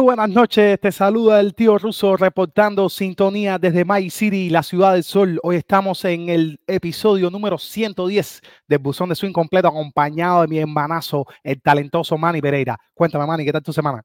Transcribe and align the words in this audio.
Muy 0.00 0.06
buenas 0.16 0.30
noches, 0.30 0.80
te 0.80 0.92
saluda 0.92 1.40
el 1.40 1.54
tío 1.54 1.76
Ruso 1.76 2.16
reportando 2.16 2.88
sintonía 2.88 3.58
desde 3.58 3.84
My 3.84 4.08
City, 4.08 4.48
la 4.48 4.62
ciudad 4.62 4.94
del 4.94 5.04
sol. 5.04 5.38
Hoy 5.42 5.56
estamos 5.56 6.02
en 6.06 6.30
el 6.30 6.58
episodio 6.66 7.28
número 7.28 7.58
110 7.58 8.40
del 8.66 8.78
Buzón 8.78 9.10
de 9.10 9.14
Swing 9.14 9.34
completo, 9.34 9.68
acompañado 9.68 10.40
de 10.40 10.48
mi 10.48 10.58
hermanazo, 10.58 11.26
el 11.44 11.60
talentoso 11.60 12.16
Manny 12.16 12.40
Pereira. 12.40 12.78
Cuéntame, 12.94 13.26
Manny, 13.26 13.44
¿qué 13.44 13.52
tal 13.52 13.62
tu 13.62 13.74
semana? 13.74 14.02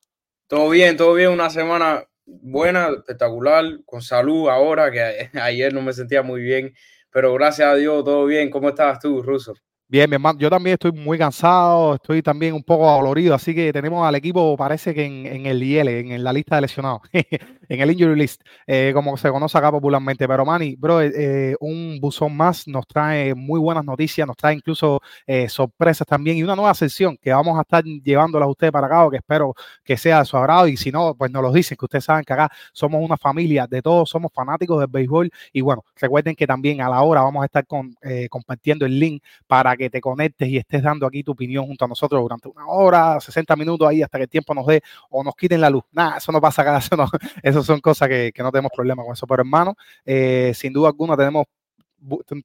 Todo 0.47 0.69
bien, 0.69 0.97
todo 0.97 1.13
bien, 1.13 1.29
una 1.29 1.49
semana 1.49 2.03
buena, 2.25 2.89
espectacular, 2.89 3.63
con 3.85 4.01
salud 4.01 4.49
ahora, 4.49 4.91
que 4.91 5.29
ayer 5.39 5.73
no 5.73 5.81
me 5.81 5.93
sentía 5.93 6.21
muy 6.23 6.41
bien, 6.41 6.73
pero 7.09 7.33
gracias 7.35 7.69
a 7.69 7.75
Dios, 7.75 8.03
todo 8.03 8.25
bien. 8.25 8.49
¿Cómo 8.49 8.67
estabas 8.67 8.99
tú, 8.99 9.23
Ruso? 9.23 9.53
Bien, 9.87 10.09
mi 10.09 10.15
hermano, 10.15 10.39
yo 10.39 10.49
también 10.49 10.73
estoy 10.73 10.91
muy 10.91 11.15
cansado, 11.15 11.93
estoy 11.93 12.23
también 12.23 12.55
un 12.55 12.63
poco 12.63 12.89
dolorido, 12.89 13.35
así 13.35 13.53
que 13.53 13.71
tenemos 13.71 14.05
al 14.05 14.15
equipo, 14.15 14.57
parece 14.57 14.95
que 14.95 15.05
en, 15.05 15.45
el 15.45 15.61
IL, 15.61 15.87
en, 15.87 16.23
la 16.23 16.33
lista 16.33 16.55
de 16.55 16.61
lesionados, 16.61 17.01
en 17.13 17.81
el 17.81 17.91
injury 17.91 18.15
list, 18.15 18.41
eh, 18.65 18.89
como 18.95 19.15
se 19.15 19.29
conoce 19.29 19.55
acá 19.55 19.69
popularmente. 19.71 20.27
Pero 20.27 20.43
Manny, 20.43 20.75
bro, 20.75 21.01
eh, 21.01 21.11
eh, 21.15 21.55
un 21.59 21.99
buzón 22.01 22.35
más 22.35 22.67
nos 22.67 22.87
trae 22.87 23.35
muy 23.35 23.59
buenas 23.59 23.85
noticias, 23.85 24.25
nos 24.25 24.35
trae 24.35 24.55
incluso 24.55 25.01
sorpresas 25.49 26.07
también 26.07 26.37
y 26.37 26.43
una 26.43 26.55
nueva 26.55 26.73
sesión 26.73 27.15
que 27.21 27.31
vamos 27.31 27.55
a 27.55 27.61
estar 27.61 27.83
llevándola 27.83 28.45
a 28.45 28.49
ustedes 28.49 28.71
para 28.71 28.87
acá, 28.87 29.07
que 29.11 29.17
espero 29.17 29.53
que 29.83 29.97
sea 29.97 30.19
de 30.19 30.25
su 30.25 30.35
agrado 30.35 30.67
y 30.67 30.77
si 30.77 30.91
no, 30.91 31.13
pues 31.15 31.29
nos 31.29 31.43
lo 31.43 31.51
dicen, 31.51 31.77
que 31.77 31.85
ustedes 31.85 32.05
saben 32.05 32.23
que 32.23 32.33
acá 32.33 32.49
somos 32.73 33.03
una 33.03 33.17
familia 33.17 33.67
de 33.67 33.83
todos, 33.83 34.09
somos 34.09 34.31
fanáticos 34.33 34.79
del 34.79 34.87
béisbol 34.89 35.29
y 35.53 35.61
bueno, 35.61 35.83
recuerden 35.95 36.35
que 36.35 36.47
también 36.47 36.81
a 36.81 36.89
la 36.89 37.03
hora 37.03 37.21
vamos 37.21 37.43
a 37.43 37.45
estar 37.45 37.67
con, 37.67 37.95
compartiendo 38.31 38.85
el 38.87 38.99
link 38.99 39.23
para 39.45 39.74
que 39.77 39.89
te 39.89 40.01
conectes 40.01 40.47
y 40.47 40.57
estés 40.57 40.83
dando 40.83 41.05
aquí 41.05 41.23
tu 41.23 41.31
opinión 41.31 41.65
junto 41.65 41.85
a 41.85 41.87
nosotros 41.87 42.21
durante 42.21 42.47
una 42.47 42.67
hora, 42.67 43.19
60 43.19 43.55
minutos 43.55 43.87
ahí 43.87 44.01
hasta 44.01 44.17
que 44.17 44.23
el 44.23 44.29
tiempo 44.29 44.53
nos 44.53 44.65
dé 44.67 44.81
o 45.09 45.23
nos 45.23 45.35
quiten 45.35 45.61
la 45.61 45.69
luz. 45.69 45.83
Nada, 45.91 46.17
eso 46.17 46.31
no 46.31 46.41
pasa 46.41 46.61
acá, 46.61 46.77
eso, 46.79 46.95
no, 46.95 47.07
eso 47.43 47.63
son 47.63 47.79
cosas 47.79 48.07
que, 48.09 48.33
no 48.39 48.51
tenemos 48.51 48.71
problema 48.75 49.03
con 49.03 49.13
eso. 49.13 49.27
Pero 49.27 49.41
hermano, 49.41 49.75
eh, 50.05 50.51
sin 50.55 50.73
duda 50.73 50.89
alguna 50.89 51.17
tenemos 51.17 51.45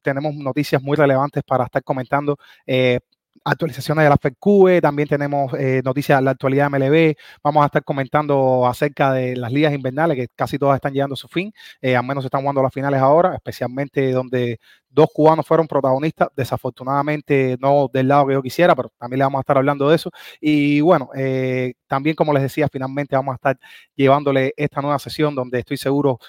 tenemos 0.01 0.33
noticias 0.35 0.81
muy 0.81 0.97
relevantes 0.97 1.43
para 1.43 1.65
estar 1.65 1.83
comentando. 1.83 2.37
Eh, 2.65 2.99
actualizaciones 3.43 4.03
de 4.03 4.09
la 4.09 4.17
FEDCUE, 4.17 4.81
también 4.81 5.07
tenemos 5.07 5.53
eh, 5.53 5.81
noticias 5.83 6.19
de 6.19 6.25
la 6.25 6.31
actualidad 6.31 6.69
de 6.69 6.79
MLB, 6.79 7.15
vamos 7.43 7.63
a 7.63 7.65
estar 7.67 7.83
comentando 7.83 8.67
acerca 8.67 9.13
de 9.13 9.35
las 9.35 9.51
ligas 9.51 9.73
invernales 9.73 10.17
que 10.17 10.27
casi 10.35 10.57
todas 10.57 10.75
están 10.75 10.93
llegando 10.93 11.13
a 11.13 11.17
su 11.17 11.27
fin, 11.27 11.51
eh, 11.81 11.95
al 11.95 12.05
menos 12.05 12.23
están 12.25 12.41
jugando 12.41 12.61
las 12.61 12.73
finales 12.73 13.01
ahora, 13.01 13.33
especialmente 13.35 14.11
donde 14.11 14.59
dos 14.89 15.09
cubanos 15.13 15.45
fueron 15.47 15.67
protagonistas, 15.67 16.29
desafortunadamente 16.35 17.57
no 17.59 17.89
del 17.91 18.07
lado 18.07 18.27
que 18.27 18.33
yo 18.33 18.41
quisiera, 18.41 18.75
pero 18.75 18.89
también 18.97 19.19
le 19.19 19.25
vamos 19.25 19.39
a 19.39 19.41
estar 19.41 19.57
hablando 19.57 19.89
de 19.89 19.95
eso. 19.95 20.11
Y 20.39 20.81
bueno, 20.81 21.09
eh, 21.15 21.73
también 21.87 22.15
como 22.15 22.33
les 22.33 22.43
decía, 22.43 22.67
finalmente 22.71 23.15
vamos 23.15 23.33
a 23.33 23.35
estar 23.35 23.59
llevándole 23.95 24.53
esta 24.57 24.81
nueva 24.81 24.99
sesión 24.99 25.33
donde 25.35 25.59
estoy 25.59 25.77
seguro 25.77 26.19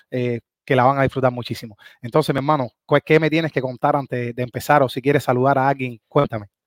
que 0.65 0.77
la 0.77 0.85
van 0.85 0.99
a 0.99 1.03
disfrutar 1.03 1.33
muchísimo. 1.33 1.77
Entonces, 2.01 2.35
mi 2.35 2.39
hermano, 2.39 2.69
¿qué 3.05 3.19
me 3.21 3.31
tienes 3.31 3.53
que 3.53 3.61
contar 3.61 3.97
antes 3.97 4.35
de 4.35 4.43
empezar? 4.43 4.83
O 4.83 4.89
si 4.89 5.03
quieres 5.03 5.25
saludar 5.25 5.59
a 5.59 5.69
alguien, 5.69 6.01
cuéntame. 6.09 6.62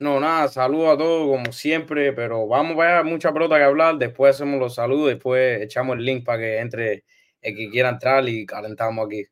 No, 0.00 0.20
nada, 0.20 0.46
saludo 0.48 0.92
a 0.92 0.96
todos 0.98 1.26
como 1.28 1.52
siempre, 1.52 2.12
pero 2.12 2.46
vamos 2.46 2.72
a 2.78 2.94
ver 2.96 3.04
mucha 3.04 3.32
pelota 3.32 3.56
que 3.56 3.64
hablar. 3.64 3.96
Después 3.98 4.36
hacemos 4.36 4.60
los 4.60 4.74
saludos, 4.76 5.08
después 5.08 5.60
echamos 5.60 5.96
el 5.96 6.04
link 6.04 6.24
para 6.24 6.38
que 6.38 6.58
entre 6.60 7.04
el 7.42 7.56
que 7.56 7.68
quiera 7.70 7.88
entrar 7.88 8.28
y 8.28 8.46
calentamos 8.46 9.04
aquí. 9.06 9.24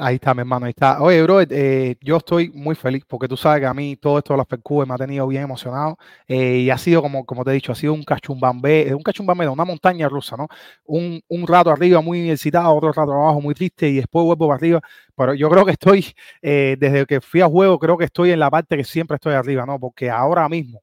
Ahí 0.00 0.14
está, 0.14 0.32
mi 0.32 0.40
hermano, 0.42 0.66
ahí 0.66 0.70
está. 0.70 1.02
Oye, 1.02 1.20
bro, 1.22 1.40
eh, 1.40 1.96
yo 2.00 2.18
estoy 2.18 2.50
muy 2.50 2.76
feliz 2.76 3.04
porque 3.04 3.26
tú 3.26 3.36
sabes 3.36 3.60
que 3.60 3.66
a 3.66 3.74
mí 3.74 3.96
todo 3.96 4.18
esto 4.18 4.32
de 4.32 4.36
las 4.36 4.46
percubes 4.46 4.86
me 4.86 4.94
ha 4.94 4.96
tenido 4.96 5.26
bien 5.26 5.42
emocionado 5.42 5.98
eh, 6.28 6.58
y 6.58 6.70
ha 6.70 6.78
sido, 6.78 7.02
como, 7.02 7.26
como 7.26 7.44
te 7.44 7.50
he 7.50 7.54
dicho, 7.54 7.72
ha 7.72 7.74
sido 7.74 7.94
un 7.94 8.04
cachumbambé, 8.04 8.94
un 8.94 9.02
cachumbambé, 9.02 9.48
una 9.48 9.64
montaña 9.64 10.08
rusa, 10.08 10.36
¿no? 10.36 10.46
Un, 10.84 11.20
rato 11.48 11.70
arriba 11.70 12.00
muy 12.00 12.30
excitado, 12.30 12.72
otro 12.76 12.92
rato 12.92 13.12
abajo 13.12 13.40
muy 13.40 13.54
triste 13.54 13.88
y 13.88 13.96
después 13.96 14.24
vuelvo 14.24 14.46
para 14.46 14.56
arriba. 14.58 14.80
Pero 15.16 15.34
yo 15.34 15.50
creo 15.50 15.64
que 15.64 15.72
estoy, 15.72 16.06
eh, 16.42 16.76
desde 16.78 17.04
que 17.04 17.20
fui 17.20 17.40
a 17.40 17.48
juego, 17.48 17.76
creo 17.80 17.98
que 17.98 18.04
estoy 18.04 18.30
en 18.30 18.38
la 18.38 18.50
parte 18.50 18.76
que 18.76 18.84
siempre 18.84 19.16
estoy 19.16 19.34
arriba, 19.34 19.66
¿no? 19.66 19.80
Porque 19.80 20.10
ahora 20.10 20.48
mismo 20.48 20.80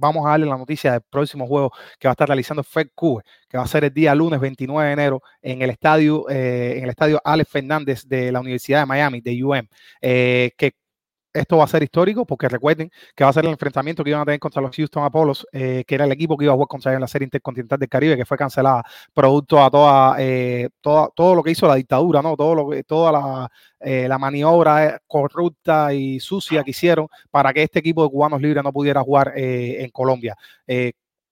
vamos 0.00 0.26
a 0.26 0.30
darle 0.30 0.46
la 0.46 0.56
noticia 0.56 0.92
del 0.92 1.02
próximo 1.02 1.46
juego 1.46 1.72
que 1.98 2.08
va 2.08 2.12
a 2.12 2.14
estar 2.14 2.28
realizando 2.28 2.64
Fed 2.64 2.88
Cube, 2.94 3.22
que 3.48 3.58
va 3.58 3.64
a 3.64 3.68
ser 3.68 3.84
el 3.84 3.92
día 3.92 4.14
lunes 4.14 4.40
29 4.40 4.86
de 4.86 4.92
enero 4.92 5.22
en 5.42 5.62
el 5.62 5.70
estadio, 5.70 6.28
eh, 6.28 6.78
en 6.78 6.84
el 6.84 6.90
estadio 6.90 7.20
Alex 7.24 7.50
Fernández 7.50 8.04
de 8.06 8.32
la 8.32 8.40
Universidad 8.40 8.80
de 8.80 8.86
Miami, 8.86 9.20
de 9.20 9.44
UM, 9.44 9.68
que 10.00 10.72
esto 11.32 11.56
va 11.58 11.64
a 11.64 11.68
ser 11.68 11.82
histórico 11.82 12.24
porque 12.26 12.48
recuerden 12.48 12.90
que 13.14 13.24
va 13.24 13.30
a 13.30 13.32
ser 13.32 13.44
el 13.44 13.52
enfrentamiento 13.52 14.02
que 14.02 14.10
iban 14.10 14.22
a 14.22 14.24
tener 14.24 14.40
contra 14.40 14.62
los 14.62 14.74
Houston 14.74 15.04
Apollos, 15.04 15.46
eh, 15.52 15.84
que 15.86 15.94
era 15.94 16.04
el 16.04 16.12
equipo 16.12 16.36
que 16.36 16.44
iba 16.44 16.52
a 16.52 16.54
jugar 16.54 16.68
contra 16.68 16.92
en 16.94 17.00
la 17.00 17.06
serie 17.06 17.24
intercontinental 17.26 17.78
del 17.78 17.88
Caribe, 17.88 18.16
que 18.16 18.24
fue 18.24 18.36
cancelada 18.36 18.82
producto 19.14 19.62
a 19.62 19.70
toda, 19.70 20.16
eh, 20.18 20.68
todo 20.80 21.34
lo 21.34 21.42
que 21.42 21.52
hizo 21.52 21.66
la 21.66 21.76
dictadura, 21.76 22.22
¿no? 22.22 22.36
Todo 22.36 22.54
lo 22.54 22.68
que, 22.70 22.84
toda 22.84 23.12
la, 23.12 23.50
eh, 23.80 24.08
maniobra 24.18 25.00
corrupta 25.06 25.94
y 25.94 26.20
sucia 26.20 26.62
que 26.64 26.70
hicieron 26.70 27.08
para 27.30 27.52
que 27.52 27.62
este 27.62 27.78
equipo 27.78 28.02
de 28.02 28.10
cubanos 28.10 28.40
libres 28.40 28.62
no 28.62 28.72
pudiera 28.72 29.02
jugar 29.02 29.32
en 29.36 29.90
Colombia. 29.90 30.36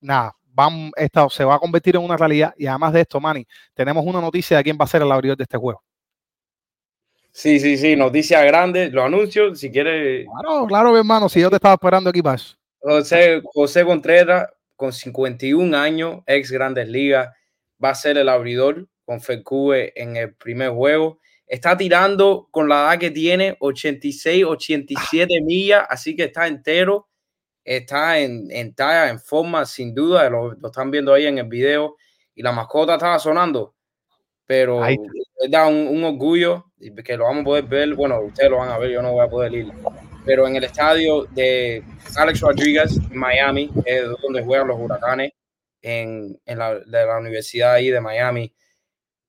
nada, 0.01 0.35
van, 0.45 0.91
esto 0.97 1.29
se 1.31 1.45
va 1.45 1.57
a 1.57 1.59
convertir 1.59 1.97
en 1.97 2.03
una 2.03 2.17
realidad 2.17 2.55
y 2.57 2.67
además 2.67 2.93
de 2.93 3.03
esto, 3.03 3.21
Manny, 3.21 3.47
tenemos 3.75 4.05
una 4.07 4.21
noticia 4.21 4.57
de 4.57 4.65
quién 4.65 4.79
va 4.81 4.85
a 4.85 4.89
ser 4.89 5.03
el 5.03 5.13
abridor 5.13 5.37
de 5.37 5.45
este 5.45 5.59
juego. 5.59 5.83
Sí, 7.33 7.61
sí, 7.61 7.77
sí, 7.77 7.95
noticia 7.95 8.43
grande, 8.43 8.91
lo 8.91 9.05
anuncio, 9.05 9.55
si 9.55 9.71
quiere. 9.71 10.25
Claro, 10.25 10.67
claro, 10.67 10.93
mi 10.93 10.99
hermano, 10.99 11.29
si 11.29 11.41
yo 11.41 11.51
te 11.51 11.57
estaba 11.57 11.75
esperando 11.75 12.11
aquí 12.11 12.23
para 12.23 12.43
José, 12.81 13.43
José 13.45 13.85
Contreras, 13.85 14.49
con 14.77 14.93
51 14.93 15.77
años, 15.77 16.23
ex 16.27 16.51
Grandes 16.51 16.89
Ligas, 16.89 17.29
va 17.83 17.91
a 17.91 17.95
ser 17.95 18.19
el 18.19 18.29
abridor 18.29 18.89
con 19.05 19.21
FECUBE 19.21 19.93
en 19.97 20.17
el 20.17 20.35
primer 20.35 20.71
juego. 20.71 21.21
Está 21.47 21.77
tirando 21.77 22.49
con 22.51 22.69
la 22.69 22.83
edad 22.83 22.99
que 22.99 23.11
tiene, 23.11 23.57
86, 23.61 24.45
87 24.45 25.35
ah. 25.35 25.45
millas, 25.45 25.87
así 25.89 26.15
que 26.15 26.25
está 26.25 26.47
entero, 26.47 27.09
está 27.65 28.19
en, 28.19 28.51
en 28.51 28.75
talla, 28.75 29.11
en 29.11 29.19
forma, 29.21 29.65
sin 29.65 29.95
duda, 29.95 30.29
lo, 30.29 30.55
lo 30.55 30.69
están 30.69 30.91
viendo 30.91 31.13
ahí 31.13 31.27
en 31.27 31.39
el 31.39 31.49
video, 31.49 31.97
y 32.35 32.43
la 32.43 32.53
mascota 32.53 32.95
estaba 32.95 33.19
sonando 33.19 33.75
pero 34.49 34.81
da 35.51 35.67
un, 35.67 36.03
orgullo 36.03 36.68
que 37.05 37.17
lo 37.17 37.25
vamos 37.25 37.43
a 37.43 37.45
poder 37.45 37.65
ver, 37.65 37.95
bueno, 37.95 38.21
ustedes 38.21 38.51
lo 38.51 38.59
van 38.59 38.71
a 38.71 38.79
ver, 38.79 38.91
yo 38.91 39.03
no 39.03 39.13
voy 39.13 39.25
a 39.25 39.31
poder 39.31 39.53
ir, 39.55 39.73
pero 40.25 40.47
en 40.47 40.57
el 40.57 40.65
estadio 40.65 41.25
de 41.25 41.83
Alex 42.17 42.41
Rodriguez, 42.41 42.97
en 43.11 43.19
Miami, 43.19 43.71
es 43.85 44.05
donde 44.23 44.43
juegan 44.43 44.69
los 44.69 44.79
huracanes, 44.79 45.33
en, 45.83 46.39
en 46.45 46.59
la, 46.59 46.75
de 46.75 47.07
la 47.07 47.19
universidad 47.19 47.75
ahí 47.75 47.91
de 47.91 48.01
Miami. 48.01 48.53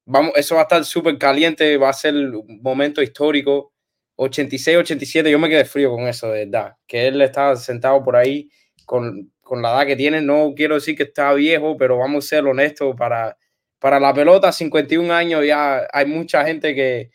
Vamos, 0.05 0.33
eso 0.35 0.55
va 0.55 0.61
a 0.61 0.63
estar 0.63 0.83
súper 0.83 1.17
caliente, 1.17 1.77
va 1.77 1.89
a 1.89 1.93
ser 1.93 2.15
un 2.15 2.59
momento 2.61 3.01
histórico. 3.01 3.71
86, 4.15 4.77
87, 4.77 5.31
yo 5.31 5.39
me 5.39 5.47
quedé 5.47 5.63
frío 5.65 5.91
con 5.91 6.07
eso, 6.07 6.29
de 6.31 6.45
verdad, 6.45 6.75
que 6.85 7.07
él 7.07 7.21
está 7.21 7.55
sentado 7.55 8.03
por 8.03 8.15
ahí 8.15 8.49
con, 8.85 9.31
con 9.41 9.61
la 9.61 9.71
edad 9.71 9.87
que 9.87 9.95
tiene, 9.95 10.21
no 10.21 10.53
quiero 10.55 10.75
decir 10.75 10.97
que 10.97 11.03
está 11.03 11.31
viejo, 11.33 11.77
pero 11.77 11.97
vamos 11.97 12.25
a 12.25 12.27
ser 12.27 12.45
honestos 12.45 12.95
para 12.97 13.37
para 13.79 13.99
la 13.99 14.13
pelota, 14.13 14.51
51 14.51 15.11
años, 15.13 15.45
ya 15.45 15.87
hay 15.91 16.05
mucha 16.05 16.45
gente 16.45 16.75
que 16.75 17.09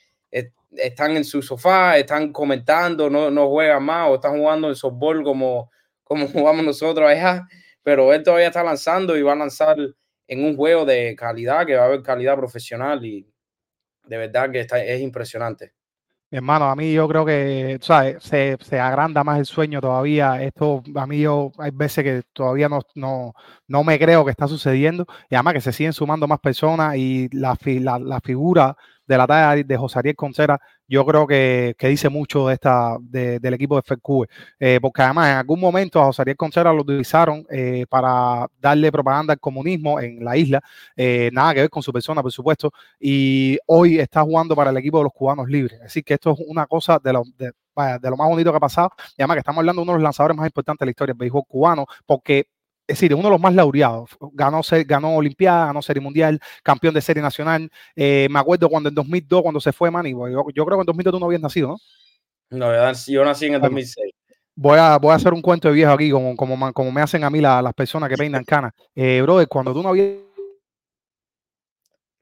están 0.76 1.16
en 1.16 1.24
su 1.24 1.42
sofá, 1.42 1.98
están 1.98 2.32
comentando, 2.32 3.08
no, 3.10 3.30
no 3.30 3.48
juegan 3.48 3.84
más 3.84 4.08
o 4.08 4.14
están 4.16 4.38
jugando 4.38 4.68
en 4.68 4.74
softball 4.74 5.22
como, 5.22 5.70
como 6.02 6.26
jugamos 6.28 6.64
nosotros 6.64 7.08
allá, 7.08 7.46
pero 7.82 8.12
él 8.12 8.22
todavía 8.22 8.48
está 8.48 8.62
lanzando 8.62 9.16
y 9.16 9.22
va 9.22 9.32
a 9.32 9.36
lanzar 9.36 9.76
en 10.26 10.44
un 10.44 10.56
juego 10.56 10.84
de 10.84 11.14
calidad, 11.16 11.66
que 11.66 11.76
va 11.76 11.82
a 11.82 11.86
haber 11.86 12.02
calidad 12.02 12.36
profesional 12.36 13.04
y 13.04 13.28
de 14.06 14.16
verdad 14.16 14.50
que 14.50 14.60
está, 14.60 14.82
es 14.82 15.00
impresionante. 15.00 15.72
hermano, 16.30 16.66
a 16.66 16.76
mí 16.76 16.92
yo 16.92 17.06
creo 17.08 17.24
que 17.24 17.78
Se, 18.20 18.56
se, 18.58 18.80
agranda 18.80 19.22
más 19.22 19.38
el 19.38 19.46
sueño 19.46 19.80
todavía. 19.80 20.42
Esto 20.42 20.82
a 20.94 21.06
mí 21.06 21.20
yo 21.20 21.52
hay 21.58 21.70
veces 21.72 22.04
que 22.04 22.22
todavía 22.32 22.68
no, 22.68 22.80
no, 22.94 23.34
no 23.68 23.84
me 23.84 23.98
creo 23.98 24.24
que 24.24 24.30
está 24.30 24.48
sucediendo. 24.48 25.06
Y 25.30 25.34
además 25.34 25.54
que 25.54 25.60
se 25.60 25.72
siguen 25.72 25.92
sumando 25.92 26.26
más 26.26 26.40
personas 26.40 26.96
y 26.96 27.28
la, 27.32 27.56
la, 27.64 27.98
la 27.98 28.20
figura 28.20 28.76
de 29.06 29.18
la 29.18 29.26
talla 29.26 29.62
de 29.62 29.76
José 29.76 29.98
Ariel 29.98 30.16
Concera, 30.16 30.60
yo 30.86 31.04
creo 31.06 31.26
que, 31.26 31.74
dice 31.80 32.08
mucho 32.08 32.48
de 32.48 32.54
esta, 32.54 32.96
del 33.00 33.54
equipo 33.54 33.76
de 33.76 33.82
FECUBE, 33.82 34.28
eh, 34.58 34.78
porque 34.80 35.02
además 35.02 35.30
en 35.30 35.36
algún 35.38 35.60
momento 35.60 36.00
a 36.00 36.06
José 36.06 36.22
Ariel 36.22 36.36
Concera 36.36 36.72
lo 36.72 36.82
utilizaron 36.82 37.46
eh, 37.50 37.86
para 37.88 38.46
darle 38.60 38.92
propaganda 38.92 39.32
al 39.32 39.40
comunismo 39.40 40.00
en 40.00 40.24
la 40.24 40.36
isla, 40.36 40.60
eh, 40.96 41.30
nada 41.32 41.54
que 41.54 41.60
ver 41.60 41.70
con 41.70 41.82
su 41.82 41.92
persona, 41.92 42.22
por 42.22 42.32
supuesto, 42.32 42.70
y 43.00 43.58
hoy 43.66 43.98
está 43.98 44.22
jugando 44.22 44.54
para 44.54 44.70
el 44.70 44.76
equipo 44.76 44.98
de 44.98 45.04
los 45.04 45.12
cubanos 45.12 45.48
libres. 45.48 45.80
Así 45.82 46.02
que 46.02 46.14
esto 46.14 46.32
es 46.32 46.38
una 46.46 46.66
cosa 46.66 46.98
de 47.02 47.12
lo, 47.12 47.22
de, 47.36 47.52
lo 48.10 48.16
más 48.16 48.28
bonito 48.28 48.50
que 48.50 48.56
ha 48.56 48.60
pasado, 48.60 48.90
y 49.16 49.22
además 49.22 49.36
que 49.36 49.40
estamos 49.40 49.60
hablando 49.60 49.80
de 49.80 49.84
uno 49.84 49.92
de 49.92 49.98
los 49.98 50.04
lanzadores 50.04 50.36
más 50.36 50.46
importantes 50.46 50.80
de 50.80 50.86
la 50.86 50.90
historia 50.90 51.12
del 51.14 51.18
béisbol 51.18 51.44
cubano, 51.46 51.86
porque 52.06 52.48
es 52.86 52.98
decir, 52.98 53.14
uno 53.14 53.24
de 53.24 53.30
los 53.30 53.40
más 53.40 53.54
laureados. 53.54 54.10
Ganó, 54.32 54.60
ganó 54.86 55.16
Olimpiada, 55.16 55.66
ganó 55.66 55.80
Serie 55.80 56.02
Mundial, 56.02 56.38
campeón 56.62 56.94
de 56.94 57.00
Serie 57.00 57.22
Nacional. 57.22 57.70
Eh, 57.96 58.28
me 58.30 58.38
acuerdo 58.38 58.68
cuando 58.68 58.90
en 58.90 58.94
2002, 58.94 59.42
cuando 59.42 59.60
se 59.60 59.72
fue 59.72 59.90
Manny, 59.90 60.10
yo, 60.10 60.44
yo 60.54 60.64
creo 60.66 60.78
que 60.78 60.82
en 60.82 60.86
2002 60.86 61.12
tú 61.12 61.20
no 61.20 61.26
habías 61.26 61.40
nacido, 61.40 61.68
¿no? 61.68 61.76
No, 62.50 62.92
yo 63.06 63.24
nací 63.24 63.46
en 63.46 63.54
el 63.54 63.60
2006. 63.60 64.12
voy 64.54 64.78
a, 64.78 64.98
voy 64.98 65.12
a 65.12 65.14
hacer 65.14 65.32
un 65.32 65.42
cuento 65.42 65.68
de 65.68 65.74
viejo 65.74 65.92
aquí, 65.92 66.10
como, 66.10 66.36
como, 66.36 66.72
como 66.72 66.92
me 66.92 67.00
hacen 67.00 67.24
a 67.24 67.30
mí 67.30 67.40
las 67.40 67.74
personas 67.74 68.08
que 68.08 68.16
peinan 68.16 68.44
canas. 68.44 68.72
Eh, 68.94 69.20
brother, 69.22 69.48
cuando 69.48 69.72
tú 69.72 69.82
no 69.82 69.88
habías 69.88 70.18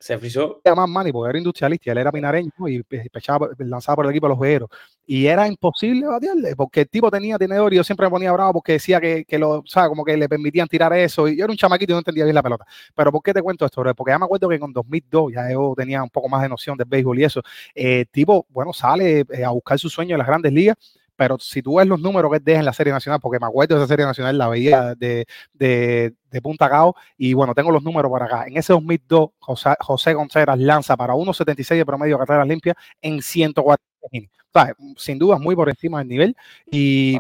se 0.03 0.19
frizó. 0.19 0.61
más 0.65 0.89
money 0.89 1.13
porque 1.13 1.31
era 1.31 1.39
industrialista, 1.39 1.93
él 1.93 1.99
era 1.99 2.11
minareño 2.11 2.51
y 2.67 2.83
pechaba, 2.83 3.51
lanzaba 3.59 3.97
por 3.97 4.07
el 4.07 4.11
equipo 4.11 4.27
de 4.27 4.31
los 4.31 4.37
jugueros. 4.37 4.69
Y 5.07 5.27
era 5.27 5.47
imposible 5.47 6.07
batearle, 6.07 6.57
porque 6.57 6.81
el 6.81 6.89
tipo 6.89 7.09
tenía 7.09 7.39
tenedor 7.39 7.73
y 7.73 7.77
yo 7.77 7.85
siempre 7.85 8.07
me 8.07 8.11
ponía 8.11 8.33
bravo 8.33 8.55
porque 8.55 8.73
decía 8.73 9.01
que, 9.01 9.25
que 9.25 9.39
lo, 9.39 9.61
o 9.61 9.65
sea, 9.65 9.89
como 9.89 10.05
que 10.05 10.17
le 10.17 10.29
permitían 10.29 10.67
tirar 10.67 10.93
eso. 10.93 11.29
Y 11.29 11.37
yo 11.37 11.45
era 11.45 11.53
un 11.53 11.57
chamaquito 11.57 11.93
y 11.93 11.95
no 11.95 11.99
entendía 11.99 12.25
bien 12.25 12.35
la 12.35 12.43
pelota. 12.43 12.67
Pero 12.97 13.13
¿por 13.13 13.23
qué 13.23 13.33
te 13.33 13.43
cuento 13.43 13.65
esto? 13.65 13.83
Porque 13.95 14.11
ya 14.13 14.19
me 14.19 14.25
acuerdo 14.25 14.49
que 14.49 14.59
con 14.59 14.73
2002 14.73 15.33
ya 15.35 15.53
yo 15.53 15.73
tenía 15.77 16.03
un 16.03 16.11
poco 16.11 16.29
más 16.29 16.43
de 16.43 16.49
noción 16.49 16.77
del 16.77 16.89
béisbol 16.89 17.21
y 17.21 17.25
eso. 17.25 17.41
Eh, 17.73 18.05
tipo, 18.11 18.47
bueno, 18.51 18.73
sale 18.73 19.25
eh, 19.31 19.45
a 19.45 19.51
buscar 19.51 19.79
su 19.79 19.89
sueño 19.89 20.15
en 20.17 20.19
las 20.19 20.27
grandes 20.27 20.53
ligas 20.53 20.77
pero 21.23 21.39
si 21.39 21.63
tú 21.63 21.77
ves 21.77 21.87
los 21.87 22.01
números 22.01 22.33
que 22.33 22.41
deja 22.41 22.59
en 22.59 22.65
la 22.65 22.73
Serie 22.73 22.93
Nacional, 22.93 23.21
porque 23.21 23.39
me 23.39 23.47
acuerdo 23.47 23.77
de 23.77 23.81
esa 23.81 23.87
Serie 23.87 24.05
Nacional, 24.05 24.37
la 24.37 24.49
veía 24.49 24.97
de, 24.97 25.25
de, 25.53 26.13
de 26.29 26.43
Punta 26.43 26.69
Cao, 26.69 26.97
y 27.17 27.33
bueno, 27.33 27.55
tengo 27.55 27.71
los 27.71 27.85
números 27.85 28.11
para 28.11 28.25
acá. 28.25 28.45
En 28.49 28.57
ese 28.57 28.73
2002, 28.73 29.31
José, 29.39 29.71
José 29.79 30.15
Contreras 30.15 30.59
lanza 30.59 30.97
para 30.97 31.15
1.76 31.15 31.77
de 31.77 31.87
promedio 31.87 32.19
carreras 32.19 32.49
limpias 32.49 32.75
en 33.01 33.23
104 33.23 33.85
o 34.05 34.09
sea, 34.53 34.75
sin 34.97 35.17
duda 35.17 35.39
muy 35.39 35.55
por 35.55 35.69
encima 35.69 36.01
del 36.01 36.09
nivel 36.09 36.37
y 36.73 37.17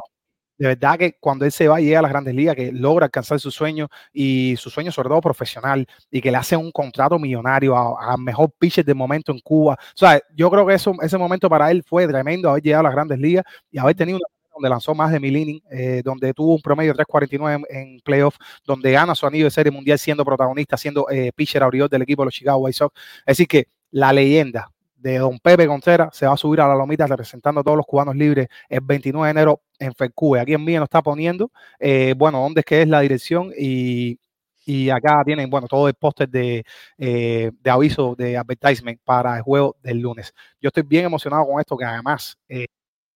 de 0.62 0.68
verdad 0.68 0.96
que 0.96 1.16
cuando 1.18 1.44
él 1.44 1.50
se 1.50 1.66
va 1.66 1.80
y 1.80 1.86
llega 1.86 1.98
a 1.98 2.02
las 2.02 2.12
grandes 2.12 2.36
ligas, 2.36 2.54
que 2.54 2.70
logra 2.70 3.06
alcanzar 3.06 3.40
su 3.40 3.50
sueño 3.50 3.88
y 4.12 4.54
su 4.56 4.70
sueño 4.70 4.92
sobre 4.92 5.08
todo 5.08 5.20
profesional 5.20 5.84
y 6.08 6.20
que 6.20 6.30
le 6.30 6.36
hace 6.36 6.56
un 6.56 6.70
contrato 6.70 7.18
millonario 7.18 7.76
a, 7.76 8.16
mejor 8.16 8.52
pitcher 8.56 8.84
del 8.84 8.94
momento 8.94 9.32
en 9.32 9.40
Cuba. 9.40 9.74
O 9.74 9.98
sea, 9.98 10.20
yo 10.36 10.48
creo 10.52 10.64
que 10.64 10.74
eso, 10.74 10.94
ese 11.02 11.18
momento 11.18 11.48
para 11.50 11.68
él 11.72 11.82
fue 11.82 12.06
tremendo, 12.06 12.48
haber 12.48 12.62
llegado 12.62 12.82
a 12.82 12.84
las 12.84 12.92
grandes 12.92 13.18
ligas 13.18 13.44
y 13.72 13.78
haber 13.78 13.96
tenido 13.96 14.18
una 14.18 14.26
donde 14.54 14.68
lanzó 14.68 14.94
más 14.94 15.10
de 15.10 15.18
mil 15.18 15.36
innings, 15.36 15.62
eh, 15.72 16.00
donde 16.04 16.32
tuvo 16.32 16.54
un 16.54 16.62
promedio 16.62 16.92
de 16.94 17.02
3.49 17.02 17.64
en, 17.70 18.00
en 18.06 18.30
donde 18.64 18.92
gana 18.92 19.16
su 19.16 19.26
anillo 19.26 19.46
de 19.46 19.50
serie 19.50 19.72
mundial 19.72 19.98
siendo 19.98 20.24
protagonista, 20.24 20.76
siendo 20.76 21.10
eh, 21.10 21.32
pitcher 21.34 21.64
abridor 21.64 21.90
del 21.90 22.02
equipo 22.02 22.22
de 22.22 22.26
los 22.26 22.34
Chicago 22.34 22.58
White 22.58 22.76
Sox. 22.76 22.94
Decir, 23.26 23.48
que 23.48 23.66
la 23.90 24.12
leyenda 24.12 24.71
de 25.02 25.18
don 25.18 25.38
Pepe 25.40 25.66
Contreras 25.66 26.16
se 26.16 26.26
va 26.26 26.34
a 26.34 26.36
subir 26.36 26.60
a 26.60 26.68
la 26.68 26.74
lomita 26.74 27.06
representando 27.06 27.60
a 27.60 27.64
todos 27.64 27.76
los 27.76 27.86
cubanos 27.86 28.14
libres 28.16 28.48
el 28.68 28.80
29 28.80 29.26
de 29.26 29.30
enero 29.30 29.62
en 29.78 29.92
FECUE. 29.94 30.40
Aquí 30.40 30.54
en 30.54 30.64
mí 30.64 30.74
nos 30.74 30.84
está 30.84 31.02
poniendo, 31.02 31.50
eh, 31.78 32.14
bueno, 32.16 32.40
dónde 32.40 32.60
es 32.60 32.64
que 32.64 32.82
es 32.82 32.88
la 32.88 33.00
dirección 33.00 33.52
y, 33.58 34.18
y 34.64 34.90
acá 34.90 35.22
tienen, 35.24 35.50
bueno, 35.50 35.66
todo 35.66 35.88
el 35.88 35.94
póster 35.94 36.28
de, 36.28 36.64
eh, 36.98 37.50
de, 37.60 37.70
aviso 37.70 38.14
de 38.16 38.36
advertisement 38.36 39.00
para 39.04 39.36
el 39.36 39.42
juego 39.42 39.76
del 39.82 39.98
lunes. 39.98 40.32
Yo 40.60 40.68
estoy 40.68 40.84
bien 40.84 41.04
emocionado 41.04 41.46
con 41.46 41.58
esto, 41.60 41.76
que 41.76 41.84
además 41.84 42.38
eh, 42.48 42.66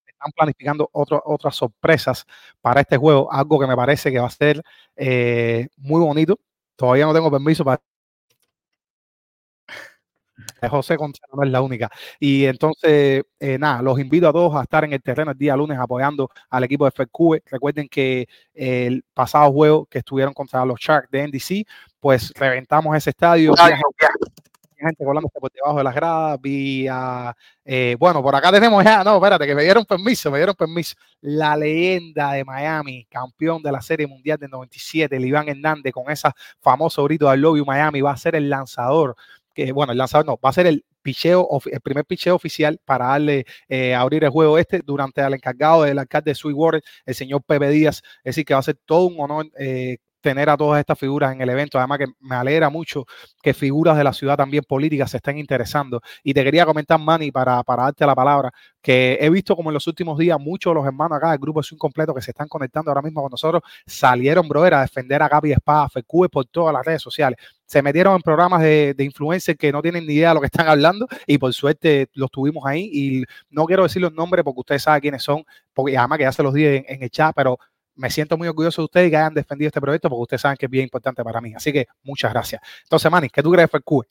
están 0.06 0.32
planificando 0.32 0.90
otras 0.92 1.54
sorpresas 1.54 2.24
para 2.60 2.80
este 2.80 2.96
juego, 2.96 3.32
algo 3.32 3.60
que 3.60 3.66
me 3.68 3.76
parece 3.76 4.10
que 4.10 4.18
va 4.18 4.26
a 4.26 4.30
ser 4.30 4.62
muy 5.76 6.00
bonito. 6.00 6.38
Todavía 6.76 7.06
no 7.06 7.14
tengo 7.14 7.30
permiso 7.30 7.64
para 7.64 7.80
José 10.70 10.96
Contreras 10.96 11.30
no 11.34 11.42
es 11.42 11.50
la 11.50 11.60
única. 11.60 11.90
Y 12.18 12.44
entonces, 12.46 13.24
eh, 13.38 13.58
nada, 13.58 13.82
los 13.82 13.98
invito 13.98 14.28
a 14.28 14.32
todos 14.32 14.54
a 14.56 14.62
estar 14.62 14.84
en 14.84 14.92
el 14.92 15.02
terreno 15.02 15.32
el 15.32 15.38
día 15.38 15.56
lunes 15.56 15.78
apoyando 15.78 16.30
al 16.50 16.64
equipo 16.64 16.84
de 16.84 16.90
FECUBE. 16.90 17.42
Recuerden 17.46 17.88
que 17.88 18.26
el 18.54 19.04
pasado 19.14 19.52
juego 19.52 19.86
que 19.86 19.98
estuvieron 19.98 20.32
contra 20.34 20.64
los 20.64 20.80
Sharks 20.80 21.10
de 21.10 21.26
NDC, 21.28 21.66
pues 22.00 22.32
reventamos 22.34 22.96
ese 22.96 23.10
estadio. 23.10 23.54
gente 24.78 25.04
colándose 25.04 25.40
por 25.40 25.50
debajo 25.50 25.78
de 25.78 25.84
las 25.84 25.94
gradas, 25.94 26.40
vía, 26.40 27.34
eh, 27.64 27.96
bueno, 27.98 28.22
por 28.22 28.34
acá 28.34 28.52
tenemos 28.52 28.84
ya, 28.84 29.02
no, 29.02 29.16
espérate, 29.16 29.46
que 29.46 29.54
me 29.54 29.62
dieron 29.62 29.84
permiso, 29.84 30.30
me 30.30 30.38
dieron 30.38 30.54
permiso, 30.54 30.94
la 31.20 31.56
leyenda 31.56 32.32
de 32.32 32.44
Miami, 32.44 33.06
campeón 33.06 33.62
de 33.62 33.72
la 33.72 33.80
Serie 33.80 34.06
Mundial 34.06 34.38
del 34.38 34.50
97, 34.50 35.16
el 35.16 35.24
Iván 35.24 35.48
Hernández, 35.48 35.92
con 35.92 36.10
esa 36.10 36.34
famoso 36.60 37.02
grito 37.04 37.30
del 37.30 37.40
Love 37.40 37.66
Miami, 37.66 38.02
va 38.02 38.12
a 38.12 38.16
ser 38.16 38.36
el 38.36 38.50
lanzador 38.50 39.16
que 39.56 39.72
bueno, 39.72 39.92
el 39.92 39.98
lanzador 39.98 40.26
no, 40.26 40.38
va 40.44 40.50
a 40.50 40.52
ser 40.52 40.66
el 40.66 40.84
picheo, 41.00 41.48
el 41.72 41.80
primer 41.80 42.04
picheo 42.04 42.34
oficial 42.34 42.78
para 42.84 43.06
darle 43.06 43.46
eh, 43.68 43.94
abrir 43.94 44.22
el 44.24 44.30
juego 44.30 44.58
este 44.58 44.82
durante 44.84 45.22
el 45.22 45.32
encargado 45.32 45.84
del 45.84 45.98
alcalde 45.98 46.32
de 46.32 46.34
Sweetwater, 46.34 46.82
el 47.06 47.14
señor 47.14 47.42
Pepe 47.42 47.70
Díaz. 47.70 48.02
Es 48.18 48.36
decir, 48.36 48.44
que 48.44 48.52
va 48.54 48.60
a 48.60 48.62
ser 48.62 48.76
todo 48.84 49.06
un 49.06 49.16
honor 49.18 49.46
eh, 49.58 49.96
tener 50.26 50.50
a 50.50 50.56
todas 50.56 50.80
estas 50.80 50.98
figuras 50.98 51.32
en 51.32 51.40
el 51.40 51.48
evento. 51.48 51.78
Además 51.78 51.98
que 51.98 52.06
me 52.18 52.34
alegra 52.34 52.68
mucho 52.68 53.06
que 53.40 53.54
figuras 53.54 53.96
de 53.96 54.02
la 54.02 54.12
ciudad 54.12 54.36
también 54.36 54.64
políticas 54.64 55.12
se 55.12 55.18
estén 55.18 55.38
interesando. 55.38 56.00
Y 56.24 56.34
te 56.34 56.42
quería 56.42 56.66
comentar, 56.66 56.98
Manny, 56.98 57.30
para, 57.30 57.62
para 57.62 57.84
darte 57.84 58.04
la 58.04 58.16
palabra, 58.16 58.50
que 58.82 59.18
he 59.20 59.30
visto 59.30 59.54
como 59.54 59.70
en 59.70 59.74
los 59.74 59.86
últimos 59.86 60.18
días 60.18 60.36
muchos 60.40 60.72
de 60.72 60.74
los 60.74 60.84
hermanos 60.84 61.16
acá 61.16 61.30
del 61.30 61.38
grupo 61.38 61.60
es 61.60 61.70
un 61.70 61.78
completo 61.78 62.12
que 62.12 62.20
se 62.20 62.32
están 62.32 62.48
conectando 62.48 62.90
ahora 62.90 63.02
mismo 63.02 63.22
con 63.22 63.30
nosotros, 63.30 63.62
salieron, 63.86 64.48
brother, 64.48 64.74
a 64.74 64.80
defender 64.80 65.22
a 65.22 65.28
Gaby 65.28 65.52
Espada, 65.52 65.88
FECUE 65.90 66.28
por 66.28 66.44
todas 66.46 66.74
las 66.74 66.84
redes 66.84 67.02
sociales. 67.02 67.38
Se 67.64 67.82
metieron 67.82 68.16
en 68.16 68.22
programas 68.22 68.62
de, 68.62 68.94
de 68.94 69.04
influencers 69.04 69.56
que 69.56 69.70
no 69.70 69.80
tienen 69.80 70.06
ni 70.06 70.14
idea 70.14 70.30
de 70.30 70.34
lo 70.34 70.40
que 70.40 70.46
están 70.46 70.66
hablando 70.66 71.06
y 71.24 71.38
por 71.38 71.52
suerte 71.52 72.08
los 72.14 72.32
tuvimos 72.32 72.64
ahí. 72.66 72.90
Y 72.92 73.24
no 73.50 73.64
quiero 73.66 73.84
decir 73.84 74.02
los 74.02 74.12
nombres 74.12 74.42
porque 74.42 74.60
ustedes 74.60 74.82
saben 74.82 75.00
quiénes 75.00 75.22
son, 75.22 75.44
porque 75.72 75.96
además 75.96 76.18
que 76.18 76.24
ya 76.24 76.32
se 76.32 76.42
los 76.42 76.52
di 76.52 76.64
en, 76.66 76.84
en 76.88 77.02
el 77.04 77.10
chat, 77.10 77.32
pero 77.34 77.60
me 77.96 78.10
siento 78.10 78.36
muy 78.38 78.48
orgulloso 78.48 78.82
de 78.82 78.84
ustedes 78.84 79.10
que 79.10 79.16
hayan 79.16 79.34
defendido 79.34 79.68
este 79.68 79.80
proyecto 79.80 80.08
porque 80.08 80.22
ustedes 80.22 80.40
saben 80.42 80.56
que 80.56 80.66
es 80.66 80.70
bien 80.70 80.84
importante 80.84 81.24
para 81.24 81.40
mí. 81.40 81.54
Así 81.54 81.72
que 81.72 81.86
muchas 82.02 82.32
gracias. 82.32 82.62
Entonces, 82.84 83.10
Manny, 83.10 83.28
¿qué 83.28 83.42
tú 83.42 83.50
crees 83.50 83.70
de 83.70 83.78
FECUE? 83.78 84.06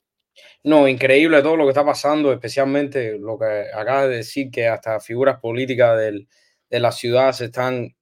No, 0.64 0.86
increíble 0.86 1.42
todo 1.42 1.56
lo 1.56 1.64
que 1.64 1.70
está 1.70 1.84
pasando, 1.84 2.32
especialmente 2.32 3.18
lo 3.18 3.38
que 3.38 3.66
acabas 3.74 4.08
de 4.08 4.16
decir, 4.16 4.50
que 4.50 4.66
hasta 4.66 5.00
figuras 5.00 5.40
políticas 5.40 5.98
del, 5.98 6.28
de 6.68 6.80
la 6.80 6.92
ciudad 6.92 7.32
se 7.32 7.46
están 7.46 7.94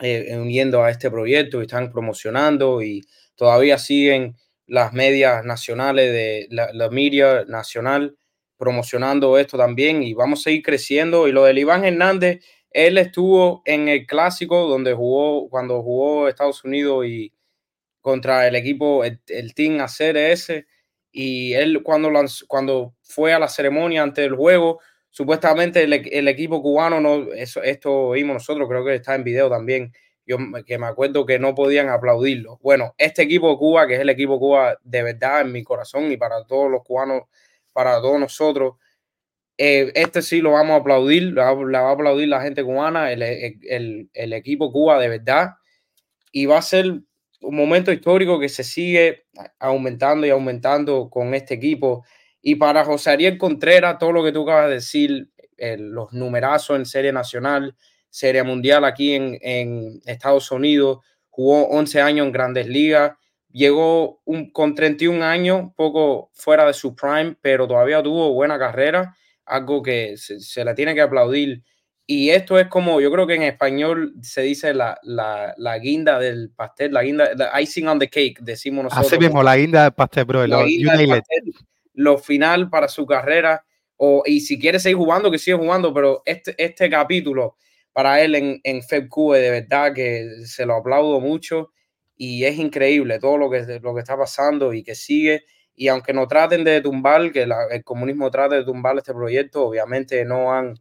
eh, 0.00 0.36
uniendo 0.38 0.82
a 0.82 0.90
este 0.90 1.10
proyecto 1.10 1.58
y 1.58 1.62
están 1.62 1.90
promocionando 1.92 2.82
y 2.82 3.02
todavía 3.34 3.76
siguen 3.76 4.36
las 4.66 4.92
medias 4.92 5.44
nacionales 5.44 6.12
de 6.12 6.46
la, 6.50 6.72
la 6.72 6.88
media 6.90 7.44
nacional 7.46 8.16
promocionando 8.56 9.38
esto 9.38 9.56
también 9.56 10.02
y 10.02 10.14
vamos 10.14 10.40
a 10.40 10.42
seguir 10.44 10.62
creciendo. 10.62 11.26
Y 11.26 11.32
lo 11.32 11.44
del 11.44 11.58
Iván 11.58 11.84
Hernández, 11.84 12.44
él 12.70 12.98
estuvo 12.98 13.62
en 13.64 13.88
el 13.88 14.06
clásico 14.06 14.68
donde 14.68 14.94
jugó, 14.94 15.48
cuando 15.48 15.82
jugó 15.82 16.28
Estados 16.28 16.64
Unidos 16.64 17.06
y 17.06 17.32
contra 18.00 18.46
el 18.46 18.56
equipo, 18.56 19.04
el, 19.04 19.54
Team 19.54 19.80
ACRS, 19.80 20.64
y 21.12 21.52
él 21.54 21.82
cuando, 21.82 22.10
cuando 22.46 22.94
fue 23.02 23.34
a 23.34 23.38
la 23.38 23.48
ceremonia 23.48 24.02
ante 24.02 24.24
el 24.24 24.36
juego, 24.36 24.80
supuestamente 25.10 25.82
el, 25.82 26.28
equipo 26.28 26.62
cubano, 26.62 27.00
no, 27.00 27.32
eso, 27.32 27.62
esto 27.62 28.12
vimos 28.12 28.34
nosotros, 28.34 28.68
creo 28.68 28.84
que 28.84 28.94
está 28.94 29.14
en 29.14 29.24
video 29.24 29.50
también, 29.50 29.92
yo 30.24 30.38
que 30.64 30.78
me 30.78 30.86
acuerdo 30.86 31.26
que 31.26 31.40
no 31.40 31.54
podían 31.54 31.88
aplaudirlo. 31.88 32.58
Bueno, 32.62 32.94
este 32.96 33.22
equipo 33.22 33.50
de 33.50 33.56
Cuba, 33.56 33.86
que 33.88 33.94
es 33.94 34.00
el 34.00 34.08
equipo 34.10 34.38
Cuba 34.38 34.78
de 34.82 35.02
verdad 35.02 35.40
en 35.40 35.52
mi 35.52 35.64
corazón 35.64 36.12
y 36.12 36.16
para 36.16 36.44
todos 36.46 36.70
los 36.70 36.84
cubanos, 36.84 37.22
para 37.72 38.00
todos 38.00 38.20
nosotros, 38.20 38.74
eh, 39.62 39.92
este 39.94 40.22
sí 40.22 40.40
lo 40.40 40.52
vamos 40.52 40.72
a 40.72 40.76
aplaudir, 40.76 41.34
la, 41.34 41.52
va 41.52 41.90
a 41.90 41.92
aplaudir 41.92 42.28
la 42.28 42.40
gente 42.40 42.64
cubana, 42.64 43.12
el, 43.12 44.08
equipo 44.14 44.72
Cuba 44.72 44.98
de 44.98 45.08
verdad. 45.10 45.50
Y 46.32 46.46
va 46.46 46.56
a 46.56 46.62
ser 46.62 46.86
un 47.42 47.56
momento 47.56 47.92
histórico 47.92 48.40
que 48.40 48.48
se 48.48 48.64
sigue 48.64 49.26
aumentando 49.58 50.26
y 50.26 50.30
aumentando 50.30 51.10
con 51.10 51.34
este 51.34 51.52
equipo. 51.52 52.06
Y 52.40 52.54
para 52.54 52.86
José 52.86 53.10
Ariel 53.10 53.36
Contreras, 53.36 53.98
todo 53.98 54.12
lo 54.12 54.24
que 54.24 54.32
tú 54.32 54.44
acabas 54.44 54.68
de 54.68 54.74
decir, 54.76 55.30
los 55.58 56.10
numerazos 56.14 56.78
en 56.78 56.86
Serie 56.86 57.12
Nacional, 57.12 57.76
Serie 58.08 58.42
Mundial 58.42 58.82
aquí 58.86 59.12
en, 59.12 59.36
en, 59.42 60.00
Estados 60.06 60.50
Unidos, 60.50 61.00
jugó 61.28 61.68
11 61.68 62.00
años 62.00 62.26
en 62.26 62.32
Grandes 62.32 62.66
Ligas, 62.66 63.12
llegó 63.50 64.22
un, 64.24 64.52
con 64.52 64.74
31 64.74 65.22
años, 65.22 65.70
poco 65.76 66.30
fuera 66.32 66.64
de 66.64 66.72
su 66.72 66.96
prime, 66.96 67.36
pero 67.42 67.68
todavía 67.68 68.02
tuvo 68.02 68.32
buena 68.32 68.58
carrera 68.58 69.14
algo 69.50 69.82
que 69.82 70.16
se, 70.16 70.64
le 70.64 70.74
tiene 70.74 70.94
que 70.94 71.00
aplaudir. 71.00 71.62
Y 72.06 72.30
esto 72.30 72.58
es 72.58 72.66
como, 72.68 73.00
yo 73.00 73.10
creo 73.12 73.26
que 73.26 73.34
en 73.34 73.42
español 73.42 74.14
se 74.22 74.42
dice 74.42 74.74
la, 74.74 74.98
la, 75.02 75.54
la 75.58 75.78
guinda 75.78 76.18
del 76.18 76.50
pastel, 76.50 76.92
la 76.92 77.02
guinda, 77.02 77.30
icing 77.60 77.86
on 77.86 77.98
the 77.98 78.08
cake, 78.08 78.38
decimos 78.40 78.84
nosotros. 78.84 79.12
Así 79.12 79.18
mismo, 79.18 79.42
la 79.42 79.56
guinda 79.56 79.84
del 79.84 79.92
pastel, 79.92 80.24
bro. 80.24 80.46
lo, 80.46 80.64
lo 81.94 82.18
final 82.18 82.68
para 82.70 82.88
su 82.88 83.06
carrera. 83.06 83.64
O, 83.96 84.22
y 84.24 84.40
si 84.40 84.58
quiere 84.58 84.80
seguir 84.80 84.96
jugando, 84.96 85.30
que 85.30 85.38
siga 85.38 85.58
jugando, 85.58 85.92
pero 85.92 86.22
este, 86.24 86.54
este 86.56 86.88
capítulo 86.88 87.56
para 87.92 88.22
él 88.22 88.34
en, 88.34 88.60
en 88.64 88.82
FEBQ 88.82 89.32
de 89.34 89.50
verdad 89.50 89.92
que 89.92 90.46
se 90.46 90.64
lo 90.64 90.76
aplaudo 90.76 91.20
mucho 91.20 91.72
y 92.16 92.44
es 92.44 92.58
increíble 92.58 93.18
todo 93.18 93.38
lo 93.38 93.50
que, 93.50 93.80
lo 93.80 93.94
que 93.94 94.00
está 94.00 94.16
pasando 94.16 94.72
y 94.72 94.82
que 94.82 94.94
sigue 94.94 95.44
y 95.80 95.88
aunque 95.88 96.12
no 96.12 96.28
traten 96.28 96.62
de 96.62 96.82
tumbar, 96.82 97.32
que 97.32 97.48
el 97.70 97.84
comunismo 97.84 98.30
trate 98.30 98.56
de 98.56 98.64
tumbar 98.64 98.98
este 98.98 99.14
proyecto, 99.14 99.66
obviamente 99.66 100.26
no 100.26 100.52
han 100.52 100.74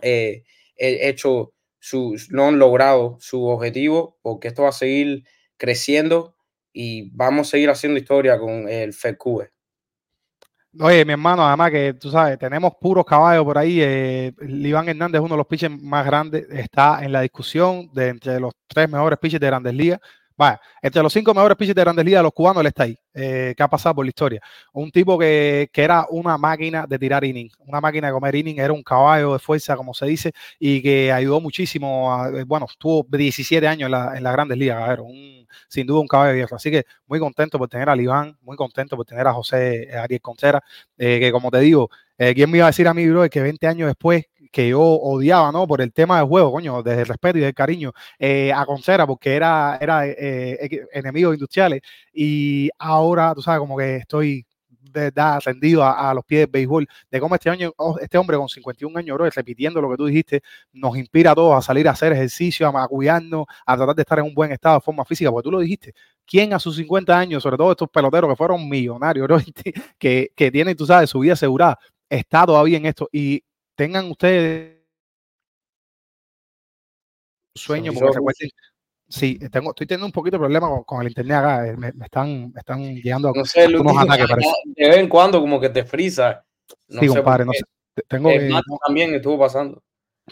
eh, 0.00 0.44
hecho 0.78 1.52
sus, 1.78 2.30
no 2.30 2.48
han 2.48 2.58
logrado 2.58 3.18
su 3.20 3.44
objetivo, 3.44 4.16
porque 4.22 4.48
esto 4.48 4.62
va 4.62 4.70
a 4.70 4.72
seguir 4.72 5.24
creciendo 5.58 6.34
y 6.72 7.10
vamos 7.10 7.48
a 7.48 7.50
seguir 7.50 7.68
haciendo 7.68 8.00
historia 8.00 8.38
con 8.38 8.66
el 8.66 8.94
FECUBE. 8.94 9.50
Oye, 10.80 11.04
mi 11.04 11.12
hermano, 11.12 11.46
además 11.46 11.70
que 11.70 11.92
tú 11.92 12.10
sabes, 12.10 12.38
tenemos 12.38 12.72
puros 12.80 13.04
caballos 13.04 13.44
por 13.44 13.58
ahí. 13.58 13.78
Eh, 13.82 14.32
Iván 14.40 14.88
Hernández, 14.88 15.20
uno 15.20 15.34
de 15.34 15.38
los 15.38 15.46
pitchers 15.46 15.82
más 15.82 16.06
grandes, 16.06 16.46
está 16.48 17.04
en 17.04 17.12
la 17.12 17.20
discusión 17.20 17.90
de 17.92 18.08
entre 18.08 18.40
los 18.40 18.54
tres 18.66 18.88
mejores 18.88 19.18
pitchers 19.18 19.40
de 19.42 19.46
Grandes 19.48 19.74
Ligas. 19.74 20.00
Vaya, 20.38 20.60
entre 20.80 21.02
los 21.02 21.12
cinco 21.12 21.34
mejores 21.34 21.56
pitchers 21.56 21.74
de 21.74 21.82
Grandes 21.82 22.04
Ligas, 22.04 22.22
los 22.22 22.32
cubanos, 22.32 22.60
él 22.60 22.68
está 22.68 22.84
ahí, 22.84 22.96
eh, 23.12 23.54
que 23.56 23.62
ha 23.64 23.66
pasado 23.66 23.96
por 23.96 24.04
la 24.04 24.10
historia. 24.10 24.40
Un 24.72 24.92
tipo 24.92 25.18
que, 25.18 25.68
que, 25.72 25.82
era 25.82 26.06
una 26.10 26.38
máquina 26.38 26.86
de 26.86 26.96
tirar 26.96 27.24
inning, 27.24 27.50
una 27.58 27.80
máquina 27.80 28.06
de 28.06 28.12
comer 28.12 28.36
inning, 28.36 28.60
era 28.60 28.72
un 28.72 28.84
caballo 28.84 29.32
de 29.32 29.40
fuerza, 29.40 29.76
como 29.76 29.92
se 29.94 30.06
dice, 30.06 30.32
y 30.60 30.80
que 30.80 31.10
ayudó 31.10 31.40
muchísimo. 31.40 32.14
A, 32.14 32.28
eh, 32.28 32.44
bueno, 32.44 32.66
estuvo 32.70 33.04
17 33.10 33.66
años 33.66 33.86
en, 33.86 33.90
la, 33.90 34.16
en 34.16 34.22
las 34.22 34.32
Grandes 34.32 34.56
Ligas, 34.56 35.00
un, 35.00 35.44
sin 35.66 35.86
duda 35.88 36.00
un 36.00 36.06
caballo 36.06 36.36
hierro. 36.36 36.54
Así 36.56 36.70
que 36.70 36.84
muy 37.08 37.18
contento 37.18 37.58
por 37.58 37.68
tener 37.68 37.90
a 37.90 37.96
Iván, 37.96 38.38
muy 38.42 38.56
contento 38.56 38.96
por 38.96 39.06
tener 39.06 39.26
a 39.26 39.32
José 39.32 39.90
Ariel 39.92 40.20
Contreras, 40.20 40.62
eh, 40.96 41.18
que 41.18 41.32
como 41.32 41.50
te 41.50 41.58
digo, 41.58 41.90
eh, 42.16 42.32
¿quién 42.34 42.48
me 42.48 42.58
iba 42.58 42.66
a 42.66 42.70
decir 42.70 42.86
a 42.86 42.94
mí, 42.94 43.08
bro, 43.08 43.28
que 43.28 43.42
20 43.42 43.66
años 43.66 43.88
después 43.88 44.26
que 44.50 44.68
yo 44.68 44.80
odiaba, 44.80 45.52
¿no? 45.52 45.66
Por 45.66 45.80
el 45.80 45.92
tema 45.92 46.18
del 46.18 46.26
juego, 46.26 46.52
coño, 46.52 46.82
desde 46.82 47.02
el 47.02 47.06
respeto 47.06 47.38
y 47.38 47.42
del 47.42 47.54
cariño 47.54 47.92
eh, 48.18 48.52
a 48.52 48.64
Concera, 48.66 49.06
porque 49.06 49.34
era, 49.34 49.78
era 49.80 50.06
eh, 50.06 50.86
enemigo 50.92 51.32
industriales. 51.32 51.82
Y 52.12 52.70
ahora, 52.78 53.34
tú 53.34 53.42
sabes, 53.42 53.60
como 53.60 53.76
que 53.76 53.96
estoy 53.96 54.46
de 54.92 55.00
verdad 55.02 55.36
ascendido 55.36 55.84
a, 55.84 56.12
los 56.14 56.24
pies 56.24 56.42
del 56.42 56.50
béisbol, 56.50 56.88
de 57.10 57.20
cómo 57.20 57.34
este 57.34 57.50
año, 57.50 57.72
oh, 57.76 57.98
este 58.00 58.18
hombre 58.18 58.36
con 58.36 58.48
51 58.48 58.98
años, 58.98 59.16
bro, 59.16 59.28
repitiendo 59.30 59.80
lo 59.80 59.90
que 59.90 59.96
tú 59.96 60.06
dijiste, 60.06 60.42
nos 60.72 60.96
inspira 60.96 61.32
a 61.32 61.34
todos 61.34 61.56
a 61.56 61.62
salir 61.62 61.88
a 61.88 61.92
hacer 61.92 62.12
ejercicio, 62.12 62.68
a, 62.68 62.88
cuidarnos, 62.88 63.46
a 63.66 63.76
tratar 63.76 63.94
de 63.94 64.02
estar 64.02 64.18
en 64.18 64.26
un 64.26 64.34
buen 64.34 64.52
estado 64.52 64.76
de 64.76 64.80
forma 64.80 65.04
física, 65.04 65.30
porque 65.30 65.44
tú 65.44 65.50
lo 65.50 65.60
dijiste, 65.60 65.94
¿quién 66.26 66.52
a 66.52 66.58
sus 66.58 66.76
50 66.76 67.16
años, 67.18 67.42
sobre 67.42 67.56
todo 67.56 67.70
estos 67.70 67.88
peloteros 67.88 68.30
que 68.30 68.36
fueron 68.36 68.68
millonarios, 68.68 69.26
bro, 69.28 69.38
que, 69.98 70.32
que 70.34 70.50
tienen, 70.50 70.76
tú 70.76 70.86
sabes, 70.86 71.10
su 71.10 71.20
vida 71.20 71.34
asegurada, 71.34 71.78
está 72.08 72.46
todavía 72.46 72.78
en 72.78 72.86
esto? 72.86 73.08
Y 73.12 73.42
tengan 73.78 74.10
ustedes 74.10 74.76
sueño, 77.54 77.92
porque 77.92 78.16
recuerden, 78.16 78.50
sí, 79.08 79.38
tengo, 79.50 79.70
estoy 79.70 79.86
teniendo 79.86 80.06
un 80.06 80.12
poquito 80.12 80.36
de 80.36 80.40
problema 80.40 80.68
con, 80.84 81.02
el 81.02 81.08
internet 81.08 81.36
acá, 81.36 81.68
eh, 81.68 81.76
me, 81.76 81.88
están, 82.04 82.52
me 82.52 82.58
están 82.58 82.94
llegando 82.96 83.32
no 83.32 83.44
sé, 83.44 83.66
ataques. 83.66 84.28
De 84.76 84.88
vez 84.88 84.96
en 84.98 85.08
cuando 85.08 85.40
como 85.40 85.60
que 85.60 85.68
te 85.68 85.84
frisa. 85.84 86.44
No 86.88 87.00
sí, 87.00 87.06
compadre, 87.06 87.44
no 87.44 87.52
sé. 87.52 87.62
Tengo 88.08 88.30
que, 88.30 88.50
también 88.84 89.14
estuvo 89.14 89.38
pasando. 89.38 89.80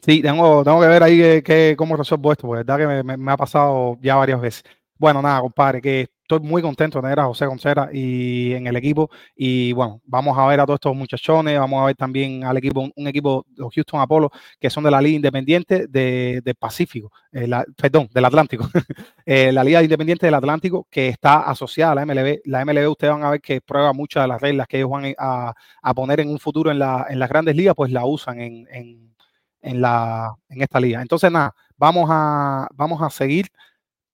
Sí, 0.04 0.20
tengo, 0.22 0.64
tengo 0.64 0.80
que 0.80 0.88
ver 0.88 1.02
ahí 1.04 1.16
que, 1.16 1.42
que 1.42 1.74
cómo 1.76 1.96
resuelvo 1.96 2.32
esto, 2.32 2.48
porque 2.48 2.64
verdad 2.64 2.78
que 2.78 3.02
me, 3.04 3.16
me, 3.16 3.32
ha 3.32 3.36
pasado 3.36 3.96
ya 4.00 4.16
varias 4.16 4.40
veces. 4.40 4.64
Bueno, 4.98 5.22
nada, 5.22 5.40
compadre, 5.40 5.80
que 5.80 6.08
estoy 6.26 6.40
muy 6.40 6.60
contento 6.60 6.98
de 6.98 7.02
tener 7.02 7.20
a 7.20 7.26
José 7.26 7.46
Concera 7.46 7.88
y 7.92 8.52
en 8.52 8.66
el 8.66 8.76
equipo. 8.76 9.10
Y 9.36 9.72
bueno, 9.72 10.00
vamos 10.04 10.36
a 10.36 10.44
ver 10.46 10.58
a 10.58 10.66
todos 10.66 10.78
estos 10.78 10.96
muchachones, 10.96 11.58
vamos 11.58 11.80
a 11.80 11.86
ver 11.86 11.96
también 11.96 12.42
al 12.44 12.56
equipo, 12.56 12.88
un 12.94 13.06
equipo, 13.06 13.46
los 13.54 13.72
Houston 13.72 14.00
Apollo, 14.00 14.30
que 14.58 14.68
son 14.68 14.82
de 14.84 14.90
la 14.90 15.00
Liga 15.00 15.16
Independiente 15.16 15.86
del 15.86 16.42
de 16.42 16.54
Pacífico, 16.54 17.12
eh, 17.32 17.48
perdón, 17.76 18.08
del 18.12 18.24
Atlántico. 18.24 18.68
eh, 19.24 19.52
la 19.52 19.62
Liga 19.62 19.82
Independiente 19.82 20.26
del 20.26 20.34
Atlántico, 20.34 20.86
que 20.90 21.08
está 21.08 21.42
asociada 21.42 21.92
a 21.92 21.94
la 21.94 22.06
MLB. 22.06 22.40
La 22.44 22.64
MLB, 22.64 22.90
ustedes 22.90 23.12
van 23.12 23.22
a 23.22 23.30
ver 23.30 23.40
que 23.40 23.60
prueba 23.60 23.92
muchas 23.92 24.24
de 24.24 24.28
las 24.28 24.40
reglas 24.40 24.66
que 24.66 24.78
ellos 24.78 24.90
van 24.90 25.14
a, 25.16 25.54
a 25.82 25.94
poner 25.94 26.20
en 26.20 26.28
un 26.30 26.40
futuro 26.40 26.72
en, 26.72 26.80
la, 26.80 27.06
en 27.08 27.20
las 27.20 27.28
grandes 27.28 27.54
ligas, 27.54 27.74
pues 27.76 27.92
la 27.92 28.04
usan 28.04 28.40
en, 28.40 28.66
en, 28.72 29.14
en, 29.60 29.80
la, 29.80 30.34
en 30.48 30.60
esta 30.60 30.80
liga. 30.80 31.00
Entonces, 31.00 31.30
nada, 31.30 31.54
vamos 31.76 32.08
a, 32.10 32.66
vamos 32.74 33.00
a 33.00 33.10
seguir. 33.10 33.46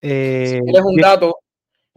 Eh, 0.02 0.60
un 0.62 0.96
dato, 0.96 1.36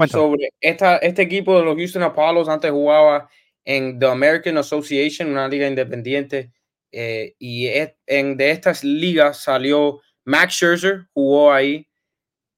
sobre 0.07 0.49
esta, 0.59 0.97
este 0.97 1.21
equipo 1.21 1.57
de 1.57 1.65
los 1.65 1.75
Houston 1.75 2.03
Apollos 2.03 2.49
antes 2.49 2.71
jugaba 2.71 3.29
en 3.65 3.99
The 3.99 4.05
American 4.05 4.57
Association, 4.57 5.29
una 5.29 5.47
liga 5.47 5.67
independiente, 5.67 6.51
eh, 6.97 7.35
y 7.39 7.67
en, 7.67 8.37
de 8.37 8.51
estas 8.51 8.83
ligas 8.83 9.41
salió 9.41 9.99
Max 10.23 10.53
Scherzer, 10.53 11.07
jugó 11.13 11.51
ahí. 11.51 11.87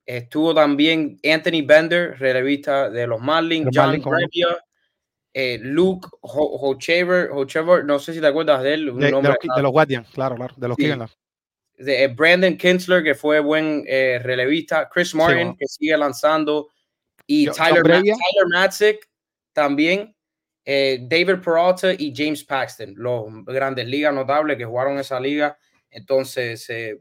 Estuvo 0.05 0.53
también 0.53 1.19
Anthony 1.23 1.65
Bender, 1.65 2.19
relevista 2.19 2.89
de 2.89 3.07
los 3.07 3.19
Marlins, 3.19 3.69
John 3.73 3.99
Gravia, 3.99 4.63
eh, 5.33 5.59
Luke 5.61 6.07
Hochever, 6.21 7.29
Hochever, 7.31 7.83
no 7.83 7.99
sé 7.99 8.13
si 8.13 8.21
te 8.21 8.27
acuerdas 8.27 8.61
de 8.61 8.73
él. 8.75 8.85
De, 8.95 9.05
de, 9.05 9.11
los, 9.61 9.71
Guardians, 9.71 10.07
claro, 10.11 10.35
claro, 10.35 10.53
de 10.55 10.67
los 10.67 10.77
sí. 10.77 10.87
De, 11.77 12.03
eh, 12.03 12.07
Brandon 12.07 12.55
Kinsler, 12.55 13.03
que 13.03 13.15
fue 13.15 13.39
buen 13.39 13.85
relevista, 13.85 14.87
Chris 14.87 15.15
Martin, 15.15 15.55
que 15.57 15.65
sigue 15.65 15.97
lanzando, 15.97 16.69
y 17.27 17.47
Tyler, 17.51 17.83
Tyler 17.83 18.99
también, 19.51 20.15
eh, 20.63 20.99
David 21.01 21.41
Peralta 21.43 21.93
y 21.93 22.13
James 22.15 22.43
Paxton, 22.43 22.93
los 22.95 23.25
grandes 23.45 23.85
ligas 23.85 24.13
notables 24.13 24.57
que 24.57 24.65
jugaron 24.65 24.97
esa 24.97 25.19
liga. 25.19 25.57
Entonces, 25.89 26.65
eh, 26.69 26.99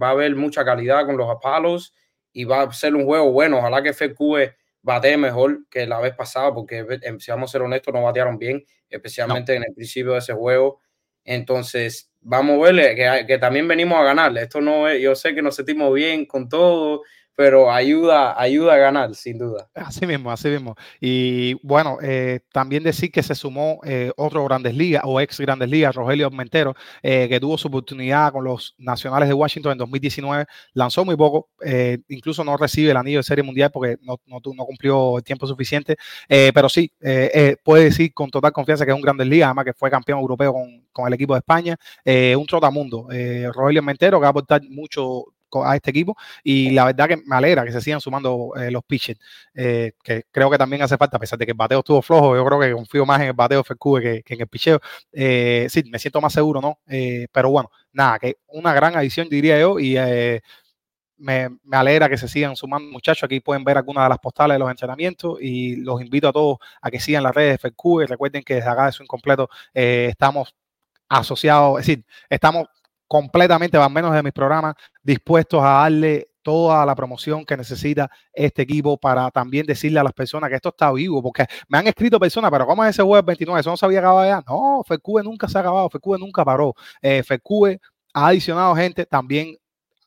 va 0.00 0.08
a 0.08 0.10
haber 0.10 0.34
mucha 0.36 0.64
calidad 0.64 1.06
con 1.06 1.16
los 1.16 1.30
Apalos 1.30 1.94
y 2.32 2.44
va 2.44 2.62
a 2.62 2.72
ser 2.72 2.94
un 2.94 3.04
juego 3.04 3.30
bueno. 3.32 3.58
Ojalá 3.58 3.82
que 3.82 3.92
FQ 3.92 4.54
bate 4.82 5.16
mejor 5.16 5.66
que 5.68 5.86
la 5.86 6.00
vez 6.00 6.14
pasada, 6.14 6.54
porque 6.54 6.86
eh, 6.88 7.16
si 7.18 7.30
vamos 7.30 7.50
a 7.50 7.52
ser 7.52 7.62
honestos, 7.62 7.92
no 7.92 8.04
batearon 8.04 8.38
bien, 8.38 8.64
especialmente 8.88 9.54
en 9.54 9.64
el 9.64 9.74
principio 9.74 10.12
de 10.12 10.18
ese 10.18 10.32
juego. 10.32 10.80
Entonces, 11.24 12.12
vamos 12.20 12.58
a 12.58 12.62
verle 12.62 12.94
que, 12.94 13.24
que, 13.26 13.38
también 13.38 13.66
venimos 13.66 13.98
a 13.98 14.04
ganar. 14.04 14.36
Esto 14.38 14.60
no 14.60 14.88
es, 14.88 15.02
yo 15.02 15.14
sé 15.14 15.34
que 15.34 15.42
nos 15.42 15.56
sentimos 15.56 15.92
bien 15.92 16.24
con 16.26 16.48
todo, 16.48 17.02
pero 17.36 17.70
ayuda, 17.70 18.40
ayuda 18.40 18.74
a 18.74 18.78
ganar, 18.78 19.14
sin 19.14 19.38
duda. 19.38 19.68
Así 19.74 20.06
mismo, 20.06 20.32
así 20.32 20.48
mismo. 20.48 20.74
Y 20.98 21.54
bueno, 21.62 21.98
eh, 22.02 22.40
también 22.50 22.82
decir 22.82 23.12
que 23.12 23.22
se 23.22 23.34
sumó 23.34 23.78
eh, 23.84 24.10
otro 24.16 24.42
Grandes 24.46 24.74
Ligas 24.74 25.02
o 25.04 25.20
ex 25.20 25.38
Grandes 25.38 25.68
Ligas, 25.68 25.94
Rogelio 25.94 26.30
Mentero, 26.30 26.74
eh, 27.02 27.28
que 27.28 27.38
tuvo 27.38 27.58
su 27.58 27.68
oportunidad 27.68 28.32
con 28.32 28.42
los 28.42 28.74
Nacionales 28.78 29.28
de 29.28 29.34
Washington 29.34 29.72
en 29.72 29.78
2019, 29.78 30.46
lanzó 30.72 31.04
muy 31.04 31.14
poco, 31.14 31.50
incluso 32.08 32.42
no 32.42 32.56
recibe 32.56 32.92
el 32.92 32.96
anillo 32.96 33.18
de 33.18 33.22
Serie 33.22 33.44
Mundial 33.44 33.70
porque 33.70 33.98
no, 34.00 34.18
no, 34.24 34.40
no 34.42 34.64
cumplió 34.64 35.18
el 35.18 35.22
tiempo 35.22 35.46
suficiente, 35.46 35.96
pero 36.26 36.70
sí, 36.70 36.90
puede 37.62 37.84
decir 37.84 38.14
con 38.14 38.30
total 38.30 38.52
confianza 38.52 38.86
que 38.86 38.92
es 38.92 38.96
un 38.96 39.02
Grandes 39.02 39.26
Ligas, 39.26 39.48
además 39.48 39.66
que 39.66 39.74
fue 39.74 39.90
campeón 39.90 40.20
europeo 40.20 40.54
con, 40.54 40.86
con 40.90 41.06
el 41.06 41.12
equipo 41.12 41.34
de 41.34 41.40
España, 41.40 41.76
un 42.06 42.46
trotamundo. 42.46 43.08
Rogelio 43.52 43.82
Mentero 43.82 44.18
que 44.18 44.22
va 44.22 44.28
a 44.28 44.30
aportar 44.30 44.62
mucho 44.70 45.24
a 45.64 45.76
este 45.76 45.90
equipo 45.90 46.16
y 46.42 46.70
la 46.70 46.84
verdad 46.84 47.08
que 47.08 47.16
me 47.16 47.36
alegra 47.36 47.64
que 47.64 47.72
se 47.72 47.80
sigan 47.80 48.00
sumando 48.00 48.52
eh, 48.56 48.70
los 48.70 48.84
pitchers, 48.84 49.18
eh, 49.54 49.92
que 50.02 50.24
creo 50.30 50.50
que 50.50 50.58
también 50.58 50.82
hace 50.82 50.96
falta, 50.96 51.16
a 51.16 51.20
pesar 51.20 51.38
de 51.38 51.46
que 51.46 51.52
el 51.52 51.56
bateo 51.56 51.80
estuvo 51.80 52.02
flojo, 52.02 52.36
yo 52.36 52.44
creo 52.44 52.60
que 52.60 52.72
confío 52.72 53.06
más 53.06 53.20
en 53.20 53.28
el 53.28 53.32
bateo 53.32 53.62
FQ 53.62 54.00
que, 54.00 54.22
que 54.22 54.34
en 54.34 54.40
el 54.40 54.48
picheo. 54.48 54.80
Eh, 55.12 55.66
sí, 55.70 55.82
me 55.90 55.98
siento 55.98 56.20
más 56.20 56.32
seguro, 56.32 56.60
¿no? 56.60 56.78
pero 57.32 57.50
bueno, 57.50 57.70
nada, 57.92 58.18
que 58.18 58.38
una 58.48 58.72
gran 58.74 58.96
adición 58.96 59.28
diría 59.28 59.58
yo 59.58 59.78
y 59.78 59.96
me, 61.18 61.48
me, 61.64 61.76
alegra 61.76 62.08
que 62.08 62.18
se 62.18 62.28
sigan 62.28 62.56
sumando 62.56 62.90
muchachos. 62.90 63.24
Aquí 63.24 63.40
pueden 63.40 63.64
ver 63.64 63.78
algunas 63.78 64.04
de 64.04 64.08
las 64.10 64.18
postales 64.18 64.56
de 64.56 64.58
los 64.58 64.70
entrenamientos 64.70 65.38
y 65.40 65.76
los 65.76 66.00
invito 66.02 66.28
a 66.28 66.32
todos 66.32 66.58
a 66.80 66.90
que 66.90 67.00
sigan 67.00 67.22
las 67.22 67.34
redes 67.34 67.60
de 67.60 67.70
FQ 67.70 68.06
recuerden 68.06 68.42
que 68.42 68.56
desde 68.56 68.68
acá 68.68 68.86
de 68.86 68.92
su 68.92 69.02
incompleto 69.02 69.48
estamos 69.72 70.54
asociados, 71.08 71.80
es 71.80 71.86
decir, 71.86 72.04
estamos 72.28 72.66
completamente, 73.06 73.78
van 73.78 73.92
menos 73.92 74.12
de 74.12 74.22
mis 74.22 74.32
programas, 74.32 74.74
dispuestos 75.02 75.62
a 75.62 75.82
darle 75.82 76.28
toda 76.42 76.86
la 76.86 76.94
promoción 76.94 77.44
que 77.44 77.56
necesita 77.56 78.08
este 78.32 78.62
equipo 78.62 78.96
para 78.98 79.30
también 79.30 79.66
decirle 79.66 79.98
a 79.98 80.04
las 80.04 80.12
personas 80.12 80.48
que 80.48 80.56
esto 80.56 80.68
está 80.68 80.92
vivo, 80.92 81.22
porque 81.22 81.46
me 81.68 81.78
han 81.78 81.86
escrito 81.88 82.20
personas, 82.20 82.50
pero 82.50 82.66
¿cómo 82.66 82.84
es 82.84 82.90
ese 82.90 83.02
web 83.02 83.24
29? 83.24 83.60
¿Eso 83.60 83.70
no 83.70 83.76
se 83.76 83.84
había 83.84 83.98
acabado 83.98 84.28
ya? 84.28 84.44
No, 84.46 84.82
FECUE 84.86 85.24
nunca 85.24 85.48
se 85.48 85.58
ha 85.58 85.62
acabado, 85.62 85.90
FECUE 85.90 86.18
nunca 86.18 86.44
paró. 86.44 86.74
Eh, 87.02 87.22
FECUE 87.24 87.80
ha 88.14 88.28
adicionado 88.28 88.76
gente 88.76 89.06
también 89.06 89.56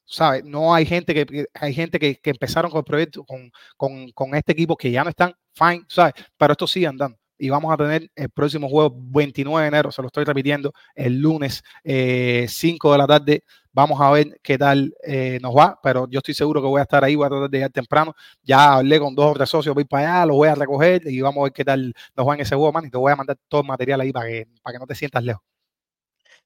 ¿sabes? 0.10 0.44
No 0.44 0.74
hay 0.74 0.86
gente 0.86 1.13
que, 1.13 1.46
hay 1.53 1.74
gente 1.74 2.00
que, 2.00 2.15
que 2.20 2.32
empezaron 2.32 2.72
con 2.72 2.79
el 2.79 2.86
proyecto, 2.86 3.24
con, 3.25 3.51
con, 3.77 4.12
con, 4.12 4.36
este 4.36 4.53
equipo 4.53 4.75
que 4.75 4.91
ya 4.91 5.03
no 5.03 5.12
están 5.12 5.34
fine, 5.53 5.84
¿sabes? 5.88 6.13
Pero 6.38 6.53
esto 6.53 6.68
sigue 6.68 6.88
andando 6.88 7.19
y 7.39 7.50
vamos 7.50 7.74
a 7.74 7.77
tener 7.77 8.12
el 8.15 8.29
próximo 8.29 8.69
juego 8.69 8.93
29 8.96 9.62
de 9.63 9.67
enero, 9.69 9.91
se 9.91 10.01
lo 10.01 10.08
estoy 10.08 10.25
repitiendo, 10.25 10.74
el 10.93 11.19
lunes 11.19 11.63
5 11.84 11.86
eh, 11.86 12.48
de 12.91 12.98
la 12.98 13.08
tarde. 13.08 13.43
Vamos 13.72 14.01
a 14.01 14.12
ver 14.12 14.39
qué 14.43 14.58
tal 14.58 14.93
eh, 15.03 15.39
nos 15.41 15.55
va, 15.55 15.79
pero 15.81 16.08
yo 16.10 16.17
estoy 16.17 16.34
seguro 16.34 16.62
que 16.62 16.67
voy 16.67 16.79
a 16.79 16.84
estar 16.84 17.03
ahí, 17.03 17.15
voy 17.15 17.27
a 17.27 17.29
tratar 17.29 17.50
de 17.50 17.58
llegar 17.58 17.72
temprano. 17.72 18.13
Ya 18.43 18.74
hablé 18.74 19.00
con 19.00 19.15
dos 19.15 19.39
o 19.39 19.46
socios, 19.46 19.74
voy 19.74 19.86
para 19.86 20.17
allá, 20.17 20.25
los 20.25 20.36
voy 20.36 20.50
a 20.50 20.55
recoger 20.55 21.01
y 21.08 21.22
vamos 21.22 21.41
a 21.41 21.43
ver 21.46 21.53
qué 21.53 21.63
tal 21.63 21.93
nos 22.15 22.27
va 22.27 22.34
en 22.34 22.41
ese 22.41 22.55
juego, 22.55 22.74
man. 22.74 22.86
Y 22.86 22.89
te 22.89 22.98
voy 22.98 23.12
a 23.12 23.15
mandar 23.15 23.38
todo 23.48 23.62
el 23.62 23.67
material 23.67 24.01
ahí 24.01 24.12
para 24.12 24.27
que, 24.27 24.48
para 24.62 24.74
que 24.74 24.79
no 24.79 24.88
te 24.88 24.96
sientas 24.96 25.24
lejos. 25.24 25.43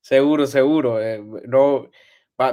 Seguro, 0.02 0.46
seguro. 0.46 1.02
Eh, 1.02 1.24
no, 1.48 1.88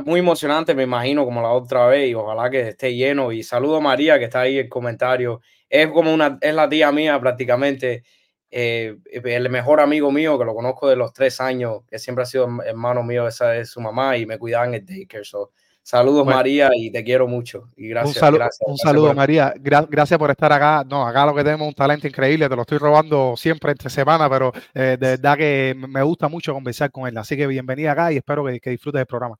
muy 0.04 0.20
emocionante, 0.20 0.75
me 0.75 0.85
imagino, 0.85 1.25
como 1.25 1.42
la 1.42 1.50
otra 1.50 1.87
vez, 1.87 2.09
y 2.09 2.14
ojalá 2.14 2.49
que 2.49 2.68
esté 2.68 2.94
lleno. 2.94 3.32
Y 3.32 3.42
saludo 3.42 3.76
a 3.76 3.80
María, 3.80 4.18
que 4.18 4.26
está 4.26 4.42
ahí 4.42 4.59
en 4.59 4.64
el 4.64 4.68
comentario. 4.70 5.40
Es 5.68 5.88
como 5.88 6.14
una, 6.14 6.38
es 6.40 6.54
la 6.54 6.68
tía 6.68 6.92
mía 6.92 7.20
prácticamente 7.20 8.04
eh, 8.50 8.97
el 9.07 9.50
mejor 9.50 9.80
amigo 9.80 10.11
mío, 10.11 10.38
que 10.38 10.45
lo 10.45 10.54
conozco 10.54 10.88
de 10.88 10.97
los 10.97 11.12
tres 11.12 11.40
años, 11.40 11.83
que 11.88 11.99
siempre 11.99 12.23
ha 12.23 12.26
sido 12.26 12.49
hermano 12.64 13.02
mío, 13.02 13.26
esa 13.26 13.57
es 13.57 13.71
su 13.71 13.80
mamá, 13.80 14.16
y 14.16 14.26
me 14.26 14.38
cuidaba 14.38 14.66
en 14.66 14.75
el 14.75 14.87
daycare. 14.87 15.25
So, 15.25 15.52
Saludos 15.83 16.26
María 16.26 16.71
y 16.75 16.90
te 16.92 17.02
quiero 17.02 17.26
mucho. 17.26 17.71
Y 17.76 17.88
gracias. 17.88 18.23
Un, 18.23 18.73
un 18.73 18.78
saludo 18.78 19.14
María. 19.14 19.52
gracias 19.57 20.19
por 20.19 20.30
estar 20.30 20.52
acá. 20.52 20.85
No, 20.88 21.07
acá 21.07 21.26
lo 21.26 21.35
que 21.35 21.42
tenemos 21.42 21.66
un 21.66 21.75
talento 21.75 22.07
increíble. 22.07 22.49
Te 22.49 22.54
lo 22.54 22.62
estoy 22.62 22.78
robando 22.78 23.35
siempre 23.37 23.73
entre 23.73 23.90
semana, 23.90 24.28
pero 24.28 24.52
eh, 24.75 24.97
de 25.00 25.16
verdad 25.16 25.37
que 25.37 25.75
me 25.76 26.02
gusta 26.02 26.28
mucho 26.28 26.52
conversar 26.52 26.90
con 26.90 27.09
él. 27.09 27.16
Así 27.16 27.37
que 27.37 27.47
bienvenida 27.47 27.92
acá 27.92 28.12
y 28.12 28.19
espero 28.19 28.45
que, 28.45 28.61
que 28.61 28.71
disfrutes 28.71 29.00
del 29.00 29.07
programa. 29.07 29.37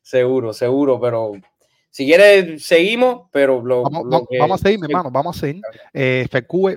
Seguro, 0.00 0.52
seguro, 0.52 0.98
pero 0.98 1.32
si 1.92 2.06
quieres, 2.06 2.64
seguimos, 2.64 3.22
pero 3.32 3.60
lo, 3.60 3.82
vamos, 3.82 4.24
a 4.52 4.58
seguir, 4.58 4.78
mi 4.78 4.86
hermano, 4.86 5.10
vamos 5.10 5.36
a 5.36 5.40
seguir. 5.40 5.60
Eh, 5.92 6.28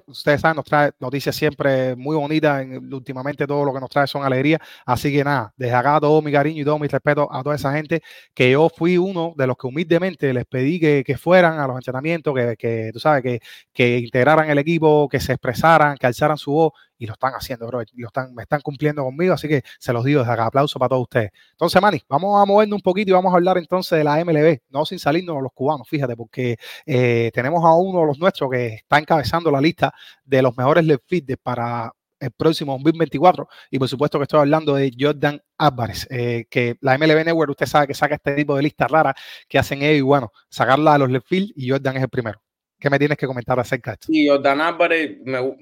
ustedes 0.07 0.41
saben, 0.41 0.55
nos 0.55 0.65
trae 0.65 0.91
noticias 0.99 1.35
siempre 1.35 1.95
muy 1.95 2.15
bonitas. 2.15 2.65
últimamente 2.91 3.45
todo 3.45 3.63
lo 3.63 3.71
que 3.71 3.79
nos 3.79 3.91
trae 3.91 4.07
son 4.07 4.23
alegrías. 4.23 4.59
Así 4.83 5.11
que 5.11 5.23
nada, 5.23 5.53
desde 5.55 5.75
acá 5.75 5.99
todo 6.01 6.19
mi 6.23 6.31
cariño 6.31 6.63
y 6.63 6.65
todo 6.65 6.79
mi 6.79 6.87
respeto 6.87 7.31
a 7.31 7.43
toda 7.43 7.55
esa 7.55 7.71
gente 7.73 8.01
que 8.33 8.49
yo 8.49 8.69
fui 8.75 8.97
uno 8.97 9.35
de 9.37 9.45
los 9.45 9.55
que 9.55 9.67
humildemente 9.67 10.33
les 10.33 10.45
pedí 10.45 10.79
que, 10.79 11.03
que 11.05 11.15
fueran 11.15 11.59
a 11.59 11.67
los 11.67 11.75
entrenamientos, 11.75 12.33
que, 12.33 12.55
que 12.57 12.89
tú 12.91 12.99
sabes, 12.99 13.21
que, 13.21 13.39
que 13.71 13.99
integraran 13.99 14.49
el 14.49 14.57
equipo, 14.57 15.07
que 15.09 15.19
se 15.19 15.33
expresaran, 15.33 15.95
que 15.95 16.07
alzaran 16.07 16.37
su 16.37 16.53
voz 16.53 16.71
y 17.03 17.05
lo 17.05 17.13
están 17.13 17.33
haciendo, 17.33 17.67
bro. 17.67 17.83
Lo 17.95 18.07
están, 18.07 18.33
me 18.33 18.43
están 18.43 18.61
cumpliendo 18.61 19.03
conmigo, 19.03 19.33
así 19.33 19.49
que 19.49 19.61
se 19.77 19.91
los 19.91 20.05
digo 20.05 20.21
desde 20.21 20.31
acá. 20.31 20.45
Aplauso 20.45 20.79
para 20.79 20.89
todos 20.89 21.01
ustedes. 21.03 21.31
Entonces, 21.51 21.81
Manny, 21.81 22.01
vamos 22.07 22.41
a 22.41 22.45
movernos 22.45 22.77
un 22.77 22.81
poquito 22.81 23.11
y 23.11 23.13
vamos 23.13 23.33
a 23.33 23.35
hablar 23.35 23.57
entonces 23.57 23.97
de 23.97 24.05
la 24.05 24.23
MLB, 24.23 24.59
no 24.69 24.85
sin 24.85 24.99
salirnos 24.99 25.43
los 25.43 25.51
cubanos, 25.53 25.87
fíjate, 25.87 26.15
porque 26.15 26.55
eh, 26.85 27.29
tenemos 27.33 27.63
a 27.65 27.73
uno 27.73 27.99
de 27.99 28.05
los 28.07 28.19
nuestros 28.19 28.49
que 28.49 28.67
está 28.75 28.99
encabezando 28.99 29.51
la 29.51 29.59
lista 29.59 29.93
de 30.23 30.41
los 30.41 30.55
mejores 30.57 30.85
left 30.85 31.03
para 31.43 31.91
el 32.19 32.31
próximo 32.31 32.73
2024 32.73 33.49
y 33.69 33.79
por 33.79 33.89
supuesto 33.89 34.17
que 34.17 34.23
estoy 34.23 34.39
hablando 34.39 34.75
de 34.75 34.93
Jordan 34.97 35.41
Álvarez, 35.57 36.07
eh, 36.09 36.45
que 36.49 36.77
la 36.79 36.97
MLB 36.97 37.25
Network 37.25 37.51
usted 37.51 37.65
sabe 37.65 37.87
que 37.87 37.93
saca 37.93 38.15
este 38.15 38.33
tipo 38.33 38.55
de 38.55 38.63
listas 38.63 38.89
raras 38.89 39.15
que 39.49 39.59
hacen 39.59 39.81
ellos 39.81 39.97
y 39.99 40.01
bueno, 40.01 40.31
sacarla 40.47 40.93
a 40.93 40.97
los 40.99 41.09
left 41.09 41.27
field 41.27 41.51
y 41.55 41.69
Jordan 41.69 41.97
es 41.97 42.03
el 42.03 42.09
primero. 42.09 42.41
¿Qué 42.83 42.89
me 42.89 42.99
tienes 42.99 43.17
que 43.17 43.27
comentar 43.27 43.57
acerca 43.57 43.91
de 43.91 43.93
esto? 43.93 44.07
Sí, 44.07 44.27
Jordan 44.27 44.59
Álvarez, 44.59 45.17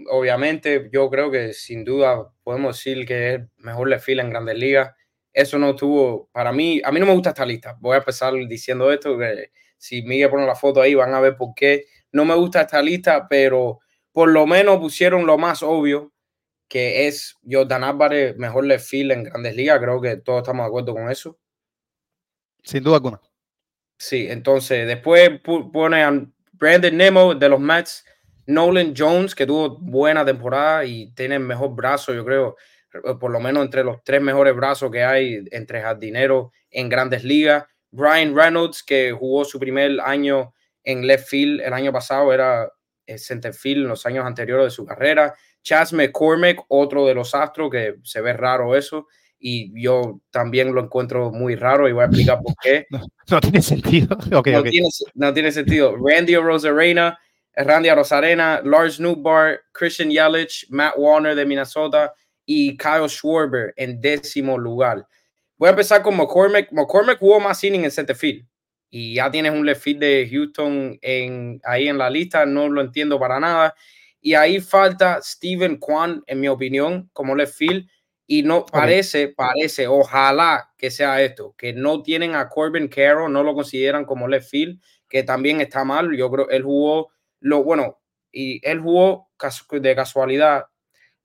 obviamente, 0.10 0.90
yo 0.92 1.08
creo 1.08 1.30
que 1.30 1.54
sin 1.54 1.86
duda 1.86 2.34
podemos 2.42 2.76
decir 2.76 3.06
que 3.06 3.36
es 3.36 3.42
mejor 3.58 3.90
le 3.90 4.00
fila 4.00 4.24
en 4.24 4.32
Grandes 4.32 4.58
Ligas. 4.58 4.96
Eso 5.32 5.60
no 5.60 5.76
tuvo, 5.76 6.30
para 6.32 6.52
mí, 6.52 6.82
a 6.84 6.92
mí 6.92 7.00
no 7.00 7.06
me 7.06 7.14
gusta 7.14 7.30
esta 7.30 7.46
lista. 7.46 7.78
Voy 7.80 7.94
a 7.94 8.00
empezar 8.00 8.34
diciendo 8.48 8.92
esto, 8.92 9.20
que 9.20 9.52
si 9.78 10.02
Miguel 10.02 10.32
pone 10.32 10.48
la 10.48 10.56
foto 10.56 10.82
ahí 10.82 10.96
van 10.96 11.14
a 11.14 11.20
ver 11.20 11.38
por 11.38 11.54
qué. 11.56 11.86
No 12.12 12.26
me 12.26 12.34
gusta 12.34 12.62
esta 12.62 12.82
lista, 12.82 13.28
pero 13.30 13.82
por 14.12 14.32
lo 14.32 14.48
menos 14.48 14.80
pusieron 14.80 15.28
lo 15.28 15.38
más 15.38 15.62
obvio, 15.62 16.12
que 16.68 17.06
es 17.06 17.38
Jordan 17.48 17.84
Álvarez, 17.84 18.36
mejor 18.38 18.66
le 18.66 18.80
fila 18.80 19.14
en 19.14 19.26
Grandes 19.26 19.56
Ligas. 19.56 19.80
Creo 19.80 20.02
que 20.02 20.18
todos 20.18 20.42
estamos 20.42 20.64
de 20.64 20.68
acuerdo 20.70 20.96
con 20.96 21.12
eso. 21.12 21.38
Sin 22.64 22.82
duda 22.82 22.96
alguna. 22.96 23.22
Sí, 24.00 24.26
entonces 24.28 24.88
después 24.88 25.40
pone 25.72 26.02
a 26.02 26.26
Brandon 26.62 26.96
Nemo 26.96 27.34
de 27.34 27.50
los 27.50 27.60
Mets, 27.60 28.06
Nolan 28.46 28.94
Jones, 28.96 29.34
que 29.34 29.48
tuvo 29.48 29.80
buena 29.80 30.24
temporada 30.24 30.86
y 30.86 31.12
tiene 31.16 31.40
mejor 31.40 31.74
brazo, 31.74 32.14
yo 32.14 32.24
creo, 32.24 32.56
eh, 32.94 33.16
por 33.20 33.32
lo 33.32 33.40
menos 33.40 33.66
entre 33.66 33.84
los 33.84 34.04
tres 34.04 34.22
mejores 34.22 34.56
brazos 34.56 34.92
que 34.92 35.04
hay 35.04 35.44
entre 35.50 35.82
jardineros 35.82 36.52
en 36.70 36.88
grandes 36.88 37.24
ligas. 37.24 37.66
Brian 37.90 38.36
Reynolds, 38.36 38.84
que 38.84 39.12
jugó 39.12 39.44
su 39.44 39.60
primer 39.60 40.00
año 40.02 40.54
en 40.84 41.08
left 41.08 41.28
field 41.28 41.62
el 41.62 41.74
año 41.74 41.92
pasado, 41.92 42.32
era 42.32 42.72
eh, 43.08 43.18
center 43.18 43.56
field 43.56 43.82
en 43.82 43.90
los 43.90 44.06
años 44.06 44.24
anteriores 44.24 44.66
de 44.66 44.72
su 44.72 44.86
carrera. 44.86 45.34
Chas 45.64 45.94
McCormick, 45.94 46.62
otro 46.68 47.08
de 47.08 47.16
los 47.16 47.34
astros, 47.34 47.72
que 47.72 47.96
se 48.04 48.22
ve 48.22 48.34
raro 48.34 48.76
eso 48.76 49.08
y 49.42 49.82
yo 49.82 50.22
también 50.30 50.74
lo 50.74 50.82
encuentro 50.82 51.32
muy 51.32 51.56
raro 51.56 51.90
y 51.90 51.92
voy 51.92 52.04
a 52.04 52.06
explicar 52.06 52.40
por 52.42 52.54
qué. 52.62 52.86
No, 53.30 53.40
tiene 53.40 53.62
sentido. 53.62 54.18
no, 54.30 54.44
Tiene, 54.44 54.90
no, 55.14 55.34
Tiene, 55.34 55.52
sentido. 55.54 55.96
Randy 55.96 56.36
Rosarena, 56.36 57.18
Randy 57.56 57.90
Rosarena, 57.90 58.62
Lars 58.62 59.00
Newbar, 59.00 59.62
Christian 59.72 60.10
Yelich, 60.10 60.68
Matt 60.70 60.96
Warner 60.98 61.34
de 61.34 61.46
Minnesota 61.46 62.14
y 62.46 62.76
Kyle 62.76 63.08
Schwarber 63.08 63.74
en 63.78 64.02
décimo 64.02 64.58
lugar. 64.58 65.08
Voy 65.58 65.68
a 65.68 65.70
empezar 65.70 66.02
con 66.02 66.18
McCormick. 66.18 66.72
McCormick 66.74 67.20
jugó 67.20 67.40
más 67.40 67.64
inning 67.64 67.86
en 67.86 67.92
center 67.92 68.18
field 68.18 68.46
y 68.90 69.16
ya 69.16 69.32
tienes 69.32 69.54
un 69.54 69.66
left 69.66 69.82
field 69.82 70.02
de 70.02 70.28
Houston 70.30 71.00
en, 71.02 71.62
ahí 71.64 71.88
en 71.88 71.98
la 71.98 72.10
lista. 72.10 72.46
No 72.46 72.68
lo 72.68 72.82
entiendo 72.82 73.18
para 73.18 73.40
nada. 73.40 73.74
Y 74.20 74.34
ahí 74.34 74.60
falta 74.60 75.22
Steven 75.22 75.78
Kwan, 75.78 76.22
en 76.28 76.42
mi 76.42 76.50
opinión, 76.50 77.10
como 77.14 77.34
left 77.34 77.56
field 77.56 77.88
y 78.32 78.44
no 78.44 78.66
parece, 78.66 79.28
parece, 79.28 79.90
ojalá 79.90 80.72
que 80.78 80.90
sea 80.90 81.22
esto, 81.22 81.54
que 81.58 81.74
no 81.74 82.02
tienen 82.02 82.34
a 82.34 82.48
Corbin 82.48 82.88
Carroll, 82.88 83.30
no 83.30 83.44
lo 83.44 83.54
consideran 83.54 84.06
como 84.06 84.26
left 84.26 84.50
field, 84.50 84.82
que 85.10 85.24
también 85.24 85.60
está 85.60 85.84
mal. 85.84 86.16
Yo 86.16 86.32
creo 86.32 86.50
él 86.50 86.64
jugó, 86.64 87.10
lo 87.42 87.62
bueno, 87.62 88.00
y 88.32 88.66
él 88.66 88.80
jugó 88.80 89.28
de 89.70 89.96
casualidad 89.96 90.64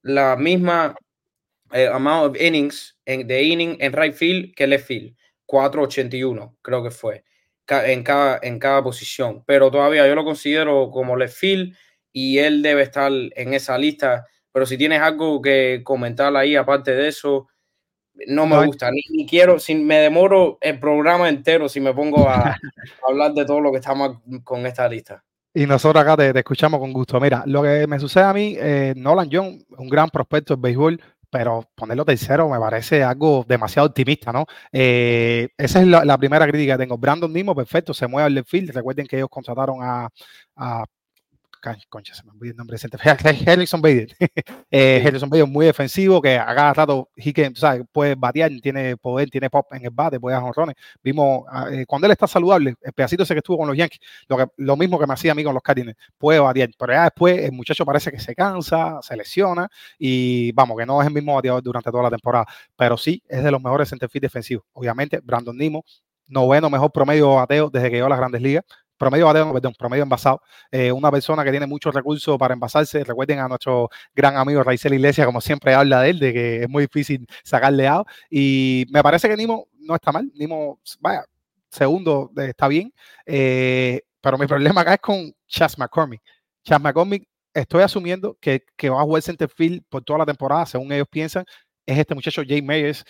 la 0.02 0.34
misma 0.34 0.96
eh, 1.70 1.86
amount 1.86 2.30
of 2.34 2.42
innings 2.42 2.98
en, 3.04 3.28
de 3.28 3.40
inning 3.40 3.76
en 3.78 3.92
right 3.92 4.12
field 4.12 4.52
que 4.56 4.66
left 4.66 4.88
field, 4.88 5.16
481, 5.44 6.56
creo 6.60 6.82
que 6.82 6.90
fue, 6.90 7.22
en 7.68 8.02
cada, 8.02 8.40
en 8.42 8.58
cada 8.58 8.82
posición. 8.82 9.44
Pero 9.46 9.70
todavía 9.70 10.08
yo 10.08 10.16
lo 10.16 10.24
considero 10.24 10.90
como 10.90 11.16
left 11.16 11.36
field 11.36 11.72
y 12.10 12.38
él 12.38 12.62
debe 12.62 12.82
estar 12.82 13.12
en 13.12 13.54
esa 13.54 13.78
lista 13.78 14.26
pero 14.56 14.64
si 14.64 14.78
tienes 14.78 15.02
algo 15.02 15.42
que 15.42 15.82
comentar 15.84 16.34
ahí, 16.34 16.56
aparte 16.56 16.92
de 16.92 17.08
eso, 17.08 17.46
no 18.28 18.46
me 18.46 18.64
gusta, 18.64 18.90
ni, 18.90 19.26
quiero, 19.26 19.58
si 19.58 19.74
me 19.74 19.98
demoro 19.98 20.56
el 20.62 20.80
programa 20.80 21.28
entero 21.28 21.68
si 21.68 21.78
me 21.78 21.92
pongo 21.92 22.26
a, 22.26 22.56
hablar 23.06 23.34
de 23.34 23.44
todo 23.44 23.60
lo 23.60 23.70
que 23.70 23.76
estamos 23.80 24.16
con 24.44 24.64
esta 24.64 24.88
lista. 24.88 25.22
Y 25.52 25.66
nosotros 25.66 26.02
acá 26.02 26.16
te, 26.16 26.38
escuchamos 26.38 26.80
con 26.80 26.90
gusto. 26.94 27.20
Mira, 27.20 27.42
lo 27.44 27.62
que 27.62 27.86
me 27.86 28.00
sucede 28.00 28.24
a 28.24 28.32
mí, 28.32 28.56
eh, 28.58 28.94
Nolan 28.96 29.28
John, 29.30 29.62
un 29.76 29.88
gran 29.90 30.08
prospecto 30.08 30.56
de 30.56 30.62
béisbol, 30.62 31.02
pero 31.28 31.68
ponerlo 31.74 32.06
tercero 32.06 32.48
me 32.48 32.58
parece 32.58 33.04
algo 33.04 33.44
demasiado 33.46 33.88
optimista, 33.88 34.32
¿no? 34.32 34.46
Eh, 34.72 35.50
esa 35.58 35.82
es 35.82 35.86
la, 35.86 36.16
primera 36.16 36.48
crítica 36.48 36.78
que 36.78 36.84
tengo. 36.84 36.96
Brandon 36.96 37.30
Nimo, 37.30 37.54
perfecto, 37.54 37.92
se 37.92 38.06
mueve 38.06 38.38
al 38.38 38.44
field. 38.46 38.70
Recuerden 38.70 39.06
que 39.06 39.16
ellos 39.16 39.28
contrataron 39.28 39.80
a, 39.82 40.08
a 40.56 40.86
concha, 41.88 42.14
se 42.14 42.24
me 42.24 42.30
olvidó 42.30 42.52
el 42.52 42.56
nombre 42.56 42.78
de 42.78 43.50
Harrison 43.50 43.80
Bader. 43.82 44.08
eh, 44.70 45.02
Harrison 45.04 45.28
Bader 45.28 45.46
muy 45.46 45.66
defensivo, 45.66 46.20
que 46.20 46.38
a 46.38 46.46
cada 46.54 46.74
rato 46.74 47.10
que, 47.14 47.52
¿sabes? 47.54 47.82
puede 47.92 48.14
batear, 48.14 48.50
tiene 48.62 48.96
poder, 48.96 49.30
tiene 49.30 49.50
pop 49.50 49.66
en 49.72 49.84
el 49.84 49.90
bate, 49.90 50.20
puede 50.20 50.34
dar 50.34 50.44
honrones. 50.44 50.76
Vimos, 51.02 51.44
ah, 51.50 51.68
eh, 51.70 51.84
cuando 51.86 52.06
él 52.06 52.12
está 52.12 52.26
saludable, 52.26 52.74
el 52.80 52.92
pedacito 52.92 53.22
ese 53.22 53.34
que 53.34 53.38
estuvo 53.38 53.58
con 53.58 53.68
los 53.68 53.76
Yankees, 53.76 54.00
lo, 54.28 54.36
que, 54.36 54.46
lo 54.58 54.76
mismo 54.76 54.98
que 54.98 55.06
me 55.06 55.14
hacía 55.14 55.32
a 55.32 55.34
mí 55.34 55.44
con 55.44 55.54
los 55.54 55.62
Cardinals, 55.62 55.96
puede 56.18 56.38
batear, 56.38 56.70
pero 56.78 56.92
ya 56.92 57.04
después 57.04 57.38
el 57.38 57.52
muchacho 57.52 57.84
parece 57.84 58.10
que 58.10 58.18
se 58.18 58.34
cansa, 58.34 58.98
se 59.02 59.16
lesiona 59.16 59.68
y 59.98 60.52
vamos, 60.52 60.76
que 60.78 60.86
no 60.86 61.00
es 61.00 61.08
el 61.08 61.14
mismo 61.14 61.34
bateador 61.34 61.62
durante 61.62 61.90
toda 61.90 62.04
la 62.04 62.10
temporada, 62.10 62.46
pero 62.76 62.96
sí 62.96 63.22
es 63.28 63.42
de 63.42 63.50
los 63.50 63.62
mejores 63.62 63.88
centerfield 63.88 64.22
defensivos. 64.22 64.64
Obviamente, 64.72 65.20
Brandon 65.22 65.56
Nimo, 65.56 65.84
noveno 66.28 66.70
mejor 66.70 66.90
promedio 66.92 67.34
bateo 67.34 67.70
desde 67.70 67.90
que 67.90 67.96
llegó 67.96 68.06
a 68.06 68.10
las 68.10 68.18
grandes 68.18 68.42
ligas 68.42 68.64
promedio 68.96 69.26
bateo, 69.26 69.52
perdón, 69.52 69.74
promedio 69.78 70.02
envasado. 70.02 70.40
Eh, 70.70 70.92
una 70.92 71.10
persona 71.10 71.44
que 71.44 71.50
tiene 71.50 71.66
muchos 71.66 71.94
recursos 71.94 72.36
para 72.38 72.54
envasarse. 72.54 73.04
Recuerden 73.04 73.38
a 73.40 73.48
nuestro 73.48 73.88
gran 74.14 74.36
amigo 74.36 74.62
Raizel 74.62 74.94
Iglesias, 74.94 75.26
como 75.26 75.40
siempre 75.40 75.74
habla 75.74 76.02
de 76.02 76.10
él, 76.10 76.18
de 76.18 76.32
que 76.32 76.62
es 76.62 76.68
muy 76.68 76.84
difícil 76.84 77.26
sacarle 77.44 77.86
out. 77.88 78.06
Y 78.30 78.86
me 78.90 79.02
parece 79.02 79.28
que 79.28 79.36
Nimo 79.36 79.68
no 79.78 79.94
está 79.94 80.12
mal. 80.12 80.30
Nimo, 80.34 80.80
vaya, 81.00 81.24
segundo 81.70 82.30
eh, 82.36 82.48
está 82.50 82.68
bien. 82.68 82.92
Eh, 83.24 84.02
pero 84.20 84.38
mi 84.38 84.46
problema 84.46 84.80
acá 84.80 84.94
es 84.94 85.00
con 85.00 85.32
Chas 85.46 85.78
McCormick. 85.78 86.22
Chas 86.64 86.80
McCormick, 86.80 87.28
estoy 87.54 87.82
asumiendo 87.82 88.36
que, 88.40 88.64
que 88.76 88.90
va 88.90 89.00
a 89.00 89.04
jugar 89.04 89.22
center 89.22 89.48
field 89.48 89.82
por 89.88 90.02
toda 90.02 90.20
la 90.20 90.26
temporada, 90.26 90.66
según 90.66 90.90
ellos 90.92 91.08
piensan. 91.10 91.44
Es 91.84 91.98
este 91.98 92.14
muchacho 92.16 92.42
Jay 92.46 92.62
Meyers 92.62 93.04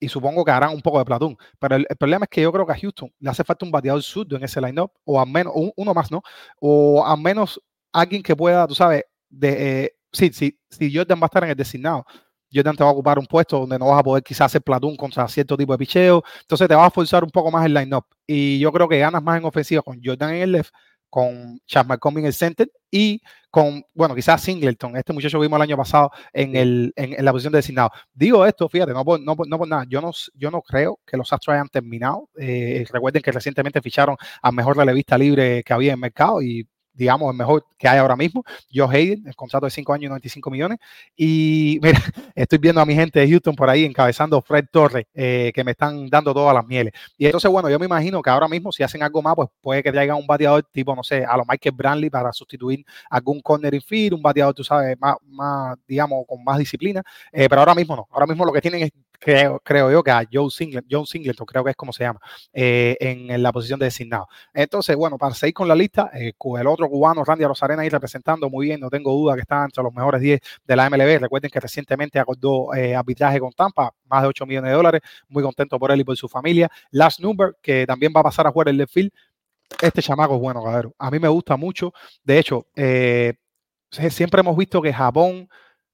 y 0.00 0.08
supongo 0.08 0.44
que 0.44 0.50
harán 0.50 0.74
un 0.74 0.80
poco 0.80 0.98
de 0.98 1.04
Platón. 1.04 1.36
Pero 1.58 1.76
el, 1.76 1.86
problema 1.98 2.24
es 2.24 2.30
que 2.30 2.42
yo 2.42 2.52
creo 2.52 2.66
que 2.66 2.72
a 2.72 2.78
Houston 2.78 3.12
le 3.18 3.30
hace 3.30 3.44
falta 3.44 3.64
un 3.64 3.72
bateador 3.72 4.02
surdo 4.02 4.36
en 4.36 4.44
ese 4.44 4.60
lineup, 4.60 4.92
o 5.04 5.20
al 5.20 5.28
menos 5.28 5.52
uno 5.76 5.94
más, 5.94 6.10
¿no? 6.10 6.22
O 6.60 7.04
al 7.06 7.20
menos 7.20 7.60
alguien 7.92 8.22
que 8.22 8.36
pueda, 8.36 8.66
tú 8.66 8.74
sabes, 8.74 9.04
de, 9.28 9.84
eh, 9.84 9.96
sí, 10.12 10.30
sí, 10.32 10.58
si 10.70 10.94
Jordan 10.94 11.18
va 11.18 11.24
a 11.24 11.26
estar 11.26 11.44
en 11.44 11.50
el 11.50 11.56
designado, 11.56 12.04
Jordan 12.52 12.76
te 12.76 12.82
va 12.82 12.90
a 12.90 12.92
ocupar 12.92 13.18
un 13.18 13.26
puesto 13.26 13.58
donde 13.60 13.78
no 13.78 13.88
vas 13.88 14.00
a 14.00 14.02
poder 14.02 14.22
quizás 14.22 14.46
hacer 14.46 14.62
Platón 14.62 14.96
contra 14.96 15.28
cierto 15.28 15.56
tipo 15.56 15.72
de 15.72 15.78
picheo, 15.78 16.22
entonces 16.40 16.68
te 16.68 16.74
va 16.74 16.86
a 16.86 16.90
forzar 16.90 17.24
un 17.24 17.30
poco 17.30 17.50
más 17.50 17.66
el 17.66 17.74
lineup. 17.74 18.06
Y 18.26 18.58
yo 18.58 18.72
creo 18.72 18.88
que 18.88 18.98
ganas 18.98 19.22
más 19.22 19.38
en 19.38 19.44
ofensiva 19.44 19.82
con 19.82 20.00
Jordan 20.02 20.34
en 20.34 20.42
el 20.42 20.52
left 20.52 20.72
con 21.10 21.60
Chas 21.66 21.86
McCombing 21.86 22.24
en 22.24 22.26
el 22.26 22.34
center 22.34 22.70
y 22.90 23.20
con, 23.50 23.82
bueno, 23.94 24.14
quizás 24.14 24.42
Singleton, 24.42 24.96
este 24.96 25.12
muchacho 25.12 25.40
vimos 25.40 25.56
el 25.56 25.62
año 25.62 25.76
pasado 25.76 26.10
en, 26.32 26.54
el, 26.54 26.92
en, 26.96 27.24
la 27.24 27.32
posición 27.32 27.52
de 27.52 27.58
designado. 27.58 27.90
Digo 28.12 28.44
esto, 28.44 28.68
fíjate, 28.68 28.92
no 28.92 29.04
por, 29.04 29.20
no, 29.20 29.34
no 29.46 29.58
por 29.58 29.68
nada, 29.68 29.84
yo 29.88 30.00
no, 30.00 30.10
yo 30.34 30.50
no 30.50 30.62
creo 30.62 30.98
que 31.06 31.16
los 31.16 31.32
Astros 31.32 31.54
hayan 31.54 31.68
terminado. 31.68 32.28
Eh, 32.38 32.84
recuerden 32.90 33.22
que 33.22 33.32
recientemente 33.32 33.80
ficharon 33.80 34.16
al 34.42 34.52
mejor 34.52 34.76
relevista 34.76 35.16
libre 35.16 35.62
que 35.62 35.72
había 35.72 35.92
en 35.92 35.94
el 35.96 36.00
mercado 36.00 36.42
y 36.42 36.68
digamos, 36.98 37.30
el 37.30 37.36
mejor 37.38 37.64
que 37.78 37.88
hay 37.88 37.98
ahora 37.98 38.16
mismo. 38.16 38.44
Joe 38.74 38.88
Hayden, 38.94 39.26
el 39.26 39.36
contrato 39.36 39.66
de 39.66 39.70
5 39.70 39.92
años 39.92 40.04
y 40.04 40.08
95 40.08 40.50
millones. 40.50 40.78
Y 41.16 41.78
mira, 41.82 42.00
estoy 42.34 42.58
viendo 42.58 42.80
a 42.80 42.86
mi 42.86 42.94
gente 42.94 43.20
de 43.20 43.28
Houston 43.28 43.54
por 43.54 43.70
ahí 43.70 43.84
encabezando 43.84 44.42
Fred 44.42 44.66
Torres, 44.70 45.06
eh, 45.14 45.52
que 45.54 45.64
me 45.64 45.70
están 45.70 46.08
dando 46.08 46.34
todas 46.34 46.54
las 46.54 46.66
mieles. 46.66 46.92
Y 47.16 47.26
entonces, 47.26 47.50
bueno, 47.50 47.70
yo 47.70 47.78
me 47.78 47.86
imagino 47.86 48.20
que 48.20 48.30
ahora 48.30 48.48
mismo, 48.48 48.72
si 48.72 48.82
hacen 48.82 49.02
algo 49.02 49.22
más, 49.22 49.34
pues 49.36 49.48
puede 49.60 49.82
que 49.82 49.92
traigan 49.92 50.16
un 50.16 50.26
bateador 50.26 50.66
tipo, 50.72 50.94
no 50.94 51.04
sé, 51.04 51.24
a 51.24 51.36
lo 51.36 51.44
Michael 51.48 51.74
Brantley 51.76 52.10
para 52.10 52.32
sustituir 52.32 52.84
algún 53.08 53.40
corner 53.40 53.74
infield, 53.74 54.14
un 54.14 54.22
bateador, 54.22 54.54
tú 54.54 54.64
sabes, 54.64 54.98
más, 54.98 55.16
más 55.24 55.78
digamos, 55.86 56.24
con 56.26 56.42
más 56.42 56.58
disciplina. 56.58 57.02
Eh, 57.32 57.48
pero 57.48 57.60
ahora 57.60 57.74
mismo 57.74 57.94
no. 57.94 58.08
Ahora 58.10 58.26
mismo 58.26 58.44
lo 58.44 58.52
que 58.52 58.60
tienen 58.60 58.82
es 58.82 58.90
creo, 59.18 59.60
creo 59.60 59.90
yo 59.90 60.02
que 60.02 60.10
a 60.10 60.24
Joe 60.30 60.50
Singleton, 60.50 60.88
John 60.90 61.06
Singleton, 61.06 61.46
creo 61.46 61.64
que 61.64 61.70
es 61.70 61.76
como 61.76 61.92
se 61.92 62.04
llama, 62.04 62.20
eh, 62.52 62.96
en, 63.00 63.42
la 63.42 63.52
posición 63.52 63.78
de 63.78 63.86
designado. 63.86 64.28
Entonces, 64.54 64.96
bueno, 64.96 65.18
para 65.18 65.34
seguir 65.34 65.54
con 65.54 65.68
la 65.68 65.74
lista, 65.74 66.10
eh, 66.14 66.32
el 66.58 66.66
otro 66.66 66.88
cubano, 66.88 67.24
Randy 67.24 67.44
Rosarena, 67.44 67.82
ahí 67.82 67.88
representando 67.88 68.48
muy 68.48 68.66
bien, 68.66 68.80
no 68.80 68.90
tengo 68.90 69.12
duda 69.12 69.34
que 69.34 69.42
está 69.42 69.64
entre 69.64 69.82
los 69.82 69.92
mejores 69.92 70.20
10 70.20 70.40
de 70.64 70.76
la 70.76 70.88
MLB. 70.88 71.18
Recuerden 71.20 71.50
que 71.50 71.60
recientemente 71.60 72.18
acordó 72.18 72.74
eh, 72.74 72.94
arbitraje 72.94 73.40
con 73.40 73.52
Tampa, 73.52 73.92
más 74.06 74.22
de 74.22 74.28
8 74.28 74.46
millones 74.46 74.70
de 74.70 74.76
dólares, 74.76 75.00
muy 75.28 75.42
contento 75.42 75.78
por 75.78 75.90
él 75.90 76.00
y 76.00 76.04
por 76.04 76.16
su 76.16 76.28
familia. 76.28 76.70
Last 76.90 77.20
Number, 77.20 77.56
que 77.62 77.86
también 77.86 78.12
va 78.14 78.20
a 78.20 78.24
pasar 78.24 78.46
a 78.46 78.50
jugar 78.50 78.68
el 78.68 78.76
left 78.76 78.92
field. 78.92 79.10
Este 79.82 80.00
chamaco 80.00 80.36
es 80.36 80.40
bueno, 80.40 80.62
cabrón. 80.64 80.94
A 80.98 81.10
mí 81.10 81.18
me 81.18 81.28
gusta 81.28 81.56
mucho. 81.56 81.92
De 82.24 82.38
hecho, 82.38 82.66
siempre 83.90 84.40
hemos 84.40 84.56
visto 84.56 84.80
que 84.80 84.92
Japón 84.92 85.48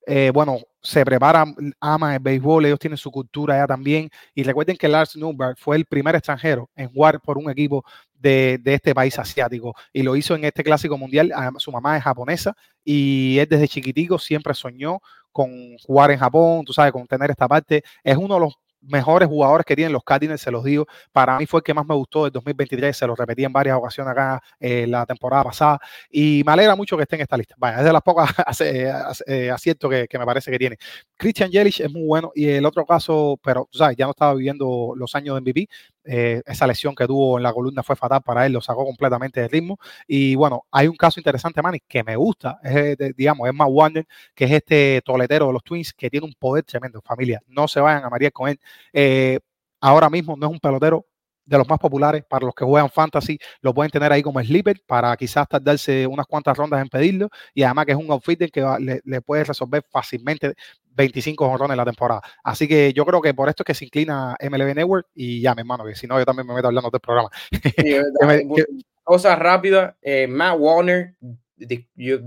eh, 0.07 0.31
bueno, 0.33 0.59
se 0.85 1.03
preparan, 1.05 1.55
ama 1.81 2.15
el 2.15 2.21
béisbol, 2.21 2.67
ellos 2.67 2.79
tienen 2.79 2.99
su 2.99 3.11
cultura 3.11 3.57
ya 3.57 3.67
también. 3.67 4.11
Y 4.35 4.43
recuerden 4.43 4.77
que 4.77 4.87
Lars 4.87 5.17
Newberg 5.17 5.57
fue 5.59 5.77
el 5.77 5.87
primer 5.87 6.15
extranjero 6.15 6.71
en 6.77 6.91
jugar 6.91 7.21
por 7.21 7.39
un 7.39 7.51
equipo 7.51 7.85
de, 8.13 8.61
este 8.65 8.95
país 8.95 9.19
asiático 9.19 9.75
y 9.93 10.03
lo 10.03 10.15
hizo 10.15 10.35
en 10.35 10.45
este 10.45 10.63
clásico 10.63 10.99
mundial. 10.99 11.33
Su 11.59 11.73
mamá 11.73 11.97
es 11.97 12.05
japonesa 12.05 12.55
y 12.85 13.39
él 13.39 13.49
desde 13.49 13.67
chiquitico 13.67 14.19
siempre 14.19 14.53
soñó 14.55 15.01
con 15.33 15.51
jugar 15.79 16.11
en 16.11 16.19
Japón, 16.19 16.65
tú 16.65 16.73
sabes, 16.75 16.93
con 16.93 17.07
tener 17.07 17.31
esta 17.31 17.49
parte. 17.49 17.83
Es 18.03 18.17
uno 18.17 18.35
de 18.35 18.41
los 18.41 18.55
mejores 18.87 19.29
jugadores 19.29 19.65
que 19.67 19.77
tienen 19.77 19.93
los 19.93 20.05
Cardinals, 20.05 20.41
se 20.41 20.51
los 20.51 20.65
digo. 20.65 20.87
Para 21.13 21.39
mí 21.39 21.47
fue 21.47 21.59
el 21.59 21.65
que 21.65 21.75
más 21.75 21.87
me 21.87 21.95
gustó 21.95 22.25
del 22.25 22.33
2023, 22.33 22.97
se 22.97 23.07
lo 23.07 23.15
repetí 23.15 23.45
en 23.45 23.53
varias 23.53 23.77
ocasiones 23.77 24.13
acá 24.13 24.43
eh, 24.61 24.87
la 24.87 25.07
temporada 25.07 25.45
pasada 25.45 25.79
y 26.11 26.43
me 26.45 26.53
alegra 26.53 26.77
mucho 26.77 26.97
que 26.97 27.03
esté 27.03 27.17
en 27.17 27.23
esta 27.23 27.37
lista. 27.37 27.55
Vaya, 27.59 27.79
es 27.79 27.85
de 27.85 27.93
las 27.93 28.03
pocas 28.03 28.31
eh, 28.61 29.51
aciertos 29.51 29.91
que, 29.91 30.09
que, 30.09 30.19
me 30.19 30.25
parece 30.25 30.51
que 30.51 30.59
tiene. 30.59 30.77
Christian 31.17 31.51
Yelich 31.51 31.81
es 31.81 31.93
muy 31.93 32.05
bueno 32.05 32.33
y 32.35 32.49
el 32.49 32.65
otro 32.67 32.85
caso, 32.85 33.39
pero 33.43 33.69
sabes, 33.73 33.97
ya 33.97 34.07
no 34.07 34.11
estaba 34.13 34.35
viviendo 34.35 34.93
los 34.97 35.15
años 35.15 35.35
de 35.37 35.41
MVP, 35.41 35.69
eh, 36.05 36.43
esa 36.47 36.67
lesión 36.67 36.95
que 36.95 37.07
tuvo 37.07 37.39
en 37.39 37.43
la 37.43 37.53
columna 37.53 37.83
fue 37.83 37.97
fatal 37.97 38.23
para 38.23 38.47
él, 38.47 38.53
lo 38.53 38.61
sacó 38.61 38.85
completamente 38.85 39.41
de 39.41 39.49
ritmo. 39.49 39.79
Y 40.07 40.35
bueno, 40.35 40.65
hay 40.71 40.89
un 40.89 40.97
caso 40.97 41.21
interesante, 41.21 41.63
Manny, 41.63 41.81
que 41.87 42.05
me 42.05 42.17
gusta, 42.17 42.59
es, 42.63 42.97
digamos, 43.17 43.49
es 43.49 43.55
más 43.55 43.69
Warner, 43.71 44.07
que 44.35 44.45
es 44.45 44.51
este 44.53 45.03
toletero 45.05 45.47
de 45.49 45.53
los 45.53 45.65
Twins, 45.65 45.93
que 45.93 46.11
tiene 46.11 46.27
un 46.27 46.35
poder 46.39 46.65
tremendo, 46.65 47.01
familia. 47.03 47.41
No 47.47 47.69
se 47.69 47.81
vayan 47.81 48.05
a 48.05 48.11
marear 48.11 48.33
con 48.33 48.49
él. 48.49 48.61
Eh, 48.93 49.41
ahora 49.81 50.11
mismo 50.11 50.37
no 50.37 50.47
es 50.47 50.53
un 50.53 50.61
pelotero 50.61 51.07
de 51.45 51.59
los 51.59 51.69
más 51.69 51.79
populares 51.79 52.25
para 52.29 52.47
los 52.47 52.55
que 52.55 52.65
juegan 52.65 52.91
fantasy, 52.91 53.39
lo 53.61 53.75
pueden 53.75 53.91
tener 53.91 54.13
ahí 54.13 54.23
como 54.23 54.41
sleeper 54.43 54.81
para 54.87 55.17
quizás 55.17 55.49
tardarse 55.49 56.07
unas 56.07 56.27
cuantas 56.27 56.57
rondas 56.57 56.81
en 56.81 56.89
pedirlo 56.89 57.29
y 57.53 57.63
además 57.63 57.87
que 57.87 57.93
es 57.93 57.99
un 57.99 58.11
outfitter 58.11 58.51
que 58.51 59.01
le, 59.05 59.21
puede 59.21 59.45
resolver 59.45 59.85
fácilmente 59.91 60.55
25 60.91 61.49
jorrones 61.49 61.73
en 61.73 61.79
la 61.79 61.85
temporada. 61.85 62.23
Así 62.43 62.69
que 62.69 62.93
yo 62.93 63.05
creo 63.05 63.21
que 63.21 63.35
por 63.35 63.49
esto 63.49 63.63
es 63.63 63.67
que 63.67 63.75
se 63.75 63.85
inclina 63.85 64.37
MLB 64.41 64.75
Network 64.75 65.09
y 65.15 65.41
ya, 65.41 65.55
mi 65.55 65.61
hermano, 65.61 65.85
que 65.85 65.95
si 65.95 66.07
no 66.07 66.19
yo 66.19 66.25
también 66.25 66.47
me 66.47 66.55
meto 66.55 66.69
hablando 66.69 66.91
del 66.91 67.01
programa. 67.01 67.31
Cosa 69.03 69.37
rápida, 69.37 69.99
eh, 70.01 70.27
Matt 70.27 70.57
Warner, 70.59 71.15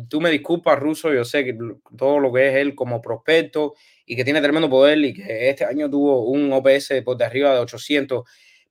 tú 0.10 0.21
me 0.21 0.30
disculpas, 0.30 0.77
Ruso, 0.80 1.12
yo 1.12 1.25
sé 1.25 1.43
que 1.43 1.58
todo 1.97 2.19
lo 2.19 2.32
que 2.32 2.49
es 2.49 2.56
él 2.56 2.75
como 2.75 3.01
prospecto 3.01 3.73
y 4.06 4.15
que 4.15 4.23
tiene 4.23 4.41
tremendo 4.41 4.69
poder 4.69 4.99
y 4.99 5.13
que 5.13 5.49
este 5.49 5.65
año 5.65 5.89
tuvo 5.89 6.30
un 6.30 6.51
OPS 6.53 7.01
por 7.03 7.17
de 7.17 7.25
arriba 7.25 7.53
de 7.53 7.60
800 7.60 8.23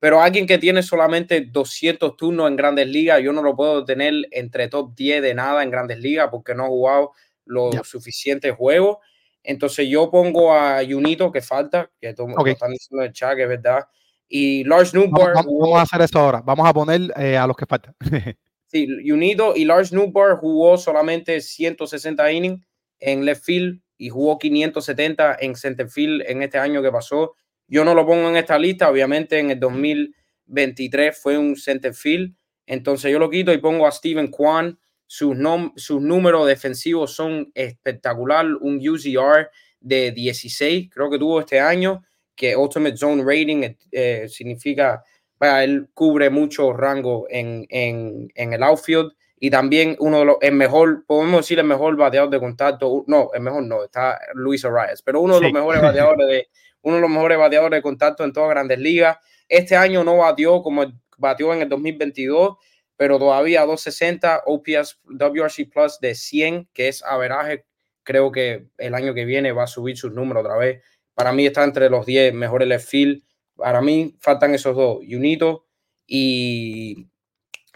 pero 0.06 0.22
alguien 0.22 0.46
que 0.46 0.58
tiene 0.58 0.84
solamente 0.84 1.40
200 1.40 2.16
turnos 2.16 2.46
en 2.48 2.54
grandes 2.54 2.86
ligas, 2.86 3.20
yo 3.20 3.32
no 3.32 3.42
lo 3.42 3.56
puedo 3.56 3.84
tener 3.84 4.14
entre 4.30 4.68
top 4.68 4.94
10 4.94 5.20
de 5.20 5.34
nada 5.34 5.64
en 5.64 5.70
grandes 5.72 5.98
ligas 5.98 6.28
porque 6.30 6.54
no 6.54 6.66
ha 6.66 6.68
jugado 6.68 7.10
los 7.44 7.74
suficientes 7.82 8.54
juegos. 8.54 8.98
Entonces 9.42 9.88
yo 9.88 10.08
pongo 10.08 10.54
a 10.54 10.78
Junito, 10.88 11.32
que 11.32 11.42
falta, 11.42 11.90
que 12.00 12.14
todo, 12.14 12.28
están 12.46 12.70
diciendo 12.70 13.02
en 13.02 13.08
el 13.08 13.12
chat, 13.12 13.34
que 13.34 13.42
es 13.42 13.48
verdad. 13.48 13.80
Y 14.28 14.62
Lars 14.62 14.94
Newbar. 14.94 15.34
Vamos, 15.34 15.76
a 15.76 15.82
hacer 15.82 16.00
eso 16.02 16.20
ahora. 16.20 16.40
Vamos 16.40 16.68
a 16.68 16.72
poner 16.72 17.12
eh, 17.16 17.36
a 17.36 17.44
los 17.48 17.56
que 17.56 17.66
faltan. 17.66 17.96
sí, 18.66 18.86
Junito 19.04 19.56
y 19.56 19.64
Lars 19.64 19.92
Newbar 19.92 20.36
jugó 20.36 20.78
solamente 20.78 21.40
160 21.40 22.30
innings 22.30 22.64
en 23.00 23.24
left 23.24 23.42
field 23.42 23.80
y 23.98 24.10
jugó 24.10 24.38
570 24.38 25.38
en 25.40 25.56
center 25.56 25.88
field 25.88 26.22
en 26.28 26.44
este 26.44 26.58
año 26.58 26.80
que 26.80 26.92
pasó. 26.92 27.34
Yo 27.68 27.84
no 27.84 27.94
lo 27.94 28.06
pongo 28.06 28.28
en 28.28 28.36
esta 28.36 28.58
lista, 28.58 28.90
obviamente 28.90 29.38
en 29.38 29.50
el 29.50 29.60
2023 29.60 31.18
fue 31.18 31.36
un 31.36 31.56
center 31.56 31.94
field, 31.94 32.34
entonces 32.66 33.10
yo 33.10 33.18
lo 33.18 33.30
quito 33.30 33.52
y 33.52 33.58
pongo 33.58 33.86
a 33.86 33.92
Steven 33.92 34.28
Kwan. 34.28 34.78
Sus, 35.08 35.36
sus 35.76 36.02
números 36.02 36.48
defensivos 36.48 37.14
son 37.14 37.52
espectacular, 37.54 38.44
un 38.60 38.76
UZR 38.76 39.48
de 39.80 40.10
16, 40.10 40.90
creo 40.90 41.10
que 41.10 41.18
tuvo 41.18 41.38
este 41.40 41.60
año, 41.60 42.02
que 42.34 42.56
Ultimate 42.56 42.96
Zone 42.96 43.22
Rating 43.24 43.76
eh, 43.92 44.26
significa, 44.28 45.04
para 45.38 45.62
él 45.62 45.88
cubre 45.94 46.28
mucho 46.28 46.72
rango 46.72 47.26
en, 47.30 47.66
en, 47.68 48.28
en, 48.34 48.52
el 48.52 48.62
outfield 48.62 49.12
y 49.38 49.50
también 49.50 49.96
uno 49.98 50.20
de 50.20 50.24
los, 50.24 50.36
el 50.40 50.54
mejor, 50.54 51.04
podemos 51.06 51.42
decir 51.42 51.58
el 51.58 51.66
mejor 51.66 51.96
bateador 51.96 52.30
de 52.30 52.40
contacto, 52.40 53.04
no, 53.06 53.30
el 53.34 53.42
mejor 53.42 53.62
no, 53.64 53.84
está 53.84 54.18
Luis 54.34 54.64
Arias, 54.64 55.02
pero 55.02 55.20
uno 55.20 55.36
de 55.36 55.42
los 55.42 55.52
mejores 55.52 55.82
bateadores 55.82 56.26
de, 56.26 56.48
uno 56.82 56.96
de 56.96 57.02
los 57.02 57.10
mejores 57.10 57.36
bateadores 57.36 57.78
de 57.78 57.82
contacto 57.82 58.24
en 58.24 58.32
todas 58.32 58.50
grandes 58.50 58.78
ligas. 58.78 59.18
Este 59.48 59.76
año 59.76 60.04
no 60.04 60.18
batió 60.18 60.62
como 60.62 60.86
batió 61.18 61.52
en 61.52 61.62
el 61.62 61.68
2022, 61.68 62.56
pero 62.96 63.18
todavía 63.18 63.62
260 63.62 64.42
OPS 64.46 65.00
WRC 65.04 65.70
Plus 65.70 65.98
de 66.00 66.14
100, 66.14 66.68
que 66.72 66.88
es 66.88 67.02
averaje. 67.02 67.66
Creo 68.04 68.30
que 68.32 68.68
el 68.78 68.94
año 68.94 69.14
que 69.14 69.24
viene 69.24 69.52
va 69.52 69.64
a 69.64 69.66
subir 69.66 69.96
sus 69.96 70.12
números 70.12 70.44
otra 70.44 70.56
vez. 70.56 70.82
Para 71.14 71.32
mí 71.32 71.44
está 71.44 71.64
entre 71.64 71.90
los 71.90 72.06
10 72.06 72.32
mejores 72.34 72.68
left 72.68 72.88
field. 72.88 73.22
Para 73.56 73.80
mí 73.80 74.16
faltan 74.20 74.54
esos 74.54 74.76
dos, 74.76 74.98
Junito 75.08 75.66
y 76.06 77.08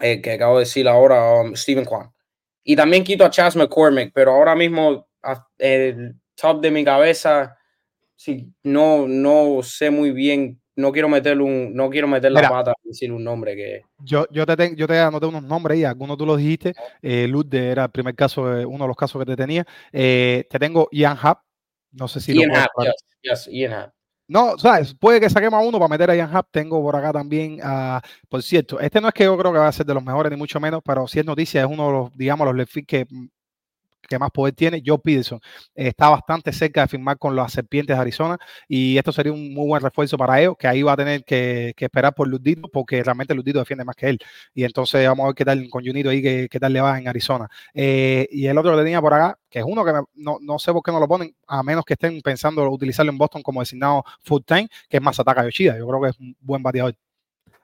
eh, 0.01 0.21
que 0.21 0.33
acabo 0.33 0.59
de 0.59 0.65
decir 0.65 0.89
ahora, 0.89 1.41
um, 1.41 1.55
Steven 1.55 1.85
Kwan. 1.85 2.11
Y 2.65 2.77
también 2.77 3.05
quito 3.05 3.25
a 3.25 3.31
Chas 3.31 3.57
McCormick, 3.57 4.13
pero 4.15 4.33
ahora 4.33 4.55
mismo 4.55 5.09
el 5.59 6.17
top 6.35 6.61
de 6.61 6.71
mi 6.71 6.85
cabeza 6.85 7.57
sí, 8.21 8.53
no, 8.65 9.09
no 9.09 9.63
sé 9.63 9.91
muy 9.91 10.11
bien, 10.11 10.61
no 10.77 10.93
quiero 10.93 11.09
meter 11.09 11.41
un, 11.41 11.75
no 11.75 11.89
quiero 11.89 12.07
meter 12.07 12.31
la 12.33 12.51
pata 12.51 12.75
decir 12.85 13.11
un 13.13 13.25
nombre 13.25 13.57
que. 13.57 13.83
Yo, 13.99 14.27
yo 14.31 14.45
te 14.45 14.77
yo 14.77 14.87
te 14.87 14.99
anoté 14.99 15.25
unos 15.25 15.43
nombres 15.43 15.77
ahí, 15.77 15.85
algunos 15.85 16.19
tú 16.19 16.27
los 16.27 16.37
dijiste. 16.37 16.75
Eh, 17.01 17.27
Ludde 17.27 17.71
era 17.71 17.85
el 17.85 17.91
primer 17.91 18.15
caso, 18.15 18.43
uno 18.43 18.85
de 18.85 18.89
los 18.89 18.97
casos 18.97 19.19
que 19.21 19.25
te 19.25 19.37
tenía. 19.37 19.67
Eh, 19.91 20.47
te 20.51 20.59
tengo 20.59 20.89
Ian 20.93 21.17
Happ, 21.21 21.41
no 21.93 22.09
sé 22.09 22.21
si 22.21 22.35
Ian 22.35 22.55
Happ, 22.55 22.71
yes, 23.23 23.49
Ian 23.51 23.73
Happ. 23.73 23.95
No, 24.33 24.57
sabes, 24.59 24.95
puede 24.95 25.19
que 25.19 25.29
saquemos 25.29 25.59
a 25.61 25.67
uno 25.67 25.77
para 25.81 25.89
meter 25.89 26.09
a 26.09 26.15
Ian 26.15 26.31
Happ. 26.33 26.47
Tengo 26.53 26.81
por 26.81 26.95
acá 26.95 27.13
también, 27.13 27.59
por 28.29 28.41
cierto, 28.45 28.79
este 28.79 29.01
no 29.01 29.09
es 29.09 29.15
que 29.15 29.25
yo 29.25 29.37
creo 29.37 29.53
que 29.53 29.59
va 29.59 29.67
a 29.67 29.73
ser 29.73 29.85
de 29.85 29.93
los 29.93 30.05
mejores, 30.05 30.31
ni 30.31 30.39
mucho 30.39 30.61
menos, 30.61 30.83
pero 30.85 31.09
si 31.09 31.19
es 31.19 31.27
noticia, 31.27 31.63
es 31.63 31.67
uno 31.69 31.87
de 31.87 31.93
los, 31.93 32.17
digamos, 32.17 32.47
los 32.47 32.55
left 32.55 32.77
que 32.87 33.09
que 34.11 34.19
más 34.19 34.31
poder 34.33 34.55
tiene, 34.55 34.83
Joe 34.85 34.99
Peterson. 34.99 35.41
está 35.75 36.09
bastante 36.11 36.53
cerca 36.53 36.83
de 36.83 36.89
firmar 36.89 37.17
con 37.17 37.37
las 37.37 37.53
Serpientes 37.53 37.97
de 37.97 38.01
Arizona 38.01 38.39
y 38.69 38.99
esto 38.99 39.13
sería 39.13 39.33
un 39.33 39.55
muy 39.55 39.69
buen 39.69 39.83
refuerzo 39.83 40.19
para 40.19 40.41
ellos, 40.41 40.57
que 40.59 40.67
ahí 40.67 40.83
va 40.83 40.93
a 40.93 40.97
tener 40.97 41.25
que, 41.25 41.75
esperar 41.79 42.13
por 42.15 42.29
Ludito, 42.29 42.69
porque 42.69 43.03
realmente 43.03 43.35
Ludito 43.35 43.61
defiende 43.61 43.85
más 43.85 43.95
que 43.97 44.09
él. 44.09 44.19
Y 44.53 44.65
entonces 44.65 45.07
vamos 45.07 45.25
a 45.25 45.27
ver 45.29 45.35
qué 45.37 45.45
tal 45.45 45.71
con 45.71 45.85
Junito 45.85 46.11
ahí, 46.11 46.21
qué, 46.23 46.61
tal 46.61 46.73
le 46.73 46.81
va 46.81 46.99
en 46.99 47.09
Arizona. 47.09 47.49
Eh, 47.73 48.29
y 48.33 48.47
el 48.47 48.59
otro 48.59 48.73
que 48.73 48.83
tenía 48.83 49.01
por 49.01 49.15
acá, 49.15 49.39
que 49.49 49.61
es 49.61 49.65
uno 49.67 49.85
que 49.85 49.93
no, 50.15 50.39
no, 50.41 50.59
sé 50.59 50.73
por 50.73 50.83
qué 50.83 50.91
no 50.91 50.99
lo 51.01 51.09
ponen, 51.09 51.35
a 51.47 51.63
menos 51.63 51.85
que 51.85 51.95
estén 51.95 52.21
pensando 52.21 52.69
utilizarlo 52.71 53.13
en 53.13 53.19
Boston 53.19 53.43
como 53.43 53.61
designado 53.61 54.05
full 54.23 54.43
time, 54.45 54.69
que 54.89 54.97
es 54.97 55.03
Masataka 55.03 55.45
Yoshida. 55.45 55.79
Yo 55.79 55.87
creo 55.87 56.03
que 56.03 56.09
es 56.09 56.19
un 56.19 56.37
buen 56.41 56.63
bateador. 56.63 56.95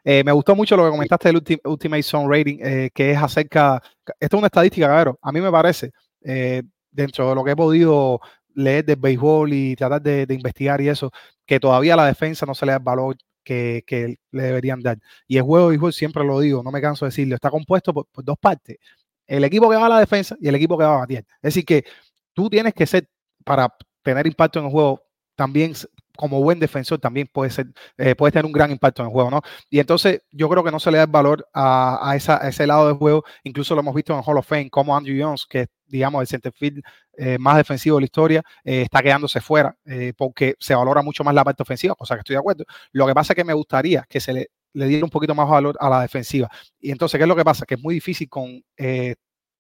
Eh, 0.09 0.23
me 0.23 0.31
gustó 0.31 0.55
mucho 0.55 0.77
lo 0.77 0.85
que 0.85 0.91
comentaste 0.91 1.33
del 1.33 1.61
Ultimate 1.65 2.03
Zone 2.05 2.29
Rating, 2.29 2.59
eh, 2.63 2.91
que 2.95 3.11
es 3.11 3.19
acerca, 3.19 3.83
esto 4.21 4.37
es 4.37 4.39
una 4.39 4.47
estadística, 4.47 4.87
claro, 4.87 5.19
a 5.21 5.33
mí 5.33 5.41
me 5.41 5.51
parece 5.51 5.91
eh, 6.27 6.63
dentro 6.91 7.29
de 7.29 7.35
lo 7.37 7.45
que 7.45 7.53
he 7.53 7.57
podido 7.57 8.21
leer 8.55 8.85
del 8.85 8.97
béisbol 8.97 9.53
y 9.53 9.77
tratar 9.77 10.03
de, 10.03 10.27
investigar 10.31 10.81
y 10.81 10.89
eso, 10.89 11.13
que 11.47 11.61
todavía 11.61 11.95
a 11.95 11.97
la 11.97 12.07
defensa 12.07 12.45
no 12.47 12.55
se 12.55 12.67
le 12.67 12.73
da 12.73 12.79
el 12.79 12.85
valor 12.85 13.17
que, 13.45 13.85
le 14.33 14.43
deberían 14.43 14.81
dar. 14.81 14.99
Y 15.29 15.37
el 15.37 15.45
juego 15.45 15.67
de 15.67 15.71
béisbol, 15.71 15.93
siempre 15.93 16.25
lo 16.25 16.41
digo, 16.41 16.63
no 16.65 16.73
me 16.73 16.81
canso 16.81 17.05
de 17.05 17.11
decirlo, 17.11 17.37
está 17.37 17.51
compuesto 17.51 17.95
por, 17.95 18.07
dos 18.25 18.37
partes. 18.39 18.79
El 19.27 19.45
equipo 19.45 19.71
que 19.71 19.77
va 19.77 19.87
a 19.87 19.89
la 19.89 20.01
defensa 20.01 20.37
y 20.41 20.49
el 20.49 20.55
equipo 20.57 20.77
que 20.77 20.85
va 20.85 20.97
a 20.97 20.99
batir. 21.01 21.19
Es 21.19 21.55
decir, 21.55 21.65
que 21.65 21.85
tú 22.33 22.51
tienes 22.51 22.75
que 22.75 22.87
ser, 22.87 23.09
para 23.45 23.73
tener 24.03 24.27
impacto 24.27 24.59
en 24.59 24.67
el 24.67 24.71
juego, 24.73 25.03
también 25.37 25.75
como 26.17 26.43
buen 26.43 26.59
defensor 26.59 26.99
también 26.99 27.29
puede 27.33 27.51
ser, 27.51 27.67
eh, 27.99 28.15
puede 28.15 28.33
tener 28.33 28.47
un 28.47 28.53
gran 28.53 28.71
impacto 28.71 29.03
en 29.03 29.09
el 29.09 29.13
juego, 29.13 29.31
¿no? 29.31 29.43
Y 29.71 29.79
entonces 29.79 30.23
yo 30.31 30.49
creo 30.49 30.65
que 30.65 30.71
no 30.71 30.81
se 30.81 30.91
le 30.91 30.99
da 30.99 31.05
el 31.05 31.11
valor 31.11 31.47
a, 31.55 32.13
esa, 32.17 32.39
ese 32.49 32.67
lado 32.67 32.89
del 32.89 32.97
juego. 32.97 33.25
Incluso 33.45 33.75
lo 33.75 33.81
hemos 33.81 33.95
visto 33.95 34.15
en 34.15 34.23
Hall 34.25 34.39
of 34.39 34.47
Fame, 34.47 34.71
como 34.71 34.97
Andrew 34.97 35.17
Jones, 35.21 35.47
que 35.49 35.67
digamos 35.87 36.21
el 36.21 36.27
centerfield 36.27 36.83
eh, 37.17 37.39
más 37.39 37.57
defensivo 37.57 37.97
de 37.97 38.01
la 38.03 38.07
historia, 38.07 38.43
eh, 38.65 38.83
está 38.83 39.03
quedándose 39.03 39.41
fuera 39.41 39.77
porque 40.17 40.55
se 40.59 40.75
valora 40.75 41.03
mucho 41.03 41.23
más 41.23 41.35
la 41.35 41.45
parte 41.45 41.63
ofensiva, 41.63 41.95
cosa 41.95 42.15
que 42.15 42.21
estoy 42.21 42.35
de 42.35 42.41
acuerdo. 42.41 42.65
Lo 42.93 43.07
que 43.07 43.15
pasa 43.15 43.33
es 43.33 43.37
que 43.37 43.45
me 43.45 43.53
gustaría 43.53 44.05
que 44.09 44.21
se 44.21 44.33
le, 44.33 44.51
le 44.73 44.87
diera 44.87 45.05
un 45.05 45.11
poquito 45.11 45.35
más 45.35 45.49
valor 45.49 45.77
a 45.81 45.89
la 45.89 46.01
defensiva. 46.01 46.51
Y 46.81 46.91
entonces, 46.91 47.19
¿qué 47.19 47.25
es 47.25 47.29
lo 47.29 47.37
que 47.37 47.45
pasa? 47.45 47.65
Que 47.67 47.75
es 47.75 47.81
muy 47.81 47.95
difícil 47.95 48.29
con 48.29 48.63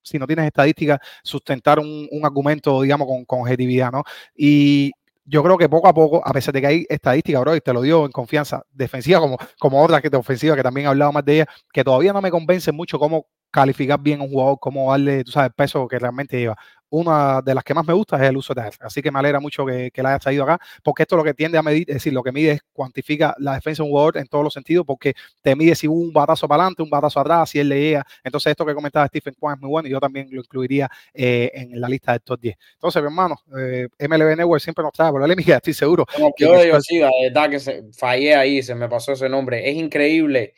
si 0.07 0.19
no 0.19 0.27
tienes 0.27 0.47
estadísticas, 0.47 1.01
sustentar 1.23 1.79
un, 1.81 2.09
un 2.11 2.25
argumento, 2.25 2.81
digamos, 2.83 3.09
con, 3.09 3.25
con, 3.25 3.41
objetividad, 3.41 3.91
¿no? 3.91 4.05
Y 4.37 4.93
yo 5.27 5.43
creo 5.43 5.59
que 5.59 5.69
poco 5.69 5.89
a 5.89 5.95
poco, 5.95 6.23
a 6.27 6.33
pesar 6.33 6.55
de 6.55 6.61
que 6.61 6.67
hay 6.67 6.87
estadísticas, 6.89 7.41
bro, 7.43 7.57
y 7.57 7.61
te 7.61 7.73
lo 7.73 7.83
digo 7.83 8.07
en 8.07 8.13
confianza, 8.13 8.63
defensiva 8.71 9.21
como, 9.21 9.37
como 9.59 9.83
otras 9.85 10.01
que 10.01 10.11
de 10.11 10.17
ofensiva, 10.17 10.57
que 10.57 10.63
también 10.63 10.87
he 10.87 10.89
hablado 10.91 11.13
más 11.13 11.25
de 11.25 11.35
ella, 11.35 11.47
que 11.73 11.85
todavía 11.85 12.13
no 12.13 12.23
me 12.23 12.31
convence 12.31 12.73
mucho 12.73 12.99
cómo 12.99 13.27
calificar 13.51 14.01
bien 14.01 14.21
un 14.21 14.29
jugador, 14.29 14.59
cómo 14.61 14.91
darle, 14.91 15.25
tú 15.25 15.33
sabes, 15.33 15.51
peso 15.57 15.89
que 15.89 15.99
realmente 15.99 16.39
lleva 16.39 16.57
una 16.91 17.43
de 17.43 17.55
las 17.55 17.65
que 17.65 17.75
más 17.75 17.87
me 17.87 17.93
gusta 17.93 18.17
es 18.17 18.29
el 18.29 18.37
uso 18.37 18.55
de 18.55 18.63
él. 18.63 18.73
Así 18.81 19.03
que 19.03 19.11
me 19.11 19.19
alegra 19.19 19.41
mucho 19.41 19.65
que, 19.67 19.91
que 19.91 20.03
la 20.03 20.11
hayas 20.11 20.23
traído 20.23 20.45
acá, 20.45 20.59
porque 20.83 21.03
esto 21.03 21.17
lo 21.17 21.25
que 21.25 21.35
tiende 21.35 21.59
a 21.59 21.63
medir, 21.63 21.89
es 21.89 21.97
decir, 21.97 22.13
lo 22.13 22.23
que 22.23 22.33
mide 22.33 22.53
es 22.53 22.61
cuantifica 22.73 23.35
la 23.39 23.55
defensa 23.55 23.83
de 23.83 23.87
un 23.87 23.91
jugador 23.91 24.17
en 24.19 24.27
todos 24.27 24.45
los 24.45 24.53
sentidos, 24.53 24.85
porque 24.87 25.15
te 25.43 25.57
mide 25.57 25.75
si 25.75 25.89
hubo 25.89 26.01
un 26.01 26.13
batazo 26.13 26.47
para 26.49 26.63
adelante, 26.63 26.83
un 26.83 26.91
batazo 26.91 27.21
atrás, 27.21 27.51
si 27.51 27.59
él 27.59 27.69
le 27.69 27.81
llega. 27.81 28.07
Entonces, 28.23 28.51
esto 28.51 28.65
que 28.65 28.75
comentaba 28.75 29.07
Stephen 29.07 29.35
Kwan 29.39 29.57
es 29.57 29.61
muy 29.61 29.71
bueno 29.71 29.89
y 29.89 29.93
yo 29.93 30.01
también 30.01 30.29
lo 30.31 30.41
incluiría 30.41 30.89
eh, 31.13 31.51
en 31.55 31.81
la 31.81 31.89
lista 31.89 32.13
de 32.13 32.21
top 32.21 32.41
10. 32.41 32.57
Entonces, 32.75 33.03
mi 33.03 33.07
hermano, 33.07 33.37
eh, 33.59 33.89
MLB 33.99 34.37
Network 34.37 34.63
siempre 34.63 34.83
nos 34.83 34.93
trae 34.93 35.11
polémica, 35.11 35.57
estoy 35.57 35.75
seguro. 35.75 36.07
Como 36.15 36.33
que 36.35 36.45
yo, 36.45 36.65
yo 36.65 36.81
sí, 36.81 36.99
la 36.99 37.11
verdad 37.23 37.51
que 37.51 37.61
se, 37.61 37.85
fallé 37.93 38.35
ahí, 38.35 38.63
se 38.63 38.75
me 38.75 38.89
pasó 38.89 39.13
ese 39.13 39.29
nombre. 39.29 39.69
Es 39.69 39.77
increíble 39.77 40.55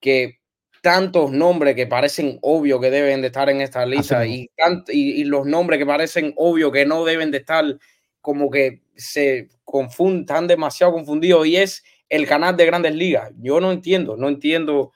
que 0.00 0.39
tantos 0.82 1.30
nombres 1.30 1.74
que 1.74 1.86
parecen 1.86 2.38
obvio 2.42 2.80
que 2.80 2.90
deben 2.90 3.20
de 3.20 3.28
estar 3.28 3.48
en 3.50 3.60
esta 3.60 3.84
lista 3.84 4.26
y, 4.26 4.50
y, 4.88 5.24
los 5.24 5.46
nombres 5.46 5.78
que 5.78 5.86
parecen 5.86 6.32
obvio 6.36 6.72
que 6.72 6.86
no 6.86 7.04
deben 7.04 7.30
de 7.30 7.38
estar 7.38 7.64
como 8.20 8.50
que 8.50 8.82
se 8.96 9.48
confunden, 9.64 10.20
están 10.20 10.46
demasiado 10.46 10.92
confundidos 10.92 11.46
y 11.46 11.56
es 11.56 11.84
el 12.08 12.26
canal 12.26 12.56
de 12.56 12.66
grandes 12.66 12.94
ligas. 12.94 13.30
Yo 13.38 13.60
no 13.60 13.72
entiendo, 13.72 14.16
no 14.16 14.28
entiendo. 14.28 14.92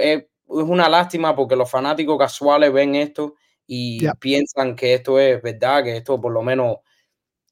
Es 0.00 0.24
una 0.46 0.88
lástima 0.88 1.34
porque 1.34 1.56
los 1.56 1.70
fanáticos 1.70 2.18
casuales 2.18 2.72
ven 2.72 2.94
esto 2.94 3.34
y 3.66 4.06
piensan 4.18 4.76
que 4.76 4.94
esto 4.94 5.18
es 5.18 5.40
verdad, 5.42 5.84
que 5.84 5.96
esto 5.96 6.20
por 6.20 6.32
lo 6.32 6.42
menos 6.42 6.78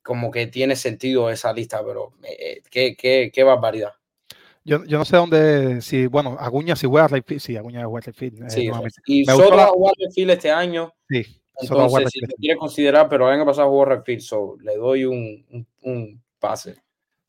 como 0.02 0.30
que 0.30 0.46
tiene 0.46 0.74
sentido 0.74 1.30
esa 1.30 1.52
lista, 1.52 1.84
pero 1.84 2.14
eh, 2.22 2.62
qué, 2.70 2.96
qué, 2.96 3.30
qué 3.32 3.42
barbaridad. 3.42 3.92
Yo, 4.68 4.84
yo, 4.84 4.98
no 4.98 5.04
sé 5.04 5.16
dónde, 5.16 5.80
si, 5.80 6.06
bueno, 6.06 6.36
Aguña 6.38 6.76
si 6.76 6.86
juega 6.86 7.08
Rayfield, 7.08 7.40
sí, 7.40 7.56
Aguña 7.56 7.84
juega 7.86 8.06
Rayfield. 8.06 8.42
Eh, 8.44 8.50
sí, 8.50 8.70
y 9.06 9.24
Soto 9.24 9.56
va 9.56 9.64
a 9.64 9.68
jugar 9.68 9.94
este 9.98 10.50
año. 10.50 10.92
Sí, 11.08 11.24
entonces 11.60 12.10
si 12.10 12.20
lo 12.20 12.26
quiere 12.38 12.58
considerar, 12.58 13.08
pero 13.08 13.28
el 13.28 13.34
año 13.34 13.46
pasado 13.46 13.68
jugó 13.68 13.86
Rayfield, 13.86 14.20
so 14.20 14.56
le 14.60 14.76
doy 14.76 15.04
un, 15.04 15.44
un, 15.50 15.66
un, 15.82 16.22
pase. 16.38 16.76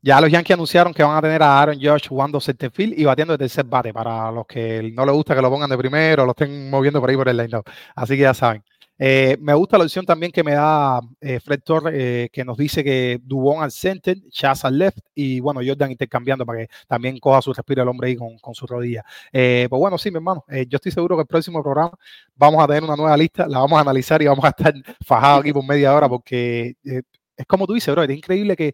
Ya 0.02 0.22
los 0.22 0.32
Yankees 0.32 0.54
anunciaron 0.54 0.94
que 0.94 1.04
van 1.04 1.18
a 1.18 1.22
tener 1.22 1.42
a 1.42 1.62
Aaron 1.62 1.80
Josh 1.82 2.08
jugando 2.08 2.40
centerfield 2.40 2.98
y 2.98 3.04
batiendo 3.06 3.34
de 3.34 3.38
tercer 3.38 3.66
bate 3.66 3.94
para 3.94 4.32
los 4.32 4.46
que 4.46 4.92
no 4.94 5.06
les 5.06 5.14
gusta 5.14 5.36
que 5.36 5.42
lo 5.42 5.50
pongan 5.50 5.70
de 5.70 5.78
primero 5.78 6.26
lo 6.26 6.32
estén 6.32 6.70
moviendo 6.70 7.02
por 7.02 7.10
ahí 7.10 7.18
por 7.18 7.28
el 7.28 7.36
line 7.36 7.62
Así 7.96 8.16
que 8.16 8.22
ya 8.22 8.34
saben. 8.34 8.64
Eh, 9.00 9.38
me 9.40 9.54
gusta 9.54 9.78
la 9.78 9.86
opción 9.86 10.06
también 10.06 10.32
que 10.32 10.44
me 10.44 10.52
da 10.54 11.00
eh, 11.22 11.40
Fred 11.40 11.62
Torres, 11.64 11.94
eh, 11.98 12.30
que 12.32 12.44
nos 12.44 12.58
dice 12.58 12.84
que 12.84 13.20
Dubón 13.24 13.64
al 13.64 13.72
center, 13.72 14.18
Chaz 14.30 14.66
al 14.66 14.78
left 14.78 15.00
y 15.16 15.40
bueno, 15.40 15.62
Jordan 15.66 15.92
intercambiando 15.92 16.46
para 16.46 16.60
que 16.60 16.70
también 16.86 17.18
coja 17.18 17.42
su 17.42 17.54
respiro 17.54 17.82
el 17.82 17.88
hombre 17.88 18.10
ahí 18.10 18.16
con, 18.18 18.38
con 18.40 18.54
su 18.54 18.68
rodilla. 18.68 19.04
pues 19.32 19.70
bueno, 19.70 19.98
sí, 19.98 20.12
mi 20.12 20.18
hermano, 20.18 20.44
yo 20.68 20.76
estoy 20.76 20.92
seguro 20.92 21.16
que 21.16 21.22
el 21.22 21.28
próximo 21.28 21.64
programa 21.64 21.92
vamos 22.36 22.62
a 22.62 22.68
tener 22.68 22.84
una 22.84 22.96
nueva 22.98 23.16
lista, 23.16 23.48
la 23.48 23.60
vamos 23.60 23.78
a 23.78 23.82
analizar 23.82 24.22
y 24.22 24.28
vamos 24.28 24.44
a 24.44 24.50
estar 24.50 24.74
fajados 25.06 25.42
aquí 25.42 25.54
por 25.54 25.66
media 25.66 25.96
hora 25.96 26.10
porque 26.10 26.76
es 26.84 27.46
como 27.48 27.66
tú 27.66 27.74
dices, 27.74 27.94
bro, 27.96 28.04
es 28.04 28.10
increíble 28.10 28.56
que 28.58 28.74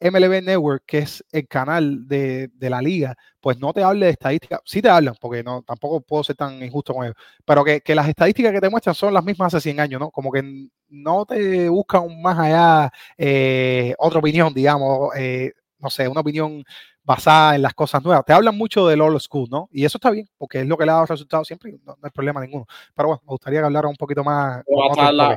MLB 0.00 0.42
Network, 0.42 0.84
que 0.86 0.98
es 0.98 1.24
el 1.32 1.46
canal 1.48 2.06
de, 2.08 2.48
de, 2.54 2.70
la 2.70 2.80
liga, 2.80 3.16
pues 3.40 3.58
no 3.58 3.72
te 3.72 3.82
hable 3.82 4.06
de 4.06 4.12
estadísticas, 4.12 4.60
sí 4.64 4.82
te 4.82 4.88
hablan, 4.88 5.14
porque 5.20 5.42
no, 5.42 5.62
tampoco 5.62 6.00
puedo 6.00 6.24
ser 6.24 6.36
tan 6.36 6.62
injusto 6.62 6.94
con 6.94 7.04
ellos, 7.04 7.16
pero 7.44 7.64
que, 7.64 7.80
que, 7.80 7.94
las 7.94 8.08
estadísticas 8.08 8.52
que 8.52 8.60
te 8.60 8.70
muestran 8.70 8.94
son 8.94 9.14
las 9.14 9.24
mismas 9.24 9.54
hace 9.54 9.62
100 9.70 9.80
años, 9.80 10.00
¿no? 10.00 10.10
Como 10.10 10.30
que 10.32 10.68
no 10.88 11.26
te 11.26 11.68
buscan 11.68 12.20
más 12.20 12.38
allá 12.38 12.90
eh, 13.16 13.94
otra 13.98 14.20
opinión, 14.20 14.52
digamos, 14.54 15.10
eh, 15.16 15.52
no 15.78 15.90
sé, 15.90 16.08
una 16.08 16.20
opinión 16.20 16.64
basada 17.08 17.54
en 17.56 17.62
las 17.62 17.72
cosas 17.72 18.04
nuevas. 18.04 18.22
Te 18.26 18.34
hablan 18.34 18.54
mucho 18.54 18.86
del 18.86 19.00
old 19.00 19.18
school, 19.18 19.48
¿no? 19.50 19.70
Y 19.72 19.86
eso 19.86 19.96
está 19.96 20.10
bien, 20.10 20.28
porque 20.36 20.60
es 20.60 20.66
lo 20.66 20.76
que 20.76 20.84
le 20.84 20.90
ha 20.90 20.96
dado 20.96 21.06
resultados 21.06 21.46
siempre 21.46 21.70
y 21.70 21.80
no, 21.82 21.96
hay 22.02 22.10
problema 22.10 22.38
ninguno. 22.42 22.66
Pero 22.94 23.08
bueno, 23.08 23.22
me 23.24 23.30
gustaría 23.30 23.60
que 23.60 23.66
hablara 23.66 23.88
un 23.88 23.96
poquito 23.96 24.22
más. 24.22 24.62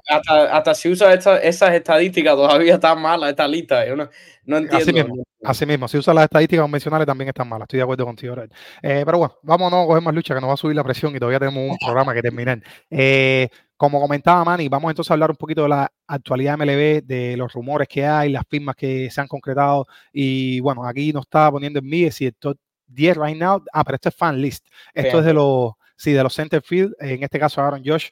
Hasta, 0.09 0.57
hasta, 0.57 0.75
si 0.75 0.89
usa 0.89 1.13
esta, 1.13 1.37
esas 1.37 1.73
estadísticas 1.73 2.35
todavía 2.35 2.73
está 2.73 2.93
mala 2.93 3.29
esta 3.29 3.47
lista. 3.47 3.87
Yo 3.87 3.95
no, 3.95 4.09
no 4.43 4.57
entiendo. 4.57 4.77
Así 4.77 4.91
mismo, 4.91 5.23
así 5.43 5.65
mismo, 5.65 5.87
si 5.87 5.97
usa 5.97 6.13
las 6.13 6.25
estadísticas 6.25 6.63
convencionales 6.63 7.07
también 7.07 7.29
están 7.29 7.47
malas. 7.47 7.67
Estoy 7.67 7.77
de 7.77 7.83
acuerdo 7.83 8.05
contigo, 8.05 8.35
eh, 8.81 9.03
pero 9.05 9.17
bueno, 9.17 9.35
vámonos 9.41 9.85
a 9.85 9.87
coger 9.87 10.03
más 10.03 10.13
lucha 10.13 10.35
que 10.35 10.41
nos 10.41 10.49
va 10.49 10.55
a 10.55 10.57
subir 10.57 10.75
la 10.75 10.83
presión 10.83 11.15
y 11.15 11.19
todavía 11.19 11.39
tenemos 11.39 11.71
un 11.71 11.77
programa 11.77 12.13
que 12.13 12.21
terminar. 12.21 12.61
Eh, 12.89 13.47
como 13.81 13.99
comentaba 13.99 14.45
Manny, 14.45 14.69
vamos 14.69 14.91
entonces 14.91 15.09
a 15.09 15.15
hablar 15.15 15.31
un 15.31 15.37
poquito 15.37 15.63
de 15.63 15.69
la 15.69 15.91
actualidad 16.05 16.55
MLB, 16.55 17.03
de 17.03 17.35
los 17.35 17.51
rumores 17.51 17.87
que 17.87 18.05
hay, 18.05 18.29
las 18.29 18.43
firmas 18.47 18.75
que 18.75 19.09
se 19.09 19.19
han 19.19 19.27
concretado. 19.27 19.87
Y 20.13 20.59
bueno, 20.59 20.85
aquí 20.85 21.11
nos 21.11 21.23
está 21.23 21.49
poniendo 21.61 21.79
en 21.79 21.85
mí 21.85 22.09
si 22.09 22.25
esto 22.25 22.55
10 22.87 23.17
right 23.17 23.37
now. 23.37 23.63
Ah, 23.71 23.83
pero 23.83 23.95
esto 23.95 24.09
es 24.09 24.15
fan 24.15 24.41
list. 24.41 24.65
Esto 24.93 25.19
es 25.19 25.25
de 25.25 25.33
los, 25.33 25.73
sí, 25.95 26.11
de 26.11 26.23
los 26.23 26.33
center 26.33 26.61
field. 26.61 26.93
En 26.99 27.23
este 27.23 27.39
caso, 27.39 27.61
Aaron 27.61 27.83
Josh. 27.85 28.09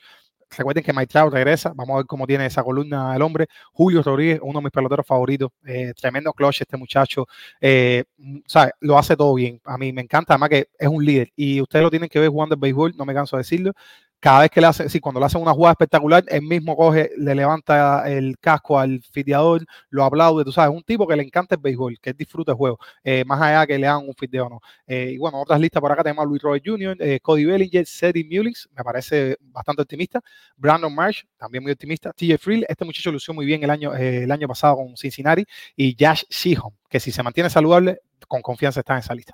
Recuerden 0.57 0.83
que 0.83 0.93
Mike 0.93 1.07
Trout 1.07 1.33
regresa. 1.33 1.73
Vamos 1.75 1.93
a 1.93 1.97
ver 1.97 2.05
cómo 2.05 2.25
tiene 2.25 2.45
esa 2.45 2.63
columna 2.63 3.15
el 3.15 3.21
hombre. 3.21 3.47
Julio 3.71 4.01
Rodríguez, 4.01 4.39
uno 4.41 4.59
de 4.59 4.63
mis 4.63 4.71
peloteros 4.71 5.05
favoritos. 5.05 5.49
Eh, 5.65 5.93
tremendo 5.99 6.31
clutch 6.33 6.61
este 6.61 6.77
muchacho. 6.77 7.27
Eh, 7.59 8.03
¿sabe? 8.47 8.71
Lo 8.81 8.97
hace 8.97 9.15
todo 9.15 9.33
bien. 9.35 9.59
A 9.65 9.77
mí 9.77 9.91
me 9.93 10.01
encanta. 10.01 10.33
Además 10.33 10.49
que 10.49 10.69
es 10.77 10.87
un 10.87 11.03
líder. 11.03 11.31
Y 11.35 11.61
ustedes 11.61 11.83
lo 11.83 11.89
tienen 11.91 12.09
que 12.09 12.19
ver 12.19 12.29
jugando 12.29 12.55
el 12.55 12.61
béisbol. 12.61 12.93
No 12.97 13.05
me 13.05 13.13
canso 13.13 13.35
de 13.35 13.41
decirlo 13.41 13.73
cada 14.19 14.41
vez 14.41 14.49
que 14.51 14.59
le 14.59 14.67
hace, 14.67 14.89
sí, 14.89 14.99
cuando 14.99 15.19
le 15.19 15.25
hacen 15.25 15.41
una 15.41 15.53
jugada 15.53 15.71
espectacular, 15.73 16.23
él 16.27 16.41
mismo 16.41 16.75
coge, 16.75 17.11
le 17.17 17.35
levanta 17.35 18.09
el 18.09 18.37
casco 18.39 18.77
al 18.77 19.01
fiteador, 19.01 19.65
lo 19.89 20.03
aplaude, 20.03 20.43
tú 20.43 20.51
sabes, 20.51 20.75
un 20.75 20.83
tipo 20.83 21.07
que 21.07 21.15
le 21.15 21.23
encanta 21.23 21.55
el 21.55 21.61
béisbol, 21.61 21.99
que 22.01 22.13
disfruta 22.13 22.51
el 22.51 22.57
juego, 22.57 22.79
eh, 23.03 23.23
más 23.25 23.41
allá 23.41 23.65
que 23.65 23.77
le 23.77 23.87
hagan 23.87 24.07
un 24.07 24.13
fiteo 24.13 24.47
o 24.47 24.49
no. 24.49 24.59
Eh, 24.87 25.11
y 25.13 25.17
bueno, 25.17 25.41
otras 25.41 25.59
listas 25.59 25.79
por 25.81 25.91
acá 25.91 26.03
tenemos 26.03 26.23
a 26.23 26.27
Luis 26.27 26.41
Robert 26.41 26.63
Jr., 26.65 26.97
eh, 26.99 27.19
Cody 27.21 27.45
Bellinger, 27.45 27.85
Cedric 27.85 28.27
Mullins, 28.29 28.69
me 28.75 28.83
parece 28.83 29.37
bastante 29.41 29.81
optimista, 29.81 30.19
Brandon 30.57 30.93
Marsh, 30.93 31.23
también 31.37 31.63
muy 31.63 31.71
optimista, 31.71 32.11
TJ 32.11 32.37
Frill, 32.37 32.65
este 32.67 32.83
muchacho 32.85 33.11
lució 33.11 33.33
muy 33.33 33.45
bien 33.45 33.63
el 33.63 33.69
año, 33.69 33.93
el 33.95 34.31
año 34.31 34.47
pasado 34.47 34.77
con 34.77 34.97
Cincinnati, 34.97 35.45
y 35.75 35.95
Josh 35.97 36.23
Sheehan, 36.29 36.71
que 36.89 36.99
si 36.99 37.11
se 37.11 37.23
mantiene 37.23 37.49
saludable, 37.49 38.01
con 38.27 38.41
confianza 38.41 38.81
está 38.81 38.93
en 38.93 38.99
esa 38.99 39.15
lista. 39.15 39.33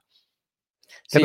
Sí, 1.08 1.22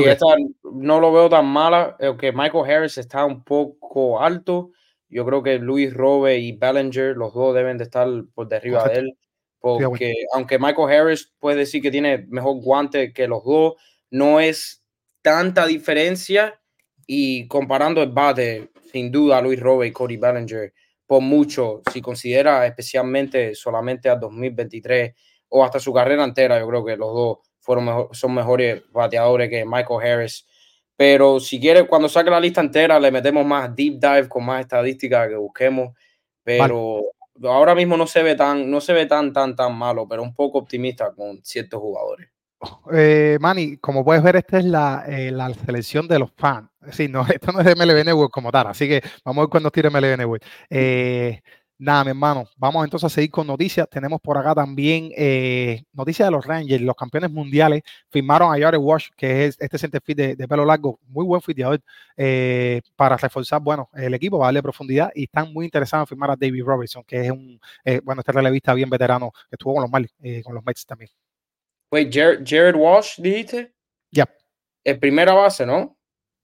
no 0.62 1.00
lo 1.00 1.12
veo 1.12 1.28
tan 1.28 1.46
mala. 1.46 1.96
que 2.18 2.32
Michael 2.32 2.70
Harris 2.70 2.98
está 2.98 3.24
un 3.24 3.42
poco 3.44 4.20
alto. 4.20 4.72
Yo 5.08 5.24
creo 5.24 5.42
que 5.42 5.58
Luis 5.58 5.92
Robe 5.92 6.38
y 6.38 6.52
Bellinger, 6.52 7.16
los 7.16 7.34
dos 7.34 7.54
deben 7.54 7.78
de 7.78 7.84
estar 7.84 8.06
por 8.34 8.52
arriba 8.54 8.86
de 8.88 8.98
él. 8.98 9.18
Porque 9.58 10.14
aunque 10.34 10.58
Michael 10.58 10.90
Harris 10.90 11.32
puede 11.38 11.58
decir 11.58 11.82
que 11.82 11.90
tiene 11.90 12.26
mejor 12.28 12.62
guante 12.62 13.12
que 13.12 13.26
los 13.26 13.44
dos, 13.44 13.74
no 14.10 14.40
es 14.40 14.82
tanta 15.22 15.66
diferencia. 15.66 16.60
Y 17.06 17.48
comparando 17.48 18.02
el 18.02 18.10
bate, 18.10 18.70
sin 18.92 19.10
duda, 19.10 19.42
Luis 19.42 19.58
Robe 19.58 19.88
y 19.88 19.92
Cody 19.92 20.16
Bellinger, 20.16 20.72
por 21.06 21.22
mucho, 21.22 21.82
si 21.92 22.00
considera 22.00 22.64
especialmente 22.66 23.56
solamente 23.56 24.08
a 24.08 24.14
2023 24.14 25.12
o 25.48 25.64
hasta 25.64 25.80
su 25.80 25.92
carrera 25.92 26.22
entera, 26.22 26.60
yo 26.60 26.68
creo 26.68 26.84
que 26.84 26.96
los 26.96 27.12
dos 27.12 27.38
fueron 27.70 28.08
son 28.12 28.34
mejores 28.34 28.82
bateadores 28.90 29.48
que 29.48 29.64
Michael 29.64 30.00
Harris. 30.02 30.46
Pero 30.96 31.40
si 31.40 31.60
quiere, 31.60 31.86
cuando 31.86 32.08
saque 32.08 32.30
la 32.30 32.40
lista 32.40 32.60
entera, 32.60 32.98
le 32.98 33.10
metemos 33.10 33.46
más 33.46 33.74
deep 33.74 34.00
dive 34.00 34.28
con 34.28 34.44
más 34.44 34.60
estadísticas 34.60 35.28
que 35.28 35.36
busquemos. 35.36 35.96
Pero 36.42 37.04
ahora 37.44 37.74
mismo 37.74 37.96
no 37.96 38.06
se 38.06 38.22
ve 38.22 38.34
tan, 38.34 38.70
no 38.70 38.80
se 38.80 38.92
ve 38.92 39.06
tan, 39.06 39.32
tan, 39.32 39.54
tan 39.54 39.74
malo, 39.74 40.06
pero 40.08 40.22
un 40.22 40.34
poco 40.34 40.58
optimista 40.58 41.12
con 41.12 41.42
ciertos 41.44 41.80
jugadores. 41.80 42.28
Eh, 42.92 43.38
Manny, 43.40 43.78
como 43.78 44.04
puedes 44.04 44.22
ver, 44.22 44.36
esta 44.36 44.58
es 44.58 44.64
la, 44.64 45.04
eh, 45.06 45.30
la 45.30 45.52
selección 45.54 46.06
de 46.06 46.18
los 46.18 46.30
fans. 46.36 46.68
Sí, 46.90 47.08
no, 47.08 47.22
esto 47.32 47.52
no 47.52 47.60
es 47.60 47.66
de 47.66 47.74
MLB 47.74 48.04
Network 48.04 48.32
como 48.32 48.50
tal, 48.50 48.66
así 48.66 48.88
que 48.88 49.00
vamos 49.24 49.42
a 49.42 49.44
ver 49.44 49.50
cuándo 49.50 49.70
tire 49.70 49.90
MLB 49.90 50.16
Network. 50.18 50.44
Eh, 50.68 51.40
Nada, 51.82 52.04
mi 52.04 52.10
hermano, 52.10 52.46
vamos 52.58 52.84
entonces 52.84 53.06
a 53.06 53.08
seguir 53.08 53.30
con 53.30 53.46
noticias. 53.46 53.88
Tenemos 53.88 54.20
por 54.20 54.36
acá 54.36 54.54
también 54.54 55.10
eh, 55.16 55.82
noticias 55.94 56.28
de 56.28 56.30
los 56.30 56.44
Rangers, 56.44 56.82
los 56.82 56.94
campeones 56.94 57.30
mundiales. 57.30 57.82
Firmaron 58.10 58.54
a 58.54 58.58
Jared 58.58 58.78
Wash, 58.78 59.08
que 59.16 59.46
es 59.46 59.56
este 59.58 59.78
centerfield 59.78 60.20
de, 60.20 60.36
de 60.36 60.46
pelo 60.46 60.66
largo, 60.66 61.00
muy 61.08 61.24
buen 61.24 61.40
fiteador, 61.40 61.80
eh, 62.18 62.82
para 62.94 63.16
reforzar, 63.16 63.62
bueno, 63.62 63.88
el 63.94 64.12
equipo, 64.12 64.38
para 64.38 64.48
darle 64.48 64.62
profundidad. 64.62 65.10
Y 65.14 65.24
están 65.24 65.54
muy 65.54 65.64
interesados 65.64 66.04
en 66.04 66.08
firmar 66.08 66.32
a 66.32 66.36
David 66.36 66.62
Robertson, 66.62 67.02
que 67.02 67.24
es 67.24 67.30
un, 67.30 67.58
eh, 67.82 68.02
bueno, 68.04 68.20
este 68.20 68.32
relevista 68.32 68.74
bien 68.74 68.90
veterano 68.90 69.32
que 69.32 69.54
estuvo 69.54 69.72
con 69.72 69.82
los 69.82 69.90
Marlins, 69.90 70.12
con 70.44 70.54
los 70.54 70.62
Mets 70.62 70.84
también. 70.84 71.10
Pues 71.88 72.08
Jared, 72.12 72.74
Walsh, 72.76 73.18
dijiste. 73.22 73.72
Ya. 74.10 74.28
Es 74.84 74.98
primera 74.98 75.32
base, 75.32 75.64
¿no? 75.64 75.96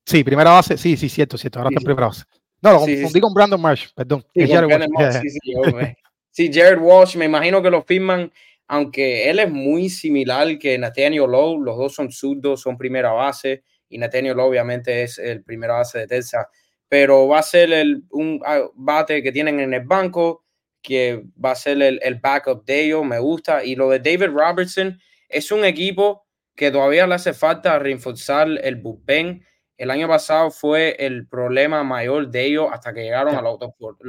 Sí, 0.06 0.24
primera 0.24 0.52
base, 0.52 0.78
sí, 0.78 0.96
sí, 0.96 1.10
cierto, 1.10 1.36
cierto. 1.36 1.58
Ahora 1.58 1.68
está 1.68 1.80
en 1.80 1.84
primera 1.84 2.06
base. 2.06 2.24
No, 2.62 2.72
lo 2.72 2.78
confundí 2.80 3.20
con 3.20 3.34
Brandon 3.34 3.60
Marsh, 3.60 3.88
perdón. 3.94 4.24
Sí, 4.34 4.46
Jared 4.48 4.68
Walsh. 4.68 5.16
sí, 6.30 6.50
Jared 6.52 6.78
Walsh, 6.78 7.16
me 7.16 7.26
imagino 7.26 7.62
que 7.62 7.70
lo 7.70 7.82
firman, 7.82 8.32
aunque 8.66 9.28
él 9.28 9.38
es 9.38 9.50
muy 9.50 9.88
similar 9.88 10.58
que 10.58 10.76
Nathaniel 10.78 11.30
Lowe, 11.30 11.62
los 11.62 11.76
dos 11.76 11.94
son 11.94 12.10
zurdos, 12.10 12.62
son 12.62 12.76
primera 12.76 13.12
base, 13.12 13.62
y 13.88 13.98
Nathaniel 13.98 14.36
Lowe 14.36 14.48
obviamente 14.48 15.02
es 15.02 15.18
el 15.18 15.42
primera 15.42 15.74
base 15.74 16.00
de 16.00 16.06
Texas, 16.06 16.46
pero 16.88 17.28
va 17.28 17.40
a 17.40 17.42
ser 17.42 17.72
el, 17.72 18.04
un 18.10 18.40
ah, 18.44 18.62
bate 18.74 19.22
que 19.22 19.32
tienen 19.32 19.60
en 19.60 19.74
el 19.74 19.84
banco, 19.84 20.44
que 20.82 21.24
va 21.42 21.50
a 21.50 21.56
ser 21.56 21.82
el, 21.82 21.98
el 22.02 22.16
backup 22.16 22.64
de 22.64 22.84
ellos, 22.84 23.04
me 23.04 23.18
gusta. 23.18 23.64
Y 23.64 23.74
lo 23.74 23.90
de 23.90 23.98
David 23.98 24.28
Robertson 24.28 24.98
es 25.28 25.50
un 25.50 25.64
equipo 25.64 26.26
que 26.54 26.70
todavía 26.70 27.06
le 27.06 27.14
hace 27.14 27.34
falta 27.34 27.78
reforzar 27.78 28.48
el 28.62 28.76
bullpen. 28.76 29.44
El 29.76 29.90
año 29.90 30.08
pasado 30.08 30.50
fue 30.50 30.96
el 30.98 31.26
problema 31.26 31.84
mayor 31.84 32.28
de 32.28 32.46
ellos 32.46 32.68
hasta 32.72 32.94
que 32.94 33.02
llegaron 33.02 33.34
a 33.34 33.42
la 33.42 33.56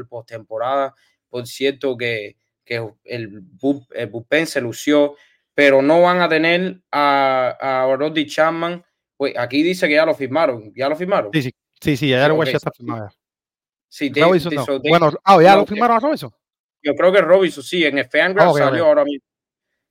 postemporada. 0.10 0.96
Por 1.30 1.46
cierto, 1.46 1.98
que, 1.98 2.38
que 2.64 2.90
el, 3.04 3.42
bullpen 3.42 4.48
se 4.48 4.62
lució, 4.62 5.16
pero 5.54 5.82
no 5.82 6.02
van 6.02 6.22
a 6.22 6.30
tener 6.30 6.82
a, 6.92 7.84
a 7.84 7.96
Roddy 7.96 8.26
Chapman. 8.26 8.84
Pues 9.18 9.38
aquí 9.38 9.64
dice 9.64 9.88
que 9.88 9.96
ya 9.96 10.06
lo 10.06 10.14
firmaron. 10.14 10.72
¿Ya 10.76 10.88
lo 10.88 10.96
firmaron? 10.96 11.32
Sí, 11.34 11.42
sí, 11.42 11.52
sí, 11.82 11.98
sí 11.98 12.10
ya 12.10 12.28
lo 12.28 12.40
okay, 12.40 12.54
está 12.54 12.72
firmado. 12.72 13.10
Sí, 13.90 14.12
Robinson 14.14 14.54
no. 14.54 14.66
bueno, 14.88 15.12
ah, 15.24 15.42
ya 15.42 15.56
lo 15.56 15.66
firmaron 15.66 15.98
a 15.98 16.00
Robinson. 16.00 16.32
Yo 16.82 16.94
creo 16.94 17.12
que 17.12 17.22
Robinson 17.22 17.64
sí, 17.64 17.86
en 17.86 17.98
el 17.98 18.06
Fangraph 18.06 18.52
okay, 18.52 18.64
salió 18.64 18.84
okay. 18.84 18.90
ahora 18.90 19.04
mismo. 19.04 19.26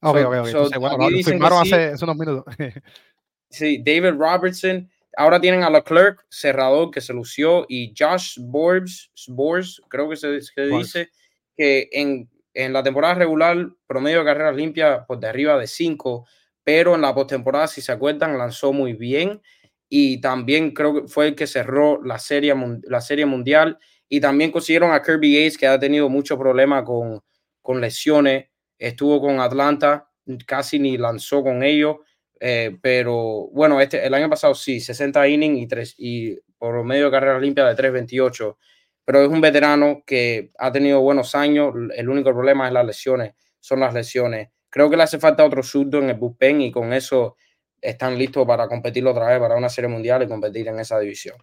Ok, 0.01 0.17
ok, 0.19 0.27
ok. 0.27 0.47
Entonces, 0.47 0.79
bueno, 0.79 1.11
lo 1.11 1.23
firmaron 1.23 1.62
hace, 1.62 1.85
hace, 1.87 2.05
unos 2.05 2.17
minutos. 2.17 2.45
sí, 3.51 3.83
David 3.85 4.19
Robertson. 4.19 4.91
Ahora 5.17 5.41
tienen 5.41 5.65
a 5.65 5.71
Leclerc, 5.71 6.25
cerrador, 6.29 6.91
que 6.91 7.01
se 7.01 7.13
lució, 7.13 7.65
y 7.69 7.95
Josh 7.99 8.39
Borbs, 8.39 9.11
Borbs 9.29 9.83
creo 9.89 10.09
que 10.09 10.17
se, 10.17 10.41
se 10.43 10.67
dice, 10.67 11.11
que 11.57 11.89
en, 11.91 12.29
en, 12.55 12.73
la 12.73 12.83
temporada 12.83 13.15
regular, 13.15 13.71
promedio 13.87 14.19
de 14.19 14.25
carreras 14.27 14.55
limpias 14.55 15.05
por 15.07 15.19
de 15.19 15.29
arriba 15.29 15.59
de 15.59 15.67
5, 15.67 16.27
pero 16.63 16.95
en 16.95 17.01
la 17.01 17.15
postemporada, 17.15 17.67
si 17.67 17.81
se 17.81 17.93
acuerdan, 17.93 18.37
lanzó 18.37 18.73
muy 18.73 18.93
bien. 18.93 19.41
Y 19.89 20.21
también 20.21 20.73
creo 20.73 20.95
que 20.95 21.09
fue 21.09 21.29
el 21.29 21.35
que 21.35 21.47
cerró 21.47 22.03
la 22.05 22.19
serie, 22.19 22.55
la 22.83 23.01
serie 23.01 23.25
mundial. 23.25 23.79
Y 24.09 24.21
también 24.21 24.51
consiguieron 24.51 24.93
a 24.93 25.01
Kirby 25.01 25.33
Yates, 25.33 25.57
que 25.57 25.67
ha 25.67 25.79
tenido 25.79 26.09
mucho 26.09 26.37
problema 26.37 26.85
con, 26.85 27.23
con 27.63 27.81
lesiones 27.81 28.47
estuvo 28.79 29.21
con 29.21 29.41
Atlanta, 29.41 30.09
casi 30.47 30.79
ni 30.79 30.97
lanzó 30.99 31.43
con 31.43 31.63
ellos, 31.63 31.97
eh, 32.40 32.77
pero 32.81 33.49
bueno, 33.53 33.81
este, 33.81 34.07
el 34.07 34.14
año 34.14 34.29
pasado 34.29 34.55
sí, 34.55 34.81
60 34.81 35.29
innings 35.29 35.61
y, 35.61 35.66
tres, 35.66 35.94
y 35.99 36.37
por 36.59 36.85
medio 36.85 37.07
de 37.07 37.11
carrera 37.11 37.38
limpia 37.38 37.64
de 37.66 37.75
3.28, 37.75 38.57
pero 39.05 39.22
es 39.22 39.29
un 39.29 39.40
veterano 39.40 40.03
que 40.07 40.51
ha 40.59 40.72
tenido 40.72 41.01
buenos 41.01 41.35
años, 41.35 41.75
el 41.94 42.09
único 42.09 42.33
problema 42.33 42.66
es 42.66 42.72
las 42.72 42.85
lesiones, 42.87 43.35
son 43.61 43.81
las 43.81 43.94
lesiones. 43.94 44.49
Creo 44.68 44.90
que 44.90 44.96
le 44.96 45.05
hace 45.05 45.18
falta 45.18 45.44
otro 45.44 45.62
surdo 45.62 45.99
en 45.99 46.11
el 46.11 46.16
bullpen 46.16 46.61
y 46.61 46.72
con 46.72 46.92
eso 46.92 47.37
están 47.81 48.18
listos 48.18 48.46
para 48.46 48.68
competir 48.68 49.07
otra 49.07 49.29
vez 49.29 49.38
para 49.38 49.57
una 49.57 49.68
serie 49.68 49.88
mundial 49.88 50.22
y 50.22 50.29
competir 50.29 50.68
en 50.68 50.81
esa 50.81 50.99
división. 50.99 51.37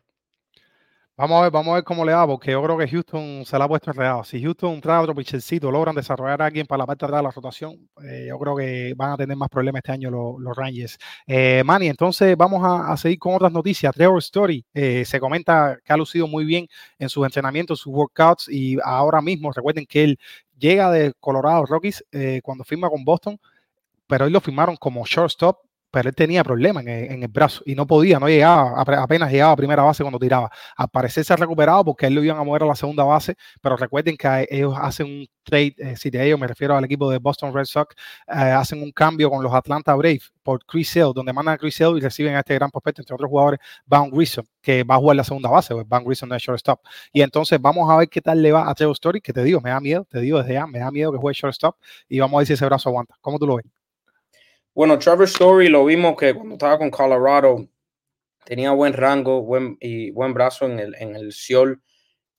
Vamos 1.16 1.38
a 1.38 1.42
ver, 1.44 1.52
vamos 1.52 1.72
a 1.74 1.76
ver 1.76 1.84
cómo 1.84 2.04
le 2.04 2.12
va, 2.12 2.26
porque 2.26 2.50
yo 2.52 2.64
creo 2.64 2.76
que 2.76 2.88
Houston 2.88 3.46
se 3.46 3.60
la 3.60 3.66
ha 3.66 3.68
puesto 3.68 3.92
enredado. 3.92 4.24
Si 4.24 4.42
Houston 4.42 4.82
trae 4.82 4.98
otro 4.98 5.14
pichercito, 5.14 5.70
logran 5.70 5.94
desarrollar 5.96 6.42
a 6.42 6.46
alguien 6.48 6.66
para 6.66 6.80
la 6.80 6.86
parte 6.88 7.06
de 7.06 7.12
la 7.12 7.30
rotación, 7.30 7.88
eh, 8.04 8.26
yo 8.30 8.40
creo 8.40 8.56
que 8.56 8.96
van 8.98 9.12
a 9.12 9.18
tener 9.18 9.38
más 9.38 9.48
problemas 9.50 9.82
este 9.82 9.92
año 9.92 10.10
los, 10.10 10.58
Rangers. 10.58 10.98
Eh, 11.28 11.62
Manny, 11.64 11.88
entonces 11.90 12.36
vamos 12.36 12.64
a, 12.66 12.98
seguir 12.98 13.20
con 13.20 13.36
otras 13.36 13.52
noticias. 13.52 13.94
Trevor 13.94 14.18
Story 14.20 14.66
eh, 14.74 15.06
se 15.06 15.20
comenta 15.20 15.78
que 15.86 15.94
ha 15.94 15.98
lucido 15.98 16.28
muy 16.28 16.46
bien 16.46 16.68
en 16.98 17.10
sus 17.10 17.24
entrenamientos, 17.26 17.82
sus 17.82 17.94
workouts, 17.94 18.50
y 18.50 18.80
ahora 18.84 19.22
mismo 19.22 19.52
recuerden 19.52 19.86
que 19.86 20.04
él 20.04 20.20
llega 20.58 20.90
de 20.90 21.14
Colorado 21.20 21.64
Rockies 21.68 22.04
cuando 22.42 22.64
firma 22.64 22.90
con 22.90 23.06
Boston, 23.06 23.40
pero 24.08 24.26
hoy 24.26 24.32
lo 24.32 24.42
firmaron 24.42 24.78
como 24.78 25.06
shortstop 25.06 25.58
pero 25.94 26.10
él 26.10 26.16
tenía 26.16 26.44
problemas 26.44 26.84
en, 26.88 27.22
el 27.22 27.28
brazo 27.28 27.62
y 27.68 27.76
no 27.76 27.86
podía, 27.86 28.20
no 28.20 28.28
llegaba, 28.28 28.82
apenas 28.82 29.32
llegaba 29.32 29.52
a 29.52 29.56
primera 29.56 29.84
base 29.84 30.04
cuando 30.04 30.18
tiraba. 30.18 30.50
Al 30.76 30.88
parecer 30.90 31.24
se 31.24 31.34
ha 31.34 31.36
recuperado 31.36 31.86
porque 31.86 32.08
él 32.08 32.16
lo 32.16 32.24
iban 32.24 32.40
a 32.40 32.44
mover 32.44 32.64
a 32.64 32.66
la 32.66 32.76
segunda 32.76 33.04
base, 33.04 33.36
pero 33.62 33.78
recuerden 33.78 34.18
que 34.18 34.48
ellos 34.50 34.74
hacen 34.76 35.06
un 35.06 35.28
trade, 35.44 35.76
eh, 35.78 35.96
si 35.96 36.10
de 36.10 36.26
ellos 36.26 36.40
me 36.40 36.48
refiero 36.48 36.76
al 36.76 36.84
equipo 36.84 37.12
de 37.12 37.20
Boston 37.20 37.54
Red 37.54 37.66
Sox, 37.66 37.96
eh, 38.28 38.34
hacen 38.34 38.82
un 38.82 38.92
cambio 38.92 39.30
con 39.30 39.44
los 39.44 39.54
Atlanta 39.54 39.94
Braves 39.94 40.34
por 40.42 40.66
Chris 40.66 40.90
Sale, 40.90 41.12
donde 41.14 41.32
mandan 41.32 41.54
a 41.54 41.58
Chris 41.60 41.76
Sale 41.76 42.00
y 42.00 42.02
reciben 42.02 42.34
a 42.34 42.40
este 42.40 42.56
gran 42.56 42.72
prospecto, 42.72 43.04
entre 43.04 43.14
otros 43.14 43.30
jugadores, 43.30 43.60
Van 43.86 44.10
Grissom, 44.10 44.46
que 44.64 44.84
va 44.84 44.96
a 44.96 44.98
jugar 44.98 45.18
la 45.18 45.24
segunda 45.24 45.52
base, 45.52 45.76
pues 45.76 45.88
Van 45.88 46.04
Grissom 46.04 46.28
no 46.28 46.36
es 46.36 46.42
shortstop. 46.42 46.82
Y 47.12 47.22
entonces 47.22 47.62
vamos 47.62 47.88
a 47.92 47.98
ver 47.98 48.10
qué 48.10 48.20
tal 48.20 48.42
le 48.42 48.52
va 48.52 48.68
a 48.68 48.74
Trevor 48.74 48.94
Story, 48.94 49.22
que 49.22 49.32
te 49.32 49.44
digo, 49.44 49.62
me 49.62 49.70
da 49.70 49.80
miedo, 49.80 50.08
te 50.10 50.20
digo 50.22 50.40
desde 50.40 50.54
ya, 50.54 50.66
me 50.66 50.80
da 50.80 50.90
miedo 50.90 51.12
que 51.12 51.20
juegue 51.20 51.40
shortstop 51.40 51.78
y 52.10 52.20
vamos 52.20 52.38
a 52.38 52.40
ver 52.40 52.48
si 52.48 52.54
ese 52.54 52.66
brazo 52.66 52.90
aguanta. 52.90 53.16
¿Cómo 53.22 53.38
tú 53.38 53.46
lo 53.46 53.58
ves? 53.58 53.83
Bueno, 54.76 54.98
Trevor 54.98 55.26
Story 55.26 55.70
lo 55.70 55.86
vimos 55.86 56.16
que 56.18 56.34
cuando 56.34 56.54
estaba 56.56 56.80
con 56.80 56.90
Colorado 56.90 57.68
tenía 58.46 58.72
buen 58.72 58.94
rango 58.94 59.44
buen, 59.44 59.78
y 59.80 60.12
buen 60.12 60.34
brazo 60.34 60.66
en 60.66 60.80
el, 60.80 60.96
en 60.96 61.16
el 61.16 61.32
Seoul 61.32 61.82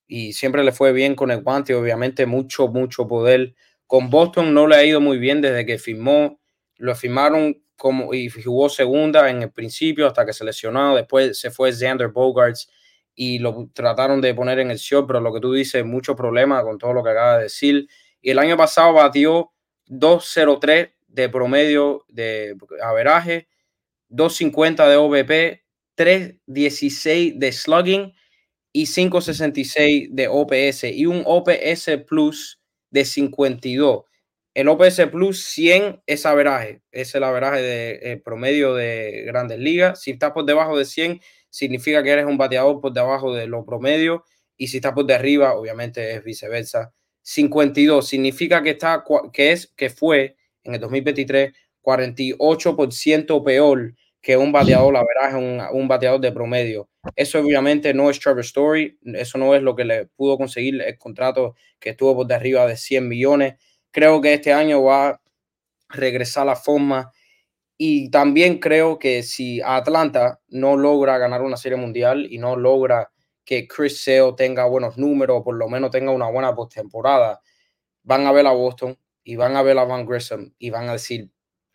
y 0.07 0.33
siempre 0.33 0.63
le 0.63 0.73
fue 0.73 0.91
bien 0.93 1.15
con 1.15 1.31
el 1.31 1.43
guante, 1.43 1.75
obviamente 1.75 2.25
mucho, 2.25 2.67
mucho 2.67 3.07
poder. 3.07 3.55
Con 3.87 4.09
Boston 4.09 4.53
no 4.53 4.67
le 4.67 4.75
ha 4.75 4.83
ido 4.85 5.01
muy 5.01 5.17
bien 5.17 5.41
desde 5.41 5.65
que 5.65 5.77
firmó, 5.77 6.41
lo 6.77 6.95
firmaron 6.95 7.63
como 7.77 8.13
y 8.13 8.29
jugó 8.29 8.69
segunda 8.69 9.29
en 9.29 9.43
el 9.43 9.51
principio 9.51 10.07
hasta 10.07 10.25
que 10.25 10.33
se 10.33 10.43
lesionó, 10.43 10.95
después 10.95 11.39
se 11.39 11.51
fue 11.51 11.71
Xander 11.73 12.09
Bogarts 12.09 12.69
y 13.15 13.39
lo 13.39 13.69
trataron 13.73 14.21
de 14.21 14.35
poner 14.35 14.59
en 14.59 14.71
el 14.71 14.79
show, 14.79 15.07
pero 15.07 15.21
lo 15.21 15.33
que 15.33 15.39
tú 15.39 15.53
dices, 15.53 15.85
mucho 15.85 16.17
problema 16.17 16.63
con 16.63 16.77
todo 16.77 16.93
lo 16.93 17.03
que 17.03 17.11
acaba 17.11 17.37
de 17.37 17.43
decir. 17.43 17.87
Y 18.21 18.31
el 18.31 18.39
año 18.39 18.57
pasado 18.57 18.93
batió 18.93 19.53
2-0-3 19.87 20.94
de 21.15 21.29
promedio 21.29 22.05
de 22.09 22.55
averaje, 22.83 23.47
250 24.09 24.87
de 24.89 24.95
OBP, 24.97 25.61
316 25.95 27.39
de 27.39 27.51
slugging 27.51 28.13
y 28.73 28.85
566 28.85 30.09
de 30.11 30.27
OPS 30.27 30.83
y 30.83 31.05
un 31.05 31.23
OPS 31.25 32.03
Plus 32.05 32.59
de 32.91 33.05
52. 33.05 34.03
El 34.53 34.67
OPS 34.67 35.07
Plus 35.11 35.43
100 35.45 36.01
es 36.05 36.25
averaje, 36.25 36.81
es 36.91 37.15
el 37.15 37.23
averaje 37.23 37.61
de 37.61 38.17
promedio 38.23 38.73
de 38.73 39.23
grandes 39.25 39.59
ligas. 39.59 40.01
Si 40.01 40.11
estás 40.11 40.31
por 40.31 40.45
debajo 40.45 40.77
de 40.77 40.85
100, 40.85 41.21
significa 41.49 42.03
que 42.03 42.11
eres 42.11 42.25
un 42.25 42.37
bateador 42.37 42.81
por 42.81 42.93
debajo 42.93 43.33
de 43.33 43.47
lo 43.47 43.65
promedio 43.65 44.23
y 44.57 44.67
si 44.67 44.77
estás 44.77 44.93
por 44.93 45.09
arriba, 45.11 45.55
obviamente 45.55 46.13
es 46.13 46.23
viceversa. 46.23 46.93
52 47.21 48.07
significa 48.07 48.61
que 48.61 48.71
está 48.71 49.03
que 49.33 49.51
es 49.51 49.67
que 49.75 49.89
fue 49.89 50.35
en 50.65 50.75
el 50.75 50.81
2023, 50.81 51.53
48% 51.81 53.43
peor 53.43 53.93
que 54.21 54.37
un 54.37 54.51
bateador, 54.51 54.91
la 54.93 55.03
verdad 55.03 55.39
un, 55.39 55.81
un, 55.81 55.87
bateador 55.87 56.19
de 56.19 56.31
promedio. 56.31 56.89
Eso 57.15 57.39
obviamente 57.39 57.93
no 57.93 58.09
es 58.09 58.19
Trevor 58.19 58.41
Story, 58.41 58.97
eso 59.03 59.37
no 59.37 59.53
es 59.53 59.61
lo 59.61 59.75
que 59.75 59.85
le 59.85 60.07
pudo 60.07 60.37
conseguir 60.37 60.81
el 60.81 60.97
contrato 60.97 61.55
que 61.79 61.91
estuvo 61.91 62.15
por 62.15 62.27
de 62.27 62.33
arriba 62.33 62.65
de 62.65 62.75
100 62.75 63.07
millones. 63.07 63.55
Creo 63.91 64.21
que 64.21 64.33
este 64.33 64.51
año 64.51 64.83
va 64.83 65.09
a 65.09 65.21
regresar 65.89 66.43
a 66.43 66.45
la 66.45 66.55
forma 66.55 67.11
y 67.77 68.09
también 68.09 68.59
creo 68.59 68.99
que 68.99 69.21
si 69.21 69.61
Atlanta 69.61 70.39
no 70.47 70.77
logra 70.77 71.17
ganar 71.17 71.41
una 71.41 71.57
serie 71.57 71.77
mundial 71.77 72.25
y 72.29 72.37
no 72.37 72.55
logra 72.55 73.11
que 73.43 73.67
Chris 73.67 74.03
Sale 74.03 74.33
tenga 74.35 74.65
buenos 74.65 74.97
números, 74.97 75.37
o 75.39 75.43
por 75.43 75.55
lo 75.55 75.69
menos 75.69 75.91
tenga 75.91 76.11
una 76.11 76.29
buena 76.29 76.55
postemporada, 76.55 77.41
van 78.03 78.25
a 78.25 78.31
ver 78.31 78.47
a 78.47 78.51
Boston, 78.51 78.97
y 79.25 79.35
van 79.35 79.57
a 79.57 79.63
ver 79.63 79.77
a 79.77 79.83
Van 79.83 80.05
Grissom 80.05 80.53
y 80.57 80.69
van 80.69 80.87
a 80.87 80.93
decir, 80.93 81.29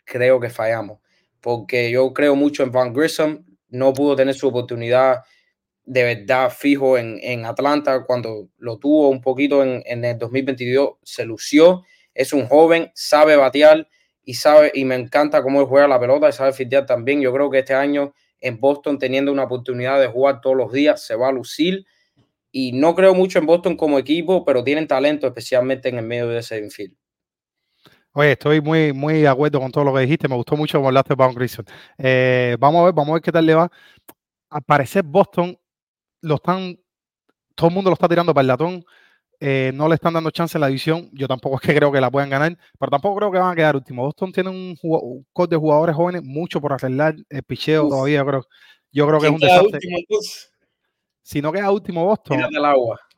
creo 0.05 0.39
que 0.39 0.49
fallamos, 0.49 0.99
porque 1.41 1.91
yo 1.91 2.13
creo 2.13 2.35
mucho 2.35 2.63
en 2.63 2.71
Van 2.71 2.93
Grissom, 2.93 3.45
no 3.69 3.93
pudo 3.93 4.15
tener 4.15 4.33
su 4.33 4.47
oportunidad 4.47 5.21
de 5.83 6.03
verdad 6.03 6.49
fijo 6.49 6.97
en, 6.97 7.19
en 7.21 7.45
Atlanta 7.45 8.05
cuando 8.05 8.49
lo 8.57 8.77
tuvo 8.77 9.09
un 9.09 9.21
poquito 9.21 9.61
en, 9.63 9.83
en, 9.85 10.05
el 10.05 10.17
2022, 10.17 10.91
se 11.03 11.25
lució, 11.25 11.83
es 12.13 12.33
un 12.33 12.47
joven, 12.47 12.91
sabe 12.95 13.35
batear 13.35 13.87
y 14.23 14.35
sabe 14.35 14.71
y 14.73 14.85
me 14.85 14.95
encanta 14.95 15.43
cómo 15.43 15.59
él 15.61 15.67
juega 15.67 15.87
la 15.87 15.99
pelota 15.99 16.29
y 16.29 16.33
sabe 16.33 16.53
fitear 16.53 16.85
también. 16.85 17.21
Yo 17.21 17.33
creo 17.33 17.49
que 17.49 17.59
este 17.59 17.73
año 17.73 18.13
en 18.39 18.59
Boston 18.59 18.99
teniendo 18.99 19.31
una 19.31 19.43
oportunidad 19.43 19.99
de 19.99 20.07
jugar 20.07 20.39
todos 20.41 20.55
los 20.55 20.71
días 20.71 21.05
se 21.05 21.15
va 21.15 21.29
a 21.29 21.31
lucir 21.31 21.85
y 22.51 22.73
no 22.73 22.95
creo 22.95 23.13
mucho 23.13 23.39
en 23.39 23.45
Boston 23.45 23.77
como 23.77 23.97
equipo, 23.97 24.45
pero 24.45 24.63
tienen 24.63 24.87
talento 24.87 25.27
especialmente 25.27 25.89
en 25.89 25.97
el 25.97 26.05
medio 26.05 26.27
de 26.27 26.39
ese 26.39 26.59
infield. 26.59 26.95
Oye, 28.13 28.33
estoy 28.33 28.59
muy, 28.59 28.91
muy 28.91 29.21
de 29.21 29.27
acuerdo 29.27 29.59
con 29.59 29.71
todo 29.71 29.85
lo 29.85 29.93
que 29.93 30.01
dijiste. 30.01 30.27
Me 30.27 30.35
gustó 30.35 30.57
mucho 30.57 30.77
como 30.77 30.89
hablaste 30.89 31.15
de 31.15 31.15
Bound. 31.15 31.65
Eh, 31.97 32.57
vamos 32.59 32.81
a 32.81 32.85
ver, 32.85 32.93
vamos 32.93 33.11
a 33.11 33.13
ver 33.13 33.21
qué 33.21 33.31
tal 33.31 33.45
le 33.45 33.55
va. 33.55 33.71
Al 34.49 34.61
parecer, 34.63 35.03
Boston 35.03 35.57
lo 36.21 36.35
están, 36.35 36.77
todo 37.55 37.69
el 37.69 37.73
mundo 37.73 37.89
lo 37.89 37.93
está 37.93 38.09
tirando 38.09 38.33
para 38.33 38.41
el 38.41 38.47
latón. 38.47 38.83
eh, 39.39 39.71
no 39.73 39.87
le 39.87 39.95
están 39.95 40.13
dando 40.13 40.29
chance 40.29 40.57
en 40.57 40.61
la 40.61 40.67
división. 40.67 41.09
Yo 41.13 41.27
tampoco 41.27 41.55
es 41.61 41.61
que 41.61 41.73
creo 41.73 41.91
que 41.91 42.01
la 42.01 42.11
puedan 42.11 42.29
ganar, 42.29 42.57
pero 42.77 42.89
tampoco 42.89 43.17
creo 43.17 43.31
que 43.31 43.39
van 43.39 43.53
a 43.53 43.55
quedar 43.55 43.75
último. 43.77 44.03
Boston 44.03 44.31
tiene 44.33 44.49
un, 44.49 44.77
un 44.81 45.47
de 45.49 45.55
jugadores 45.55 45.95
jóvenes, 45.95 46.21
mucho 46.23 46.59
por 46.59 46.73
arreglar 46.73 47.15
el 47.29 47.43
picheo 47.43 47.87
todavía. 47.87 48.19
Yo 48.19 48.25
creo, 48.25 48.45
yo 48.91 49.07
creo 49.07 49.19
que 49.21 49.27
es 49.27 49.33
un 49.33 49.39
desastre. 49.39 49.79
si 51.21 51.41
no 51.41 51.51
queda 51.53 51.71
último 51.71 52.03
Boston. 52.05 52.39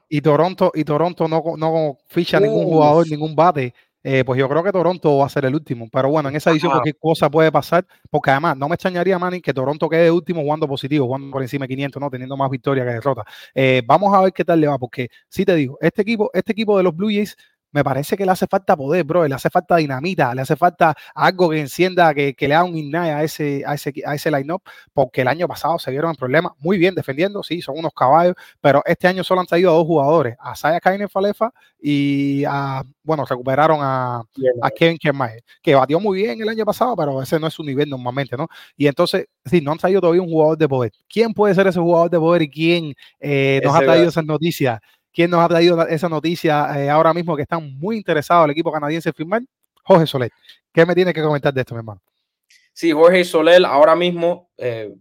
Y 0.08 0.22
Toronto, 0.22 0.72
y 0.76 0.84
Toronto 0.84 1.28
no, 1.28 1.42
no 1.58 1.98
ficha 2.06 2.40
ningún 2.40 2.66
jugador, 2.66 3.10
ningún 3.10 3.36
bate. 3.36 3.74
Eh, 4.04 4.24
pues 4.26 4.38
yo 4.38 4.50
creo 4.50 4.64
que 4.64 4.72
Toronto 4.72 5.18
va 5.18 5.26
a 5.26 5.30
ser 5.30 5.46
el 5.46 5.56
último. 5.56 5.88
Pero 5.92 6.10
bueno, 6.10 6.30
en 6.30 6.36
esa 6.36 6.52
edición 6.52 6.72
cualquier 6.72 6.98
cosa 6.98 7.30
puede 7.30 7.52
pasar, 7.52 7.86
porque 8.10 8.32
además 8.32 8.58
no 8.58 8.68
me 8.68 8.76
extrañaría, 8.76 9.18
Manny, 9.18 9.42
que 9.42 9.54
Toronto 9.54 9.88
quede 9.88 10.12
último 10.12 10.42
jugando 10.42 10.68
positivo, 10.68 11.06
jugando 11.06 11.32
por 11.32 11.42
encima 11.42 11.64
de 11.64 11.70
500, 11.70 12.02
¿no? 12.02 12.10
teniendo 12.10 12.36
más 12.36 12.50
victoria 12.50 12.84
que 12.84 12.92
derrota. 12.92 13.24
Eh, 13.56 13.82
vamos 13.86 14.14
a 14.14 14.22
ver 14.22 14.34
qué 14.34 14.44
tal 14.44 14.60
le 14.60 14.68
va, 14.68 14.78
porque 14.78 15.10
sí 15.30 15.46
te 15.46 15.56
digo, 15.56 15.78
este 15.82 16.02
equipo, 16.02 16.30
este 16.34 16.52
equipo 16.52 16.78
de 16.78 16.84
los 16.84 16.96
Blue 16.96 17.10
Jays 17.10 17.38
me 17.74 17.84
parece 17.84 18.16
que 18.16 18.26
le 18.26 18.32
hace 18.32 18.48
falta 18.48 18.78
poder, 18.78 19.04
bro, 19.04 19.28
le 19.28 19.36
hace 19.36 19.50
falta 19.50 19.76
dinamita, 19.78 20.34
le 20.34 20.42
hace 20.42 20.56
falta 20.56 20.96
algo 21.14 21.50
que 21.50 21.60
encienda, 21.60 22.14
que, 22.14 22.36
le 22.40 22.56
haga 22.56 22.64
un 22.64 22.78
ignite 22.78 22.98
a 22.98 23.24
ese, 23.24 23.64
a 23.66 23.74
ese, 23.74 23.94
a 24.06 24.16
ese 24.16 24.32
line-up, 24.32 24.62
porque 24.94 25.22
el 25.22 25.28
año 25.28 25.48
pasado 25.48 25.80
se 25.80 25.92
vieron 25.92 26.12
en 26.12 26.16
problemas, 26.16 26.54
muy 26.60 26.78
bien 26.78 26.96
defendiendo, 26.96 27.44
sí, 27.44 27.62
son 27.62 27.78
unos 27.78 27.94
caballos, 27.94 28.36
pero 28.62 28.82
este 28.86 29.08
año 29.08 29.24
solo 29.24 29.42
han 29.42 29.48
traído 29.48 29.72
a 29.72 29.74
dos 29.74 29.88
jugadores, 29.88 30.36
a 30.40 30.56
Saya 30.56 30.80
Kainen 30.80 31.10
Falefa 31.10 31.52
y 31.82 32.44
a, 32.46 32.84
bueno, 33.04 33.26
recuperaron 33.26 33.80
a, 33.82 34.22
a 34.62 34.70
Kevin 34.72 34.98
Kiermaier, 34.98 35.44
que 35.62 35.76
batió 35.76 36.00
muy 36.00 36.22
bien 36.22 36.42
el 36.42 36.50
año 36.50 36.66
pasado, 36.66 36.96
pero 36.96 37.22
ese 37.22 37.40
no 37.40 37.48
es 37.48 37.54
su 37.54 37.64
nivel 37.64 37.90
normalmente, 37.90 38.38
¿no? 38.38 38.48
Y 38.78 38.88
entonces, 38.88 39.26
sí, 39.46 39.62
no 39.62 39.72
han 39.72 39.78
traído 39.80 40.00
todavía 40.00 40.22
un 40.22 40.30
jugador 40.30 40.58
de 40.58 40.70
poder. 40.70 40.92
¿Quién 41.10 41.34
puede 41.34 41.56
ser 41.56 41.68
ese 41.68 41.80
jugador 41.80 42.10
de 42.10 42.20
poder 42.20 42.42
y 42.44 42.50
quién 42.50 42.96
eh, 43.20 43.60
nos 43.64 43.76
ha 43.76 43.80
traído 43.80 44.10
esas 44.10 44.26
noticias? 44.26 44.80
¿Quién 45.14 45.30
nos 45.30 45.42
ha 45.42 45.48
traído 45.48 45.80
esa 45.88 46.10
noticia 46.10 46.82
eh, 46.82 46.90
ahora 46.90 47.14
mismo 47.14 47.36
que 47.36 47.44
están 47.44 47.78
muy 47.78 47.98
interesados 47.98 48.46
el 48.46 48.52
equipo 48.52 48.72
canadiense 48.72 49.10
en 49.10 49.16
firmar? 49.16 49.42
Jorge 49.84 50.08
Soler. 50.08 50.32
¿Qué 50.74 50.86
me 50.86 50.96
tiene 50.96 51.14
que 51.14 51.22
comentar 51.22 51.54
de 51.54 51.62
esto, 51.62 51.76
mi 51.76 51.80
hermano? 51.80 52.02
Sí, 52.74 52.92
Jorge 52.92 53.24
Soler 53.24 53.64
ahora 53.66 53.96
mismo, 53.96 54.50
eh, 54.58 54.92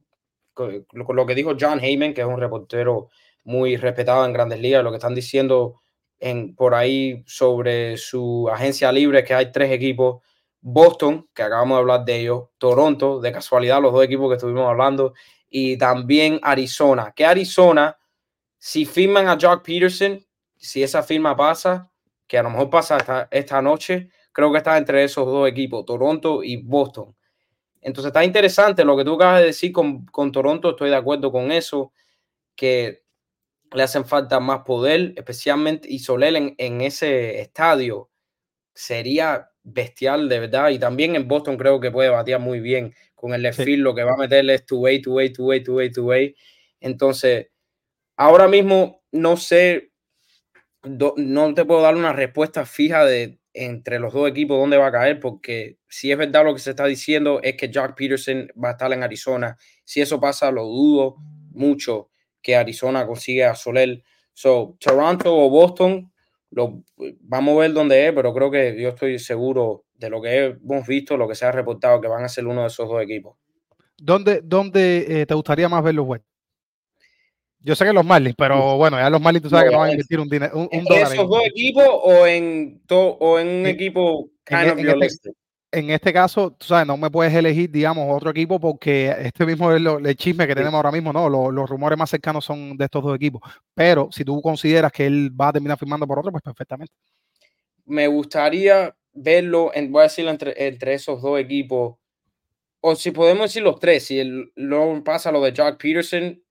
con, 0.52 0.84
lo 0.92 1.26
que 1.26 1.34
dijo 1.34 1.56
John 1.58 1.80
Heyman, 1.80 2.12
que 2.12 2.20
es 2.20 2.26
un 2.26 2.38
reportero 2.38 3.08
muy 3.44 3.76
respetado 3.76 4.26
en 4.26 4.34
grandes 4.34 4.60
ligas, 4.60 4.84
lo 4.84 4.90
que 4.90 4.96
están 4.96 5.14
diciendo 5.14 5.80
en, 6.20 6.54
por 6.54 6.74
ahí 6.74 7.22
sobre 7.26 7.96
su 7.96 8.50
agencia 8.52 8.92
libre, 8.92 9.24
que 9.24 9.32
hay 9.32 9.50
tres 9.50 9.72
equipos, 9.72 10.22
Boston, 10.60 11.28
que 11.34 11.42
acabamos 11.42 11.76
de 11.76 11.80
hablar 11.80 12.04
de 12.04 12.20
ellos, 12.20 12.44
Toronto, 12.58 13.18
de 13.20 13.32
casualidad, 13.32 13.80
los 13.80 13.92
dos 13.94 14.04
equipos 14.04 14.28
que 14.28 14.36
estuvimos 14.36 14.68
hablando, 14.68 15.14
y 15.48 15.78
también 15.78 16.38
Arizona, 16.42 17.12
que 17.16 17.24
Arizona 17.24 17.96
si 18.64 18.84
firman 18.84 19.26
a 19.26 19.36
Jock 19.36 19.64
Peterson, 19.64 20.24
si 20.56 20.84
esa 20.84 21.02
firma 21.02 21.36
pasa, 21.36 21.90
que 22.28 22.38
a 22.38 22.44
lo 22.44 22.50
mejor 22.50 22.70
pasa 22.70 23.26
esta, 23.32 23.60
noche, 23.60 24.10
creo 24.30 24.52
que 24.52 24.58
está 24.58 24.78
entre 24.78 25.02
esos 25.02 25.26
dos 25.26 25.48
equipos, 25.48 25.84
Toronto 25.84 26.44
y 26.44 26.62
Boston. 26.62 27.12
Entonces 27.80 28.10
está 28.10 28.24
interesante 28.24 28.84
lo 28.84 28.96
que 28.96 29.04
tú 29.04 29.14
acabas 29.16 29.40
de 29.40 29.46
decir 29.46 29.72
con, 29.72 30.30
Toronto, 30.30 30.70
estoy 30.70 30.90
de 30.90 30.96
acuerdo 30.96 31.32
con 31.32 31.50
eso, 31.50 31.92
que 32.54 33.02
le 33.72 33.82
hacen 33.82 34.04
falta 34.04 34.38
más 34.38 34.60
poder, 34.60 35.12
especialmente 35.16 35.88
y 35.90 35.98
Soler 35.98 36.36
en, 36.36 36.54
en 36.56 36.82
ese 36.82 37.40
estadio 37.40 38.10
sería 38.72 39.50
bestial 39.64 40.28
de 40.28 40.38
verdad. 40.38 40.70
Y 40.70 40.78
también 40.78 41.16
en 41.16 41.26
Boston 41.26 41.56
creo 41.56 41.80
que 41.80 41.90
puede 41.90 42.10
batear 42.10 42.38
muy 42.38 42.60
bien 42.60 42.94
con 43.16 43.34
el 43.34 43.42
left 43.42 43.66
lo 43.66 43.92
que 43.92 44.04
va 44.04 44.12
a 44.12 44.18
meterle 44.18 44.54
es 44.54 44.64
two 44.64 44.78
way, 44.78 45.02
two 45.02 45.14
way, 45.14 45.32
two 45.32 45.46
way, 45.46 45.64
two 45.64 45.74
way, 45.74 45.90
two 45.90 46.04
way. 46.04 46.36
Entonces, 46.78 47.51
Ahora 48.16 48.48
mismo 48.48 49.02
no 49.10 49.36
sé, 49.36 49.92
no 50.82 51.54
te 51.54 51.64
puedo 51.64 51.82
dar 51.82 51.96
una 51.96 52.12
respuesta 52.12 52.66
fija 52.66 53.04
de 53.04 53.38
entre 53.54 53.98
los 53.98 54.12
dos 54.12 54.28
equipos 54.28 54.58
dónde 54.58 54.78
va 54.78 54.86
a 54.86 54.92
caer, 54.92 55.20
porque 55.20 55.78
si 55.88 56.10
es 56.10 56.18
verdad 56.18 56.44
lo 56.44 56.54
que 56.54 56.60
se 56.60 56.70
está 56.70 56.86
diciendo 56.86 57.40
es 57.42 57.56
que 57.56 57.70
Jack 57.70 57.94
Peterson 57.94 58.48
va 58.62 58.70
a 58.70 58.72
estar 58.72 58.92
en 58.92 59.02
Arizona. 59.02 59.56
Si 59.84 60.00
eso 60.00 60.18
pasa, 60.20 60.50
lo 60.50 60.64
dudo 60.64 61.16
mucho 61.50 62.10
que 62.40 62.56
Arizona 62.56 63.06
consiga 63.06 63.50
a 63.50 63.54
Soler. 63.54 64.02
So, 64.32 64.76
Toronto 64.80 65.36
o 65.36 65.50
Boston, 65.50 66.10
lo, 66.50 66.82
vamos 67.20 67.56
a 67.56 67.60
ver 67.60 67.72
dónde 67.72 68.08
es, 68.08 68.12
pero 68.14 68.32
creo 68.32 68.50
que 68.50 68.80
yo 68.80 68.90
estoy 68.90 69.18
seguro 69.18 69.84
de 69.94 70.08
lo 70.08 70.22
que 70.22 70.44
hemos 70.44 70.86
visto, 70.86 71.16
lo 71.16 71.28
que 71.28 71.34
se 71.34 71.44
ha 71.44 71.52
reportado, 71.52 72.00
que 72.00 72.08
van 72.08 72.24
a 72.24 72.28
ser 72.28 72.46
uno 72.46 72.62
de 72.62 72.68
esos 72.68 72.88
dos 72.88 73.02
equipos. 73.02 73.36
¿Dónde, 73.98 74.40
dónde 74.42 75.20
eh, 75.20 75.26
te 75.26 75.34
gustaría 75.34 75.68
más 75.68 75.84
ver 75.84 75.94
los? 75.94 76.08
Yo 77.62 77.74
sé 77.76 77.84
que 77.84 77.92
los 77.92 78.04
Marlins, 78.04 78.34
pero 78.36 78.76
bueno, 78.76 78.98
ya 78.98 79.08
los 79.08 79.20
Marlins 79.20 79.44
tú 79.44 79.50
sabes 79.50 79.66
que 79.66 79.72
no 79.72 79.78
van 79.80 79.90
a 79.90 79.92
invertir 79.92 80.18
un, 80.18 80.28
dinero, 80.28 80.52
un, 80.56 80.68
¿En 80.72 80.86
esos 80.90 81.28
dos 81.28 81.46
equipos 81.46 81.84
o 81.86 82.26
en, 82.26 82.82
o 82.88 83.38
en 83.38 83.48
un 83.48 83.66
equipo 83.66 84.30
kind 84.44 84.78
en, 84.78 84.88
of 84.88 85.02
este, 85.02 85.30
en 85.72 85.90
este 85.90 86.12
caso, 86.12 86.52
tú 86.52 86.66
sabes, 86.66 86.86
no 86.86 86.98
me 86.98 87.10
puedes 87.10 87.32
elegir, 87.32 87.70
digamos, 87.70 88.06
otro 88.14 88.30
equipo 88.30 88.60
porque 88.60 89.14
este 89.20 89.46
mismo 89.46 89.72
es 89.72 89.82
el 89.82 90.16
chisme 90.16 90.46
que 90.46 90.54
tenemos 90.54 90.74
ahora 90.74 90.92
mismo, 90.92 91.14
¿no? 91.14 91.30
Los, 91.30 91.52
los, 91.52 91.68
rumores 91.68 91.98
más 91.98 92.10
cercanos 92.10 92.44
son 92.44 92.76
de 92.76 92.84
estos 92.84 93.02
dos 93.02 93.16
equipos. 93.16 93.40
Pero 93.74 94.10
si 94.12 94.22
tú 94.22 94.40
consideras 94.42 94.92
que 94.92 95.06
él 95.06 95.30
va 95.38 95.48
a 95.48 95.52
terminar 95.54 95.78
firmando 95.78 96.06
por 96.06 96.18
otro, 96.18 96.30
pues 96.30 96.42
perfectamente. 96.42 96.92
Me 97.86 98.06
gustaría 98.06 98.94
verlo, 99.14 99.70
en, 99.72 99.90
voy 99.90 100.00
a 100.00 100.04
decirlo 100.04 100.30
entre, 100.30 100.66
entre 100.66 100.92
esos 100.92 101.22
dos 101.22 101.40
equipos, 101.40 101.96
o 102.80 102.94
si 102.94 103.10
podemos 103.10 103.44
decir 103.44 103.62
los 103.62 103.80
tres, 103.80 104.04
si 104.04 104.18
el, 104.18 104.52
lo 104.54 105.02
pasa 105.02 105.32
lo 105.32 105.40
de 105.40 105.52
Jack 105.52 105.80
Peterson, 105.80 106.41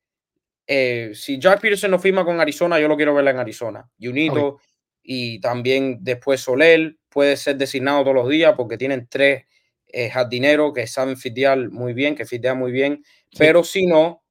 eh, 0.74 1.12
si 1.14 1.38
Jack 1.38 1.60
Peterson 1.60 1.92
no 1.92 2.00
firma 2.00 2.24
con 2.24 2.40
Arizona, 2.40 2.80
yo 2.80 2.88
lo 2.88 2.96
quiero 2.96 3.14
ver 3.14 3.28
en 3.28 3.40
Arizona. 3.40 3.90
Junito 4.00 4.60
y 5.04 5.42
también 5.42 5.98
después 6.00 6.40
Soler 6.40 6.96
puede 7.10 7.36
ser 7.36 7.58
designado 7.58 8.04
todos 8.04 8.16
los 8.16 8.30
días 8.30 8.54
porque 8.56 8.78
tienen 8.78 9.06
tres 9.10 9.44
eh, 9.88 10.10
jardineros 10.10 10.72
que 10.72 10.88
saben 10.88 11.18
fitear 11.18 11.70
muy 11.72 11.92
bien, 11.92 12.16
que 12.16 12.26
fitean 12.26 12.58
muy 12.58 12.72
bien. 12.72 13.04
Pero 13.38 13.66
si 13.66 13.86
no, 13.86 14.24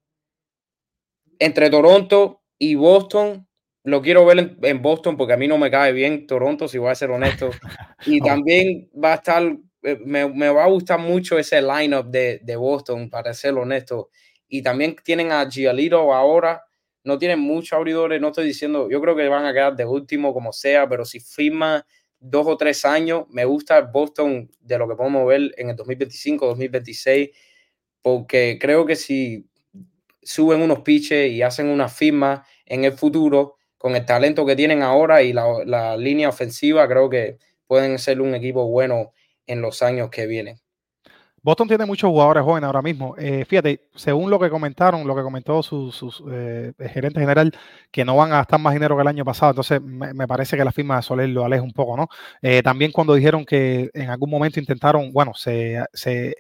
entre 1.39 1.69
Toronto 1.69 2.41
y 2.59 2.75
Boston, 2.75 3.47
lo 3.85 4.01
quiero 4.01 4.25
ver 4.25 4.57
en, 4.63 4.81
Boston 4.81 5.19
porque 5.19 5.35
a 5.35 5.37
mí 5.37 5.47
no 5.47 5.59
me 5.59 5.71
cae 5.71 5.93
bien 5.93 6.27
Toronto, 6.27 6.69
si 6.69 6.79
voy 6.79 6.91
a 6.91 6.95
ser 6.95 7.11
honesto. 7.11 7.51
Y 8.07 8.19
también 8.23 8.89
va 8.93 9.13
a 9.13 9.17
estar, 9.17 9.43
eh, 9.83 9.99
me, 10.07 10.27
me, 10.27 10.49
va 10.49 10.65
a 10.65 10.69
gustar 10.69 10.99
mucho 10.99 11.39
ese 11.39 11.61
lineup 11.61 12.07
de, 12.07 12.41
de 12.43 12.57
Boston, 12.57 13.11
para 13.11 13.35
ser 13.35 13.53
honesto 13.59 14.09
y 14.51 14.63
también 14.63 14.97
tienen 15.03 15.33
a 15.33 15.49
Gialito 15.49 16.13
ahora. 16.13 16.65
No 17.05 17.19
tienen 17.19 17.41
muchos 17.41 17.73
abridores, 17.73 18.21
no 18.21 18.29
estoy 18.29 18.47
diciendo, 18.47 18.91
yo 18.91 19.01
creo 19.01 19.17
que 19.17 19.27
van 19.29 19.47
a 19.47 19.55
quedar 19.55 19.75
de 19.75 19.87
último 19.87 20.35
como 20.35 20.53
sea, 20.53 20.87
pero 20.87 21.07
si 21.07 21.19
firma 21.19 21.87
dos 22.19 22.47
o 22.47 22.59
tres 22.59 22.85
años, 22.85 23.25
me 23.31 23.47
gusta 23.47 23.81
Boston 23.81 24.51
de 24.61 24.77
lo 24.77 24.87
que 24.87 24.97
podemos 24.97 25.27
ver 25.27 25.55
en 25.57 25.71
el 25.71 25.77
2025, 25.77 26.47
2026, 26.49 27.31
porque 28.03 28.59
creo 28.61 28.85
que 28.85 28.97
si 28.97 29.49
suben 30.23 30.61
unos 30.61 30.81
pitches 30.81 31.31
y 31.31 31.41
hacen 31.41 31.69
una 31.69 31.89
firma 31.89 32.45
en 32.67 32.85
el 32.85 32.93
futuro, 32.93 33.57
con 33.79 33.97
el 33.97 34.05
talento 34.05 34.45
que 34.45 34.57
tienen 34.57 34.83
ahora 34.83 35.23
y 35.23 35.33
la, 35.33 35.47
la 35.65 35.97
línea 35.97 36.29
ofensiva, 36.29 36.87
creo 36.87 37.09
que 37.09 37.39
pueden 37.67 37.99
ser 37.99 38.21
un 38.21 38.35
equipo 38.35 38.69
bueno 38.69 39.13
en 39.47 39.63
los 39.63 39.81
años 39.81 40.11
que 40.11 40.27
vienen. 40.27 40.61
Boston 41.43 41.69
tiene 41.69 41.87
muchos 41.87 42.11
jugadores 42.11 42.45
jóvenes 42.45 42.67
ahora 42.67 42.83
mismo. 42.83 43.15
Eh, 43.17 43.45
fíjate, 43.47 43.89
según 43.95 44.31
lo 44.31 44.39
que 44.39 44.51
comentaron, 44.51 45.07
lo 45.07 45.17
que 45.17 45.23
comentó 45.23 45.63
su, 45.63 45.93
eh, 46.31 46.73
gerente 46.91 47.21
general, 47.21 47.53
que 47.91 48.05
no 48.05 48.17
van 48.17 48.33
a 48.33 48.37
gastar 48.39 48.61
más 48.61 48.75
dinero 48.75 48.97
que 48.97 49.03
el 49.03 49.09
año 49.09 49.25
pasado. 49.25 49.53
Entonces, 49.53 49.81
me, 49.83 50.27
parece 50.27 50.57
que 50.57 50.65
la 50.65 50.73
firma 50.73 50.97
de 50.97 51.03
Soler 51.03 51.29
lo 51.31 51.45
aleja 51.45 51.63
un 51.63 51.73
poco, 51.73 51.97
¿no? 51.97 52.09
Eh, 52.43 52.63
también 52.63 52.93
cuando 52.93 53.15
dijeron 53.15 53.45
que 53.45 53.91
en 53.95 54.11
algún 54.11 54.31
momento 54.31 54.61
intentaron, 54.61 55.13
bueno, 55.13 55.33
se, 55.35 55.83
se 55.93 56.35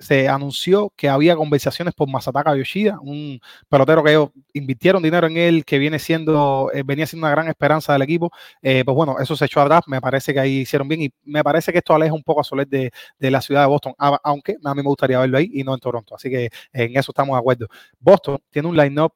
se 0.00 0.28
anunció 0.28 0.92
que 0.96 1.08
había 1.08 1.36
conversaciones 1.36 1.94
por 1.94 2.08
Masataka 2.08 2.56
Yoshida, 2.56 2.98
un 3.02 3.38
pelotero 3.68 4.02
que 4.02 4.10
ellos 4.12 4.30
invirtieron 4.54 5.02
dinero 5.02 5.26
en 5.26 5.36
él, 5.36 5.64
que 5.64 5.78
viene 5.78 5.98
siendo, 5.98 6.70
eh, 6.72 6.82
venía 6.84 7.06
siendo 7.06 7.26
una 7.26 7.34
gran 7.34 7.48
esperanza 7.48 7.92
del 7.92 8.02
equipo. 8.02 8.30
Eh, 8.62 8.82
pues 8.84 8.94
bueno, 8.94 9.16
eso 9.20 9.36
se 9.36 9.44
echó 9.44 9.60
atrás, 9.60 9.82
me 9.86 10.00
parece 10.00 10.32
que 10.32 10.40
ahí 10.40 10.60
hicieron 10.60 10.88
bien 10.88 11.02
y 11.02 11.10
me 11.24 11.44
parece 11.44 11.70
que 11.70 11.78
esto 11.78 11.94
aleja 11.94 12.14
un 12.14 12.22
poco 12.22 12.40
a 12.40 12.44
Soler 12.44 12.66
de, 12.66 12.90
la 13.18 13.42
ciudad 13.42 13.60
de 13.62 13.66
Boston, 13.68 13.94
aunque 13.98 14.56
a 14.64 14.74
mí 14.74 14.82
me 14.82 14.88
gustaría 14.88 15.18
verlo 15.20 15.38
ahí 15.38 15.50
y 15.52 15.62
no 15.62 15.74
en 15.74 15.80
Toronto. 15.80 16.14
Así 16.14 16.30
que 16.30 16.48
en 16.72 16.96
eso 16.96 17.12
estamos 17.12 17.34
de 17.36 17.38
acuerdo. 17.38 17.66
Boston 17.98 18.38
tiene 18.50 18.68
un 18.68 18.76
line-up, 18.76 19.12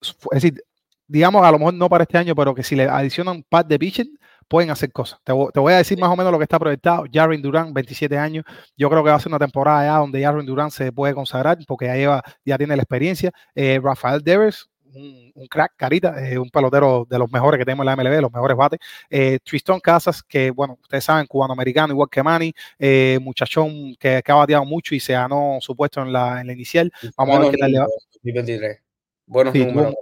es 0.00 0.14
decir, 0.30 0.62
digamos 1.06 1.44
a 1.44 1.50
lo 1.50 1.58
mejor 1.58 1.74
no 1.74 1.88
para 1.88 2.04
este 2.04 2.18
año, 2.18 2.34
pero 2.34 2.54
que 2.54 2.62
si 2.62 2.76
le 2.76 2.84
adicionan 2.84 3.36
un 3.36 3.42
par 3.44 3.66
de 3.66 3.78
pitchers, 3.78 4.10
pueden 4.52 4.70
hacer 4.70 4.92
cosas. 4.92 5.18
Te, 5.24 5.32
voy 5.32 5.72
a 5.72 5.78
decir 5.78 5.98
más 5.98 6.10
o 6.10 6.14
menos 6.14 6.30
lo 6.30 6.36
que 6.36 6.42
está 6.42 6.58
proyectado. 6.58 7.04
Jaren 7.10 7.40
Durán, 7.40 7.72
27 7.72 8.18
años. 8.18 8.44
Yo 8.76 8.90
creo 8.90 9.02
que 9.02 9.08
va 9.08 9.16
a 9.16 9.18
ser 9.18 9.28
una 9.28 9.38
temporada 9.38 9.82
ya 9.86 9.96
donde 9.96 10.22
Jaren 10.22 10.44
Durán 10.44 10.70
se 10.70 10.92
puede 10.92 11.14
consagrar 11.14 11.56
porque 11.66 11.86
ya 11.86 11.94
lleva, 11.94 12.22
ya 12.44 12.58
tiene 12.58 12.76
la 12.76 12.82
experiencia. 12.82 13.32
Eh, 13.54 13.80
Rafael 13.82 14.20
Devers, 14.22 14.68
un, 14.92 15.32
crack, 15.48 15.72
carita, 15.74 16.22
eh, 16.22 16.38
un 16.38 16.50
pelotero 16.50 17.06
de 17.08 17.18
los 17.18 17.32
mejores 17.32 17.58
que 17.58 17.64
tenemos 17.64 17.82
en 17.82 17.86
la 17.86 17.96
MLB, 17.96 18.20
los 18.20 18.30
mejores 18.30 18.54
bates. 18.54 18.78
Eh, 19.08 19.38
Tristan 19.42 19.80
Casas, 19.80 20.22
que 20.22 20.50
bueno, 20.50 20.76
ustedes 20.82 21.04
saben, 21.04 21.26
cubano-americano, 21.26 21.94
igual 21.94 22.10
que 22.10 22.22
Manny, 22.22 22.52
eh, 22.78 23.18
muchachón 23.22 23.96
que, 23.98 24.22
ha 24.22 24.34
bateado 24.34 24.66
mucho 24.66 24.94
y 24.94 25.00
se 25.00 25.14
ganó 25.14 25.56
su 25.62 25.74
puesto 25.74 26.02
en 26.02 26.12
la, 26.12 26.42
en 26.42 26.48
la 26.48 26.52
inicial. 26.52 26.92
Vamos 27.16 27.36
a 27.36 27.38
ver 27.40 27.52
qué 27.52 27.56
tal 27.56 27.72
le 27.72 27.78
va. 27.78 27.86
2023. 28.16 28.82
Buenos 29.24 29.54
números. 29.54 29.94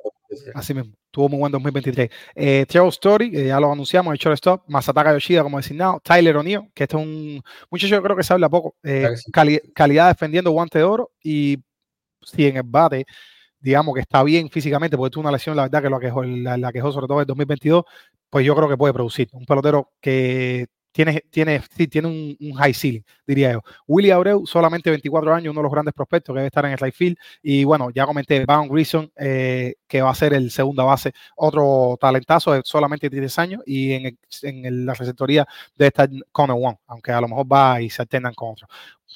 Así 0.55 0.75
mismo. 0.75 0.95
Tuvo 1.11 1.29
muy 1.29 1.39
buen 1.39 1.53
2023. 1.53 2.11
Eh, 2.35 2.67
Story, 2.69 3.47
ya 3.47 3.59
lo 3.59 3.73
anunciamos, 3.73 4.13
el 4.13 4.19
shortstop. 4.19 4.63
Masataka 4.69 5.13
Yoshida 5.13 5.43
como 5.43 5.57
designado. 5.57 6.01
Tyler 6.05 6.37
O'Neill, 6.37 6.71
que 6.75 6.85
este 6.85 6.97
es 6.97 7.03
un 7.03 7.43
muchacho 7.71 7.97
yo 7.97 8.03
creo 8.03 8.17
que 8.17 8.23
se 8.23 8.33
habla 8.33 8.49
poco. 8.49 8.77
Eh, 8.83 9.09
calidad 9.75 10.09
defendiendo 10.09 10.51
guante 10.51 10.79
de 10.79 10.85
oro. 10.85 11.11
Y 11.23 11.59
si 12.23 12.47
en 12.47 12.59
el 12.59 12.63
bate, 12.65 13.07
digamos 13.59 13.95
que 13.95 14.01
está 14.01 14.23
bien 14.23 14.51
físicamente, 14.51 14.97
porque 14.97 15.13
tuvo 15.13 15.23
una 15.23 15.33
lesión, 15.33 15.57
la 15.57 15.63
verdad 15.63 15.83
que 15.83 15.91
lo 15.91 15.99
quejó, 16.01 16.23
la, 16.23 16.57
la 16.57 16.73
quejó 16.73 16.93
sobre 16.93 17.07
todo 17.07 17.21
en 17.21 17.27
2022, 17.27 17.85
pues 18.29 18.47
yo 18.47 18.55
creo 18.55 18.69
que 18.69 18.77
puede 18.77 18.95
producir. 18.95 19.29
Un 19.33 19.45
pelotero 19.47 19.93
que 20.01 20.67
tiene, 20.93 21.25
tiene, 21.31 21.63
sí, 21.77 21.87
tiene 21.87 22.09
un, 22.09 22.55
high 22.55 22.75
ceiling, 22.75 23.03
diría 23.27 23.53
yo. 23.53 23.63
Willy 23.87 24.11
Abreu, 24.11 24.47
solamente 24.47 24.91
24 24.91 25.35
años, 25.35 25.53
uno 25.53 25.61
de 25.61 25.63
los 25.65 25.73
grandes 25.73 25.95
prospectos 25.95 26.35
que 26.35 26.39
debe 26.39 26.47
estar 26.47 26.65
en 26.65 26.73
el 26.73 26.79
right 26.79 26.95
field. 26.95 27.17
Y 27.43 27.65
bueno, 27.65 27.91
ya 27.91 28.07
comenté, 28.07 28.45
Bound 28.45 28.73
Reason, 28.73 29.11
eh, 29.17 29.75
que 29.87 30.03
va 30.03 30.11
a 30.11 30.15
ser 30.15 30.35
el 30.35 30.51
segunda 30.51 30.85
base, 30.85 31.13
otro 31.37 31.97
talentazo 32.01 32.53
de 32.53 32.63
solamente 32.65 33.09
10 33.09 33.39
años. 33.39 33.63
Y 33.67 33.93
en, 33.93 34.19
en 34.43 34.87
la 34.87 34.95
receptoría 34.95 35.47
debe 35.77 35.89
estar 35.89 36.09
Connor 36.33 36.59
One, 36.61 36.79
aunque 36.87 37.13
a 37.13 37.21
lo 37.21 37.29
mejor 37.29 37.47
va 37.51 37.81
y 37.81 37.91
se 37.91 38.03
alternan 38.03 38.35
con 38.35 38.53
otro. 38.53 38.67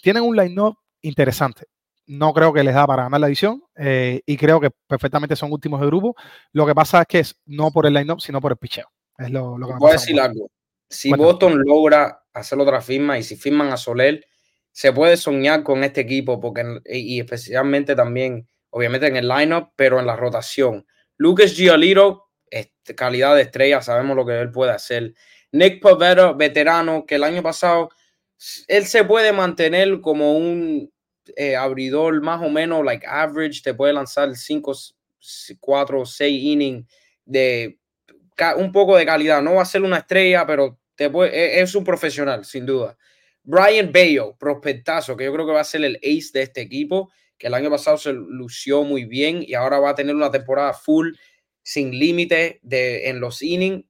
Tienen 0.03 0.23
un 0.23 0.37
line-up 0.37 0.79
interesante. 1.03 1.67
No 2.07 2.35
creo 2.35 2.53
que 2.53 2.63
les 2.63 2.75
da 2.75 2.87
para 2.87 3.05
ganar 3.05 3.21
la 3.21 3.29
edición 3.29 3.63
eh, 3.77 4.21
y 4.27 4.37
creo 4.37 4.61
que 4.61 4.71
perfectamente 4.87 5.37
son 5.37 5.51
últimos 5.53 5.81
de 5.81 5.87
grupo. 5.87 6.15
Lo 6.53 6.67
que 6.67 6.75
pasa 6.75 7.01
es 7.01 7.07
que 7.07 7.19
es 7.21 7.41
no 7.47 7.71
por 7.71 7.87
el 7.87 7.95
line-up, 7.95 8.21
sino 8.21 8.41
por 8.41 8.53
el 8.53 8.59
picheo. 8.59 8.89
Es 9.17 9.31
lo, 9.31 9.57
lo 9.57 9.69
que 9.69 9.75
me 9.75 9.93
decir 9.93 10.21
algo 10.21 10.51
si 10.89 11.13
Boston 11.13 11.63
logra 11.65 12.25
hacer 12.33 12.59
otra 12.59 12.81
firma 12.81 13.19
y 13.19 13.23
si 13.23 13.37
firman 13.37 13.73
a 13.73 13.77
Soler, 13.77 14.25
se 14.73 14.93
puede 14.93 15.17
soñar 15.17 15.63
con 15.63 15.85
este 15.85 16.01
equipo, 16.01 16.41
porque 16.41 16.81
y 16.87 17.21
especialmente 17.21 17.95
también, 17.95 18.49
obviamente 18.71 19.07
en 19.07 19.17
el 19.17 19.29
lineup, 19.29 19.71
pero 19.77 20.01
en 20.01 20.07
la 20.07 20.17
rotación. 20.17 20.87
Lucas 21.17 21.55
Giolito, 21.55 22.31
este, 22.51 22.95
calidad 22.95 23.37
de 23.37 23.43
estrella, 23.43 23.83
sabemos 23.83 24.17
lo 24.17 24.27
que 24.27 24.41
él 24.41 24.51
puede 24.51 24.73
hacer. 24.73 25.15
Nick 25.53 25.81
Pavetta, 25.81 26.33
veterano, 26.33 27.07
que 27.07 27.15
el 27.15 27.25
año 27.25 27.43
pasado 27.43 27.91
él 28.69 28.87
se 28.87 29.05
puede 29.05 29.33
mantener 29.33 30.01
como 30.01 30.37
un 30.37 30.93
eh, 31.37 31.57
abridor 31.57 32.21
más 32.21 32.43
o 32.43 32.51
menos 32.51 32.85
like 32.85 33.07
average, 33.07 33.63
te 33.63 33.75
puede 33.75 33.93
lanzar 33.93 34.35
5, 34.35 34.73
4, 35.61 36.07
6 36.07 36.43
innings 36.43 36.87
de 37.25 37.79
un 38.57 38.73
poco 38.73 38.97
de 38.97 39.07
calidad. 39.07 39.43
No 39.43 39.55
va 39.55 39.63
a 39.63 39.67
ser 39.67 39.83
una 39.83 39.99
estrella, 39.99 40.47
pero 40.47 40.79
e, 40.97 41.61
es 41.61 41.75
un 41.75 41.85
profesional, 41.85 42.45
sin 42.45 42.67
duda. 42.67 42.97
Brian 43.43 43.93
Bayo, 43.93 44.37
prospectazo, 44.39 45.17
que 45.17 45.25
yo 45.25 45.33
creo 45.33 45.47
que 45.47 45.53
va 45.53 45.61
a 45.61 45.65
ser 45.65 45.85
el 45.85 45.97
ace 45.97 46.31
de 46.33 46.43
este 46.43 46.63
equipo, 46.63 47.11
que 47.37 47.49
el 47.49 47.55
año 47.55 47.71
pasado 47.71 47.99
se 47.99 48.13
lució 48.13 48.85
muy 48.85 49.05
bien 49.05 49.45
y 49.47 49.55
ahora 49.55 49.79
va 49.79 49.91
a 49.91 49.95
tener 49.95 50.15
una 50.15 50.31
temporada 50.31 50.73
full, 50.73 51.13
sin 51.63 51.99
límite 51.99 52.61
en 52.63 53.21
los 53.21 53.43
innings. 53.43 53.85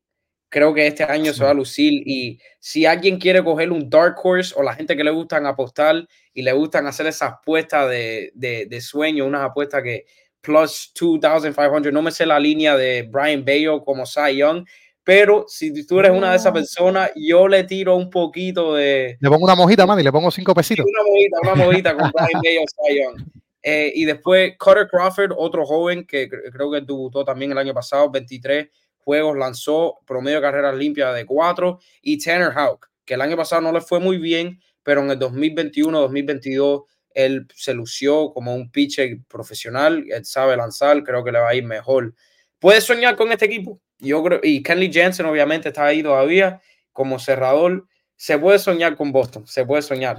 Creo 0.49 0.73
que 0.73 0.87
este 0.87 1.03
año 1.05 1.33
se 1.33 1.43
va 1.43 1.51
a 1.51 1.55
lucir 1.55 1.93
y 2.07 2.41
si 2.61 2.87
alguien 2.87 3.19
quiere 3.19 3.43
coger 3.43 3.73
un 3.73 3.91
dark 3.91 4.17
horse 4.23 4.55
o 4.57 4.63
la 4.63 4.75
gente 4.75 4.97
que 4.97 5.03
le 5.03 5.11
gustan 5.11 5.47
apostar 5.47 6.07
y 6.33 6.43
le 6.43 6.53
gustan 6.53 6.87
hacer 6.87 7.07
esas 7.07 7.33
apuestas 7.33 7.91
de, 7.91 8.31
de, 8.35 8.67
de 8.67 8.81
sueño, 8.81 9.27
unas 9.27 9.43
apuestas 9.43 9.83
que 9.83 10.07
plus 10.45 10.93
2,500. 10.95 11.93
No 11.93 12.03
me 12.03 12.13
sé 12.13 12.27
la 12.27 12.39
línea 12.39 12.77
de 12.77 13.03
Brian 13.11 13.45
Bayo 13.45 13.83
como 13.83 14.07
Cy 14.07 14.37
Young, 14.37 14.65
pero 15.03 15.45
si 15.49 15.87
tú 15.87 15.99
eres 15.99 16.13
una 16.13 16.31
de 16.31 16.37
esas 16.37 16.53
personas, 16.53 17.11
yo 17.17 17.49
le 17.49 17.65
tiro 17.65 17.97
un 17.97 18.11
poquito 18.11 18.75
de. 18.75 19.17
Le 19.21 19.29
pongo 19.29 19.45
una 19.45 19.55
mojita, 19.55 19.87
man, 19.87 19.99
y 19.99 20.03
le 20.03 20.13
pongo 20.13 20.31
cinco 20.31 20.55
pesitos. 20.55 20.87
Una 20.87 21.03
mojita, 21.03 21.39
una 21.43 21.55
mojita 21.55 21.97
con 21.97 22.11
Brian 22.13 22.43
Bayo 22.43 22.61
Cy 22.67 22.99
Young. 23.01 23.29
Eh, 23.67 23.93
y 23.95 24.05
después 24.05 24.55
Cutter 24.59 24.87
Crawford, 24.87 25.33
otro 25.37 25.65
joven 25.65 26.07
que 26.07 26.29
creo 26.29 26.71
que 26.71 26.83
debutó 26.83 27.25
también 27.25 27.51
el 27.51 27.59
año 27.59 27.73
pasado, 27.73 28.11
23 28.11 28.69
juegos, 28.99 29.39
lanzó 29.39 30.01
promedio 30.07 30.37
de 30.37 30.43
carreras 30.43 30.77
limpias 30.77 31.15
de 31.15 31.25
4. 31.25 31.81
Y 32.03 32.19
Tanner 32.19 32.53
Houck, 32.53 32.91
que 33.05 33.15
el 33.15 33.23
año 33.23 33.37
pasado 33.37 33.63
no 33.63 33.73
le 33.73 33.81
fue 33.81 34.01
muy 34.01 34.19
bien, 34.19 34.61
pero 34.83 35.03
en 35.03 35.11
el 35.11 35.19
2021-2022 35.19 36.85
él 37.15 37.47
se 37.55 37.73
lució 37.73 38.33
como 38.33 38.55
un 38.55 38.71
pitcher 38.71 39.19
profesional, 39.29 40.05
él 40.09 40.25
sabe 40.25 40.57
lanzar, 40.57 41.03
creo 41.03 41.25
que 41.25 41.33
le 41.33 41.39
va 41.39 41.49
a 41.49 41.55
ir 41.55 41.65
mejor. 41.65 42.15
¿Puedes 42.59 42.85
soñar 42.85 43.17
con 43.17 43.33
este 43.33 43.47
equipo? 43.47 43.81
Yo 43.99 44.23
creo, 44.23 44.41
y 44.43 44.63
Kenley 44.63 44.93
Jensen 44.93 45.27
obviamente 45.27 45.69
está 45.69 45.87
ahí 45.87 46.03
todavía 46.03 46.61
como 46.93 47.19
cerrador. 47.19 47.87
Se 48.17 48.39
puede 48.39 48.59
soñar 48.59 48.97
con 48.97 49.13
Boston, 49.13 49.47
se 49.47 49.65
puede 49.65 49.83
soñar. 49.83 50.19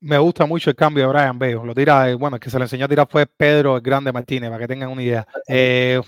Me 0.00 0.18
gusta 0.18 0.46
mucho 0.46 0.70
el 0.70 0.76
cambio 0.76 1.04
de 1.04 1.12
Brian 1.12 1.38
Bayo. 1.38 1.64
Lo 1.64 1.74
tira, 1.74 2.10
eh, 2.10 2.14
bueno, 2.14 2.36
el 2.36 2.40
que 2.40 2.50
se 2.50 2.58
le 2.58 2.64
enseñó 2.64 2.86
a 2.86 2.88
tirar 2.88 3.06
fue 3.08 3.24
Pedro 3.26 3.76
el 3.76 3.82
Grande 3.82 4.12
Martínez, 4.12 4.50
para 4.50 4.60
que 4.60 4.68
tengan 4.68 4.90
una 4.90 5.02
idea. 5.02 5.26
Eh, 5.46 6.00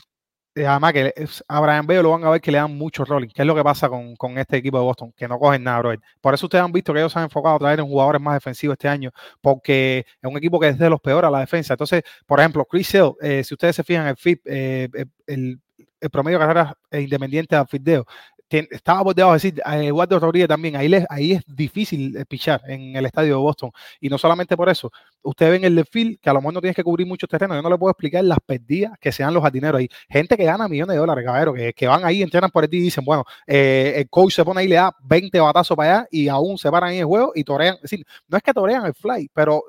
además 0.57 0.93
que 0.93 1.13
a 1.49 1.61
Brian 1.61 1.87
Bello 1.87 2.03
lo 2.03 2.11
van 2.11 2.25
a 2.25 2.31
ver 2.31 2.41
que 2.41 2.53
le 2.53 2.59
dan 2.59 2.77
mucho 2.77 3.05
rolling, 3.05 3.29
que 3.29 3.43
es 3.43 3.47
lo 3.47 3.55
que 3.55 3.65
pasa 3.65 3.89
con, 3.89 4.39
este 4.39 4.59
equipo 4.59 4.79
de 4.79 4.85
Boston, 4.85 5.13
que 5.17 5.27
no 5.27 5.39
cogen 5.39 5.65
nada, 5.65 5.81
bro. 5.81 5.95
Por 6.21 6.35
eso 6.35 6.47
ustedes 6.47 6.65
han 6.65 6.73
visto 6.73 6.93
que 6.93 7.01
ellos 7.01 7.13
se 7.13 7.19
han 7.19 7.25
enfocado 7.25 7.57
a 7.57 7.59
traer 7.59 7.81
en 7.81 7.87
jugadores 7.87 8.21
más 8.21 8.35
defensivos 8.35 8.75
este 8.75 8.89
año, 8.89 9.11
porque 9.41 10.07
es 10.21 10.31
un 10.31 10.37
equipo 10.37 10.61
que 10.61 10.69
es 10.69 10.79
de 10.79 10.91
los 10.91 11.01
peores 11.01 11.29
a 11.29 11.31
la 11.31 11.41
defensa. 11.41 11.75
Entonces, 11.75 12.03
por 12.27 12.41
ejemplo, 12.41 12.65
Chris 12.65 12.95
Hill, 12.95 13.13
eh, 13.21 13.43
si 13.45 13.55
ustedes 13.55 13.77
se 13.77 13.85
fijan, 13.85 14.07
el 14.07 14.17
FIP, 14.17 14.43
eh, 14.47 14.89
el, 15.27 15.61
el, 16.01 16.11
promedio 16.11 16.39
de 16.39 16.45
carreras 16.47 16.75
independiente 16.93 17.57
de 17.57 17.67
Fideo 17.67 18.07
estaba 18.71 19.03
por 19.05 19.15
debajo 19.15 19.33
de 19.33 19.37
decir, 19.37 19.63
Eduardo 19.65 20.19
Rodríguez 20.19 20.49
también, 20.49 20.77
ahí, 20.77 20.93
ahí 21.09 21.33
es 21.33 21.43
difícil 21.47 22.17
eh, 22.17 22.25
pichar 22.27 22.61
en 22.69 22.97
el 22.97 23.07
estadio 23.07 23.35
de 23.35 23.41
Boston. 23.41 23.71
Y 24.01 24.09
no 24.09 24.19
solamente 24.19 24.57
por 24.57 24.69
eso, 24.69 24.91
ustedes 25.23 25.53
ven 25.53 25.65
el 25.65 25.77
desfile, 25.77 26.19
que 26.21 26.31
a 26.31 26.33
lo 26.33 26.41
mejor 26.41 26.55
no 26.55 26.61
tienes 26.61 26.77
que 26.77 26.85
cubrir 26.85 27.07
mucho 27.07 27.27
terreno, 27.27 27.55
yo 27.55 27.63
no 27.63 27.71
le 27.71 27.79
puedo 27.79 27.91
explicar 27.91 28.25
las 28.25 28.39
perdidas 28.45 28.93
que 29.01 29.13
sean 29.13 29.33
los 29.35 29.43
jardineros 29.43 29.79
ahí. 29.79 29.89
Gente 30.09 30.37
que 30.37 30.45
gana 30.45 30.69
millones 30.69 30.95
de 30.95 31.01
dólares, 31.01 31.25
caballero, 31.25 31.55
que, 31.55 31.73
que 31.73 31.87
van 31.87 32.05
ahí, 32.05 32.23
entrenan 32.23 32.51
por 32.51 32.67
ti 32.69 32.79
y 32.79 32.81
dicen, 32.81 33.05
bueno, 33.05 33.25
eh, 33.47 33.95
el 33.97 34.09
coach 34.09 34.35
se 34.35 34.45
pone 34.45 34.61
ahí, 34.61 34.69
le 34.69 34.77
da 34.77 34.95
20 35.03 35.41
batazos 35.41 35.77
para 35.77 35.99
allá 35.99 36.09
y 36.11 36.29
aún 36.29 36.59
se 36.59 36.71
paran 36.71 36.91
ahí 36.91 36.99
el 36.99 37.07
juego 37.07 37.33
y 37.35 37.45
torean. 37.45 37.77
Es 37.77 37.83
decir, 37.83 38.07
no 38.29 38.37
es 38.37 38.43
que 38.43 38.53
torean 38.53 38.87
el 38.87 38.95
fly, 38.95 39.31
pero 39.33 39.63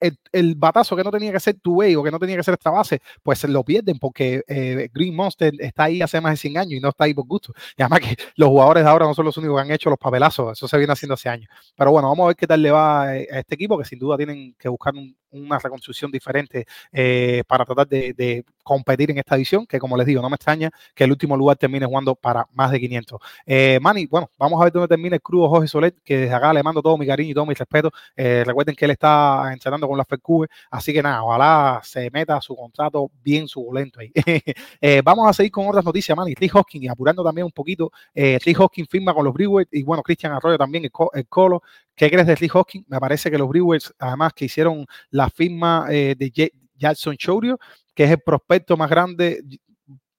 el, 0.00 0.54
batazo 0.54 0.96
que 0.96 1.04
no 1.04 1.10
tenía 1.10 1.32
que 1.32 1.40
ser 1.40 1.58
tu 1.60 1.74
way 1.74 1.94
o 1.96 2.02
que 2.02 2.10
no 2.10 2.18
tenía 2.18 2.36
que 2.36 2.42
ser 2.42 2.54
esta 2.54 2.70
base, 2.70 3.00
pues 3.22 3.44
lo 3.44 3.64
pierden 3.64 3.98
porque 3.98 4.42
eh, 4.46 4.88
Green 4.92 5.14
Monster 5.14 5.52
está 5.58 5.84
ahí 5.84 6.02
hace 6.02 6.20
más 6.20 6.32
de 6.32 6.36
100 6.36 6.58
años 6.58 6.72
y 6.72 6.80
no 6.80 6.90
está 6.90 7.04
ahí 7.04 7.14
por 7.14 7.26
gusto. 7.26 7.52
Y 7.76 7.82
además 7.82 8.00
que 8.00 8.16
los 8.36 8.48
jugadores 8.48 8.84
de 8.84 8.90
ahora 8.90 9.06
no 9.06 9.14
son 9.14 9.24
los 9.24 9.36
únicos 9.36 9.56
que 9.56 9.62
han 9.62 9.70
hecho 9.70 9.90
los 9.90 9.98
papelazos, 9.98 10.52
eso 10.52 10.68
se 10.68 10.78
viene 10.78 10.92
haciendo 10.92 11.14
hace 11.14 11.28
años. 11.28 11.48
Pero 11.76 11.90
bueno, 11.90 12.08
vamos 12.08 12.24
a 12.24 12.26
ver 12.28 12.36
qué 12.36 12.46
tal 12.46 12.62
le 12.62 12.70
va 12.70 13.16
eh, 13.16 13.28
a 13.30 13.38
este 13.40 13.54
equipo, 13.54 13.78
que 13.78 13.84
sin 13.84 13.98
duda 13.98 14.16
tienen 14.16 14.54
que 14.58 14.68
buscar 14.68 14.94
una 15.40 15.58
reconstrucción 15.58 16.10
diferente 16.10 16.66
eh, 16.92 17.42
para 17.46 17.64
tratar 17.64 17.86
de, 17.88 18.44
competir 18.62 19.10
en 19.10 19.18
esta 19.18 19.34
edición, 19.36 19.66
que 19.66 19.78
como 19.78 19.96
les 19.96 20.06
digo, 20.06 20.20
no 20.20 20.28
me 20.28 20.36
extraña 20.36 20.70
que 20.94 21.04
el 21.04 21.10
último 21.10 21.34
lugar 21.38 21.56
termine 21.56 21.86
jugando 21.86 22.14
para 22.14 22.46
más 22.52 22.70
de 22.70 22.78
500. 22.78 23.18
Eh, 23.46 23.78
Manny, 23.80 24.04
bueno, 24.06 24.30
vamos 24.38 24.60
a 24.60 24.64
ver 24.64 24.72
dónde 24.74 24.88
termina 24.88 25.16
el 25.16 25.22
crudo 25.22 25.48
Jorge 25.48 25.68
Solet, 25.68 25.94
que 26.04 26.18
desde 26.18 26.34
acá 26.34 26.52
le 26.52 26.62
mando 26.62 26.82
todo 26.82 26.98
mi 26.98 27.06
cariño 27.06 27.30
y 27.30 27.34
todo 27.34 27.46
mi 27.46 27.54
respeto. 27.54 27.90
recuerden 28.14 28.74
que 28.74 28.84
él 28.84 28.90
está 28.90 29.50
entrenando 29.52 29.88
con 29.88 29.96
la 29.96 30.04
FECUBE, 30.04 30.48
así 30.70 30.92
que 30.92 31.02
nada, 31.02 31.22
ojalá 31.22 31.80
se 31.82 32.10
meta 32.10 32.40
su 32.42 32.54
contrato 32.54 33.10
bien 33.22 33.48
suculento 33.48 34.00
ahí. 34.00 34.12
Eh, 34.80 35.02
vamos 35.04 35.28
a 35.28 35.32
seguir 35.32 35.50
con 35.50 35.66
otras 35.66 35.84
noticias, 35.84 36.16
man. 36.16 36.28
Y 36.28 36.34
Rick 36.34 36.54
Hoskins, 36.54 36.84
y 36.84 36.88
apurando 36.88 37.24
también 37.24 37.44
un 37.44 37.52
poquito, 37.52 37.90
eh, 38.14 38.38
Rick 38.44 38.60
Hoskins 38.60 38.88
firma 38.88 39.12
con 39.12 39.24
los 39.24 39.34
Brewers 39.34 39.68
y 39.72 39.82
bueno, 39.82 40.02
Christian 40.02 40.32
Arroyo 40.32 40.56
también, 40.56 40.84
el, 40.84 41.26
Colo. 41.28 41.62
¿Qué 41.98 42.08
crees 42.08 42.28
de 42.28 42.36
Rick 42.36 42.54
Hoskins? 42.54 42.88
Me 42.88 43.00
parece 43.00 43.28
que 43.28 43.36
los 43.36 43.48
Brewers, 43.48 43.92
además 43.98 44.32
que 44.32 44.44
hicieron 44.44 44.86
la 45.10 45.28
firma 45.28 45.88
eh, 45.90 46.14
de 46.16 46.52
Jackson 46.76 47.16
Chourio, 47.16 47.58
que 47.92 48.04
es 48.04 48.10
el 48.12 48.20
prospecto 48.20 48.76
más 48.76 48.88
grande 48.88 49.42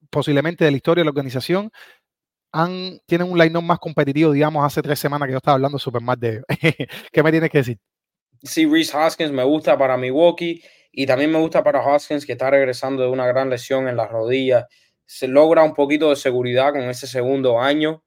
posiblemente 0.09 0.65
de 0.65 0.71
la 0.71 0.77
historia 0.77 1.01
de 1.01 1.05
la 1.05 1.11
organización, 1.11 1.71
han, 2.51 2.99
tienen 3.05 3.32
un 3.32 3.38
line-up 3.38 3.63
más 3.63 3.80
competitivo, 3.80 4.34
digamos, 4.34 4.65
hace 4.65 4.82
tres 4.82 4.99
semanas 4.99 5.27
que 5.27 5.32
yo 5.32 5.38
estaba 5.38 5.55
hablando 5.55 5.80
súper 5.80 6.01
mal 6.01 6.19
de 6.19 6.30
ellos. 6.30 6.45
¿Qué 7.13 7.23
me 7.23 7.32
tienes 7.32 7.49
que 7.49 7.59
decir? 7.59 7.77
sí, 8.43 8.65
Reese 8.65 8.97
Hoskins 8.97 9.32
me 9.32 9.43
gusta 9.43 9.77
para 9.77 9.97
Milwaukee 9.97 10.61
y 10.91 11.05
también 11.05 11.32
me 11.32 11.39
gusta 11.39 11.63
para 11.63 11.82
Hoskins 11.82 12.25
que 12.25 12.34
está 12.34 12.49
regresando 12.49 13.03
de 13.03 13.09
una 13.09 13.27
gran 13.27 13.49
lesión 13.49 13.88
en 13.88 13.95
la 13.95 14.07
rodilla. 14.07 14.67
Se 15.05 15.27
logra 15.27 15.63
un 15.63 15.73
poquito 15.73 16.09
de 16.09 16.15
seguridad 16.17 16.71
con 16.71 16.82
ese 16.82 17.07
segundo 17.07 17.59
año, 17.59 18.03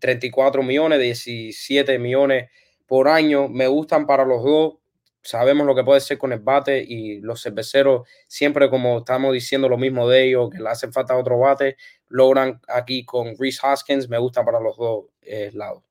34 0.00 0.62
millones, 0.62 1.00
17 1.00 1.98
millones 1.98 2.50
por 2.92 3.08
año. 3.08 3.48
Me 3.48 3.68
gustan 3.68 4.06
para 4.06 4.22
los 4.26 4.44
dos. 4.44 4.74
Sabemos 5.22 5.66
lo 5.66 5.74
que 5.74 5.82
puede 5.82 6.02
ser 6.02 6.18
con 6.18 6.30
el 6.30 6.40
bate 6.40 6.84
y 6.86 7.22
los 7.22 7.42
cerveceros, 7.42 8.06
siempre 8.28 8.68
como 8.68 8.98
estamos 8.98 9.32
diciendo 9.32 9.66
lo 9.66 9.78
mismo 9.78 10.06
de 10.10 10.24
ellos, 10.28 10.50
que 10.50 10.58
le 10.58 10.68
hace 10.68 10.92
falta 10.92 11.16
otro 11.16 11.38
bate, 11.38 11.78
logran 12.08 12.60
aquí 12.68 13.06
con 13.06 13.34
Reese 13.38 13.66
Hoskins. 13.66 14.10
Me 14.10 14.18
gusta 14.18 14.44
para 14.44 14.60
los 14.60 14.76
dos 14.76 15.06
eh, 15.22 15.50
lados. 15.54 15.82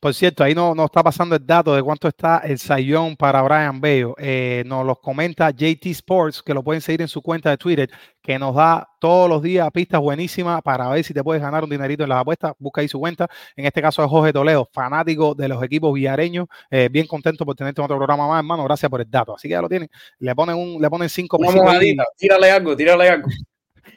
Por 0.00 0.14
cierto, 0.14 0.42
ahí 0.42 0.54
no, 0.54 0.72
está 0.82 1.02
pasando 1.02 1.36
el 1.36 1.46
dato 1.46 1.74
de 1.74 1.82
cuánto 1.82 2.08
está 2.08 2.38
el 2.38 2.58
sayón 2.58 3.16
para 3.16 3.42
Brian 3.42 3.82
Bello. 3.82 4.14
Eh, 4.16 4.64
nos 4.66 4.86
lo 4.86 4.96
comenta 4.96 5.50
JT 5.50 5.84
Sports, 5.90 6.42
que 6.42 6.54
lo 6.54 6.64
pueden 6.64 6.80
seguir 6.80 7.02
en 7.02 7.08
su 7.08 7.20
cuenta 7.20 7.50
de 7.50 7.58
Twitter, 7.58 7.90
que 8.22 8.38
nos 8.38 8.54
da 8.54 8.88
todos 8.98 9.28
los 9.28 9.42
días 9.42 9.70
pistas 9.70 10.00
buenísimas 10.00 10.62
para 10.62 10.88
ver 10.88 11.04
si 11.04 11.12
te 11.12 11.22
puedes 11.22 11.42
ganar 11.42 11.64
un 11.64 11.68
dinerito 11.68 12.02
en 12.02 12.08
las 12.08 12.20
apuestas. 12.20 12.54
Busca 12.58 12.80
ahí 12.80 12.88
su 12.88 12.98
cuenta. 12.98 13.28
En 13.54 13.66
este 13.66 13.82
caso 13.82 14.02
es 14.02 14.08
Jorge 14.08 14.32
Toledo, 14.32 14.66
fanático 14.72 15.34
de 15.34 15.48
los 15.48 15.62
equipos 15.62 15.92
villareños. 15.92 16.46
Eh, 16.70 16.88
bien 16.90 17.06
contento 17.06 17.44
por 17.44 17.54
tenerte 17.54 17.82
en 17.82 17.84
otro 17.84 17.98
programa 17.98 18.26
más, 18.26 18.38
hermano. 18.38 18.64
Gracias 18.64 18.88
por 18.88 19.02
el 19.02 19.10
dato. 19.10 19.34
Así 19.34 19.48
que 19.48 19.52
ya 19.52 19.60
lo 19.60 19.68
tienen. 19.68 19.90
Le 20.18 20.34
ponen 20.34 20.56
un, 20.56 20.80
le 20.80 20.88
ponen 20.88 21.10
cinco 21.10 21.36
Vamos, 21.38 21.78
tírale 22.16 22.50
algo, 22.50 22.74
tírale 22.74 23.06
algo. 23.06 23.28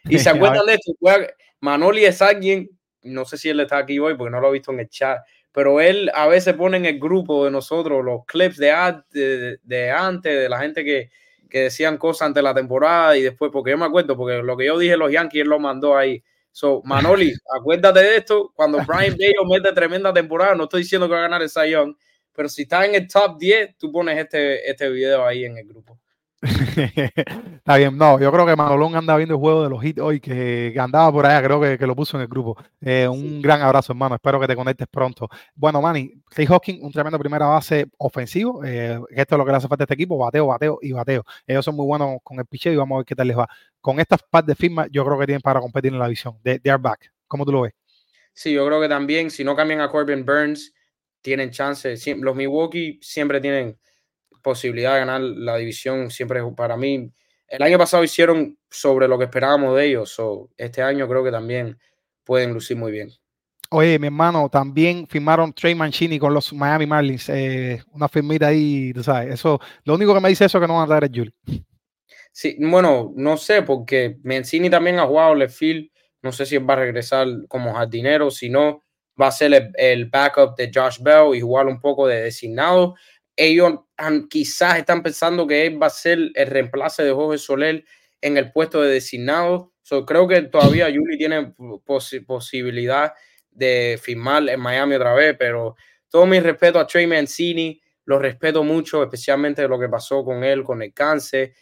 Y 0.03 0.19
se 0.19 0.29
acuerdan 0.29 0.65
de 0.65 0.73
esto, 0.73 0.91
Manoli 1.61 2.03
es 2.03 2.21
alguien, 2.21 2.69
no 3.03 3.23
sé 3.23 3.37
si 3.37 3.47
él 3.47 3.61
está 3.61 3.77
aquí 3.77 3.97
hoy 3.97 4.15
porque 4.15 4.31
no 4.31 4.41
lo 4.41 4.49
he 4.49 4.51
visto 4.51 4.73
en 4.73 4.81
el 4.81 4.89
chat, 4.89 5.19
pero 5.53 5.79
él 5.79 6.11
a 6.13 6.27
veces 6.27 6.55
pone 6.55 6.77
en 6.77 6.85
el 6.85 6.99
grupo 6.99 7.45
de 7.45 7.51
nosotros 7.51 8.03
los 8.03 8.25
clips 8.25 8.57
de, 8.57 8.73
de, 9.11 9.57
de 9.63 9.91
antes, 9.91 10.37
de 10.37 10.49
la 10.49 10.59
gente 10.59 10.83
que, 10.83 11.09
que 11.53 11.61
decían 11.61 11.97
cosas 11.97 12.25
ante 12.25 12.41
la 12.41 12.55
temporada 12.55 13.15
y 13.15 13.21
después, 13.21 13.51
porque 13.53 13.69
yo 13.71 13.77
me 13.77 13.85
acuerdo, 13.85 14.17
porque 14.17 14.41
lo 14.41 14.57
que 14.57 14.65
yo 14.65 14.79
dije 14.79 14.97
los 14.97 15.11
Yankees, 15.11 15.43
él 15.43 15.49
lo 15.49 15.59
mandó 15.59 15.95
ahí. 15.95 16.23
So, 16.51 16.81
Manoli, 16.83 17.31
acuérdate 17.55 17.99
de 17.99 18.17
esto, 18.17 18.51
cuando 18.55 18.79
Brian 18.87 19.15
Bello 19.15 19.45
mete 19.47 19.71
tremenda 19.71 20.11
temporada, 20.11 20.55
no 20.55 20.63
estoy 20.63 20.81
diciendo 20.81 21.07
que 21.07 21.13
va 21.13 21.19
a 21.19 21.23
ganar 21.23 21.43
el 21.43 21.49
Cy 21.49 21.69
Young, 21.69 21.95
pero 22.33 22.49
si 22.49 22.63
está 22.63 22.83
en 22.85 22.95
el 22.95 23.07
top 23.07 23.37
10, 23.37 23.77
tú 23.77 23.91
pones 23.91 24.17
este, 24.17 24.67
este 24.67 24.89
video 24.89 25.23
ahí 25.23 25.45
en 25.45 25.59
el 25.59 25.67
grupo. 25.67 25.99
Está 27.55 27.77
bien, 27.77 27.97
no, 27.97 28.19
yo 28.19 28.29
creo 28.29 28.45
que 28.45 28.55
Manolón 28.55 28.97
anda 28.97 29.15
viendo 29.15 29.35
el 29.35 29.39
juego 29.39 29.63
de 29.63 29.69
los 29.69 29.83
hits 29.83 30.01
hoy, 30.01 30.19
que, 30.19 30.75
andaba 30.77 31.09
por 31.09 31.25
allá, 31.25 31.41
creo 31.41 31.61
que, 31.61 31.77
que, 31.77 31.87
lo 31.87 31.95
puso 31.95 32.17
en 32.17 32.23
el 32.23 32.27
grupo. 32.27 32.57
Eh, 32.81 33.07
un 33.07 33.41
gran 33.41 33.61
abrazo, 33.61 33.93
hermano, 33.93 34.15
espero 34.15 34.41
que 34.41 34.47
te 34.47 34.55
conectes 34.55 34.87
pronto. 34.91 35.29
Bueno, 35.55 35.81
Manny, 35.81 36.21
Clay 36.29 36.45
Hawking, 36.45 36.83
un 36.83 36.91
tremendo 36.91 37.17
primera 37.17 37.45
base 37.45 37.85
ofensivo, 37.97 38.61
eh, 38.65 38.99
esto 39.11 39.35
es 39.35 39.39
lo 39.39 39.45
que 39.45 39.51
le 39.51 39.57
hace 39.57 39.69
falta 39.69 39.83
a 39.83 39.85
este 39.85 39.93
equipo, 39.93 40.17
bateo, 40.17 40.47
bateo 40.47 40.79
y 40.81 40.91
bateo. 40.91 41.23
Ellos 41.47 41.63
son 41.63 41.75
muy 41.75 41.85
buenos 41.85 42.17
con 42.23 42.37
el 42.37 42.45
picheo 42.45 42.73
y 42.73 42.75
vamos 42.75 42.97
a 42.97 42.99
ver 42.99 43.05
qué 43.05 43.15
tal 43.15 43.27
les 43.27 43.37
va. 43.37 43.47
Con 43.79 44.01
estas 44.01 44.19
par 44.29 44.43
de 44.43 44.55
firmas, 44.55 44.89
yo 44.91 45.05
creo 45.05 45.17
que 45.17 45.25
tienen 45.25 45.41
para 45.41 45.61
competir 45.61 45.93
en 45.93 45.99
la 45.99 46.05
división. 46.05 46.37
De, 46.43 46.59
de 46.59 46.75
back, 46.75 47.13
¿cómo 47.25 47.45
tú 47.45 47.53
lo 47.53 47.61
ves? 47.61 47.73
Sí, 48.33 48.51
yo 48.51 48.65
creo 48.65 48.81
que 48.81 48.89
también, 48.89 49.31
si 49.31 49.45
no 49.45 49.55
cambian 49.55 49.79
a 49.79 49.89
Corbin 49.89 50.25
Burns, 50.25 50.73
tienen 51.21 51.51
chance. 51.51 51.95
Los 52.17 52.35
Milwaukee 52.35 52.99
siempre 53.01 53.39
tienen 53.39 53.79
posibilidad 54.43 54.93
de 54.93 54.99
ganar 54.99 55.21
la 55.21 55.57
división 55.57 56.11
siempre 56.11 56.41
para 56.55 56.77
mí. 56.77 57.11
El 57.47 57.61
año 57.61 57.77
pasado 57.77 58.03
hicieron 58.03 58.57
sobre 58.69 59.07
lo 59.07 59.17
que 59.17 59.25
esperábamos 59.25 59.75
de 59.75 59.87
ellos. 59.87 60.21
este 60.57 60.81
año 60.81 61.07
creo 61.07 61.23
que 61.23 61.31
también 61.31 61.79
pueden 62.23 62.53
lucir 62.53 62.77
muy 62.77 62.91
bien. 62.91 63.09
Oye, 63.69 63.97
mi 63.97 64.07
hermano, 64.07 64.49
también 64.49 65.07
firmaron 65.07 65.51
Trey 65.51 65.73
Mancini 65.73 66.19
con 66.19 66.33
los 66.33 66.53
Miami 66.53 66.85
Marlins. 66.85 67.27
Eh, 67.29 67.81
una 67.91 68.07
firmita 68.07 68.47
ahí, 68.47 68.93
tú 68.93 69.01
sabes. 69.01 69.33
Eso, 69.33 69.59
lo 69.83 69.95
único 69.95 70.13
que 70.13 70.19
me 70.19 70.29
dice 70.29 70.45
eso 70.45 70.59
es 70.59 70.61
que 70.61 70.67
no 70.67 70.75
van 70.75 70.83
a 70.83 70.87
traer 70.87 71.05
a 71.05 71.07
Julie. 71.07 71.33
Sí, 72.31 72.55
bueno, 72.59 73.13
no 73.15 73.37
sé, 73.37 73.63
porque 73.63 74.17
Mancini 74.23 74.69
también 74.69 74.99
ha 74.99 75.07
jugado 75.07 75.33
left 75.33 75.55
field. 75.55 75.89
No 76.21 76.31
sé 76.31 76.45
si 76.45 76.57
va 76.57 76.73
a 76.73 76.77
regresar 76.77 77.27
como 77.47 77.73
jardinero, 77.73 78.31
si 78.31 78.49
no, 78.49 78.83
va 79.19 79.27
a 79.27 79.31
ser 79.31 79.53
el, 79.53 79.71
el, 79.75 80.05
backup 80.05 80.55
de 80.55 80.71
Josh 80.73 80.99
Bell 81.01 81.35
y 81.35 81.41
jugar 81.41 81.67
un 81.67 81.79
poco 81.79 82.07
de 82.07 82.23
designado 82.23 82.95
ellos 83.35 83.79
quizás 84.29 84.77
están 84.77 85.01
pensando 85.01 85.47
que 85.47 85.65
él 85.65 85.81
va 85.81 85.87
a 85.87 85.91
ser 85.91 86.19
el 86.33 86.47
reemplazo 86.47 87.03
de 87.03 87.11
Jorge 87.11 87.37
Soler 87.37 87.85
en 88.21 88.37
el 88.37 88.51
puesto 88.51 88.81
de 88.81 88.91
designado. 88.93 89.73
creo 90.05 90.27
que 90.27 90.41
todavía 90.43 90.91
Juli 90.93 91.17
tiene 91.17 91.53
posibilidad 92.25 93.13
de 93.49 93.99
firmar 94.01 94.47
en 94.49 94.59
Miami 94.59 94.95
otra 94.95 95.13
vez, 95.13 95.35
pero 95.37 95.75
todo 96.09 96.25
mi 96.25 96.39
respeto 96.39 96.79
a 96.79 96.87
Trey 96.87 97.07
Mancini, 97.07 97.79
lo 98.05 98.19
respeto 98.19 98.63
mucho, 98.63 99.01
especialmente 99.03 99.67
lo 99.67 99.79
que 99.79 99.89
pasó 99.89 100.23
con 100.23 100.43
él, 100.43 100.63
con 100.63 100.81
el 100.81 100.93
cáncer. 100.93 101.53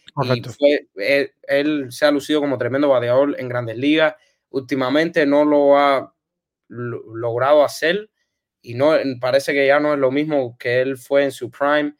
él, 0.96 1.34
él, 1.44 1.88
se 1.90 2.06
ha 2.06 2.12
lucido 2.12 2.42
como 2.42 2.58
tremendo 2.58 2.90
bateador 2.90 3.36
en 3.40 3.48
grandes 3.48 3.78
ligas. 3.78 4.16
Últimamente 4.50 5.26
no 5.26 5.46
lo 5.46 5.78
ha 5.78 6.14
logrado 6.68 7.64
hacer 7.64 8.10
y 8.62 8.74
no 8.76 8.94
parece 9.20 9.54
que 9.54 9.68
ya 9.68 9.80
no 9.80 9.94
es 9.94 10.00
lo 10.00 10.12
mismo 10.12 10.58
que 10.58 10.82
él 10.82 10.98
fue 10.98 11.24
en 11.24 11.32
su 11.32 11.50
prime. 11.52 11.96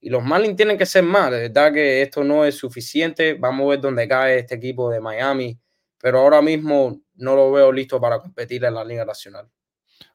Y 0.00 0.10
los 0.10 0.24
Marlins 0.24 0.56
tienen 0.56 0.78
que 0.78 0.86
ser 0.86 1.02
más, 1.04 1.30
de 1.30 1.48
verdad 1.48 1.72
que 1.72 2.02
esto 2.02 2.24
no 2.24 2.44
es 2.44 2.54
suficiente. 2.56 3.34
Vamos 3.34 3.66
a 3.66 3.70
ver 3.70 3.80
dónde 3.80 4.08
cae 4.08 4.38
este 4.38 4.54
equipo 4.56 4.90
de 4.90 5.00
Miami, 5.00 5.58
pero 5.98 6.20
ahora 6.20 6.40
mismo 6.42 7.00
no 7.14 7.36
lo 7.36 7.52
veo 7.52 7.70
listo 7.72 8.00
para 8.00 8.18
competir 8.18 8.64
en 8.64 8.74
la 8.74 8.84
Liga 8.84 9.04
Nacional. 9.04 9.48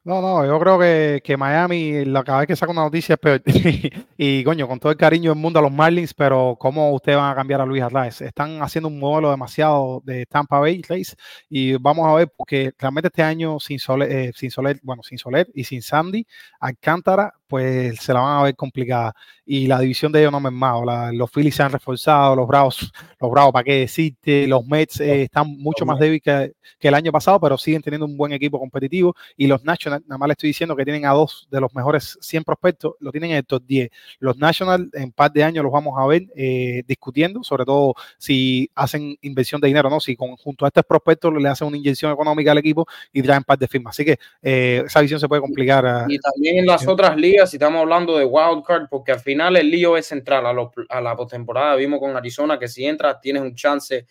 No, 0.06 0.20
no, 0.22 0.46
yo 0.46 0.60
creo 0.60 0.78
que, 0.78 1.20
que 1.24 1.36
Miami, 1.36 2.04
la 2.04 2.22
cada 2.22 2.38
vez 2.38 2.46
que 2.46 2.54
saca 2.54 2.70
una 2.70 2.82
noticia 2.82 3.14
es 3.14 3.18
peor. 3.18 3.42
y, 4.16 4.44
coño, 4.44 4.68
con 4.68 4.78
todo 4.78 4.92
el 4.92 4.96
cariño 4.96 5.32
del 5.32 5.40
mundo 5.40 5.58
a 5.58 5.62
los 5.62 5.72
Marlins, 5.72 6.14
pero 6.14 6.54
¿cómo 6.60 6.92
ustedes 6.92 7.18
van 7.18 7.32
a 7.32 7.34
cambiar 7.34 7.60
a 7.60 7.66
Luis 7.66 7.82
Atlas? 7.82 8.20
Están 8.20 8.62
haciendo 8.62 8.86
un 8.86 9.00
modelo 9.00 9.32
demasiado 9.32 10.00
de 10.04 10.24
Tampa 10.26 10.60
Bay 10.60 10.80
Race 10.88 11.16
y 11.48 11.74
vamos 11.78 12.06
a 12.06 12.14
ver, 12.14 12.32
porque 12.36 12.72
realmente 12.78 13.08
este 13.08 13.24
año 13.24 13.58
sin 13.58 13.80
Soler, 13.80 14.12
eh, 14.12 14.32
sin 14.32 14.52
Soler, 14.52 14.78
bueno, 14.84 15.02
sin 15.02 15.18
Soler 15.18 15.48
y 15.52 15.64
sin 15.64 15.82
Sandy, 15.82 16.24
Alcántara 16.60 17.34
pues 17.46 18.00
se 18.00 18.12
la 18.12 18.20
van 18.20 18.38
a 18.38 18.42
ver 18.42 18.56
complicada. 18.56 19.14
Y 19.44 19.66
la 19.66 19.78
división 19.78 20.10
de 20.12 20.20
ellos 20.20 20.32
no 20.32 20.40
me 20.40 20.50
La, 20.84 21.12
los 21.12 21.30
Phillies 21.30 21.54
se 21.54 21.62
han 21.62 21.72
reforzado, 21.72 22.34
los 22.34 22.48
Bravos, 22.48 22.92
los 23.20 23.30
Bravos, 23.30 23.52
¿para 23.52 23.64
qué 23.64 23.80
decirte? 23.80 24.46
Los 24.46 24.66
Mets 24.66 25.00
eh, 25.00 25.22
están 25.22 25.48
mucho 25.58 25.86
más 25.86 25.98
débiles 25.98 26.22
que, 26.22 26.52
el 26.80 26.94
año 26.94 27.12
pasado, 27.12 27.40
pero 27.40 27.56
siguen 27.56 27.82
teniendo 27.82 28.06
un 28.06 28.16
buen 28.16 28.32
equipo 28.32 28.58
competitivo. 28.58 29.14
Y 29.36 29.46
los 29.46 29.64
Nationals, 29.64 29.95
nada 30.06 30.18
más 30.18 30.28
le 30.28 30.32
estoy 30.32 30.48
diciendo 30.48 30.76
que 30.76 30.84
tienen 30.84 31.06
a 31.06 31.10
dos 31.10 31.48
de 31.50 31.60
los 31.60 31.74
mejores 31.74 32.18
100 32.20 32.44
prospectos, 32.44 32.94
lo 33.00 33.10
tienen 33.10 33.30
en 33.30 33.36
el 33.38 33.46
top 33.46 33.62
10. 33.66 33.90
Los 34.18 34.36
Nationals 34.36 34.88
en 34.94 35.12
par 35.12 35.32
de 35.32 35.44
años 35.44 35.64
los 35.64 35.72
vamos 35.72 35.94
a 35.98 36.06
ver 36.06 36.24
eh, 36.34 36.82
discutiendo, 36.86 37.42
sobre 37.42 37.64
todo 37.64 37.94
si 38.18 38.70
hacen 38.74 39.16
inversión 39.22 39.60
de 39.60 39.68
dinero, 39.68 39.90
¿no? 39.90 40.00
Si 40.00 40.16
con, 40.16 40.36
junto 40.36 40.64
a 40.64 40.68
estos 40.68 40.84
prospectos 40.84 41.32
le 41.34 41.48
hacen 41.48 41.68
una 41.68 41.76
inyección 41.76 42.12
económica 42.12 42.52
al 42.52 42.58
equipo 42.58 42.86
y 43.12 43.22
traen 43.22 43.44
par 43.44 43.58
de 43.58 43.68
firmas. 43.68 43.94
Así 43.94 44.04
que 44.04 44.18
eh, 44.42 44.82
esa 44.86 45.00
visión 45.00 45.20
se 45.20 45.28
puede 45.28 45.40
complicar. 45.40 46.06
y 46.08 46.18
también 46.18 46.58
en 46.58 46.66
las 46.66 46.86
otras 46.86 47.16
ligas 47.16 47.50
si 47.50 47.56
estamos 47.56 47.80
hablando 47.80 48.16
de 48.16 48.24
wildcard, 48.24 48.88
porque 48.88 49.12
al 49.12 49.20
final 49.20 49.56
el 49.56 49.70
lío 49.70 49.96
es 49.96 50.06
central 50.06 50.46
a, 50.46 51.00
la 51.00 51.16
postemporada. 51.16 51.76
Vimos 51.76 52.00
con 52.00 52.16
Arizona 52.16 52.58
que 52.58 52.68
si 52.68 52.84
entras 52.84 53.20
tienes 53.20 53.42
un 53.42 53.54
chance. 53.54 54.06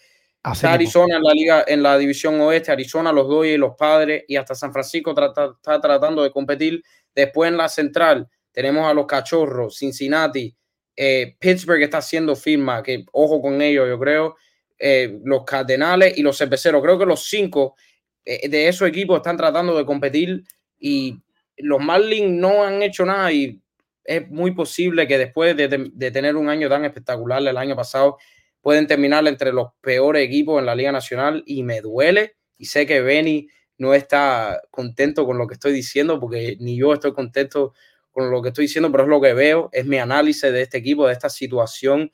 Está 0.53 0.73
Arizona 0.73 1.17
en 1.17 1.23
la 1.23 1.33
liga, 1.33 1.65
en 1.67 1.83
la 1.83 1.97
división 1.97 2.39
oeste, 2.41 2.71
Arizona, 2.71 3.11
los 3.11 3.45
y 3.45 3.57
los 3.57 3.75
padres, 3.75 4.23
y 4.27 4.35
hasta 4.35 4.55
San 4.55 4.71
Francisco 4.71 5.11
está 5.11 5.81
tratando 5.81 6.23
de 6.23 6.31
competir. 6.31 6.83
Después 7.13 7.49
en 7.49 7.57
la 7.57 7.69
central 7.69 8.27
tenemos 8.51 8.89
a 8.89 8.93
los 8.93 9.05
cachorros, 9.05 9.77
Cincinnati, 9.77 10.55
eh, 10.95 11.35
Pittsburgh 11.39 11.81
está 11.81 11.97
haciendo 11.97 12.35
firma, 12.35 12.81
que 12.81 13.05
ojo 13.11 13.41
con 13.41 13.61
ellos, 13.61 13.87
yo 13.87 13.99
creo. 13.99 14.35
Eh, 14.77 15.19
los 15.23 15.43
Cardenales 15.43 16.17
y 16.17 16.21
los 16.21 16.37
Cerveceros. 16.37 16.81
Creo 16.81 16.97
que 16.97 17.05
los 17.05 17.25
cinco 17.27 17.75
eh, 18.23 18.47
de 18.49 18.67
esos 18.67 18.87
equipos 18.87 19.17
están 19.17 19.37
tratando 19.37 19.77
de 19.77 19.85
competir 19.85 20.43
y 20.79 21.17
los 21.57 21.81
Marlins 21.81 22.31
no 22.31 22.63
han 22.63 22.81
hecho 22.81 23.05
nada 23.05 23.31
y 23.31 23.61
es 24.03 24.29
muy 24.29 24.51
posible 24.51 25.07
que 25.07 25.17
después 25.17 25.55
de, 25.55 25.67
tener 26.11 26.35
un 26.35 26.49
año 26.49 26.69
tan 26.69 26.85
espectacular 26.85 27.41
el 27.41 27.57
año 27.57 27.75
pasado, 27.75 28.17
pueden 28.65 28.87
terminar 28.87 29.27
entre 29.27 29.53
los 29.53 29.73
peores 29.79 30.25
equipos 30.25 30.57
en 30.57 30.65
la 30.65 30.73
Liga 30.73 30.91
Nacional 30.91 31.43
y 31.45 31.61
me 31.61 31.81
duele. 31.81 32.35
Y 32.57 32.65
sé 32.65 32.87
que 32.87 32.99
Benny 32.99 33.47
no 33.77 33.93
está 33.93 34.59
contento 34.71 35.27
con 35.27 35.37
lo 35.37 35.45
que 35.45 35.53
estoy 35.53 35.71
diciendo, 35.71 36.19
porque 36.19 36.57
ni 36.59 36.75
yo 36.75 36.91
estoy 36.91 37.13
contento 37.13 37.73
con 38.09 38.31
lo 38.31 38.41
que 38.41 38.47
estoy 38.47 38.63
diciendo, 38.63 38.91
pero 38.91 39.03
es 39.03 39.09
lo 39.09 39.21
que 39.21 39.35
veo, 39.35 39.69
es 39.71 39.85
mi 39.85 39.99
análisis 39.99 40.51
de 40.51 40.63
este 40.63 40.79
equipo, 40.79 41.05
de 41.05 41.13
esta 41.13 41.29
situación, 41.29 42.11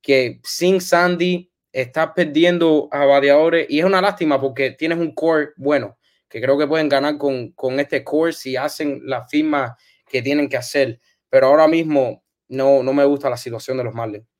que 0.00 0.40
sin 0.42 0.80
Sandy 0.80 1.52
estás 1.70 2.10
perdiendo 2.16 2.88
a 2.90 3.04
variadores 3.04 3.66
y 3.70 3.78
es 3.78 3.84
una 3.84 4.00
lástima 4.00 4.40
porque 4.40 4.72
tienes 4.72 4.98
un 4.98 5.14
core 5.14 5.50
bueno 5.56 5.98
que 6.28 6.40
creo 6.40 6.58
que 6.58 6.66
pueden 6.66 6.88
ganar 6.88 7.16
con, 7.16 7.52
con 7.52 7.78
este 7.78 8.02
course 8.02 8.50
y 8.50 8.56
hacen 8.56 9.02
la 9.04 9.28
firma 9.28 9.76
que 10.08 10.20
tienen 10.20 10.48
que 10.48 10.56
hacer. 10.56 10.98
Pero 11.30 11.46
ahora 11.46 11.68
mismo 11.68 12.24
no, 12.48 12.82
no 12.82 12.92
me 12.92 13.04
gusta 13.04 13.30
la 13.30 13.36
situación 13.36 13.76
de 13.76 13.84
los 13.84 13.94
Marlins. 13.94 14.31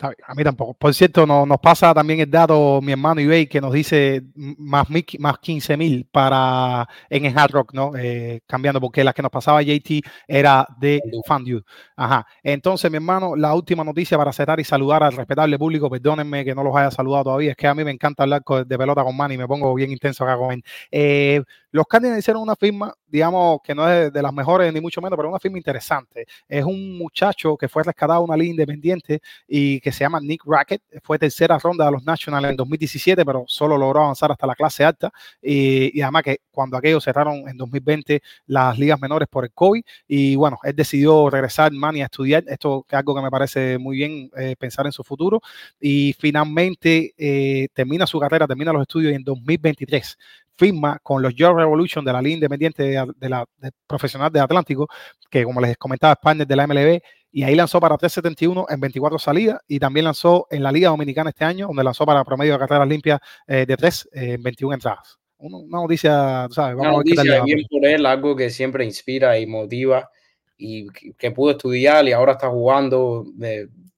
A 0.00 0.34
mí 0.34 0.42
tampoco. 0.42 0.74
Por 0.74 0.92
cierto, 0.92 1.24
no, 1.24 1.46
nos 1.46 1.58
pasa 1.58 1.94
también 1.94 2.18
el 2.18 2.28
dato 2.28 2.80
mi 2.82 2.90
hermano 2.92 3.20
Ibey 3.20 3.46
que 3.46 3.60
nos 3.60 3.72
dice 3.72 4.22
más, 4.34 4.88
más 5.20 5.38
15 5.38 5.76
mil 5.76 6.08
para 6.10 6.88
en 7.08 7.24
el 7.26 7.38
Hard 7.38 7.52
Rock, 7.52 7.74
¿no? 7.74 7.92
Eh, 7.96 8.40
cambiando, 8.44 8.80
porque 8.80 9.04
la 9.04 9.12
que 9.12 9.22
nos 9.22 9.30
pasaba 9.30 9.62
JT 9.62 10.02
era 10.26 10.66
de 10.78 11.00
FanDuel. 11.24 11.64
Ajá. 11.94 12.26
Entonces, 12.42 12.90
mi 12.90 12.96
hermano, 12.96 13.36
la 13.36 13.54
última 13.54 13.84
noticia 13.84 14.18
para 14.18 14.30
aceptar 14.30 14.58
y 14.58 14.64
saludar 14.64 15.04
al 15.04 15.12
respetable 15.12 15.56
público, 15.58 15.88
perdónenme 15.88 16.44
que 16.44 16.56
no 16.56 16.64
los 16.64 16.74
haya 16.74 16.90
saludado 16.90 17.24
todavía, 17.24 17.52
es 17.52 17.56
que 17.56 17.68
a 17.68 17.74
mí 17.74 17.84
me 17.84 17.92
encanta 17.92 18.24
hablar 18.24 18.42
de 18.66 18.78
pelota 18.78 19.04
con 19.04 19.16
Manny, 19.16 19.38
me 19.38 19.46
pongo 19.46 19.72
bien 19.74 19.92
intenso 19.92 20.24
acá 20.24 20.36
con 20.36 20.52
él. 20.52 20.64
Eh, 20.90 21.40
los 21.74 21.88
Cardinals 21.88 22.20
hicieron 22.20 22.40
una 22.40 22.54
firma, 22.54 22.94
digamos, 23.04 23.58
que 23.64 23.74
no 23.74 23.90
es 23.90 24.12
de 24.12 24.22
las 24.22 24.32
mejores 24.32 24.72
ni 24.72 24.80
mucho 24.80 25.00
menos, 25.00 25.16
pero 25.16 25.28
una 25.28 25.40
firma 25.40 25.58
interesante. 25.58 26.24
Es 26.46 26.64
un 26.64 26.96
muchacho 26.96 27.56
que 27.56 27.68
fue 27.68 27.82
rescatado 27.82 28.20
a 28.20 28.22
una 28.22 28.36
liga 28.36 28.52
independiente 28.52 29.20
y 29.48 29.80
que 29.80 29.90
se 29.90 30.04
llama 30.04 30.20
Nick 30.20 30.42
Rackett. 30.46 30.82
Fue 31.02 31.18
tercera 31.18 31.58
ronda 31.58 31.86
de 31.86 31.90
los 31.90 32.04
Nationals 32.04 32.48
en 32.48 32.54
2017, 32.54 33.24
pero 33.24 33.42
solo 33.48 33.76
logró 33.76 34.02
avanzar 34.04 34.30
hasta 34.30 34.46
la 34.46 34.54
clase 34.54 34.84
alta. 34.84 35.10
Y, 35.42 36.00
además 36.00 36.22
que 36.22 36.38
cuando 36.52 36.76
aquellos 36.76 37.02
cerraron 37.02 37.48
en 37.48 37.56
2020 37.56 38.22
las 38.46 38.78
ligas 38.78 39.00
menores 39.00 39.26
por 39.26 39.42
el 39.42 39.50
COVID. 39.52 39.82
Y 40.06 40.36
bueno, 40.36 40.60
él 40.62 40.76
decidió 40.76 41.28
regresar 41.28 41.72
Manny 41.72 42.02
a 42.02 42.04
estudiar. 42.04 42.44
Esto 42.46 42.86
es 42.88 42.94
algo 42.94 43.16
que 43.16 43.22
me 43.22 43.32
parece 43.32 43.78
muy 43.78 43.96
bien 43.96 44.30
eh, 44.36 44.54
pensar 44.56 44.86
en 44.86 44.92
su 44.92 45.02
futuro. 45.02 45.40
Y 45.80 46.14
finalmente 46.20 47.14
eh, 47.18 47.66
termina 47.74 48.06
su 48.06 48.20
carrera, 48.20 48.46
termina 48.46 48.72
los 48.72 48.82
estudios 48.82 49.10
y 49.10 49.16
en 49.16 49.24
2023 49.24 50.16
firma 50.56 50.98
con 51.02 51.22
los 51.22 51.34
York 51.34 51.56
Revolution 51.56 52.04
de 52.04 52.12
la 52.12 52.22
Liga 52.22 52.34
Independiente 52.34 52.82
de, 52.82 53.28
la 53.28 53.44
Profesional 53.86 54.30
de 54.32 54.40
Atlántico, 54.40 54.88
que 55.30 55.44
como 55.44 55.60
les 55.60 55.76
comentaba, 55.76 56.12
es 56.12 56.18
partner 56.20 56.46
de 56.46 56.56
la 56.56 56.66
MLB, 56.66 57.00
y 57.32 57.42
ahí 57.42 57.54
lanzó 57.54 57.80
para 57.80 57.96
371 57.96 58.66
en 58.68 58.80
24 58.80 59.18
salidas, 59.18 59.60
y 59.66 59.78
también 59.78 60.04
lanzó 60.04 60.46
en 60.50 60.62
la 60.62 60.70
Liga 60.70 60.88
Dominicana 60.88 61.30
este 61.30 61.44
año, 61.44 61.66
donde 61.66 61.84
lanzó 61.84 62.06
para 62.06 62.24
promedio 62.24 62.52
de 62.52 62.58
carreras 62.58 62.88
limpias 62.88 63.20
eh, 63.46 63.66
de 63.66 63.76
3 63.76 64.08
en 64.12 64.42
21 64.42 64.74
entradas. 64.74 65.18
Una, 65.36 65.82
noticia, 65.82 66.48
¿sabes? 66.50 66.76
Vamos 66.76 66.80
una 66.80 66.90
noticia 66.92 67.42
bien 67.42 67.60
por 67.68 67.84
él, 67.84 68.06
algo 68.06 68.36
que 68.36 68.50
siempre 68.50 68.84
inspira 68.84 69.38
y 69.38 69.46
motiva 69.46 70.08
y 70.56 70.88
que, 71.16 71.30
pudo 71.30 71.52
estudiar 71.52 72.06
y 72.06 72.12
ahora 72.12 72.32
está 72.32 72.48
jugando 72.48 73.24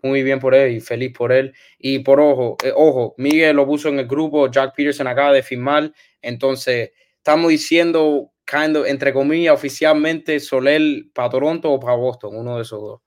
muy 0.03 0.23
bien 0.23 0.39
por 0.39 0.55
él 0.55 0.77
y 0.77 0.81
feliz 0.81 1.13
por 1.17 1.33
él. 1.33 1.55
Y 1.79 2.01
por 2.01 2.21
ojo, 2.21 2.57
eh, 2.63 2.73
ojo, 2.75 3.15
Miguel 3.19 3.57
lo 3.57 3.67
puso 3.67 3.89
en 3.89 3.99
el 3.99 4.07
grupo, 4.07 4.51
Jack 4.51 4.75
Peterson 4.75 5.07
acaba 5.07 5.33
de 5.33 5.43
firmar, 5.43 5.93
entonces 6.23 6.93
estamos 7.17 7.51
diciendo, 7.51 8.31
entre 8.87 9.13
comillas, 9.13 9.55
oficialmente 9.55 10.41
Soler 10.41 11.07
para 11.13 11.31
Toronto 11.31 11.73
o 11.73 11.81
para 11.81 11.97
Boston, 11.97 12.37
uno 12.37 12.57
de 12.57 12.63
esos 12.63 12.81
dos. 12.81 13.01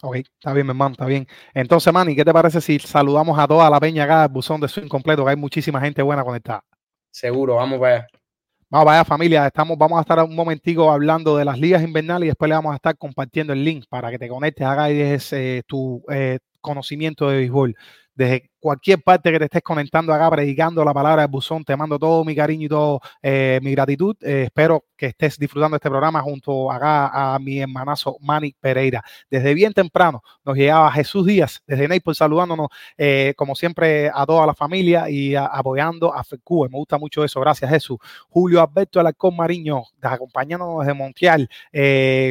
Ok, 0.00 0.16
está 0.16 0.52
bien, 0.52 0.64
mi 0.64 0.70
hermano, 0.70 0.92
está 0.92 1.06
bien. 1.06 1.26
Entonces, 1.52 1.92
Manny, 1.92 2.14
¿qué 2.14 2.24
te 2.24 2.32
parece 2.32 2.60
si 2.60 2.78
saludamos 2.78 3.36
a 3.36 3.48
toda 3.48 3.68
la 3.68 3.80
peña 3.80 4.04
acá, 4.04 4.24
el 4.24 4.28
buzón 4.30 4.60
de 4.60 4.68
swing 4.68 4.86
completo, 4.86 5.24
que 5.24 5.30
hay 5.30 5.36
muchísima 5.36 5.80
gente 5.80 6.02
buena 6.02 6.22
conectada? 6.22 6.62
Seguro, 7.10 7.56
vamos 7.56 7.80
para 7.80 7.96
allá. 7.96 8.06
Vamos, 8.70 8.84
vaya 8.84 9.04
familia, 9.04 9.46
estamos, 9.46 9.78
vamos 9.78 9.96
a 9.96 10.02
estar 10.02 10.22
un 10.22 10.36
momentico 10.36 10.90
hablando 10.92 11.38
de 11.38 11.44
las 11.46 11.58
ligas 11.58 11.82
invernales 11.82 12.26
y 12.26 12.28
después 12.28 12.50
le 12.50 12.54
vamos 12.54 12.72
a 12.72 12.76
estar 12.76 12.98
compartiendo 12.98 13.54
el 13.54 13.64
link 13.64 13.86
para 13.88 14.10
que 14.10 14.18
te 14.18 14.28
conectes, 14.28 14.66
hagas 14.66 14.90
eh, 15.32 15.62
tu 15.66 16.02
conocimiento 16.60 17.30
de 17.30 17.38
béisbol. 17.38 17.74
Desde 18.14 18.50
cualquier 18.58 19.02
parte 19.02 19.30
que 19.30 19.38
te 19.38 19.44
estés 19.44 19.62
conectando 19.62 20.12
acá, 20.12 20.30
predicando 20.30 20.84
la 20.84 20.92
palabra 20.92 21.22
del 21.22 21.30
buzón, 21.30 21.64
te 21.64 21.76
mando 21.76 21.98
todo 21.98 22.24
mi 22.24 22.34
cariño 22.34 22.66
y 22.66 22.68
todo 22.68 23.00
eh, 23.22 23.60
mi 23.62 23.72
gratitud. 23.72 24.16
Eh, 24.20 24.44
espero 24.46 24.84
que 24.96 25.06
estés 25.06 25.38
disfrutando 25.38 25.76
este 25.76 25.88
programa 25.88 26.20
junto 26.20 26.70
acá 26.70 27.34
a 27.34 27.38
mi 27.38 27.60
hermanazo 27.60 28.16
Manny 28.20 28.54
Pereira. 28.60 29.02
Desde 29.30 29.54
bien 29.54 29.72
temprano 29.72 30.22
nos 30.44 30.56
llegaba 30.56 30.90
Jesús 30.90 31.26
Díaz, 31.26 31.62
desde 31.66 31.86
Naples, 31.86 32.18
saludándonos, 32.18 32.68
eh, 32.96 33.32
como 33.36 33.54
siempre, 33.54 34.10
a 34.12 34.26
toda 34.26 34.46
la 34.46 34.54
familia 34.54 35.08
y 35.08 35.36
apoyando 35.36 36.12
a 36.12 36.24
FECUE. 36.24 36.68
Me 36.68 36.78
gusta 36.78 36.98
mucho 36.98 37.22
eso. 37.24 37.40
Gracias, 37.40 37.70
Jesús. 37.70 37.98
Julio 38.28 38.60
Alberto 38.60 38.98
Alarcón 38.98 39.36
Mariño, 39.36 39.82
acompañándonos 40.02 40.80
desde 40.80 40.94
Montreal, 40.94 41.48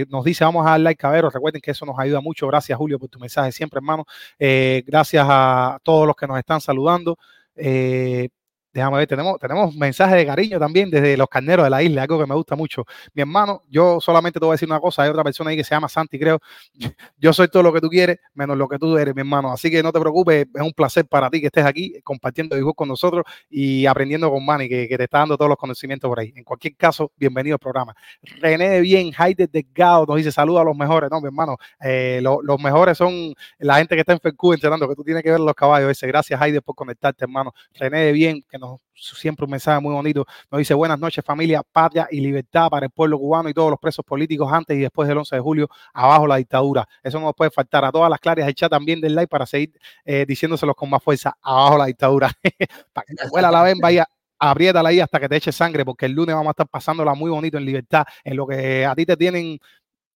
nos 0.09 0.25
dice, 0.25 0.43
vamos 0.43 0.65
a 0.67 0.71
dar 0.71 0.79
like, 0.81 0.99
cabero. 0.99 1.29
Recuerden 1.29 1.61
que 1.61 1.71
eso 1.71 1.85
nos 1.85 1.97
ayuda 1.97 2.19
mucho. 2.19 2.47
Gracias, 2.47 2.77
Julio, 2.77 2.99
por 2.99 3.09
tu 3.09 3.19
mensaje 3.19 3.51
siempre, 3.51 3.77
hermano. 3.77 4.05
gracias 4.37 5.25
a 5.27 5.79
todos 5.83 6.05
los 6.05 6.16
que 6.17 6.27
nos 6.27 6.37
están 6.39 6.61
saludando. 6.61 7.17
Eh, 7.55 8.29
Déjame 8.77 8.97
ver, 8.97 9.07
tenemos, 9.07 9.39
tenemos 9.39 9.75
mensajes 9.75 10.17
de 10.17 10.23
cariño 10.23 10.59
también 10.59 10.91
desde 10.91 11.17
los 11.17 11.27
carneros 11.27 11.65
de 11.65 11.69
la 11.71 11.81
isla, 11.81 12.03
algo 12.03 12.19
que 12.19 12.27
me 12.27 12.35
gusta 12.35 12.55
mucho. 12.55 12.85
Mi 13.15 13.23
hermano, 13.23 13.63
yo 13.71 13.99
solamente 13.99 14.39
te 14.39 14.45
voy 14.45 14.51
a 14.51 14.53
decir 14.53 14.69
una 14.69 14.79
cosa, 14.79 15.01
hay 15.01 15.09
otra 15.09 15.23
persona 15.23 15.49
ahí 15.49 15.57
que 15.57 15.63
se 15.63 15.73
llama 15.73 15.89
Santi, 15.89 16.19
creo. 16.19 16.39
Yo 17.17 17.33
soy 17.33 17.47
todo 17.47 17.63
lo 17.63 17.73
que 17.73 17.81
tú 17.81 17.89
quieres, 17.89 18.19
menos 18.35 18.55
lo 18.55 18.67
que 18.67 18.77
tú 18.77 18.95
eres, 18.95 19.15
mi 19.15 19.21
hermano. 19.21 19.51
Así 19.51 19.71
que 19.71 19.81
no 19.81 19.91
te 19.91 19.99
preocupes, 19.99 20.45
es 20.53 20.61
un 20.61 20.73
placer 20.73 21.07
para 21.07 21.27
ti 21.31 21.41
que 21.41 21.47
estés 21.47 21.65
aquí 21.65 21.99
compartiendo 22.03 22.55
dibujo 22.55 22.75
con 22.75 22.87
nosotros 22.87 23.23
y 23.49 23.87
aprendiendo 23.87 24.29
con 24.29 24.45
Manny, 24.45 24.69
que, 24.69 24.87
te 24.87 25.03
está 25.03 25.19
dando 25.19 25.37
todos 25.37 25.49
los 25.49 25.57
conocimientos 25.57 26.07
por 26.07 26.19
ahí. 26.19 26.31
En 26.35 26.43
cualquier 26.43 26.75
caso, 26.75 27.11
bienvenido 27.15 27.55
al 27.55 27.59
programa. 27.59 27.95
René 28.21 28.69
de 28.69 28.81
Bien, 28.81 29.11
Heider 29.11 29.49
Delgado 29.49 30.05
nos 30.05 30.17
dice 30.17 30.31
saludos 30.31 30.61
a 30.61 30.65
los 30.65 30.77
mejores. 30.77 31.09
No, 31.09 31.19
mi 31.19 31.25
hermano, 31.25 31.57
eh, 31.81 32.19
los 32.21 32.61
mejores 32.61 32.95
son 32.95 33.33
la 33.57 33.77
gente 33.77 33.95
que 33.95 34.01
está 34.01 34.13
en 34.13 34.19
FECU 34.19 34.53
entrenando, 34.53 34.87
que 34.87 34.93
tú 34.93 35.03
tienes 35.03 35.23
que 35.23 35.31
ver 35.31 35.39
los 35.39 35.55
caballos 35.55 35.89
ese. 35.89 36.05
Gracias, 36.05 36.39
Heider, 36.39 36.61
por 36.61 36.75
conectarte, 36.75 37.25
hermano. 37.25 37.53
René 37.73 38.01
de 38.01 38.11
Bien, 38.11 38.45
que 38.47 38.59
nos 38.59 38.66
siempre 38.93 39.45
un 39.45 39.51
mensaje 39.51 39.79
muy 39.79 39.93
bonito. 39.93 40.25
Nos 40.51 40.59
dice 40.59 40.73
buenas 40.73 40.99
noches 40.99 41.23
familia, 41.23 41.61
patria 41.63 42.07
y 42.11 42.19
libertad 42.19 42.69
para 42.69 42.85
el 42.87 42.91
pueblo 42.91 43.17
cubano 43.19 43.49
y 43.49 43.53
todos 43.53 43.69
los 43.69 43.79
presos 43.79 44.03
políticos 44.05 44.51
antes 44.51 44.77
y 44.77 44.81
después 44.81 45.07
del 45.07 45.17
11 45.17 45.35
de 45.35 45.41
julio, 45.41 45.69
abajo 45.93 46.27
la 46.27 46.37
dictadura. 46.37 46.87
Eso 47.03 47.19
no 47.19 47.33
puede 47.33 47.51
faltar. 47.51 47.85
A 47.85 47.91
todas 47.91 48.09
las 48.09 48.19
claras 48.19 48.45
del 48.45 48.55
chat 48.55 48.69
también 48.69 48.99
del 48.99 49.15
like 49.15 49.29
para 49.29 49.45
seguir 49.45 49.71
eh, 50.03 50.25
diciéndoselos 50.27 50.75
con 50.75 50.89
más 50.89 51.03
fuerza, 51.03 51.37
abajo 51.41 51.77
la 51.77 51.85
dictadura. 51.85 52.31
para 52.93 53.05
que 53.05 53.15
te 53.15 53.29
vuela 53.29 53.51
la 53.51 53.63
ven, 53.63 53.77
vaya 53.79 54.07
apriétala 54.39 54.89
ahí 54.89 54.99
hasta 54.99 55.19
que 55.19 55.29
te 55.29 55.35
eche 55.35 55.51
sangre, 55.51 55.83
porque 55.85 56.05
el 56.05 56.13
lunes 56.13 56.35
vamos 56.35 56.49
a 56.49 56.51
estar 56.51 56.67
pasándola 56.67 57.13
muy 57.13 57.31
bonito 57.31 57.57
en 57.57 57.65
libertad, 57.65 58.05
en 58.23 58.37
lo 58.37 58.45
que 58.45 58.85
a 58.85 58.95
ti 58.95 59.05
te 59.05 59.17
tienen 59.17 59.59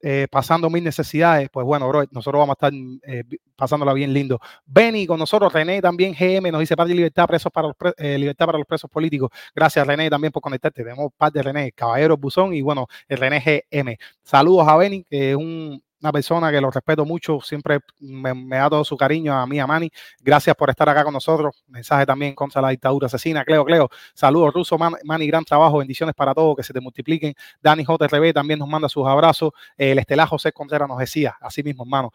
eh, 0.01 0.27
pasando 0.29 0.69
mis 0.69 0.83
necesidades, 0.83 1.49
pues 1.51 1.65
bueno, 1.65 1.91
nosotros 2.11 2.39
vamos 2.39 2.55
a 2.59 2.67
estar 2.67 2.73
eh, 3.03 3.23
pasándola 3.55 3.93
bien 3.93 4.13
lindo. 4.13 4.39
Benny 4.65 5.05
con 5.05 5.19
nosotros, 5.19 5.53
René 5.53 5.81
también, 5.81 6.13
GM, 6.13 6.51
nos 6.51 6.59
dice 6.59 6.75
parte 6.75 6.89
de 6.89 6.95
libertad, 6.95 7.27
presos 7.27 7.51
para 7.51 7.67
los 7.67 7.75
eh, 7.97 8.17
libertad 8.17 8.45
para 8.45 8.57
los 8.57 8.67
presos 8.67 8.89
políticos. 8.89 9.29
Gracias, 9.55 9.85
René, 9.85 10.09
también 10.09 10.31
por 10.31 10.41
conectarte. 10.41 10.83
Tenemos 10.83 11.11
parte 11.15 11.39
de 11.39 11.43
René, 11.43 11.71
Caballero 11.71 12.17
Buzón 12.17 12.53
y 12.53 12.61
bueno, 12.61 12.87
el 13.07 13.17
René 13.17 13.65
GM. 13.71 13.97
Saludos 14.23 14.67
a 14.67 14.75
Benny, 14.75 15.03
que 15.03 15.31
es 15.31 15.35
un, 15.35 15.81
una 16.01 16.11
persona 16.11 16.51
que 16.51 16.59
lo 16.59 16.71
respeto 16.71 17.05
mucho, 17.05 17.39
siempre 17.41 17.79
me, 17.99 18.57
da 18.57 18.69
todo 18.69 18.83
su 18.83 18.97
cariño 18.97 19.33
a 19.33 19.45
mí, 19.45 19.59
a 19.59 19.67
Manny. 19.67 19.89
Gracias 20.19 20.55
por 20.55 20.69
estar 20.69 20.89
acá 20.89 21.03
con 21.03 21.13
nosotros. 21.13 21.63
Mensaje 21.67 22.05
también 22.05 22.33
contra 22.33 22.61
la 22.61 22.69
dictadura 22.69 23.05
asesina. 23.05 23.45
Cleo, 23.45 23.63
Cleo, 23.63 23.89
saludos, 24.13 24.53
Ruso, 24.53 24.77
Manny, 24.77 25.27
gran 25.27 25.43
trabajo, 25.43 25.77
bendiciones 25.77 26.15
para 26.15 26.33
todos, 26.33 26.55
que 26.55 26.63
se 26.63 26.73
te 26.73 26.81
multipliquen. 26.81 27.33
Dani 27.61 27.83
JRB 27.83 28.33
también 28.33 28.59
nos 28.59 28.67
manda 28.67 28.89
sus 28.89 29.07
abrazos. 29.07 29.51
El 29.77 29.99
Estelar 29.99 30.27
José 30.27 30.51
Contreras 30.51 30.87
nos 30.87 30.97
decía, 30.97 31.37
así 31.39 31.63
mismo, 31.63 31.83
hermano. 31.83 32.11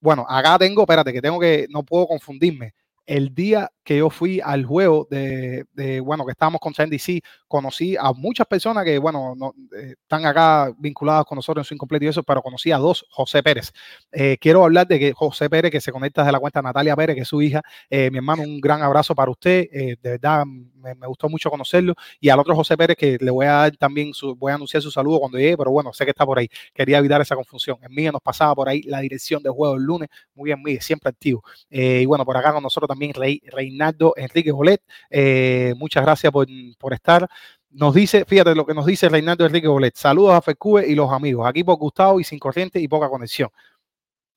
Bueno, 0.00 0.26
acá 0.28 0.58
tengo, 0.58 0.82
espérate, 0.82 1.12
que 1.12 1.22
tengo 1.22 1.40
que, 1.40 1.66
no 1.70 1.82
puedo 1.82 2.06
confundirme 2.06 2.74
el 3.06 3.34
día 3.34 3.70
que 3.84 3.98
yo 3.98 4.08
fui 4.10 4.40
al 4.42 4.64
juego 4.64 5.06
de, 5.10 5.66
bueno, 6.02 6.24
que 6.24 6.32
estábamos 6.32 6.60
con 6.60 6.72
NDC, 6.72 7.22
conocí 7.46 7.96
a 7.96 8.12
muchas 8.12 8.46
personas 8.46 8.84
que, 8.84 8.98
bueno, 8.98 9.34
no, 9.36 9.54
eh, 9.76 9.94
están 10.00 10.24
acá 10.24 10.72
vinculadas 10.78 11.26
con 11.26 11.36
nosotros 11.36 11.64
en 11.64 11.68
su 11.68 11.74
incompleto 11.74 12.06
y 12.06 12.08
eso, 12.08 12.22
pero 12.22 12.40
conocí 12.40 12.72
a 12.72 12.78
dos, 12.78 13.04
José 13.10 13.42
Pérez. 13.42 13.72
Eh, 14.10 14.38
quiero 14.40 14.64
hablar 14.64 14.86
de 14.86 14.98
que 14.98 15.12
José 15.12 15.50
Pérez, 15.50 15.70
que 15.70 15.82
se 15.82 15.92
conecta 15.92 16.22
desde 16.22 16.32
la 16.32 16.40
cuenta 16.40 16.62
Natalia 16.62 16.96
Pérez, 16.96 17.14
que 17.14 17.22
es 17.22 17.28
su 17.28 17.42
hija, 17.42 17.62
eh, 17.90 18.10
mi 18.10 18.16
hermano, 18.16 18.42
un 18.42 18.58
gran 18.60 18.82
abrazo 18.82 19.14
para 19.14 19.30
usted, 19.30 19.68
de 19.70 19.98
verdad 20.02 20.44
me, 20.46 20.94
gustó 21.06 21.28
mucho 21.28 21.50
conocerlo, 21.50 21.94
y 22.20 22.30
al 22.30 22.38
otro 22.38 22.56
José 22.56 22.76
Pérez, 22.76 22.96
que 22.96 23.18
le 23.20 23.30
voy 23.30 23.46
a 23.46 23.52
dar 23.52 23.76
también, 23.76 24.14
su, 24.14 24.34
voy 24.34 24.52
a 24.52 24.54
anunciar 24.54 24.82
su 24.82 24.90
saludo 24.90 25.20
cuando 25.20 25.38
llegue, 25.38 25.56
pero 25.58 25.70
bueno, 25.70 25.92
sé 25.92 26.04
que 26.04 26.10
está 26.10 26.24
por 26.24 26.38
ahí, 26.38 26.48
quería 26.72 26.98
evitar 26.98 27.20
esa 27.20 27.36
confusión. 27.36 27.76
En 27.82 27.94
mí 27.94 28.04
nos 28.04 28.22
pasaba 28.22 28.54
por 28.54 28.68
ahí 28.68 28.82
la 28.82 29.00
dirección 29.00 29.42
de 29.42 29.50
juego 29.50 29.76
el 29.76 29.82
lunes, 29.82 30.08
muy 30.34 30.48
bien, 30.48 30.60
muy 30.60 30.78
siempre 30.80 31.10
activo. 31.10 31.42
y 31.68 32.06
bueno, 32.06 32.24
por 32.24 32.36
acá 32.36 32.52
con 32.52 32.62
nosotros 32.62 32.88
también 32.88 32.93
Rey, 33.14 33.42
Reinaldo 33.46 34.14
Enrique 34.16 34.52
Bolet. 34.52 34.82
Eh, 35.10 35.74
muchas 35.76 36.02
gracias 36.04 36.32
por, 36.32 36.46
estar. 36.92 37.28
Nos 37.70 37.94
dice, 37.94 38.24
fíjate 38.24 38.54
lo 38.54 38.66
que 38.66 38.74
nos 38.74 38.86
dice 38.86 39.08
Reinaldo 39.08 39.46
Enrique 39.46 39.68
Bolet. 39.68 39.96
Saludos 39.96 40.34
a 40.34 40.40
FECUE 40.42 40.86
y 40.88 40.94
los 40.94 41.10
amigos. 41.12 41.46
Aquí 41.46 41.64
por 41.64 41.76
Gustavo 41.76 42.20
y 42.20 42.24
sin 42.24 42.38
corriente 42.38 42.80
y 42.80 42.88
poca 42.88 43.08
conexión. 43.08 43.50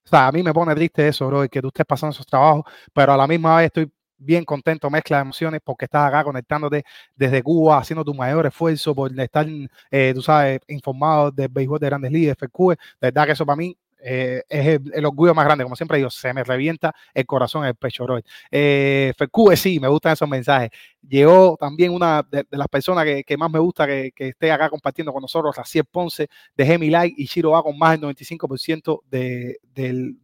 O 0.06 0.10
sea, 0.10 0.28
a 0.28 0.32
mí 0.32 0.42
me 0.42 0.54
pone 0.54 0.74
triste 0.74 1.08
eso, 1.08 1.28
bro, 1.28 1.48
que 1.50 1.62
tú 1.62 1.68
estés 1.68 1.86
pasando 1.86 2.14
esos 2.14 2.26
trabajos, 2.26 2.64
pero 2.94 3.12
a 3.14 3.18
la 3.18 3.28
misma 3.28 3.58
vez 3.58 3.66
estoy 3.66 3.92
bien 4.18 4.46
contento, 4.46 4.90
mezcla 4.90 5.18
de 5.18 5.22
emociones, 5.24 5.62
porque 5.64 5.86
estás 5.86 6.08
acá 6.08 6.24
conectándote 6.24 6.84
desde 7.16 7.44
Cuba, 7.44 7.78
haciendo 7.78 8.04
tu 8.04 8.14
mayor 8.14 8.46
esfuerzo 8.46 8.96
por 8.96 9.18
estar, 9.20 9.46
eh, 9.92 10.12
tú 10.16 10.22
sabes, 10.22 10.62
informado 10.68 11.32
del 11.32 11.50
béisbol 11.50 11.80
de 11.80 11.86
grandes 11.88 12.12
ligas, 12.12 12.38
FECUE. 12.40 12.76
De 12.76 13.08
verdad 13.08 13.26
que 13.26 13.32
eso 13.34 13.46
para 13.46 13.58
mí 13.58 13.78
eh, 14.00 14.44
es 14.48 14.80
el, 14.94 15.06
orgullo 15.06 15.34
más 15.34 15.46
grande, 15.46 15.64
como 15.64 15.76
siempre 15.76 15.98
digo, 15.98 16.10
se 16.10 16.34
me 16.34 16.44
revienta 16.44 16.94
el 17.14 17.26
corazón 17.26 17.66
el 17.66 17.76
pecho, 17.76 18.04
bro. 18.04 18.20
Eh, 18.52 19.14
sí, 19.56 19.80
me 19.80 19.88
gustan 19.88 20.14
esos 20.14 20.30
mensajes. 20.30 20.70
Llegó 21.08 21.58
también 21.60 21.92
una 21.92 22.24
de, 22.30 22.46
las 22.52 22.68
personas 22.68 23.06
que, 23.26 23.38
más 23.38 23.50
me 23.50 23.60
gusta 23.60 23.88
que, 23.88 24.12
esté 24.18 24.52
acá 24.52 24.70
compartiendo 24.70 25.12
con 25.14 25.22
nosotros, 25.22 25.56
Raciel 25.56 25.86
Ponce, 25.86 26.28
de 26.56 26.66
Gemi 26.66 26.90
Like 26.90 27.16
y 27.18 27.26
Shiro 27.26 27.52
va 27.52 27.64
con 27.64 27.78
más 27.78 28.00
del 28.00 28.10
95% 28.16 29.02
de, 29.10 29.58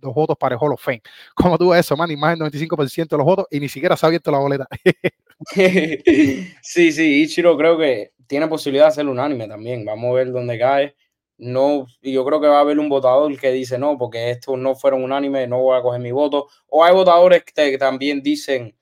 los 0.02 0.14
votos 0.14 0.38
para 0.38 0.56
el 0.56 0.62
Hall 0.62 0.74
of 0.74 0.84
Fame. 0.84 1.02
Como 1.36 1.58
tú 1.58 1.70
ves 1.70 1.82
eso, 1.82 1.98
man, 1.98 2.12
y 2.12 2.16
más 2.16 2.38
del 2.38 2.48
95% 2.52 3.08
de 3.08 3.18
los 3.18 3.26
votos 3.26 3.48
y 3.50 3.60
ni 3.60 3.70
siquiera 3.70 3.96
se 3.96 4.06
ha 4.06 4.08
abierto 4.08 4.32
la 4.32 4.40
boleta. 4.40 4.68
sí, 6.62 6.92
sí, 6.92 7.24
Ichiro 7.24 7.58
creo 7.58 7.78
que 7.78 8.12
tiene 8.28 8.48
posibilidad 8.48 8.88
de 8.88 8.92
ser 8.92 9.08
unánime 9.08 9.48
también. 9.48 9.86
Vamos 9.86 10.12
a 10.12 10.14
ver 10.14 10.32
dónde 10.32 10.58
cae 10.60 10.96
no, 11.44 11.88
yo 12.02 12.26
creo 12.26 12.40
que 12.42 12.48
va 12.48 12.58
a 12.58 12.62
haber 12.62 12.80
un 12.80 12.90
votador 12.90 13.38
que 13.38 13.52
dice 13.52 13.78
no, 13.78 13.98
porque 13.98 14.32
estos 14.32 14.58
no 14.58 14.76
fueron 14.76 15.04
unánimes, 15.04 15.48
no 15.50 15.62
voy 15.62 15.78
a 15.78 15.82
coger 15.82 16.00
mi 16.02 16.12
voto. 16.12 16.48
O 16.68 16.84
hay 16.84 16.94
votadores 16.94 17.44
que, 17.44 17.78
también 17.78 18.22
dicen, 18.22 18.76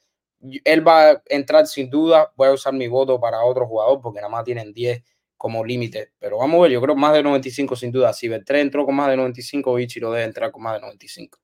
él 0.64 0.88
va 0.88 1.12
a 1.12 1.24
entrar 1.28 1.68
sin 1.68 1.90
duda, 1.90 2.32
voy 2.36 2.50
a 2.50 2.54
usar 2.54 2.74
mi 2.74 2.88
voto 2.88 3.20
para 3.20 3.44
otro 3.44 3.68
jugador, 3.68 4.00
porque 4.02 4.20
nada 4.20 4.30
más 4.30 4.44
tienen 4.44 4.74
10 4.74 5.04
como 5.38 5.66
límite. 5.66 6.12
Pero 6.20 6.38
vamos 6.38 6.60
a 6.60 6.62
ver, 6.64 6.72
yo 6.72 6.82
creo 6.82 6.96
más 6.96 7.14
de 7.14 7.24
95 7.24 7.76
sin 7.76 7.92
duda. 7.92 8.14
Si 8.14 8.28
Beltrán 8.28 8.62
entró 8.62 8.86
con 8.86 8.96
más 8.96 9.10
de 9.10 9.18
95, 9.18 9.78
lo 10.02 10.12
debe 10.12 10.24
entrar 10.26 10.52
con 10.52 10.64
más 10.64 10.76
de 10.76 10.82
95. 10.82 11.40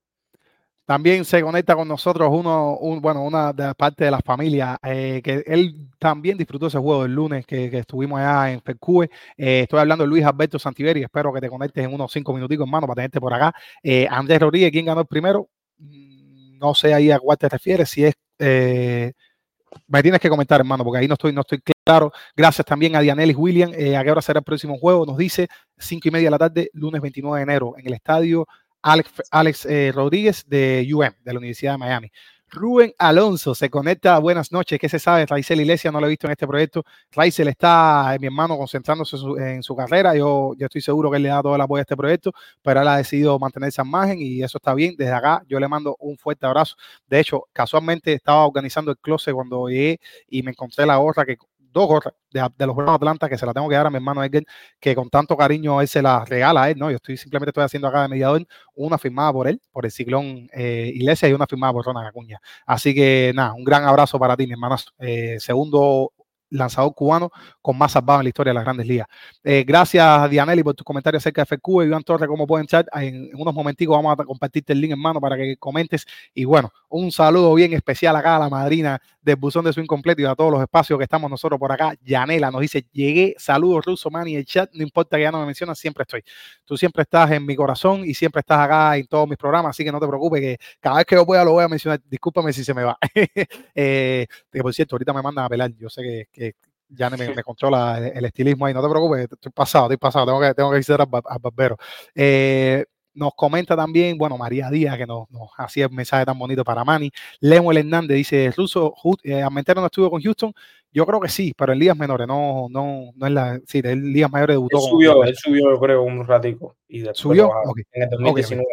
También 0.88 1.26
se 1.26 1.42
conecta 1.42 1.76
con 1.76 1.86
nosotros 1.86 2.30
uno, 2.32 2.78
bueno, 3.02 3.22
una 3.22 3.52
de 3.52 3.74
parte 3.74 4.04
de 4.06 4.10
la 4.10 4.20
familia, 4.20 4.78
eh, 4.82 5.20
que 5.22 5.44
él 5.46 5.90
también 5.98 6.38
disfrutó 6.38 6.68
ese 6.68 6.78
juego 6.78 7.04
el 7.04 7.12
lunes 7.14 7.44
que, 7.44 7.66
estuvimos 7.66 8.18
allá 8.18 8.52
en 8.52 8.62
FECUE. 8.62 9.10
Eh, 9.36 9.60
estoy 9.64 9.80
hablando 9.80 10.04
de 10.04 10.08
Luis 10.08 10.24
Alberto 10.24 10.58
Santiveri, 10.58 11.02
espero 11.02 11.30
que 11.30 11.42
te 11.42 11.50
conectes 11.50 11.84
en 11.84 11.92
unos 11.92 12.10
cinco 12.10 12.32
minuticos, 12.32 12.66
hermano, 12.66 12.86
para 12.86 12.94
tenerte 12.94 13.20
por 13.20 13.34
acá. 13.34 13.54
Eh, 13.82 14.08
Andrés 14.10 14.40
Rodríguez, 14.40 14.72
¿quién 14.72 14.86
ganó 14.86 15.02
el 15.02 15.06
primero? 15.06 15.50
Mm, 15.76 16.56
no 16.58 16.74
sé 16.74 16.94
ahí 16.94 17.10
a 17.10 17.18
cuál 17.18 17.36
te 17.36 17.50
refieres, 17.50 17.90
si 17.90 18.06
es 18.06 18.14
Me 18.38 20.02
tienes 20.02 20.20
que 20.20 20.30
comentar, 20.30 20.58
hermano, 20.58 20.84
porque 20.84 21.00
ahí 21.00 21.08
no 21.08 21.14
estoy, 21.14 21.34
no 21.34 21.42
estoy 21.42 21.60
claro. 21.84 22.12
Gracias 22.34 22.66
también 22.66 22.96
a 22.96 23.00
Dianelis 23.00 23.36
William. 23.36 23.72
Eh, 23.74 23.94
¿A 23.94 24.02
qué 24.04 24.10
hora 24.10 24.22
será 24.22 24.38
el 24.38 24.44
próximo 24.44 24.78
juego? 24.78 25.04
Nos 25.04 25.18
dice 25.18 25.48
5 25.76 26.08
y 26.08 26.10
media 26.12 26.28
de 26.28 26.30
la 26.30 26.38
tarde, 26.38 26.70
lunes 26.72 27.02
29 27.02 27.36
de 27.38 27.42
enero, 27.42 27.74
en 27.76 27.86
el 27.86 27.92
estadio 27.92 28.46
Alex, 28.82 29.66
eh, 29.66 29.92
Rodríguez 29.94 30.44
de 30.46 30.86
UM, 30.92 31.10
de 31.24 31.32
la 31.32 31.38
Universidad 31.38 31.72
de 31.72 31.78
Miami. 31.78 32.10
Rubén 32.50 32.92
Alonso 32.98 33.54
se 33.54 33.68
conecta. 33.68 34.18
Buenas 34.18 34.52
noches. 34.52 34.78
¿Qué 34.78 34.88
se 34.88 34.98
sabe? 34.98 35.26
Raizel 35.26 35.60
Iglesias 35.60 35.92
no 35.92 36.00
lo 36.00 36.06
he 36.06 36.10
visto 36.10 36.26
en 36.26 36.30
este 36.32 36.46
proyecto. 36.46 36.82
Raizel 37.12 37.48
está, 37.48 38.16
mi 38.18 38.26
hermano, 38.26 38.56
concentrándose 38.56 39.16
en 39.38 39.62
su 39.62 39.76
carrera. 39.76 40.16
Yo, 40.16 40.54
yo 40.56 40.66
estoy 40.66 40.80
seguro 40.80 41.10
que 41.10 41.18
él 41.18 41.24
le 41.24 41.28
da 41.28 41.42
todo 41.42 41.54
el 41.54 41.60
apoyo 41.60 41.80
a 41.80 41.82
este 41.82 41.96
proyecto, 41.96 42.32
pero 42.62 42.80
él 42.80 42.88
ha 42.88 42.96
decidido 42.96 43.38
mantenerse 43.38 43.82
al 43.82 43.88
margen 43.88 44.18
y 44.18 44.42
eso 44.42 44.56
está 44.58 44.72
bien. 44.74 44.94
Desde 44.96 45.12
acá 45.12 45.42
yo 45.46 45.60
le 45.60 45.68
mando 45.68 45.96
un 46.00 46.16
fuerte 46.16 46.46
abrazo. 46.46 46.76
De 47.06 47.20
hecho, 47.20 47.44
casualmente 47.52 48.14
estaba 48.14 48.46
organizando 48.46 48.90
el 48.92 48.98
closet 48.98 49.34
cuando 49.34 49.68
llegué 49.68 50.00
y 50.28 50.42
me 50.42 50.52
encontré 50.52 50.86
la 50.86 50.96
gorra 50.96 51.26
que 51.26 51.36
dos 51.78 52.00
de, 52.30 52.66
los 52.66 52.74
Juegos 52.74 52.92
de 52.92 52.96
Atlanta 52.96 53.28
que 53.28 53.38
se 53.38 53.46
la 53.46 53.54
tengo 53.54 53.68
que 53.68 53.76
dar 53.76 53.86
a 53.86 53.90
mi 53.90 53.96
hermano 53.96 54.22
Edgar, 54.22 54.44
que 54.80 54.94
con 54.94 55.08
tanto 55.08 55.36
cariño 55.36 55.80
él 55.80 55.88
se 55.88 56.02
la 56.02 56.24
regala 56.24 56.64
a 56.64 56.74
¿no? 56.74 56.90
Yo 56.90 56.96
estoy 56.96 57.16
simplemente 57.16 57.50
estoy 57.50 57.64
haciendo 57.64 57.88
acá 57.88 58.02
de 58.02 58.08
mediador 58.08 58.46
una 58.74 58.98
firmada 58.98 59.32
por 59.32 59.48
él, 59.48 59.60
por 59.72 59.84
el 59.84 59.90
ciclón 59.90 60.48
eh, 60.52 60.90
Iglesia 60.94 61.28
y 61.28 61.32
una 61.32 61.46
firmada 61.46 61.72
por 61.72 61.84
Ronald 61.84 62.08
Acuña. 62.08 62.40
Así 62.66 62.94
que 62.94 63.32
nada, 63.34 63.54
un 63.54 63.64
gran 63.64 63.84
abrazo 63.84 64.18
para 64.18 64.36
ti, 64.36 64.46
mi 64.46 64.52
hermano. 64.52 64.76
Eh, 64.98 65.36
segundo 65.40 66.12
lanzador 66.50 66.94
cubano 66.94 67.30
con 67.60 67.76
más 67.76 67.92
salvado 67.92 68.20
en 68.20 68.24
la 68.24 68.28
historia 68.28 68.50
de 68.50 68.54
las 68.54 68.64
grandes 68.64 68.86
ligas. 68.86 69.06
Eh, 69.44 69.64
gracias, 69.66 70.30
Dianelli, 70.30 70.62
por 70.62 70.74
tu 70.74 70.84
comentario 70.84 71.18
acerca 71.18 71.42
de 71.42 71.46
FQ 71.46 71.82
y 71.82 71.86
Iván 71.86 72.02
Torres, 72.02 72.28
como 72.28 72.46
pueden 72.46 72.66
chat. 72.66 72.86
En, 72.94 73.30
unos 73.34 73.54
momenticos 73.54 73.96
vamos 73.96 74.16
a 74.18 74.24
compartirte 74.24 74.72
el 74.72 74.80
link 74.80 74.92
en 74.92 75.00
mano 75.00 75.20
para 75.20 75.36
que 75.36 75.56
comentes. 75.56 76.06
Y 76.34 76.44
bueno, 76.44 76.72
un 76.88 77.12
saludo 77.12 77.54
bien 77.54 77.72
especial 77.72 78.16
acá 78.16 78.36
a 78.36 78.38
la 78.38 78.48
madrina 78.48 79.00
del 79.20 79.36
buzón 79.36 79.64
de 79.64 79.72
su 79.72 79.80
incompleto 79.80 80.22
y 80.22 80.24
a 80.24 80.34
todos 80.34 80.50
los 80.50 80.60
espacios 80.60 80.98
que 80.98 81.04
estamos 81.04 81.30
nosotros 81.30 81.58
por 81.58 81.70
acá. 81.70 81.94
Yanela 82.02 82.50
nos 82.50 82.60
dice, 82.60 82.86
llegué, 82.92 83.34
saludos 83.38 83.84
Russo, 83.84 84.10
man, 84.10 84.26
y 84.28 84.36
el 84.36 84.44
chat, 84.44 84.70
no 84.72 84.82
importa 84.82 85.16
que 85.16 85.24
ya 85.24 85.30
no 85.30 85.40
me 85.40 85.46
mencionas, 85.46 85.78
siempre 85.78 86.02
estoy. 86.02 86.22
Tú 86.64 86.76
siempre 86.76 87.02
estás 87.02 87.30
en 87.32 87.44
mi 87.44 87.54
corazón 87.56 88.04
y 88.04 88.14
siempre 88.14 88.40
estás 88.40 88.60
acá 88.60 88.96
en 88.96 89.06
todos 89.06 89.28
mis 89.28 89.36
programas, 89.36 89.70
así 89.70 89.84
que 89.84 89.92
no 89.92 90.00
te 90.00 90.06
preocupes, 90.06 90.40
que 90.40 90.58
cada 90.80 90.96
vez 90.96 91.06
que 91.06 91.14
yo 91.14 91.26
pueda 91.26 91.44
lo 91.44 91.52
voy 91.52 91.64
a 91.64 91.68
mencionar. 91.68 92.00
Discúlpame 92.08 92.52
si 92.52 92.64
se 92.64 92.74
me 92.74 92.84
va. 92.84 92.98
eh, 93.74 94.26
por 94.50 94.74
cierto, 94.74 94.96
ahorita 94.96 95.12
me 95.12 95.22
mandan 95.22 95.44
a 95.44 95.48
pelar, 95.48 95.70
yo 95.76 95.88
sé 95.90 96.02
que, 96.02 96.26
que 96.32 96.54
ya 96.88 97.10
me, 97.10 97.16
me 97.34 97.42
controla 97.42 97.98
el, 97.98 98.24
estilismo 98.24 98.66
ahí, 98.66 98.74
no 98.74 98.82
te 98.82 98.88
preocupes, 98.88 99.28
estoy 99.30 99.52
pasado, 99.52 99.84
estoy 99.86 99.98
pasado, 99.98 100.26
tengo 100.26 100.40
que, 100.40 100.54
tengo 100.54 100.70
que 100.70 100.78
visitar 100.78 101.06
barbero. 101.06 101.76
Eh, 102.14 102.84
nos 103.18 103.34
comenta 103.34 103.76
también, 103.76 104.16
bueno, 104.16 104.38
María 104.38 104.70
Díaz, 104.70 104.96
que 104.96 105.06
nos, 105.06 105.26
hacía 105.56 105.86
el 105.86 105.92
mensaje 105.92 106.24
tan 106.24 106.38
bonito 106.38 106.64
para 106.64 106.84
Manny. 106.84 107.10
Lemuel 107.40 107.78
Hernández 107.78 108.16
dice, 108.16 108.52
Russo, 108.56 108.94
eh, 109.24 109.42
no 109.50 109.86
estuvo 109.86 110.10
con 110.10 110.22
Houston. 110.22 110.52
Yo 110.92 111.04
creo 111.04 111.20
que 111.20 111.28
sí, 111.28 111.52
pero 111.56 111.72
en 111.72 111.80
ligas 111.80 111.96
menores, 111.96 112.26
no, 112.26 112.68
no, 112.70 113.10
no 113.14 113.26
es 113.26 113.32
la. 113.32 113.60
Sí, 113.66 113.80
en 113.84 114.12
ligas 114.12 114.30
mayores 114.30 114.54
debutó. 114.54 114.78
Él 114.78 114.82
subió, 114.90 115.24
él 115.24 115.36
subió, 115.36 115.70
yo 115.70 115.80
creo, 115.80 116.02
un 116.02 116.26
ratico. 116.26 116.76
Y 116.88 117.04
¿Subió? 117.12 117.50
En 117.92 118.02
el 118.04 118.10
2019. 118.10 118.66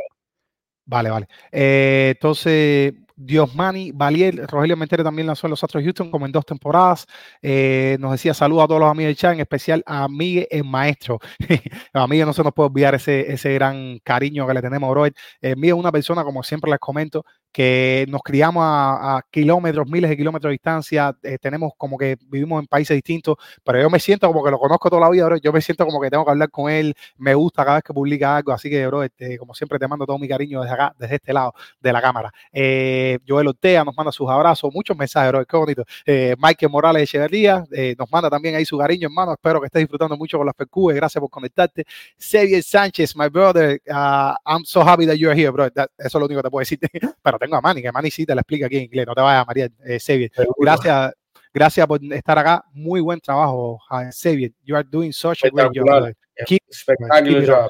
Vale, 0.85 1.09
vale. 1.09 1.27
Eh, 1.51 2.13
entonces, 2.15 2.93
Diosmani 3.15 3.91
Valier, 3.93 4.45
Rogelio 4.47 4.77
Mentere 4.77 5.03
también 5.03 5.27
lanzó 5.27 5.47
en 5.47 5.51
los 5.51 5.63
Astros 5.63 5.83
Houston 5.83 6.11
como 6.11 6.25
en 6.25 6.31
dos 6.31 6.45
temporadas. 6.45 7.05
Eh, 7.41 7.97
nos 7.99 8.11
decía 8.11 8.33
saludos 8.33 8.65
a 8.65 8.67
todos 8.67 8.81
los 8.81 8.89
amigos 8.91 9.11
de 9.11 9.15
chat, 9.15 9.33
en 9.33 9.39
especial 9.39 9.83
a 9.85 10.07
Miguel 10.07 10.47
el 10.51 10.63
maestro. 10.63 11.19
a 11.93 12.07
no 12.07 12.33
se 12.33 12.43
nos 12.43 12.53
puede 12.53 12.69
olvidar 12.69 12.95
ese, 12.95 13.31
ese 13.31 13.53
gran 13.53 13.99
cariño 14.03 14.47
que 14.47 14.53
le 14.53 14.61
tenemos, 14.61 14.89
bro. 14.89 15.05
Eh, 15.05 15.13
Miguel 15.55 15.75
es 15.75 15.79
una 15.79 15.91
persona, 15.91 16.23
como 16.23 16.43
siempre 16.43 16.71
les 16.71 16.79
comento, 16.79 17.25
que 17.55 18.05
nos 18.09 18.21
criamos 18.21 18.65
a, 18.65 19.21
kilómetros, 19.31 19.87
miles 19.87 20.09
de 20.09 20.17
kilómetros 20.17 20.49
de 20.49 20.55
distancia, 20.55 21.15
eh, 21.23 21.37
tenemos 21.39 21.71
como 21.77 21.97
que 21.97 22.17
vivimos 22.27 22.59
en 22.59 22.67
países 22.67 22.95
distintos, 22.95 23.37
pero 23.63 23.81
yo 23.81 23.89
me 23.89 23.97
siento 23.97 24.27
como 24.27 24.43
que 24.43 24.51
lo 24.51 24.59
conozco 24.59 24.89
toda 24.89 25.03
la 25.03 25.09
vida, 25.09 25.23
bro. 25.23 25.37
yo 25.37 25.53
me 25.53 25.61
siento 25.61 25.85
como 25.85 26.01
que 26.01 26.09
tengo 26.09 26.25
que 26.25 26.31
hablar 26.31 26.49
con 26.49 26.69
él, 26.69 26.93
me 27.15 27.33
gusta 27.33 27.63
cada 27.63 27.77
vez 27.77 27.85
que 27.85 27.93
publica 27.93 28.35
algo, 28.35 28.51
así 28.51 28.69
que, 28.69 28.85
bro, 28.87 29.03
este, 29.03 29.37
como 29.37 29.53
siempre 29.53 29.79
te 29.79 29.87
mando 29.87 30.05
todo 30.05 30.19
mi 30.19 30.27
cariño 30.27 30.63
desde 30.63 30.73
acá, 30.73 30.93
desde 30.99 31.15
este 31.15 31.31
lado 31.31 31.53
de 31.79 31.93
la 31.93 32.01
cámara. 32.01 32.29
Eh, 32.51 33.19
Joel 33.25 33.47
Ortega 33.47 33.85
nos 33.85 33.95
manda 33.95 34.11
sus 34.11 34.29
abrazos, 34.29 34.69
muchos 34.73 34.97
mensajes, 34.97 35.31
bro, 35.31 35.45
qué 35.45 35.55
bonito. 35.55 35.85
Eh, 36.05 36.35
Michael 36.37 36.69
Morales 36.69 37.03
Echeverría 37.03 37.63
nos 37.97 38.11
manda 38.11 38.29
también 38.29 38.55
ahí 38.55 38.65
su 38.65 38.77
cariño, 38.77 39.07
hermano, 39.07 39.31
espero 39.31 39.61
que 39.61 39.67
estés 39.67 39.79
disfrutando 39.79 40.17
mucho 40.17 40.37
con 40.37 40.45
las 40.45 40.55
PQ, 40.55 40.93
gracias 40.93 41.21
por 41.21 41.29
conectarte. 41.29 41.85
Xavier 42.19 42.61
Sánchez, 42.61 43.15
my 43.15 43.29
brother, 43.29 43.79
uh, 43.87 44.35
I'm 44.45 44.65
so 44.65 44.81
happy 44.81 45.05
that 45.05 45.15
you're 45.15 45.33
here, 45.33 45.51
bro, 45.51 45.67
eso 45.67 45.87
es 45.97 46.13
lo 46.15 46.25
único 46.25 46.41
que 46.41 46.47
te 46.47 46.51
puedo 46.51 46.59
decir, 46.59 46.79
pero 47.23 47.39
tengo 47.45 47.57
a 47.57 47.61
Manny, 47.61 47.81
que 47.81 47.91
Manny 47.91 48.11
sí 48.11 48.25
te 48.25 48.35
la 48.35 48.41
explica 48.41 48.65
aquí 48.65 48.77
en 48.77 48.83
inglés, 48.83 49.05
no 49.07 49.13
te 49.13 49.21
vayas, 49.21 49.45
María 49.45 49.69
eh, 49.85 49.99
Xavier. 49.99 50.31
Gracias, 50.57 51.13
gracias 51.53 51.87
por 51.87 51.99
estar 52.13 52.37
acá. 52.37 52.63
Muy 52.73 53.01
buen 53.01 53.19
trabajo, 53.19 53.79
Xavier. 54.11 54.51
You 54.63 54.75
are 54.75 54.87
doing 54.89 55.11
such 55.11 55.43
a 55.43 55.49
great 55.49 55.71
job. 55.73 56.13
Keep, 56.45 56.63
keep 57.23 57.45
job. 57.45 57.69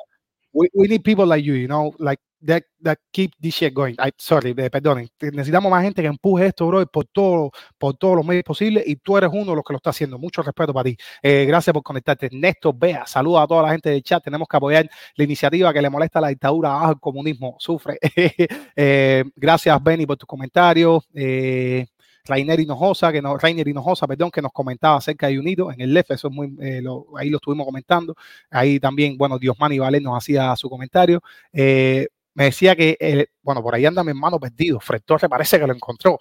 We, 0.53 0.69
we, 0.73 0.87
need 0.87 1.03
people 1.03 1.25
like 1.25 1.43
you, 1.43 1.53
you 1.55 1.67
know, 1.67 1.93
like 1.99 2.19
that, 2.45 2.63
that 2.81 2.99
keep 3.11 3.31
this 3.39 3.55
shit 3.55 3.73
going. 3.73 3.95
I, 3.99 4.11
sorry, 4.17 4.53
eh, 4.57 4.69
perdonen. 4.69 5.09
Necesitamos 5.19 5.69
más 5.69 5.83
gente 5.83 6.01
que 6.01 6.07
empuje 6.07 6.47
esto, 6.47 6.67
bro, 6.67 6.85
por, 6.87 7.05
todo, 7.05 7.51
por 7.77 7.95
todos 7.97 8.17
los 8.17 8.25
medios 8.25 8.43
posibles 8.43 8.83
y 8.85 8.95
tú 8.97 9.17
eres 9.17 9.29
uno 9.31 9.51
de 9.51 9.55
los 9.55 9.63
que 9.63 9.73
lo 9.73 9.77
está 9.77 9.89
haciendo. 9.89 10.17
Mucho 10.17 10.41
respeto 10.41 10.73
para 10.73 10.85
ti. 10.85 10.97
Eh, 11.21 11.45
gracias 11.45 11.73
por 11.73 11.83
conectarte. 11.83 12.29
Néstor 12.31 12.75
Bea, 12.77 13.05
saluda 13.05 13.43
a 13.43 13.47
toda 13.47 13.63
la 13.63 13.71
gente 13.71 13.89
del 13.89 14.03
chat. 14.03 14.23
Tenemos 14.23 14.47
que 14.47 14.57
apoyar 14.57 14.89
la 15.15 15.23
iniciativa 15.23 15.73
que 15.73 15.81
le 15.81 15.89
molesta 15.89 16.19
a 16.19 16.23
la 16.23 16.27
dictadura 16.29 16.73
abajo 16.73 16.91
el 16.91 16.99
comunismo. 16.99 17.55
Sufre. 17.59 17.97
eh, 18.75 19.23
gracias, 19.35 19.83
Benny, 19.83 20.05
por 20.05 20.17
tus 20.17 20.27
comentarios. 20.27 21.03
Eh, 21.13 21.85
Rainer 22.25 22.59
Hinojosa, 22.59 23.11
que 23.11 23.21
no, 23.21 23.37
Rainer 23.37 23.67
Hinojosa, 23.67 24.07
perdón, 24.07 24.31
que 24.31 24.41
nos 24.41 24.51
comentaba 24.51 24.97
acerca 24.97 25.27
de 25.27 25.39
Unido 25.39 25.71
en 25.71 25.79
el 25.81 25.93
LEF, 25.93 26.11
eso 26.11 26.27
es 26.27 26.33
muy, 26.33 26.55
eh, 26.59 26.81
lo, 26.81 27.05
ahí 27.17 27.29
lo 27.29 27.37
estuvimos 27.37 27.65
comentando. 27.65 28.15
Ahí 28.49 28.79
también, 28.79 29.17
bueno, 29.17 29.37
Diosmani 29.37 29.79
Valer 29.79 30.01
nos 30.01 30.17
hacía 30.17 30.55
su 30.55 30.69
comentario. 30.69 31.21
Eh, 31.53 32.07
me 32.35 32.45
decía 32.45 32.75
que, 32.75 32.97
eh, 32.99 33.27
bueno, 33.45 33.61
por 33.61 33.75
ahí 33.75 33.85
anda 33.85 34.03
mi 34.03 34.09
hermano 34.09 34.39
perdido. 34.39 34.79
Fred 34.79 35.01
Torres 35.05 35.29
parece 35.29 35.59
que 35.59 35.67
lo 35.67 35.73
encontró. 35.73 36.17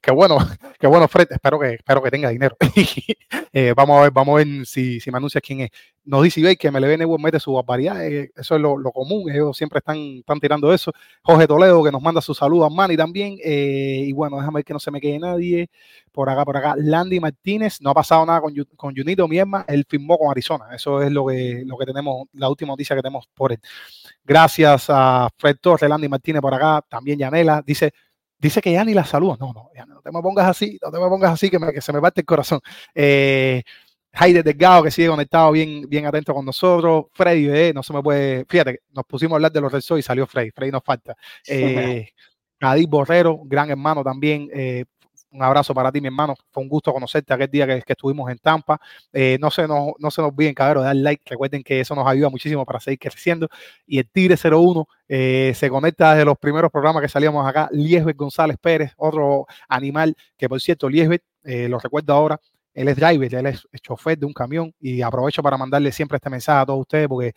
Qué 0.00 0.10
bueno, 0.10 0.38
qué 0.80 0.86
bueno, 0.86 1.06
Fred. 1.06 1.28
Espero 1.30 1.60
que, 1.60 1.74
espero 1.74 2.02
que 2.02 2.10
tenga 2.10 2.30
dinero. 2.30 2.56
eh, 3.52 3.74
vamos 3.76 3.98
a 3.98 4.02
ver, 4.04 4.10
vamos 4.10 4.32
a 4.32 4.44
ver 4.44 4.66
si, 4.66 4.98
si 4.98 5.10
me 5.10 5.18
anuncia 5.18 5.40
quién 5.42 5.60
es. 5.60 5.70
Nos 6.04 6.22
dice 6.24 6.40
Ibey 6.40 6.56
que 6.56 6.70
le 6.70 6.88
viene 6.88 7.06
mete 7.18 7.38
su 7.38 7.52
barbaridad. 7.52 8.04
Eh, 8.06 8.32
eso 8.34 8.56
es 8.56 8.60
lo, 8.60 8.78
lo, 8.78 8.90
común. 8.90 9.30
Ellos 9.30 9.54
siempre 9.54 9.78
están, 9.80 9.98
están 9.98 10.40
tirando 10.40 10.72
eso. 10.72 10.92
Jorge 11.22 11.46
Toledo 11.46 11.84
que 11.84 11.92
nos 11.92 12.00
manda 12.00 12.22
su 12.22 12.34
saludo 12.34 12.64
a 12.64 12.70
Manny 12.70 12.96
también. 12.96 13.36
Eh, 13.44 14.04
y 14.06 14.12
bueno, 14.12 14.38
déjame 14.38 14.56
ver 14.56 14.64
que 14.64 14.72
no 14.72 14.80
se 14.80 14.90
me 14.90 15.00
quede 15.00 15.18
nadie. 15.18 15.68
Por 16.10 16.30
acá, 16.30 16.44
por 16.46 16.56
acá. 16.56 16.74
Landy 16.78 17.20
Martínez. 17.20 17.82
No 17.82 17.90
ha 17.90 17.94
pasado 17.94 18.24
nada 18.24 18.40
con, 18.40 18.54
con 18.76 18.96
Junito 18.96 19.28
Mierma. 19.28 19.66
Él 19.68 19.84
firmó 19.86 20.16
con 20.16 20.30
Arizona. 20.30 20.68
Eso 20.74 21.02
es 21.02 21.12
lo 21.12 21.26
que, 21.26 21.62
lo 21.66 21.76
que 21.76 21.84
tenemos, 21.84 22.28
la 22.32 22.48
última 22.48 22.72
noticia 22.72 22.96
que 22.96 23.02
tenemos 23.02 23.28
por 23.34 23.52
él. 23.52 23.60
Gracias 24.24 24.86
a 24.88 25.28
Fred 25.36 25.56
Torres, 25.60 25.90
Landy 25.90 26.08
Martínez 26.08 26.40
por 26.40 26.54
acá, 26.54 26.61
también 26.88 27.18
Yanela. 27.18 27.62
Dice, 27.64 27.92
dice 28.38 28.60
que 28.60 28.72
ya 28.72 28.84
ni 28.84 28.94
la 28.94 29.04
saluda. 29.04 29.36
No, 29.38 29.52
no, 29.52 29.70
ya 29.74 29.86
no 29.86 30.00
te 30.00 30.10
me 30.10 30.20
pongas 30.20 30.46
así, 30.46 30.78
no 30.82 30.90
te 30.90 30.98
me 30.98 31.08
pongas 31.08 31.32
así 31.32 31.50
que, 31.50 31.58
me, 31.58 31.72
que 31.72 31.80
se 31.80 31.92
me 31.92 32.00
parte 32.00 32.20
el 32.20 32.26
corazón. 32.26 32.60
Eh, 32.94 33.62
Jaide 34.14 34.42
Delgado, 34.42 34.82
que 34.82 34.90
sigue 34.90 35.08
conectado, 35.08 35.52
bien, 35.52 35.88
bien 35.88 36.06
atento 36.06 36.34
con 36.34 36.44
nosotros. 36.44 37.06
Freddy, 37.12 37.48
eh, 37.48 37.72
no 37.74 37.82
se 37.82 37.92
me 37.94 38.02
puede. 38.02 38.44
Fíjate, 38.46 38.80
nos 38.90 39.04
pusimos 39.06 39.32
a 39.32 39.36
hablar 39.36 39.52
de 39.52 39.60
los 39.60 39.72
Red 39.72 39.98
y 39.98 40.02
salió 40.02 40.26
Freddy. 40.26 40.50
Freddy 40.50 40.70
nos 40.70 40.84
falta. 40.84 41.16
Eh, 41.48 42.10
Borrero, 42.88 43.40
gran 43.44 43.70
hermano 43.70 44.04
también, 44.04 44.48
eh, 44.52 44.84
un 45.32 45.42
abrazo 45.42 45.74
para 45.74 45.90
ti, 45.90 46.00
mi 46.00 46.08
hermano. 46.08 46.34
Fue 46.50 46.62
un 46.62 46.68
gusto 46.68 46.92
conocerte 46.92 47.32
aquel 47.32 47.50
día 47.50 47.66
que, 47.66 47.82
estuvimos 47.86 48.30
en 48.30 48.38
Tampa. 48.38 48.80
Eh, 49.12 49.38
no, 49.40 49.50
se 49.50 49.66
nos, 49.66 49.92
no 49.98 50.10
se 50.10 50.22
nos 50.22 50.30
olviden, 50.30 50.54
cabrón, 50.54 50.84
dar 50.84 50.94
like. 50.94 51.24
Recuerden 51.28 51.62
que 51.62 51.80
eso 51.80 51.94
nos 51.94 52.06
ayuda 52.06 52.28
muchísimo 52.28 52.64
para 52.64 52.80
seguir 52.80 52.98
creciendo. 52.98 53.48
Y 53.86 53.98
el 53.98 54.08
Tigre 54.08 54.36
01 54.36 54.86
eh, 55.08 55.52
se 55.54 55.70
conecta 55.70 56.12
desde 56.12 56.24
los 56.24 56.38
primeros 56.38 56.70
programas 56.70 57.02
que 57.02 57.08
salíamos 57.08 57.46
acá. 57.46 57.68
Liesbeth 57.72 58.16
González 58.16 58.56
Pérez, 58.60 58.92
otro 58.96 59.46
animal 59.68 60.16
que, 60.36 60.48
por 60.48 60.60
cierto, 60.60 60.88
Liesbeth, 60.88 61.22
eh, 61.44 61.68
lo 61.68 61.78
recuerdo 61.78 62.12
ahora, 62.12 62.40
él 62.74 62.88
es 62.88 62.96
driver, 62.96 63.34
él 63.34 63.46
es 63.46 63.66
chofer 63.82 64.18
de 64.18 64.26
un 64.26 64.32
camión 64.32 64.74
y 64.80 65.02
aprovecho 65.02 65.42
para 65.42 65.58
mandarle 65.58 65.92
siempre 65.92 66.16
este 66.16 66.30
mensaje 66.30 66.62
a 66.62 66.66
todos 66.66 66.80
ustedes 66.80 67.06
porque 67.08 67.34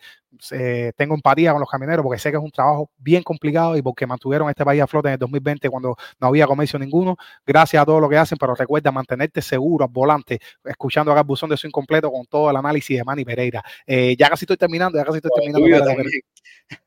eh, 0.50 0.92
tengo 0.96 1.14
empatía 1.14 1.52
con 1.52 1.60
los 1.60 1.68
camioneros 1.68 2.02
porque 2.02 2.18
sé 2.18 2.30
que 2.30 2.36
es 2.36 2.42
un 2.42 2.50
trabajo 2.50 2.90
bien 2.98 3.22
complicado 3.22 3.76
y 3.76 3.82
porque 3.82 4.06
mantuvieron 4.06 4.48
este 4.48 4.64
país 4.64 4.82
a 4.82 4.86
flote 4.86 5.08
en 5.08 5.14
el 5.14 5.18
2020 5.18 5.68
cuando 5.70 5.96
no 6.20 6.26
había 6.26 6.46
comercio 6.46 6.78
ninguno. 6.78 7.16
Gracias 7.46 7.82
a 7.82 7.86
todo 7.86 8.00
lo 8.00 8.08
que 8.08 8.16
hacen, 8.16 8.38
pero 8.38 8.54
recuerda 8.54 8.90
mantenerte 8.92 9.42
seguro 9.42 9.84
al 9.84 9.90
volante, 9.90 10.38
escuchando 10.64 11.12
acá 11.12 11.20
el 11.20 11.26
buzón 11.26 11.50
de 11.50 11.56
su 11.56 11.66
incompleto 11.66 12.10
con 12.10 12.26
todo 12.26 12.50
el 12.50 12.56
análisis 12.56 12.96
de 12.96 13.04
Manny 13.04 13.24
Pereira. 13.24 13.62
Eh, 13.86 14.16
ya 14.18 14.28
casi 14.28 14.44
estoy 14.44 14.56
terminando, 14.56 14.98
ya 14.98 15.04
casi 15.04 15.18
estoy 15.18 15.30
terminando. 15.34 15.66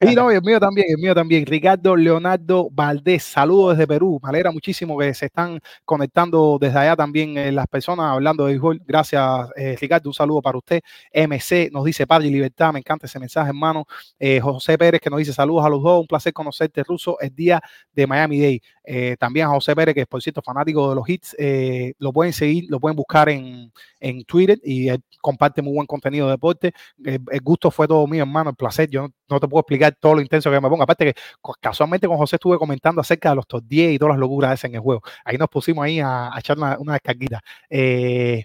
Y 0.02 0.14
no, 0.14 0.30
el 0.30 0.41
mío 0.41 0.60
también, 0.60 0.88
el 0.89 0.97
mío 0.97 1.16
también. 1.16 1.45
Ricardo 1.45 1.95
Leonardo 1.95 2.70
Valdés, 2.70 3.24
saludos 3.24 3.78
desde 3.78 3.88
Perú. 3.88 4.20
Me 4.22 4.30
alegra 4.30 4.52
muchísimo 4.52 4.97
que 4.97 5.14
se 5.14 5.28
están 5.28 5.60
conectando 5.86 6.58
desde 6.60 6.80
allá 6.80 6.95
también 6.97 7.38
eh, 7.38 7.52
las 7.52 7.68
personas 7.68 8.12
hablando 8.12 8.45
de 8.45 8.54
béisbol. 8.54 8.82
Gracias, 8.86 9.50
Ricardo. 9.80 10.10
Un 10.10 10.14
saludo 10.14 10.41
para 10.41 10.58
usted. 10.58 10.82
MC 11.14 11.72
nos 11.72 11.86
dice 11.86 12.06
Padre 12.06 12.28
y 12.28 12.32
Libertad. 12.32 12.74
Me 12.74 12.80
encanta 12.80 13.06
ese 13.06 13.20
mensaje 13.20 13.38
mensajes, 13.39 13.49
hermano. 13.49 13.85
Eh, 14.19 14.39
José 14.39 14.77
Pérez 14.77 15.01
que 15.01 15.09
nos 15.09 15.19
dice 15.19 15.33
saludos 15.33 15.65
a 15.65 15.69
los 15.69 15.81
dos, 15.81 16.01
un 16.01 16.07
placer 16.07 16.33
conocerte, 16.33 16.83
Ruso. 16.83 17.17
Es 17.19 17.35
día 17.35 17.61
de 17.93 18.07
Miami 18.07 18.39
Day. 18.39 18.61
Eh, 18.83 19.15
también 19.19 19.47
a 19.47 19.49
José 19.49 19.75
Pérez, 19.75 19.93
que 19.95 20.01
es 20.01 20.07
por 20.07 20.21
cierto 20.21 20.41
fanático 20.41 20.89
de 20.89 20.95
los 20.95 21.07
hits, 21.07 21.35
eh, 21.37 21.93
lo 21.99 22.11
pueden 22.11 22.33
seguir, 22.33 22.65
lo 22.69 22.79
pueden 22.79 22.95
buscar 22.95 23.29
en, 23.29 23.71
en 23.99 24.23
Twitter 24.25 24.59
y 24.63 24.89
comparte 25.21 25.61
muy 25.61 25.73
buen 25.73 25.87
contenido 25.87 26.27
de 26.27 26.31
deporte. 26.33 26.73
El, 27.03 27.21
gusto 27.41 27.71
fue 27.71 27.87
todo 27.87 28.05
mío, 28.07 28.23
hermano, 28.23 28.51
el 28.51 28.55
placer. 28.55 28.89
Yo 28.89 29.07
no, 29.29 29.39
te 29.39 29.47
puedo 29.47 29.61
explicar 29.61 29.95
todo 29.99 30.15
lo 30.15 30.21
intenso 30.21 30.49
que 30.49 30.59
me 30.59 30.69
pongo. 30.69 30.83
Aparte 30.83 31.05
que 31.05 31.21
casualmente 31.59 32.07
con 32.07 32.17
José 32.17 32.37
estuve 32.37 32.57
comentando 32.57 33.01
acerca 33.01 33.29
de 33.29 33.35
los 33.35 33.47
top 33.47 33.63
10 33.67 33.93
y 33.93 33.99
todas 33.99 34.13
las 34.13 34.19
locuras 34.19 34.63
en 34.63 34.75
el 34.75 34.81
juego. 34.81 35.01
Ahí 35.23 35.37
nos 35.37 35.49
pusimos 35.49 35.83
ahí 35.85 35.99
a, 35.99 36.31
echar 36.37 36.57
una, 36.57 36.77
una 36.79 36.93
descarguita. 36.93 37.41
Eh, 37.69 38.43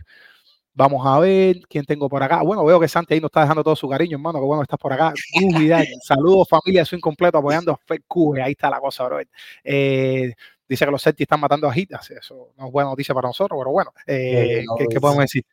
Vamos 0.77 1.07
a 1.07 1.20
ver 1.20 1.61
quién 1.68 1.85
tengo 1.85 2.09
por 2.09 2.20
acá. 2.22 2.43
Bueno, 2.43 2.64
veo 2.64 2.81
que 2.81 2.89
Santi 2.89 3.14
ahí 3.14 3.20
nos 3.20 3.29
está 3.29 3.43
dejando 3.43 3.62
todo 3.62 3.77
su 3.77 3.89
cariño, 3.89 4.16
hermano. 4.16 4.41
Que 4.41 4.45
bueno 4.45 4.62
estás 4.62 4.79
por 4.79 4.93
acá. 4.93 5.12
Saludos, 6.03 6.49
familia, 6.49 6.85
soy 6.85 6.99
incompleto 6.99 7.39
apoyando 7.39 7.72
a 7.72 7.77
FedQ. 7.77 8.43
Ahí 8.43 8.53
está 8.53 8.68
la 8.68 8.81
cosa, 8.81 9.05
bro. 9.05 9.20
Eh, 9.62 10.35
dice 10.68 10.85
que 10.85 10.91
los 10.91 11.03
Celtics 11.03 11.27
están 11.27 11.39
matando 11.39 11.68
a 11.68 11.79
Hitas. 11.79 12.11
Eso 12.11 12.51
no 12.59 12.66
es 12.66 12.72
buena 12.72 12.91
noticia 12.91 13.14
para 13.14 13.29
nosotros, 13.29 13.57
pero 13.61 13.70
bueno, 13.70 13.93
eh, 14.07 14.64
¿qué, 14.91 15.01
podemos 15.01 15.22
decir? 15.22 15.45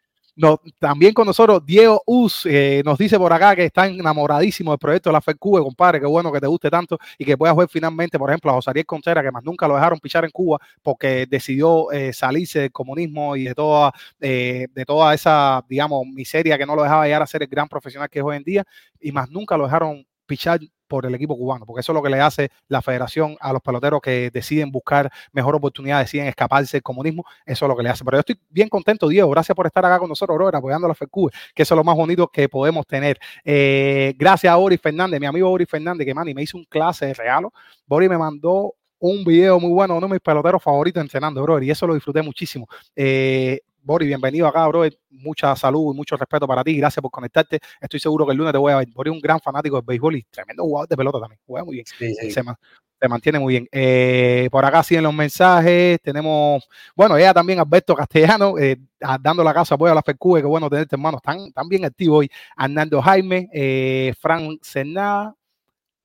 No, 0.42 0.60
también 0.80 1.14
con 1.14 1.28
nosotros 1.28 1.64
Diego 1.64 2.02
Us 2.08 2.48
eh, 2.48 2.82
nos 2.84 2.98
dice 2.98 3.16
por 3.20 3.32
acá 3.32 3.56
que 3.56 3.66
está 3.66 3.86
enamoradísimo 3.86 4.72
del 4.72 4.80
proyecto 4.80 5.12
de 5.12 5.14
la 5.14 5.22
FECUBE, 5.22 5.62
compadre, 5.62 6.00
qué 6.00 6.08
bueno 6.08 6.32
que 6.32 6.40
te 6.40 6.48
guste 6.48 6.68
tanto 6.72 6.98
y 7.20 7.26
que 7.26 7.38
puedas 7.38 7.56
ver 7.56 7.68
finalmente, 7.70 8.18
por 8.18 8.28
ejemplo, 8.28 8.50
a 8.50 8.56
José 8.56 8.84
Contreras, 8.84 9.24
que 9.24 9.30
más 9.30 9.44
nunca 9.44 9.68
lo 9.68 9.76
dejaron 9.76 10.00
pichar 10.00 10.26
en 10.26 10.32
Cuba 10.32 10.58
porque 10.82 11.28
decidió 11.30 11.92
eh, 11.92 12.12
salirse 12.12 12.62
del 12.62 12.72
comunismo 12.72 13.36
y 13.36 13.44
de 13.44 13.54
toda, 13.54 13.94
eh, 14.20 14.66
de 14.74 14.84
toda 14.84 15.14
esa, 15.14 15.64
digamos, 15.70 16.08
miseria 16.08 16.58
que 16.58 16.66
no 16.66 16.76
lo 16.76 16.82
dejaba 16.82 17.06
llegar 17.06 17.22
a 17.22 17.28
ser 17.28 17.44
el 17.44 17.48
gran 17.48 17.70
profesional 17.70 18.10
que 18.10 18.18
es 18.18 18.26
hoy 18.26 18.38
en 18.38 18.44
día 18.44 18.64
y 19.00 19.12
más 19.12 19.30
nunca 19.30 19.56
lo 19.58 19.66
dejaron 19.66 20.04
pichar 20.32 20.62
por 20.88 21.06
el 21.06 21.14
equipo 21.14 21.38
cubano, 21.38 21.66
porque 21.66 21.82
eso 21.82 21.92
es 21.92 21.94
lo 21.94 22.02
que 22.02 22.10
le 22.10 22.22
hace 22.22 22.52
la 22.70 22.82
federación 22.82 23.36
a 23.42 23.52
los 23.52 23.62
peloteros 23.62 24.00
que 24.02 24.32
deciden 24.32 24.72
buscar 24.72 25.12
mejor 25.34 25.56
oportunidad, 25.56 26.00
deciden 26.00 26.28
escaparse 26.28 26.78
del 26.78 26.84
comunismo, 26.84 27.26
eso 27.46 27.66
es 27.66 27.70
lo 27.70 27.76
que 27.76 27.84
le 27.84 27.90
hace. 27.90 28.06
Pero 28.06 28.16
yo 28.16 28.20
estoy 28.22 28.40
bien 28.50 28.70
contento, 28.70 29.10
Diego, 29.10 29.30
gracias 29.30 29.54
por 29.54 29.68
estar 29.68 29.86
acá 29.86 30.00
con 30.00 30.08
nosotros, 30.08 30.38
brother, 30.38 30.56
apoyando 30.56 30.88
a 30.88 30.90
la 30.90 30.96
FECUBE, 30.96 31.34
que 31.54 31.64
eso 31.64 31.74
es 31.74 31.78
lo 31.78 31.84
más 31.84 31.98
bonito 31.98 32.30
que 32.30 32.48
podemos 32.48 32.88
tener. 32.88 33.20
Eh, 33.44 34.14
gracias 34.18 34.54
a 34.54 34.56
Boris 34.56 34.80
Fernández, 34.80 35.20
mi 35.20 35.26
amigo 35.26 35.50
Boris 35.50 35.68
Fernández, 35.70 36.06
que 36.06 36.14
mani, 36.14 36.34
me 36.34 36.44
hizo 36.44 36.58
un 36.58 36.64
clase 36.64 37.08
de 37.08 37.14
regalo. 37.14 37.52
Boris 37.86 38.10
me 38.10 38.18
mandó 38.18 38.74
un 39.00 39.26
video 39.26 39.60
muy 39.60 39.72
bueno, 39.72 39.98
uno 39.98 40.08
de 40.08 40.14
mis 40.14 40.22
peloteros 40.22 40.64
favoritos 40.64 41.02
entrenando, 41.02 41.42
brother, 41.44 41.64
y 41.64 41.72
eso 41.72 41.86
lo 41.88 41.94
disfruté 41.94 42.22
muchísimo. 42.22 42.68
Eh, 42.96 43.60
Boris, 43.84 44.08
bienvenido 44.08 44.48
acá, 44.48 44.68
bro. 44.68 44.84
Mucha 45.10 45.56
salud 45.56 45.94
y 45.94 45.98
mucho 45.98 46.16
respeto 46.16 46.48
para 46.48 46.64
ti. 46.64 46.78
Gracias 46.78 47.02
por 47.02 47.10
conectarte. 47.10 47.60
Estoy 47.80 48.00
seguro 48.00 48.26
que 48.26 48.32
el 48.32 48.38
lunes 48.38 48.54
te 48.54 48.60
voy 48.60 48.72
a 48.72 48.78
ver. 48.78 48.88
Boris 48.94 49.12
es 49.12 49.16
un 49.16 49.22
gran 49.22 49.40
fanático 49.40 49.76
del 49.78 49.86
béisbol 49.86 50.18
y 50.18 50.24
tremendo 50.24 50.64
jugador 50.64 50.88
de 50.88 50.98
pelota 50.98 51.20
también. 51.20 51.40
Juega 51.46 51.66
muy 51.66 51.76
bien. 51.76 51.86
Se, 52.32 53.08
mantiene 53.10 53.40
muy 53.40 53.54
bien. 53.54 53.68
Eh, 53.72 54.48
por 54.52 54.64
acá 54.64 54.84
siguen 54.84 55.04
los 55.04 55.14
mensajes. 55.14 56.00
Tenemos, 56.02 56.68
bueno, 56.96 57.18
ella 57.18 57.34
también, 57.34 57.60
Alberto 57.60 57.96
Castellano, 57.96 58.60
eh, 58.60 58.78
dando 59.20 59.44
la 59.44 59.54
casa 59.54 59.74
apoyo 59.74 59.92
a 59.92 59.96
la 59.96 60.04
FECUE. 60.04 60.42
Qué 60.42 60.48
bueno 60.48 60.70
tenerte, 60.70 60.96
hermano. 60.96 61.18
Están, 61.18 61.40
están 61.48 61.68
bien 61.68 61.84
activos 61.84 62.20
hoy. 62.20 62.32
Hernando 62.56 63.02
Jaime, 63.02 63.50
eh, 63.52 64.14
Fran 64.20 64.60
Senada, 64.62 65.36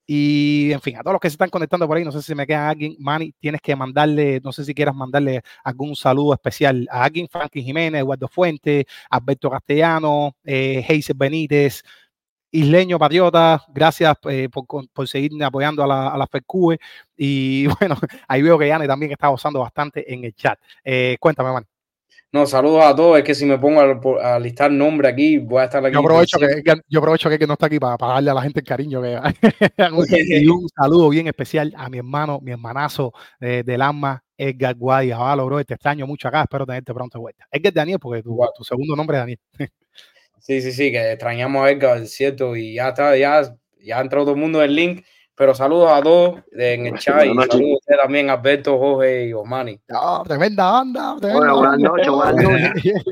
y 0.06 0.70
en 0.72 0.80
fin, 0.80 0.96
a 0.96 1.02
todos 1.02 1.14
los 1.14 1.20
que 1.20 1.28
se 1.28 1.34
están 1.34 1.50
conectando 1.50 1.86
por 1.88 1.96
ahí, 1.96 2.04
no 2.04 2.12
sé 2.12 2.22
si 2.22 2.34
me 2.34 2.46
queda 2.46 2.68
alguien, 2.68 2.94
Manny, 2.98 3.32
tienes 3.40 3.60
que 3.60 3.74
mandarle, 3.74 4.40
no 4.42 4.52
sé 4.52 4.64
si 4.64 4.72
quieras 4.74 4.94
mandarle 4.94 5.42
algún 5.64 5.96
saludo 5.96 6.34
especial 6.34 6.86
a 6.90 7.04
alguien, 7.04 7.28
Franklin 7.28 7.64
Jiménez, 7.64 8.00
Eduardo 8.00 8.28
Fuente, 8.28 8.86
Alberto 9.10 9.50
Castellano, 9.50 10.36
eh, 10.44 11.02
Benítez, 11.16 11.82
Isleño 12.52 12.98
Patriota, 12.98 13.64
gracias 13.68 14.16
eh, 14.30 14.48
por, 14.50 14.66
por, 14.92 15.08
seguir 15.08 15.30
apoyando 15.44 15.82
a 15.82 15.86
la, 15.86 16.08
a 16.08 16.16
la 16.18 16.26
FECUE. 16.26 16.78
Y 17.16 17.66
bueno, 17.80 17.96
ahí 18.28 18.42
veo 18.42 18.58
que 18.58 18.68
Yane 18.68 18.86
también 18.86 19.12
está 19.12 19.28
gozando 19.28 19.60
bastante 19.60 20.12
en 20.12 20.24
el 20.24 20.34
chat. 20.34 20.58
Eh, 20.84 21.16
cuéntame, 21.20 21.52
Manny. 21.52 21.75
No, 22.36 22.46
saludos 22.46 22.84
a 22.84 22.94
todos. 22.94 23.16
Es 23.16 23.24
que 23.24 23.34
si 23.34 23.46
me 23.46 23.56
pongo 23.56 23.80
a, 24.20 24.38
listar 24.38 24.70
nombre 24.70 25.08
aquí, 25.08 25.38
voy 25.38 25.62
a 25.62 25.64
estar 25.64 25.82
aquí. 25.82 25.94
Yo 25.94 26.00
aprovecho, 26.00 26.38
que, 26.38 26.74
yo 26.86 26.98
aprovecho 26.98 27.30
que, 27.30 27.46
no 27.46 27.54
está 27.54 27.64
aquí 27.64 27.78
para, 27.78 27.96
darle 27.96 28.30
a 28.30 28.34
la 28.34 28.42
gente 28.42 28.60
el 28.60 28.66
cariño. 28.66 29.00
Que, 29.00 29.16
y 30.42 30.46
un 30.46 30.68
saludo 30.68 31.08
bien 31.08 31.28
especial 31.28 31.72
a 31.74 31.88
mi 31.88 31.96
hermano, 31.96 32.38
mi 32.42 32.52
hermanazo 32.52 33.14
eh, 33.40 33.62
del 33.64 33.80
alma, 33.80 34.22
Edgar 34.36 34.74
Guayabalo, 34.74 35.46
bro. 35.46 35.64
Te 35.64 35.72
extraño 35.72 36.06
mucho 36.06 36.28
acá. 36.28 36.42
Espero 36.42 36.66
tenerte 36.66 36.92
pronto 36.92 37.16
de 37.16 37.22
vuelta. 37.22 37.46
Edgar 37.50 37.72
Daniel, 37.72 37.98
porque 37.98 38.22
tu, 38.22 38.38
tu 38.54 38.64
segundo 38.64 38.94
nombre 38.94 39.16
es 39.16 39.22
Daniel. 39.22 39.40
sí, 40.38 40.60
sí, 40.60 40.72
sí, 40.72 40.92
que 40.92 41.12
extrañamos 41.12 41.64
a 41.64 41.70
Edgar, 41.70 42.02
es 42.02 42.12
cierto. 42.12 42.54
Y 42.54 42.74
ya 42.74 42.88
está, 42.88 43.16
ya, 43.16 43.50
ya 43.80 43.98
ha 43.98 44.02
entrado 44.02 44.26
todo 44.26 44.34
el 44.34 44.40
mundo 44.42 44.62
en 44.62 44.68
el 44.68 44.76
link. 44.76 45.04
Pero 45.38 45.54
saludos 45.54 45.92
a 45.92 46.00
todos 46.00 46.36
en 46.52 46.86
el 46.86 46.98
chat 46.98 47.26
y 47.26 47.28
saludos 47.28 47.80
también 48.02 48.30
a 48.30 48.34
Alberto, 48.34 48.78
Jorge 48.78 49.26
y 49.28 49.32
Osmani. 49.34 49.78
tremenda 50.24 50.70
banda. 50.70 51.16
buenas 51.20 51.78
noches, 51.78 52.08
buenas 52.08 52.34
noches. 52.42 53.04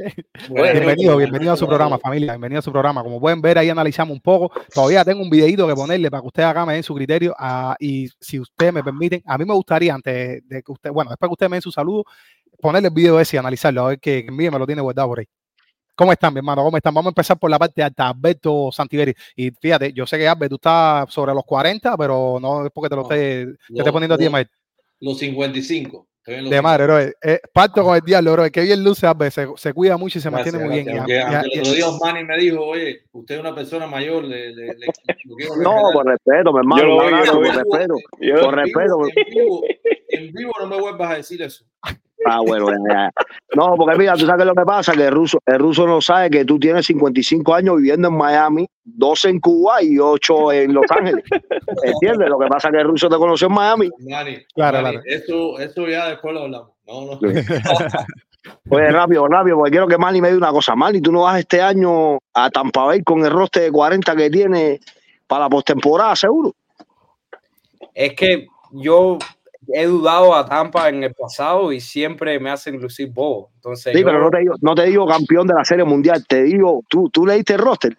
bienvenido, 0.48 1.18
bienvenido 1.18 1.52
a 1.52 1.56
su 1.58 1.66
programa, 1.66 1.98
familia. 1.98 2.32
Bienvenido 2.32 2.60
a 2.60 2.62
su 2.62 2.72
programa. 2.72 3.02
Como 3.02 3.20
pueden 3.20 3.42
ver, 3.42 3.58
ahí 3.58 3.68
analizamos 3.68 4.14
un 4.14 4.22
poco. 4.22 4.50
Todavía 4.72 5.04
tengo 5.04 5.20
un 5.22 5.28
videito 5.28 5.68
que 5.68 5.74
ponerle 5.74 6.10
para 6.10 6.22
que 6.22 6.28
ustedes 6.28 6.48
acá 6.48 6.64
me 6.64 6.72
den 6.72 6.82
su 6.82 6.94
criterio. 6.94 7.34
Ah, 7.38 7.76
y 7.78 8.08
si 8.18 8.40
ustedes 8.40 8.72
me 8.72 8.82
permiten, 8.82 9.22
a 9.26 9.36
mí 9.36 9.44
me 9.44 9.52
gustaría, 9.52 9.94
antes 9.94 10.48
de 10.48 10.62
que 10.62 10.72
usted, 10.72 10.90
bueno, 10.92 11.10
después 11.10 11.28
que 11.28 11.32
ustedes 11.32 11.50
me 11.50 11.56
den 11.56 11.62
su 11.62 11.72
saludo, 11.72 12.04
ponerle 12.58 12.88
el 12.88 12.94
video 12.94 13.20
ese 13.20 13.36
y 13.36 13.38
analizarlo, 13.38 13.84
a 13.84 13.88
ver 13.88 14.00
que, 14.00 14.24
que 14.24 14.32
me 14.32 14.50
lo 14.50 14.66
tiene 14.66 14.80
guardado 14.80 15.08
por 15.08 15.18
ahí. 15.18 15.28
¿Cómo 15.94 16.12
están, 16.12 16.34
mi 16.34 16.38
hermano? 16.38 16.64
¿Cómo 16.64 16.76
están? 16.76 16.92
Vamos 16.92 17.10
a 17.10 17.12
empezar 17.12 17.38
por 17.38 17.50
la 17.50 17.58
parte 17.58 17.82
alta, 17.82 18.08
Alberto 18.08 18.70
Santiveri. 18.72 19.14
Y 19.36 19.50
fíjate, 19.50 19.92
yo 19.92 20.06
sé 20.06 20.18
que 20.18 20.26
Alberto, 20.26 20.50
tú 20.50 20.56
estás 20.56 21.12
sobre 21.12 21.32
los 21.32 21.44
40, 21.44 21.96
pero 21.96 22.38
no 22.40 22.66
es 22.66 22.72
porque 22.72 22.88
te 22.88 22.96
lo 22.96 23.02
esté, 23.02 23.92
poniendo 23.92 24.14
a 24.14 24.18
ti, 24.18 24.28
Mael. 24.28 24.48
Los 24.98 25.18
55. 25.18 26.08
de 26.26 26.62
madre, 26.62 26.84
bro. 26.84 26.98
Eh, 27.00 27.40
parto 27.52 27.84
con 27.84 27.94
el 27.94 28.00
diablo, 28.00 28.32
bro. 28.32 28.50
Que 28.50 28.62
bien 28.62 28.82
luce, 28.82 29.06
se, 29.30 29.46
se, 29.56 29.72
cuida 29.72 29.96
mucho 29.96 30.18
y 30.18 30.22
se 30.22 30.30
mantiene 30.30 30.58
muy 30.58 30.82
bien. 30.82 30.98
Aunque, 30.98 31.20
el 31.20 31.60
otro 31.60 31.72
día 31.72 31.88
Osmani 31.88 32.24
me 32.24 32.38
dijo, 32.38 32.60
oye, 32.60 33.04
usted 33.12 33.36
es 33.36 33.40
una 33.40 33.54
persona 33.54 33.86
mayor. 33.86 34.24
Le, 34.24 34.52
le, 34.52 34.74
no, 35.62 35.76
por 35.92 36.06
respeto, 36.06 36.52
mi 36.52 36.58
hermano. 36.58 36.96
Por 36.96 37.54
respeto. 37.54 37.94
Por 38.42 38.54
respeto. 38.56 38.98
En 40.08 40.32
vivo 40.32 40.52
no 40.58 40.66
me 40.66 40.80
vuelvas 40.80 41.12
a 41.12 41.16
decir 41.16 41.40
eso. 41.42 41.64
Ah, 42.24 42.40
bueno, 42.40 42.68
No, 43.54 43.74
porque 43.76 43.98
mira, 43.98 44.14
tú 44.14 44.26
sabes 44.26 44.46
lo 44.46 44.54
que 44.54 44.64
pasa, 44.64 44.92
que 44.92 45.06
el 45.06 45.12
ruso, 45.12 45.38
el 45.44 45.58
ruso 45.58 45.86
no 45.86 46.00
sabe 46.00 46.30
que 46.30 46.44
tú 46.44 46.58
tienes 46.58 46.86
55 46.86 47.54
años 47.54 47.76
viviendo 47.76 48.08
en 48.08 48.16
Miami, 48.16 48.68
12 48.84 49.28
en 49.30 49.40
Cuba 49.40 49.82
y 49.82 49.98
8 49.98 50.52
en 50.52 50.74
Los 50.74 50.86
Ángeles. 50.90 51.24
¿Entiendes? 51.82 52.28
Lo 52.28 52.38
que 52.38 52.46
pasa 52.46 52.68
es 52.68 52.72
que 52.72 52.80
el 52.80 52.88
ruso 52.88 53.08
te 53.08 53.16
conoció 53.16 53.48
en 53.48 53.54
Miami. 53.54 53.90
claro, 54.54 54.80
claro. 54.80 55.00
Eso, 55.04 55.58
eso 55.58 55.88
ya 55.88 56.08
después 56.08 56.34
lo 56.34 56.42
hablamos. 56.42 56.70
No, 56.86 57.06
no. 57.06 57.20
Oye, 58.68 58.90
rápido, 58.90 59.26
rápido, 59.26 59.56
porque 59.56 59.70
quiero 59.70 59.86
que 59.86 59.96
Manny 59.96 60.20
me 60.20 60.28
diga 60.28 60.38
una 60.38 60.52
cosa. 60.52 60.74
Manny, 60.74 61.00
tú 61.00 61.12
no 61.12 61.22
vas 61.22 61.38
este 61.38 61.62
año 61.62 62.18
a 62.34 62.50
Tampa 62.50 62.84
Bay 62.84 63.02
con 63.02 63.24
el 63.24 63.30
roster 63.30 63.62
de 63.62 63.72
40 63.72 64.16
que 64.16 64.30
tiene 64.30 64.80
para 65.26 65.44
la 65.44 65.50
postemporada, 65.50 66.14
seguro. 66.14 66.54
Es 67.94 68.14
que 68.14 68.46
yo 68.72 69.18
he 69.72 69.86
dudado 69.86 70.34
a 70.34 70.46
Tampa 70.46 70.88
en 70.88 71.04
el 71.04 71.14
pasado 71.14 71.72
y 71.72 71.80
siempre 71.80 72.38
me 72.38 72.50
hacen 72.50 72.80
lucir 72.80 73.10
bobo. 73.12 73.50
Entonces, 73.56 73.94
sí, 73.96 74.04
pero 74.04 74.20
no 74.20 74.30
te, 74.30 74.38
digo, 74.38 74.54
no 74.60 74.74
te 74.74 74.84
digo 74.86 75.06
campeón 75.06 75.46
de 75.46 75.54
la 75.54 75.64
Serie 75.64 75.84
Mundial, 75.84 76.24
te 76.26 76.42
digo, 76.42 76.82
tú, 76.88 77.08
tú 77.10 77.26
leíste 77.26 77.54
el 77.54 77.60
roster. 77.60 77.96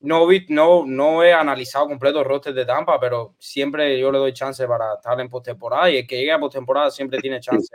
No, 0.00 0.28
no, 0.48 0.84
no 0.86 1.22
he 1.22 1.32
analizado 1.32 1.86
completo 1.86 2.20
el 2.20 2.26
roster 2.26 2.52
de 2.52 2.66
Tampa, 2.66 3.00
pero 3.00 3.34
siempre 3.38 3.98
yo 3.98 4.12
le 4.12 4.18
doy 4.18 4.32
chance 4.32 4.66
para 4.66 4.94
estar 4.94 5.18
en 5.20 5.28
postemporada 5.28 5.90
y 5.90 5.98
el 5.98 6.06
que 6.06 6.18
llegue 6.18 6.32
a 6.32 6.38
postemporada 6.38 6.90
siempre 6.90 7.18
tiene 7.18 7.40
chance. 7.40 7.66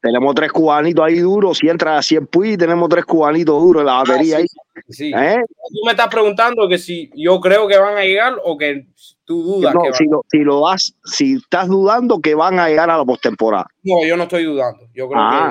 Tenemos 0.00 0.34
tres 0.34 0.50
cubanitos 0.50 1.04
ahí 1.04 1.20
duros, 1.20 1.58
si 1.58 1.68
entra 1.68 1.98
a 1.98 2.02
100 2.02 2.26
Puy, 2.26 2.56
tenemos 2.56 2.88
tres 2.88 3.04
cubanitos 3.04 3.60
duros 3.60 3.80
en 3.80 3.86
la 3.86 4.00
ah, 4.00 4.04
batería 4.04 4.38
ahí. 4.38 4.46
Sí. 4.88 5.12
¿Eh? 5.16 5.36
Tú 5.68 5.84
me 5.84 5.92
estás 5.92 6.08
preguntando 6.08 6.68
que 6.68 6.78
si 6.78 7.10
yo 7.14 7.40
creo 7.40 7.66
que 7.68 7.78
van 7.78 7.96
a 7.96 8.02
llegar 8.02 8.36
o 8.44 8.56
que 8.58 8.86
tú 9.24 9.42
dudas. 9.42 9.74
No, 9.74 9.82
si, 9.92 10.04
lo, 10.04 10.24
si 10.30 10.38
lo 10.38 10.66
das, 10.66 10.94
si 11.04 11.34
estás 11.34 11.68
dudando 11.68 12.20
que 12.20 12.34
van 12.34 12.58
a 12.58 12.68
llegar 12.68 12.90
a 12.90 12.98
la 12.98 13.04
postemporada. 13.04 13.66
No, 13.82 14.04
yo 14.04 14.16
no 14.16 14.24
estoy 14.24 14.44
dudando. 14.44 14.84
Yo 14.94 15.08
creo 15.08 15.08
que 15.08 15.14
ah. 15.16 15.50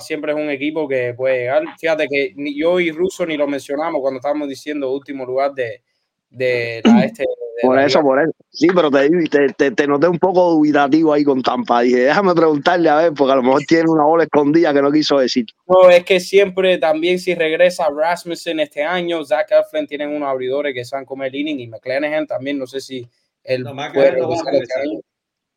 Siempre 0.00 0.32
es 0.32 0.38
un 0.38 0.50
equipo 0.50 0.88
que 0.88 1.14
puede 1.14 1.40
llegar. 1.40 1.62
Fíjate 1.78 2.06
que 2.08 2.32
ni 2.36 2.58
yo 2.58 2.80
y 2.80 2.90
Russo 2.90 3.26
ni 3.26 3.36
lo 3.36 3.46
mencionamos 3.46 4.00
cuando 4.00 4.18
estábamos 4.18 4.48
diciendo 4.48 4.92
último 4.92 5.24
lugar 5.24 5.52
de, 5.54 5.82
de 6.30 6.82
la 6.84 7.04
este. 7.04 7.24
por 7.62 7.78
eso, 7.78 8.00
por 8.02 8.20
eso. 8.20 8.32
Sí, 8.50 8.68
pero 8.74 8.90
te, 8.90 9.08
te, 9.56 9.70
te, 9.70 9.86
noté 9.86 10.08
un 10.08 10.18
poco 10.18 10.50
dubitativo 10.52 11.12
ahí 11.12 11.24
con 11.24 11.42
Tampa. 11.42 11.80
Dije, 11.82 12.04
déjame 12.04 12.34
preguntarle 12.34 12.88
a 12.88 12.96
ver, 12.96 13.12
porque 13.14 13.32
a 13.32 13.36
lo 13.36 13.42
mejor 13.42 13.62
tiene 13.64 13.90
una 13.90 14.04
bola 14.04 14.24
escondida 14.24 14.72
que 14.72 14.82
no 14.82 14.92
quiso 14.92 15.18
decir. 15.18 15.46
No, 15.66 15.88
es 15.90 16.04
que 16.04 16.20
siempre 16.20 16.78
también 16.78 17.18
si 17.18 17.34
regresa 17.34 17.88
Rasmussen 17.94 18.60
este 18.60 18.82
año, 18.82 19.24
Zach 19.24 19.50
Eflin 19.50 19.86
tienen 19.86 20.10
unos 20.10 20.28
abridores 20.28 20.74
que 20.74 20.84
saben 20.84 21.04
comer 21.04 21.34
inning 21.34 21.60
y 21.60 21.66
McClanahan 21.66 22.26
también, 22.26 22.58
no 22.58 22.66
sé 22.66 22.80
si 22.80 23.06
él 23.44 23.62
no, 23.62 23.74
puede 23.92 24.08
año. 24.08 25.00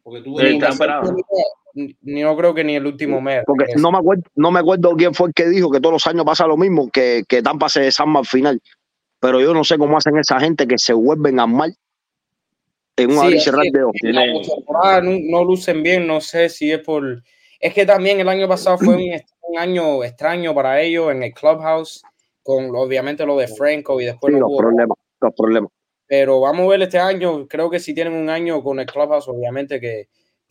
Porque 0.04 0.22
tú 0.22 0.38
no 1.74 2.38
creo 2.38 2.54
que 2.54 2.64
ni 2.64 2.76
el 2.76 2.86
último 2.86 3.22
mes. 3.22 3.44
Porque 3.46 3.74
no 3.78 3.92
me, 3.92 3.98
acuerdo, 4.00 4.24
no 4.36 4.52
me 4.52 4.60
acuerdo 4.60 4.96
quién 4.98 5.14
fue 5.14 5.28
el 5.30 5.34
que 5.34 5.48
dijo 5.50 5.70
que 5.72 5.80
todos 5.80 5.94
los 5.94 6.08
años 6.08 6.26
pasa 6.26 6.48
lo 6.48 6.58
mismo, 6.58 6.90
que, 6.92 7.24
que 7.28 7.42
Tampa 7.42 7.70
se 7.70 7.82
desarma 7.82 8.20
al 8.20 8.26
final. 8.26 8.62
pero 9.20 9.40
yo 9.42 9.54
no 9.54 9.64
sé 9.64 9.78
cómo 9.78 9.98
hacen 9.98 10.18
esa 10.18 10.40
gente 10.40 10.68
que 10.68 10.78
se 10.78 10.94
vuelven 10.94 11.40
a 11.40 11.46
mal 11.48 11.76
en 12.98 13.10
un 13.12 13.16
Sí, 13.18 13.22
abrir 13.22 13.38
y 13.38 13.42
cerrar 13.42 13.66
de 13.72 13.84
ojos. 13.84 13.96
no, 15.04 15.18
no 15.30 15.44
lucen 15.44 15.84
bien, 15.84 16.06
no 16.08 16.20
sé 16.22 16.50
si 16.50 16.72
es 16.72 16.80
por... 16.80 17.24
Es 17.60 17.74
que 17.74 17.86
también 17.86 18.20
el 18.20 18.30
año 18.30 18.48
pasado 18.48 18.78
fue 18.78 18.96
un, 18.96 19.22
un 19.44 19.58
año 19.60 20.04
extraño 20.04 20.54
para 20.56 20.82
ellos 20.82 21.12
en 21.12 21.24
el 21.24 21.34
clubhouse, 21.34 22.02
con 22.44 22.74
obviamente 22.76 23.26
lo 23.26 23.38
de 23.38 23.48
Franco 23.48 24.00
y 24.02 24.06
después 24.06 24.34
Sí, 24.34 24.40
no 24.40 24.46
los 24.48 24.50
hubo 24.52 24.58
problemas, 24.58 24.98
los 25.22 25.34
problemas. 25.36 25.72
pero 26.08 26.40
vamos 26.40 26.66
a 26.66 26.70
ver 26.70 26.82
este 26.84 27.00
año. 27.00 27.48
Creo 27.48 27.70
que 27.70 27.80
si 27.80 27.94
tienen 27.94 28.14
un 28.14 28.30
año 28.30 28.64
con 28.64 28.80
el 28.80 28.86
Clubhouse, 28.86 29.28
obviamente 29.28 29.80
que 29.80 30.08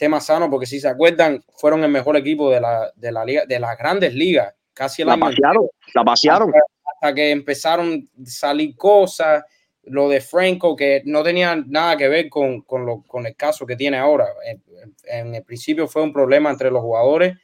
más 0.06 0.26
sano, 0.26 0.50
porque 0.50 0.66
si 0.66 0.78
se 0.80 0.88
acuerdan, 0.88 1.42
fueron 1.56 1.82
el 1.82 1.90
mejor 1.90 2.18
equipo 2.18 2.50
de 2.50 2.60
la, 2.60 2.92
de 2.94 3.10
la 3.10 3.24
liga, 3.24 3.46
de 3.46 3.58
las 3.58 3.78
grandes 3.78 4.12
ligas, 4.14 4.54
casi 4.74 5.00
el 5.00 5.08
La 5.08 5.14
año 5.14 5.22
pasearon, 5.22 5.68
la 5.94 6.04
pasearon. 6.04 6.52
hasta 6.84 7.14
que 7.14 7.30
empezaron 7.30 8.08
a 8.20 8.26
salir 8.26 8.76
cosas. 8.76 9.42
Lo 9.84 10.10
de 10.10 10.20
Franco, 10.20 10.76
que 10.76 11.00
no 11.06 11.22
tenía 11.22 11.56
nada 11.56 11.96
que 11.96 12.08
ver 12.08 12.28
con, 12.28 12.60
con, 12.60 12.84
lo, 12.84 13.02
con 13.04 13.24
el 13.26 13.34
caso 13.34 13.64
que 13.64 13.74
tiene 13.74 13.96
ahora. 13.96 14.26
En, 14.44 14.62
en 15.04 15.34
el 15.34 15.42
principio 15.44 15.88
fue 15.88 16.02
un 16.02 16.12
problema 16.12 16.50
entre 16.50 16.70
los 16.70 16.82
jugadores. 16.82 17.38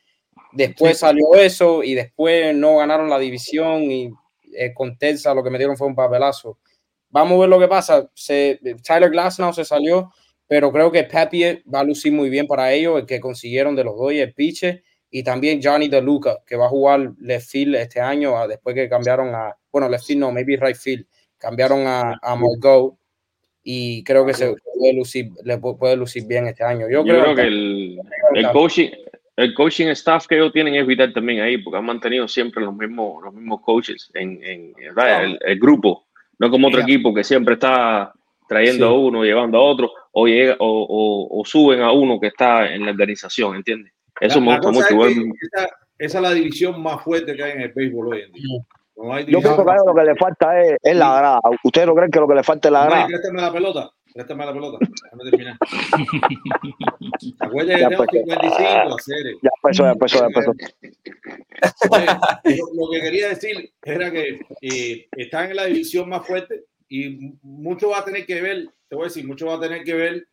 Después 0.53 0.99
salió 0.99 1.35
eso 1.37 1.83
y 1.83 1.95
después 1.95 2.55
no 2.55 2.77
ganaron 2.77 3.09
la 3.09 3.19
división 3.19 3.91
y 3.91 4.11
eh, 4.57 4.73
con 4.75 4.97
Texas 4.99 5.35
lo 5.35 5.43
que 5.43 5.51
metieron 5.51 5.77
fue 5.77 5.87
un 5.87 5.95
papelazo. 5.95 6.59
Vamos 7.09 7.37
a 7.37 7.41
ver 7.41 7.49
lo 7.49 7.59
que 7.59 7.69
pasa. 7.69 8.09
Se, 8.15 8.61
Tyler 8.87 9.11
Glasnow 9.11 9.53
se 9.53 9.65
salió, 9.65 10.13
pero 10.55 10.71
creo 10.71 10.93
que 10.93 11.03
Papier 11.03 11.65
va 11.67 11.81
a 11.81 11.85
lucir 11.85 12.13
muy 12.13 12.31
bien 12.31 12.47
para 12.47 12.73
ellos, 12.73 13.01
el 13.01 13.07
que 13.07 13.19
consiguieron 13.19 13.75
de 13.75 13.83
los 13.83 13.97
dos 13.97 14.13
y 14.13 14.21
el 14.21 14.33
piche, 14.33 14.85
y 15.11 15.25
también 15.25 15.59
Johnny 15.61 15.89
DeLuca, 15.89 16.45
que 16.47 16.55
va 16.55 16.67
a 16.67 16.69
jugar 16.69 17.11
left 17.19 17.49
field 17.51 17.75
este 17.75 18.01
año, 18.01 18.37
ah, 18.39 18.47
después 18.47 18.73
que 18.77 18.89
cambiaron 18.89 19.35
a, 19.35 19.57
bueno, 19.73 19.89
left 19.89 20.05
field 20.07 20.21
no, 20.21 20.31
maybe 20.31 20.57
right 20.57 20.77
field, 20.77 21.07
cambiaron 21.39 21.85
a, 21.89 22.21
a 22.23 22.37
Margot, 22.37 22.95
y 23.65 24.05
creo 24.05 24.25
que 24.25 24.33
se 24.33 24.55
puede 24.79 24.93
lucir, 24.95 25.31
le 25.43 25.59
pu- 25.59 25.77
puede 25.77 25.97
lucir 25.97 26.25
bien 26.25 26.47
este 26.47 26.63
año. 26.63 26.89
Yo, 26.89 27.05
Yo 27.05 27.15
creo, 27.15 27.23
creo 27.25 27.35
que 27.35 27.43
el, 27.43 27.99
el 28.37 28.53
coaching, 28.53 28.91
el 29.35 29.55
coaching 29.55 29.89
staff 29.89 30.29
que 30.29 30.37
ellos 30.37 30.53
tienen 30.53 30.77
es 30.77 30.87
vital 30.87 31.13
también 31.13 31.41
ahí, 31.41 31.59
porque 31.59 31.79
han 31.79 31.85
mantenido 31.85 32.29
siempre 32.29 32.63
los 32.63 32.77
mismos, 32.77 33.25
los 33.25 33.35
mismos 33.35 33.61
coaches 33.63 34.09
en, 34.15 34.41
en 34.45 34.73
¿verdad? 34.95 35.25
el, 35.25 35.37
el 35.45 35.59
grupo, 35.59 36.05
no 36.39 36.49
como 36.49 36.69
otro 36.69 36.81
equipo 36.83 37.13
que 37.13 37.25
siempre 37.25 37.55
está 37.55 38.13
trayendo 38.55 38.89
Sí. 38.89 38.95
a 38.95 38.97
uno, 38.97 39.25
llevando 39.25 39.59
a 39.59 39.63
otro, 39.63 39.91
o, 40.13 40.27
llega, 40.27 40.57
o, 40.59 40.67
o- 40.67 41.41
o 41.41 41.45
suben 41.45 41.81
a 41.83 41.91
uno 41.93 42.19
que 42.21 42.29
está 42.29 42.73
en 42.73 42.85
la 42.85 42.93
organización, 42.93 43.57
¿entiendes? 43.57 43.93
Eso 44.21 44.39
La- 44.41 44.47
me 44.47 44.57
gusta 44.59 44.71
mucho. 44.71 45.07
es 45.09 45.17
esa, 45.53 45.69
esa 45.99 46.19
es 46.19 46.23
la 46.23 46.33
división 46.33 46.81
más 46.83 47.03
fuerte 47.03 47.35
que 47.35 47.43
hay 47.43 47.53
en 47.53 47.61
el 47.63 47.73
béisbol 47.73 48.15
hoy 48.15 48.21
en 48.23 48.33
día. 48.33 48.59
No 48.97 49.13
hay 49.13 49.25
Yo 49.25 49.41
pienso 49.41 49.65
que 49.65 49.71
a 49.73 49.77
lo 49.85 49.93
que 49.95 50.05
le 50.05 50.15
falta 50.15 50.61
es, 50.63 50.77
es 50.81 50.97
la 50.97 51.17
grada. 51.19 51.41
¿Ustedes 51.65 51.87
no 51.89 51.95
creen 51.97 52.11
que 52.13 52.21
lo 52.21 52.29
que 52.29 52.35
le 52.37 52.43
falta 52.45 52.69
es 52.69 52.73
la 52.73 52.85
grada? 52.87 53.07
préstame 53.09 53.43
la 53.43 53.53
pelota. 53.53 53.91
Préstame 54.15 54.47
la 54.47 54.53
pelota. 54.53 54.79
Déjame 55.03 55.31
terminar. 55.31 55.57
Acuérdate 57.41 57.81
Ya 57.81 57.89
que 57.89 57.97
tengo 57.97 58.05
empecé. 58.05 58.25
55, 58.25 58.97
hacer. 58.97 59.25
Ya 59.43 59.51
empezó, 59.63 59.83
ya 59.85 59.91
empezó, 59.91 60.19
ya 60.21 60.27
empezó. 60.27 60.53
lo, 62.45 62.85
lo 62.85 62.91
que 62.93 63.01
quería 63.01 63.29
decir 63.31 63.73
era 63.83 64.11
que 64.11 64.41
eh, 64.63 65.07
están 65.17 65.51
en 65.51 65.57
la 65.57 65.65
división 65.67 66.09
más 66.09 66.25
fuerte 66.27 66.65
y 66.89 67.35
mucho 67.43 67.91
va 67.91 67.99
a 67.99 68.05
tener 68.05 68.27
que 68.27 68.41
ver, 68.41 68.69
te 68.89 68.97
voy 68.97 69.05
a 69.05 69.09
decir, 69.09 69.27
mucho 69.27 69.47
va 69.47 69.55
a 69.55 69.61
tener 69.61 69.85
que 69.85 69.95
ver 69.95 70.29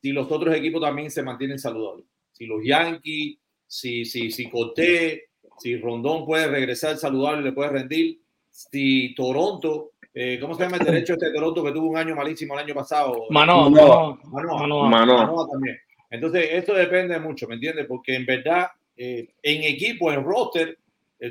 si 0.00 0.12
los 0.12 0.30
otros 0.30 0.54
equipos 0.54 0.80
también 0.80 1.10
se 1.10 1.22
mantienen 1.22 1.58
saludables. 1.58 2.06
Si 2.32 2.46
los 2.46 2.64
Yankees, 2.64 3.38
si, 3.66 4.04
si, 4.04 4.30
si 4.30 4.48
Cortés, 4.48 5.22
si 5.58 5.76
Rondón 5.76 6.24
puede 6.24 6.46
regresar 6.48 6.96
saludable 6.96 7.40
y 7.40 7.44
le 7.44 7.52
puede 7.52 7.70
rendir, 7.70 8.20
si 8.50 9.14
Toronto, 9.14 9.92
eh, 10.14 10.38
¿cómo 10.40 10.54
se 10.54 10.64
llama 10.64 10.78
el 10.78 10.84
derecho 10.84 11.14
este 11.14 11.26
de 11.26 11.32
Toronto 11.32 11.62
que 11.62 11.72
tuvo 11.72 11.88
un 11.90 11.96
año 11.96 12.14
malísimo 12.14 12.54
el 12.54 12.64
año 12.64 12.74
pasado? 12.74 13.24
Manoa, 13.30 13.68
Manoa. 13.68 14.18
Manoa, 14.24 14.60
Manoa. 14.60 14.60
Manoa. 14.60 14.88
Mano, 14.88 15.16
Manoa 15.18 15.48
también. 15.50 15.76
Entonces, 16.10 16.48
esto 16.52 16.74
depende 16.74 17.18
mucho, 17.18 17.48
¿me 17.48 17.54
entiendes? 17.54 17.86
Porque 17.86 18.14
en 18.14 18.24
verdad, 18.24 18.68
eh, 18.96 19.28
en 19.42 19.62
equipo, 19.64 20.12
en 20.12 20.24
roster, 20.24 20.78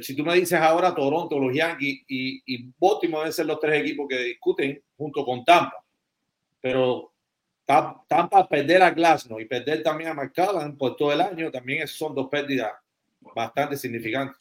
si 0.01 0.15
tú 0.15 0.23
me 0.23 0.33
dices 0.35 0.59
ahora 0.59 0.93
Toronto, 0.95 1.37
los 1.39 1.53
Yankees 1.55 2.01
y, 2.07 2.41
y 2.45 2.69
Baltimore 2.79 3.21
deben 3.21 3.33
ser 3.33 3.45
los 3.45 3.59
tres 3.59 3.81
equipos 3.81 4.07
que 4.09 4.17
discuten 4.19 4.81
junto 4.97 5.23
con 5.25 5.43
Tampa. 5.45 5.83
Pero 6.61 7.11
Tam- 7.67 8.01
Tampa 8.07 8.47
perder 8.47 8.81
a 8.83 8.91
Glasnow 8.91 9.39
y 9.39 9.45
perder 9.45 9.83
también 9.83 10.11
a 10.11 10.13
McCallum 10.13 10.77
por 10.77 10.95
todo 10.95 11.11
el 11.11 11.21
año, 11.21 11.51
también 11.51 11.87
son 11.87 12.13
dos 12.15 12.27
pérdidas 12.29 12.71
bastante 13.35 13.75
significantes. 13.77 14.37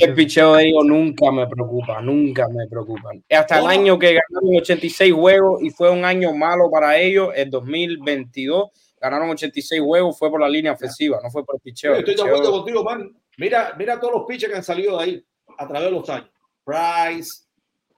El 0.00 0.14
picheo 0.14 0.54
de 0.54 0.68
ellos 0.68 0.84
nunca 0.86 1.30
me 1.30 1.46
preocupa, 1.46 2.00
nunca 2.00 2.48
me 2.48 2.66
preocupan. 2.66 3.22
Hasta 3.30 3.58
el 3.58 3.64
No. 3.64 3.68
año 3.70 3.98
que 3.98 4.14
ganaron 4.14 4.56
86 4.58 5.12
juegos 5.12 5.62
y 5.62 5.70
fue 5.70 5.90
un 5.90 6.04
año 6.04 6.32
malo 6.32 6.70
para 6.70 6.98
ellos, 6.98 7.30
el 7.36 7.50
2022 7.50 8.70
ganaron 9.00 9.28
86 9.30 9.82
juegos, 9.82 10.18
fue 10.18 10.30
por 10.30 10.40
la 10.40 10.48
línea 10.48 10.72
ofensiva, 10.72 11.18
no 11.22 11.30
fue 11.30 11.44
por 11.44 11.56
el 11.56 11.60
picheo. 11.60 11.92
El 11.94 11.98
Estoy 12.08 12.14
de 12.14 12.22
acuerdo 12.22 12.52
contigo, 12.52 12.84
man. 12.84 13.12
Mira, 13.38 13.74
mira 13.78 13.98
todos 13.98 14.14
los 14.14 14.24
pitchers 14.26 14.52
que 14.52 14.58
han 14.58 14.64
salido 14.64 14.98
de 14.98 15.04
ahí 15.04 15.26
a 15.58 15.66
través 15.66 15.90
de 15.90 15.96
los 15.96 16.08
años. 16.10 16.30
Price, 16.64 17.44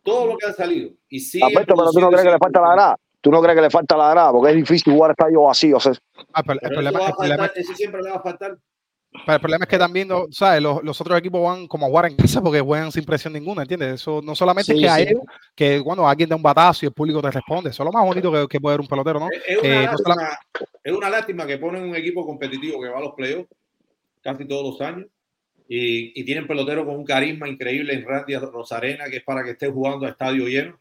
todo 0.02 0.26
lo 0.26 0.36
que 0.38 0.46
han 0.46 0.54
salido. 0.54 0.90
Y 1.08 1.42
Alberto, 1.42 1.74
pero 1.76 1.90
tú 1.90 2.00
no 2.00 2.08
crees 2.08 2.24
que 2.24 2.30
le 2.30 2.38
falta 2.38 2.60
la 2.60 2.72
grada. 2.72 2.96
Tú 3.20 3.30
no 3.30 3.40
crees 3.40 3.56
que 3.56 3.62
le 3.62 3.70
falta 3.70 3.96
la 3.96 4.10
grada, 4.10 4.32
porque 4.32 4.50
es 4.50 4.56
difícil 4.56 4.92
jugar 4.92 5.12
estadio 5.12 5.42
vacío. 5.42 5.78
o 5.78 5.80
sea, 5.80 5.92
Ah, 6.32 6.42
pero 6.42 6.54
el, 6.54 6.60
Pero 6.60 6.72
problema, 6.74 6.98
va 6.98 7.04
a 7.06 7.08
el 7.08 7.14
problema- 7.14 7.44
faltar, 7.44 7.58
eso 7.62 7.74
siempre 7.74 8.02
le 8.02 8.10
va 8.10 8.16
a 8.16 8.22
faltar. 8.22 8.58
pero 9.24 9.34
el 9.36 9.40
problema 9.40 9.64
es 9.64 9.68
que 9.70 9.78
también, 9.78 10.08
¿sabes? 10.30 10.60
Los, 10.60 10.82
los 10.84 11.00
otros 11.00 11.18
equipos 11.18 11.42
van 11.42 11.66
como 11.66 11.86
a 11.86 11.88
jugar 11.88 12.06
en 12.06 12.16
casa 12.16 12.42
porque 12.42 12.60
juegan 12.60 12.92
sin 12.92 13.04
presión 13.04 13.32
ninguna, 13.32 13.62
¿entiendes? 13.62 13.94
Eso 13.94 14.20
no 14.22 14.34
solamente 14.34 14.72
es 14.72 14.76
Sí, 14.78 14.82
que 14.84 14.88
a 14.90 14.96
sí. 14.96 15.02
ellos, 15.04 15.22
que 15.54 15.80
cuando 15.82 16.06
alguien 16.06 16.28
da 16.28 16.36
un 16.36 16.42
batazo 16.42 16.84
y 16.84 16.88
el 16.88 16.92
público 16.92 17.22
te 17.22 17.30
responde, 17.30 17.70
eso 17.70 17.82
es 17.82 17.86
lo 17.86 17.92
más 17.92 18.04
bonito 18.04 18.30
que, 18.30 18.46
que 18.46 18.60
puede 18.60 18.74
dar 18.74 18.80
un 18.82 18.88
pelotero, 18.88 19.20
¿no? 19.20 19.28
Es, 19.30 19.42
es 19.46 19.58
una 19.62 19.68
Eh, 19.68 19.86
no 19.86 19.92
lástima, 19.92 20.38
es 20.82 20.92
una 20.92 21.10
lástima 21.10 21.46
que 21.46 21.58
ponen 21.58 21.84
un 21.84 21.96
equipo 21.96 22.26
competitivo 22.26 22.82
que 22.82 22.88
va 22.88 22.98
a 22.98 23.02
los 23.02 23.14
playoffs 23.14 23.48
casi 24.22 24.44
todos 24.46 24.64
los 24.64 24.80
años 24.86 25.06
y, 25.68 26.18
y 26.20 26.24
tienen 26.24 26.46
pelotero 26.46 26.84
con 26.84 26.96
un 26.96 27.04
carisma 27.04 27.48
increíble 27.48 27.94
en 27.94 28.04
Randy 28.06 28.36
Rosarena, 28.36 29.06
que 29.08 29.16
es 29.18 29.22
para 29.24 29.42
que 29.44 29.50
esté 29.52 29.68
jugando 29.68 30.06
a 30.06 30.10
estadio 30.10 30.46
lleno 30.46 30.78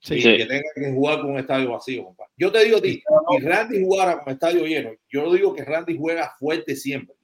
Sí. 0.00 0.16
y 0.16 0.20
Sí. 0.22 0.36
que 0.36 0.46
tenga 0.46 0.62
que 0.74 0.92
jugar 0.92 1.20
con 1.20 1.30
un 1.32 1.38
estadio 1.38 1.70
vacío, 1.72 2.04
compadre. 2.04 2.30
Yo 2.36 2.52
te 2.52 2.64
digo 2.64 2.76
a 2.78 2.80
ti, 2.82 3.02
si 3.30 3.38
Randy 3.46 3.82
jugara 3.84 4.20
con 4.20 4.32
estadio 4.32 4.64
lleno, 4.66 4.90
yo 5.08 5.32
digo 5.32 5.54
que 5.54 5.64
Randy 5.64 5.96
juega 5.96 6.32
fuerte 6.38 6.76
siempre. 6.76 7.16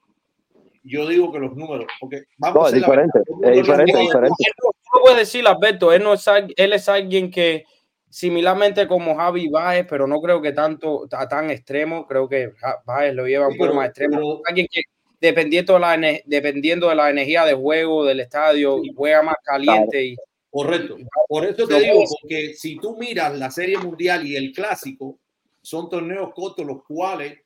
Yo 0.85 1.07
digo 1.07 1.31
que 1.33 1.39
los 1.39 1.55
números, 1.55 1.87
porque 2.01 2.25
vamos 2.39 2.57
No, 2.57 2.65
a 2.65 2.69
es 2.69 2.73
la 2.73 2.79
diferente, 2.79 3.19
es 3.19 3.57
diferente, 3.57 3.93
no 3.93 3.99
es 3.99 4.05
diferente. 4.07 4.45
No, 4.65 5.01
puedes 5.01 5.19
decir, 5.19 5.47
Alberto, 5.47 5.93
él, 5.93 6.03
no 6.03 6.15
es, 6.15 6.25
él 6.57 6.73
es 6.73 6.89
alguien 6.89 7.31
que 7.31 7.65
similarmente 8.09 8.87
como 8.89 9.15
Javi 9.17 9.49
Baez, 9.49 9.87
pero 9.89 10.07
no 10.07 10.21
creo 10.21 10.43
que 10.43 10.53
tanto 10.53 11.07
a 11.13 11.29
tan 11.29 11.51
extremo, 11.51 12.07
creo 12.07 12.29
que 12.29 12.53
Baez 12.85 13.15
lo 13.15 13.27
lleva 13.27 13.47
un 13.47 13.53
Sí, 13.53 13.59
poco 13.59 13.75
más 13.75 13.87
extremo. 13.89 14.17
pero- 14.17 14.41
alguien 14.47 14.67
que 14.71 14.81
dependiendo 15.23 15.75
de, 15.75 15.81
la, 15.81 16.21
dependiendo 16.27 16.89
de 16.89 16.97
la 16.97 17.09
energía 17.09 17.45
de 17.45 17.55
juego 17.55 18.05
del 18.05 18.21
estadio, 18.21 18.81
Sí. 18.83 18.93
juega 18.95 19.23
más 19.23 19.37
caliente 19.45 20.05
y 20.05 20.17
Correcto. 20.51 20.99
Por 21.29 21.47
eso 21.47 21.67
te 21.67 21.81
digo, 21.81 22.05
porque 22.21 22.53
si 22.55 22.77
tú 22.77 22.99
miras 22.99 23.35
la 23.39 23.51
Serie 23.51 23.79
Mundial 23.79 24.27
y 24.27 24.37
el 24.37 24.53
Clásico, 24.53 25.19
son 25.63 25.89
torneos 25.89 26.35
cortos 26.35 26.67
los 26.67 26.85
cuales 26.85 27.39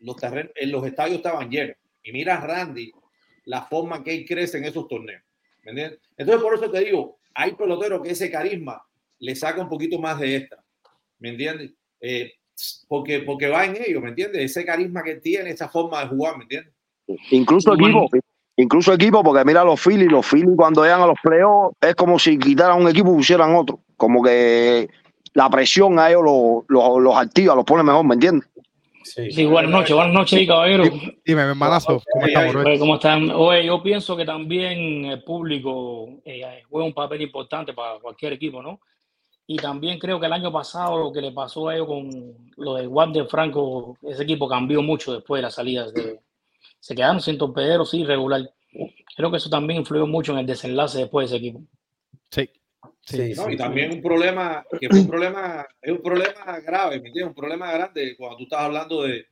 los, 0.00 0.16
terren- 0.16 0.50
en 0.56 0.72
los 0.72 0.84
estadios 0.84 1.18
estaban 1.18 1.48
llenos. 1.48 1.76
Y 2.02 2.10
mira 2.10 2.40
Randy, 2.40 2.90
la 3.44 3.62
forma 3.62 4.02
que 4.02 4.12
él 4.14 4.24
crece 4.26 4.58
en 4.58 4.64
esos 4.64 4.88
torneos. 4.88 5.22
¿Me 5.62 5.70
entiendes? 5.70 6.00
Entonces, 6.16 6.42
por 6.42 6.54
eso 6.54 6.68
te 6.70 6.80
digo, 6.80 7.18
hay 7.34 7.52
peloteros 7.52 8.02
que 8.02 8.10
ese 8.10 8.30
carisma 8.30 8.82
le 9.20 9.36
saca 9.36 9.60
un 9.60 9.68
poquito 9.68 9.98
más 10.00 10.18
de 10.18 10.34
extra. 10.36 10.64
¿Me 11.20 11.28
entiendes? 11.28 11.70
Eh, 12.00 12.32
porque, 12.88 13.20
porque 13.20 13.46
va 13.46 13.64
en 13.66 13.76
ello, 13.76 14.00
¿me 14.00 14.08
entiendes? 14.08 14.42
Ese 14.42 14.64
carisma 14.64 15.04
que 15.04 15.16
tiene, 15.16 15.50
esa 15.50 15.68
forma 15.68 16.00
de 16.00 16.08
jugar, 16.08 16.36
¿me 16.36 16.42
entiendes? 16.44 16.74
Incluso 17.30 17.76
Bueno. 17.76 18.04
equipo, 18.04 18.24
incluso 18.56 18.92
equipo, 18.92 19.22
porque 19.22 19.44
mira 19.44 19.64
los 19.64 19.80
Phillies, 19.80 20.10
los 20.10 20.26
Phillies 20.26 20.56
cuando 20.56 20.82
llegan 20.82 21.02
a 21.02 21.06
los 21.06 21.18
playoffs 21.22 21.76
es 21.80 21.94
como 21.94 22.18
si 22.18 22.38
quitaran 22.38 22.80
un 22.80 22.88
equipo 22.88 23.12
y 23.12 23.16
pusieran 23.16 23.54
otro. 23.54 23.80
Como 23.96 24.22
que 24.22 24.88
la 25.34 25.48
presión 25.48 25.98
a 25.98 26.10
ellos 26.10 26.22
los, 26.24 26.64
los, 26.68 27.02
los 27.02 27.16
activa, 27.16 27.54
los 27.54 27.64
pone 27.64 27.82
mejor, 27.82 28.04
¿me 28.04 28.14
entiendes? 28.14 28.48
sí. 29.02 29.30
Sí, 29.32 29.44
buenas 29.44 29.70
noches, 29.70 29.94
buenas 29.94 30.12
noches, 30.12 30.46
caballero. 30.46 30.84
Dime, 31.24 31.44
mi 31.44 31.50
hermanazo, 31.50 32.02
¿cómo 32.12 32.78
¿Cómo 32.78 32.94
están? 32.94 33.30
Oye, 33.30 33.66
yo 33.66 33.82
pienso 33.82 34.16
que 34.16 34.24
también 34.24 35.06
el 35.06 35.22
público 35.22 36.08
eh, 36.24 36.62
juega 36.68 36.86
un 36.86 36.94
papel 36.94 37.22
importante 37.22 37.72
para 37.72 37.98
cualquier 37.98 38.34
equipo, 38.34 38.62
¿no? 38.62 38.80
Y 39.46 39.56
también 39.56 39.98
creo 39.98 40.20
que 40.20 40.26
el 40.26 40.32
año 40.32 40.52
pasado 40.52 40.96
lo 40.96 41.12
que 41.12 41.20
le 41.20 41.32
pasó 41.32 41.68
a 41.68 41.74
ellos 41.74 41.88
con 41.88 42.08
lo 42.56 42.74
de 42.74 42.86
Wander 42.86 43.26
Franco, 43.26 43.96
ese 44.02 44.22
equipo 44.22 44.48
cambió 44.48 44.80
mucho 44.80 45.12
después 45.12 45.38
de 45.38 45.42
las 45.42 45.54
salidas 45.54 45.92
de... 45.92 46.20
Se 46.80 46.94
quedaron 46.94 47.20
sin 47.20 47.38
torpederos, 47.38 47.90
sí, 47.90 48.04
regular. 48.04 48.50
Creo 49.16 49.30
que 49.30 49.36
eso 49.36 49.50
también 49.50 49.80
influyó 49.80 50.06
mucho 50.06 50.32
en 50.32 50.38
el 50.38 50.46
desenlace 50.46 50.98
después 50.98 51.30
de 51.30 51.36
ese 51.36 51.46
equipo. 51.46 51.62
Sí. 52.30 52.50
Sí, 53.02 53.16
Sí, 53.16 53.34
¿no? 53.34 53.44
sí, 53.46 53.52
y 53.52 53.56
también 53.56 53.92
un 53.92 54.02
problema, 54.02 54.64
que 54.78 54.88
fue 54.88 55.00
un 55.00 55.08
problema, 55.08 55.66
es 55.82 55.92
un 55.92 56.02
problema 56.02 56.60
grave, 56.60 57.00
¿me 57.00 57.08
entiendes? 57.08 57.28
Un 57.28 57.34
problema 57.34 57.72
grande 57.72 58.14
cuando 58.16 58.36
tú 58.36 58.44
estás 58.44 58.60
hablando 58.60 59.02
de, 59.02 59.26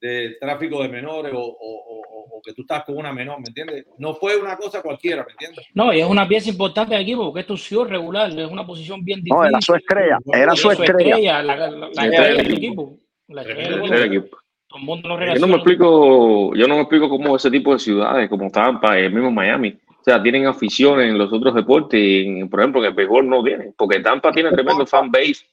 de 0.00 0.36
tráfico 0.40 0.82
de 0.82 0.88
menores 0.88 1.32
o, 1.34 1.38
o, 1.38 2.36
o, 2.36 2.42
que 2.42 2.52
tú 2.52 2.62
estás 2.62 2.84
con 2.84 2.96
una 2.98 3.12
menor, 3.12 3.38
¿me 3.38 3.46
entiendes? 3.48 3.86
No 3.96 4.14
fue 4.16 4.36
una 4.36 4.56
cosa 4.56 4.82
cualquiera, 4.82 5.24
¿me 5.24 5.32
entiendes? 5.32 5.64
No, 5.72 5.92
y 5.94 6.00
es 6.00 6.06
una 6.06 6.28
pieza 6.28 6.50
importante 6.50 6.92
del 6.92 7.04
equipo 7.04 7.24
porque 7.24 7.40
esto 7.40 7.54
es 7.54 7.88
regular, 7.88 8.30
es 8.38 8.50
una 8.50 8.66
posición 8.66 9.02
bien 9.02 9.20
difícil. 9.20 9.36
No, 9.36 9.46
era 9.46 9.60
su 9.62 9.74
estrella, 9.74 10.18
era 10.32 10.56
su 10.56 10.70
estrella. 10.70 11.42
la, 11.42 11.56
la, 11.56 11.70
la, 11.70 11.86
estrella 11.86 12.42
del 12.42 12.52
equipo. 12.52 12.98
La 13.28 13.42
estrella 13.42 13.80
del 13.80 14.12
equipo. 14.12 14.36
El 14.74 14.82
mundo 14.82 15.08
yo 15.08 15.40
no 15.40 15.46
me 15.46 15.54
explico, 15.54 16.54
yo 16.54 16.66
no 16.66 16.74
me 16.74 16.80
explico 16.80 17.08
cómo 17.08 17.36
ese 17.36 17.50
tipo 17.50 17.72
de 17.72 17.78
ciudades 17.78 18.28
como 18.28 18.50
Tampa, 18.50 18.98
el 18.98 19.12
mismo 19.12 19.30
Miami, 19.30 19.78
o 19.88 20.04
sea, 20.04 20.22
tienen 20.22 20.46
aficiones 20.46 21.08
en 21.08 21.16
los 21.16 21.32
otros 21.32 21.54
deportes, 21.54 22.00
y, 22.02 22.44
por 22.44 22.60
ejemplo, 22.60 22.80
que 22.82 22.88
el 22.88 22.94
béisbol 22.94 23.28
no 23.28 23.42
tiene, 23.42 23.72
porque 23.76 24.00
Tampa 24.00 24.32
tiene 24.32 24.50
tremendo 24.50 24.86
fan 24.86 25.10
base. 25.10 25.46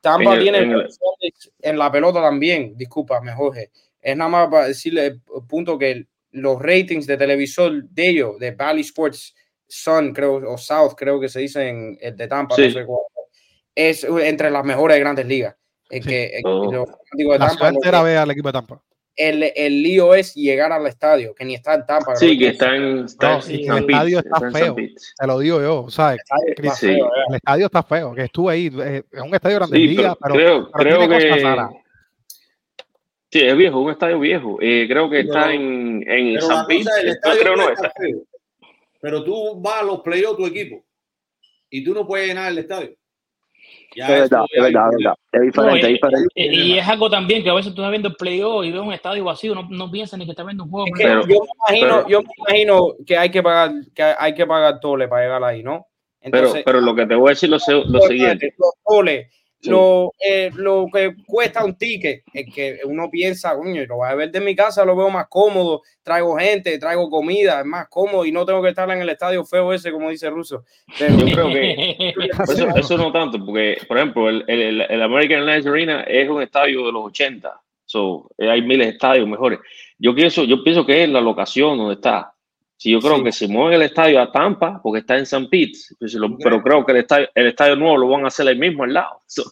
Tampa 0.00 0.38
tiene 0.38 0.58
en, 0.58 0.74
en, 1.60 1.78
la 1.78 1.92
pelota 1.92 2.22
también, 2.22 2.76
discúlpame, 2.76 3.32
Jorge. 3.32 3.70
Es 4.00 4.16
nada 4.16 4.30
más 4.30 4.48
para 4.48 4.68
decirle 4.68 5.06
el 5.06 5.20
punto 5.48 5.78
que 5.78 6.06
los 6.32 6.60
ratings 6.60 7.06
de 7.06 7.16
televisor 7.16 7.84
de 7.84 8.08
ellos, 8.08 8.38
de 8.38 8.52
Valley 8.52 8.80
Sports 8.80 9.34
Sun, 9.68 10.12
creo, 10.12 10.36
o 10.50 10.58
South, 10.58 10.94
creo 10.96 11.20
que 11.20 11.28
se 11.28 11.40
dice 11.40 11.68
en 11.68 11.98
el 12.00 12.16
de 12.16 12.26
Tampa, 12.28 12.56
no 12.56 12.70
sé 12.70 12.84
cuál, 12.84 13.02
es 13.74 14.04
entre 14.04 14.50
las 14.50 14.64
mejores 14.64 14.98
grandes 14.98 15.26
ligas. 15.26 15.54
Es 15.92 16.06
que, 16.06 16.40
oh. 16.44 16.86
digo, 17.12 17.32
de 17.34 17.38
Tampa, 17.38 17.70
la 17.70 18.02
ver 18.02 18.16
al 18.16 18.30
equipo 18.30 18.48
de 18.48 18.52
Tampa 18.52 18.82
el, 19.16 19.52
el, 19.54 19.82
lío 19.82 20.14
es 20.14 20.34
llegar 20.34 20.72
al 20.72 20.86
estadio, 20.86 21.34
que 21.34 21.44
ni 21.44 21.54
está 21.54 21.74
en 21.74 21.86
Tampa. 21.86 22.16
Sí, 22.16 22.38
que 22.38 22.48
está 22.48 22.74
en, 22.74 23.04
está 23.04 23.34
no, 23.34 23.42
sí, 23.42 23.66
el 23.66 23.78
estadio 23.78 24.18
está 24.20 24.50
feo. 24.50 24.74
Te 24.74 25.26
lo 25.26 25.38
digo 25.38 25.60
yo, 25.60 25.86
¿sabes? 25.90 26.22
El 26.46 26.66
estadio, 26.66 26.74
sí. 26.74 27.00
el 27.28 27.34
estadio 27.34 27.66
está 27.66 27.82
feo, 27.82 28.14
que 28.14 28.22
estuve 28.22 28.52
ahí. 28.52 28.70
Eh, 28.80 29.02
es 29.10 29.22
un 29.22 29.34
estadio 29.34 29.56
grande, 29.56 29.76
sí, 29.76 29.94
pero, 29.96 30.16
pero, 30.20 30.34
creo, 30.34 30.70
pero 30.72 30.96
creo 30.96 31.08
que. 31.08 31.82
Sí, 33.30 33.40
es 33.40 33.56
viejo, 33.56 33.80
un 33.80 33.90
estadio 33.90 34.18
viejo. 34.18 34.58
Eh, 34.60 34.86
creo 34.88 35.08
que 35.08 35.24
pero, 35.24 35.32
está 35.32 35.52
en, 35.52 36.04
en 36.06 36.40
San 36.40 36.66
Pete. 36.66 36.90
Creo 37.40 37.56
no 37.56 37.68
está. 37.70 37.90
Feo. 37.90 38.22
Pero 39.00 39.24
tú 39.24 39.60
vas 39.60 39.82
a 39.82 39.84
los 39.84 40.00
playoffs 40.00 40.36
tu 40.36 40.46
equipo 40.46 40.84
y 41.68 41.82
tú 41.82 41.92
no 41.92 42.06
puedes 42.06 42.28
llenar 42.28 42.50
el 42.50 42.58
estadio. 42.58 42.94
Ya 43.94 44.06
es 44.06 44.30
verdad, 44.30 44.44
es 44.50 44.62
verdad, 44.62 44.90
es 44.90 44.96
verdad. 44.98 45.14
Es 45.32 45.40
diferente, 45.42 45.80
no, 45.80 45.86
es 45.86 45.92
diferente. 45.92 46.28
Y, 46.34 46.78
es 46.78 46.88
algo 46.88 47.10
también 47.10 47.42
que 47.42 47.50
a 47.50 47.54
veces 47.54 47.74
tú 47.74 47.80
estás 47.80 47.90
viendo 47.90 48.08
el 48.08 48.16
playoff 48.16 48.64
y 48.64 48.72
ves 48.72 48.80
un 48.80 48.92
estadio 48.92 49.24
vacío, 49.24 49.54
no, 49.54 49.66
no 49.70 49.90
piensas 49.90 50.18
ni 50.18 50.24
que 50.24 50.32
estás 50.32 50.46
viendo 50.46 50.64
un 50.64 50.70
juego. 50.70 50.86
Es 50.86 50.92
que 50.98 51.04
pero, 51.04 51.20
yo, 51.26 51.40
me 51.40 51.74
imagino, 51.74 51.96
pero, 51.96 52.08
yo 52.08 52.22
me 52.22 52.28
imagino 52.38 52.86
que 53.06 53.16
hay 53.16 53.30
que 53.30 53.42
pagar, 53.42 53.72
que 53.94 54.02
hay 54.02 54.34
que 54.34 54.46
pagar 54.46 54.80
tole 54.80 55.08
para 55.08 55.22
llegar 55.22 55.44
ahí, 55.44 55.62
¿no? 55.62 55.86
Entonces, 56.20 56.62
pero, 56.64 56.64
pero 56.64 56.80
lo 56.80 56.94
que 56.94 57.06
te 57.06 57.14
voy 57.14 57.28
a 57.28 57.30
decir 57.30 57.48
lo, 57.48 57.58
lo 57.58 58.00
siguiente. 58.02 58.54
Los 58.58 58.74
toles 58.84 59.26
lo, 59.64 60.12
eh, 60.24 60.50
lo 60.54 60.86
que 60.92 61.14
cuesta 61.26 61.64
un 61.64 61.76
ticket 61.76 62.22
es 62.32 62.54
que 62.54 62.80
uno 62.84 63.08
piensa, 63.10 63.54
coño, 63.56 63.84
lo 63.86 63.96
voy 63.96 64.08
a 64.08 64.14
ver 64.14 64.30
de 64.30 64.40
mi 64.40 64.56
casa, 64.56 64.84
lo 64.84 64.96
veo 64.96 65.10
más 65.10 65.26
cómodo, 65.28 65.82
traigo 66.02 66.36
gente, 66.36 66.78
traigo 66.78 67.08
comida, 67.08 67.60
es 67.60 67.66
más 67.66 67.88
cómodo 67.88 68.24
y 68.24 68.32
no 68.32 68.44
tengo 68.44 68.62
que 68.62 68.70
estar 68.70 68.90
en 68.90 69.00
el 69.00 69.08
estadio 69.08 69.44
feo 69.44 69.72
ese, 69.72 69.92
como 69.92 70.10
dice 70.10 70.30
Russo. 70.30 70.64
Pero... 70.98 71.16
Yo 71.16 71.26
creo 71.26 71.48
que 71.48 72.12
eso, 72.48 72.68
eso, 72.76 72.96
no 72.96 73.12
tanto, 73.12 73.44
porque, 73.44 73.78
por 73.86 73.98
ejemplo, 73.98 74.28
el, 74.28 74.44
el, 74.48 74.80
el 74.80 75.02
American 75.02 75.40
Airlines 75.40 75.66
Arena 75.66 76.02
es 76.02 76.28
un 76.28 76.42
estadio 76.42 76.86
de 76.86 76.92
los 76.92 77.04
80, 77.06 77.60
so, 77.84 78.28
hay 78.38 78.62
miles 78.62 78.86
de 78.86 78.92
estadios 78.94 79.28
mejores. 79.28 79.60
Yo 79.98 80.14
pienso, 80.14 80.44
yo 80.44 80.64
pienso 80.64 80.84
que 80.84 81.04
es 81.04 81.08
la 81.08 81.20
locación 81.20 81.78
donde 81.78 81.94
está. 81.94 82.31
Si 82.82 82.90
yo 82.90 82.98
creo 82.98 83.18
sí. 83.18 83.22
que 83.22 83.30
se 83.30 83.46
mueve 83.46 83.76
el 83.76 83.82
estadio 83.82 84.20
a 84.20 84.32
Tampa, 84.32 84.80
porque 84.82 85.02
está 85.02 85.16
en 85.16 85.24
San 85.24 85.48
Pete, 85.48 85.78
pues 86.00 86.14
lo, 86.14 86.36
pero 86.36 86.60
creo 86.60 86.84
que 86.84 86.90
el 86.90 86.98
estadio, 86.98 87.28
el 87.32 87.46
estadio 87.46 87.76
nuevo 87.76 87.96
lo 87.96 88.08
van 88.08 88.24
a 88.24 88.26
hacer 88.26 88.48
ahí 88.48 88.58
mismo 88.58 88.82
al 88.82 88.92
lado. 88.92 89.20
So, 89.28 89.44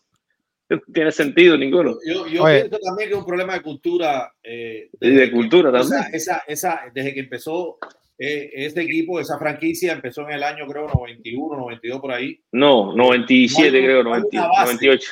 no 0.68 0.80
tiene 0.92 1.12
sentido 1.12 1.56
ninguno. 1.56 1.96
Yo, 2.04 2.26
yo 2.26 2.44
pienso 2.44 2.78
también 2.80 3.08
que 3.08 3.14
es 3.14 3.20
un 3.20 3.26
problema 3.26 3.54
de 3.54 3.62
cultura. 3.62 4.32
Eh, 4.42 4.90
y 5.00 5.10
de 5.10 5.30
cultura 5.30 5.70
también. 5.70 6.12
Esa, 6.12 6.42
esa, 6.48 6.80
desde 6.92 7.14
que 7.14 7.20
empezó 7.20 7.78
eh, 8.18 8.50
este 8.52 8.82
equipo, 8.82 9.20
esa 9.20 9.38
franquicia 9.38 9.92
empezó 9.92 10.22
en 10.22 10.32
el 10.32 10.42
año, 10.42 10.66
creo, 10.66 10.88
91, 10.88 11.56
92 11.56 12.00
por 12.00 12.10
ahí. 12.10 12.42
No, 12.50 12.96
97, 12.96 13.70
no 13.70 13.76
hay, 13.76 13.84
creo, 13.84 14.02
no 14.02 14.10
90, 14.10 14.48
base, 14.48 14.64
98. 14.64 15.10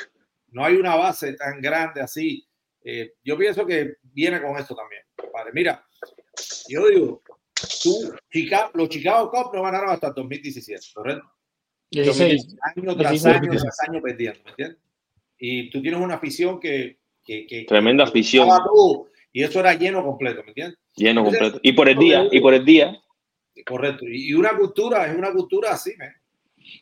No 0.51 0.65
hay 0.65 0.75
una 0.75 0.95
base 0.95 1.35
tan 1.35 1.61
grande 1.61 2.01
así. 2.01 2.45
Eh, 2.83 3.13
yo 3.23 3.37
pienso 3.37 3.65
que 3.65 3.93
viene 4.03 4.41
con 4.41 4.57
esto 4.57 4.75
también. 4.75 5.03
Padre. 5.31 5.51
Mira, 5.53 5.85
yo 6.67 6.85
digo, 6.87 7.21
tú, 7.81 8.13
Chicago, 8.31 8.71
los 8.73 8.89
Chicago 8.89 9.29
Cubs 9.29 9.51
no 9.53 9.63
ganaron 9.63 9.89
hasta 9.89 10.07
el 10.07 10.13
2017, 10.15 10.81
¿correcto? 10.93 11.31
16. 11.91 12.57
Año 12.75 12.95
tras 12.95 13.11
16, 13.11 13.35
año 13.35 13.49
tras 13.51 13.79
año 13.87 14.01
perdiendo, 14.01 14.39
¿me 14.43 14.49
entiendes? 14.51 14.77
Y 15.37 15.69
tú 15.69 15.81
tienes 15.81 15.99
una 15.99 16.15
afición 16.15 16.59
que... 16.59 16.99
que, 17.23 17.47
que 17.47 17.65
Tremenda 17.65 18.03
que 18.03 18.09
afición. 18.09 18.49
Tú, 18.65 19.07
y 19.31 19.43
eso 19.43 19.59
era 19.59 19.73
lleno 19.73 20.03
completo, 20.03 20.41
¿me 20.43 20.49
entiendes? 20.49 20.79
Lleno 20.95 21.21
Entonces, 21.21 21.39
completo. 21.39 21.59
Y 21.63 21.73
por 21.73 21.89
el 21.89 21.97
día, 21.97 22.27
y 22.31 22.39
por 22.39 22.53
el 22.53 22.65
día. 22.65 23.01
Correcto. 23.65 24.05
Y 24.07 24.33
una 24.33 24.55
cultura, 24.55 25.07
es 25.07 25.17
una 25.17 25.31
cultura 25.31 25.71
así, 25.71 25.93
¿me? 25.97 26.19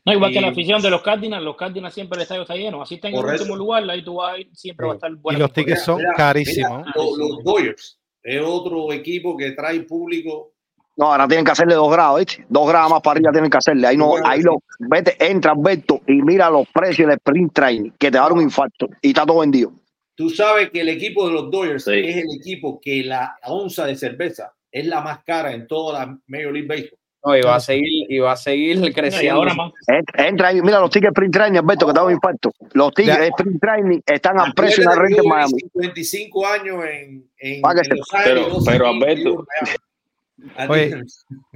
No, 0.06 0.14
igual 0.14 0.32
y, 0.32 0.34
que 0.34 0.42
la 0.42 0.50
afición 0.50 0.82
de 0.82 0.90
los 0.90 1.02
Cardinals, 1.02 1.44
los 1.44 1.56
Cardinals 1.56 1.94
siempre 1.94 2.18
el 2.18 2.24
estadio 2.24 2.42
está 2.42 2.56
lleno. 2.56 2.82
Así 2.82 2.96
está 2.96 3.08
en 3.08 3.16
Correcto. 3.16 3.36
el 3.36 3.42
último 3.42 3.56
lugar, 3.56 3.90
ahí 3.90 4.04
tú 4.04 4.16
vas 4.16 4.38
siempre 4.54 4.84
sí. 4.84 4.88
va 4.88 4.94
a 4.94 4.96
estar 4.96 5.16
bueno. 5.16 5.38
Y 5.38 5.42
los 5.42 5.54
tickets 5.54 5.84
son 5.84 6.02
carísimos. 6.16 6.86
Los, 6.96 7.18
los 7.18 7.44
Dodgers 7.44 8.00
es 8.24 8.42
otro 8.42 8.92
equipo 8.92 9.38
que 9.38 9.52
trae 9.52 9.82
público 9.82 10.54
no, 10.98 11.12
ahora 11.12 11.28
tienen 11.28 11.46
que 11.46 11.52
hacerle 11.52 11.76
dos 11.76 11.92
grados, 11.92 12.20
¿viste? 12.20 12.44
Dos 12.50 12.68
grados 12.68 12.90
más 12.90 13.02
para 13.02 13.14
arriba 13.14 13.32
tienen 13.32 13.52
que 13.52 13.58
hacerle. 13.58 13.88
Ahí 13.88 13.98
no, 13.98 14.16
ahí 14.26 14.42
lo, 14.42 14.64
vete, 14.80 15.16
entra 15.20 15.52
Alberto 15.52 16.02
y 16.08 16.24
mira 16.24 16.50
los 16.50 16.68
precios 16.70 17.08
del 17.08 17.18
sprint 17.18 17.54
training, 17.54 17.92
que 18.00 18.10
te 18.10 18.18
va 18.18 18.26
a 18.26 18.28
dar 18.28 18.34
un 18.34 18.42
infarto. 18.42 18.88
Y 19.04 19.10
está 19.10 19.24
todo 19.24 19.40
vendido. 19.42 19.72
Tú 20.16 20.32
sabes 20.32 20.72
que 20.72 20.82
el 20.82 20.90
equipo 20.90 21.28
de 21.28 21.34
los 21.34 21.52
Dodgers 21.52 21.84
sí. 21.84 21.92
es 21.94 22.18
el 22.18 22.36
equipo 22.36 22.80
que 22.82 23.04
la 23.04 23.38
onza 23.44 23.86
de 23.86 23.96
cerveza 23.96 24.54
es 24.72 24.88
la 24.88 25.02
más 25.02 25.24
cara 25.24 25.54
en 25.54 25.68
toda 25.68 26.00
la 26.00 26.20
Major 26.26 26.52
League 26.52 26.68
Baseball. 26.68 27.00
No, 27.24 27.36
y 27.36 27.42
va 27.42 27.56
a 27.56 27.60
seguir, 27.60 28.06
y 28.10 28.20
va 28.20 28.32
a 28.32 28.38
seguir 28.38 28.94
creciendo. 28.94 29.40
ahora 29.40 29.54
más. 29.54 29.74
Entra, 30.18 30.48
ahí, 30.48 30.62
mira 30.62 30.80
los 30.80 30.90
tickets 30.90 31.12
sprint 31.12 31.34
training, 31.34 31.60
Alberto, 31.60 31.86
que 31.86 31.94
te 31.94 32.00
da 32.00 32.06
un 32.06 32.12
infarto. 32.14 32.52
Los 32.74 32.92
tickets 32.94 33.20
de 33.20 33.28
sprint 33.28 33.62
training 33.62 34.00
están 34.06 34.40
al 34.40 34.54
precio 34.54 34.84
de 34.84 34.88
una 34.88 35.02
renta 35.02 35.22
en 35.22 35.30
Miami. 35.30 35.60
55 35.74 36.48
años 36.48 36.84
en, 36.86 37.30
en, 37.38 37.56
en 37.56 37.62
Los 37.62 38.14
Ángeles. 38.14 38.46
Pero, 38.50 38.58
pero 38.66 38.88
Alberto, 38.88 39.46
Oye, 40.70 41.02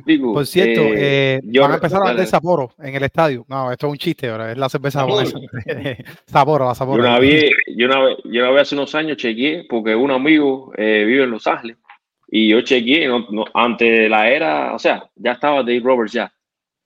Digo, 0.05 0.33
por 0.33 0.45
cierto, 0.45 0.81
eh, 0.81 1.35
eh, 1.35 1.59
van 1.59 1.71
a 1.71 1.75
empezar 1.75 2.01
a 2.03 2.09
vender 2.09 2.25
Sapporo 2.25 2.71
en 2.79 2.95
el 2.95 3.03
estadio. 3.03 3.45
No, 3.47 3.71
esto 3.71 3.87
es 3.87 3.91
un 3.91 3.97
chiste 3.97 4.29
ahora, 4.29 4.51
es 4.51 4.57
la 4.57 4.69
cerveza 4.69 5.01
japonesa. 5.01 5.37
Sapporo, 6.25 6.65
la 6.65 6.75
Sapporo. 6.75 7.03
Yo 7.03 7.09
una, 7.09 7.19
vez, 7.19 7.51
yo, 7.75 7.85
una 7.85 7.99
vez, 7.99 8.17
yo 8.25 8.41
una 8.41 8.51
vez 8.51 8.61
hace 8.63 8.75
unos 8.75 8.95
años 8.95 9.17
chequeé, 9.17 9.65
porque 9.69 9.95
un 9.95 10.11
amigo 10.11 10.71
eh, 10.77 11.03
vive 11.05 11.23
en 11.23 11.31
Los 11.31 11.45
Ángeles, 11.45 11.77
y 12.27 12.49
yo 12.49 12.61
chequeé, 12.61 13.07
no, 13.07 13.27
no, 13.29 13.45
ante 13.53 14.09
la 14.09 14.29
era, 14.29 14.73
o 14.73 14.79
sea, 14.79 15.03
ya 15.15 15.33
estaba 15.33 15.57
Dave 15.57 15.81
Roberts 15.83 16.13
ya. 16.13 16.33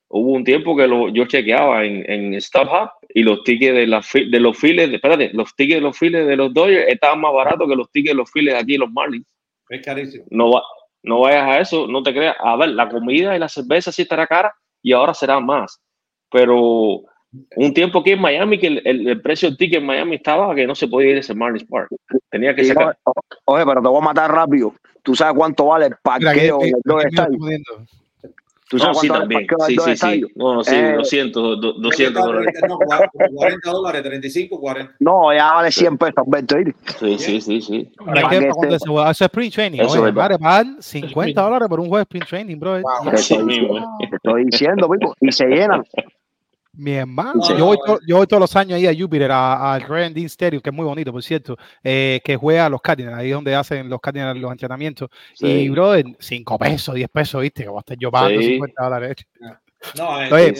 Hubo 0.08 0.32
un 0.32 0.44
tiempo 0.44 0.76
que 0.76 0.86
lo, 0.86 1.08
yo 1.08 1.26
chequeaba 1.26 1.84
en, 1.84 2.08
en 2.10 2.40
StubHub 2.40 2.90
y 3.08 3.22
los 3.22 3.42
tickets 3.42 3.74
de, 3.74 3.86
la, 3.86 4.04
de 4.30 4.40
los 4.40 4.56
files, 4.56 4.90
de, 4.90 4.96
espérate, 4.96 5.30
los 5.32 5.54
tickets 5.56 5.76
de 5.76 5.80
los 5.80 5.98
files 5.98 6.26
de 6.26 6.36
los 6.36 6.52
Dodgers 6.52 6.86
estaban 6.88 7.20
más 7.20 7.32
baratos 7.32 7.68
que 7.68 7.74
los 7.74 7.90
tickets 7.90 8.12
de 8.12 8.16
los 8.16 8.30
files 8.30 8.54
aquí 8.54 8.74
en 8.74 8.82
los 8.82 8.92
Marlins. 8.92 9.26
Es 9.68 9.84
carísimo. 9.84 10.24
No 10.30 10.52
va, 10.52 10.62
no 11.06 11.20
vayas 11.20 11.48
a 11.48 11.60
eso, 11.60 11.86
no 11.86 12.02
te 12.02 12.12
creas. 12.12 12.36
A 12.40 12.56
ver, 12.56 12.70
la 12.70 12.88
comida 12.88 13.34
y 13.34 13.38
la 13.38 13.48
cerveza 13.48 13.92
sí 13.92 14.02
estará 14.02 14.26
cara 14.26 14.52
y 14.82 14.92
ahora 14.92 15.14
será 15.14 15.38
más. 15.40 15.80
Pero 16.30 17.02
un 17.56 17.74
tiempo 17.74 18.00
aquí 18.00 18.10
en 18.10 18.20
Miami 18.20 18.58
que 18.58 18.66
el, 18.66 18.82
el, 18.84 19.08
el, 19.08 19.22
precio 19.22 19.48
del 19.48 19.56
ticket 19.56 19.80
en 19.80 19.86
Miami 19.86 20.16
estaba 20.16 20.52
que 20.54 20.66
no 20.66 20.74
se 20.74 20.88
podía 20.88 21.10
ir 21.10 21.16
a 21.16 21.20
ese 21.20 21.34
Marlins 21.34 21.64
Park. 21.64 21.90
Tenía 22.28 22.54
que 22.54 22.64
sacar. 22.64 22.98
Oye, 23.44 23.64
pero 23.64 23.80
te 23.80 23.88
voy 23.88 23.98
a 23.98 24.04
matar 24.04 24.32
rápido. 24.32 24.74
¿Tú 25.02 25.14
sabes 25.14 25.36
cuánto 25.36 25.66
vale 25.66 25.86
el 25.86 25.96
parqueo 26.02 26.62
en 26.62 26.72
los 26.84 27.04
estadios? 27.04 27.40
¿Tú 28.68 28.80
sabes 28.80 28.96
no, 28.96 29.00
sí, 29.00 29.08
también. 29.08 29.46
Sí, 29.66 29.76
sí, 29.78 29.96
sí. 29.96 30.24
No, 30.34 30.54
no, 30.54 30.64
sí, 30.64 30.74
eh, 30.74 30.94
200, 30.96 31.60
200 31.80 32.24
dólares. 32.24 32.54
No, 32.68 32.78
40 32.78 33.70
dólares, 33.70 34.02
35, 34.02 34.60
40. 34.60 34.94
No, 34.98 35.32
ya 35.32 35.52
vale 35.52 35.70
100 35.70 35.98
pesos. 35.98 36.24
Sí, 36.98 37.18
sí, 37.18 37.40
sí, 37.40 37.60
sí. 37.60 37.88
¿Para 38.04 38.28
qué? 38.28 38.48
Cuando 38.48 38.78
se 38.78 39.02
hace 39.04 39.24
sprint 39.26 39.54
training, 39.54 39.80
Eso 39.80 40.02
oye, 40.02 40.10
vale, 40.10 40.38
pagan 40.38 40.76
50 40.80 41.40
dólares 41.40 41.68
por 41.68 41.78
un 41.78 41.86
juego 41.86 41.98
de 41.98 42.02
sprint 42.02 42.26
training, 42.26 42.58
bro. 42.58 42.80
Wow. 42.80 43.10
Te 43.10 44.16
estoy 44.16 44.44
diciendo, 44.46 44.88
Pico, 44.88 45.14
y 45.20 45.30
se 45.30 45.46
llenan. 45.46 45.84
Mi 46.76 46.92
hermano, 46.92 47.42
sí. 47.42 47.54
yo, 47.56 47.64
voy 47.64 47.78
to, 47.84 47.98
yo, 48.06 48.18
voy 48.18 48.26
todos 48.26 48.40
los 48.40 48.54
años 48.56 48.76
ahí 48.76 48.86
a 48.86 48.94
Júpiter, 48.94 49.30
al 49.30 49.80
Grand 49.84 50.14
Dean 50.14 50.26
Stadium, 50.26 50.60
que 50.60 50.70
es 50.70 50.76
muy 50.76 50.84
bonito, 50.84 51.12
por 51.12 51.22
cierto, 51.22 51.56
eh, 51.82 52.20
que 52.24 52.36
juega 52.36 52.66
a 52.66 52.68
los 52.68 52.80
Cardinals, 52.80 53.16
ahí 53.18 53.28
es 53.28 53.34
donde 53.34 53.54
hacen 53.54 53.88
los 53.88 54.00
Cardinals 54.00 54.38
los 54.38 54.52
entrenamientos. 54.52 55.08
Sí. 55.34 55.46
Y, 55.46 55.68
bro, 55.70 55.92
5 56.18 56.58
pesos, 56.58 56.94
10 56.94 57.08
pesos, 57.08 57.42
¿viste? 57.42 57.62
Que 57.62 57.68
voy 57.68 57.78
a 57.78 57.80
estar 57.80 57.96
yo 57.98 58.10
pagando 58.10 58.40
sí. 58.40 58.48
50 58.48 58.84
dólares. 58.84 59.16
No, 59.96 60.22
eh, 60.22 60.32
Oye, 60.32 60.54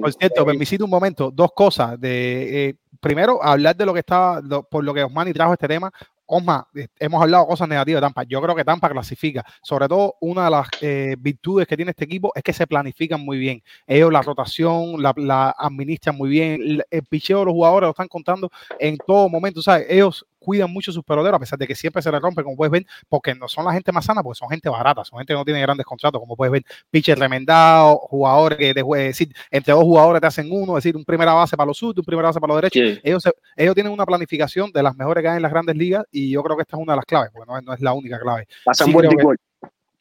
por 0.00 0.12
cierto, 0.12 0.44
permisito 0.44 0.84
un 0.84 0.90
momento, 0.90 1.30
dos 1.30 1.52
cosas. 1.52 2.00
De, 2.00 2.68
eh, 2.68 2.74
primero, 3.00 3.42
hablar 3.42 3.76
de 3.76 3.86
lo 3.86 3.92
que 3.92 4.00
estaba, 4.00 4.40
lo, 4.40 4.64
por 4.64 4.84
lo 4.84 4.92
que 4.92 5.04
Osmani 5.04 5.32
trajo 5.32 5.52
este 5.52 5.68
tema, 5.68 5.92
Osma, 6.34 6.66
hemos 6.98 7.20
hablado 7.20 7.46
cosas 7.46 7.68
negativas 7.68 8.00
de 8.00 8.06
Tampa. 8.06 8.22
Yo 8.22 8.40
creo 8.40 8.56
que 8.56 8.64
Tampa 8.64 8.88
clasifica. 8.88 9.44
Sobre 9.62 9.86
todo, 9.86 10.14
una 10.22 10.46
de 10.46 10.50
las 10.50 10.66
eh, 10.80 11.14
virtudes 11.18 11.66
que 11.66 11.76
tiene 11.76 11.90
este 11.90 12.06
equipo 12.06 12.32
es 12.34 12.42
que 12.42 12.54
se 12.54 12.66
planifican 12.66 13.20
muy 13.22 13.36
bien. 13.36 13.62
Ellos 13.86 14.10
la 14.10 14.22
rotación 14.22 15.02
la, 15.02 15.12
la 15.16 15.54
administran 15.58 16.16
muy 16.16 16.30
bien. 16.30 16.52
El, 16.54 16.84
el 16.90 17.02
picheo 17.04 17.40
de 17.40 17.44
los 17.44 17.52
jugadores 17.52 17.88
lo 17.88 17.90
están 17.90 18.08
contando 18.08 18.50
en 18.78 18.96
todo 18.96 19.28
momento. 19.28 19.60
¿sabes? 19.60 19.84
Ellos 19.90 20.26
cuidan 20.42 20.70
mucho 20.72 20.92
sus 20.92 21.04
peloteros, 21.04 21.36
a 21.36 21.40
pesar 21.40 21.58
de 21.58 21.66
que 21.66 21.74
siempre 21.74 22.02
se 22.02 22.10
le 22.10 22.18
rompe, 22.18 22.42
como 22.42 22.56
puedes 22.56 22.72
ver, 22.72 22.86
porque 23.08 23.34
no 23.34 23.48
son 23.48 23.64
la 23.64 23.72
gente 23.72 23.92
más 23.92 24.04
sana, 24.04 24.22
porque 24.22 24.38
son 24.38 24.48
gente 24.50 24.68
barata, 24.68 25.04
son 25.04 25.18
gente 25.18 25.32
que 25.32 25.38
no 25.38 25.44
tiene 25.44 25.60
grandes 25.60 25.86
contratos, 25.86 26.20
como 26.20 26.36
puedes 26.36 26.52
ver, 26.52 26.64
pitcher 26.90 27.18
remendado, 27.18 27.96
jugadores 27.96 28.58
que 28.58 28.74
de, 28.74 28.82
decir, 28.82 29.34
entre 29.50 29.72
dos 29.72 29.82
jugadores 29.84 30.20
te 30.20 30.26
hacen 30.26 30.48
uno, 30.50 30.76
es 30.76 30.84
decir, 30.84 30.96
un 30.96 31.04
primera 31.04 31.32
base 31.34 31.56
para 31.56 31.66
los 31.66 31.76
sur, 31.76 31.94
un 31.96 32.04
primera 32.04 32.28
base 32.28 32.40
para 32.40 32.54
los 32.54 32.62
derechos. 32.62 33.00
Ellos, 33.02 33.22
ellos 33.56 33.74
tienen 33.74 33.92
una 33.92 34.06
planificación 34.06 34.70
de 34.72 34.82
las 34.82 34.96
mejores 34.96 35.22
que 35.22 35.28
hay 35.28 35.36
en 35.36 35.42
las 35.42 35.52
grandes 35.52 35.76
ligas 35.76 36.04
y 36.10 36.30
yo 36.30 36.42
creo 36.42 36.56
que 36.56 36.62
esta 36.62 36.76
es 36.76 36.82
una 36.82 36.92
de 36.94 36.96
las 36.96 37.06
claves, 37.06 37.30
porque 37.32 37.50
no, 37.64 37.72
es 37.72 37.80
la 37.80 37.92
única 37.92 38.18
clave. 38.18 38.46
Pasan 38.64 38.92
buen 38.92 39.08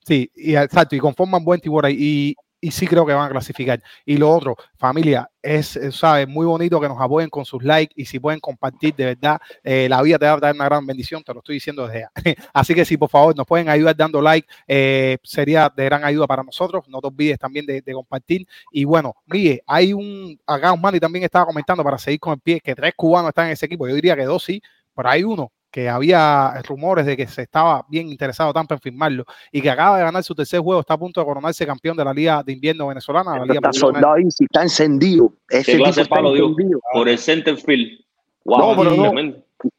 Sí, 0.03 0.31
y 0.35 0.55
exacto, 0.55 0.95
y 0.95 0.99
conforman 0.99 1.43
buen 1.43 1.61
tibor 1.61 1.87
y, 1.89 2.35
y 2.61 2.71
sí 2.71 2.87
creo 2.87 3.05
que 3.05 3.13
van 3.13 3.25
a 3.25 3.29
clasificar. 3.29 3.81
Y 4.05 4.17
lo 4.17 4.29
otro, 4.29 4.55
familia, 4.77 5.29
es, 5.41 5.79
¿sabes? 5.91 6.27
muy 6.27 6.45
bonito 6.45 6.79
que 6.79 6.87
nos 6.87 7.01
apoyen 7.01 7.29
con 7.29 7.43
sus 7.43 7.63
likes 7.63 7.93
y 7.97 8.05
si 8.05 8.19
pueden 8.19 8.39
compartir, 8.39 8.95
de 8.95 9.05
verdad, 9.05 9.39
eh, 9.63 9.87
la 9.89 10.01
vida 10.03 10.19
te 10.19 10.25
va 10.27 10.33
a 10.33 10.37
dar 10.39 10.53
una 10.53 10.65
gran 10.65 10.85
bendición, 10.85 11.23
te 11.23 11.33
lo 11.33 11.39
estoy 11.39 11.55
diciendo 11.55 11.87
desde 11.87 12.01
ya. 12.01 12.11
Así 12.53 12.75
que 12.75 12.85
si 12.85 12.95
por 12.97 13.09
favor 13.09 13.35
nos 13.35 13.47
pueden 13.47 13.67
ayudar 13.67 13.95
dando 13.97 14.21
like, 14.21 14.47
eh, 14.67 15.17
sería 15.23 15.71
de 15.75 15.85
gran 15.85 16.03
ayuda 16.05 16.27
para 16.27 16.43
nosotros. 16.43 16.83
No 16.87 17.01
te 17.01 17.07
olvides 17.07 17.39
también 17.39 17.65
de, 17.65 17.81
compartir. 17.91 18.47
Y 18.71 18.85
bueno, 18.85 19.15
Miguel, 19.25 19.61
hay 19.65 19.93
un, 19.93 20.39
acá 20.45 20.73
y 20.93 20.99
también 20.99 21.25
estaba 21.25 21.45
comentando 21.45 21.83
para 21.83 21.97
seguir 21.97 22.19
con 22.19 22.33
el 22.33 22.39
pie, 22.39 22.61
que 22.61 22.75
tres 22.75 22.93
cubanos 22.95 23.29
están 23.29 23.47
en 23.47 23.53
ese 23.53 23.65
equipo. 23.65 23.87
Yo 23.87 23.95
diría 23.95 24.15
que 24.15 24.23
dos 24.23 24.43
sí, 24.43 24.61
pero 24.95 25.09
hay 25.09 25.23
uno 25.23 25.51
que 25.71 25.87
había 25.87 26.61
rumores 26.67 27.05
de 27.05 27.15
que 27.15 27.25
se 27.27 27.43
estaba 27.43 27.85
bien 27.87 28.09
interesado 28.09 28.53
Tampa 28.53 28.75
en 28.75 28.81
firmarlo 28.81 29.23
y 29.51 29.61
que 29.61 29.69
acaba 29.69 29.97
de 29.97 30.03
ganar 30.03 30.23
su 30.23 30.35
tercer 30.35 30.59
juego, 30.59 30.81
está 30.81 30.95
a 30.95 30.97
punto 30.97 31.21
de 31.21 31.25
coronarse 31.25 31.65
campeón 31.65 31.95
de 31.95 32.03
la 32.03 32.13
Liga 32.13 32.43
de 32.43 32.51
Invierno 32.51 32.87
Venezolana. 32.87 33.45
La 33.45 33.53
está 33.53 33.73
soldado 33.73 34.15
está 34.17 34.63
encendido. 34.63 35.33
Ese 35.49 35.77
tipo 35.77 35.87
está 35.87 36.05
palo, 36.05 36.35
encendido. 36.35 36.79
por 36.93 37.07
el 37.07 37.17
center 37.17 37.55
field. 37.57 37.99
Wow, 38.43 38.83
no, 38.83 39.11
no, 39.11 39.33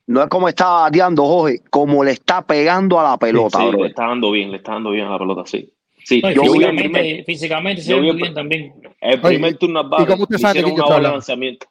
no, 0.06 0.22
es 0.22 0.28
como 0.28 0.48
está 0.48 0.68
bateando, 0.68 1.24
Jorge, 1.24 1.60
como 1.68 2.04
le 2.04 2.12
está 2.12 2.42
pegando 2.42 2.98
a 3.00 3.02
la 3.02 3.16
pelota. 3.16 3.58
Sí, 3.58 3.76
le 3.76 3.88
está 3.88 4.06
dando 4.06 4.30
bien, 4.30 4.50
le 4.50 4.58
está 4.58 4.72
dando 4.72 4.90
bien 4.90 5.06
a 5.06 5.10
la 5.10 5.18
pelota, 5.18 5.42
sí. 5.44 5.72
Sí, 6.04 6.20
yo 6.20 6.42
físicamente, 6.42 7.24
físicamente 7.24 7.82
se 7.82 7.94
ve 7.94 8.12
bien 8.12 8.34
también. 8.34 8.74
El 9.00 9.20
primer 9.20 9.56
turno 9.56 9.88
¿Y 9.98 10.06
cómo 10.06 10.24
usted 10.24 10.38
sabe 10.38 10.62
que 10.62 11.00
lanzamiento. 11.00 11.66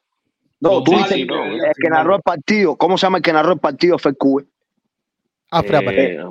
No, 0.61 0.83
tú 0.83 0.91
dices 0.91 1.25
no, 1.27 1.43
el 1.45 1.73
que 1.75 1.89
narró 1.89 2.15
el 2.15 2.21
partido. 2.21 2.75
¿Cómo 2.75 2.97
se 2.97 3.07
llama 3.07 3.17
el 3.17 3.23
que 3.23 3.33
narró 3.33 3.53
el 3.53 3.59
partido? 3.59 3.97
Fue 3.97 4.13
Cube. 4.13 4.45
Alfred 5.49 5.87
eh, 5.89 6.23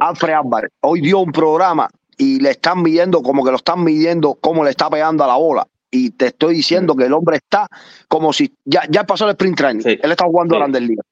Alfred 0.00 0.34
Álvarez. 0.34 0.70
Hoy 0.80 1.00
dio 1.00 1.20
un 1.20 1.32
programa 1.32 1.88
y 2.18 2.40
le 2.40 2.50
están 2.50 2.82
midiendo, 2.82 3.22
como 3.22 3.44
que 3.44 3.50
lo 3.50 3.56
están 3.56 3.82
midiendo, 3.82 4.34
cómo 4.34 4.64
le 4.64 4.70
está 4.70 4.90
pegando 4.90 5.24
a 5.24 5.28
la 5.28 5.36
bola. 5.36 5.66
Y 5.90 6.10
te 6.10 6.26
estoy 6.26 6.54
diciendo 6.54 6.96
que 6.96 7.04
el 7.04 7.12
hombre 7.12 7.36
está 7.36 7.68
como 8.08 8.32
si 8.32 8.52
ya, 8.64 8.82
ya 8.90 9.04
pasó 9.04 9.24
el 9.26 9.30
sprint 9.30 9.56
training. 9.56 9.84
Él 9.84 10.10
está 10.10 10.24
jugando 10.24 10.54
sí. 10.54 10.58
Grandes 10.58 10.82
Ligas. 10.82 11.06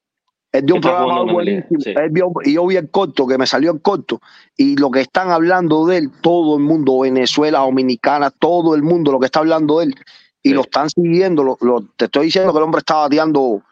Él 0.52 0.66
dio 0.66 0.74
un 0.74 0.80
programa 0.80 1.32
buenísimo. 1.32 1.78
Él 1.84 2.10
vio, 2.10 2.32
y 2.44 2.54
yo 2.54 2.66
vi 2.66 2.76
el 2.76 2.90
corto, 2.90 3.26
que 3.26 3.38
me 3.38 3.46
salió 3.46 3.70
el 3.70 3.80
corto. 3.80 4.20
Y 4.56 4.76
lo 4.76 4.90
que 4.90 5.00
están 5.00 5.30
hablando 5.30 5.86
de 5.86 5.98
él, 5.98 6.10
todo 6.20 6.56
el 6.56 6.64
mundo, 6.64 6.98
Venezuela, 7.00 7.60
Dominicana, 7.60 8.30
todo 8.30 8.74
el 8.74 8.82
mundo, 8.82 9.12
lo 9.12 9.20
que 9.20 9.26
está 9.26 9.38
hablando 9.38 9.78
de 9.78 9.86
él, 9.86 9.94
y 10.42 10.52
lo 10.52 10.62
están 10.62 10.88
siguiendo. 10.90 11.42
Lo, 11.42 11.58
lo, 11.60 11.84
te 11.96 12.06
estoy 12.06 12.26
diciendo 12.26 12.52
que 12.52 12.58
el 12.58 12.64
hombre 12.64 12.80
está 12.80 12.94
bateando 12.96 13.62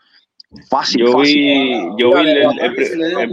fácil. 0.69 1.07
Yo 1.07 1.13
fácil. 1.13 1.35
vi, 1.35 1.73
yo 1.99 2.11
vi 2.11 2.29
el, 2.31 2.37
el, 2.61 3.31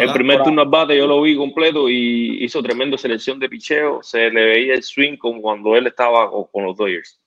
el, 0.00 0.12
primer 0.12 0.42
turno 0.42 0.62
al 0.62 0.68
bate, 0.68 0.96
yo 0.96 1.06
lo 1.06 1.22
vi 1.22 1.36
completo 1.36 1.88
y 1.88 2.44
hizo 2.44 2.62
tremenda 2.62 2.98
selección 2.98 3.38
de 3.38 3.48
picheo. 3.48 4.02
Se 4.02 4.30
le 4.30 4.44
veía 4.44 4.74
el 4.74 4.82
swing 4.82 5.16
como 5.16 5.40
cuando 5.40 5.76
él 5.76 5.86
estaba 5.86 6.30
con, 6.30 6.44
con 6.52 6.64
los 6.64 6.76
Dodgers. 6.76 7.20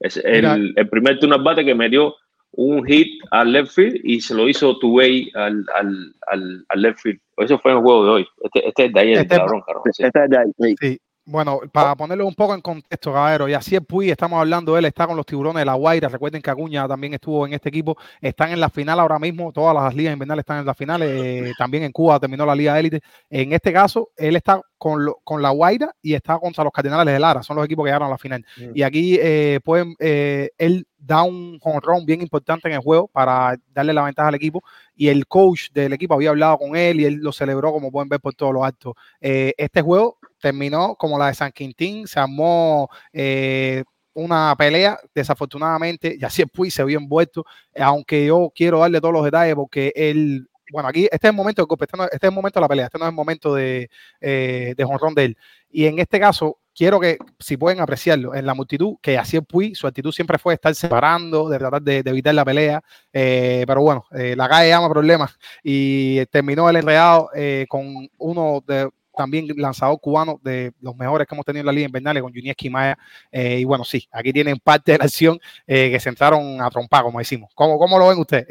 Es 0.00 0.18
el, 0.18 0.74
el, 0.76 0.88
primer 0.88 1.18
turno 1.18 1.36
al 1.36 1.42
bate 1.42 1.64
que 1.64 1.74
me 1.74 1.88
dio 1.88 2.14
un 2.52 2.84
hit 2.86 3.22
al 3.30 3.52
left 3.52 3.72
field 3.72 4.00
y 4.04 4.20
se 4.20 4.34
lo 4.34 4.48
hizo 4.48 4.78
two 4.78 4.90
way 4.90 5.30
al, 5.34 5.64
al, 5.74 6.14
al, 6.28 6.64
al 6.68 6.82
left 6.82 7.00
field. 7.00 7.20
Eso 7.38 7.58
fue 7.58 7.72
en 7.72 7.78
el 7.78 7.82
juego 7.82 8.04
de 8.04 8.10
hoy. 8.10 8.28
Este, 8.42 8.68
este 8.68 8.84
es 8.86 8.92
de 8.92 9.00
ayer, 9.00 9.18
este, 9.18 9.36
cabrón, 9.36 9.62
cabrón. 9.66 9.82
Sí. 9.92 10.04
Este 10.04 10.24
es 10.24 10.30
de 10.30 10.38
ahí. 10.38 10.74
Sí. 10.80 10.98
Bueno, 11.28 11.58
para 11.72 11.96
ponerlo 11.96 12.24
un 12.24 12.36
poco 12.36 12.54
en 12.54 12.60
contexto, 12.60 13.12
caballero, 13.12 13.48
y 13.48 13.52
así 13.52 13.74
es 13.74 13.80
Puy, 13.84 14.10
estamos 14.10 14.38
hablando, 14.38 14.78
él 14.78 14.84
está 14.84 15.08
con 15.08 15.16
los 15.16 15.26
tiburones 15.26 15.60
de 15.60 15.64
la 15.64 15.74
Guaira, 15.74 16.08
recuerden 16.08 16.40
que 16.40 16.50
Acuña 16.50 16.86
también 16.86 17.14
estuvo 17.14 17.44
en 17.44 17.52
este 17.52 17.68
equipo, 17.68 17.96
están 18.20 18.52
en 18.52 18.60
la 18.60 18.70
final 18.70 19.00
ahora 19.00 19.18
mismo, 19.18 19.52
todas 19.52 19.74
las 19.74 19.92
ligas 19.92 20.12
invernales 20.12 20.44
están 20.44 20.60
en 20.60 20.66
la 20.66 20.74
final, 20.74 21.02
eh, 21.02 21.52
también 21.58 21.82
en 21.82 21.90
Cuba 21.90 22.20
terminó 22.20 22.46
la 22.46 22.54
liga 22.54 22.78
élite, 22.78 23.00
en 23.28 23.52
este 23.52 23.72
caso, 23.72 24.10
él 24.16 24.36
está 24.36 24.60
con, 24.78 25.04
lo, 25.04 25.18
con 25.24 25.42
la 25.42 25.50
Guaira 25.50 25.92
y 26.00 26.14
está 26.14 26.38
contra 26.38 26.62
los 26.62 26.72
Cardenales 26.72 27.12
de 27.12 27.18
Lara, 27.18 27.42
son 27.42 27.56
los 27.56 27.64
equipos 27.64 27.84
que 27.84 27.88
llegaron 27.88 28.06
a 28.06 28.12
la 28.12 28.18
final, 28.18 28.46
mm. 28.56 28.70
y 28.72 28.82
aquí 28.84 29.18
eh, 29.20 29.58
pueden, 29.64 29.96
eh, 29.98 30.50
él 30.58 30.86
da 30.96 31.24
un 31.24 31.58
jonrón 31.58 32.06
bien 32.06 32.22
importante 32.22 32.68
en 32.68 32.74
el 32.74 32.80
juego 32.80 33.08
para 33.08 33.56
darle 33.74 33.92
la 33.92 34.04
ventaja 34.04 34.28
al 34.28 34.36
equipo, 34.36 34.62
y 34.94 35.08
el 35.08 35.26
coach 35.26 35.72
del 35.72 35.92
equipo 35.92 36.14
había 36.14 36.30
hablado 36.30 36.58
con 36.58 36.76
él 36.76 37.00
y 37.00 37.04
él 37.04 37.14
lo 37.14 37.32
celebró, 37.32 37.72
como 37.72 37.90
pueden 37.90 38.08
ver 38.08 38.20
por 38.20 38.32
todos 38.34 38.54
los 38.54 38.64
actos. 38.64 38.94
este 39.20 39.82
juego 39.82 40.18
terminó 40.46 40.94
como 40.94 41.18
la 41.18 41.26
de 41.26 41.34
San 41.34 41.50
Quintín, 41.50 42.06
se 42.06 42.20
armó 42.20 42.88
eh, 43.12 43.82
una 44.14 44.54
pelea, 44.56 44.96
desafortunadamente, 45.12 46.16
y 46.20 46.24
así 46.24 46.42
el 46.42 46.48
Puy 46.48 46.70
se 46.70 46.84
vio 46.84 47.00
envuelto, 47.00 47.44
aunque 47.76 48.26
yo 48.26 48.52
quiero 48.54 48.78
darle 48.78 49.00
todos 49.00 49.12
los 49.12 49.24
detalles 49.24 49.56
porque 49.56 49.92
él, 49.96 50.48
bueno, 50.70 50.88
aquí 50.88 51.08
este 51.10 51.26
es 51.26 51.30
el 51.30 51.36
momento 51.36 51.66
de 51.66 51.84
este, 51.84 51.96
este 52.12 52.26
es 52.26 52.30
el 52.30 52.34
momento 52.34 52.60
de 52.60 52.62
la 52.62 52.68
pelea, 52.68 52.84
este 52.86 52.98
no 52.98 53.06
es 53.06 53.08
el 53.08 53.14
momento 53.16 53.54
de, 53.56 53.90
eh, 54.20 54.74
de 54.76 54.84
jonrón 54.84 55.16
de 55.16 55.24
él. 55.24 55.36
Y 55.68 55.86
en 55.86 55.98
este 55.98 56.20
caso, 56.20 56.58
quiero 56.76 57.00
que, 57.00 57.18
si 57.40 57.56
pueden 57.56 57.80
apreciarlo, 57.80 58.36
en 58.36 58.46
la 58.46 58.54
multitud, 58.54 58.96
que 59.02 59.18
así 59.18 59.40
Puy, 59.40 59.74
su 59.74 59.88
actitud 59.88 60.12
siempre 60.12 60.38
fue 60.38 60.54
estar 60.54 60.74
separando, 60.76 61.48
de 61.48 61.58
tratar 61.58 61.82
de, 61.82 62.04
de 62.04 62.10
evitar 62.10 62.34
la 62.34 62.44
pelea, 62.44 62.84
eh, 63.12 63.64
pero 63.66 63.80
bueno, 63.80 64.04
eh, 64.12 64.36
la 64.36 64.48
calle 64.48 64.68
llama 64.68 64.88
problemas 64.88 65.36
y 65.64 66.24
terminó 66.26 66.70
el 66.70 66.76
enredado 66.76 67.30
eh, 67.34 67.66
con 67.68 68.08
uno 68.18 68.62
de 68.64 68.88
también 69.16 69.48
lanzador 69.56 69.98
cubano 70.00 70.38
de 70.42 70.72
los 70.80 70.94
mejores 70.94 71.26
que 71.26 71.34
hemos 71.34 71.44
tenido 71.44 71.62
en 71.62 71.66
la 71.66 71.72
Liga 71.72 71.86
Invernal 71.86 72.20
con 72.20 72.32
Junior 72.32 72.50
Esquimaya. 72.50 72.98
Eh, 73.32 73.60
y 73.60 73.64
bueno, 73.64 73.84
sí, 73.84 74.06
aquí 74.12 74.32
tienen 74.32 74.58
parte 74.58 74.92
de 74.92 74.98
la 74.98 75.04
acción 75.04 75.40
eh, 75.66 75.90
que 75.90 75.98
se 75.98 76.10
entraron 76.10 76.60
a 76.60 76.70
trompar, 76.70 77.02
como 77.02 77.18
decimos. 77.18 77.50
¿Cómo, 77.54 77.78
cómo 77.78 77.98
lo 77.98 78.08
ven 78.08 78.18
ustedes? 78.18 78.46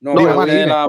no, 0.00 0.14
no 0.14 0.46
la, 0.46 0.88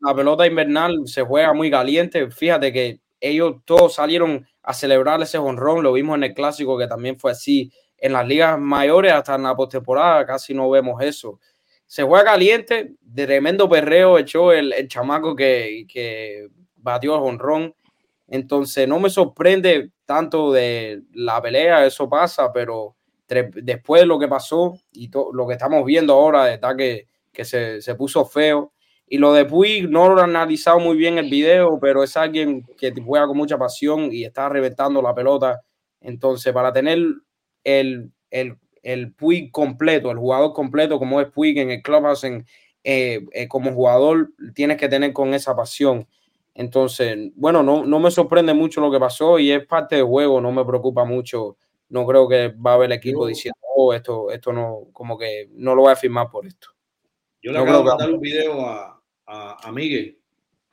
la, 0.00 0.14
pelota 0.14 0.46
invernal 0.46 1.02
se 1.04 1.22
juega 1.22 1.52
muy 1.52 1.70
caliente. 1.70 2.30
Fíjate 2.30 2.72
que 2.72 3.00
ellos 3.20 3.56
todos 3.64 3.94
salieron 3.94 4.46
a 4.62 4.72
celebrar 4.72 5.20
ese 5.22 5.38
honrón. 5.38 5.82
Lo 5.82 5.92
vimos 5.92 6.16
en 6.16 6.24
el 6.24 6.34
clásico, 6.34 6.78
que 6.78 6.86
también 6.86 7.18
fue 7.18 7.32
así. 7.32 7.70
En 7.98 8.14
las 8.14 8.26
ligas 8.26 8.58
mayores, 8.58 9.12
hasta 9.12 9.34
en 9.34 9.42
la 9.42 9.54
postemporada, 9.54 10.24
casi 10.24 10.54
no 10.54 10.70
vemos 10.70 11.02
eso 11.02 11.38
se 11.90 12.04
juega 12.04 12.24
caliente, 12.24 12.92
de 13.00 13.26
tremendo 13.26 13.68
perreo 13.68 14.16
echó 14.16 14.52
el, 14.52 14.72
el 14.72 14.86
chamaco 14.86 15.34
que, 15.34 15.86
que, 15.88 16.48
batió 16.82 17.14
a 17.14 17.20
honrón. 17.20 17.74
Entonces 18.28 18.86
no 18.86 19.00
me 19.00 19.10
sorprende 19.10 19.90
tanto 20.06 20.52
de 20.52 21.02
la 21.12 21.40
pelea, 21.42 21.84
eso 21.86 22.08
pasa, 22.08 22.52
pero 22.52 22.96
después 23.26 24.02
de 24.02 24.06
lo 24.06 24.18
que 24.18 24.28
pasó 24.28 24.74
y 24.92 25.10
lo 25.32 25.46
que 25.46 25.54
estamos 25.54 25.84
viendo 25.84 26.14
ahora, 26.14 26.52
está 26.52 26.76
que, 26.76 27.06
que 27.32 27.44
se, 27.44 27.80
se, 27.80 27.94
puso 27.94 28.24
feo. 28.24 28.72
Y 29.06 29.18
lo 29.18 29.32
de 29.32 29.44
Puig 29.44 29.88
no 29.88 30.08
lo 30.08 30.20
he 30.20 30.24
analizado 30.24 30.78
muy 30.78 30.96
bien 30.96 31.18
el 31.18 31.28
video, 31.28 31.78
pero 31.80 32.02
es 32.02 32.16
alguien 32.16 32.64
que 32.76 32.92
juega 33.04 33.26
con 33.26 33.36
mucha 33.36 33.58
pasión 33.58 34.12
y 34.12 34.24
está 34.24 34.48
reventando 34.48 35.02
la 35.02 35.14
pelota. 35.14 35.60
Entonces, 36.00 36.52
para 36.52 36.72
tener 36.72 36.98
el, 37.64 38.12
el, 38.30 38.56
el 38.82 39.12
Puig 39.12 39.50
completo, 39.50 40.10
el 40.10 40.18
jugador 40.18 40.52
completo 40.52 40.98
como 40.98 41.20
es 41.20 41.28
Puig 41.28 41.58
en 41.58 41.70
el 41.70 41.82
clubhouse, 41.82 42.24
en, 42.24 42.46
eh, 42.82 43.26
eh, 43.32 43.48
como 43.48 43.72
jugador, 43.72 44.30
tienes 44.54 44.78
que 44.78 44.88
tener 44.88 45.12
con 45.12 45.34
esa 45.34 45.54
pasión. 45.54 46.06
Entonces, 46.60 47.16
bueno, 47.36 47.62
no, 47.62 47.86
no 47.86 47.98
me 47.98 48.10
sorprende 48.10 48.52
mucho 48.52 48.82
lo 48.82 48.92
que 48.92 49.00
pasó 49.00 49.38
y 49.38 49.50
es 49.50 49.66
parte 49.66 49.96
del 49.96 50.04
juego, 50.04 50.42
no 50.42 50.52
me 50.52 50.62
preocupa 50.62 51.06
mucho. 51.06 51.56
No 51.88 52.06
creo 52.06 52.28
que 52.28 52.48
va 52.48 52.72
a 52.72 52.74
haber 52.74 52.92
el 52.92 52.98
equipo 52.98 53.26
diciendo, 53.26 53.56
oh, 53.74 53.94
esto, 53.94 54.30
esto 54.30 54.52
no, 54.52 54.88
como 54.92 55.16
que 55.16 55.48
no 55.52 55.74
lo 55.74 55.80
voy 55.80 55.92
a 55.92 55.96
firmar 55.96 56.28
por 56.28 56.46
esto. 56.46 56.68
Yo 57.40 57.50
le 57.50 57.58
no 57.58 57.64
acabo 57.64 57.78
de 57.78 57.84
mandar 57.84 58.12
un 58.12 58.20
video 58.20 58.60
a, 58.60 59.02
a, 59.24 59.68
a, 59.68 59.72
Miguel 59.72 60.18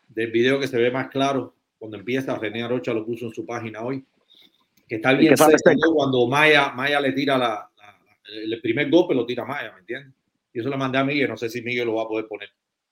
del 0.09 0.29
video 0.29 0.59
que 0.59 0.67
se 0.67 0.75
ve 0.75 0.91
más 0.91 1.07
claro 1.07 1.55
cuando 1.79 1.95
empieza. 1.95 2.37
René 2.37 2.63
Arocha 2.63 2.91
lo 2.91 3.05
puso 3.05 3.27
en 3.27 3.33
su 3.33 3.45
página 3.45 3.81
hoy. 3.81 4.05
Que 4.89 4.95
está 4.95 5.13
bien 5.13 5.35
cuando 5.95 6.27
Maya, 6.27 6.73
Maya 6.73 6.99
le 6.99 7.13
tira 7.13 7.37
la, 7.37 7.71
la, 7.77 7.99
el 8.25 8.59
primer 8.59 8.89
golpe, 8.91 9.15
lo 9.15 9.25
tira 9.25 9.45
Maya, 9.45 9.71
¿me 9.71 9.79
entiendes? 9.79 10.13
Y 10.51 10.59
eso 10.59 10.67
le 10.67 10.75
mandé 10.75 10.97
a 10.97 11.05
Miguel, 11.05 11.29
no 11.29 11.37
sé 11.37 11.49
si 11.49 11.61
Miguel 11.61 11.87
lo 11.87 11.95
va 11.95 12.03
a 12.03 12.07
poder 12.09 12.27
poner. 12.27 12.49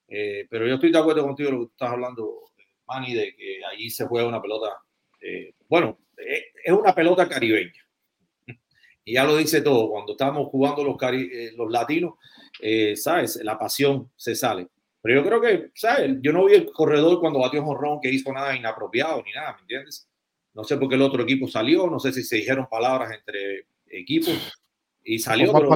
Eh, 0.07 0.47
pero 0.49 0.65
yo 0.65 0.75
estoy 0.75 0.93
de 0.93 0.97
acuerdo 0.97 1.23
contigo 1.23 1.51
lo 1.51 1.59
que 1.59 1.65
tú 1.65 1.71
estás 1.73 1.91
hablando, 1.91 2.45
Manny, 2.87 3.13
de 3.13 3.35
que 3.35 3.59
allí 3.65 3.89
se 3.89 4.05
juega 4.05 4.27
una 4.27 4.41
pelota, 4.41 4.77
eh, 5.21 5.53
bueno, 5.67 5.99
eh, 6.17 6.45
es 6.63 6.73
una 6.73 6.93
pelota 6.93 7.27
caribeña. 7.27 7.81
Y 9.07 9.13
ya 9.13 9.23
lo 9.23 9.37
dice 9.37 9.61
todo, 9.61 9.91
cuando 9.91 10.13
estamos 10.13 10.47
jugando 10.47 10.83
los, 10.83 10.97
cari 10.97 11.29
eh, 11.31 11.51
los 11.55 11.71
latinos, 11.71 12.15
eh, 12.59 12.95
¿sabes? 12.95 13.35
La 13.43 13.59
pasión 13.59 14.11
se 14.15 14.33
sale. 14.33 14.67
Pero 14.99 15.21
yo 15.21 15.27
creo 15.27 15.41
que, 15.41 15.71
¿sabes? 15.75 16.17
Yo 16.21 16.33
no 16.33 16.45
vi 16.45 16.55
el 16.55 16.65
corredor 16.71 17.19
cuando 17.19 17.39
batió 17.39 17.63
Jorrón 17.63 17.99
que 18.01 18.09
hizo 18.09 18.33
nada 18.33 18.55
inapropiado 18.55 19.21
ni 19.21 19.31
nada, 19.31 19.53
¿me 19.53 19.61
entiendes? 19.61 20.09
No 20.55 20.63
sé 20.63 20.77
por 20.77 20.89
qué 20.89 20.95
el 20.95 21.03
otro 21.03 21.21
equipo 21.21 21.47
salió, 21.47 21.87
no 21.87 21.99
sé 21.99 22.11
si 22.11 22.23
se 22.23 22.37
dijeron 22.37 22.65
palabras 22.67 23.11
entre 23.11 23.67
equipos 23.91 24.35
y 25.03 25.19
salió. 25.19 25.53
Pero, 25.53 25.69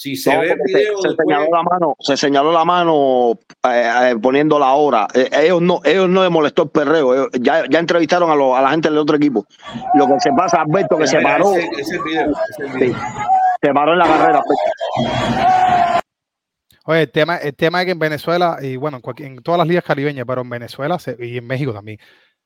Si 0.00 0.16
se 0.16 0.32
No, 0.34 0.40
ve 0.40 0.52
el 0.52 0.58
se, 0.64 0.78
video 0.78 0.96
se 1.02 1.08
señaló 1.14 1.46
la 1.52 1.62
mano, 1.62 1.96
se 2.00 2.16
señaló 2.16 2.52
la 2.52 2.64
mano 2.64 3.32
eh, 3.68 3.90
eh, 4.12 4.16
poniendo 4.20 4.58
la 4.58 4.72
hora. 4.72 5.06
Eh, 5.12 5.28
ellos 5.30 5.60
no, 5.60 5.80
ellos 5.84 6.08
no 6.08 6.22
les 6.22 6.30
molestó 6.30 6.62
el 6.62 6.70
perreo. 6.70 7.12
Ellos- 7.12 7.28
ya, 7.38 7.64
ya 7.68 7.78
entrevistaron 7.80 8.30
a, 8.30 8.34
los- 8.34 8.56
a 8.56 8.62
la 8.62 8.70
gente 8.70 8.88
del 8.88 8.96
otro 8.96 9.16
equipo. 9.16 9.44
Lo 9.94 10.06
que 10.06 10.18
se 10.20 10.30
pasa, 10.32 10.62
Alberto, 10.62 10.96
que 10.96 11.06
se 11.06 11.18
mira, 11.18 11.32
paró, 11.32 11.54
ese, 11.54 11.68
ese 11.78 11.98
video, 12.02 12.32
ese 12.48 12.78
video. 12.78 12.94
Sí. 12.94 13.00
se 13.62 13.74
paró 13.74 13.92
en 13.92 13.98
la 13.98 14.06
carrera. 14.06 14.42
Alberto. 14.96 16.00
Oye, 16.86 17.02
el 17.02 17.10
tema, 17.12 17.36
el 17.36 17.54
tema 17.54 17.80
es 17.80 17.84
que 17.86 17.92
en 17.92 17.98
Venezuela, 17.98 18.56
y 18.62 18.76
bueno, 18.76 18.96
en, 18.96 19.02
cualquier- 19.02 19.28
en 19.28 19.42
todas 19.42 19.58
las 19.58 19.66
ligas 19.68 19.84
caribeñas, 19.84 20.24
pero 20.26 20.40
en 20.40 20.48
Venezuela 20.50 20.98
se- 20.98 21.16
y 21.20 21.36
en 21.36 21.46
México 21.46 21.72
también, 21.74 21.98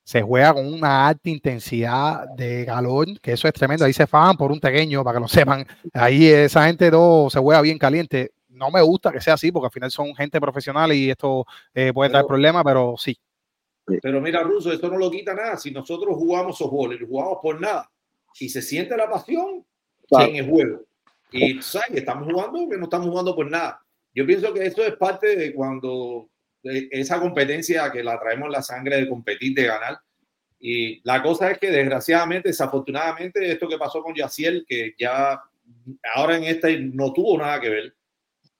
se 0.04 0.20
juega 0.22 0.52
con 0.54 0.70
una 0.72 1.08
alta 1.08 1.30
intensidad 1.30 2.28
de 2.36 2.64
calor, 2.66 3.18
que 3.20 3.32
eso 3.32 3.48
es 3.48 3.54
tremendo. 3.54 3.84
Ahí 3.86 3.92
se 3.94 4.06
fan 4.06 4.36
por 4.36 4.52
un 4.52 4.60
pequeño, 4.60 5.02
para 5.02 5.16
que 5.16 5.22
lo 5.22 5.28
sepan. 5.62 5.66
Ahí 5.94 6.26
esa 6.26 6.66
gente 6.66 6.90
todo 6.90 7.30
se 7.30 7.38
juega 7.40 7.60
bien 7.62 7.78
caliente. 7.78 8.32
No 8.50 8.70
me 8.70 8.82
gusta 8.82 9.10
que 9.10 9.20
sea 9.20 9.34
así, 9.34 9.50
porque 9.50 9.66
al 9.66 9.72
final 9.72 9.90
son 9.90 10.14
gente 10.14 10.40
profesional 10.40 10.92
y 10.92 11.10
esto 11.10 11.44
eh, 11.74 11.90
puede 11.92 12.10
traer 12.10 12.22
Pero- 12.24 12.28
problemas, 12.28 12.62
pero 12.64 12.94
sí. 12.98 13.16
Pero 14.02 14.20
mira, 14.20 14.42
Russo, 14.42 14.72
esto 14.72 14.88
no 14.88 14.96
lo 14.96 15.10
quita 15.10 15.34
nada. 15.34 15.56
Si 15.58 15.70
nosotros 15.70 16.14
jugamos 16.16 16.56
softball 16.56 16.94
y 16.94 16.98
lo 16.98 17.06
jugamos 17.06 17.38
por 17.42 17.60
nada, 17.60 17.90
y 18.40 18.48
se 18.48 18.62
siente 18.62 18.96
la 18.96 19.08
pasión 19.10 19.64
Claro. 20.08 20.26
en 20.30 20.36
el 20.36 20.48
juego. 20.50 20.80
Y 21.32 21.60
sabes 21.62 21.88
que 21.92 21.98
estamos 21.98 22.30
jugando, 22.30 22.68
que 22.68 22.76
no 22.78 22.84
estamos 22.84 23.08
jugando 23.08 23.34
por 23.34 23.50
nada. 23.50 23.80
Yo 24.14 24.24
pienso 24.26 24.52
que 24.54 24.64
esto 24.66 24.82
es 24.84 24.94
parte 24.96 25.34
de 25.36 25.52
cuando 25.54 26.28
esa 26.64 27.20
competencia 27.20 27.92
que 27.92 28.02
la 28.02 28.18
traemos 28.18 28.50
la 28.50 28.62
sangre 28.62 28.96
de 28.96 29.08
competir, 29.08 29.54
de 29.54 29.64
ganar. 29.64 29.98
Y 30.58 31.00
la 31.06 31.22
cosa 31.22 31.50
es 31.50 31.58
que 31.58 31.70
desgraciadamente, 31.70 32.48
desafortunadamente, 32.48 33.50
esto 33.50 33.68
que 33.68 33.76
pasó 33.76 34.02
con 34.02 34.14
Yaciel, 34.14 34.64
que 34.66 34.94
ya 34.98 35.40
ahora 36.14 36.36
en 36.36 36.44
este 36.44 36.78
no 36.78 37.12
tuvo 37.12 37.36
nada 37.36 37.60
que 37.60 37.68
ver, 37.68 37.94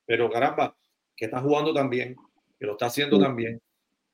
pero 0.05 0.29
caramba, 0.29 0.75
que 1.15 1.25
está 1.25 1.41
jugando 1.41 1.73
también, 1.73 2.15
que 2.59 2.65
lo 2.65 2.73
está 2.73 2.87
haciendo 2.87 3.19
también, 3.19 3.59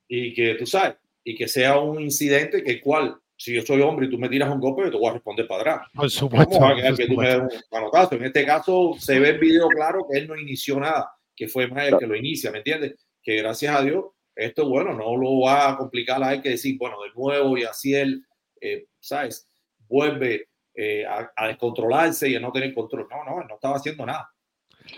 y 0.07 0.33
que 0.33 0.55
tú 0.55 0.65
sabes, 0.65 0.95
y 1.23 1.35
que 1.35 1.47
sea 1.47 1.79
un 1.79 1.99
incidente 1.99 2.63
que 2.63 2.79
cual, 2.79 3.17
si 3.35 3.53
yo 3.55 3.61
soy 3.63 3.81
hombre 3.81 4.05
y 4.05 4.09
tú 4.09 4.17
me 4.17 4.29
tiras 4.29 4.49
un 4.49 4.59
golpe, 4.59 4.83
yo 4.83 4.91
te 4.91 4.97
voy 4.97 5.09
a 5.09 5.13
responder 5.13 5.47
para 5.47 5.61
atrás. 5.61 5.87
Por 5.93 6.09
supuesto. 6.09 6.59
vamos 6.59 6.83
a 6.83 6.95
que 6.95 7.07
tú 7.07 7.15
me 7.15 7.37
un 7.37 7.49
manotazo. 7.71 8.15
En 8.15 8.25
este 8.25 8.45
caso 8.45 8.95
se 8.99 9.19
ve 9.19 9.29
el 9.29 9.39
video 9.39 9.67
claro 9.67 10.05
que 10.09 10.19
él 10.19 10.27
no 10.27 10.37
inició 10.37 10.79
nada, 10.79 11.11
que 11.35 11.47
fue 11.47 11.67
más 11.67 11.87
el 11.87 11.97
que 11.97 12.07
lo 12.07 12.15
inicia, 12.15 12.51
¿me 12.51 12.59
entiendes? 12.59 12.93
Que 13.23 13.37
gracias 13.37 13.75
a 13.75 13.81
Dios, 13.83 14.05
esto, 14.35 14.67
bueno, 14.67 14.93
no 14.93 15.15
lo 15.15 15.41
va 15.41 15.69
a 15.69 15.77
complicar 15.77 16.23
a 16.23 16.33
él 16.33 16.41
que 16.41 16.49
decir, 16.49 16.77
bueno, 16.77 16.97
de 17.01 17.09
nuevo 17.13 17.57
y 17.57 17.63
así 17.63 17.93
él, 17.93 18.23
eh, 18.59 18.85
¿sabes? 18.99 19.47
Vuelve 19.87 20.47
eh, 20.73 21.05
a, 21.05 21.31
a 21.35 21.47
descontrolarse 21.47 22.29
y 22.29 22.35
a 22.35 22.39
no 22.39 22.51
tener 22.51 22.73
control. 22.73 23.07
No, 23.09 23.23
no, 23.23 23.41
él 23.41 23.47
no 23.47 23.55
estaba 23.55 23.75
haciendo 23.75 24.05
nada. 24.05 24.29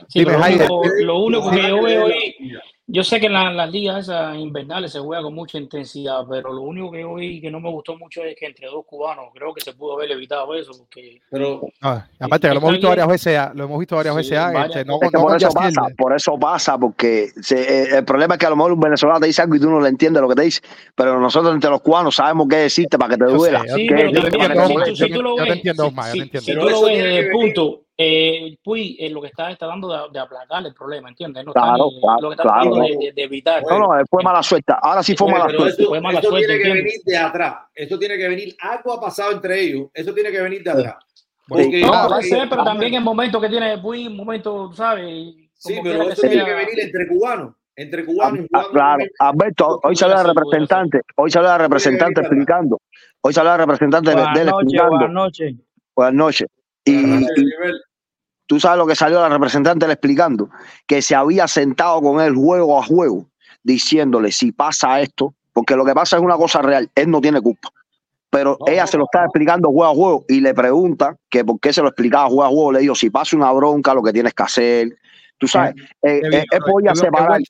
Sí, 0.08 0.20
Dime, 0.20 0.34
pero 0.34 0.40
lo 0.40 0.46
único, 0.46 0.84
lo 1.04 1.20
único 1.20 1.52
que 1.52 1.68
yo 1.68 1.82
veo 1.84 2.08
la- 2.08 2.16
yo 2.86 3.04
sé 3.04 3.20
que 3.20 3.28
en 3.28 3.34
la- 3.34 3.52
las 3.52 3.72
ligas 3.72 4.04
esas 4.04 4.36
invernales 4.38 4.92
se 4.92 5.00
juega 5.00 5.24
con 5.24 5.34
mucha 5.34 5.58
intensidad, 5.58 6.26
pero 6.30 6.52
lo 6.52 6.62
único 6.62 6.92
que 6.92 7.06
vi 7.06 7.40
que 7.40 7.50
no 7.50 7.60
me 7.62 7.70
gustó 7.70 7.98
mucho 7.98 8.24
es 8.24 8.36
que 8.36 8.46
entre 8.46 8.68
dos 8.68 8.86
cubanos 8.86 9.26
creo 9.34 9.54
que 9.54 9.62
se 9.62 9.74
pudo 9.74 9.94
haber 9.94 10.12
evitado 10.12 10.54
eso, 10.54 10.72
porque 10.78 11.22
Pero 11.32 11.62
Ah, 11.82 12.06
aparte 12.20 12.48
que 12.50 12.54
lo 12.54 12.60
hemos 12.60 12.72
visto 12.74 12.90
varias 12.90 13.08
veces, 13.08 13.34
ya, 13.34 13.52
lo 13.56 13.64
hemos 13.64 13.80
visto 13.80 13.96
varias 13.96 14.14
Sí, 14.14 14.18
veces, 14.18 14.38
varias 14.38 14.66
este, 14.68 14.86
no, 14.86 14.94
veces. 15.00 15.06
Es 15.08 15.12
que 15.12 15.18
no 15.18 15.24
por 15.24 15.36
eso 15.38 15.50
pasa, 15.54 15.82
por 15.98 16.16
eso 16.16 16.40
pasa, 16.40 16.78
porque 16.78 17.28
se- 17.42 17.84
eh, 17.84 17.98
el 18.00 18.06
problema 18.06 18.36
es 18.36 18.40
que 18.40 18.46
a 18.46 18.50
lo 18.50 18.56
mejor 18.58 18.74
un 18.74 18.80
venezolano 18.82 19.20
te 19.22 19.28
dice 19.28 19.42
algo 19.42 19.56
y 19.56 19.60
tú 19.60 19.70
no 19.70 19.80
le 19.80 19.90
entiendes 19.90 20.22
lo 20.22 20.28
que 20.30 20.36
te 20.36 20.42
dice, 20.44 20.62
pero 20.96 21.20
nosotros 21.20 21.54
entre 21.54 21.70
los 21.70 21.82
cubanos 21.82 22.16
sabemos 22.16 22.48
qué 22.50 22.58
decirte 22.58 22.98
para 22.98 23.12
que 23.16 23.18
te 23.18 23.26
duela. 23.26 23.64
Sí, 23.74 23.88
yo- 23.88 23.96
pero 23.96 24.10
si 24.68 24.74
tú, 24.74 24.80
yo 24.86 24.96
si 24.96 25.10
tú 25.10 25.22
lo 25.22 25.36
te 25.36 25.42
ves, 25.42 25.64
desde 26.98 27.20
el 27.20 27.32
punto, 27.32 27.82
eh, 27.98 28.58
Puy 28.64 28.98
es 29.00 29.12
lo 29.12 29.22
que 29.22 29.28
está, 29.28 29.52
está 29.52 29.68
dando 29.68 29.88
de, 29.88 30.00
de 30.12 30.20
aplacar 30.20 30.66
el 30.66 30.74
problema, 30.74 31.10
¿entiendes? 31.10 31.46
No 31.46 31.54
Claro, 31.54 31.90
ni, 31.94 32.02
claro, 32.02 32.22
lo 32.22 32.30
que 32.30 32.34
está 32.34 32.44
claro. 32.44 32.62
tratando 32.72 32.86
de, 32.88 33.06
de- 33.06 33.12
de 33.14 33.24
evitar. 33.24 33.64
No, 33.70 33.80
no, 33.80 34.00
eh, 34.00 34.04
fue 34.10 34.24
mala 34.24 34.42
suerte. 34.42 34.74
Ahora 34.82 35.04
sí 35.04 35.16
fue 35.16 35.32
mala 35.32 35.46
pero 35.46 35.60
suerte. 35.60 35.82
eso, 35.82 35.90
Fue 35.90 36.02
mala 36.02 36.20
eso 36.20 36.30
suerte, 36.30 36.48
tiene 36.48 36.62
que 36.64 36.68
¿entiendes? 36.70 36.94
venir 36.94 37.06
de 37.06 37.18
atrás. 37.18 37.56
Eso 37.76 38.00
tiene 38.00 38.18
que 38.18 38.28
venir. 38.30 38.56
Algo 38.60 38.94
ha 38.94 39.02
pasado 39.02 39.32
entre 39.34 39.62
ellos. 39.62 39.88
Eso 39.94 40.14
tiene 40.14 40.32
que 40.32 40.42
venir 40.42 40.64
de 40.64 40.72
atrás. 40.72 40.96
Porque- 41.48 41.82
No, 41.82 41.88
puede 41.92 42.08
porque- 42.10 42.28
ser, 42.30 42.50
pero 42.50 42.64
también 42.64 42.94
el 42.96 43.04
momento 43.04 43.40
que 43.40 43.50
tiene 43.50 43.78
Puy, 43.78 44.08
un 44.08 44.16
momento, 44.18 44.72
¿sabes? 44.74 45.36
Sí, 45.54 45.80
pero 45.84 46.04
eso 46.10 46.22
tiene 46.22 46.44
que 46.46 46.54
venir 46.54 46.80
entre 46.80 47.08
cubanos. 47.08 47.54
Entre 47.76 48.06
cubanos. 48.06 48.40
y 48.42 48.48
Ah, 48.54 48.66
claro. 48.72 49.04
Alberto, 49.20 49.80
hoy 49.84 49.96
salió 49.96 50.16
la 50.16 50.24
representante, 50.24 51.02
hoy 51.16 51.32
salió 51.32 51.50
la 51.50 51.58
representante 51.58 52.22
explicando, 52.22 52.80
hoy 53.22 53.34
salió 53.34 53.50
la 53.52 53.58
representante 53.58 54.12
de, 54.12 54.16
de 54.16 54.22
Buenas 54.22 54.40
él 54.40 54.46
noches, 54.46 54.62
explicando, 54.64 54.92
buenas 54.98 55.14
noches. 55.14 55.56
buenas 55.96 56.14
noches, 56.14 56.48
y, 56.86 57.26
tú 58.46 58.60
sabes 58.60 58.78
lo 58.78 58.88
que 58.88 58.96
salió 58.96 59.20
la 59.20 59.30
representante 59.30 59.86
él 59.86 59.92
explicando, 59.92 60.50
que 60.86 61.02
se 61.02 61.16
había 61.16 61.48
sentado 61.48 62.02
con 62.02 62.22
él 62.22 62.36
juego 62.36 62.80
a 62.80 62.84
juego, 62.84 63.28
diciéndole 63.64 64.32
si 64.32 64.52
pasa 64.52 65.02
esto, 65.02 65.34
porque 65.54 65.76
lo 65.76 65.86
que 65.86 65.94
pasa 65.94 66.18
es 66.18 66.24
una 66.24 66.38
cosa 66.38 66.62
real, 66.62 66.90
él 66.96 67.10
no 67.10 67.22
tiene 67.22 67.42
culpa, 67.42 67.70
pero 68.30 68.58
No, 68.60 68.68
ella 68.68 68.82
no, 68.82 68.88
se 68.88 68.98
lo 68.98 69.06
está 69.06 69.24
explicando 69.24 69.70
juego 69.70 69.92
a 69.92 69.96
juego 69.96 70.26
y 70.28 70.42
le 70.42 70.54
pregunta 70.54 71.16
que 71.30 71.46
por 71.46 71.60
qué 71.60 71.72
se 71.72 71.82
lo 71.82 71.90
explicaba 71.90 72.28
juego 72.28 72.44
a 72.44 72.50
juego, 72.50 72.72
le 72.74 72.80
dijo 72.80 72.96
si 72.96 73.10
pasa 73.10 73.36
una 73.36 73.52
bronca, 73.52 73.94
lo 73.94 74.04
que 74.04 74.14
tienes 74.14 74.34
que 74.34 74.44
hacer, 74.44 74.98
tú 75.38 75.48
sabes, 75.48 75.76
eh, 76.02 76.22
eh, 76.32 76.44
él 76.52 76.60
podía 76.66 76.96
separar. 76.96 77.42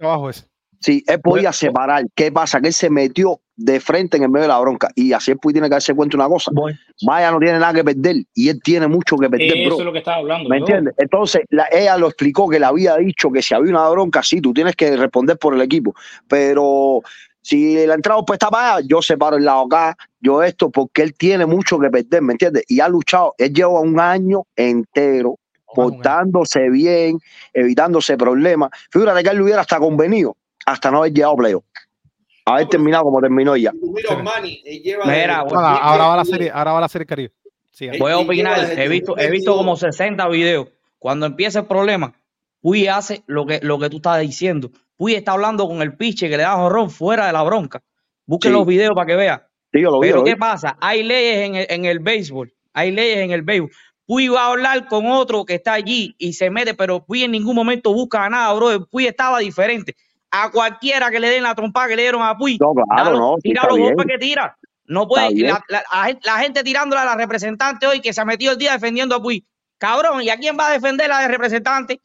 Sí, 0.80 1.02
él 1.08 1.22
podía 1.22 1.54
separar. 1.54 2.04
¿Qué 2.14 2.30
pasa? 2.30 2.60
Que 2.60 2.68
él 2.68 2.74
se 2.74 2.90
metió 2.90 3.40
de 3.56 3.80
frente 3.80 4.18
en 4.18 4.24
el 4.24 4.30
medio 4.30 4.44
de 4.44 4.48
la 4.48 4.60
bronca. 4.60 4.90
Y 4.96 5.14
así 5.14 5.32
él 5.32 5.38
pues 5.42 5.54
tiene 5.54 5.68
que 5.68 5.74
darse 5.76 5.94
cuenta 5.94 6.18
una 6.18 6.28
cosa. 6.28 6.52
Voy. 6.54 6.74
Maya 7.04 7.32
no 7.32 7.40
tiene 7.40 7.60
nada 7.60 7.74
que 7.74 7.84
perder 7.84 8.18
y 8.34 8.50
él 8.50 8.60
tiene 8.64 8.88
mucho 8.88 9.16
que 9.18 9.30
perder, 9.30 9.58
Eso 9.58 9.70
bro. 9.70 9.80
es 9.80 9.86
lo 9.86 9.92
que 9.94 10.00
estaba 10.00 10.18
hablando. 10.18 10.50
¿Me 10.50 10.58
entiendes? 10.58 10.94
Entonces, 10.98 11.44
la- 11.50 11.68
ella 11.72 11.98
lo 11.98 12.08
explicó 12.08 12.50
que 12.50 12.60
le 12.60 12.66
había 12.66 12.96
dicho 12.98 13.32
que 13.32 13.42
si 13.42 13.54
había 13.54 13.72
una 13.72 13.88
bronca, 13.90 14.24
sí, 14.24 14.42
tú 14.42 14.54
tienes 14.54 14.76
que 14.76 14.96
responder 14.98 15.38
por 15.38 15.54
el 15.54 15.62
equipo. 15.62 15.94
Pero 16.28 17.02
si 17.42 17.86
la 17.86 17.94
entrada 17.94 18.22
pues 18.26 18.38
está 18.38 18.50
para 18.50 18.76
allá, 18.76 18.88
yo 18.90 19.02
separo 19.02 19.38
el 19.38 19.46
lado 19.46 19.66
acá, 19.66 19.96
yo 20.20 20.42
esto, 20.42 20.72
porque 20.72 21.04
él 21.04 21.14
tiene 21.14 21.46
mucho 21.46 21.78
que 21.78 21.90
perder, 21.90 22.22
¿me 22.22 22.34
entiendes? 22.34 22.64
Y 22.68 22.80
ha 22.80 22.88
luchado. 22.88 23.36
Él 23.38 23.54
lleva 23.54 23.80
un 23.82 24.00
año 24.00 24.44
entero 24.56 25.38
portándose 25.76 26.70
bien, 26.70 27.20
evitándose 27.54 28.16
problemas. 28.18 28.70
Fíjate 28.92 29.24
que 29.24 29.30
él 29.30 29.38
lo 29.38 29.44
hubiera 29.44 29.62
hasta 29.62 29.80
convenido, 29.80 30.38
hasta 30.66 30.92
no 30.92 31.00
haber 31.00 31.14
llegado 31.14 31.34
a 31.34 31.38
playoff. 31.38 31.64
Haber 32.46 32.68
terminado 32.68 33.04
como 33.06 33.22
terminó 33.22 33.56
ya. 33.56 33.72
Si 33.72 33.80
tú 33.80 33.92
miras 33.92 34.12
a 34.12 34.24
Manny, 34.24 34.62
él 34.66 34.82
lleva 34.82 35.06
Mira, 35.06 35.38
Ahora, 35.40 36.08
va 36.08 36.18
la 36.18 36.26
serie, 36.26 36.52
ahora 36.54 36.74
va 36.74 36.82
la 36.82 36.90
serie 36.90 37.06
Caribe. 37.06 37.32
Sí, 37.72 37.88
Voy 37.98 38.12
a 38.12 38.18
opinar. 38.20 38.60
He 38.78 38.88
visto, 38.88 39.14
he 39.18 39.30
2022. 39.30 39.32
visto 39.32 39.56
como 39.58 39.76
60 39.76 40.28
videos. 40.30 40.68
Cuando 41.00 41.26
empieza 41.26 41.60
el 41.60 41.66
problema, 41.66 42.14
Puy 42.62 42.88
hace 42.88 43.24
lo 43.28 43.46
que, 43.46 43.60
lo 43.64 43.80
que 43.80 43.90
tú 43.90 43.98
estás 43.98 44.20
diciendo. 44.22 44.72
Puy 44.98 45.16
está 45.16 45.32
hablando 45.34 45.68
con 45.68 45.82
el 45.82 45.96
piche 45.98 46.30
que 46.30 46.38
le 46.38 46.44
da 46.44 46.56
jorrón 46.56 46.90
fuera 46.90 47.26
de 47.28 47.34
la 47.34 47.44
bronca. 47.44 47.82
Busquen 48.26 48.52
Sí. 48.52 48.58
los 48.58 48.66
videos 48.68 48.94
para 48.94 49.08
que 49.08 49.16
vea. 49.16 49.48
Sí, 49.72 49.82
yo 49.82 49.90
lo 49.90 50.00
vi, 50.00 50.08
Pero 50.08 50.18
lo 50.20 50.24
vi. 50.24 50.32
¿qué 50.32 50.38
pasa? 50.38 50.78
Hay 50.80 51.04
leyes 51.04 51.38
en 51.48 51.56
el, 51.56 51.66
en 51.70 51.86
el 51.86 52.00
béisbol. 52.00 52.54
Hay 52.74 52.92
leyes 52.92 53.18
en 53.18 53.32
el 53.32 53.42
béisbol. 53.42 53.72
Puy 54.06 54.28
va 54.28 54.44
a 54.44 54.52
hablar 54.52 54.86
con 54.88 55.08
otro 55.08 55.46
que 55.46 55.56
está 55.56 55.74
allí 55.74 56.14
y 56.20 56.34
se 56.34 56.50
mete, 56.50 56.74
pero 56.74 57.04
Puy 57.06 57.24
en 57.24 57.32
ningún 57.32 57.56
momento 57.56 57.92
busca 57.94 58.30
nada, 58.30 58.54
bro. 58.54 58.86
Puy 58.86 59.08
estaba 59.08 59.40
diferente. 59.40 59.96
A 60.36 60.50
cualquiera 60.50 61.12
que 61.12 61.20
le 61.20 61.30
den 61.30 61.44
la 61.44 61.54
trompada 61.54 61.88
que 61.90 61.96
le 61.96 62.02
dieron 62.02 62.24
a 62.24 62.36
Puy, 62.36 62.58
No, 62.60 62.74
claro, 62.74 63.12
dalo- 63.12 63.20
no, 63.20 63.36
sí, 63.36 63.50
tira 63.50 63.62
los 63.68 63.78
golpes 63.96 64.06
que 64.08 64.18
tira. 64.18 64.58
No 64.86 65.08
puede. 65.08 65.28
La, 65.48 65.64
la- 65.68 65.84
la 65.92 66.06
gen- 66.06 66.20
la 66.24 66.38
gente 66.40 66.64
tirándole 66.64 67.02
a 67.02 67.06
la 67.06 67.16
representante 67.16 67.86
hoy 67.86 68.02
que 68.02 68.14
se 68.14 68.20
ha 68.22 68.26
metido 68.26 68.52
el 68.54 68.58
día 68.58 68.72
defendiendo 68.74 69.16
a 69.16 69.22
Puy. 69.22 69.46
Cabrón, 69.78 70.24
¿y 70.24 70.30
a 70.30 70.38
quién 70.38 70.58
va 70.60 70.68
a 70.68 70.72
defender 70.72 71.08
la 71.08 71.20
de 71.20 71.28
representante? 71.28 72.02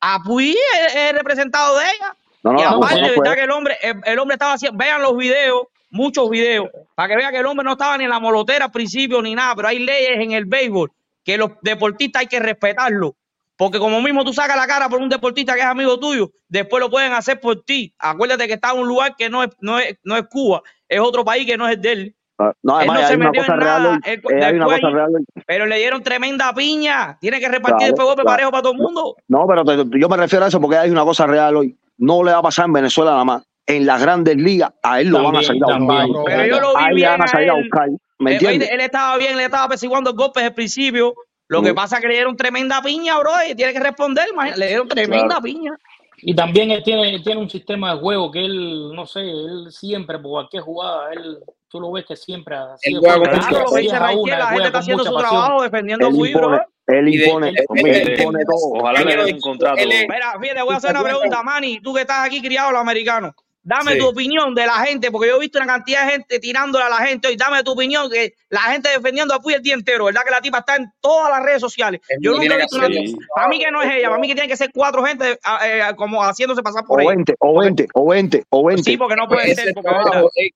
A 0.00 0.18
Puy 0.22 0.50
es 0.52 0.94
es 0.94 1.10
el 1.10 1.16
representado 1.16 1.78
de 1.78 1.84
ella. 1.84 2.14
No, 2.42 2.52
no, 2.52 2.60
y 2.60 2.62
aparte, 2.62 3.00
no 3.00 3.08
verdad 3.22 3.34
que 3.34 3.42
el 3.44 3.50
hombre, 3.50 3.76
el, 3.80 4.00
el 4.04 4.18
hombre 4.18 4.34
estaba 4.34 4.52
haciendo, 4.52 4.76
vean 4.76 5.00
los 5.00 5.16
videos, 5.16 5.62
muchos 5.88 6.28
videos, 6.28 6.68
para 6.94 7.08
que 7.08 7.16
vean 7.16 7.32
que 7.32 7.38
el 7.38 7.46
hombre 7.46 7.64
no 7.64 7.72
estaba 7.72 7.96
ni 7.96 8.04
en 8.04 8.10
la 8.10 8.20
molotera 8.20 8.66
al 8.66 8.70
principio 8.70 9.22
ni 9.22 9.34
nada, 9.34 9.54
pero 9.56 9.68
hay 9.68 9.78
leyes 9.78 10.18
en 10.20 10.32
el 10.32 10.44
béisbol 10.44 10.92
que 11.24 11.38
los 11.38 11.52
deportistas 11.62 12.20
hay 12.20 12.26
que 12.26 12.40
respetarlo. 12.40 13.14
Porque 13.56 13.78
como 13.78 14.00
mismo 14.02 14.24
tú 14.24 14.32
sacas 14.32 14.56
la 14.56 14.66
cara 14.66 14.88
por 14.88 15.00
un 15.00 15.08
deportista 15.08 15.54
que 15.54 15.60
es 15.60 15.66
amigo 15.66 15.98
tuyo, 16.00 16.30
después 16.48 16.80
lo 16.80 16.90
pueden 16.90 17.12
hacer 17.12 17.38
por 17.40 17.62
ti. 17.62 17.94
Acuérdate 17.98 18.46
que 18.48 18.54
está 18.54 18.72
en 18.72 18.80
un 18.80 18.88
lugar 18.88 19.14
que 19.16 19.30
no 19.30 19.44
es, 19.44 19.50
no 19.60 19.78
es, 19.78 19.96
no 20.02 20.16
es 20.16 20.24
Cuba, 20.28 20.62
es 20.88 20.98
otro 21.00 21.24
país 21.24 21.46
que 21.46 21.56
no 21.56 21.68
es 21.68 21.80
de 21.80 21.92
él. 21.92 22.16
No, 22.36 22.80
Él 22.80 22.88
además, 22.90 23.00
no 23.02 23.06
se 23.06 23.12
hay 23.12 23.16
una 23.16 23.24
metió 23.26 23.42
cosa 23.42 23.54
en 23.54 23.60
real 23.60 23.82
nada. 23.84 24.00
Él- 24.04 24.12
eh, 24.28 24.44
hay 24.44 24.54
una 24.54 24.64
después- 24.64 24.80
cosa 24.80 24.90
real 24.92 25.08
hoy. 25.14 25.24
Pero 25.46 25.66
le 25.66 25.78
dieron 25.78 26.02
tremenda 26.02 26.52
piña. 26.52 27.16
Tiene 27.20 27.38
que 27.38 27.48
repartir 27.48 27.76
Claro, 27.78 27.90
el 27.92 27.96
fuego 27.96 28.14
claro. 28.14 28.26
parejo 28.26 28.50
para 28.50 28.62
todo 28.62 28.72
el 28.72 28.78
mundo. 28.78 29.14
No, 29.28 29.46
pero 29.46 29.64
te- 29.64 30.00
yo 30.00 30.08
me 30.08 30.16
refiero 30.16 30.44
a 30.44 30.48
eso 30.48 30.60
porque 30.60 30.76
hay 30.76 30.90
una 30.90 31.04
cosa 31.04 31.26
real 31.28 31.56
hoy. 31.56 31.78
No 31.96 32.24
le 32.24 32.32
va 32.32 32.38
a 32.38 32.42
pasar 32.42 32.66
en 32.66 32.72
Venezuela 32.72 33.12
nada 33.12 33.24
más. 33.24 33.44
En 33.66 33.86
las 33.86 34.02
grandes 34.02 34.36
ligas, 34.36 34.72
a 34.82 35.00
él 35.00 35.08
lo 35.10 35.18
van 35.22 35.36
a 35.36 35.40
También, 35.42 35.44
salir 35.46 35.62
a 35.62 35.66
buscar. 35.78 35.96
también. 35.98 36.24
Pero 36.26 36.46
yo 36.46 36.60
lo 36.60 36.68
vi 36.76 36.82
A 36.82 36.86
él 36.88 36.88
le 36.88 36.94
bien 36.96 37.10
van 37.12 37.22
a 37.22 37.28
salir 37.28 37.50
a 37.50 37.54
él. 37.54 37.62
buscar. 37.62 37.88
¿Me 38.18 38.30
Eh, 38.30 38.34
entiendes? 38.34 38.68
Él, 38.68 38.74
él 38.74 38.80
estaba 38.80 39.16
bien, 39.16 39.36
le 39.36 39.44
estaba 39.44 39.68
persiguiendo 39.68 40.12
golpes 40.12 40.42
al 40.42 40.54
principio. 40.54 41.14
Lo 41.48 41.62
que 41.62 41.74
pasa 41.74 41.96
es 41.96 42.02
que 42.02 42.08
le 42.08 42.14
dieron 42.14 42.36
tremenda 42.36 42.80
piña, 42.82 43.18
bro, 43.18 43.32
y 43.48 43.54
tiene 43.54 43.72
que 43.72 43.80
responder, 43.80 44.26
imagínate, 44.32 44.60
le 44.60 44.66
dieron 44.68 44.88
tremenda 44.88 45.26
Claro. 45.26 45.42
piña. 45.42 45.72
Y 46.18 46.34
también 46.34 46.70
él 46.70 46.82
tiene, 46.82 47.18
tiene 47.20 47.40
un 47.40 47.50
sistema 47.50 47.94
de 47.94 48.00
juego 48.00 48.30
que 48.30 48.38
él, 48.44 48.92
no 48.94 49.04
sé, 49.06 49.20
él 49.20 49.66
siempre, 49.70 50.18
por 50.18 50.30
cualquier 50.30 50.62
jugada, 50.62 51.12
él, 51.12 51.38
tú 51.68 51.80
lo 51.80 51.92
ves 51.92 52.06
que 52.06 52.16
siempre 52.16 52.56
así 52.56 52.94
Él 52.94 53.00
fuerte, 53.00 53.18
con 53.30 53.38
Claro, 53.40 53.64
lo 53.64 53.76
a 54.06 54.12
una, 54.12 54.38
la 54.38 54.46
gente 54.48 54.66
está 54.66 54.78
haciendo 54.78 55.04
su 55.04 55.12
pasión. 55.12 55.30
trabajo 55.30 55.62
defendiendo 55.62 56.06
a 56.06 56.08
Él 56.08 56.14
bro. 56.16 56.26
impone, 56.26 56.58
Él 56.86 57.08
Y 57.08 57.16
de- 57.18 57.24
impone, 57.26 57.48
él- 57.48 57.56
él 57.58 57.86
él- 57.86 58.18
impone 58.20 58.40
él- 58.40 58.46
todo. 58.46 58.80
Ojalá 58.80 59.00
le 59.02 59.12
Él- 59.12 59.24
den 59.26 59.34
un 59.34 59.40
contrato. 59.40 59.76
él 59.82 59.88
Mira, 60.08 60.38
fíjate, 60.40 60.62
voy 60.62 60.74
a 60.74 60.76
hacer 60.76 60.90
una 60.92 61.02
pregunta, 61.02 61.42
Manny, 61.42 61.80
tú 61.80 61.92
que 61.94 62.00
estás 62.02 62.26
aquí 62.26 62.40
criado 62.40 62.72
los 62.72 62.80
americanos. 62.80 63.32
Dame 63.66 63.92
Sí. 63.92 63.98
tu 63.98 64.06
opinión 64.08 64.54
de 64.54 64.66
la 64.66 64.84
gente, 64.84 65.10
porque 65.10 65.28
yo 65.28 65.36
he 65.36 65.40
visto 65.40 65.58
una 65.58 65.66
cantidad 65.66 66.04
de 66.04 66.12
gente 66.12 66.38
tirándole 66.38 66.84
a 66.84 66.90
la 66.90 66.98
gente 66.98 67.28
hoy. 67.28 67.36
Dame 67.36 67.62
tu 67.62 67.72
opinión, 67.72 68.10
que 68.10 68.34
la 68.50 68.60
gente 68.60 68.90
defendiendo 68.90 69.32
a 69.34 69.40
Puy 69.40 69.54
el 69.54 69.62
día 69.62 69.72
entero, 69.72 70.04
¿verdad? 70.04 70.20
Que 70.22 70.30
la 70.30 70.40
tipa 70.42 70.58
está 70.58 70.76
en 70.76 70.92
todas 71.00 71.30
las 71.30 71.42
redes 71.42 71.60
sociales. 71.62 72.00
Él 72.08 72.18
Yo 72.20 72.32
no 72.32 72.36
nunca 72.38 72.54
he 72.54 72.58
visto 72.58 72.78
que 72.78 72.86
una. 72.86 72.86
hacerlo. 73.00 73.18
Para 73.34 73.48
mí 73.48 73.58
que 73.58 73.70
no 73.70 73.80
es 73.82 73.90
ella, 73.90 74.08
para 74.10 74.20
mí 74.20 74.28
que 74.28 74.34
tiene 74.34 74.48
que 74.48 74.56
ser 74.58 74.70
cuatro 74.74 75.02
gente 75.02 75.38
ah, 75.44 75.60
eh, 75.66 75.82
como 75.96 76.22
haciéndose 76.22 76.62
pasar 76.62 76.84
por 76.84 76.98
O 77.00 77.02
ella. 77.02 77.14
20, 77.16 77.34
o 77.40 77.58
20, 77.60 77.88
o 77.94 78.06
20, 78.08 78.44
o 78.50 78.64
20. 78.66 78.82
Sí, 78.82 78.96
porque 78.98 79.16
no 79.16 79.26
puede 79.26 79.50
Ese 79.50 79.62
ser. 79.62 79.74
Porque, 79.74 79.88
trabajo, 79.88 80.30
eh, 80.36 80.50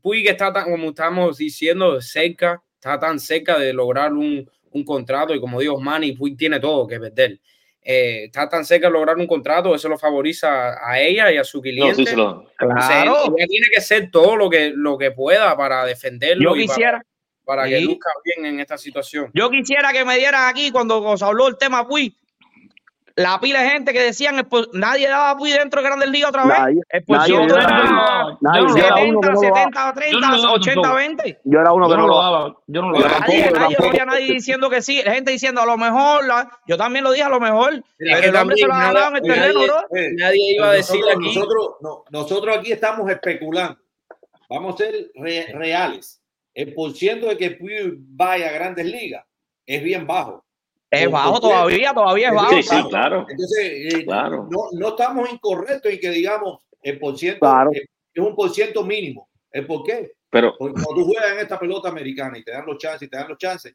Puig 0.00 0.26
está 0.26 0.50
tan, 0.52 0.70
como 0.70 0.88
estamos 0.88 1.36
diciendo, 1.36 2.00
cerca, 2.00 2.62
está 2.74 2.98
tan 2.98 3.20
cerca 3.20 3.58
de 3.58 3.74
lograr 3.74 4.12
un, 4.14 4.50
un 4.70 4.84
contrato 4.84 5.34
y 5.34 5.40
como 5.40 5.60
digo, 5.60 5.78
Manny, 5.78 6.12
Puig 6.12 6.36
tiene 6.38 6.58
todo 6.58 6.86
que 6.86 6.98
perder. 6.98 7.38
Eh, 7.88 8.24
está 8.24 8.48
tan 8.48 8.64
cerca 8.64 8.88
de 8.88 8.92
lograr 8.94 9.16
un 9.16 9.28
contrato, 9.28 9.72
eso 9.72 9.88
lo 9.88 9.96
favoriza 9.96 10.76
a 10.84 10.98
ella 11.00 11.30
y 11.30 11.36
a 11.36 11.44
su 11.44 11.58
No, 11.58 11.62
cliente. 11.62 11.94
sí 11.94 12.06
se 12.06 12.16
lo. 12.16 12.30
O 12.40 12.80
sea, 12.80 13.02
claro, 13.02 13.32
ella 13.36 13.46
tiene 13.46 13.66
que 13.72 13.78
hacer 13.78 14.10
todo 14.10 14.34
lo 14.34 14.50
que, 14.50 14.72
lo 14.74 14.98
que 14.98 15.12
pueda 15.12 15.56
para 15.56 15.84
defenderlo 15.84 16.56
yo 16.56 16.56
y 16.56 16.66
para, 16.66 16.74
quisiera. 16.74 17.02
para 17.44 17.68
que 17.68 17.78
Sí. 17.78 17.84
luzca 17.84 18.10
bien 18.24 18.46
en 18.46 18.58
esta 18.58 18.76
situación. 18.76 19.30
Yo 19.34 19.48
quisiera 19.50 19.92
que 19.92 20.04
me 20.04 20.18
dieran 20.18 20.48
aquí 20.48 20.72
cuando 20.72 21.16
se 21.16 21.24
habló 21.24 21.46
el 21.46 21.56
tema 21.58 21.86
Puy. 21.86 22.12
La 23.18 23.40
pila 23.40 23.62
de 23.62 23.70
gente 23.70 23.94
que 23.94 24.02
decían 24.02 24.46
nadie 24.74 25.08
daba 25.08 25.30
a 25.30 25.36
Puy 25.38 25.50
dentro 25.50 25.80
de 25.80 25.88
Grandes 25.88 26.10
Ligas 26.10 26.28
otra 26.28 26.44
vez. 26.44 26.58
Nadie, 26.58 26.80
El 26.90 27.04
por 27.04 27.16
nadie, 27.16 27.32
yo 27.32 27.40
era 27.44 27.66
nadie, 28.42 28.66
yo 28.68 28.76
era 28.76 28.96
uno 28.96 29.20
que 29.22 29.26
70, 29.26 29.30
no 29.30 29.32
lo 29.32 29.40
daba. 29.40 29.64
70, 29.64 29.94
30, 29.94 30.12
Yo 30.12 30.20
no 30.20 30.30
lo 30.36 30.42
daba 30.42 30.52
80, 30.52 30.74
tampoco. 30.82 30.94
20. 30.96 31.40
Yo 31.44 31.60
era 31.60 31.72
uno 31.72 31.88
Yo 31.88 31.94
que 31.94 32.00
no 32.02 32.06
lo 32.08 32.16
daba, 32.18 32.56
yo 32.66 32.82
no 32.82 32.90
lo 32.90 32.96
Yo 32.98 33.02
daba. 33.04 33.14
tampoco, 33.14 33.32
Nadie, 33.32 33.44
yo 33.46 33.50
nadie, 33.52 33.52
no 33.56 33.60
tampoco. 33.74 33.88
había 33.88 34.04
nadie 34.04 34.32
diciendo 34.34 34.68
que 34.70 34.82
sí. 34.82 35.02
La 35.02 35.14
gente 35.14 35.30
diciendo 35.30 35.60
a 35.62 35.66
lo 35.66 35.76
mejor, 35.78 36.26
la- 36.26 36.60
yo 36.66 36.76
también 36.76 37.04
lo 37.04 37.10
dije 37.12 37.24
a 37.24 37.28
lo 37.30 37.40
mejor, 37.40 37.82
pero 37.96 38.20
que 38.20 38.26
el 38.26 38.36
hombre 38.36 38.56
se 38.58 38.66
lo 38.66 38.74
ha 38.74 38.82
en 38.82 38.88
el 38.88 38.94
nadie- 38.94 39.22
terreno, 39.22 39.54
nadie- 39.60 39.66
bro. 39.66 39.98
Eh, 39.98 40.08
Nadie 40.18 40.54
iba 40.54 40.68
a 40.68 40.72
decir 40.72 41.00
nosotros, 41.00 41.16
aquí. 41.16 41.34
Nosotros, 41.38 41.68
no, 41.80 42.04
nosotros 42.10 42.56
aquí 42.58 42.72
estamos 42.72 43.10
especulando. 43.10 43.78
Vamos 44.50 44.74
a 44.74 44.78
ser 44.78 44.94
re- 45.14 45.46
reales. 45.54 46.22
El 46.54 46.74
porciento 46.74 47.26
de 47.28 47.36
que 47.38 47.50
Puig 47.52 47.94
vaya 47.98 48.48
a 48.50 48.52
grandes 48.52 48.84
ligas 48.86 49.24
es 49.66 49.82
bien 49.82 50.06
bajo. 50.06 50.44
Es 50.90 51.04
¿Por 51.04 51.12
bajo 51.12 51.40
todavía, 51.40 51.92
todavía 51.92 52.28
es 52.28 52.34
bajo. 52.34 52.50
Sí, 52.56 52.62
sí, 52.62 52.76
claro. 52.88 53.26
Entonces, 53.28 53.58
eh, 53.94 54.04
Claro. 54.04 54.46
no, 54.50 54.58
no 54.72 54.88
estamos 54.88 55.30
incorrectos 55.32 55.92
en 55.92 55.98
que 55.98 56.10
digamos 56.10 56.64
el 56.82 56.98
porciento 56.98 57.40
Claro. 57.40 57.70
es, 57.72 57.82
es 58.14 58.22
un 58.24 58.34
porciento 58.36 58.84
mínimo. 58.84 59.28
¿El 59.50 59.66
por 59.66 59.82
qué? 59.84 60.12
Pero 60.30 60.54
Porque 60.58 60.74
cuando 60.82 60.94
tú 61.02 61.06
juegas 61.06 61.32
en 61.32 61.38
esta 61.40 61.58
pelota 61.58 61.88
americana 61.88 62.38
y 62.38 62.44
te 62.44 62.52
dan 62.52 62.66
los 62.66 62.78
chances 62.78 63.02
y 63.06 63.10
te 63.10 63.16
dan 63.16 63.28
los 63.28 63.38
chances, 63.38 63.74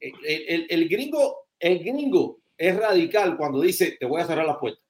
el, 0.00 0.12
el- 0.26 0.66
el 0.68 0.88
gringo, 0.88 1.46
el 1.60 1.78
gringo 1.80 2.38
es 2.56 2.76
radical 2.76 3.36
cuando 3.36 3.60
dice 3.60 3.96
te 3.98 4.06
voy 4.06 4.20
a 4.20 4.24
cerrar 4.24 4.46
la 4.46 4.58
puerta. 4.58 4.80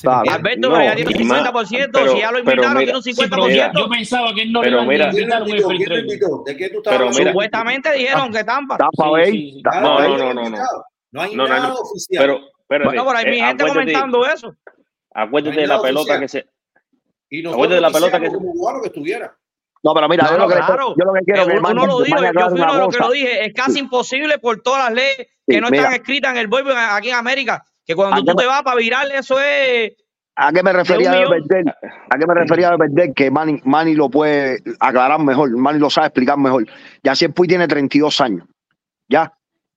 Claro. 0.00 0.30
Alberto, 0.30 0.68
No, 0.68 0.74
pero 0.76 0.84
ya 0.84 0.94
tiene 0.94 1.10
un 1.16 1.20
y 1.20 1.24
más, 1.24 1.42
50%, 1.42 1.90
pero- 1.92 2.12
si 2.12 2.20
ya 2.20 2.30
lo 2.30 2.38
pero 2.44 2.52
invitaron, 2.62 2.74
mira, 2.74 2.84
tiene 2.84 2.96
un 2.96 3.02
Sí, 3.02 3.12
pero 3.16 3.46
50%. 3.46 3.72
yo 3.80 3.88
pensaba 3.88 4.34
que 4.34 4.46
no 4.46 4.60
Pero 4.60 4.84
mira- 4.84 5.10
¿Quién 5.10 5.28
invitó? 5.32 5.68
¿Quién 5.68 5.92
invitó? 5.92 6.42
¿De 6.46 6.56
qué 6.56 6.68
tú 6.68 6.76
estás 6.78 6.92
Pero 6.92 6.94
hablando? 7.04 7.18
mira- 7.18 7.30
Supuestamente 7.32 7.92
dijeron 7.92 8.32
que 8.32 8.44
Tampa. 8.44 8.76
Tampa 8.76 9.04
Sí, 9.04 9.10
Bay, 9.10 9.30
sí, 9.32 9.52
sí. 9.56 9.62
Tampa 9.62 9.80
No, 9.80 9.94
Bay. 9.96 10.08
no, 10.10 10.18
no, 10.18 10.34
no, 10.34 10.50
no. 10.50 10.56
No 11.12 11.20
hay 11.22 11.36
No, 11.36 11.46
nada 11.46 11.68
no. 11.68 11.74
oficial. 11.74 12.24
pero 12.24 12.40
espérate, 12.60 12.88
Bueno, 12.88 13.04
por 13.04 13.16
ahí 13.16 13.26
mi 13.30 13.38
eh, 13.40 13.44
gente 13.46 13.66
comentando 13.66 14.26
eso. 14.26 14.54
Acuérdate 15.14 15.60
de 15.60 15.66
la 15.66 15.80
pelota 15.82 16.00
oficial. 16.14 16.20
que 16.20 16.28
se. 16.28 16.46
y 17.30 17.46
acuérdate 17.46 17.74
de 17.74 17.80
la 17.80 17.90
pelota 17.90 18.20
que- 18.20 18.28
cubano 18.30 18.80
que 18.80 18.88
estuviera. 18.88 19.36
No, 19.84 19.94
pero 19.94 20.08
mira, 20.08 20.28
yo, 20.30 20.38
lo 20.38 20.48
que, 20.48 20.54
claro. 20.54 20.94
yo 20.96 21.04
lo 21.04 21.12
que 21.12 21.20
quiero 21.24 21.44
que 21.46 21.58
uno 21.58 21.86
lo 21.86 22.00
dijo, 22.02 22.16
yo 22.22 22.50
fui 22.50 22.60
uno 22.60 22.72
de 22.72 22.78
los 22.78 22.94
que 22.96 23.00
lo 23.02 23.10
dije. 23.10 23.44
Es 23.46 23.52
casi 23.52 23.80
imposible 23.80 24.38
por 24.38 24.62
todas 24.62 24.84
las 24.84 24.92
leyes 24.94 25.26
que 25.46 25.60
no 25.60 25.68
mira. 25.70 25.82
están 25.82 25.94
escritas 26.00 26.30
en 26.32 26.36
el 26.38 26.46
béisbol 26.46 26.72
aquí 26.76 27.08
en 27.10 27.16
América. 27.16 27.64
Que 27.84 27.96
cuando 27.96 28.16
¿A 28.16 28.24
tú 28.24 28.36
te 28.36 28.46
vas 28.46 28.62
para 28.62 28.76
virar, 28.76 29.06
eso 29.12 29.40
es. 29.40 29.92
¿A 30.36 30.52
qué 30.52 30.62
me 30.62 30.72
refería 30.72 31.10
De 31.10 31.26
perder? 31.26 31.64
¿A 32.10 32.16
qué 32.18 32.26
me 32.26 32.34
refería 32.34 32.70
de 32.70 32.78
perder? 32.78 33.12
Que 33.12 33.30
Manny, 33.30 33.60
Manny 33.64 33.94
lo 33.96 34.08
puede 34.08 34.58
aclarar 34.78 35.18
mejor, 35.18 35.50
Manny 35.50 35.80
lo 35.80 35.90
sabe 35.90 36.06
explicar 36.06 36.38
mejor. 36.38 36.64
Yacier 37.02 37.32
Puy 37.34 37.48
tiene 37.48 37.66
32 37.66 38.20
años, 38.20 38.46
¿ya? 39.08 39.32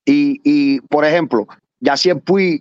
Y, 0.06 0.40
y 0.44 0.80
por 0.82 1.04
ejemplo, 1.06 1.48
Yacier 1.80 2.20
Puy, 2.20 2.60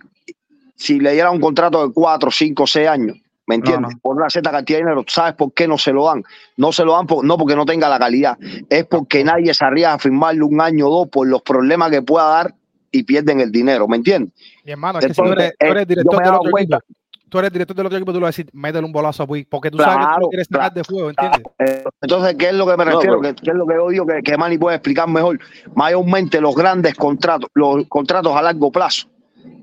si 0.75 0.99
le 0.99 1.13
diera 1.13 1.31
un 1.31 1.39
contrato 1.39 1.85
de 1.87 1.93
4, 1.93 2.31
5, 2.31 2.67
6 2.67 2.87
años, 2.87 3.17
¿me 3.47 3.55
entiendes? 3.55 3.93
no. 3.93 3.99
Por 4.01 4.15
una 4.17 4.29
cierta 4.29 4.51
cantidad 4.51 4.79
de 4.79 4.83
dinero, 4.85 5.03
¿sabes 5.07 5.35
por 5.35 5.53
qué 5.53 5.67
no 5.67 5.77
se 5.77 5.91
lo 5.93 6.05
dan? 6.05 6.23
No 6.57 6.71
se 6.71 6.83
lo 6.83 6.93
dan 6.93 7.05
por- 7.07 7.23
no 7.23 7.37
porque 7.37 7.55
no 7.55 7.65
tenga 7.65 7.87
la 7.87 7.99
calidad, 7.99 8.37
es 8.69 8.85
porque 8.85 9.23
nadie 9.23 9.53
se 9.53 9.63
arriesga 9.63 9.93
a 9.93 9.99
firmarle 9.99 10.41
un 10.43 10.59
año 10.59 10.87
o 10.87 10.99
dos 10.99 11.07
por 11.09 11.27
los 11.27 11.41
problemas 11.43 11.91
que 11.91 12.01
pueda 12.01 12.25
dar 12.27 12.55
y 12.91 13.03
pierden 13.03 13.41
el 13.41 13.51
dinero, 13.51 13.87
¿me 13.87 13.97
entiendes? 13.97 14.33
Mi 14.63 14.71
hermano, 14.71 14.99
es 14.99 15.05
que 15.07 15.13
si 15.13 15.21
tú 15.21 15.27
eres, 15.33 15.51
eh, 15.59 15.67
yo 15.79 15.85
director 15.85 16.15
me 16.17 16.23
he 16.23 16.25
dado 16.31 16.39
cuenta. 16.51 16.77
equipo, 16.77 16.99
tú 17.35 17.39
eres 17.39 17.51
director 17.51 17.75
del 17.75 17.85
otro 17.87 17.97
equipo, 17.97 18.13
tú 18.13 18.19
le 18.19 18.23
vas 18.23 18.27
a 18.35 18.37
decir, 18.41 18.49
métele 18.53 18.85
un 18.85 18.93
bolazo 18.93 19.23
a 19.23 19.27
Puig, 19.27 19.45
porque 19.49 19.69
tú 19.69 19.77
sabes 19.77 20.07
que 20.07 20.13
tú 20.15 20.21
lo 20.21 20.29
quieres 20.29 20.47
sacar 20.49 20.71
claro. 20.71 20.73
de 20.75 20.83
fuego, 20.85 21.09
¿entiendes? 21.09 21.41
Eh, 21.59 21.83
Entonces, 22.01 22.35
¿qué 22.39 22.47
es 22.47 22.53
lo 22.53 22.65
que 22.65 22.77
me 22.77 22.85
No, 22.85 22.91
refiero? 22.91 23.19
pero- 23.21 23.35
¿Qué, 23.35 23.41
qué 23.43 23.51
es 23.51 23.55
lo 23.57 23.67
que 23.67 23.73
yo 23.75 23.89
digo 23.89 24.05
que, 24.05 24.21
que 24.23 24.37
Manny 24.37 24.57
puede 24.57 24.77
explicar 24.77 25.09
mejor? 25.09 25.37
Mayormente 25.75 26.39
los 26.39 26.55
grandes 26.55 26.95
contratos, 26.95 27.49
los 27.53 27.85
contratos 27.89 28.33
a 28.37 28.41
largo 28.41 28.71
plazo, 28.71 29.07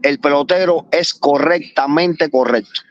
el 0.02 0.18
pelotero 0.18 0.84
es 0.90 1.14
correctamente 1.14 2.30
correcto. 2.30 2.82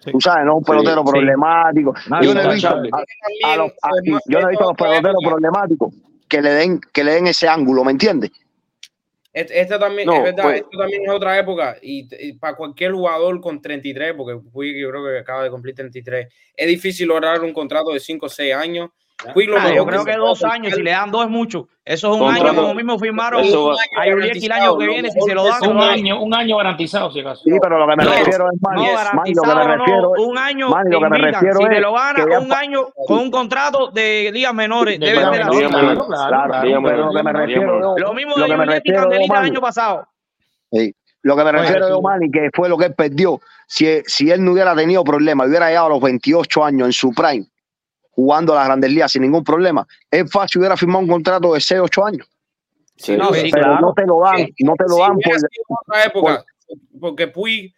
Sí. 0.00 0.12
Tú 0.12 0.20
sabes, 0.20 0.46
no 0.46 0.56
un 0.56 0.64
pelotero 0.64 1.02
sí. 1.04 1.10
problemático. 1.10 1.94
Yo 2.22 2.32
no 2.32 2.40
he 2.40 2.54
visto 2.54 2.68
a, 2.68 3.52
a 3.52 3.56
los, 3.56 3.70
a- 3.82 3.90
yo 4.28 4.40
no 4.40 4.46
he 4.46 4.50
visto 4.50 4.64
a 4.64 4.68
los 4.68 4.76
peloteros 4.76 5.16
problemáticos 5.22 5.92
que 6.28 6.40
le 6.40 6.50
den 6.50 6.80
que 6.92 7.04
le 7.04 7.12
den 7.12 7.26
ese 7.26 7.48
ángulo, 7.48 7.84
¿me 7.84 7.92
entiendes? 7.92 8.30
Este, 9.36 9.60
este 9.60 9.78
también, 9.78 10.06
No, 10.06 10.14
es 10.14 10.22
verdad, 10.22 10.44
pues- 10.44 10.60
esto 10.62 10.78
también 10.78 11.02
es 11.02 11.10
otra 11.10 11.38
época 11.38 11.76
y, 11.82 12.32
para 12.38 12.56
cualquier 12.56 12.92
jugador 12.92 13.38
con 13.42 13.60
33, 13.60 14.14
porque 14.14 14.40
Puig 14.50 14.80
yo 14.80 14.88
creo 14.88 15.04
que 15.04 15.18
acaba 15.18 15.44
de 15.44 15.50
cumplir 15.50 15.74
33, 15.74 16.32
es 16.56 16.66
difícil 16.66 17.08
lograr 17.08 17.42
un 17.42 17.52
contrato 17.52 17.92
de 17.92 18.00
5 18.00 18.24
o 18.24 18.28
6 18.30 18.54
años. 18.54 18.88
Lo 19.24 19.58
Ah, 19.58 19.72
yo 19.74 19.86
creo 19.86 20.04
que 20.04 20.14
dos 20.14 20.44
años, 20.44 20.74
si 20.74 20.82
le 20.82 20.90
dan 20.90 21.10
dos 21.10 21.24
es 21.24 21.30
mucho. 21.30 21.68
Eso 21.84 22.14
es 22.14 22.20
un 22.20 22.28
año, 22.28 22.54
como 22.54 22.74
mismo 22.74 22.98
firmaron 22.98 23.40
a 23.42 24.06
Yuriek 24.08 24.42
el 24.44 24.52
año 24.52 24.76
que 24.76 24.86
viene, 24.88 25.10
si 25.10 25.20
se 25.22 25.34
lo 25.34 25.44
dan. 25.44 25.66
Un 25.70 25.76
no 25.76 25.82
año, 25.84 26.20
un 26.22 26.34
año 26.34 26.56
garantizado, 26.58 27.10
si 27.10 27.20
acaso. 27.20 27.42
Sí, 27.42 27.50
pero 27.62 27.78
lo 27.78 27.86
que 27.88 27.96
me 27.96 28.04
No, 28.04 28.10
refiero 28.10 28.46
es 28.52 28.60
Manny, 28.60 28.82
No, 28.86 28.92
Manny, 29.14 29.34
lo 29.34 29.42
que 29.42 29.48
garantizado 29.48 29.56
me 29.56 29.64
no, 29.64 29.76
refiero 29.76 30.12
es 30.16 30.22
un 30.26 30.38
año 30.38 30.68
lo 30.68 31.00
que 31.00 31.08
me 31.08 31.18
refiero 31.18 31.56
Si 31.60 31.64
te 31.68 31.80
lo 31.80 31.92
ganas, 31.94 32.26
un 32.42 32.52
año 32.52 32.80
con 33.06 33.18
un 33.20 33.30
contrato 33.30 33.90
de 33.90 34.30
ligas 34.34 34.52
menores. 34.52 35.00
De 35.00 35.06
ligas 35.06 35.30
de 35.32 35.38
la 35.38 35.48
claro, 35.48 36.46
lo 36.46 36.60
que 36.60 36.80
me 36.80 37.00
dígame. 37.00 37.32
refiero 37.32 37.80
yo- 37.80 37.94
Lo 37.96 38.12
mismo 38.12 38.34
de 38.36 38.48
Yuriek 38.48 38.82
y 38.84 38.92
Candelita 38.92 39.38
el 39.38 39.44
año 39.46 39.60
pasado. 39.60 40.08
Sí. 40.70 40.94
Lo 41.22 41.36
que 41.36 41.42
me 41.44 41.52
refiero 41.52 41.88
yo, 41.88 42.02
Manny, 42.02 42.30
que 42.30 42.50
fue 42.52 42.68
lo 42.68 42.76
que 42.76 42.86
él 42.86 42.94
perdió. 42.94 43.40
Si, 43.66 43.86
si 44.06 44.30
él 44.30 44.44
no 44.44 44.52
hubiera 44.52 44.74
tenido 44.76 45.02
problemas, 45.02 45.48
hubiera 45.48 45.68
llegado 45.68 45.86
a 45.86 45.90
los 45.90 46.00
28 46.02 46.64
años 46.64 46.86
en 46.86 46.92
su 46.92 47.12
prime, 47.12 47.46
jugando 48.16 48.52
a 48.54 48.56
las 48.56 48.66
grandes 48.66 48.90
ligas 48.90 49.12
sin 49.12 49.22
ningún 49.22 49.44
problema, 49.44 49.86
es 50.10 50.28
fácil 50.32 50.58
hubiera 50.60 50.76
firmado 50.76 51.00
un 51.00 51.08
contrato 51.08 51.52
de 51.54 51.60
6, 51.60 51.80
8 51.84 52.04
años. 52.06 52.26
Sí, 52.96 53.14
No, 53.16 53.32
sí. 53.32 53.42
sí, 53.42 53.50
pero 53.52 53.64
claro. 53.66 53.80
no 53.86 53.92
te 53.94 54.06
lo 54.06 54.20
dan, 54.22 54.36
Sí, 54.38 54.64
no 54.64 54.74
te 54.74 54.84
lo 54.88 54.96
dan 54.96 55.18
por, 55.18 55.34
otra 55.86 56.04
época, 56.04 56.44
porque 56.98 57.28
Puig, 57.28 57.74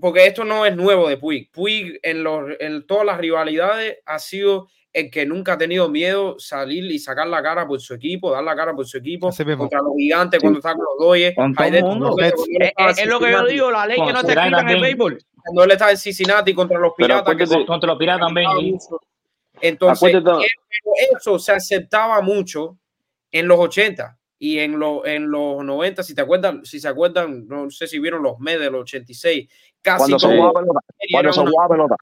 porque 0.00 0.26
esto 0.26 0.44
no 0.44 0.64
es 0.64 0.74
nuevo 0.76 1.08
de 1.08 1.16
Puig. 1.16 1.50
Puig 1.52 1.98
en, 2.04 2.22
los, 2.22 2.50
en 2.60 2.86
todas 2.86 3.04
las 3.04 3.18
rivalidades 3.18 3.98
ha 4.06 4.18
sido 4.20 4.68
el 4.92 5.10
que 5.10 5.26
nunca 5.26 5.54
ha 5.54 5.58
tenido 5.58 5.88
miedo 5.88 6.36
salir 6.38 6.84
y 6.84 7.00
sacar 7.00 7.26
la 7.26 7.42
cara 7.42 7.66
por 7.66 7.80
su 7.80 7.94
equipo, 7.94 8.30
dar 8.30 8.44
la 8.44 8.54
cara 8.54 8.72
por 8.76 8.86
su 8.86 8.96
equipo 8.98 9.30
contra 9.58 9.80
los 9.82 9.92
gigantes 9.98 10.38
Sí. 10.38 10.44
cuando 10.44 10.58
está 10.60 10.72
con 10.72 10.84
los 10.84 11.16
él 11.18 12.32
Es, 12.76 12.98
es- 13.00 13.06
lo 13.08 13.18
que 13.18 13.32
yo 13.32 13.44
digo, 13.44 13.72
la 13.72 13.86
ley 13.86 13.96
que 13.96 14.02
no 14.02 14.08
está 14.10 14.20
Considerar 14.20 14.46
escrita 14.46 14.60
en 14.70 14.76
el 14.76 14.80
béisbol. 14.82 15.18
Cuando 15.42 15.64
él 15.64 15.70
estaba 15.72 15.90
en 15.90 15.96
Cincinnati 15.96 16.54
contra 16.54 16.78
los 16.78 16.92
Pero 16.96 17.08
piratas. 17.08 17.36
que 17.36 17.46
son- 17.48 17.66
Contra 17.66 17.88
los 17.88 17.98
piratas 17.98 18.24
también. 18.28 18.78
Sí. 19.64 19.68
Entonces, 19.68 20.14
eh, 20.14 20.46
eso 21.18 21.38
se 21.38 21.52
aceptaba 21.52 22.20
mucho 22.20 22.78
en 23.32 23.48
los 23.48 23.58
80 23.58 24.18
y 24.38 24.58
en, 24.58 24.78
los 24.78 25.06
en 25.06 25.30
los 25.30 25.64
90, 25.64 26.02
si 26.02 26.14
te 26.14 26.20
acuerdan, 26.20 26.64
si 26.64 26.78
se 26.80 26.88
acuerdan, 26.88 27.46
no 27.48 27.70
sé 27.70 27.86
si 27.86 27.98
vieron 27.98 28.22
los 28.22 28.38
Mets 28.38 28.60
del 28.60 28.74
86, 28.74 29.48
casi 29.82 29.98
cuando 29.98 30.18
se 30.18 30.26
todo 30.26 30.36
jugaba 30.36 30.52
pelota. 30.60 30.80
Cuando 31.10 31.28
era 31.28 31.32
se 31.32 31.40
una- 31.40 31.50
jugaba 31.50 31.68
pelota. 31.74 31.96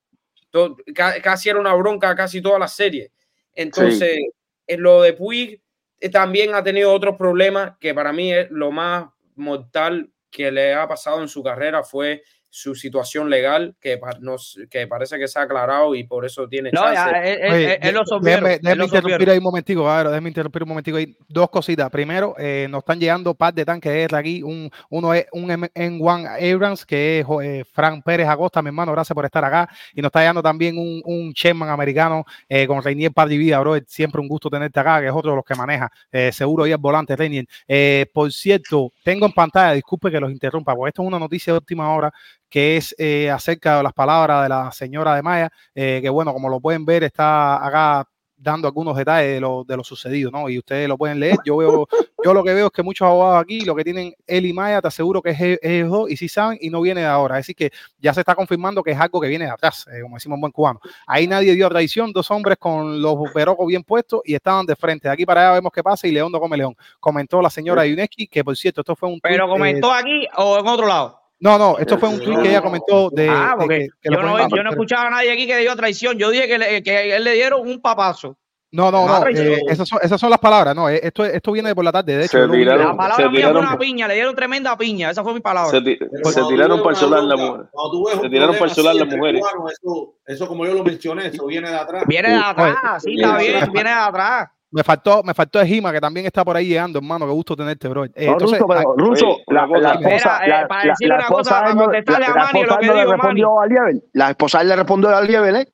to- 0.51 0.77
ca- 0.95 1.21
casi 1.23 1.49
era 1.51 1.61
una 1.61 1.75
bronca 1.75 2.15
casi 2.15 2.43
toda 2.43 2.59
la 2.59 2.69
serie. 2.69 3.11
Entonces, 3.55 4.19
en 4.67 4.83
lo 4.83 5.03
de 5.03 5.13
Puig 5.13 5.61
eh, 6.01 6.09
también 6.09 6.55
ha 6.55 6.63
tenido 6.65 6.93
otros 6.93 7.17
problemas 7.17 7.75
que 7.79 7.95
para 7.95 8.13
mí 8.13 8.33
es 8.33 8.51
lo 8.51 8.71
más 8.73 9.07
mortal 9.37 10.11
que 10.31 10.51
le 10.51 10.75
ha 10.75 10.89
pasado 10.89 11.21
en 11.23 11.29
su 11.29 11.43
carrera 11.43 11.83
fue 11.85 12.23
su 12.55 12.75
situación 12.75 13.31
legal, 13.31 13.75
que, 13.81 13.99
nos, 14.21 14.59
que 14.69 14.87
parece 14.87 15.19
que 15.19 15.27
se 15.27 15.39
ha 15.39 15.43
aclarado 15.43 15.95
y 15.95 16.05
por 16.05 16.27
eso 16.27 16.47
tiene 16.47 16.71
No, 16.71 16.83
chance. 16.83 16.95
ya, 16.95 17.11
él, 17.25 17.39
él- 17.41 17.53
Oye, 17.53 17.73
él- 17.77 17.79
él 17.81 17.95
lo 17.95 18.21
déjeme, 18.21 18.61
él 18.63 18.79
lo 18.79 18.85
interrumpir 18.85 19.31
ahí 19.31 19.39
un 19.39 19.45
momentico, 19.45 19.85
Gabriel, 19.85 20.11
déjeme 20.13 20.29
interrumpir 20.29 20.63
un 20.65 20.69
momentico 20.69 20.99
ahí. 20.99 21.17
Dos 21.29 21.49
cositas. 21.49 21.89
Primero, 21.89 22.35
eh, 22.39 22.67
nos 22.69 22.81
están 22.81 23.01
llegando 23.01 23.31
un 23.31 23.37
par 23.39 23.55
de 23.55 23.65
tanques 23.65 23.91
de 24.11 24.17
aquí. 24.19 24.43
Un, 24.43 24.71
uno 24.91 25.15
es 25.15 25.25
un 25.33 25.51
M- 25.51 25.71
N1 25.75 26.53
Abrams, 26.55 26.85
que 26.85 27.21
es 27.21 27.27
eh, 27.43 27.65
Frank 27.73 28.05
Pérez 28.05 28.29
Agosta, 28.29 28.61
mi 28.61 28.69
hermano, 28.69 28.93
gracias 28.93 29.15
por 29.15 29.25
estar 29.25 29.43
acá. 29.47 29.67
Y 29.95 30.03
nos 30.03 30.11
está 30.11 30.21
llegando 30.21 30.43
también 30.43 30.77
un, 30.77 31.01
un 31.07 31.33
Sherman 31.33 31.71
americano 31.71 32.27
eh, 32.51 32.67
con 32.67 32.83
Reinier 32.83 33.13
Par 33.13 33.29
de 33.31 33.39
Vida, 33.39 33.59
bro. 33.61 33.77
Siempre 33.87 34.21
un 34.21 34.29
gusto 34.29 34.51
tenerte 34.51 34.79
acá, 34.79 35.01
que 35.01 35.07
es 35.07 35.13
otro 35.15 35.31
de 35.31 35.37
los 35.37 35.45
que 35.47 35.55
maneja. 35.55 35.91
Eh, 36.13 36.31
seguro 36.33 36.67
y 36.67 36.73
el 36.73 36.77
volante, 36.77 37.17
Reinier. 37.17 37.47
Eh, 37.67 38.05
por 38.13 38.31
cierto, 38.31 38.93
tengo 39.03 39.25
en 39.25 39.33
pantalla, 39.33 39.73
disculpe 39.73 40.11
que 40.11 40.21
los 40.21 40.31
interrumpa, 40.31 40.77
porque 40.77 40.91
esto 40.91 41.01
es 41.01 41.09
una 41.09 41.19
noticia 41.19 41.55
de 41.55 41.59
última 41.61 41.95
hora 41.95 42.13
que 42.53 42.77
es 42.77 42.95
eh, 42.99 43.31
acerca 43.31 43.79
de 43.79 43.83
las 43.83 43.95
palabras 43.95 44.43
de 44.43 44.51
la 44.51 44.71
señora 44.73 45.17
de 45.17 45.23
Maya, 45.23 45.51
eh, 45.75 46.01
que 46.03 46.11
bueno, 46.11 46.35
como 46.35 46.51
lo 46.51 46.61
pueden 46.61 46.85
ver, 46.85 47.03
está 47.03 47.67
acá 47.67 48.07
dando 48.37 48.69
algunos 48.69 48.95
detalles 48.95 49.35
de 49.35 49.41
lo, 49.41 49.65
de 49.65 49.75
lo 49.75 49.83
sucedido, 49.83 50.31
¿no? 50.31 50.51
Y 50.51 50.59
ustedes 50.59 50.87
lo 50.87 50.99
pueden 50.99 51.19
leer. 51.19 51.39
Yo 51.47 51.57
veo, 51.57 51.89
yo 52.23 52.35
lo 52.35 52.45
que 52.45 52.53
veo 52.53 52.67
es 52.67 52.73
que 52.73 52.83
muchos 52.83 53.07
abogados 53.07 53.43
aquí, 53.43 53.61
lo 53.61 53.75
que 53.75 53.85
tienen 53.85 54.13
él 54.27 54.45
y 54.45 54.53
Maya, 54.53 54.83
te 54.83 54.89
aseguro 54.89 55.23
que 55.23 55.31
es 55.31 55.41
e- 55.41 55.59
ellos 55.63 55.89
dos, 55.89 56.11
y 56.11 56.17
sí 56.19 56.29
saben, 56.29 56.59
y 56.61 56.69
no 56.69 56.83
viene 56.83 57.01
de 57.01 57.07
ahora. 57.07 57.37
Decir, 57.37 57.57
que 57.57 57.71
ya 57.99 58.13
se 58.13 58.21
está 58.21 58.35
confirmando 58.35 58.83
que 58.83 58.91
es 58.91 59.01
algo 59.01 59.19
que 59.19 59.29
viene 59.29 59.47
de 59.47 59.51
atrás, 59.51 59.87
eh, 59.91 60.03
como 60.03 60.17
decimos 60.17 60.37
en 60.37 60.41
buen 60.43 60.53
cubano. 60.53 60.79
Ahí 61.07 61.27
nadie 61.27 61.55
dio 61.55 61.71
traición, 61.71 62.13
dos 62.13 62.31
hombres 62.31 62.59
con 62.59 63.01
los 63.01 63.17
perocos 63.33 63.67
bien 63.67 63.83
puestos 63.83 64.21
y 64.27 64.35
estaban 64.35 64.67
de 64.67 64.77
frente. 64.77 65.09
De 65.09 65.15
aquí 65.15 65.25
para 65.25 65.41
allá 65.41 65.53
vemos 65.55 65.73
qué 65.73 65.83
pasa 65.83 66.07
y 66.07 66.11
León 66.11 66.31
no 66.31 66.39
come 66.39 66.59
león. 66.59 66.77
Comentó 67.01 67.41
la 67.41 67.49
señora 67.49 67.87
Yuneski, 67.87 68.27
que 68.27 68.45
por 68.45 68.55
cierto, 68.59 68.83
esto 68.83 68.95
fue 68.95 69.09
un 69.09 69.21
Pero 69.21 69.47
eh, 69.47 69.49
comentó 69.49 69.91
aquí 69.91 70.27
o 70.37 70.59
en 70.59 70.67
otro 70.67 70.87
lado. 70.87 71.22
No, 71.43 71.59
no, 71.59 71.77
esto 71.79 71.99
fue 71.99 72.09
un 72.09 72.21
tweet 72.21 72.41
que 72.41 72.49
ella 72.51 72.63
comentó 72.63 73.11
de, 73.11 73.29
ah, 73.29 73.51
de 73.51 73.57
porque 73.59 73.79
que, 73.81 73.89
que 74.03 74.11
lo 74.11 74.17
yo, 74.17 74.23
no, 74.23 74.49
yo 74.57 74.63
no 74.63 74.71
escuchaba 74.71 75.09
a 75.09 75.11
nadie 75.11 75.33
aquí 75.33 75.47
que 75.47 75.57
dio 75.59 75.75
traición. 75.75 76.17
Yo 76.17 76.31
dije 76.31 76.47
que, 76.47 76.57
le, 76.57 76.83
que 76.85 77.17
él 77.17 77.25
le 77.25 77.33
dieron 77.33 77.69
un 77.69 77.81
papazo. 77.83 78.37
No, 78.75 78.91
no, 78.91 79.07
Ah, 79.07 79.21
no. 79.21 79.27
eh, 79.39 79.61
esas, 79.69 79.87
son, 79.87 79.99
esas 80.03 80.19
son 80.19 80.31
las 80.31 80.39
palabras. 80.39 80.75
No, 80.75 80.89
eh, 80.89 80.99
esto, 81.03 81.25
esto 81.27 81.53
viene 81.53 81.69
de 81.69 81.75
por 81.75 81.85
la 81.85 81.93
tarde. 81.93 82.17
De 82.17 82.25
hecho, 82.25 82.39
Se 82.39 82.49
tiraron- 82.49 82.87
La 82.87 82.97
palabra 82.97 83.25
se 83.25 83.29
mía 83.31 83.51
fue 83.51 83.61
una 83.61 83.77
piña, 83.77 84.09
le 84.09 84.15
dieron 84.15 84.35
tremenda 84.35 84.77
piña. 84.79 85.11
Esa 85.11 85.23
fue 85.23 85.35
mi 85.35 85.41
palabra. 85.41 85.71
Se, 85.73 86.43
tiraron 86.49 86.83
para 86.83 86.97
solar 86.97 87.25
la 87.25 87.35
bronca, 87.35 87.53
mujer. 87.53 87.67
Cuando 87.71 87.91
tú 87.91 88.07
ves 88.07 88.21
Se 88.23 88.31
tiraron 88.31 88.57
para 88.57 88.75
solar 88.75 88.95
las 88.95 89.09
mujeres. 89.09 89.43
Eso, 89.73 90.15
eso, 90.27 90.49
como 90.49 90.65
yo 90.65 90.73
lo 90.73 90.85
mencioné, 90.85 91.27
eso 91.27 91.45
viene 91.47 91.69
de 91.69 91.77
atrás. 91.77 92.05
Viene 92.07 92.31
de 92.31 92.37
atrás, 92.37 93.03
sí, 93.03 93.15
está 93.21 93.37
bien, 93.37 93.73
viene 93.73 93.91
de 93.91 93.97
atrás. 93.97 94.49
Me 94.73 94.83
faltó, 94.83 95.23
me 95.23 95.35
faltó 95.35 95.61
Ejima, 95.61 95.93
que 95.93 96.01
también 96.01 96.27
está 96.27 96.45
por 96.45 96.57
ahí 96.57 96.67
llegando, 96.67 96.99
hermano. 96.99 97.27
Qué 97.27 97.33
gusto 97.33 97.55
tenerte, 97.55 97.87
bro. 97.89 98.05
Eh, 98.07 98.11
No, 98.27 98.33
entonces, 98.33 98.59
Ruso, 98.59 98.69
pero 98.69 98.95
Ruso, 98.97 99.27
Oye, 99.29 99.45
la, 99.49 99.67
la 99.67 99.93
esposa, 99.93 100.39
Mira, 100.43 100.45
eh, 100.45 100.49
la, 100.63 100.69
para 100.69 100.85
la- 100.85 100.91
decirle 100.91 101.09
la 101.09 101.15
una 101.21 101.27
cosa, 101.29 101.51
para 101.61 101.75
contestarle 101.75 102.27
a 102.27 102.29
Manny 102.35 102.39
lo 102.53 102.61
esposa 102.63 102.79
que 102.81 103.35
dijo 103.35 103.67
Lieber. 103.67 104.03
La 104.15 104.31
esposa 104.31 104.65
le 104.65 104.77
respondió 104.77 105.17
a 105.17 105.23
Lieber, 105.23 105.55
¿eh? 105.55 105.69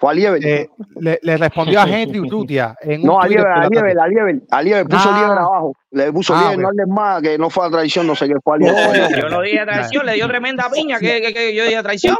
Fue 0.00 0.10
a 0.10 0.14
Lieber. 0.14 0.42
eh, 0.46 0.66
le, 0.96 1.18
le 1.22 1.36
respondió 1.36 1.78
a 1.78 1.84
Henry 1.86 2.20
Urrutia 2.20 2.74
en 2.80 3.02
un 3.02 3.06
no, 3.06 3.20
a 3.20 3.28
Lieber, 3.28 3.46
a. 3.46 3.68
Lieber, 3.68 3.98
a 4.00 4.08
Lieber, 4.08 4.40
a 4.50 4.62
Lieber, 4.62 4.86
puso 4.86 5.10
Ah. 5.12 5.18
Lieber 5.20 5.38
abajo. 5.38 5.72
Le 5.90 6.12
puso 6.12 6.34
Ah, 6.34 6.40
Lieber, 6.40 6.58
no 6.58 6.68
hables 6.68 6.86
más, 6.88 7.20
que 7.22 7.36
no 7.36 7.50
fue 7.50 7.66
a 7.66 7.70
traición, 7.70 8.06
no 8.06 8.14
sé 8.16 8.26
qué 8.26 8.34
fue 8.42 8.54
a 8.54 8.58
Lieber. 8.58 9.20
Yo 9.20 9.28
no 9.28 9.42
dije 9.42 9.62
traición, 9.66 10.06
le 10.06 10.14
dio 10.14 10.26
tremenda 10.26 10.70
piña. 10.72 10.98
que, 10.98 11.20
que, 11.20 11.34
que 11.34 11.54
yo 11.54 11.64
dije 11.64 11.82
traición? 11.82 12.16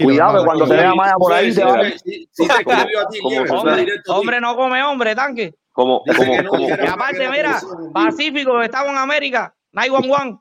Cuidado, 0.00 0.38
que 0.38 0.44
cuando 0.44 0.66
te 0.68 0.74
vea 0.74 0.94
Maya 0.94 1.14
por 1.18 1.32
ahí, 1.32 1.52
te 1.52 1.64
va 1.64 1.74
a... 1.80 1.84
Si, 1.84 1.98
si, 1.98 2.28
si 2.30 2.46
te 2.46 2.52
escribió 2.54 3.00
a 3.00 3.08
ti, 3.08 3.18
Como- 3.18 3.30
Lieber, 3.30 3.48
como- 3.48 3.60
fue 3.62 3.70
Hombre, 3.70 3.84
directo 3.84 4.12
a 4.12 4.14
ti. 4.14 4.20
hombre 4.20 4.40
no 4.40 4.56
come 4.56 4.82
hombre, 4.84 5.14
tanque. 5.16 5.54
Como, 5.72 6.02
como, 6.04 6.40
no, 6.42 6.48
como, 6.50 6.68
Y 6.68 6.72
aparte, 6.72 7.28
mira, 7.30 7.58
Pacífico, 7.92 8.62
estamos 8.62 8.90
en 8.92 8.98
América. 8.98 9.52
911. 9.72 10.38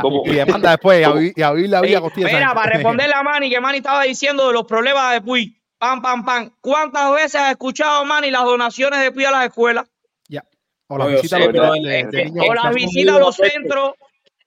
Como- 0.00 0.22
y 0.24 0.30
demanda 0.34 0.70
después, 0.70 1.00
y 1.00 1.04
a, 1.04 1.10
vi- 1.12 1.32
y 1.36 1.42
a 1.42 1.52
vivir 1.52 1.70
la 1.70 1.80
vida. 1.80 2.00
Mira, 2.16 2.54
para 2.54 2.72
responderle 2.72 3.14
a 3.14 3.22
Manny, 3.22 3.50
que 3.50 3.60
Manny 3.60 3.78
estaba 3.78 4.02
diciendo 4.04 4.46
de 4.46 4.52
los 4.54 4.64
problemas 4.64 5.12
de 5.12 5.20
Puy. 5.20 5.52
Pam, 5.78 6.00
pam, 6.00 6.24
pam. 6.24 6.50
¿Cuántas 6.60 7.12
veces 7.12 7.34
has 7.36 7.50
escuchado, 7.50 8.04
Manny, 8.04 8.30
las 8.30 8.44
donaciones 8.44 9.00
de 9.00 9.12
Puy 9.12 9.24
a 9.24 9.30
las 9.30 9.46
escuelas? 9.46 9.86
Ya. 10.28 10.42
O 10.88 10.96
la 10.96 11.04
No, 11.04 11.10
yo 11.10 11.16
visita 11.16 11.36
a 11.36 11.38
los 11.40 11.48
pero 11.48 11.62
hospitales 11.70 11.84
de- 11.92 12.00
es 12.00 12.10
de 12.10 12.18
que- 12.18 12.24
niños 12.26 12.46
o 12.48 12.54
las 12.54 12.64
con 12.64 12.74
visitas 12.74 13.14
a 13.14 13.18
los 13.18 13.36
centros, 13.36 13.92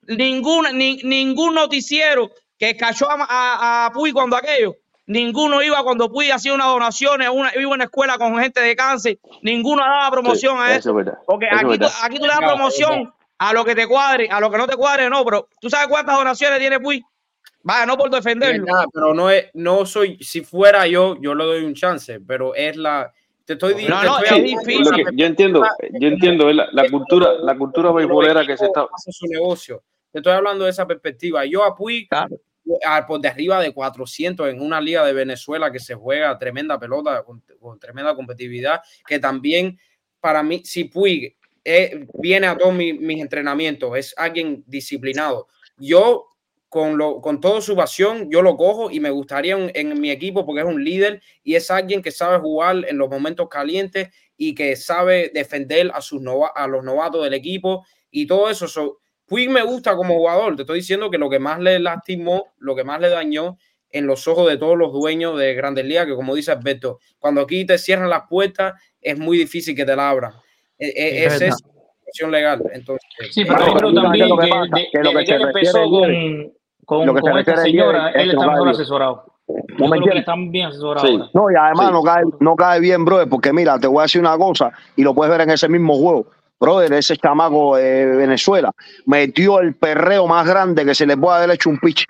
ninguna, 0.07 0.71
ni- 0.71 1.01
ningún 1.03 1.53
noticiero 1.55 2.31
que 2.57 2.75
cachó 2.75 3.09
a, 3.09 3.15
a, 3.29 3.85
a 3.85 3.91
Puy 3.91 4.11
cuando 4.11 4.35
aquello, 4.35 4.75
ninguno 5.05 5.61
iba 5.61 5.81
cuando 5.83 6.09
Puy 6.11 6.31
hacía 6.31 6.53
unas 6.53 6.67
donaciones, 6.67 7.29
una, 7.31 7.51
iba 7.55 7.71
a 7.71 7.75
una 7.75 7.83
escuela 7.85 8.17
con 8.17 8.37
gente 8.39 8.61
de 8.61 8.75
cáncer, 8.75 9.19
ninguno 9.43 9.83
daba 9.83 10.09
promoción 10.11 10.57
Sí, 10.57 10.63
a 10.63 10.75
eso 10.75 10.93
verdad. 10.93 11.19
Porque 11.25 11.47
Eso 11.47 11.55
aquí, 11.67 11.77
tú, 11.79 11.85
aquí 12.03 12.15
tú 12.17 12.23
le 12.23 12.29
das 12.29 12.39
promoción 12.39 13.13
a 13.37 13.53
lo 13.53 13.63
que 13.63 13.75
te 13.75 13.87
cuadre, 13.87 14.27
a 14.29 14.39
lo 14.39 14.49
que 14.51 14.57
no 14.57 14.67
te 14.67 14.75
cuadre, 14.75 15.09
no, 15.09 15.23
pero 15.23 15.47
¿tú 15.61 15.69
sabes 15.69 15.87
cuántas 15.87 16.15
donaciones 16.17 16.59
tiene 16.59 16.79
Puy? 16.79 17.03
Vaya, 17.63 17.85
no 17.85 17.97
por 17.97 18.09
defenderlo. 18.09 18.65
Verdad, 18.65 18.85
pero 18.93 19.13
no 19.13 19.29
es, 19.29 19.47
no 19.53 19.85
soy, 19.85 20.17
si 20.23 20.41
fuera 20.41 20.87
yo, 20.87 21.17
yo 21.21 21.35
le 21.35 21.43
doy 21.43 21.63
un 21.63 21.73
chance, 21.73 22.19
pero 22.21 22.55
es 22.55 22.77
la, 22.77 23.11
te 23.45 23.53
estoy 23.53 23.73
No, 23.73 23.77
diciendo. 23.79 24.03
no, 24.05 24.19
te 24.19 24.37
es 24.37 24.43
difícil. 24.43 24.91
Que- 24.95 25.03
yo 25.13 25.25
entiendo, 25.25 25.63
yo 25.99 26.07
entiendo 26.07 26.51
la, 26.53 26.69
la 26.71 26.89
cultura, 26.89 27.33
la 27.33 27.57
cultura 27.57 27.91
beisbolera 27.91 28.45
que 28.45 28.55
se 28.57 28.65
está. 28.65 28.85
hace 28.93 29.11
su 29.11 29.27
negocio. 29.27 29.83
Te 30.11 30.19
estoy 30.19 30.33
hablando 30.33 30.63
de 30.65 30.71
esa 30.71 30.87
perspectiva. 30.87 31.45
Yo 31.45 31.63
a 31.63 31.75
Puig 31.75 32.07
Claro. 32.07 32.37
a- 32.85 33.05
por 33.05 33.19
de 33.19 33.27
arriba 33.27 33.59
de 33.61 33.73
400 33.73 34.47
en 34.49 34.61
una 34.61 34.79
liga 34.79 35.05
de 35.05 35.13
Venezuela 35.13 35.71
que 35.71 35.79
se 35.79 35.95
juega 35.95 36.37
tremenda 36.39 36.79
pelota 36.79 37.23
con, 37.23 37.43
con 37.59 37.77
tremenda 37.79 38.15
competitividad, 38.15 38.81
que 39.05 39.19
también 39.19 39.77
para 40.21 40.41
mí, 40.43 40.61
si 40.63 40.85
Puig 40.85 41.35
eh, 41.65 42.07
viene 42.15 42.47
a 42.47 42.57
todos 42.57 42.73
mis, 42.73 42.99
mis 42.99 43.21
entrenamientos, 43.21 43.95
es 43.97 44.13
alguien 44.17 44.63
disciplinado. 44.65 45.47
Yo 45.77 46.25
con, 46.69 46.97
lo, 46.97 47.19
con 47.19 47.41
toda 47.41 47.61
su 47.61 47.75
pasión, 47.75 48.29
yo 48.31 48.41
lo 48.43 48.55
cojo 48.55 48.91
y 48.91 48.99
me 48.99 49.09
gustaría 49.09 49.57
un- 49.57 49.71
en 49.73 49.99
mi 49.99 50.11
equipo 50.11 50.45
porque 50.45 50.61
es 50.61 50.67
un 50.67 50.83
líder 50.83 51.21
y 51.43 51.55
es 51.55 51.69
alguien 51.71 52.01
que 52.01 52.11
sabe 52.11 52.37
jugar 52.37 52.85
en 52.87 52.97
los 52.97 53.09
momentos 53.09 53.49
calientes 53.49 54.09
y 54.37 54.53
que 54.55 54.75
sabe 54.75 55.31
defender 55.33 55.91
a, 55.93 55.99
sus 56.01 56.21
nova- 56.21 56.51
a 56.55 56.67
los 56.67 56.83
novatos 56.83 57.23
del 57.23 57.33
equipo 57.33 57.85
y 58.11 58.27
todo 58.27 58.49
eso. 58.49 58.67
So, 58.67 58.99
Puig 59.25 59.49
me 59.49 59.63
gusta 59.63 59.95
como 59.95 60.15
jugador. 60.15 60.55
Te 60.55 60.61
estoy 60.63 60.79
diciendo 60.79 61.09
que 61.11 61.17
lo 61.17 61.29
que 61.29 61.39
más 61.39 61.59
le 61.59 61.79
lastimó, 61.79 62.53
lo 62.59 62.75
que 62.75 62.83
más 62.83 62.99
le 63.01 63.09
dañó 63.09 63.57
en 63.91 64.05
los 64.05 64.27
ojos 64.27 64.47
de 64.49 64.57
todos 64.57 64.77
los 64.77 64.93
dueños 64.93 65.37
de 65.39 65.55
Grandes 65.55 65.85
Ligas, 65.85 66.05
que 66.05 66.13
como 66.15 66.35
dice 66.35 66.51
Alberto, 66.51 66.99
cuando 67.17 67.41
aquí 67.41 67.65
te 67.65 67.77
cierran 67.79 68.09
las 68.09 68.23
puertas, 68.29 68.73
es 69.01 69.17
muy 69.17 69.37
difícil 69.39 69.75
que 69.75 69.85
te 69.85 69.95
la 69.95 70.09
abran. 70.09 70.33
E- 70.77 70.87
e- 70.95 71.25
Es 71.25 71.33
Esa 71.33 71.45
es 71.45 71.51
la 71.51 71.57
situación 71.97 72.31
legal. 72.31 72.61
Entonces, 72.73 73.07
Sí, 73.31 73.41
eh, 73.41 73.45
pero 73.47 73.73
pero 73.73 73.93
también 73.93 74.29
lo 74.29 74.37
que 74.37 74.45
que 74.45 74.49
pasa, 74.51 74.75
que 74.91 74.99
lo 74.99 75.09
que 75.11 75.17
que 75.17 75.25
se 75.25 75.37
refiere 75.39 75.71
con, 75.89 76.53
con, 76.89 77.05
lo 77.05 77.13
que 77.13 77.19
se 77.19 77.29
con 77.29 77.39
esta 77.39 77.51
refiere 77.55 77.71
señora, 77.71 78.09
él 78.11 78.31
está 78.31 78.47
mejor 78.47 78.69
asesorado. 78.69 79.23
¿No 79.47 79.55
me 79.55 79.63
creo 79.77 79.89
que 79.91 79.97
entiendes? 79.97 80.19
están 80.21 80.51
bien 80.51 80.65
asesorados 80.67 81.07
Sí. 81.09 81.15
ahora. 81.15 81.29
No, 81.33 81.51
y 81.51 81.55
además 81.55 81.85
Sí. 81.87 81.91
no, 81.93 82.01
cae, 82.03 82.23
no 82.39 82.55
cae 82.55 82.79
bien, 82.79 83.05
brother, 83.05 83.29
porque 83.29 83.53
mira, 83.53 83.79
te 83.79 83.87
voy 83.87 83.99
a 83.99 84.01
decir 84.03 84.21
una 84.21 84.37
cosa, 84.37 84.71
y 84.95 85.03
lo 85.03 85.13
puedes 85.13 85.31
ver 85.31 85.41
en 85.41 85.51
ese 85.51 85.69
mismo 85.69 85.95
juego. 85.95 86.25
Brother, 86.59 86.91
ese 86.93 87.15
chamaco 87.15 87.77
de 87.77 88.05
Venezuela 88.17 88.71
metió 89.05 89.59
el 89.59 89.75
perreo 89.75 90.27
más 90.27 90.45
grande 90.47 90.83
que 90.85 90.93
se 90.93 91.05
le 91.05 91.15
puede 91.15 91.37
haber 91.37 91.51
hecho 91.51 91.69
un 91.69 91.77
pitch. 91.79 92.05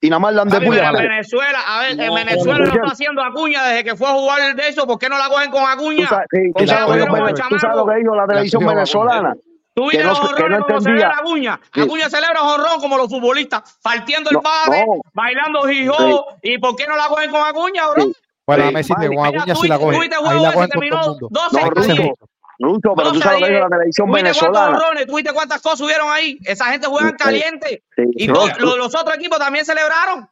Y 0.00 0.10
nada 0.10 0.20
más 0.20 0.34
le 0.34 0.40
han 0.42 0.48
de 0.50 0.60
en. 0.60 0.92
Venezuela, 1.08 1.58
a 1.66 1.80
ver, 1.80 1.90
en 1.98 2.14
Venezuela 2.14 2.58
no, 2.58 2.64
está 2.64 2.80
haciendo 2.92 3.22
Acuña 3.22 3.64
desde 3.68 3.82
que 3.84 3.96
fue 3.96 4.06
a 4.06 4.12
jugar 4.12 4.54
de 4.54 4.68
eso. 4.68 4.86
¿Por 4.86 4.98
qué 4.98 5.08
no 5.08 5.16
la 5.16 5.28
cogen 5.28 5.50
con 5.50 5.62
Tú 5.62 5.66
Acuña? 5.66 6.06
sabes, 6.06 6.26
sí, 6.30 6.50
¿Por 6.52 6.62
tú 6.62 6.68
sabes 6.68 6.82
la 6.82 6.86
lo 6.86 6.92
que 6.92 6.98
dijo- 6.98 7.16
tú 7.16 7.24
sabes 7.24 7.52
lo 7.52 7.58
chamaco? 7.60 7.86
que 7.86 7.96
dijo 7.96 8.14
la 8.14 8.26
televisión 8.26 8.66
venezolana. 8.66 9.34
¿Tú 9.74 9.88
que 9.88 9.98
no 10.04 10.10
los 10.10 10.18
se- 10.18 10.34
que 10.36 10.48
no 10.48 10.60
como 10.64 10.80
celebra 10.80 11.16
Acuña? 11.18 11.60
Sí. 11.74 11.80
Acuña 11.80 12.08
celebra 12.08 12.40
jonrón 12.40 12.80
como 12.80 12.96
los 12.96 13.08
futbolistas, 13.08 13.78
partiendo 13.82 14.30
el 14.30 14.36
No, 14.36 14.42
no. 14.42 15.02
bailando 15.12 15.68
hijo. 15.70 16.26
¿Y 16.42 16.58
por 16.58 16.76
qué 16.76 16.86
no 16.86 16.96
la 16.96 17.08
cogen 17.08 17.30
con 17.30 17.42
Acuña, 17.46 17.88
bro? 17.90 18.02
Sí. 18.04 18.16
Bueno, 18.46 18.62
Sí, 18.62 18.66
déjame 18.68 18.78
decirte, 18.78 19.06
con 19.16 19.26
Acuña 19.26 19.54
sí 19.56 19.68
la 19.68 19.78
tú 19.78 19.84
coge. 19.84 19.98
viste 20.00 20.14
el 20.16 20.20
Ahí 20.22 20.26
juego 20.28 20.42
la 20.44 20.52
cogen 20.52 20.68
terminó 20.70 20.96
mundo. 21.08 21.28
12 21.30 21.60
No, 21.60 21.66
a 21.66 21.70
Ruso, 21.70 21.92
10. 21.92 22.10
Ruso, 22.60 22.94
pero 22.94 23.08
tú 23.08 23.14
12 23.14 23.18
a 23.18 23.22
sabes 23.24 23.40
lo 23.40 23.46
que 23.46 23.50
10. 23.50 23.58
dijo 23.58 23.68
la 23.68 23.76
televisión 23.76 24.06
¿Tú 24.06 24.14
viste 24.14 24.22
cuántos 24.30 24.42
venezolana. 24.42 24.76
honrones? 24.78 25.06
¿Tú 25.06 25.16
viste 25.16 25.32
cuántas 25.32 25.60
cosas 25.62 25.80
hubieron 25.80 26.08
ahí? 26.12 26.38
Esa 26.44 26.64
gente 26.66 26.86
juega 26.86 27.08
Sí, 27.10 27.16
caliente. 27.16 27.82
sí, 27.96 28.02
Y 28.14 28.20
sí. 28.22 28.26
los 28.28 28.94
otros 28.94 29.16
equipos 29.16 29.38
también 29.40 29.64
celebraron. 29.64 30.28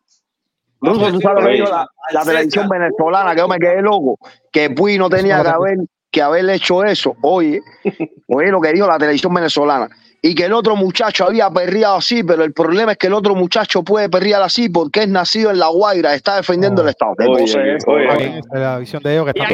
Ruso, 0.80 1.10
tú 1.12 1.20
sabes 1.20 1.42
lo 1.44 1.48
que 1.48 1.54
dijo 1.56 1.68
la, 1.68 2.24
televisión 2.24 2.68
venezolana, 2.68 3.32
que 3.34 3.38
yo 3.40 3.48
me 3.48 3.58
quedé 3.58 3.82
loco, 3.82 4.18
que 4.52 4.68
Puy 4.70 4.98
no 4.98 5.08
tenía 5.08 5.38
que 5.42 5.48
no 5.48 5.54
haber, 5.56 5.78
que 6.12 6.22
haber 6.22 6.48
hecho 6.50 6.84
eso. 6.84 7.16
Oye, 7.22 7.60
oye 8.28 8.48
lo 8.50 8.60
que 8.60 8.72
dijo 8.72 8.86
la 8.86 8.98
televisión 8.98 9.34
venezolana. 9.34 9.88
Y 10.24 10.36
que 10.36 10.44
el 10.44 10.52
otro 10.52 10.76
muchacho 10.76 11.24
había 11.24 11.50
perreado 11.50 11.96
así, 11.96 12.22
pero 12.22 12.44
el 12.44 12.52
problema 12.52 12.92
es 12.92 12.98
que 12.98 13.08
el 13.08 13.14
otro 13.14 13.34
muchacho 13.34 13.82
puede 13.82 14.08
perrear 14.08 14.40
así 14.42 14.68
porque 14.68 15.00
es 15.00 15.08
nacido 15.08 15.50
en 15.50 15.58
La 15.58 15.66
Guaira, 15.66 16.14
está 16.14 16.36
defendiendo 16.36 16.82
Oh. 16.82 16.84
el 16.84 16.90
Estado. 16.90 17.14
¿Qué 17.18 17.24
Oye, 17.26 17.42
oye? 17.88 18.38
Esa 18.38 18.38
es 18.38 18.60
la 18.60 18.78
visión 18.78 19.02
de 19.02 19.12
ellos 19.14 19.24
que 19.32 19.40
están. 19.40 19.52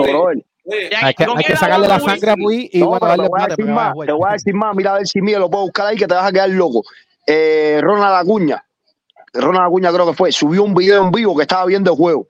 Oye, 0.00 0.90
Hay 1.00 1.14
que, 1.14 1.24
¿con 1.24 1.38
hay 1.38 1.44
que 1.44 1.46
quién 1.46 1.58
sacarle 1.58 1.86
la 1.86 2.00
sangre 2.00 2.30
a 2.30 2.34
Luis? 2.36 2.68
Puy 2.68 2.70
y 2.72 2.80
No, 2.80 2.88
bueno, 2.88 3.06
darle 3.06 3.24
te 3.24 3.28
voy 3.30 3.40
a 3.40 3.46
decir 3.46 3.66
más, 3.66 3.94
te 4.04 4.12
voy 4.12 4.28
a 4.28 4.32
decir 4.32 4.54
más, 4.54 4.76
mira 4.76 4.90
a 4.90 4.94
ver 4.98 5.06
si 5.06 5.22
Miguel 5.22 5.40
lo 5.40 5.48
puedo 5.50 5.64
buscar 5.64 5.86
ahí 5.86 5.96
que 5.96 6.06
te 6.08 6.14
vas 6.14 6.26
a 6.26 6.32
quedar 6.32 6.50
loco. 6.50 6.82
Eh, 7.26 7.78
Ronald 7.80 8.16
Acuña, 8.16 8.64
Ronald 9.32 9.66
Acuña 9.66 9.92
creo 9.92 10.06
que 10.08 10.12
fue, 10.14 10.32
subió 10.32 10.64
un 10.64 10.74
video 10.74 11.04
en 11.04 11.10
vivo 11.12 11.36
que 11.36 11.42
estaba 11.42 11.64
viendo 11.66 11.92
el 11.92 11.96
juego. 11.96 12.26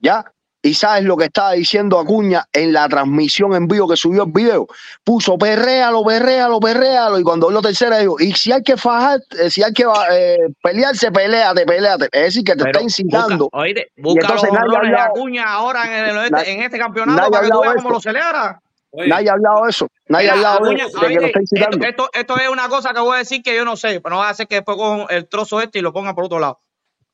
¿Ya? 0.00 0.24
Y 0.66 0.74
sabes 0.74 1.04
lo 1.04 1.16
que 1.16 1.26
estaba 1.26 1.52
diciendo 1.52 1.98
Acuña 1.98 2.44
en 2.52 2.72
la 2.72 2.88
transmisión 2.88 3.54
en 3.54 3.68
vivo 3.68 3.88
que 3.88 3.96
subió 3.96 4.24
el 4.24 4.32
video. 4.32 4.66
Puso 5.04 5.38
perréalo, 5.38 6.02
perréalo, 6.04 6.58
perréalo. 6.58 7.18
Y 7.20 7.22
cuando 7.22 7.50
lo 7.50 7.62
tercera 7.62 7.98
dijo, 7.98 8.16
y 8.18 8.32
si 8.32 8.50
hay 8.50 8.62
que 8.62 8.76
fajar, 8.76 9.20
eh, 9.40 9.48
si 9.48 9.62
hay 9.62 9.72
que 9.72 9.84
eh, 10.10 10.38
pelearse, 10.62 11.12
peleate, 11.12 11.64
peleate. 11.64 12.08
Es 12.10 12.22
decir, 12.22 12.42
que 12.44 12.52
te 12.52 12.64
Pero 12.64 12.70
está 12.70 12.82
incitando. 12.82 13.44
Busca, 13.44 13.58
oíste, 13.58 13.92
busca 13.96 14.28
los 14.28 14.42
entonces 14.42 14.50
honrones 14.50 14.90
de 14.90 14.96
hablado- 14.96 15.10
Acuña 15.10 15.44
ahora 15.52 15.84
en, 15.84 16.04
el- 16.04 16.16
en 16.26 16.34
este, 16.36 16.50
en 16.52 16.62
este 16.62 16.78
campeonato 16.78 17.16
nadie 17.16 17.28
ha 17.28 17.30
para 17.30 17.42
que 17.42 17.48
tú 17.48 17.54
hablado 17.58 17.62
veas 17.62 17.74
de 17.74 17.82
cómo 17.82 17.88
eso. 17.88 17.94
lo 17.94 18.00
celebra. 18.12 18.60
Oye, 18.90 19.08
Nadie 19.08 19.28
ha 19.28 19.32
hablado 19.34 19.64
de 19.64 19.70
eso. 19.70 19.88
Nadie 20.08 20.30
ha 20.30 20.32
hablado 20.32 20.58
de, 20.58 20.64
Acuña, 20.70 20.84
eso, 20.86 20.98
de 21.00 21.06
que 21.08 21.14
lo 21.14 21.20
oíste, 21.20 21.26
está 21.26 21.40
incitando. 21.40 21.76
esto, 21.76 21.88
esto, 21.88 22.10
esto 22.12 22.36
es 22.42 22.48
una 22.48 22.68
cosa 22.68 22.92
que 22.92 23.00
voy 23.00 23.14
a 23.14 23.18
decir 23.18 23.42
que 23.42 23.54
yo 23.54 23.64
no 23.64 23.76
sé, 23.76 24.00
pero 24.00 24.14
no 24.16 24.20
va 24.20 24.28
a 24.28 24.30
hacer 24.30 24.48
que 24.48 24.56
después 24.56 24.76
cojan 24.78 25.06
el 25.10 25.28
trozo 25.28 25.60
este 25.60 25.78
y 25.78 25.82
lo 25.82 25.92
pongan 25.92 26.14
por 26.14 26.24
otro 26.24 26.38
lado. 26.38 26.58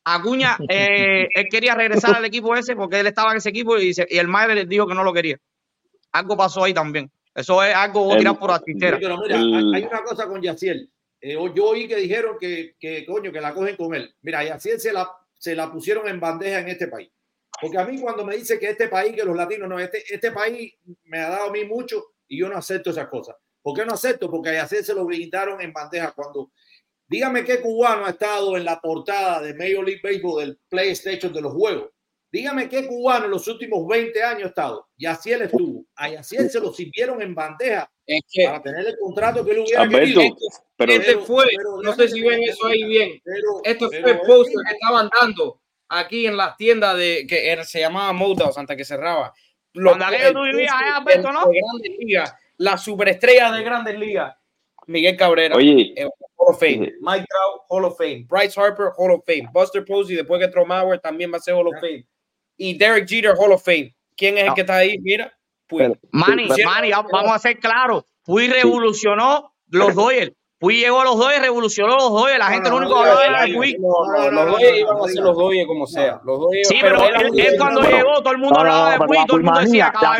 Acuña, 0.05 0.57
eh, 0.69 1.29
él 1.35 1.47
quería 1.51 1.75
regresar 1.75 2.17
al 2.17 2.25
equipo 2.25 2.55
ese 2.57 2.75
porque 2.75 2.99
él 3.01 3.07
estaba 3.07 3.31
en 3.31 3.37
ese 3.39 3.51
equipo 3.51 3.79
y, 3.79 3.95
se- 3.95 4.07
y 4.11 4.19
el 4.19 4.27
madre 4.29 4.55
le 4.55 4.67
dijo 4.67 4.87
que 4.87 4.95
no 4.95 5.05
lo 5.05 5.13
quería. 5.13 5.39
Algo 6.13 6.37
pasó 6.37 6.65
ahí 6.65 6.75
también. 6.75 7.11
Eso 7.35 7.63
es 7.63 7.75
algo 7.75 8.17
tirado 8.17 8.39
por 8.39 8.51
la 8.51 8.59
tintera. 8.61 8.99
pero 9.01 9.17
mira, 9.19 9.37
El- 9.37 9.75
hay, 9.75 9.83
hay 9.83 9.89
una 9.89 10.03
cosa 10.03 10.27
con 10.27 10.43
Yaciel. 10.43 10.91
Eh, 11.21 11.35
yo 11.55 11.67
oí 11.69 11.87
que 11.87 11.97
dijeron 11.97 12.37
que, 12.41 12.75
que, 12.81 13.07
coño, 13.07 13.31
que 13.31 13.41
la 13.41 13.55
cogen 13.55 13.77
con 13.77 13.95
él. 13.95 14.13
Mira, 14.23 14.43
Yaciel 14.45 14.81
se 14.81 14.93
la, 14.93 15.09
se 15.39 15.55
la 15.55 15.71
pusieron 15.71 16.09
en 16.09 16.19
bandeja 16.19 16.59
en 16.61 16.69
este 16.69 16.89
país. 16.89 17.09
Porque 17.61 17.79
a 17.79 17.85
mí 17.85 18.01
cuando 18.01 18.25
me 18.25 18.37
dice 18.37 18.59
que 18.59 18.71
este 18.71 18.89
país, 18.89 19.15
que 19.15 19.23
los 19.25 19.37
latinos, 19.37 19.69
no, 19.69 19.79
este, 19.79 20.03
este 20.13 20.33
país 20.33 20.75
me 21.05 21.19
ha 21.21 21.29
dado 21.29 21.49
a 21.49 21.53
mí 21.53 21.65
mucho 21.65 22.03
y 22.27 22.41
yo 22.41 22.49
no 22.49 22.57
acepto 22.57 22.91
esas 22.91 23.07
cosas. 23.07 23.37
¿Por 23.63 23.79
qué 23.79 23.87
no 23.87 23.93
acepto? 23.93 24.29
Porque 24.29 24.51
a 24.51 24.55
Yaciel 24.55 24.85
se 24.85 24.95
lo 24.95 25.05
brindaron 25.05 25.61
en 25.61 25.73
bandeja 25.73 26.11
cuando... 26.11 26.51
Dígame 27.13 27.45
qué 27.45 27.61
cubano 27.61 28.07
ha 28.07 28.11
estado 28.11 28.57
en 28.57 28.65
la 28.65 28.81
portada 28.81 29.41
de 29.43 29.53
Major 29.55 29.85
League 29.85 30.01
Baseball 30.03 30.41
del 30.45 30.59
PlayStation 30.69 31.33
de 31.33 31.43
los 31.43 31.53
juegos. 31.53 31.91
Dígame 32.33 32.67
qué 32.71 32.87
cubano 32.87 33.27
en 33.27 33.31
los 33.33 33.47
últimos 33.49 33.87
20 33.87 34.23
años 34.23 34.45
ha 34.45 34.49
estado. 34.49 34.89
Yaciel 34.97 35.43
estuvo. 35.43 35.85
A 35.97 36.09
Yaciel 36.09 36.49
se 36.49 36.59
lo 36.61 36.73
sirvieron 36.73 37.21
en 37.21 37.35
bandeja 37.35 37.91
Es 38.07 38.23
que 38.33 38.45
para 38.47 38.63
tener 38.63 38.87
el 38.87 38.97
contrato 38.99 39.45
que 39.45 39.51
él 39.53 39.59
hubiera 39.59 39.83
Alberto, 39.83 40.21
querido. 40.21 40.37
pero 40.77 40.93
este 40.95 41.19
fue, 41.19 41.45
no 41.83 41.93
sé 41.95 42.09
si 42.09 42.23
ven 42.23 42.43
eso 42.43 42.67
ahí 42.67 42.83
bien. 42.85 43.21
Pero- 43.23 43.61
Este 43.63 43.87
fue 44.01 44.11
el 44.13 44.19
él 44.25 44.47
que 44.67 44.73
estaban 44.73 45.11
dando 45.21 45.61
aquí 45.91 46.27
en 46.27 46.39
las 46.39 46.57
tiendas 46.57 46.97
de 46.97 47.27
que 47.29 47.51
era- 47.51 47.65
se 47.65 47.81
llamaba 47.81 48.15
Modows 48.15 48.57
antes 48.57 48.77
que 48.79 48.85
cerraba. 48.87 49.35
Los- 49.75 49.93
el 50.29 50.33
tú 50.33 50.43
vivías, 50.43 50.73
poster 50.73 50.89
¿eh, 50.89 50.93
Alberto, 50.97 51.29
de- 51.29 51.35
no? 51.35 51.47
de 51.51 51.61
Grandes 51.61 51.99
Ligas, 51.99 52.35
la 52.57 52.79
superestrella 52.79 53.53
de 53.53 53.63
Grandes 53.63 53.99
Ligas, 53.99 54.35
Miguel 54.87 55.17
Cabrera, 55.19 55.55
Oye, 55.55 55.93
eh, 55.97 56.09
Hall 56.45 56.55
of 56.55 56.59
Fame, 56.61 56.87
Sí. 56.87 56.93
Mike 57.01 57.27
Trout, 57.29 57.61
Hall 57.69 57.85
of 57.85 57.97
Fame, 57.97 58.27
Bryce 58.29 58.59
Harper, 58.61 58.91
Hall 58.97 59.13
of 59.13 59.23
Fame, 59.25 59.49
Buster 59.53 59.85
Posey, 59.85 60.17
después 60.17 60.41
que 60.41 60.49
Tromauer 60.49 60.99
también 61.01 61.33
va 61.33 61.37
a 61.37 61.41
ser 61.41 61.55
Hall 61.55 61.69
of 61.69 61.75
Fame, 61.81 62.07
y 62.57 62.77
Derek 62.77 63.09
Jeter, 63.09 63.35
Hall 63.39 63.53
of 63.53 63.65
Fame. 63.65 63.95
¿Quién 64.17 64.37
es 64.37 64.43
el 64.45 64.49
No. 64.51 64.55
que 64.55 64.61
está 64.63 64.77
ahí? 64.77 64.99
Mira, 65.01 65.33
pues 65.67 65.91
Manny, 66.11 66.49
Sí, 66.55 66.65
Manny, 66.65 66.91
va- 66.91 67.07
vamos 67.11 67.33
a 67.33 67.39
ser 67.39 67.59
claros. 67.59 68.05
Puy 68.25 68.49
revolucionó 68.49 69.55
los 69.69 69.95
Dodgers. 69.95 70.33
Puy 70.63 70.77
llegó 70.77 71.01
a 71.01 71.05
los 71.05 71.19
Dodgers, 71.19 71.43
revolucionó 71.43 71.97
los 71.97 72.11
Dodgers. 72.13 72.39
La 72.39 72.47
gente 72.47 72.71
no, 72.71 72.79
lo 72.79 72.87
único 72.87 73.03
que 73.03 73.11
hablaba 73.11 73.45
era 73.45 73.55
Puy. 73.55 73.77
no, 73.81 73.89
no, 73.89 74.23
No, 74.23 74.31
no, 74.31 74.45
los 74.45 74.61
no, 74.63 74.69
iban 74.77 74.97
a 74.97 75.09
ser 75.09 75.23
los 75.25 75.37
Dodgers 75.37 75.67
como 75.67 75.87
sea. 75.89 76.21
Los 76.25 76.39
Sí, 76.63 76.77
pero 76.81 77.03
él, 77.05 77.15
él- 77.21 77.41
él 77.41 77.55
cuando 77.59 77.83
no, 77.83 77.91
llegó, 77.91 78.23
todo 78.23 78.31
el 78.31 78.39
mundo 78.39 78.55
No, 78.55 78.61
hablaba 78.61 78.91
de 78.93 78.99
Puy, 78.99 79.17
todo 79.27 79.37
el 79.39 79.43
mundo 79.43 79.61
decía 79.61 79.93
la 79.93 80.15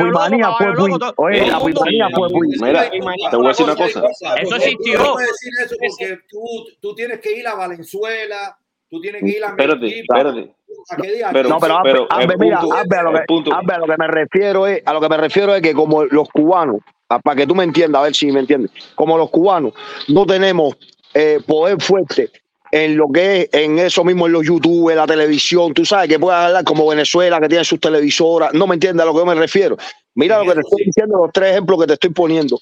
fue. 0.59 0.75
Puy. 0.75 0.99
todo- 0.99 1.15
Oye, 1.17 1.39
todo 1.39 1.49
la 1.51 1.59
pulmanía 1.61 2.09
fue 2.13 2.29
Puy. 2.29 2.49
Mira, 2.61 2.91
te 2.91 3.37
voy 3.37 3.47
a 3.47 3.49
decir 3.51 3.65
una 3.67 3.77
cosa. 3.77 4.03
Eso 4.43 4.57
existió. 4.57 4.99
no 4.99 5.13
puedes 5.13 5.29
decir 5.31 5.53
eso 5.65 5.77
porque 5.79 6.19
tú, 6.29 6.41
tú 6.81 6.95
tienes 6.97 7.21
que 7.21 7.39
ir 7.39 7.47
a 7.47 7.55
Valenzuela, 7.55 8.59
tú 8.91 9.01
tienes 9.01 9.23
que 9.23 9.29
ir 9.39 9.45
a 9.45 9.49
espérate, 9.51 9.81
México, 9.81 10.15
espérate. 10.17 10.55
A 10.91 10.97
Pero- 11.33 11.49
No, 11.49 11.59
pero, 11.85 12.07
el 12.21 12.39
mira, 12.39 12.61
punto- 12.61 12.75
a 13.01 13.03
lo 13.03 13.11
que, 13.13 13.19
a 13.53 13.79
lo 13.79 13.87
me 13.99 14.07
refiero 14.09 14.67
es, 14.67 14.83
a 14.85 14.93
lo 14.93 15.01
que 15.01 15.09
me 15.09 15.17
refiero 15.17 15.55
es 15.55 15.63
que 15.63 15.73
como 15.75 16.05
los 16.05 16.29
cubanos, 16.29 16.77
a- 17.09 17.19
para 17.19 17.37
que 17.37 17.47
tú 17.47 17.55
me 17.55 17.65
entiendas, 17.65 18.01
a 18.01 18.05
ver 18.05 18.15
si 18.15 18.31
me 18.33 18.41
entiendes, 18.41 18.71
como 18.95 19.17
los 19.19 19.31
cubanos 19.31 19.73
no 20.09 20.27
tenemos 20.27 20.77
eh, 21.15 21.41
poder 21.47 21.81
fuerte 21.81 22.31
en 22.71 22.97
lo 22.97 23.07
que 23.13 23.43
es 23.43 23.49
en 23.53 23.79
eso 23.79 24.03
mismo 24.03 24.27
en 24.27 24.33
los 24.33 24.47
YouTube, 24.47 24.89
en 24.91 24.97
la 24.97 25.07
televisión, 25.07 25.75
tú 25.75 25.85
sabes 25.85 26.09
que 26.09 26.19
puedes 26.19 26.41
hablar 26.41 26.65
como 26.65 26.87
Venezuela 26.89 27.39
que 27.39 27.49
tiene 27.49 27.65
sus 27.65 27.79
televisoras, 27.79 28.55
no 28.55 28.67
me 28.67 28.75
entiendes 28.75 29.03
a 29.03 29.07
lo 29.07 29.13
que 29.13 29.19
yo 29.19 29.27
me 29.27 29.35
refiero. 29.35 29.77
Mira 30.15 30.39
lo 30.39 30.45
que 30.45 30.55
te 30.55 30.61
estoy 30.61 30.85
diciendo, 30.87 31.19
los 31.19 31.33
tres 31.33 31.51
ejemplos 31.53 31.81
que 31.81 31.87
te 31.87 31.93
estoy 31.95 32.11
poniendo. 32.11 32.59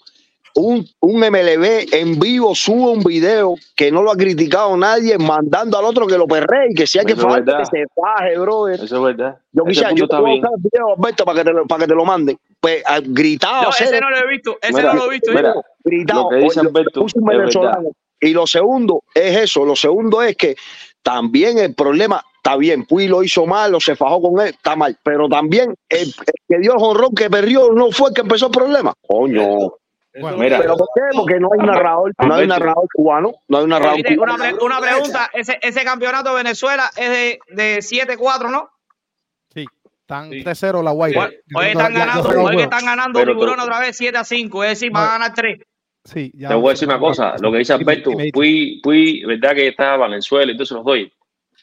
Un, 0.54 0.86
un 1.00 1.20
MLB 1.20 1.92
en 1.92 2.18
vivo 2.18 2.54
sube 2.54 2.90
un 2.90 3.00
video 3.02 3.54
que 3.76 3.90
no 3.92 4.02
lo 4.02 4.10
ha 4.12 4.16
criticado 4.16 4.76
nadie, 4.76 5.16
mandando 5.18 5.78
al 5.78 5.84
otro 5.84 6.06
que 6.06 6.18
lo 6.18 6.26
perre 6.26 6.68
y 6.70 6.74
que 6.74 6.86
si 6.86 6.98
hay 6.98 7.06
que 7.06 7.16
fajar, 7.16 7.44
que 7.44 7.64
se 7.66 7.84
faje, 7.94 8.38
brother. 8.38 8.80
Eso 8.82 8.96
es 8.96 9.16
verdad. 9.16 9.38
Yo 9.52 9.64
quisiera, 9.64 9.92
yo 9.92 10.08
te 10.08 10.16
voy 10.16 10.30
a 10.30 10.32
bien. 10.32 10.40
buscar 10.42 10.52
el 10.56 10.62
video, 10.62 10.94
Alberto, 10.96 11.24
para 11.24 11.38
que 11.38 11.44
te 11.44 11.52
lo, 11.52 11.66
para 11.66 11.80
que 11.84 11.88
te 11.88 11.94
lo 11.94 12.04
manden. 12.04 12.38
Pues 12.60 12.82
gritado, 13.04 13.62
No, 13.64 13.70
ese 13.70 14.00
no 14.00 14.10
lo 14.10 14.16
he 14.18 14.28
visto, 14.28 14.58
ese 14.60 14.72
Mira, 14.72 14.92
no 14.94 14.94
lo 14.94 15.06
he 15.06 15.10
visto. 15.14 15.32
mira, 15.32 15.54
yo. 15.54 15.62
gritado. 15.84 16.22
lo 16.24 16.28
que 16.30 16.36
dice 16.36 16.60
Oye, 16.60 16.68
Alberto 16.68 17.00
puso 17.02 17.18
un 17.18 17.32
es 17.32 17.38
venezolano. 17.38 17.90
Y 18.20 18.32
lo 18.34 18.46
segundo 18.46 19.02
es 19.14 19.36
eso, 19.36 19.64
lo 19.64 19.74
segundo 19.76 20.22
es 20.22 20.36
que 20.36 20.56
también 21.02 21.58
el 21.58 21.74
problema, 21.74 22.22
está 22.36 22.56
bien, 22.56 22.84
Puy 22.84 23.08
lo 23.08 23.22
hizo 23.22 23.46
mal, 23.46 23.74
o 23.74 23.80
se 23.80 23.96
fajó 23.96 24.20
con 24.20 24.40
él, 24.40 24.48
está 24.50 24.76
mal, 24.76 24.96
pero 25.02 25.28
también 25.28 25.74
el, 25.88 26.08
el 26.08 26.14
que 26.48 26.58
dio 26.58 26.74
el 26.74 26.78
jonrón 26.78 27.14
que 27.14 27.30
perdió 27.30 27.72
no 27.72 27.90
fue 27.92 28.10
el 28.10 28.14
que 28.14 28.20
empezó 28.20 28.46
el 28.46 28.52
problema. 28.52 28.92
Coño. 29.08 29.72
Bueno, 30.18 30.38
mira. 30.38 30.58
¿Pero 30.58 30.76
por 30.76 30.88
qué? 30.94 31.02
Porque 31.16 31.38
no 31.38 31.48
hay 31.52 31.66
narrador, 31.66 32.12
no 32.26 32.34
hay 32.34 32.46
narrador 32.46 32.88
cubano, 32.92 33.32
no 33.48 33.58
hay 33.58 33.66
narrador 33.66 33.96
Mire, 33.96 34.16
cubano. 34.16 34.34
una, 34.34 34.44
pre- 34.44 34.64
una 34.64 34.80
pregunta, 34.80 35.30
ese, 35.32 35.58
ese 35.62 35.84
campeonato 35.84 36.30
de 36.30 36.36
Venezuela 36.42 36.90
es 36.96 37.10
de, 37.10 37.38
de 37.50 37.78
7-4, 37.78 38.50
¿no? 38.50 38.70
Sí, 39.54 39.66
están 40.00 40.30
Sí. 40.30 40.42
3-0 40.42 40.82
la 40.82 40.90
Guaira. 40.90 41.24
Hoy, 41.26 41.36
hoy 41.54 41.66
están 41.66 41.94
ganando, 41.94 42.28
hoy 42.42 42.56
que 42.56 42.62
están 42.64 42.84
ganando 42.84 43.18
Pero 43.20 43.32
tiburón 43.34 43.60
otra 43.60 43.78
vez 43.80 43.96
7 43.96 44.18
a 44.18 44.24
5, 44.24 44.64
es 44.64 44.70
decir, 44.70 44.90
van 44.90 45.04
a 45.08 45.12
ganar 45.12 45.34
3. 45.34 45.60
Sí, 46.04 46.32
ya 46.34 46.48
Te 46.48 46.54
voy 46.54 46.68
a 46.68 46.72
decir 46.72 46.88
una 46.88 46.98
cosa, 46.98 47.34
lo 47.40 47.52
que 47.52 47.58
dice 47.58 47.72
Alberto. 47.74 48.10
Puy, 48.32 48.80
Puy, 48.82 49.24
verdad 49.26 49.54
que 49.54 49.68
estaba 49.68 49.98
Valenzuela, 49.98 50.50
entonces 50.50 50.74
los 50.74 50.84
Dodgers. 50.84 51.12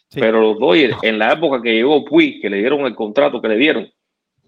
Sí. 0.10 0.22
Pero 0.22 0.40
los 0.40 0.60
Dodgers, 0.60 0.96
en 1.02 1.20
la 1.20 1.34
época 1.34 1.62
que 1.62 1.74
llegó 1.74 2.06
Puy, 2.06 2.40
que 2.40 2.50
le 2.50 2.58
dieron 2.60 2.82
el 2.86 2.96
contrato 2.96 3.42
que 3.42 3.48
le 3.50 3.58
dieron, 3.58 3.92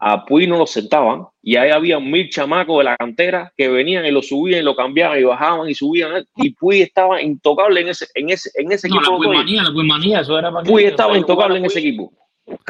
a 0.02 0.24
Puy 0.26 0.48
no 0.48 0.58
lo 0.58 0.66
sentaban 0.66 1.26
y 1.44 1.58
ahí 1.58 1.72
había 1.72 2.00
mil 2.00 2.30
chamacos 2.30 2.78
de 2.78 2.84
la 2.86 2.96
cantera 2.98 3.52
que 3.58 3.68
venían 3.68 4.06
y 4.06 4.12
lo 4.12 4.22
subían 4.22 4.62
y 4.62 4.64
lo 4.64 4.76
cambiaban 4.76 5.20
y 5.20 5.24
bajaban 5.24 5.70
y 5.70 5.76
subían 5.76 6.26
y 6.38 6.52
Puy 6.52 6.82
estaba 6.82 7.22
intocable 7.22 7.82
en 7.82 7.90
ese, 7.90 8.08
en 8.16 8.30
ese, 8.30 8.50
en 8.56 8.72
ese 8.72 8.88
No, 8.88 8.96
equipo. 8.96 9.12
la 9.12 9.18
Dodgers. 9.18 9.28
Puimanía, 9.36 9.64
la 9.64 9.72
Puimanía, 9.74 10.20
eso 10.22 10.40
era 10.40 10.52
para 10.52 10.64
que- 10.64 10.72
Puy 10.72 10.84
estaba 10.86 11.18
intocable 11.18 11.58
en 11.58 11.66
ese 11.66 11.80
Puy. 11.82 11.88
equipo. 11.90 12.14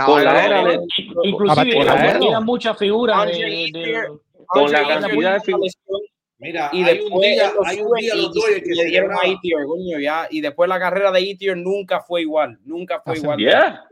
Con 0.06 0.24
la 0.24 0.46
era 0.46 0.64
de, 0.66 0.74
In- 0.74 1.14
Inclusive 1.24 1.74
Por 1.76 1.86
la 1.86 1.94
era. 2.06 2.16
había 2.18 2.40
muchas 2.42 2.78
figuras 2.78 3.26
de, 3.28 3.34
de- 3.74 4.04
con 4.48 4.72
la 4.72 4.88
cantidad 4.88 5.34
de 5.36 5.40
figuras. 5.42 5.74
Mira, 6.42 6.70
y 6.72 6.84
hay 6.84 6.96
después 6.96 7.12
un 7.12 7.22
día, 7.22 7.52
hay 7.66 7.82
un 7.82 7.94
día 7.98 8.16
y- 8.16 8.22
los 8.22 8.34
Dodgers 8.34 8.58
y 8.60 8.62
que 8.64 8.74
le 8.76 8.86
dieron 8.86 9.12
a. 9.12 9.28
Ethier, 9.28 9.66
coño, 9.68 10.00
ya, 10.00 10.26
y 10.32 10.40
después 10.40 10.70
la 10.70 10.80
carrera 10.80 11.12
de 11.12 11.20
Ethier 11.20 11.58
nunca 11.58 12.00
fue 12.00 12.22
igual, 12.22 12.58
nunca 12.64 13.02
fue 13.02 13.14
Así 13.14 13.22
igual. 13.24 13.38
Yeah. 13.40 13.84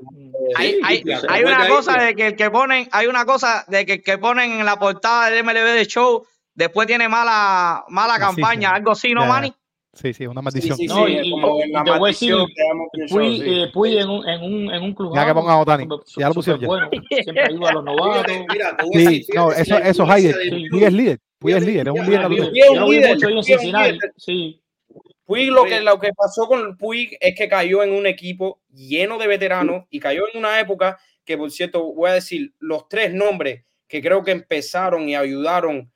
Hay, 0.55 0.71
Sí, 0.71 0.79
hay, 0.83 1.03
hay 1.27 1.43
una 1.43 1.67
cosa 1.67 2.01
de 2.01 2.15
que 2.15 2.27
el 2.27 2.35
que 2.37 2.49
ponen, 2.49 2.87
hay 2.93 3.07
una 3.07 3.25
cosa 3.25 3.65
de 3.67 3.85
que 3.85 3.93
el 3.93 4.03
que 4.03 4.17
ponen 4.17 4.53
en 4.53 4.65
la 4.65 4.79
portada 4.79 5.29
del 5.29 5.43
MLB 5.43 5.73
de 5.75 5.85
show 5.87 6.25
después 6.53 6.87
tiene 6.87 7.09
mala, 7.09 7.83
mala 7.89 8.17
campaña, 8.17 8.69
sí. 8.69 8.75
algo 8.75 8.91
así, 8.91 9.13
¿no, 9.13 9.21
Ya, 9.23 9.27
Manny? 9.27 9.53
Sí, 9.97 10.13
sí, 10.13 10.25
una 10.27 10.41
Sí, 10.41 10.45
maldición. 10.45 10.77
sí, 10.77 10.85
No, 10.87 11.05
sí, 11.05 11.17
y- 11.23 11.31
como 11.31 11.61
en 11.61 11.71
la 11.71 11.81
voy 11.83 11.91
a 11.91 11.99
maldición 11.99 12.47
decir, 12.93 13.15
Puy, 13.17 13.37
sí. 13.41 13.43
eh, 13.45 13.67
Puy 13.73 13.97
en 13.97 14.09
un, 14.09 14.27
en 14.29 14.41
un, 14.43 14.73
en 14.73 14.83
un 14.83 14.93
club. 14.93 15.13
Ya 15.15 15.25
que 15.25 15.33
pongan 15.33 15.55
a 15.55 15.59
Otani. 15.59 15.87
Ya 16.17 16.27
lo 16.27 16.33
pusieron 16.35 16.61
ya. 16.61 16.67
bueno. 16.67 16.89
Siempre 17.09 17.43
ayuda 17.43 17.69
a 17.69 17.73
los 17.73 17.83
novatos. 17.85 18.33
Mira, 18.51 18.77
Sí, 18.93 18.97
decir, 18.99 19.25
no, 19.35 19.49
fíjate 19.49 19.61
eso, 19.63 19.79
la 19.79 19.89
eso 19.89 20.03
es 20.03 20.09
Hayden. 20.09 20.31
de 20.63 20.67
Puy 20.69 20.83
es 20.83 20.93
líder. 20.93 21.19
Puy 21.39 21.53
es 21.53 21.63
líder, 21.65 21.87
es 21.87 21.93
un 21.93 22.05
líder 22.05 22.21
Yo, 22.21 22.27
lo 22.79 22.87
vi 22.89 22.95
líder, 22.97 23.13
mucho 23.15 23.29
en 23.29 23.43
Cincinnati. 23.43 23.99
Sí. 24.17 24.61
Puig 25.25 25.51
lo 25.51 25.65
que, 25.65 25.81
lo 25.81 25.99
que 25.99 26.09
pasó 26.15 26.47
con 26.47 26.77
Puig 26.77 27.17
es 27.19 27.35
que 27.35 27.49
cayó 27.49 27.83
en 27.83 27.91
un 27.91 28.07
equipo 28.07 28.61
lleno 28.73 29.17
de 29.17 29.27
veteranos 29.27 29.83
y 29.89 29.99
cayó 29.99 30.23
en 30.31 30.39
una 30.39 30.57
época 30.59 30.97
que, 31.25 31.37
por 31.37 31.51
cierto, 31.51 31.83
voy 31.93 32.09
a 32.09 32.13
decir 32.13 32.53
los 32.59 32.87
tres 32.87 33.13
nombres 33.13 33.65
que 33.89 34.01
creo 34.01 34.23
que 34.23 34.31
empezaron 34.31 35.09
y 35.09 35.15
ayudaron 35.15 35.91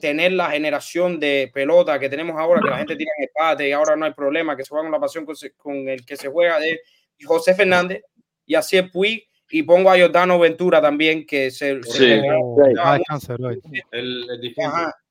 tener 0.00 0.32
la 0.32 0.50
generación 0.50 1.18
de 1.20 1.50
pelota 1.52 1.98
que 1.98 2.08
tenemos 2.08 2.36
ahora, 2.38 2.60
que 2.62 2.68
la 2.70 2.78
gente 2.78 2.96
tira 2.96 3.10
en 3.18 3.24
empate 3.24 3.68
y 3.68 3.72
ahora 3.72 3.96
no 3.96 4.04
hay 4.06 4.12
problema, 4.12 4.56
que 4.56 4.64
se 4.64 4.68
juega 4.70 4.84
con 4.84 4.92
la 4.92 5.00
pasión 5.00 5.24
con, 5.24 5.36
se- 5.36 5.52
con 5.52 5.88
el 5.88 6.04
que 6.04 6.16
se 6.16 6.28
juega 6.28 6.58
de 6.58 6.80
José 7.24 7.54
Fernández 7.54 8.02
y 8.44 8.54
así 8.54 8.76
es 8.76 8.90
Puig 8.90 9.24
y 9.50 9.62
pongo 9.62 9.90
a 9.90 9.98
Jordano 9.98 10.38
Ventura 10.38 10.80
también 10.82 11.24
que 11.24 11.50
se, 11.50 11.82
se 11.82 12.20
Sí. 12.20 12.28
Oh, 12.42 12.56
ah, 12.80 12.98
bro. 13.38 13.50
el. 13.92 14.26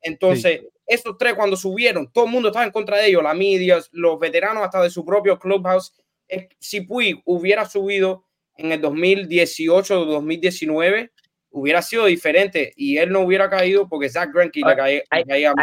Entonces, 0.01 0.61
estos 0.85 1.17
tres 1.17 1.33
cuando 1.33 1.55
subieron, 1.55 2.11
todo 2.11 2.25
el 2.25 2.31
mundo 2.31 2.49
estaba 2.49 2.65
en 2.65 2.71
contra 2.71 2.97
de 2.97 3.07
ellos, 3.07 3.23
la 3.23 3.33
media, 3.33 3.79
los 3.91 4.19
veteranos 4.19 4.63
hasta 4.63 4.81
de 4.83 4.89
su 4.89 5.03
propio 5.05 5.39
clubhouse. 5.39 5.93
Si 6.59 6.81
Puig 6.81 7.21
hubiera 7.25 7.65
subido 7.65 8.25
en 8.57 8.71
el 8.71 8.81
2018 8.81 10.01
o 10.01 10.05
2019, 10.05 11.11
hubiera 11.57 11.81
sido 11.81 12.05
diferente 12.05 12.73
y 12.75 12.97
él 12.97 13.11
no 13.11 13.21
hubiera 13.21 13.49
caído 13.49 13.87
porque 13.87 14.09
Zach 14.09 14.29
Greinke 14.33 14.59
le 14.65 14.75
caía, 14.75 15.01
Hay, 15.09 15.23
caía 15.23 15.53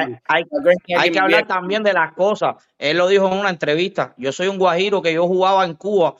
que 1.13 1.19
hablar 1.19 1.47
también 1.47 1.83
de 1.83 1.93
las 1.93 2.13
cosas. 2.15 2.57
Él 2.79 2.97
lo 2.97 3.09
dijo 3.09 3.27
en 3.31 3.39
una 3.39 3.51
entrevista. 3.51 4.15
Yo 4.17 4.33
soy 4.33 4.49
un 4.49 4.59
guajiro 4.59 5.03
que 5.03 5.13
yo 5.13 5.27
jugaba 5.27 5.65
en 5.65 5.75
Cuba 5.75 6.15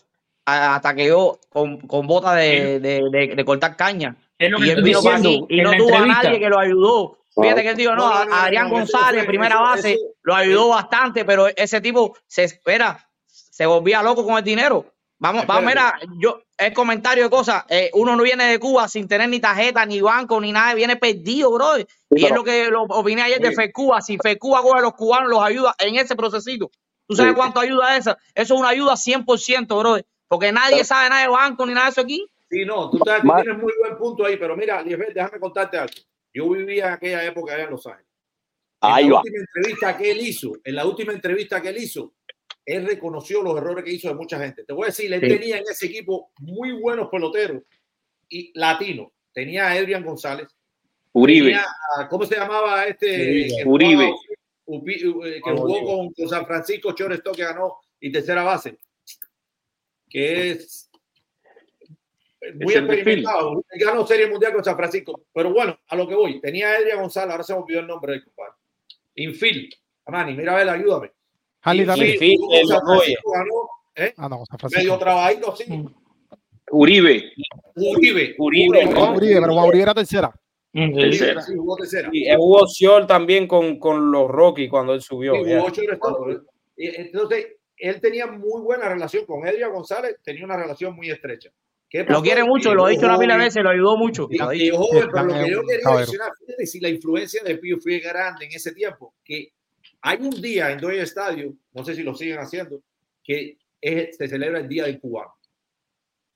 hasta 0.45 0.95
que 0.95 1.07
yo 1.07 1.39
con, 1.49 1.79
con 1.81 2.07
bota 2.07 2.35
de, 2.35 2.81
de, 2.81 3.01
de- 3.11 3.35
de 3.35 3.45
cortar 3.45 3.77
caña. 3.77 4.15
Es 4.39 4.51
lo 4.51 4.59
Y 4.59 4.63
que 4.63 4.67
él 4.73 4.79
estoy 4.79 4.85
vino 4.91 5.03
para 5.03 5.17
aquí 5.17 5.41
y 5.49 5.61
no 5.63 5.73
tuvo 5.77 5.97
a 5.97 6.07
nadie 6.07 6.39
que 6.39 6.49
lo 6.49 6.59
ayudó. 6.59 7.19
Fíjate 7.41 7.63
que 7.63 7.71
él 7.71 7.77
dijo, 7.77 7.95
no, 7.95 8.09
No, 8.11 8.25
no, 8.27 8.35
Adrián 8.35 8.69
no, 8.69 8.75
González, 8.75 9.23
eso- 9.23 9.27
primera 9.29 9.55
eso- 9.55 9.63
base, 9.65 9.93
eso- 9.95 10.05
lo 10.23 10.35
ayudó 10.35 10.69
bastante, 10.69 11.25
pero 11.25 11.47
ese 11.49 11.81
tipo 11.81 12.15
se 12.27 12.45
espera, 12.45 13.09
se 13.27 13.65
volvía 13.65 14.03
loco 14.03 14.25
con 14.27 14.37
el 14.37 14.45
dinero. 14.45 14.85
Vamos, 15.19 15.47
vamos, 15.47 15.65
mira, 15.65 15.95
yo, 16.19 16.43
el 16.67 16.73
comentario 16.73 17.25
de 17.25 17.31
cosas, 17.31 17.65
eh, 17.69 17.91
uno 17.95 18.17
no 18.17 18.23
viene 18.23 18.45
de 18.45 18.59
Cuba 18.59 18.89
sin 18.89 19.07
tener 19.09 19.29
ni 19.29 19.41
tarjeta, 19.41 19.85
ni 19.87 20.01
banco, 20.01 20.41
ni 20.41 20.53
nada, 20.53 20.75
viene 20.75 20.97
perdido, 20.97 21.53
bro. 21.53 21.79
Y 22.11 22.25
es 22.25 22.31
lo 22.33 22.43
que 22.45 22.69
lo 22.71 22.83
opiné 22.83 23.23
ayer 23.23 23.41
de. 23.41 23.53
FECUBA. 23.53 24.01
Si 24.01 24.17
FECUBA 24.19 24.63
coge 24.63 24.79
a 24.79 24.83
los 24.83 24.95
cubanos, 24.95 25.31
los 25.31 25.43
ayuda 25.43 25.75
en 25.79 25.97
ese 25.97 26.15
procesito. 26.17 26.71
¿Tú 27.07 27.17
sabes 27.17 27.33
Sí. 27.33 27.37
cuánto 27.37 27.61
ayuda 27.61 27.97
esa? 27.97 28.17
Eso 28.35 28.55
es 28.55 28.61
una 28.61 28.69
ayuda 28.71 28.97
100%, 28.97 29.79
bro. 29.79 29.99
Porque 30.29 30.51
nadie 30.53 30.77
Pero- 30.77 30.85
sabe 30.85 31.09
nada 31.11 31.23
de 31.23 31.29
banco 31.29 31.67
ni 31.67 31.75
nada 31.75 31.87
de 31.87 31.93
eso 31.93 32.01
aquí. 32.01 32.27
Sí, 32.51 32.65
no, 32.65 32.91
tú, 32.91 32.99
estás- 32.99 33.23
tú 33.23 33.29
tienes 33.43 33.63
muy 33.63 33.73
buen 33.79 33.97
punto 33.99 34.25
ahí, 34.25 34.37
pero 34.37 34.57
mira, 34.57 34.83
déjame 34.85 35.39
contarte 35.41 35.79
algo. 35.79 35.93
Yo 36.35 36.49
vivía 36.51 36.87
en 36.89 36.93
aquella 36.95 37.25
época 37.25 37.55
allá 37.55 37.65
en 37.65 37.71
Los 37.71 37.87
Ángeles. 37.87 38.07
En 38.83 38.91
Ahí 38.91 39.05
la 39.09 39.15
va. 39.15 39.21
última 39.21 39.39
entrevista 39.39 39.97
que 39.97 40.11
él 40.11 40.19
hizo, 40.27 40.53
en 40.65 40.75
la 40.75 40.85
última 40.87 41.13
entrevista 41.13 41.61
que 41.63 41.69
él 41.69 41.77
hizo, 41.79 42.15
él 42.65 42.87
reconoció 42.87 43.43
los 43.43 43.57
errores 43.57 43.85
que 43.85 43.93
hizo 43.93 44.09
de 44.09 44.15
mucha 44.15 44.39
gente. 44.39 44.65
Te 44.65 44.73
voy 44.73 44.85
a 44.85 44.87
decir, 44.87 45.13
él 45.13 45.21
Sí. 45.21 45.29
tenía 45.29 45.59
en 45.59 45.65
ese 45.71 45.87
equipo 45.87 46.31
muy 46.39 46.73
buenos 46.73 47.09
peloteros 47.11 47.63
y 48.29 48.53
latinos. 48.59 49.09
Tenía 49.33 49.69
a 49.69 49.73
Adrian 49.73 50.05
González, 50.05 50.49
Uribe. 51.13 51.47
tenía 51.47 51.67
¿cómo 52.09 52.25
se 52.27 52.37
llamaba 52.37 52.85
este? 52.85 53.07
Uribe. 53.07 53.49
que 53.57 53.69
Uribe. 53.69 54.05
jugaba- 54.07 54.17
Upi- 54.65 55.27
eh, 55.27 55.41
que 55.45 55.51
Ah, 55.51 55.57
jugó 55.57 55.73
Uribe. 55.73 55.87
con, 55.87 56.13
con 56.13 56.29
San 56.29 56.47
Francisco, 56.47 56.93
shortstop 56.97 57.35
que 57.37 57.43
ganó 57.43 57.79
y 58.01 58.13
tercera 58.13 58.43
base, 58.45 58.79
que 60.09 60.51
es 60.53 60.91
muy 62.55 62.75
experimentado. 62.75 63.65
Él 63.71 63.85
ganó 63.85 64.07
Serie 64.07 64.27
Mundial 64.29 64.53
con 64.55 64.65
San 64.65 64.77
Francisco. 64.77 65.25
Pero 65.33 65.53
bueno, 65.53 65.79
a 65.89 65.97
lo 65.97 66.07
que 66.09 66.15
voy. 66.15 66.41
Tenía 66.41 66.71
a 66.73 66.77
Adrián 66.77 67.01
González, 67.01 67.31
ahora 67.33 67.43
se 67.45 67.53
me 67.55 67.61
olvidó 67.61 67.81
el 67.81 67.87
nombre 67.87 68.13
del 68.13 68.25
compadre. 68.25 68.55
Infield. 69.17 69.73
Amani, 70.07 70.35
mira 70.35 70.55
a 70.55 70.57
ver, 70.59 70.69
ayúdame. 70.69 71.13
Harley. 71.63 71.85
Francisco, 71.85 73.31
ganó, 73.33 73.69
¿eh? 73.97 74.15
Ah, 74.17 74.29
no, 74.29 74.45
San 74.47 74.59
medio 74.63 74.69
Francisco. 74.69 74.99
trabajito 74.99 75.53
así. 75.53 75.85
Uribe. 76.71 77.33
Uribe. 77.77 78.35
Uribe, 78.39 78.85
Juan 78.87 78.95
¿no? 78.95 79.17
Uribe, 79.17 79.41
pero 79.41 79.55
Uribe 79.67 79.83
era 79.83 79.95
tercera. 79.95 80.33
Mm, 80.73 80.87
sí. 80.87 80.95
Tercera. 80.95 81.43
Sí, 81.43 81.53
jugó 81.57 81.77
tercera. 81.77 82.09
Y 82.13 82.29
eh, 82.29 82.37
hubo 82.39 82.61
opción 82.63 83.07
también 83.07 83.47
con, 83.47 83.79
con 83.79 84.11
los 84.11 84.31
Rockies 84.31 84.71
cuando 84.71 84.95
él 84.95 85.03
subió. 85.03 85.35
Sí, 85.35 85.51
ya. 85.51 85.61
jugó 85.61 85.71
shortstop. 85.71 86.43
Y 86.77 86.87
Entonces, 87.01 87.47
él 87.77 88.01
tenía 88.01 88.27
muy 88.27 88.63
buena 88.63 88.89
relación 88.89 89.27
con 89.27 89.47
Adrián 89.47 89.73
González, 89.73 90.17
tenía 90.23 90.45
una 90.45 90.57
relación 90.57 90.95
muy 90.97 91.11
estrecha. 91.11 91.51
¿Qué 91.91 92.05
Lo 92.05 92.23
quiere 92.23 92.43
mucho, 92.43 92.75
lo 92.75 92.87
ha 92.87 92.89
dicho 92.89 93.05
una 93.05 93.17
joven, 93.17 93.39
veces, 93.39 93.63
lo 93.63 93.69
ayudó 93.69 93.99
mucho. 93.99 94.27
y- 94.31 94.39
Lo 94.39 94.47
joven, 94.47 94.59
Sí, 95.03 95.09
pero 95.13 95.25
lo 95.25 95.35
que 95.45 95.51
yo 95.51 95.63
quería 95.63 95.91
mencionar, 95.95 96.33
si 96.65 96.81
la 96.81 96.89
influencia 96.89 97.43
de 97.45 97.59
Pío 97.59 97.77
fue 97.83 97.99
grande 97.99 98.47
en 98.47 98.53
ese 98.53 98.73
tiempo, 98.73 99.15
que 99.23 99.49
hay 100.03 100.19
un 100.19 100.43
día 100.43 100.71
en 100.73 100.79
Dodger 100.79 101.01
Stadium, 101.03 101.57
no 101.73 101.85
sé 101.85 101.95
si 101.95 102.03
lo 102.03 102.15
siguen 102.15 102.39
haciendo, 102.39 102.83
que 103.23 103.59
es- 103.81 104.17
se 104.17 104.29
celebra 104.29 104.59
el 104.61 104.69
Día 104.69 104.85
del 104.85 105.01
Cubano. 105.01 105.35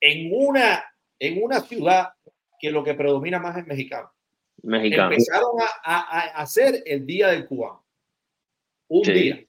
En 0.01 0.31
una, 0.33 0.85
en 1.19 1.43
una 1.43 1.61
ciudad 1.61 2.11
que 2.61 2.71
lo 2.71 2.83
que 2.85 2.95
predomina 2.95 3.39
más 3.39 3.57
es 3.59 3.67
mexicano. 3.67 4.11
Mexicano. 4.63 5.11
Empezaron 5.13 5.61
a, 5.61 5.67
a- 5.85 6.21
a 6.21 6.43
hacer 6.43 6.83
el 6.87 7.05
Día 7.07 7.29
del 7.29 7.47
Cubano. 7.47 7.85
Un 8.89 9.05
Sí. 9.05 9.13
día. 9.13 9.45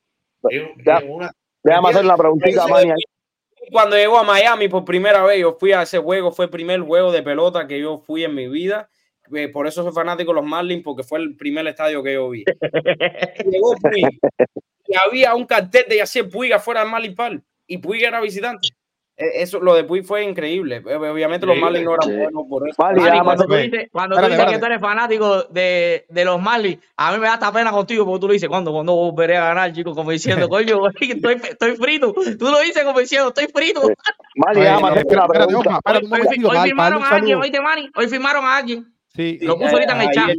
En- 0.49 0.83
Ya. 0.85 0.97
en 0.99 1.11
una- 1.11 1.31
Déjame 1.63 1.89
hacer 1.89 2.05
una 2.05 2.17
preguntita, 2.17 2.67
Manny. 2.67 2.93
Cuando 3.71 3.97
llegó 3.97 4.17
a 4.17 4.23
Miami 4.23 4.67
por 4.69 4.85
primera 4.85 5.23
vez, 5.23 5.39
yo 5.41 5.53
fui 5.59 5.73
a 5.73 5.81
ese 5.81 5.97
juego, 5.97 6.31
fue 6.31 6.45
el 6.45 6.51
primer 6.51 6.79
juego 6.81 7.11
de 7.11 7.21
pelota 7.21 7.67
que 7.67 7.79
yo 7.79 7.97
fui 7.97 8.23
en 8.23 8.33
mi 8.33 8.47
vida. 8.47 8.89
Eh, 9.33 9.49
Por 9.49 9.67
eso 9.67 9.83
soy 9.83 9.91
fanático 9.93 10.31
de 10.31 10.35
los 10.41 10.45
Marlins, 10.49 10.83
porque 10.83 11.03
fue 11.03 11.19
el 11.19 11.35
primer 11.35 11.65
estadio 11.67 12.01
que 12.03 12.13
yo 12.13 12.29
vi. 12.29 12.43
Llegó 13.51 13.75
Puig 13.75 14.19
y 14.87 14.93
había 15.05 15.35
un 15.35 15.45
cartel 15.45 15.85
de 15.89 15.97
Yacier 15.97 16.29
Puig 16.29 16.53
afuera 16.53 16.81
del 16.81 16.89
Marlins 16.89 17.15
Park 17.15 17.41
y 17.67 17.77
Puig 17.77 18.03
era 18.03 18.21
visitante. 18.21 18.69
Eh, 19.19 19.41
Eso, 19.41 19.59
lo 19.59 19.73
de 19.73 19.83
Puig 19.83 20.05
fue 20.05 20.23
increíble. 20.23 20.77
Obviamente 20.77 21.47
los 21.47 21.57
Marlins 21.57 21.85
no 21.85 21.95
eran 21.95 22.07
Sí. 22.09 22.15
buenos 22.15 22.43
por 22.47 22.69
eso. 22.69 22.75
Manny, 22.81 23.03
déjame 23.03 23.23
cuando 23.23 23.45
tú 23.47 23.55
dices, 23.55 23.89
cuando 23.91 24.15
tú 24.15 24.27
dices 24.27 24.45
que 24.45 24.59
tú 24.59 24.65
eres 24.67 24.79
fanático 24.79 25.43
de, 25.45 26.05
de 26.07 26.25
los 26.25 26.39
Marlins, 26.39 26.77
a 26.95 27.11
mí 27.11 27.17
me 27.17 27.25
da 27.25 27.33
hasta 27.33 27.51
pena 27.51 27.71
contigo 27.71 28.05
porque 28.05 28.19
tú 28.21 28.27
lo 28.27 28.33
dices, 28.33 28.47
¿cuándo, 28.47 28.71
cuándo 28.71 28.93
volveré 28.93 29.35
a 29.37 29.45
ganar, 29.47 29.73
chico? 29.73 29.95
Como 29.95 30.11
diciendo, 30.11 30.47
coño, 30.49 30.87
estoy, 31.01 31.41
estoy 31.49 31.75
frito. 31.75 32.13
Tú 32.13 32.45
lo 32.45 32.59
dices 32.59 32.83
como 32.83 32.99
diciendo, 32.99 33.29
estoy 33.29 33.47
frito. 33.47 33.81
Déjame 34.53 34.87
hacer 34.89 35.05
una 35.07 35.23
espérate, 35.25 35.33
pregunta. 35.33 35.79
Hoy, 35.83 35.97
hoy 36.43 36.43
para 36.43 36.63
firmaron 36.63 37.03
a 37.03 37.09
alguien, 37.09 37.39
hoy 37.95 38.07
firmaron 38.07 38.45
a 38.45 38.55
alguien. 38.57 38.85
Sí, 39.17 39.39
Lo 39.41 39.57
puso 39.57 39.71
ahorita 39.71 39.95
en 39.95 40.01
el 40.01 40.11
chat. 40.11 40.29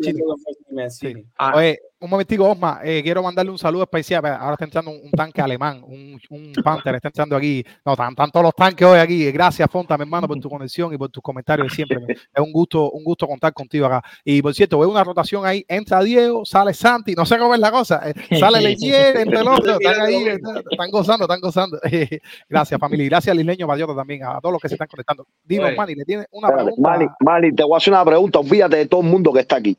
Ah, 1.36 1.52
Oye, 1.56 1.80
un 2.00 2.10
momentico, 2.10 2.48
Osma, 2.48 2.80
eh, 2.84 3.02
quiero 3.02 3.22
mandarle 3.22 3.50
un 3.50 3.58
saludo 3.58 3.82
especial. 3.82 4.24
Ahora 4.26 4.52
está 4.52 4.64
entrando 4.64 4.90
un, 4.92 5.00
un 5.04 5.10
tanque 5.10 5.40
alemán, 5.40 5.82
un, 5.84 6.18
un 6.30 6.52
Panther, 6.62 6.94
está 6.94 7.08
entrando 7.08 7.34
aquí. 7.36 7.64
No, 7.84 7.92
están, 7.92 8.10
están 8.10 8.30
todos 8.30 8.44
los 8.44 8.54
tanques 8.54 8.86
hoy 8.86 8.98
aquí. 8.98 9.30
Gracias, 9.32 9.68
Fonta, 9.70 9.96
mi 9.96 10.02
hermano, 10.02 10.28
por 10.28 10.38
tu 10.38 10.48
conexión 10.48 10.92
y 10.94 10.96
por 10.98 11.08
tus 11.10 11.22
comentarios 11.22 11.68
de 11.68 11.74
siempre. 11.74 11.98
Es 12.08 12.40
un 12.42 12.52
gusto, 12.52 12.90
un 12.92 13.02
gusto 13.02 13.26
contar 13.26 13.52
contigo 13.52 13.86
acá. 13.86 14.02
Y 14.24 14.40
por 14.40 14.54
cierto, 14.54 14.78
veo 14.78 14.88
una 14.90 15.02
rotación 15.02 15.44
ahí. 15.44 15.64
Entra 15.68 16.02
Diego, 16.02 16.44
sale 16.44 16.72
Santi, 16.72 17.14
no 17.14 17.26
sé 17.26 17.36
cómo 17.38 17.54
es 17.54 17.60
la 17.60 17.70
cosa. 17.70 18.00
eh, 18.08 18.38
Sale 18.38 18.60
Leyer, 18.62 19.16
entre 19.16 19.40
el 19.40 19.48
otro. 19.48 19.78
Están 19.80 20.00
ahí, 20.00 20.24
están, 20.28 20.62
están 20.70 20.90
gozando, 20.90 21.24
están 21.24 21.40
gozando. 21.40 21.78
Gracias, 22.48 22.78
familia. 22.80 23.06
Y 23.06 23.08
gracias, 23.08 23.34
Lisleño 23.36 23.66
Bayota 23.66 23.94
también, 23.94 24.22
a 24.24 24.40
todos 24.40 24.52
los 24.52 24.62
que 24.62 24.68
se 24.68 24.74
están 24.74 24.88
conectando. 24.88 25.26
Dime. 25.44 25.74
Manny, 25.74 25.94
le 25.94 26.04
tiene 26.04 26.26
una 26.30 26.48
Espérate, 26.48 26.64
pregunta. 26.66 26.90
Manny, 26.90 27.06
Manny, 27.20 27.52
te 27.54 27.62
voy 27.64 27.74
a 27.74 27.76
hacer 27.78 27.92
una 27.92 28.04
pregunta. 28.04 28.38
Olvídate 28.38 28.76
de 28.76 28.86
todo 28.86 29.00
el 29.00 29.06
mundo 29.08 29.32
que 29.32 29.40
está 29.40 29.56
aquí. 29.56 29.76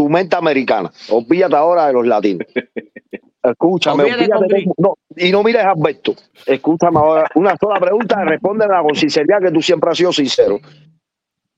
Tu 0.00 0.08
mente 0.08 0.34
americana. 0.34 0.90
Olvídate 1.10 1.56
ahora 1.56 1.88
de 1.88 1.92
los 1.92 2.06
latinos. 2.06 2.46
Escúchame, 3.42 4.04
Olvídate 4.04 4.22
olvídate 4.22 4.38
con 4.40 4.48
de- 4.48 4.54
Gris. 4.54 4.68
no, 4.78 4.94
y 5.14 5.30
no 5.30 5.42
mires 5.42 5.62
a 5.62 5.72
Alberto. 5.72 6.14
Escúchame 6.46 6.98
ahora. 6.98 7.26
Una 7.34 7.54
sola 7.60 7.78
pregunta, 7.78 8.24
respóndela 8.24 8.80
con 8.82 8.94
sinceridad 8.94 9.42
que 9.42 9.50
tú 9.50 9.60
siempre 9.60 9.90
has 9.90 9.98
sido 9.98 10.10
sincero. 10.10 10.58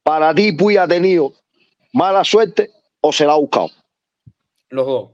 Para 0.02 0.34
ti, 0.34 0.50
Puy 0.54 0.76
ha 0.76 0.88
tenido 0.88 1.34
mala 1.92 2.24
suerte 2.24 2.70
o 3.00 3.12
se 3.12 3.24
la 3.26 3.34
ha 3.34 3.36
buscado. 3.38 3.68
Los 4.70 4.86
dos. 4.86 5.10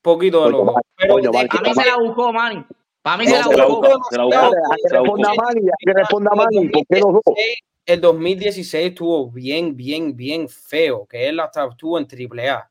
Poquito 0.00 0.44
de 0.46 0.50
los 0.52 0.64
dos. 0.64 0.74
Pero 0.96 1.16
a 1.18 1.18
mí 1.62 1.74
se 1.74 1.84
la 1.90 1.96
buscó, 1.98 2.32
Manny. 2.32 2.64
Para 3.02 3.16
mí 3.18 3.26
No, 3.26 3.30
se 3.32 3.36
la 3.36 3.44
Se 3.44 3.56
la 3.58 3.64
buscó. 3.66 3.80
buscó, 3.82 4.04
se 4.10 4.16
la 4.16 4.24
buscó, 4.24 4.40
Espérate, 4.40 4.56
a 4.72 4.76
que 4.76 4.96
responda 4.96 5.28
Manny, 5.34 5.60
que 5.78 5.92
responda 5.92 6.30
Manny, 6.34 6.68
¿por 6.70 6.82
qué 6.88 7.00
los 7.00 7.12
dos? 7.12 7.22
El 7.86 8.00
2016 8.00 8.88
estuvo 8.88 9.30
bien, 9.30 9.76
bien, 9.76 10.16
bien 10.16 10.48
feo, 10.48 11.06
que 11.06 11.28
él 11.28 11.40
hasta 11.40 11.66
estuvo 11.66 11.98
en 11.98 12.06
triple 12.06 12.48
A. 12.48 12.70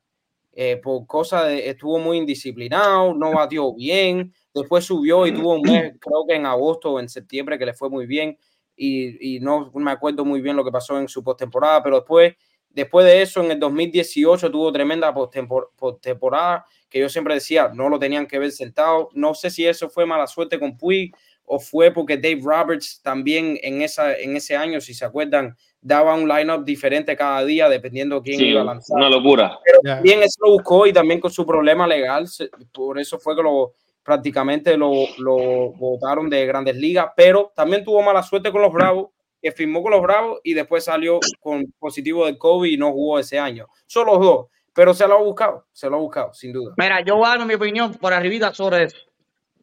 Eh, 0.56 0.76
por 0.76 1.04
cosa 1.06 1.44
de, 1.44 1.68
estuvo 1.68 1.98
muy 1.98 2.18
indisciplinado, 2.18 3.12
no 3.12 3.32
batió 3.32 3.74
bien, 3.74 4.32
después 4.54 4.84
subió 4.84 5.26
y 5.26 5.32
tuvo 5.32 5.54
un 5.54 5.62
mes, 5.62 5.94
creo 6.00 6.24
que 6.28 6.36
en 6.36 6.46
agosto 6.46 6.92
o 6.92 7.00
en 7.00 7.08
septiembre, 7.08 7.58
que 7.58 7.66
le 7.66 7.74
fue 7.74 7.90
muy 7.90 8.06
bien, 8.06 8.38
y, 8.76 9.36
y 9.36 9.40
no 9.40 9.72
me 9.74 9.90
acuerdo 9.90 10.24
muy 10.24 10.40
bien 10.40 10.54
lo 10.54 10.64
que 10.64 10.70
pasó 10.70 10.98
en 10.98 11.08
su 11.08 11.24
postemporada, 11.24 11.82
pero 11.82 11.96
después, 11.96 12.34
después 12.70 13.04
de 13.04 13.22
eso, 13.22 13.42
en 13.42 13.50
el 13.50 13.58
2018 13.58 14.48
tuvo 14.50 14.70
tremenda 14.72 15.12
postempor- 15.12 15.70
postemporada, 15.76 16.64
que 16.88 17.00
yo 17.00 17.08
siempre 17.08 17.34
decía, 17.34 17.72
no 17.74 17.88
lo 17.88 17.98
tenían 17.98 18.26
que 18.26 18.38
ver 18.38 18.52
sentado, 18.52 19.08
no 19.12 19.34
sé 19.34 19.50
si 19.50 19.66
eso 19.66 19.90
fue 19.90 20.06
mala 20.06 20.28
suerte 20.28 20.60
con 20.60 20.76
Puig, 20.76 21.12
o 21.46 21.58
fue 21.58 21.90
porque 21.90 22.16
Dave 22.16 22.40
Roberts 22.42 23.00
también 23.02 23.58
en, 23.62 23.82
esa, 23.82 24.16
en 24.16 24.36
ese 24.36 24.56
año, 24.56 24.80
si 24.80 24.94
se 24.94 25.04
acuerdan, 25.04 25.56
daba 25.80 26.14
un 26.14 26.28
lineup 26.28 26.64
diferente 26.64 27.14
cada 27.16 27.44
día 27.44 27.68
dependiendo 27.68 28.22
quién 28.22 28.38
Sí, 28.38 28.46
iba 28.46 28.62
a 28.62 28.64
lanzar. 28.64 28.96
una 28.96 29.10
locura. 29.10 29.58
Ya. 29.84 29.96
También 29.96 30.22
eso 30.22 30.38
lo 30.44 30.52
buscó 30.52 30.86
y 30.86 30.92
también 30.92 31.20
con 31.20 31.30
su 31.30 31.44
problema 31.44 31.86
legal, 31.86 32.26
se- 32.28 32.48
por 32.72 32.98
eso 32.98 33.18
fue 33.18 33.36
que 33.36 33.42
lo 33.42 33.74
prácticamente 34.02 34.76
lo, 34.76 34.92
lo 35.18 35.72
votaron 35.72 36.28
de 36.28 36.44
grandes 36.46 36.76
ligas, 36.76 37.08
pero 37.16 37.52
también 37.56 37.82
tuvo 37.84 38.02
mala 38.02 38.22
suerte 38.22 38.52
con 38.52 38.60
los 38.60 38.72
Bravos, 38.72 39.08
que 39.40 39.50
firmó 39.50 39.82
con 39.82 39.92
los 39.92 40.02
Bravos 40.02 40.40
y 40.44 40.52
después 40.54 40.84
salió 40.84 41.20
con 41.40 41.64
positivo 41.78 42.26
de 42.26 42.36
COVID 42.38 42.70
y 42.70 42.76
no 42.76 42.92
jugó 42.92 43.18
ese 43.18 43.38
año. 43.38 43.66
Son 43.86 44.06
los 44.06 44.20
dos, 44.20 44.46
pero 44.74 44.92
se 44.94 45.06
lo 45.08 45.14
ha 45.14 45.22
buscado, 45.22 45.66
se 45.72 45.88
lo 45.88 45.96
ha 45.96 46.00
buscado, 46.00 46.32
sin 46.34 46.52
duda. 46.52 46.74
Mira, 46.76 47.02
yo 47.02 47.16
voy 47.16 47.26
a 47.26 47.36
dar 47.38 47.46
mi 47.46 47.54
opinión 47.54 47.94
por 47.94 48.12
arribita 48.12 48.52
sobre 48.52 48.84
eso. 48.84 48.96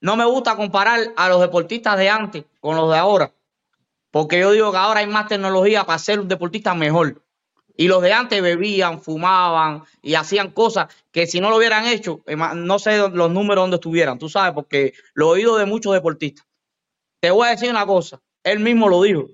No 0.02 0.16
me 0.16 0.26
gusta 0.26 0.56
comparar 0.56 1.14
a 1.16 1.30
los 1.30 1.40
deportistas 1.40 1.98
de 1.98 2.10
antes 2.10 2.46
con 2.60 2.76
los 2.76 2.92
de 2.92 2.98
ahora, 2.98 3.32
porque 4.10 4.40
yo 4.40 4.52
digo 4.52 4.72
que 4.72 4.78
ahora 4.78 5.02
hay 5.02 5.08
más 5.08 5.28
tecnología 5.28 5.86
para 5.86 6.00
ser 6.00 6.20
un 6.20 6.28
deportista 6.28 6.74
mejor. 6.74 7.24
Y 7.78 7.88
los 7.88 8.02
de 8.02 8.12
antes 8.12 8.42
bebían, 8.42 9.02
fumaban 9.02 9.84
y 10.02 10.16
hacían 10.16 10.52
cosas 10.52 10.94
que 11.12 11.28
si 11.28 11.40
no 11.40 11.50
lo 11.50 11.58
hubieran 11.58 11.86
hecho, 11.86 12.22
no 12.56 12.80
sé 12.80 12.98
los 12.98 13.32
números 13.32 13.64
donde 13.64 13.76
estuvieran, 13.76 14.20
tú 14.20 14.28
sabes, 14.28 14.54
porque 14.54 14.94
lo 15.14 15.28
he 15.28 15.40
oído 15.40 15.58
de 15.58 15.66
muchos 15.66 15.94
deportistas. 15.94 16.46
Te 17.20 17.32
voy 17.32 17.48
a 17.48 17.52
decir 17.52 17.70
una 17.70 17.86
cosa, 17.86 18.22
él 18.44 18.60
mismo 18.60 18.90
lo 18.90 19.04
dijo. 19.04 19.30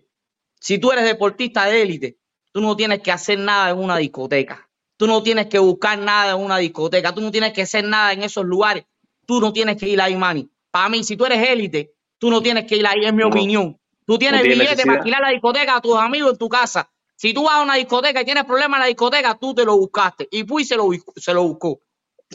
Si 0.59 0.77
tú 0.79 0.91
eres 0.91 1.05
deportista 1.05 1.65
de 1.65 1.81
élite, 1.81 2.17
tú 2.51 2.61
no 2.61 2.75
tienes 2.75 3.01
que 3.01 3.11
hacer 3.11 3.39
nada 3.39 3.69
en 3.69 3.77
una 3.77 3.97
discoteca. 3.97 4.69
Tú 4.97 5.07
no 5.07 5.23
tienes 5.23 5.47
que 5.47 5.59
buscar 5.59 5.97
nada 5.97 6.33
en 6.33 6.43
una 6.43 6.57
discoteca. 6.57 7.13
Tú 7.13 7.21
no 7.21 7.31
tienes 7.31 7.53
que 7.53 7.61
hacer 7.61 7.85
nada 7.85 8.13
en 8.13 8.23
esos 8.23 8.43
lugares. 8.45 8.85
Tú 9.25 9.39
no 9.39 9.53
tienes 9.53 9.77
que 9.77 9.87
ir 9.87 10.01
ahí, 10.01 10.15
Manny. 10.15 10.49
Para 10.71 10.89
mí, 10.89 11.03
si 11.03 11.15
tú 11.17 11.25
eres 11.25 11.47
élite, 11.49 11.93
tú 12.17 12.29
no 12.29 12.41
tienes 12.41 12.65
que 12.65 12.75
ir 12.77 12.85
ahí, 12.87 13.05
es 13.05 13.13
mi 13.13 13.21
No. 13.23 13.29
opinión. 13.29 13.79
Tú 14.05 14.17
tienes 14.17 14.41
tiene 14.41 14.55
billete 14.55 14.67
para 14.69 14.75
necesidad. 14.75 14.95
alquilar 14.97 15.21
la 15.21 15.29
discoteca 15.29 15.75
a 15.75 15.81
tus 15.81 15.97
amigos 15.97 16.31
en 16.31 16.37
tu 16.37 16.47
casa. 16.49 16.89
Si 17.15 17.33
tú 17.33 17.43
vas 17.43 17.55
a 17.55 17.61
una 17.63 17.75
discoteca 17.75 18.21
y 18.21 18.25
tienes 18.25 18.45
problemas 18.45 18.77
en 18.77 18.81
la 18.81 18.87
discoteca, 18.87 19.35
tú 19.35 19.53
te 19.53 19.65
lo 19.65 19.75
buscaste. 19.77 20.27
Y 20.31 20.43
Puy 20.43 20.63
se 20.63 20.75
lo, 20.75 20.85
buscó- 20.85 21.13
se 21.17 21.33
lo 21.33 21.43
buscó. 21.43 21.79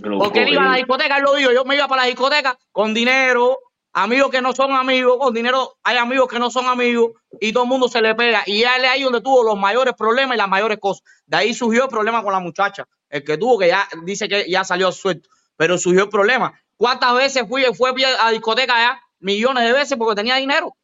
Lo 0.02 0.18
Porque 0.18 0.42
él 0.42 0.52
iba 0.54 0.64
a 0.64 0.70
la 0.70 0.76
discoteca, 0.76 1.16
él 1.18 1.22
lo 1.24 1.34
dijo, 1.34 1.52
yo 1.52 1.64
me 1.64 1.76
iba 1.76 1.86
para 1.88 2.02
la 2.02 2.08
discoteca 2.08 2.58
con 2.72 2.92
dinero, 2.94 3.58
amigos 3.92 4.30
que 4.30 4.40
no 4.40 4.52
son 4.54 4.72
amigos, 4.72 5.18
con 5.18 5.34
dinero 5.34 5.76
hay 5.82 5.98
amigos 5.98 6.28
que 6.28 6.38
no 6.38 6.50
son 6.50 6.66
amigos 6.66 7.12
y 7.40 7.52
todo 7.52 7.64
el 7.64 7.68
mundo 7.68 7.88
se 7.88 8.00
le 8.02 8.14
pega. 8.14 8.42
Y 8.46 8.62
él 8.62 8.84
es 8.84 8.90
ahí 8.90 9.02
donde 9.02 9.20
tuvo 9.20 9.44
los 9.44 9.58
mayores 9.58 9.94
problemas 9.94 10.34
y 10.34 10.38
las 10.38 10.48
mayores 10.48 10.78
cosas. 10.80 11.02
De 11.26 11.36
ahí 11.36 11.54
surgió 11.54 11.84
el 11.84 11.88
problema 11.90 12.22
con 12.22 12.32
la 12.32 12.40
muchacha, 12.40 12.86
el 13.08 13.22
que 13.22 13.36
tuvo 13.38 13.58
que 13.58 13.68
ya 13.68 13.86
dice 14.04 14.28
que 14.28 14.50
ya 14.50 14.64
salió 14.64 14.90
suelto, 14.92 15.28
pero 15.56 15.76
surgió 15.78 16.04
el 16.04 16.08
problema. 16.08 16.58
¿Cuántas 16.82 17.14
veces 17.14 17.44
fui, 17.48 17.62
fue 17.76 17.94
a 18.18 18.30
discoteca 18.32 18.74
allá? 18.74 19.00
Millones 19.20 19.62
de 19.62 19.72
veces 19.72 19.96
porque 19.96 20.16
tenía 20.16 20.34
dinero. 20.34 20.74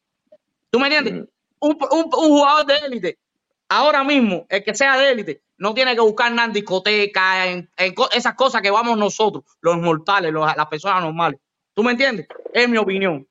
¿Tú 0.69 0.79
me 0.79 0.87
entiendes? 0.87 1.27
Un, 1.59 1.71
un- 1.91 2.03
un 2.05 2.29
jugador 2.29 2.65
de 2.67 2.77
élite, 2.85 3.17
ahora 3.67 4.01
mismo, 4.05 4.45
el 4.47 4.63
que 4.63 4.73
sea 4.73 4.97
de 4.97 5.11
élite, 5.11 5.41
no 5.57 5.73
tiene 5.73 5.95
que 5.95 5.99
buscar 5.99 6.31
nada 6.31 6.45
en 6.47 6.53
discoteca, 6.53 7.47
en, 7.47 7.69
en 7.75 7.93
esas 8.13 8.35
cosas 8.35 8.61
que 8.61 8.71
vamos 8.71 8.97
nosotros, 8.97 9.43
los 9.59 9.75
mortales, 9.75 10.31
los- 10.31 10.55
las 10.55 10.67
personas 10.67 11.03
normales. 11.03 11.37
¿Tú 11.73 11.83
me 11.83 11.91
entiendes? 11.91 12.27
Es 12.53 12.69
mi 12.69 12.77
opinión. 12.77 13.27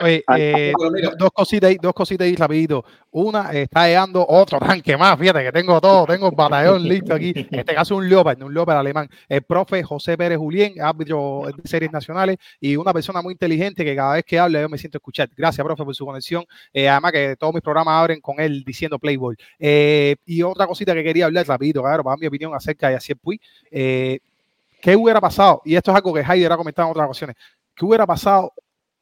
Oye, 0.00 0.24
Ay, 0.26 0.42
eh, 0.42 0.72
dos 1.18 1.30
cositas 1.32 1.68
ahí, 1.68 1.76
dos 1.80 1.92
cositas 1.92 2.24
ahí 2.24 2.34
rapidito. 2.34 2.84
Una, 3.10 3.52
eh, 3.52 3.62
está 3.62 3.86
llegando 3.86 4.26
otro 4.26 4.58
tanque 4.58 4.96
más, 4.96 5.18
fíjate 5.18 5.44
que 5.44 5.52
tengo 5.52 5.80
todo, 5.80 6.06
tengo 6.06 6.28
el 6.28 6.34
batallón 6.34 6.82
listo 6.82 7.14
aquí. 7.14 7.32
En 7.34 7.46
este 7.60 7.74
caso 7.74 7.96
un 7.96 8.08
Leopard, 8.08 8.42
un 8.42 8.54
Leopard 8.54 8.78
alemán. 8.78 9.08
El 9.28 9.42
profe 9.42 9.82
José 9.82 10.16
Pérez 10.16 10.38
Julián, 10.38 10.72
árbitro 10.80 11.44
de 11.46 11.68
series 11.68 11.92
nacionales 11.92 12.38
y 12.58 12.76
una 12.76 12.92
persona 12.92 13.20
muy 13.20 13.32
inteligente 13.32 13.84
que 13.84 13.94
cada 13.94 14.14
vez 14.14 14.24
que 14.24 14.38
habla 14.38 14.62
yo 14.62 14.68
me 14.68 14.78
siento 14.78 14.96
escuchar. 14.96 15.28
Gracias, 15.36 15.64
profe, 15.64 15.84
por 15.84 15.94
su 15.94 16.06
conexión. 16.06 16.44
Eh, 16.72 16.88
además 16.88 17.12
que 17.12 17.36
todos 17.36 17.52
mis 17.52 17.62
programas 17.62 17.94
abren 18.00 18.20
con 18.20 18.40
él 18.40 18.64
diciendo 18.64 18.98
Playboy. 18.98 19.36
Eh, 19.58 20.16
y 20.24 20.42
otra 20.42 20.66
cosita 20.66 20.94
que 20.94 21.04
quería 21.04 21.26
hablar 21.26 21.46
rapidito, 21.46 21.82
claro, 21.82 22.02
para 22.02 22.16
mi 22.16 22.26
opinión 22.26 22.54
acerca 22.54 22.88
de 22.88 22.96
Asier 22.96 23.18
Puy. 23.18 23.38
¿Qué 23.70 24.94
hubiera 24.96 25.20
pasado? 25.20 25.62
Y 25.64 25.74
esto 25.74 25.90
es 25.90 25.96
algo 25.96 26.14
que 26.14 26.20
Heider 26.20 26.52
ha 26.52 26.56
comentado 26.56 26.88
en 26.88 26.92
otras 26.92 27.06
ocasiones. 27.06 27.36
¿Qué 27.74 27.84
hubiera 27.84 28.06
pasado 28.06 28.52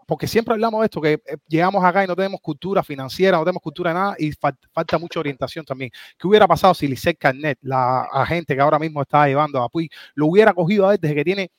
porque 0.07 0.27
siempre 0.27 0.55
hablamos 0.55 0.81
de 0.81 0.85
esto, 0.87 1.01
que 1.01 1.13
eh, 1.15 1.21
llegamos 1.49 1.83
acá 1.85 2.05
y 2.05 2.07
no 2.07 2.15
tenemos 2.17 2.41
cultura 2.41 2.83
financiera, 2.83 3.37
no 3.39 3.45
tenemos 3.45 3.63
cultura 3.63 3.91
de 3.91 3.95
nada 3.95 4.15
y 4.19 4.31
fal- 4.33 4.57
falta 4.73 4.99
mucha 4.99 5.21
orientación 5.21 5.65
también. 5.65 5.91
¿Qué 6.19 6.27
hubiera 6.27 6.47
pasado 6.47 6.75
si 6.75 6.87
Lisset 6.89 7.19
Carnet, 7.19 7.59
la 7.63 8.03
agente 8.13 8.55
que 8.55 8.61
ahora 8.61 8.79
mismo 8.79 9.03
está 9.03 9.27
llevando 9.27 9.63
a 9.63 9.69
Puy, 9.69 9.89
lo 10.15 10.27
hubiera 10.27 10.53
cogido 10.53 10.89
a 10.89 10.95
él 10.95 10.99
desde 11.01 11.15
que 11.15 11.25
tiene, 11.25 11.51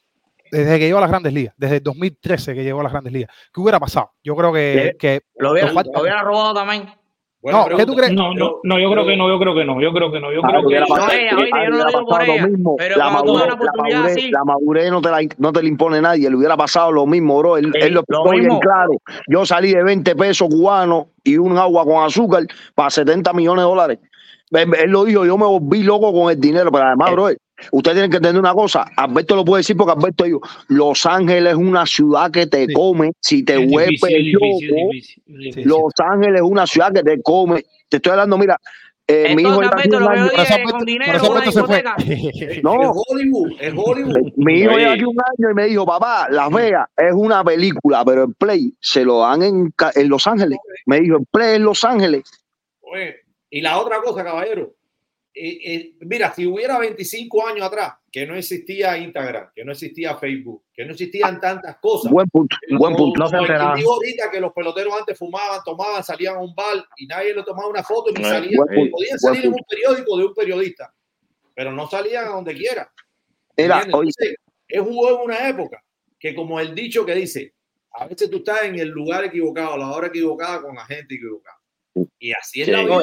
desde 0.52 0.78
que 0.80 0.86
llegó 0.86 1.00
a 1.00 1.02
las 1.02 1.10
grandes 1.10 1.34
ligas, 1.34 1.54
desde 1.58 1.78
el 1.78 1.84
2013 1.84 2.54
que 2.54 2.64
llegó 2.64 2.80
a 2.80 2.84
las 2.84 2.92
grandes 2.92 3.14
ligas? 3.14 3.36
¿Qué 3.54 3.60
hubiera 3.62 3.80
pasado? 3.80 4.12
Yo 4.24 4.36
creo 4.36 4.54
que, 4.54 4.96
que 5.00 5.22
Lo 5.38 5.52
hubiera, 5.52 5.68
nos 5.68 5.76
falta- 5.76 5.92
lo 5.94 6.02
hubiera 6.02 6.22
robado 6.22 6.54
también. 6.54 6.90
No, 7.52 7.66
¿qué 7.78 7.86
tú 7.86 7.94
crees? 7.96 8.14
No, 8.14 8.34
no, 8.34 8.56
no, 8.64 8.80
yo 8.80 8.92
creo 8.92 9.06
que 9.06 9.16
no, 9.16 9.28
yo 9.28 9.40
creo 9.40 9.54
que 9.56 9.66
no, 9.66 9.80
yo 9.82 9.92
creo 9.94 10.12
que 10.12 10.20
no, 10.20 10.32
yo 10.34 10.42
creo 10.42 10.68
que 10.68 10.80
No, 10.80 10.90
yo 10.90 11.70
lo 11.70 11.86
digo 11.86 12.06
por 12.08 12.22
ella, 12.24 12.48
pero 12.78 12.98
La 12.98 13.10
madurez, 13.10 13.48
la 13.48 13.56
madurez- 13.74 14.06
así, 14.06 14.32
la 14.32 14.44
madurez 14.44 14.92
no 14.92 15.02
te, 15.02 15.10
la, 15.10 15.20
no 15.38 15.54
te 15.54 15.62
la 15.62 15.68
impone 15.70 16.02
nadie. 16.02 16.30
Le 16.30 16.36
hubiera 16.36 16.58
pasado 16.58 16.92
lo 16.92 17.06
mismo, 17.06 17.38
bro. 17.40 17.58
Él, 17.58 17.72
él 17.76 17.94
lo 17.94 18.00
explicó 18.02 18.24
bien 18.32 18.60
claro. 18.60 18.92
Yo 19.28 19.46
salí 19.46 19.74
de 19.74 19.84
20 19.84 20.16
pesos 20.16 20.48
cubanos 20.50 21.06
y 21.24 21.38
un 21.38 21.58
agua 21.58 21.84
con 21.86 22.04
azúcar 22.04 22.44
para 22.74 22.90
70 22.90 23.32
millones 23.34 23.64
de 23.64 23.70
dólares. 23.70 24.00
Él, 24.52 24.74
él 24.76 24.90
lo 24.92 25.04
dijo, 25.06 25.26
yo 25.26 25.38
me 25.38 25.46
volví 25.46 25.84
loco 25.84 26.14
con 26.14 26.32
el 26.32 26.40
dinero, 26.40 26.72
pero 26.72 26.86
además, 26.86 27.12
bro, 27.12 27.30
ustedes 27.72 27.96
tienen 27.96 28.12
que 28.12 28.18
entender 28.18 28.40
una 28.40 28.54
cosa. 28.54 28.86
Alberto 28.96 29.36
lo 29.36 29.46
puede 29.46 29.62
decir 29.62 29.76
porque 29.76 29.94
Alberto 29.94 30.24
dijo, 30.24 30.42
Los 30.68 31.06
Ángeles 31.06 31.54
es 31.54 31.58
una 31.58 31.86
ciudad 31.86 32.30
que 32.32 32.48
te 32.48 32.66
Sí. 32.68 32.74
come 32.74 33.12
si 33.20 33.44
te 33.44 33.62
es 33.64 33.70
vuelves 33.70 34.00
difícil, 34.02 34.26
es 34.28 34.34
loco. 34.34 34.46
es 34.46 34.62
difícil, 34.92 35.24
es 35.26 35.34
difícil. 35.40 35.64
Sí. 35.64 35.70
Los 35.70 35.94
Ángeles 36.00 36.36
es 36.36 36.48
una 36.48 36.68
ciudad 36.68 36.94
que 36.94 37.04
te 37.04 37.22
come. 37.22 37.66
Te 37.90 37.98
estoy 37.98 38.12
hablando, 38.12 38.38
mira, 38.38 38.58
eh, 39.08 39.36
mi 39.36 39.44
hijo 39.44 39.62
entonces 39.62 39.86
está 39.86 39.96
aquí 39.96 39.96
Alberto, 39.96 40.06
un 40.06 40.12
año. 40.12 40.30
No. 42.64 42.82
Es 42.82 42.90
Hollywood, 43.08 43.52
es 43.60 43.74
Hollywood. 43.76 44.32
Mi 44.38 44.60
hijo 44.62 44.78
lleva 44.78 44.94
aquí 44.94 45.04
un 45.04 45.18
año 45.20 45.52
y 45.52 45.54
me 45.54 45.66
dijo, 45.66 45.86
papá, 45.86 46.28
Las 46.32 46.50
Vegas 46.52 46.88
es 46.98 47.14
una 47.14 47.44
película, 47.44 48.04
pero 48.06 48.24
el 48.26 48.34
Play 48.36 48.74
se 48.80 49.04
lo 49.06 49.20
dan 49.20 49.44
en, 49.44 49.74
en 49.96 50.10
Los 50.10 50.26
Ángeles. 50.28 50.58
Me 50.88 51.02
dijo, 51.02 51.18
el 51.18 51.26
Play 51.32 51.56
en 51.58 51.64
Los 51.64 51.84
Ángeles. 51.84 52.24
Oye, 52.82 53.16
y 53.58 53.62
la 53.62 53.80
otra 53.80 54.02
cosa, 54.02 54.22
caballero, 54.24 54.76
eh, 55.34 55.60
eh, 55.66 55.94
mira, 56.02 56.34
si 56.34 56.46
hubiera 56.46 56.78
25 56.78 57.48
años 57.48 57.66
atrás, 57.68 57.94
que 58.12 58.26
no 58.26 58.36
existía 58.36 58.98
Instagram, 58.98 59.50
que 59.56 59.64
no 59.64 59.72
existía 59.72 60.16
Facebook, 60.18 60.64
que 60.74 60.84
no 60.86 60.92
existían 60.92 61.40
tantas 61.40 61.78
cosas. 61.78 62.12
Buen 62.12 62.28
punto, 62.30 62.56
buen 62.72 62.94
Como- 62.94 63.14
punto. 63.14 63.20
No 63.24 63.30
se 63.30 63.36
ahorita 63.38 64.32
que 64.32 64.40
los 64.42 64.52
peloteros 64.54 64.94
antes 64.98 65.18
fumaban, 65.18 65.62
tomaban, 65.66 66.04
salían 66.04 66.36
a 66.36 66.40
un 66.40 66.54
bar 66.54 66.86
y 66.98 67.08
nadie 67.08 67.34
le 67.34 67.44
tomaba 67.44 67.68
una 67.70 67.84
foto 67.84 68.12
ni 68.12 68.22
Buen- 68.22 68.34
salían. 68.34 68.56
buen 68.58 68.76
punto, 68.76 68.92
podían 68.92 69.18
buen 69.22 69.36
salir 69.36 69.46
en 69.46 69.54
un 69.54 69.66
periódico 69.70 70.18
de 70.18 70.26
un 70.26 70.34
periodista, 70.34 70.94
pero 71.54 71.72
no 71.72 71.90
salían 71.90 72.26
a 72.26 72.30
donde 72.32 72.54
quiera. 72.56 72.92
Era, 73.56 73.84
Entonces, 73.84 74.36
es 74.68 74.82
hubo 74.82 75.10
en 75.10 75.22
una 75.26 75.48
época 75.50 75.82
que 76.20 76.34
como 76.36 76.60
el 76.60 76.74
dicho 76.76 77.06
que 77.06 77.16
dice, 77.16 77.54
a 77.94 78.08
veces 78.08 78.30
tú 78.30 78.38
estás 78.38 78.64
en 78.64 78.80
el 78.80 78.90
lugar 78.90 79.24
equivocado, 79.26 79.74
a 79.74 79.78
la 79.78 79.92
hora 79.92 80.08
equivocada, 80.08 80.62
con 80.62 80.76
la 80.76 80.86
gente 80.86 81.16
equivocada. 81.16 81.58
Y 82.20 82.32
así 82.34 82.62
es 82.62 82.66
Sí. 82.68 82.72
la 82.72 82.84
vida. 82.84 82.98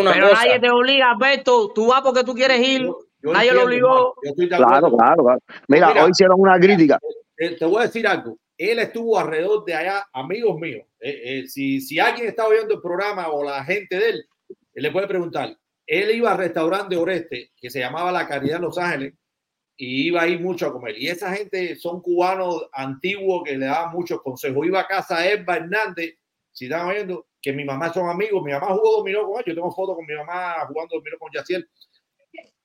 una 0.00 0.12
Pero 0.12 0.28
cosa. 0.30 0.44
nadie 0.46 0.60
te 0.60 0.70
obliga, 0.70 1.10
Alberto. 1.10 1.72
Tú 1.74 1.88
vas 1.88 2.02
porque 2.02 2.22
tú 2.24 2.34
quieres 2.34 2.60
ir. 2.60 2.82
Yo- 2.82 2.98
yo 3.22 3.32
Nadie 3.32 3.52
lo 3.52 3.62
entiendo, 3.62 3.88
obligó. 3.88 4.14
estoy 4.22 4.48
de 4.48 4.56
claro, 4.56 4.96
claro, 4.96 5.22
claro. 5.24 5.38
Mira, 5.68 5.88
Mira, 5.88 6.04
hoy 6.04 6.10
hicieron 6.10 6.40
una 6.40 6.58
crítica. 6.58 6.98
Eh, 7.36 7.56
te 7.56 7.64
voy 7.64 7.78
a 7.82 7.86
decir 7.86 8.06
algo. 8.06 8.36
Él 8.58 8.78
estuvo 8.80 9.18
alrededor 9.18 9.64
de 9.64 9.74
allá, 9.74 10.04
amigos 10.12 10.56
míos. 10.58 10.86
Eh, 11.00 11.20
eh, 11.24 11.48
si, 11.48 11.80
si 11.80 11.98
alguien 11.98 12.28
está 12.28 12.46
oyendo 12.46 12.74
el 12.74 12.80
programa 12.80 13.28
o 13.28 13.42
la 13.44 13.64
gente 13.64 13.96
de 13.96 14.08
él, 14.10 14.24
él 14.74 14.82
le 14.82 14.90
puede 14.90 15.06
preguntar. 15.08 15.56
Él 15.86 16.10
iba 16.16 16.30
al 16.32 16.38
restaurante 16.38 16.96
Oreste, 16.96 17.50
que 17.56 17.70
se 17.70 17.80
llamaba 17.80 18.12
La 18.12 18.26
Caridad 18.28 18.56
en 18.56 18.62
Los 18.62 18.78
Ángeles, 18.78 19.14
y 19.76 20.06
iba 20.08 20.22
ahí 20.22 20.38
mucho 20.38 20.66
a 20.66 20.72
comer. 20.72 20.96
Y 20.98 21.08
esa 21.08 21.32
gente 21.32 21.74
son 21.76 22.00
cubanos 22.02 22.68
antiguos 22.72 23.42
que 23.44 23.56
le 23.56 23.66
daban 23.66 23.92
muchos 23.92 24.20
consejos. 24.22 24.64
Iba 24.66 24.80
a 24.80 24.86
casa 24.86 25.18
de 25.20 25.32
Elba 25.32 25.56
Hernández, 25.56 26.14
si 26.52 26.66
están 26.66 26.86
oyendo, 26.88 27.26
que 27.42 27.52
mi 27.52 27.64
mamá 27.64 27.92
son 27.92 28.08
amigos. 28.08 28.42
Mi 28.42 28.52
mamá 28.52 28.68
jugó 28.68 28.98
dominó 28.98 29.26
con 29.26 29.38
él. 29.38 29.44
Yo 29.46 29.54
tengo 29.54 29.72
fotos 29.72 29.96
con 29.96 30.06
mi 30.06 30.14
mamá 30.14 30.64
jugando 30.68 30.96
dominó 30.96 31.18
con 31.18 31.30
Yaciel. 31.34 31.68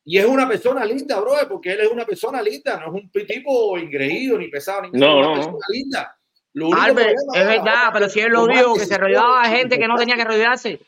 Y 0.05 0.17
es 0.17 0.25
una 0.25 0.47
persona 0.47 0.85
linda, 0.85 1.19
bro, 1.19 1.33
porque 1.49 1.73
él 1.73 1.81
es 1.81 1.91
una 1.91 2.05
persona 2.05 2.41
linda, 2.41 2.79
no 2.79 2.95
es 2.95 3.03
un 3.03 3.11
tipo 3.11 3.77
ingreído 3.77 4.37
ni 4.37 4.47
pesado, 4.47 4.83
ni 4.83 4.97
No, 4.97 5.19
es 5.19 5.27
una 5.27 5.27
no, 5.27 5.33
persona 5.33 5.65
linda. 5.69 6.17
Lo 6.53 6.67
único 6.67 6.81
Albert, 6.81 7.15
es 7.33 7.45
verdad, 7.45 7.89
pero 7.91 8.07
si 8.07 8.21
él 8.21 8.31
lo 8.31 8.47
dijo, 8.47 8.75
que 8.75 8.85
se 8.85 8.97
rodeaba 8.97 9.43
de 9.43 9.55
gente 9.57 9.77
que 9.77 9.85
no 9.85 9.97
tenía 9.97 10.15
que 10.15 10.23
rodearse. 10.23 10.79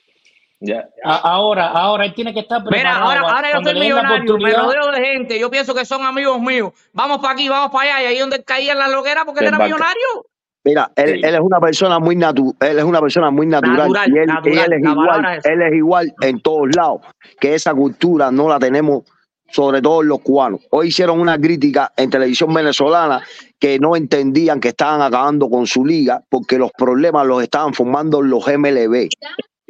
Ya. 0.62 0.88
Ahora, 1.04 1.68
ahora 1.68 2.06
él 2.06 2.14
tiene 2.14 2.34
que 2.34 2.40
estar 2.40 2.62
Mira, 2.72 2.96
ahora, 2.98 3.22
ahora 3.22 3.52
yo 3.54 3.62
soy 3.62 3.80
millonario, 3.80 4.38
me 4.38 4.54
rodeo 4.54 4.92
de 4.92 5.06
gente, 5.06 5.38
yo 5.38 5.50
pienso 5.50 5.76
que 5.76 5.84
son 5.84 6.06
amigos 6.06 6.40
míos. 6.40 6.72
Vamos 6.94 7.20
para 7.20 7.34
aquí, 7.34 7.50
vamos 7.50 7.72
para 7.72 7.98
allá, 7.98 8.04
y 8.04 8.06
ahí 8.08 8.16
es 8.16 8.22
donde 8.22 8.44
caía 8.44 8.72
en 8.72 8.80
la 8.80 8.88
loquera 8.88 9.26
porque 9.26 9.42
él 9.42 9.48
era 9.48 9.60
millonario. 9.60 10.26
Mira, 10.66 10.92
él, 10.96 11.16
Sí. 11.16 11.22
él 11.24 11.36
es 11.36 11.40
una 11.42 11.60
persona 11.60 12.00
muy 12.00 12.16
natural, 12.16 12.54
él 12.60 12.80
es 12.80 12.84
una 12.84 13.00
persona 13.02 13.32
muy 13.32 13.48
natural, 13.48 13.78
Natural, 13.92 14.10
y 14.14 14.18
él, 14.18 14.26
natural, 14.28 14.56
y 14.56 14.60
él 14.60 14.74
es 14.74 14.82
igual, 14.92 15.26
es- 15.38 15.46
él 15.46 15.62
es 15.62 15.74
igual 15.74 16.14
en 16.22 16.42
todos 16.42 16.76
lados, 16.76 17.02
que 17.40 17.56
esa 17.56 17.74
cultura 17.74 18.30
no 18.32 18.50
la 18.50 18.60
tenemos 18.60 19.04
sobre 19.52 19.82
todo 19.82 20.04
los 20.04 20.20
cubanos. 20.20 20.62
Hoy 20.70 20.90
hicieron 20.90 21.20
una 21.20 21.40
crítica 21.40 21.92
en 21.98 22.10
televisión 22.12 22.54
venezolana 22.54 23.24
que 23.58 23.80
no 23.80 23.96
entendían 23.96 24.60
que 24.60 24.68
estaban 24.68 25.02
acabando 25.02 25.50
con 25.50 25.66
su 25.66 25.84
liga 25.86 26.22
porque 26.30 26.60
los 26.60 26.72
problemas 26.78 27.26
los 27.26 27.42
estaban 27.42 27.74
formando 27.74 28.22
los 28.22 28.48
MLB. 28.48 29.10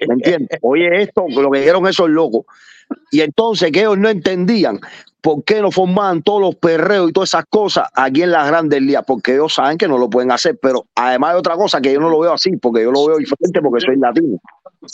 ¿Me 0.06 0.14
entiendes? 0.16 0.60
Oye, 0.64 1.04
esto, 1.04 1.26
lo 1.30 1.50
que 1.52 1.60
dijeron 1.60 1.88
esos 1.88 2.10
locos. 2.10 2.46
Y 3.12 3.22
entonces 3.22 3.72
que 3.72 3.80
ellos 3.82 3.98
no 3.98 4.10
entendían 4.10 4.80
por 5.22 5.44
qué 5.44 5.62
no 5.62 5.72
formaban 5.72 6.22
todos 6.22 6.42
los 6.42 6.56
perreos 6.56 7.10
y 7.10 7.14
todas 7.14 7.30
esas 7.30 7.46
cosas 7.50 7.88
aquí 7.94 8.24
en 8.24 8.32
las 8.32 8.48
grandes 8.48 8.82
ligas, 8.82 9.04
porque 9.06 9.34
ellos 9.34 9.54
saben 9.54 9.78
que 9.78 9.88
no 9.88 9.98
lo 9.98 10.10
pueden 10.10 10.32
hacer, 10.32 10.58
pero 10.62 10.86
además 10.96 11.32
hay 11.32 11.40
otra 11.40 11.56
cosa 11.56 11.82
que 11.82 11.94
yo 11.94 12.00
no 12.00 12.10
lo 12.10 12.20
veo 12.20 12.34
así, 12.34 12.56
porque 12.58 12.84
yo 12.84 12.92
lo 12.92 13.06
veo 13.06 13.18
diferente 13.18 13.62
porque 13.62 13.86
soy 13.86 13.98
latino. 13.98 14.38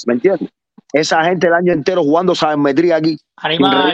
¿Me 0.08 0.14
entiendes? 0.16 0.50
Esa 0.94 1.24
gente 1.26 1.48
el 1.48 1.54
año 1.54 1.74
entero 1.74 2.04
jugando 2.04 2.34
sabemetría 2.34 2.98
aquí, 2.98 3.18
Animal. 3.38 3.94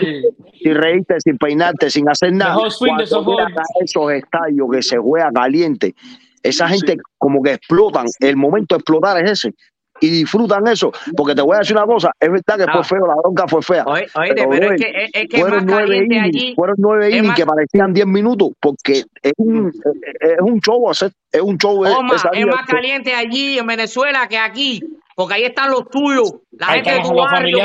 sin 0.61 0.75
reírte, 0.75 1.15
sin 1.19 1.37
peinarte, 1.37 1.89
sin 1.89 2.07
hacer 2.07 2.31
nada. 2.33 2.55
De 2.55 2.69
Cuando 2.77 3.03
esos 3.03 4.11
estadios 4.11 4.67
que 4.71 4.83
se 4.83 4.97
juega 4.97 5.31
caliente, 5.31 5.95
esa 6.43 6.67
gente 6.67 6.97
como 7.17 7.41
que 7.41 7.53
explotan, 7.53 8.05
el 8.19 8.37
momento 8.37 8.75
de 8.75 8.79
explotar 8.79 9.23
es 9.23 9.31
ese. 9.31 9.53
Y 10.01 10.09
disfrutan 10.09 10.67
eso, 10.67 10.91
porque 11.15 11.35
te 11.35 11.41
voy 11.41 11.55
a 11.55 11.59
decir 11.59 11.75
una 11.77 11.85
cosa, 11.85 12.11
es 12.19 12.29
verdad 12.29 12.57
que 12.57 12.71
fue 12.71 12.81
Ah. 12.81 12.83
feo, 12.83 13.07
la 13.07 13.15
bronca 13.15 13.47
fue 13.47 13.61
fea. 13.61 13.83
Oye, 13.85 14.07
oíste, 14.15 14.35
Pero, 14.35 14.49
pero 14.49 14.71
es 14.73 14.81
que, 14.81 14.89
es, 15.03 15.09
es 15.13 15.29
que 15.29 15.37
es 15.37 15.41
más 15.43 15.49
fueron 15.49 15.65
nueve 15.67 15.85
caliente 15.87 16.15
innings, 16.15 16.35
allí. 16.35 16.55
fueron 16.55 16.75
nueve 16.79 17.03
es 17.07 17.11
innings 17.13 17.27
más- 17.27 17.37
que 17.37 17.45
parecían 17.45 17.93
10 17.93 18.07
minutos, 18.07 18.49
porque 18.59 19.03
es 19.21 19.33
un, 19.37 19.71
es 20.19 20.37
un 20.41 20.59
show 20.59 20.89
hacer, 20.89 21.11
es 21.31 21.41
un 21.41 21.57
show 21.57 21.85
esa 21.85 22.29
es 22.33 22.39
liga. 22.39 22.55
más 22.55 22.65
caliente 22.65 23.13
allí 23.13 23.59
en 23.59 23.67
Venezuela 23.67 24.27
que 24.27 24.37
aquí, 24.39 24.81
porque 25.15 25.35
ahí 25.35 25.43
están 25.43 25.69
los 25.69 25.87
tuyos, 25.89 26.33
la 26.51 26.67
Ahí 26.69 26.83
gente 26.83 26.91
de 26.93 27.01
tu 27.07 27.13
barrio, 27.15 27.57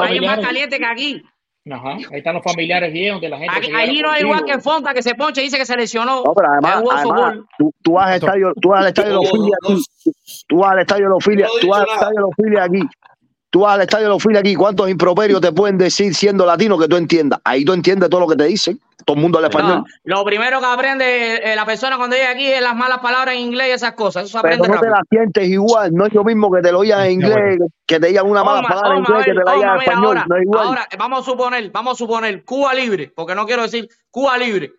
ahí 0.00 0.16
es 0.16 0.22
más 0.22 0.40
caliente 0.40 0.78
que 0.78 0.84
aquí. 0.86 1.22
Ajá. 1.70 1.92
Ahí 1.94 2.18
están 2.18 2.34
los 2.34 2.42
familiares 2.44 2.92
viejos 2.92 3.20
de 3.22 3.28
la 3.30 3.38
gente. 3.38 3.54
Aquí- 3.56 3.72
allí 3.74 4.02
no 4.02 4.08
contigo. 4.10 4.28
igual 4.28 4.44
que 4.44 4.58
Fonta 4.60 4.92
que 4.92 5.02
se 5.02 5.14
ponche 5.14 5.40
y 5.40 5.44
dice 5.44 5.56
que 5.56 5.64
se 5.64 5.76
lesionó. 5.76 6.22
No, 6.22 6.34
pero 6.34 6.48
además, 6.52 6.82
además 6.92 7.34
tú, 7.58 7.72
tú 7.82 7.92
vas 7.92 8.08
al 8.08 8.14
estadio, 8.16 8.52
tú 8.60 8.68
vas 8.68 8.80
al 8.82 8.88
estadio 8.88 9.08
de 9.08 9.14
los 9.16 9.30
Phillies 9.30 9.54
aquí, 9.64 9.82
tú 10.46 10.56
vas 10.58 10.72
al 10.72 10.78
estadio 10.80 11.04
de 11.04 11.08
los 11.10 11.24
Phillies, 11.24 11.48
tú 11.62 11.68
vas 11.68 11.80
al 11.80 11.86
estadio 11.88 12.14
de 12.16 12.20
los 12.20 12.30
Phillies 12.36 12.60
aquí, 12.60 12.80
tú 13.54 13.60
vas 13.60 13.74
al 13.74 13.82
estadio 13.82 14.06
de 14.06 14.08
los 14.10 14.20
Phillies 14.20 14.40
aquí, 14.40 14.56
¿cuántos 14.56 14.90
improperios 14.90 15.40
te 15.40 15.52
pueden 15.52 15.78
decir 15.78 16.12
siendo 16.12 16.44
latino 16.44 16.76
que 16.76 16.88
tú 16.88 16.96
entiendas? 16.96 17.38
Ahí 17.44 17.64
tú 17.64 17.72
entiendes 17.72 18.10
todo 18.10 18.22
lo 18.22 18.26
que 18.26 18.34
te 18.34 18.46
dicen. 18.46 18.80
Todo 19.04 19.14
el 19.16 19.22
mundo 19.22 19.38
habla 19.38 19.46
español. 19.48 19.84
No, 20.04 20.16
lo 20.16 20.24
primero 20.24 20.58
que 20.58 20.66
aprende 20.66 21.36
eh, 21.36 21.54
la 21.54 21.64
persona 21.64 21.96
cuando 21.96 22.16
llega 22.16 22.30
aquí 22.30 22.46
es 22.48 22.60
las 22.60 22.74
malas 22.74 22.98
palabras 22.98 23.36
en 23.36 23.42
inglés 23.42 23.68
y 23.68 23.70
esas 23.70 23.92
cosas. 23.92 24.24
Eso 24.24 24.38
se 24.38 24.42
Pero 24.42 24.54
aprende 24.56 24.68
no 24.68 24.80
te 24.80 24.86
rápido. 24.88 24.94
la 24.96 25.02
sientes 25.08 25.48
igual. 25.48 25.92
No 25.94 26.04
es 26.06 26.12
lo 26.14 26.24
mismo 26.24 26.50
que 26.50 26.62
te 26.62 26.72
lo 26.72 26.80
digan 26.80 27.04
en 27.06 27.12
inglés, 27.12 27.58
que 27.86 28.00
te 28.00 28.08
digan 28.08 28.26
una 28.28 28.42
mala 28.42 28.58
Oma, 28.58 28.68
palabra 28.68 28.90
en 28.94 28.98
inglés, 28.98 29.24
que 29.24 29.30
te 29.34 29.44
la 29.44 29.52
digan 29.54 29.74
en 29.76 29.80
español. 29.82 30.04
ahora, 30.06 30.24
no 30.28 30.36
es 30.36 30.42
igual. 30.42 30.66
ahora, 30.66 30.88
vamos 30.98 31.20
a 31.20 31.24
suponer, 31.30 31.70
vamos 31.70 31.92
a 31.92 31.96
suponer, 31.96 32.44
Cuba 32.44 32.74
libre, 32.74 33.12
porque 33.14 33.36
no 33.36 33.46
quiero 33.46 33.62
decir 33.62 33.88
Cuba 34.10 34.36
libre. 34.36 34.72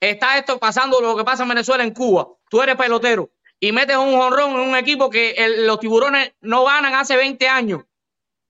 Está 0.00 0.38
esto 0.38 0.58
pasando 0.58 0.98
lo 1.02 1.14
que 1.16 1.24
pasa 1.24 1.42
en 1.42 1.50
Venezuela 1.50 1.84
en 1.84 1.92
Cuba. 1.92 2.28
Tú 2.48 2.62
eres 2.62 2.76
pelotero 2.76 3.28
y 3.60 3.72
metes 3.72 3.96
un 3.96 4.16
jonrón 4.16 4.52
en 4.52 4.60
un 4.70 4.76
equipo 4.76 5.10
que 5.10 5.32
el- 5.32 5.66
los 5.66 5.78
tiburones 5.80 6.32
no 6.40 6.64
ganan 6.64 6.94
hace 6.94 7.14
20 7.16 7.46
años. 7.48 7.82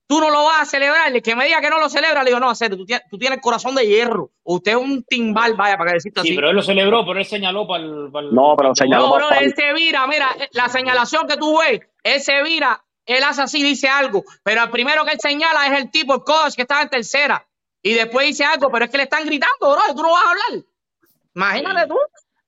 Tú 0.05 0.19
no 0.19 0.29
lo 0.29 0.43
vas 0.43 0.61
a 0.61 0.65
celebrar. 0.65 1.11
El 1.15 1.21
que 1.21 1.35
me 1.35 1.45
diga 1.45 1.61
que 1.61 1.69
no 1.69 1.79
lo 1.79 1.89
celebra, 1.89 2.23
le 2.23 2.29
digo, 2.29 2.39
no, 2.39 2.49
hacer, 2.49 2.75
tú, 2.75 2.85
tienes, 2.85 3.07
tú 3.09 3.17
tienes 3.17 3.39
corazón 3.41 3.73
de 3.75 3.87
hierro. 3.87 4.31
Usted 4.43 4.71
es 4.73 4.77
un 4.77 5.03
timbal, 5.03 5.53
vaya, 5.55 5.77
para 5.77 5.91
que 5.91 5.95
decirte 5.95 6.21
Sí, 6.21 6.27
así. 6.29 6.35
pero 6.35 6.49
él 6.49 6.55
lo 6.55 6.61
celebró, 6.61 7.05
pero 7.05 7.19
él 7.19 7.25
señaló 7.25 7.65
para 7.65 7.83
el. 7.83 8.11
No, 8.31 8.55
pero 8.57 8.75
señaló 8.75 9.05
No, 9.05 9.11
para- 9.13 9.25
bro, 9.25 9.29
para- 9.29 9.41
él 9.45 9.53
se 9.55 9.73
vira, 9.73 10.05
mira, 10.07 10.29
eh, 10.39 10.49
la 10.51 10.67
señalación 10.69 11.25
que 11.27 11.37
tú 11.37 11.57
ves, 11.59 11.79
él 12.03 12.21
se 12.21 12.43
vira, 12.43 12.83
él 13.05 13.23
hace 13.23 13.41
así, 13.43 13.63
dice 13.63 13.87
algo, 13.87 14.23
pero 14.43 14.63
el 14.63 14.69
primero 14.69 15.05
que 15.05 15.11
él 15.13 15.19
señala 15.21 15.67
es 15.67 15.79
el 15.81 15.89
tipo, 15.89 16.13
el 16.15 16.23
coach 16.23 16.55
que 16.55 16.63
estaba 16.63 16.81
en 16.81 16.89
tercera, 16.89 17.45
y 17.81 17.93
después 17.93 18.27
dice 18.27 18.43
algo, 18.45 18.69
pero 18.71 18.85
es 18.85 18.91
que 18.91 18.97
le 18.97 19.03
están 19.03 19.25
gritando, 19.25 19.57
bro, 19.71 19.81
y 19.89 19.95
tú 19.95 20.03
no 20.03 20.11
vas 20.11 20.25
a 20.25 20.29
hablar. 20.31 20.65
Imagínate 21.35 21.87
tú. 21.87 21.97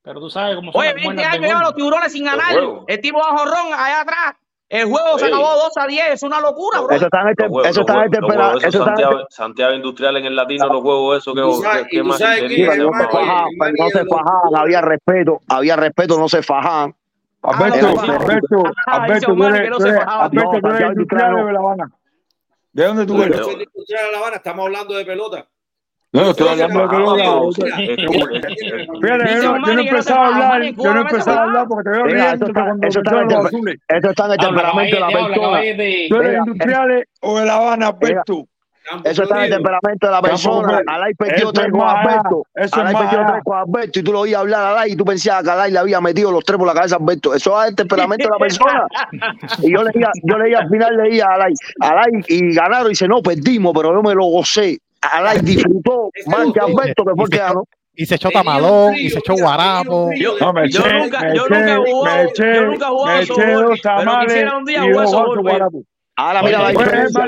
Pero 0.04 0.20
tú 0.20 0.30
sabes 0.30 0.56
cómo 0.56 0.72
son 0.72 0.80
Oye, 0.82 0.90
las 0.90 0.96
20 0.96 1.14
buenas 1.16 1.34
años 1.34 1.48
llevan 1.48 1.64
los 1.64 1.76
tiburones 1.76 2.12
sin 2.12 2.26
ganar. 2.26 2.56
El 2.88 3.02
tipo 3.02 3.18
va 3.18 3.30
a 3.30 3.38
jorrón 3.38 3.74
allá 3.74 4.02
atrás. 4.02 4.36
El 4.68 4.86
juego 4.86 5.20
se 5.20 5.28
acabó 5.28 5.54
2 5.56 5.78
a 5.78 5.88
10, 5.88 6.08
es 6.14 6.24
una 6.24 6.42
locura, 6.42 6.82
bro. 6.82 6.96
Eso 6.96 7.06
está 7.06 7.22
en 7.22 7.28
este, 7.30 7.46
eso 7.46 7.86
este 7.86 8.68
eso 8.68 8.84
Santiago, 8.84 9.26
Santiago 9.30 9.74
Industrial 9.76 10.18
en 10.18 10.26
el 10.26 10.36
latino, 10.36 10.68
los 10.68 10.82
juegos 10.82 11.20
esos 11.20 11.36
que, 11.36 12.02
más 12.04 12.20
no 12.20 13.90
se 13.90 14.06
fajaban, 14.06 14.56
había 14.56 14.82
respeto, 14.82 15.40
había 15.48 15.76
respeto, 15.76 16.18
no 16.18 16.28
se 16.28 16.42
fajaban. 16.42 16.96
Alberto. 17.44 17.88
Alberto, 18.00 18.64
Alberto. 18.88 19.84
Alberto, 20.08 20.92
Industrial 20.94 21.36
de 21.46 21.54
La 21.54 21.60
Habana. 21.60 21.92
¿De 22.74 22.86
dónde 22.86 23.06
tú 23.06 23.22
eres? 23.22 23.38
no 23.38 23.44
soy 23.44 23.56
de 23.58 23.64
Industrial 23.64 24.06
de 24.06 24.12
La 24.12 24.18
Habana, 24.18 24.38
estamos 24.38 24.66
hablando 24.66 24.96
de 24.96 25.06
pelota. 25.06 25.48
No, 26.16 26.30
estoy 26.30 26.48
hablando 26.48 26.80
de 26.80 26.88
Fíjate, 29.02 29.26
yo 29.34 29.36
Dice 29.36 29.46
no, 29.46 29.56
yo 29.56 29.60
no 29.60 29.66
se 29.66 29.90
empezaba 29.90 30.26
a 30.28 30.28
hablar, 30.28 30.64
yo 30.64 30.84
no 30.84 30.94
no 30.94 31.02
empezaba 31.02 31.38
a 31.40 31.44
hablar 31.44 31.68
porque 31.68 31.84
te 31.84 31.90
veo 31.90 32.04
riendo 32.06 32.34
eso 32.36 32.46
está, 32.46 32.64
cuando 32.64 32.88
eso 32.88 33.00
está 33.00 33.12
en 33.12 33.18
el, 33.18 33.24
los 33.24 33.34
temper- 33.34 33.48
azules. 33.48 33.76
eso 33.88 34.10
está 34.10 34.26
en 34.26 34.32
el 34.32 34.38
Habla, 34.40 34.48
temperamento 34.48 34.96
de 34.96 35.02
la 35.02 35.08
persona. 35.08 35.60
¿Tú 36.10 36.16
eres 36.22 36.38
industriales 36.38 37.04
o 37.22 37.40
de 37.40 37.46
La 37.46 37.56
Habana, 37.56 37.88
Alberto? 37.88 38.48
Campo 38.88 39.10
Eso 39.10 39.24
está 39.24 39.38
en 39.38 39.44
el 39.46 39.50
temperamento 39.50 40.06
de 40.06 40.12
la 40.14 40.22
persona. 40.22 40.82
Alay 40.86 41.14
perdió 41.16 41.52
tres 41.52 41.66
es 41.66 41.72
con 41.72 41.82
Alberto. 41.82 42.44
eso 42.54 42.80
Alay 42.82 42.94
perdió 42.96 43.26
tres 43.28 43.42
con 43.44 43.58
Alberto 43.58 44.00
y 44.00 44.04
tú 44.04 44.12
lo 44.14 44.20
oías 44.20 44.40
hablar 44.42 44.62
a 44.62 44.70
Alay 44.74 44.92
y 44.92 44.96
tú 44.96 45.04
pensabas 45.04 45.44
que 45.44 45.50
Alay 45.50 45.72
le 45.72 45.80
había 45.80 46.00
metido 46.02 46.32
los 46.32 46.44
tres 46.46 46.58
por 46.60 46.68
la 46.68 46.74
cabeza 46.76 46.96
a 46.96 47.00
Alberto. 47.00 47.34
Eso 47.34 47.62
es 47.64 47.70
el 47.70 47.76
temperamento 47.76 48.26
de 48.28 48.30
la 48.32 48.38
persona. 48.38 48.86
Y 49.64 49.74
yo 49.74 49.82
leía, 49.84 50.12
yo 50.24 50.38
leía 50.38 50.60
al 50.60 50.70
final, 50.70 50.98
leía 50.98 51.26
a 51.26 51.34
Alay, 51.34 51.54
Alay 51.82 52.12
y 52.28 52.54
ganaron 52.54 52.86
y 52.86 52.90
dice, 52.90 53.08
no, 53.08 53.22
perdimos, 53.24 53.74
pero 53.76 53.92
yo 53.92 54.04
me 54.04 54.14
lo 54.14 54.26
gocé. 54.26 54.78
Alay 55.08 55.40
disfrutó 55.42 56.10
Ese 56.14 56.30
más 56.30 56.52
que. 56.54 56.60
Alberto, 56.60 57.04
que 57.06 57.12
fue 57.16 57.24
el 57.26 57.30
que 57.30 57.38
ganó. 57.38 57.64
Y 57.98 58.06
se 58.06 58.16
echó 58.16 58.30
tamalón, 58.30 58.94
y 58.96 59.10
se 59.10 59.20
echó 59.20 59.36
guarapo. 59.36 60.08
frío 60.10 60.34
de- 60.36 60.42
No, 60.42 60.52
me 60.54 60.70
Yo 60.70 60.82
eché, 60.82 60.94
nunca- 61.00 61.22
me 61.22 61.36
yo 61.36 61.44
nunca 61.44 61.58
he 61.58 61.64
eché, 61.74 61.92
jugado- 61.92 62.16
me 62.16 62.24
eché, 62.24 62.56
yo 62.56 62.66
nunca 62.66 62.86
he 62.86 62.90
jugado 62.90 63.18
me 63.20 63.26
softball, 63.26 63.80
pero 63.98 64.20
quisiera 64.20 64.58
un 64.58 64.66
día 64.66 64.86
y 64.86 64.92
jugar 64.92 65.08
softball. 65.08 65.70
Ahora 66.18 66.44
mira 66.44 66.60
la 66.62 66.70
diferencia. 66.70 67.24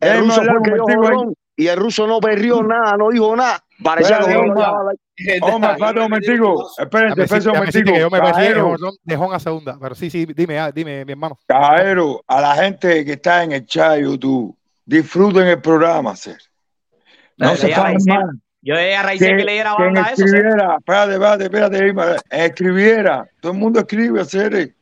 El 0.00 0.20
ruso 0.20 0.42
fue 0.42 0.62
que 0.62 0.70
dio 0.70 1.32
y 1.56 1.66
el 1.66 1.76
ruso 1.76 2.06
no 2.06 2.20
perdió 2.20 2.62
nada, 2.62 2.96
no 2.96 3.08
dijo 3.10 3.36
nada. 3.36 3.60
Parecía 3.82 4.18
que 4.20 4.34
Omar. 5.42 5.72
espérate 5.72 5.98
un 5.98 6.02
momentico. 6.04 6.66
Espérate, 6.78 7.22
espérate 7.22 7.48
un 7.50 7.54
momentico. 7.56 7.90
yo 7.98 8.10
me 8.10 8.18
metí 8.20 8.26
en 8.26 8.26
el 8.26 8.32
Cajero, 8.32 8.68
jonrón 8.70 8.94
de 9.02 9.16
Jon 9.16 9.34
a 9.34 9.38
segunda. 9.38 9.78
Pero 9.80 9.94
sí, 9.94 10.08
sí, 10.10 10.26
dime, 10.34 10.58
ah, 10.58 10.72
dime, 10.72 11.04
mi 11.04 11.12
hermano. 11.12 11.38
Cajero, 11.46 12.22
a 12.26 12.40
la 12.40 12.54
gente 12.54 13.04
que 13.04 13.12
está 13.12 13.42
en 13.44 13.52
el 13.52 13.66
chat 13.66 13.96
de 13.96 14.02
YouTube, 14.02 14.56
disfruten 14.90 15.46
el 15.46 15.60
programa, 15.60 16.16
ser. 16.16 16.38
No 17.36 17.54
se 17.54 17.68
más. 17.68 18.04
Yo 18.62 18.74
le 18.74 18.84
dije 18.84 18.96
a 18.96 19.00
Que, 19.00 19.06
Raicel 19.06 19.36
que 19.38 19.44
leyera 19.44 19.74
banda 19.74 20.02
eso. 20.02 20.16
¿sí? 20.16 20.22
escribiera, 20.24 20.76
espérate, 20.78 21.12
espérate, 21.12 21.44
espérate, 21.44 21.78
Irma, 21.86 22.16
escribiera, 22.28 23.26
todo 23.40 23.52
el 23.52 23.58
mundo 23.58 23.80
escribe, 23.80 24.20
hacer. 24.20 24.74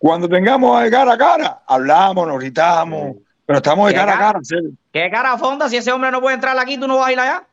Cuando 0.00 0.28
tengamos 0.28 0.82
de 0.82 0.90
cara 0.90 1.12
a 1.14 1.18
cara, 1.18 1.62
hablamos, 1.66 2.26
nos 2.28 2.38
gritamos, 2.38 3.16
pero 3.46 3.58
estamos 3.58 3.86
de 3.86 3.94
¿Qué 3.94 4.00
cara 4.00 4.14
a 4.14 4.18
cara? 4.18 4.38
hacer. 4.40 4.62
¿Qué 4.92 5.10
cara 5.10 5.38
fonda? 5.38 5.68
Si 5.70 5.76
ese 5.76 5.92
hombre 5.92 6.10
no 6.10 6.20
puede 6.20 6.34
entrar 6.34 6.58
aquí, 6.58 6.76
tú 6.76 6.86
no 6.86 6.98
vas 6.98 7.08
a 7.08 7.12
ir 7.12 7.20
allá. 7.20 7.46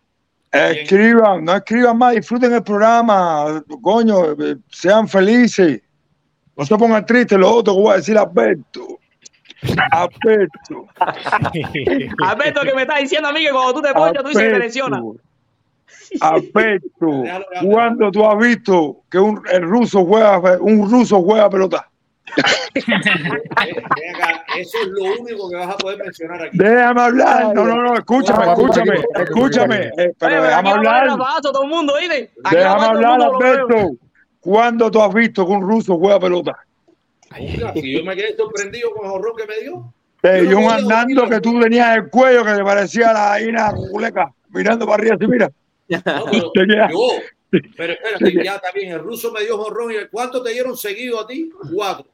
Escriban, 0.52 1.46
no 1.46 1.56
escriban 1.56 1.98
más, 1.98 2.16
disfruten 2.16 2.52
el 2.54 2.64
programa, 2.64 3.64
coño, 3.82 4.32
eh, 4.32 4.58
sean 4.70 5.08
felices. 5.08 5.82
No 6.58 6.66
se 6.66 6.76
pongan 6.76 7.06
tristes 7.06 7.38
los 7.38 7.52
otros 7.52 7.78
que 7.78 7.82
voy 7.84 7.94
a 7.94 7.98
decir 7.98 8.18
Alberto. 8.18 8.99
Alberto. 9.92 10.88
Alberto, 12.26 12.62
que 12.64 12.74
me 12.74 12.84
está 12.84 12.98
diciendo 12.98 13.28
a 13.30 13.34
mí 13.34 13.44
que 13.44 13.52
cuando 13.52 13.74
tú 13.74 13.82
te 13.82 13.94
ponchas, 13.94 14.24
tú 14.24 14.30
dices 14.30 14.54
que 14.54 14.60
lesionas. 14.60 15.02
Alberto. 16.22 17.24
¿cuándo 17.64 18.12
tú 18.12 18.26
has 18.26 18.38
visto 18.40 19.02
que 19.10 19.20
un, 19.20 19.42
el 19.52 19.64
ruso 19.64 20.06
juega, 20.06 20.40
un 20.60 20.90
ruso 20.90 21.22
juega 21.22 21.50
pelota? 21.50 21.90
Eso 22.76 22.92
es 24.82 24.88
lo 24.88 25.04
único 25.20 25.50
que 25.50 25.56
vas 25.56 25.70
a 25.70 25.78
poder 25.78 25.98
mencionar 25.98 26.44
aquí. 26.44 26.56
Déjame 26.58 27.02
hablar. 27.02 27.56
No, 27.56 27.66
no, 27.66 27.82
no, 27.82 27.96
escúchame, 27.96 28.46
escúchame, 28.46 29.04
escúchame. 29.16 29.90
eh, 29.98 30.14
pero 30.18 30.44
déjame 30.44 30.70
hablar. 30.70 31.08
todo 31.42 31.66
Déjame 32.52 32.86
hablar. 32.86 33.22
Alberto. 33.22 33.92
¿Cuándo 34.40 34.92
tú 34.92 35.02
has 35.02 35.14
visto 35.14 35.46
que 35.46 35.52
un 35.52 35.62
ruso 35.62 35.98
juega 35.98 36.20
pelota? 36.20 36.58
Si 37.74 37.94
yo 37.94 38.04
me 38.04 38.16
quedé 38.16 38.36
sorprendido 38.36 38.92
con 38.94 39.06
el 39.06 39.12
horror 39.12 39.36
que 39.36 39.46
me 39.46 39.60
dio. 39.60 39.94
Eh, 40.24 40.48
Yo 40.50 40.60
un 40.60 40.70
andando 40.70 41.30
que 41.30 41.40
tú 41.40 41.60
tenías 41.60 41.96
el 41.96 42.10
cuello 42.10 42.44
que 42.44 42.54
te 42.54 42.64
parecía 42.64 43.14
la 43.14 43.42
Ina 43.42 43.74
Culeca, 43.74 44.34
mirando 44.50 44.86
para 44.86 44.96
arriba 44.96 45.16
así, 45.16 45.28
mira. 45.28 45.50
No, 45.88 46.52
pero 46.54 46.66
yo, 46.90 47.10
pero 47.78 47.94
espérate, 47.94 48.44
ya 48.44 48.56
está 48.56 48.72
bien. 48.74 48.92
El 48.92 49.00
ruso 49.00 49.32
me 49.32 49.42
dio 49.44 49.58
jorrón. 49.58 49.92
¿Y 49.92 50.08
cuánto 50.12 50.44
te 50.44 50.52
dieron 50.52 50.78
seguido 50.78 51.20
a 51.22 51.28
ti? 51.28 51.50
Cuatro. 51.74 52.06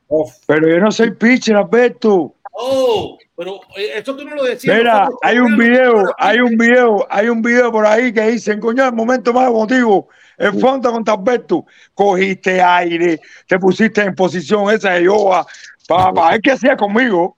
Pero 0.45 0.69
yo 0.69 0.79
no 0.79 0.91
soy 0.91 1.11
pitcher, 1.11 1.55
Alberto. 1.55 2.35
Oh, 2.57 3.17
pero 3.35 3.59
eh, 3.75 3.93
esto 3.95 4.15
tú 4.15 4.23
no 4.23 4.33
lo 4.33 4.43
decías. 4.43 4.77
Mira, 4.77 5.09
hay 5.21 5.39
un 5.39 5.57
video, 5.57 6.05
hay 6.17 6.39
un 6.39 6.55
video, 6.57 7.05
hay 7.09 7.27
un 7.27 7.41
video 7.41 7.69
por 7.69 7.85
ahí 7.85 8.13
que 8.13 8.21
dicen, 8.27 8.61
coño, 8.61 8.85
el 8.85 8.93
momento 8.93 9.33
más 9.33 9.49
emotivo, 9.49 10.07
el 10.37 10.59
fondo 10.59 10.91
contra 10.91 11.13
Alberto, 11.13 11.65
cogiste 11.93 12.61
aire, 12.61 13.19
te 13.47 13.57
pusiste 13.59 14.01
en 14.01 14.13
posición 14.15 14.69
esa 14.73 14.91
de 14.93 15.03
yoga, 15.05 15.45
para 15.87 16.31
ver 16.31 16.41
qué 16.41 16.51
hacía 16.51 16.75
conmigo, 16.75 17.37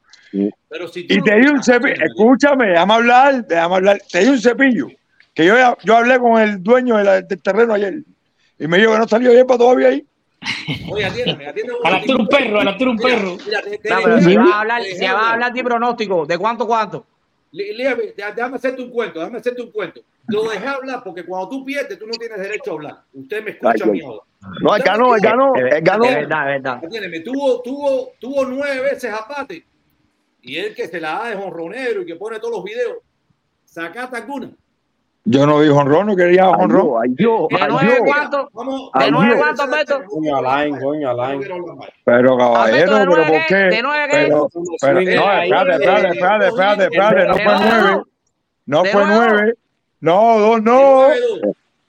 Pero 0.70 0.88
si 0.88 1.06
y 1.10 1.18
no- 1.18 1.24
te 1.24 1.36
di 1.36 1.48
un 1.48 1.64
cepillo, 1.64 1.96
escúchame, 2.04 2.68
déjame 2.68 2.94
hablar, 2.94 3.46
déjame 3.48 3.76
hablar, 3.76 4.02
te 4.12 4.20
di 4.20 4.28
un 4.30 4.40
cepillo, 4.40 4.88
que 5.34 5.46
yo, 5.46 5.56
yo 5.84 5.98
hablé 5.98 6.20
con 6.20 6.42
el 6.42 6.62
dueño 6.62 6.98
del 6.98 7.28
terreno 7.42 7.74
ayer, 7.74 8.04
y 8.60 8.68
me 8.68 8.78
dijo 8.78 8.92
que 8.94 9.00
no 9.00 9.08
salió 9.08 9.32
bien 9.32 9.46
para 9.48 9.58
todavía 9.60 9.90
ahí. 9.90 10.06
Oye, 10.92 11.06
atiéndeme, 11.06 11.48
atiéndeme. 11.48 11.80
A 11.84 11.90
la 11.92 11.98
un 11.98 12.28
perro, 12.28 12.60
a 12.60 12.64
la 12.64 12.78
un 12.80 12.98
perro. 12.98 13.38
mira, 13.46 13.62
te- 13.62 13.78
te- 13.80 13.90
No, 13.90 14.02
pero 14.04 14.22
si 14.22 14.36
vas 14.36 14.50
a 14.50 14.60
hablar, 14.62 14.84
si 14.84 15.06
vas 15.06 15.14
a 15.16 15.34
hablar 15.34 15.54
de 15.54 15.64
pronóstico, 15.64 16.26
¿de 16.26 16.38
cuánto 16.38 16.68
cuánto? 16.68 17.06
Dé- 17.52 18.14
déjame 18.36 18.56
hacerte 18.56 18.82
un 18.82 18.90
cuento, 18.90 19.20
déjame 19.20 19.38
hacerte 19.38 19.62
un 19.62 19.72
cuento. 19.72 20.02
Lo 20.28 20.44
dejé 20.50 20.68
hablar 20.68 21.02
porque 21.04 21.24
cuando 21.26 21.50
tú 21.50 21.64
pierdes, 21.66 21.98
tú 21.98 22.06
no 22.06 22.14
tienes 22.14 22.38
derecho 22.38 22.72
a 22.72 22.74
hablar. 22.74 23.04
Usted 23.14 23.44
me 23.44 23.52
escucha 23.52 23.72
Ay, 23.76 23.82
a 23.82 23.86
mí 23.86 24.02
ahora. 24.02 24.22
No, 24.62 24.76
él 24.76 24.84
ganó, 24.84 25.16
él 25.16 25.22
ganó, 25.22 25.56
él 25.56 25.82
ganó. 25.82 26.06
Es 26.06 26.16
verdad, 26.16 26.56
es 26.56 26.64
verdad. 26.64 27.24
Tuvo, 27.24 27.62
tuvo, 27.62 28.12
tuvo 28.20 28.46
nueve 28.46 28.82
veces 28.82 29.12
apate. 29.12 29.66
Y 30.42 30.58
él 30.58 30.76
que 30.76 30.88
se 30.88 31.00
la 31.00 31.14
da 31.14 31.30
de 31.30 31.36
jonronero 31.36 32.02
y 32.02 32.06
que 32.06 32.16
pone 32.16 32.40
todos 32.40 32.54
los 32.56 32.64
videos. 32.64 32.98
¿Sacaste 33.66 34.18
alguna? 34.18 34.52
Yo 35.30 35.46
no 35.46 35.60
vi 35.60 35.68
honrón, 35.68 36.08
no 36.08 36.16
quería 36.16 36.46
Ay, 36.46 36.54
honrón. 36.58 36.86
yo, 36.86 37.02
ay, 37.02 37.14
yo, 37.18 37.48
¿De 37.50 37.68
nueve 37.68 38.00
cuánto? 38.06 38.50
¿De 38.98 39.12
nueve 39.12 39.36
cuánto, 39.38 39.64
Alberto? 39.64 40.02
Coño, 40.08 40.38
Alain, 40.38 40.80
coño, 40.80 41.10
Alain. 41.10 41.42
Pero 42.06 42.38
caballero, 42.38 42.96
¿de 42.96 43.06
pero 43.08 43.28
¿por 43.28 43.46
qué? 43.48 43.56
¿De 43.56 43.82
nueve 43.82 44.08
qué? 44.10 44.18
Pero, 44.30 44.50
pero, 44.80 44.94
no, 44.94 45.02
espérate, 45.02 45.72
espérate, 45.74 46.08
espérate, 46.08 46.48
espérate, 46.48 46.84
espérate, 46.86 47.28
no 47.28 47.34
¿De 47.34 47.40
fue 47.40 47.54
nueve, 47.60 48.04
no 48.68 48.84
¿De 48.84 48.90
fue 48.90 49.06
nueve, 49.06 49.54
no, 50.00 50.40
dos, 50.40 50.62
no, 50.62 51.08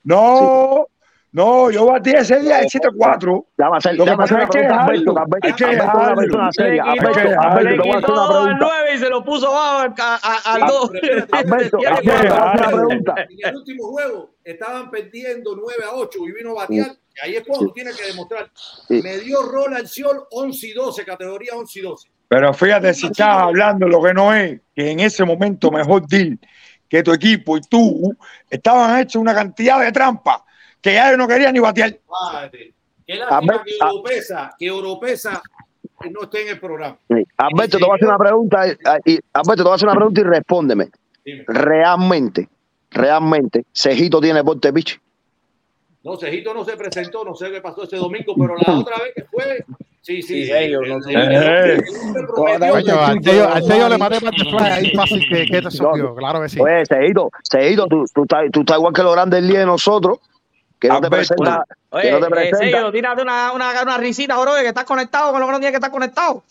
no, 0.03 0.87
no, 1.31 1.69
yo 1.69 1.85
batí 1.85 2.09
ese 2.11 2.39
día 2.39 2.59
el 2.61 2.65
7-4. 2.67 3.45
Déjame 3.57 3.77
hacer, 3.77 3.95
Lo 3.95 4.03
que 4.05 4.09
déjame 4.11 4.23
hacer 4.23 4.37
pasa 4.37 4.37
una 4.37 4.43
es 4.43 4.49
que 4.49 4.59
pregunta 4.59 4.75
a 4.75 4.83
Alberto, 4.83 5.13
dejarlo, 5.13 5.41
que 5.41 5.47
Alberto, 5.63 6.39
Alberto 6.39 6.39
Alberto, 6.39 7.41
Alberto, 7.41 7.69
le 7.69 7.77
quitó 7.77 7.95
al 7.95 8.27
pregunta. 8.29 8.57
nueve 8.59 8.95
y 8.95 8.97
se 8.97 9.09
lo 9.09 9.23
puso 9.23 9.51
bajo 9.51 9.77
al, 9.79 9.93
a- 9.99 10.19
a- 10.23 10.53
al 10.55 10.61
dos. 10.67 10.91
Alberto, 11.31 11.77
Tiene 12.01 12.31
una 12.31 12.53
pregunta. 12.53 13.15
En 13.29 13.47
el 13.47 13.55
último 13.55 13.83
juego 13.89 14.31
estaban 14.43 14.89
perdiendo 14.89 15.55
9 15.55 15.83
a 15.87 15.95
8 15.95 16.19
y 16.27 16.31
vino 16.31 16.51
a 16.51 16.53
batear. 16.61 16.87
Y 17.15 17.25
ahí 17.27 17.35
es 17.35 17.43
cuando 17.45 17.67
tú 17.67 17.73
tienes 17.73 17.95
que 17.95 18.07
demostrar. 18.07 18.49
Me 18.89 19.17
dio 19.19 19.43
rol 19.43 19.75
al 19.75 19.87
Ciol 19.87 20.23
11 20.31 20.67
y 20.67 20.73
12, 20.73 21.05
categoría 21.05 21.51
11 21.55 21.79
y 21.79 21.81
12. 21.83 22.09
Pero 22.27 22.53
fíjate, 22.53 22.93
si 22.93 23.07
estás 23.07 23.43
hablando 23.43 23.87
lo 23.87 24.01
que 24.01 24.13
no 24.13 24.33
es, 24.33 24.59
que 24.75 24.89
en 24.91 24.99
ese 25.01 25.23
momento 25.25 25.69
mejor 25.69 26.07
deal 26.07 26.39
que 26.87 27.03
tu 27.03 27.11
equipo 27.13 27.57
y 27.57 27.61
tú 27.61 28.15
estaban 28.49 28.99
hechos 28.99 29.21
una 29.21 29.35
cantidad 29.35 29.79
de 29.79 29.91
trampas 29.91 30.39
que 30.81 30.93
ya 30.93 31.11
yo 31.11 31.17
no 31.17 31.27
quería 31.27 31.51
ni 31.51 31.59
batear. 31.59 31.97
Padre, 32.31 32.73
qué 33.05 33.15
lástima 33.15 33.63
que 33.63 33.71
a- 33.81 33.87
Europesa, 33.89 34.55
que 34.57 34.65
Europesa 34.65 35.41
no 36.11 36.23
esté 36.23 36.43
en 36.43 36.47
el 36.49 36.59
programa. 36.59 36.97
Sí. 37.09 37.23
Alberto, 37.37 37.77
te 37.77 37.83
voy 37.83 37.91
a 37.91 37.95
hacer 37.95 38.07
una 38.07 38.17
pregunta. 38.17 38.67
eh, 38.67 38.77
y- 39.05 39.19
Alberto, 39.33 39.55
te 39.57 39.63
voy 39.63 39.71
a 39.71 39.75
hacer 39.75 39.87
una 39.89 39.95
pregunta 39.97 40.21
y 40.21 40.23
respóndeme. 40.23 40.89
Dime. 41.25 41.43
Realmente, 41.47 42.47
realmente, 42.91 43.65
Cejito 43.73 44.21
tiene 44.21 44.43
porte 44.43 44.71
pitch. 44.71 44.99
No, 46.03 46.15
Cejito 46.15 46.53
no 46.53 46.63
se 46.63 46.77
presentó, 46.77 47.25
no 47.25 47.35
sé 47.35 47.51
qué 47.51 47.59
pasó 47.59 47.83
ese 47.83 47.97
domingo, 47.97 48.33
pero 48.39 48.55
la 48.55 48.73
otra 48.79 48.97
vez 48.99 49.13
que 49.13 49.23
fue, 49.25 49.65
sí, 50.01 50.21
sí, 50.21 50.23
Sí, 50.23 50.45
sí. 50.45 50.51
ellos, 50.53 50.81
no 50.87 51.01
sé. 51.01 51.11
Eh. 51.13 51.81
Coño, 52.33 52.99
al 53.01 53.63
sello, 53.63 53.89
le 53.89 53.97
maté 53.97 54.17
para 54.21 54.75
ahí 54.75 54.91
fácil 54.95 55.21
que, 55.27 55.45
que 55.45 55.61
te 55.61 55.69
subió, 55.69 56.15
claro 56.15 56.41
que 56.41 56.47
sí. 56.49 56.59
Oye, 56.61 56.85
Cejito, 56.85 57.29
Cejito, 57.43 57.87
tú, 57.87 58.05
tú, 58.13 58.21
estás, 58.23 58.45
tú 58.51 58.61
estás 58.61 58.77
igual 58.77 58.93
que 58.93 59.03
los 59.03 59.13
grandes 59.13 59.41
líderes 59.41 59.59
de 59.61 59.65
nosotros, 59.65 60.19
que 60.79 60.87
no 60.87 61.01
te 61.01 61.07
Alberto. 61.07 61.35
presentan. 61.35 61.63
Que 61.67 61.97
Oye, 61.97 62.11
no 62.11 62.19
te 62.19 62.25
eh, 62.25 62.29
presentan. 62.29 62.59
Sergio, 62.59 62.91
tírate 62.91 63.21
una, 63.21 63.51
una, 63.51 63.81
una 63.81 63.97
risita, 63.97 64.39
bro, 64.39 64.53
que 64.55 64.67
estás 64.67 64.85
conectado 64.85 65.31
con 65.31 65.39
lo 65.41 65.47
que 65.47 65.51
no 65.51 65.59
tiene 65.59 65.71
que 65.71 65.77
estar 65.77 65.91
conectado. 65.91 66.43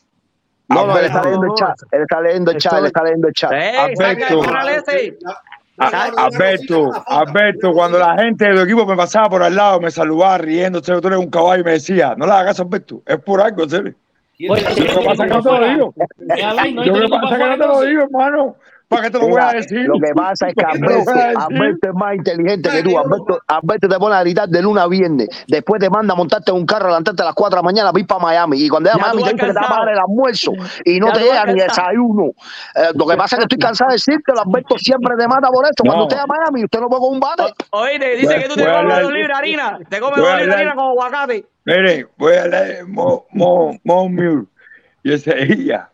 No, 0.68 0.86
no, 0.86 0.98
él 0.98 1.06
está 1.06 1.22
leyendo 1.22 1.46
el 1.46 1.54
chat. 1.54 1.76
Él 1.90 2.02
está 2.02 2.20
leyendo 2.20 2.50
el 2.50 2.58
chat, 2.58 2.72
él 2.74 2.86
está 2.86 3.02
leyendo 3.02 3.28
el 3.28 3.34
chat. 3.34 3.52
Eh, 3.52 3.78
Alberto. 3.78 4.02
saca 4.02 4.28
el 4.34 4.40
canal 4.44 4.68
ese. 4.68 5.18
A- 5.80 6.10
Alberto, 6.16 6.90
Alberto, 7.06 7.72
cuando 7.72 8.00
la 8.00 8.16
gente 8.18 8.46
del 8.46 8.58
equipo 8.62 8.84
me 8.84 8.96
pasaba 8.96 9.30
por 9.30 9.42
al 9.44 9.54
lado, 9.54 9.80
me 9.80 9.92
saludaba 9.92 10.36
riendo, 10.38 10.82
tú 10.82 10.92
eres 10.92 11.18
un 11.18 11.30
caballo 11.30 11.60
y 11.60 11.64
me 11.64 11.70
decía, 11.72 12.14
no 12.16 12.26
le 12.26 12.32
hagas 12.32 12.46
caso, 12.46 12.62
Alberto, 12.64 13.02
es 13.06 13.18
por 13.20 13.40
algo, 13.40 13.62
en 13.62 13.70
serio. 13.70 13.94
Oye, 14.50 14.64
que 14.64 15.04
pasa 15.04 15.24
que 15.24 15.30
no 15.30 15.42
te 15.42 15.50
lo 15.50 15.68
digo. 15.68 15.94
Tiempo 16.82 17.20
pasa 17.20 17.38
que 17.38 17.44
no 17.44 17.52
te 17.52 17.66
lo 17.66 17.80
digo, 17.82 18.02
hermano. 18.02 18.56
¿Para 18.88 19.02
qué 19.02 19.10
te 19.10 19.18
lo 19.18 19.28
voy 19.28 19.40
a 19.40 19.52
decir? 19.52 19.86
lo 19.86 20.00
que 20.00 20.14
pasa 20.14 20.48
es 20.48 20.54
que 20.54 20.62
¿Para 20.62 20.72
qué 20.72 20.78
te 20.78 20.84
lo 20.84 21.00
Alberto? 21.00 21.40
Alberto 21.40 21.88
es 21.88 21.94
más 21.94 22.14
inteligente 22.14 22.70
que 22.70 22.82
tú. 22.82 22.98
Alberto, 22.98 23.38
Alberto 23.46 23.88
te 23.88 23.98
pone 23.98 24.16
a 24.16 24.20
gritar 24.22 24.48
de 24.48 24.62
lunes 24.62 24.82
a 24.82 24.88
viernes. 24.88 25.28
Después 25.46 25.80
te 25.80 25.90
manda 25.90 26.14
a 26.14 26.16
montarte 26.16 26.50
en 26.50 26.56
un 26.56 26.66
carro, 26.66 26.88
levantarte 26.88 27.22
a 27.22 27.26
las 27.26 27.34
4 27.34 27.56
de 27.56 27.58
la 27.58 27.62
mañana 27.62 27.92
ir 27.94 28.06
para 28.06 28.20
Miami. 28.20 28.62
Y 28.64 28.68
cuando 28.68 28.90
llega 28.90 29.04
a 29.04 29.14
Miami 29.14 29.24
te 29.24 29.34
dice 29.34 29.46
que 29.46 29.52
te 29.52 29.52
va 29.52 29.60
a 29.60 29.62
cansado. 29.62 29.80
pagar 29.80 29.92
el 29.92 29.98
almuerzo. 29.98 30.52
Y 30.84 31.00
no 31.00 31.08
Ya 31.08 31.12
te 31.12 31.20
llega 31.20 31.44
ni 31.46 31.60
desayuno. 31.60 32.24
Eh, 32.74 32.88
lo 32.94 33.06
que 33.06 33.16
pasa 33.16 33.36
es 33.36 33.40
que 33.40 33.44
estoy 33.44 33.58
cansado 33.58 33.90
de 33.90 33.94
decirte, 33.96 34.32
el 34.32 34.38
Alberto 34.38 34.78
siempre 34.78 35.16
te 35.18 35.28
mata 35.28 35.48
por 35.48 35.64
esto. 35.66 35.84
Cuando 35.84 36.04
usted 36.04 36.18
a 36.18 36.26
Miami, 36.26 36.64
usted 36.64 36.80
no 36.80 36.88
puede 36.88 37.00
con 37.00 37.12
un 37.12 37.20
bate. 37.20 37.42
Oye, 37.70 37.98
te 37.98 38.16
dice 38.16 38.34
que 38.40 38.48
tú 38.48 38.54
te 38.54 38.64
comes 38.64 39.02
dos 39.02 39.12
libras 39.12 39.28
de 39.28 39.34
harina. 39.34 39.78
Te 39.88 40.00
comes 40.00 40.18
dos 40.18 40.28
libras 40.28 40.46
de 40.46 40.54
harina 40.54 40.74
con 40.74 40.84
aguacate. 40.86 41.46
Mire, 41.64 42.08
voy 42.16 42.34
a 42.34 42.46
leer 42.46 42.86
Mo, 42.86 43.26
Mo, 43.32 43.78
Mo 43.84 44.08
Mule. 44.08 44.46
Y 45.02 45.12
ese 45.12 45.34
día, 45.34 45.90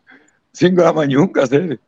5 0.53 0.77
de 0.77 0.87
la 0.87 0.93
mañana, 0.93 1.29
hacer. 1.43 1.81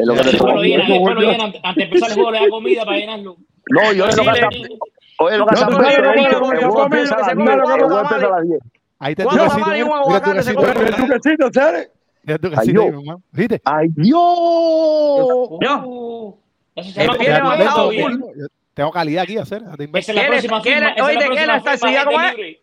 Es 0.00 0.06
lo 0.06 0.14
que 0.14 0.20
te 0.20 0.30
Después 0.30 0.40
lo 0.54 0.62
estoy 0.62 0.68
llenan, 0.70 0.88
después 0.88 1.14
lo 1.14 1.20
llenan. 1.20 1.52
Antes 1.62 1.74
de 1.76 1.82
empezar 1.84 2.08
el 2.10 2.14
juego 2.14 2.30
le 2.30 2.40
da 2.40 2.48
comida 2.48 2.84
para 2.84 2.96
llenarlo. 2.96 3.36
No, 3.70 3.92
yo 3.92 4.10
Sí, 4.10 4.16
lo 4.24 4.32
que 4.32 4.40
Oye, 5.22 5.36
lo 5.38 5.46
que 5.46 5.54
hace 5.54 5.64
No, 5.66 5.76
Alberto 5.76 5.82
no, 5.82 5.88
es 5.88 5.98
no, 5.98 6.02
que 6.02 6.02
no, 6.02 6.52
el 6.52 6.60
no, 6.60 6.70
juego 6.70 6.78
no, 6.78 6.84
empieza 6.84 7.14
a 7.14 7.18
no, 7.18 7.26
las 7.26 7.36
no, 7.36 7.44
10. 7.44 7.56
no, 7.56 7.56
no, 7.56 7.74
El 7.74 7.80
juego 7.80 7.88
no, 7.88 8.00
empieza 8.00 8.26
a 8.26 8.30
las 8.30 8.48
10. 8.48 8.60
Ahí 8.98 9.14
te 9.14 9.24
¿Cuántos 9.24 9.46
tu 9.54 9.60
Ay, 13.64 13.90
Tengo 18.74 18.92
calidad 18.92 19.24
aquí 19.24 19.36
a 19.36 19.42
hacer. 19.42 19.62
Esa 19.62 19.72
es 20.12 20.16
la 20.16 20.22
¿Qué 20.22 20.22
le- 20.22 20.26
próxima 20.28 20.60
firma. 20.62 20.88
es 20.90 21.02
oye, 21.02 21.14
la 21.14 21.20
¿de 21.20 21.26
qué 21.26 21.26
próxima 21.26 21.52
le 21.52 21.58
está 21.58 21.72
firma 21.72 21.88
así? 21.88 21.98
de 21.98 22.04
¿Cómo 22.04 22.20
es? 22.20 22.56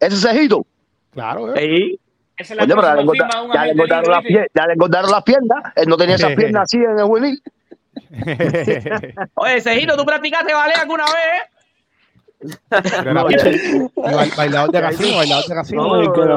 Ese 0.00 0.16
cejito. 0.16 0.66
Claro, 1.10 1.54
¿eh? 1.54 1.58
Sí. 1.58 2.00
Esa 2.38 2.54
es 2.54 2.56
la 2.56 2.62
Oye, 2.64 2.74
pero 2.74 2.82
ya 2.82 2.94
le, 2.94 3.04
ya 3.04 3.12
le 3.14 3.58
agente 3.58 3.70
engordaron 3.72 4.10
las 4.12 4.24
libre. 4.24 4.42
pie- 4.44 4.50
ya 4.54 4.66
le 4.66 4.72
engordaron 4.74 5.10
las 5.10 5.22
piernas. 5.24 5.72
Él 5.76 5.88
no 5.88 5.96
tenía 5.96 6.14
esas 6.16 6.32
piernas 6.36 6.62
así 6.62 6.76
en 6.78 6.98
el 6.98 7.04
juvenil. 7.04 7.42
Oye, 9.34 9.60
Cejito, 9.60 9.96
¿tú 9.96 10.04
practicaste 10.06 10.52
ballet 10.54 10.76
alguna 10.76 11.04
vez? 11.04 11.42
Bail- 13.96 14.32
bailador 14.36 14.70
de 14.70 14.80
casino, 14.80 15.16
bailador 15.16 15.44
de 15.46 15.54
casino. 15.54 15.82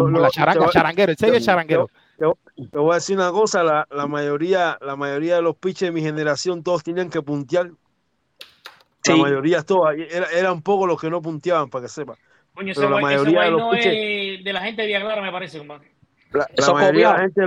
No, 0.09 0.19
la 0.19 0.29
charanga, 0.29 0.65
te- 0.65 0.71
charanguero, 0.71 1.11
el 1.11 1.17
sello 1.17 1.33
es 1.33 1.45
charanguero. 1.45 1.89
Te 2.17 2.77
voy 2.77 2.91
a 2.91 2.95
decir 2.95 3.15
una 3.17 3.31
cosa, 3.31 3.63
la, 3.63 3.87
la 3.91 4.07
mayoría, 4.07 4.77
la 4.81 4.95
mayoría 4.95 5.35
de 5.35 5.41
los 5.41 5.55
pitches 5.55 5.87
de 5.89 5.91
mi 5.91 6.01
generación 6.01 6.63
todos 6.63 6.83
tenían 6.83 7.09
que 7.09 7.21
puntear. 7.21 7.67
La 7.67 9.15
Sí. 9.15 9.19
mayoría 9.19 9.63
todos, 9.63 9.89
era, 10.11 10.27
eran 10.31 10.61
pocos 10.61 10.87
los 10.87 11.01
que 11.01 11.09
no 11.09 11.21
punteaban, 11.23 11.69
para 11.71 11.83
que 11.83 11.89
sepa. 11.89 12.15
Coño, 12.53 12.71
ese 12.71 12.81
Pero 12.81 12.93
la 12.95 12.99
guay, 13.01 13.15
ese 13.15 13.23
mayoría 13.23 13.37
guay 13.39 13.45
de 13.47 13.51
los 13.51 13.61
no 13.61 13.71
pitches- 13.71 14.37
es 14.39 14.43
de 14.43 14.53
la 14.53 14.61
gente 14.61 14.81
de 14.81 14.87
Villa 14.87 15.01
Clara, 15.01 15.21
me 15.21 15.31
parece, 15.31 15.57
compadre. 15.57 15.91
La, 16.33 16.47
mayoría 16.73 17.07
de 17.07 17.13
la 17.13 17.19
gente, 17.19 17.41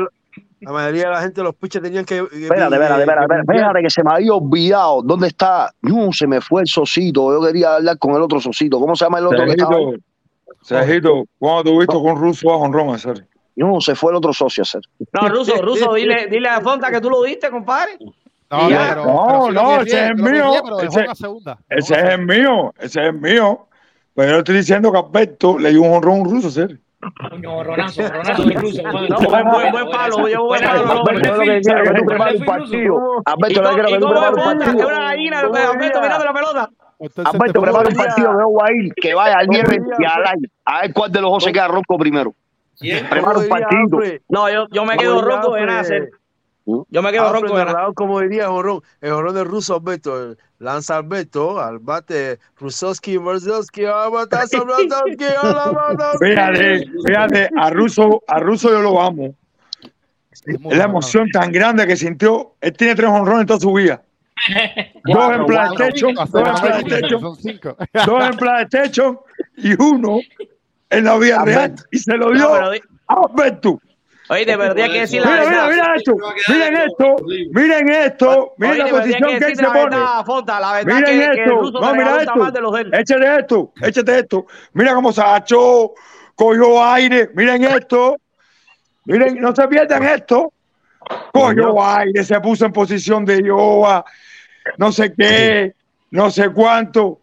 la 0.60 0.72
mayoría 0.72 1.02
de 1.04 1.10
la 1.10 1.20
gente, 1.22 1.42
los 1.42 1.54
pitches 1.54 1.82
tenían 1.82 2.04
que. 2.04 2.16
Espérate, 2.18 2.74
espérate, 2.74 3.00
espérate, 3.02 3.34
espérate. 3.40 3.82
que 3.82 3.90
se 3.90 4.02
me 4.04 4.12
había 4.12 4.32
olvidado. 4.34 5.02
¿Dónde 5.02 5.28
está? 5.28 5.70
No, 5.82 6.12
se 6.12 6.26
me 6.26 6.40
fue 6.40 6.62
el 6.62 6.66
socito. 6.66 7.32
Yo 7.32 7.46
quería 7.46 7.76
hablar 7.76 7.98
con 7.98 8.14
el 8.14 8.22
otro 8.22 8.40
socito. 8.40 8.78
¿Cómo 8.80 8.94
se 8.96 9.04
llama 9.04 9.18
el 9.18 9.26
otro 9.26 9.44
que 9.44 9.50
estaba? 9.52 9.74
Sergito, 9.76 10.02
Sergito, 10.62 11.24
¿cuándo 11.38 11.70
tuviste 11.72 11.94
con 11.94 12.16
Russo 12.16 12.50
a 12.50 12.56
Honrón, 12.56 12.94
hacer? 12.94 13.26
No, 13.56 13.80
se 13.80 13.94
fue 13.94 14.10
el 14.10 14.16
otro 14.16 14.32
socio 14.32 14.62
a 14.62 14.64
hacer. 14.64 14.80
No, 15.12 15.28
Ruso, 15.28 15.60
Ruso, 15.62 15.94
dile, 15.94 16.26
dile 16.30 16.48
a 16.48 16.60
Fonta 16.60 16.90
que 16.90 17.00
tú 17.00 17.08
lo 17.10 17.22
diste, 17.22 17.50
compadre. 17.50 17.98
No, 18.50 18.68
No, 18.70 19.50
no, 19.52 19.80
ese 19.80 19.82
es 19.82 20.14
tiene 20.16 20.30
mío, 20.30 20.52
ese- 20.80 21.06
es 21.70 21.90
el 21.90 22.26
mío, 22.26 22.72
ese 22.78 23.08
es 23.08 23.14
mío. 23.14 23.66
Pero 24.14 24.30
yo 24.32 24.38
estoy 24.38 24.56
diciendo 24.56 24.92
que 24.92 24.98
Alberto 24.98 25.58
le 25.58 25.70
dio 25.70 25.82
un 25.82 25.92
honrón 25.92 26.14
a 26.14 26.22
un 26.22 26.30
ruso, 26.30 26.48
hacer. 26.48 26.78
Coño, 27.30 27.62
Ronazo, 27.64 28.00
Ronazo 28.08 28.42
incluso. 28.44 28.82
compadre. 28.82 29.08
No, 29.10 29.18
buen- 29.18 29.44
buen- 29.50 29.72
buen 29.72 29.90
palo, 29.90 30.28
yo 30.28 30.44
buen 30.46 30.62
palo, 30.62 30.90
Alberto, 31.02 31.34
lo 31.34 31.40
que 31.42 31.60
quiero 31.60 31.82
es 31.82 31.90
que 31.90 31.94
tú 31.98 32.06
prepares 32.06 32.40
un 32.40 32.46
partido. 32.46 33.22
Alberto, 33.26 33.62
lo 33.62 33.68
que 33.68 33.74
quiero 33.74 33.88
es 33.88 33.94
que 33.94 34.00
tú 34.00 34.08
prepares 34.08 34.36
un 34.36 34.58
partido. 34.58 34.88
una 34.88 34.98
gallina, 35.04 35.40
Alberto 35.40 36.00
mirando 36.00 36.24
la 36.24 36.32
pelota. 36.32 36.70
Alberto, 37.24 37.60
prepara 37.60 37.88
un 37.88 37.94
partido 37.96 38.36
de 38.38 38.44
Guail 38.44 38.94
que 38.96 39.14
vaya 39.14 39.36
al 39.38 39.48
nieve 39.48 39.78
y 39.98 40.04
al 40.04 40.26
aire. 40.26 40.48
A 40.64 40.80
ver 40.82 40.92
cuál 40.94 41.12
de 41.12 41.20
los 41.20 41.30
dos 41.32 41.44
se 41.44 41.52
queda 41.52 41.68
ronco 41.68 41.98
primero. 41.98 42.32
Prepara 43.10 43.38
un 43.38 43.48
partido. 43.48 43.98
No, 44.28 44.48
yo, 44.50 44.66
yo 44.70 44.84
me 44.86 44.96
quedo 44.96 45.20
ronco 45.20 45.54
de 45.54 45.66
nada 45.66 45.80
hacer. 45.80 46.10
Yo 46.66 47.02
me 47.02 47.12
quedo 47.12 47.26
Alfred 47.26 47.42
ronco 47.42 47.58
narrador, 47.58 47.94
como 47.94 48.20
diría 48.20 48.48
Jorrón, 48.48 48.80
el 49.02 49.12
Jorrón 49.12 49.34
de 49.34 49.44
Russo 49.44 49.74
Alberto, 49.74 50.34
lanza 50.58 50.96
Alberto 50.96 51.60
al 51.60 51.78
bate, 51.78 52.38
Rusowski, 52.56 53.18
Marzowski, 53.18 53.84
a 53.84 54.08
batazo, 54.08 54.64
Bratowski, 54.66 55.24
a 55.24 55.52
la 55.52 55.70
Bratowski. 55.70 56.26
Fíjate, 56.26 56.86
fíjate, 57.06 57.50
a 57.58 57.70
Russo, 57.70 58.22
a 58.26 58.38
Russo 58.40 58.70
yo 58.70 58.80
lo 58.80 59.00
amo. 59.00 59.34
Es 60.30 60.60
la 60.76 60.84
emoción 60.84 61.28
tan 61.30 61.52
grande 61.52 61.86
que 61.86 61.96
sintió. 61.96 62.54
Él 62.60 62.72
tiene 62.72 62.94
tres 62.94 63.08
honrones 63.08 63.42
en 63.42 63.46
toda 63.46 63.60
su 63.60 63.72
vida. 63.72 64.02
Dos 65.04 65.32
en 65.32 65.46
PlayStation, 65.46 66.14
dos 68.06 68.24
en 68.24 68.36
PlayStation, 68.36 69.18
y 69.58 69.80
uno 69.80 70.18
en 70.90 71.04
la 71.04 71.18
vida 71.18 71.44
real. 71.44 71.74
Y 71.92 71.98
se 71.98 72.16
lo 72.16 72.32
dio 72.32 72.52
a 72.54 72.72
Alberto. 73.06 73.78
Oíste, 74.30 74.56
pero 74.56 74.74
tienes 74.74 74.92
que 74.92 75.00
decir 75.00 75.20
la 75.20 75.30
Mira, 75.30 75.44
mira, 75.44 75.66
verdad. 75.66 75.70
mira 75.70 75.94
esto, 75.96 76.16
miren 76.48 76.76
esto, 76.76 77.16
miren 77.52 77.88
esto, 77.90 78.54
miren 78.56 78.78
la 78.78 78.86
posición 78.88 79.30
que 79.30 79.38
que 79.38 79.44
él 79.44 79.56
se 79.56 79.64
pone. 79.64 79.82
verdad, 79.84 80.24
verdad 80.72 80.94
Miren 80.94 81.04
que, 81.04 81.18
que 81.18 81.24
el 81.24 81.40
esto, 81.40 81.60
ruso 81.60 81.80
no, 81.80 81.92
mira 81.94 82.10
de 82.12 82.16
de 82.16 82.22
esto, 82.24 82.96
échate 82.96 83.36
esto, 83.38 83.72
échate 83.82 84.18
esto. 84.20 84.46
Mira 84.72 84.94
cómo 84.94 85.12
se 85.12 85.20
agachó, 85.20 85.92
cogió 86.34 86.82
aire, 86.84 87.30
miren 87.34 87.64
esto, 87.64 88.16
miren, 89.04 89.40
no 89.40 89.54
se 89.54 89.68
pierdan 89.68 90.02
esto. 90.04 90.52
Cogió 91.30 91.84
aire, 91.84 92.24
se 92.24 92.40
puso 92.40 92.64
en 92.64 92.72
posición 92.72 93.26
de 93.26 93.42
yoga, 93.42 94.02
no 94.78 94.90
sé 94.90 95.12
qué, 95.12 95.74
no 96.10 96.30
sé 96.30 96.48
cuánto. 96.48 97.20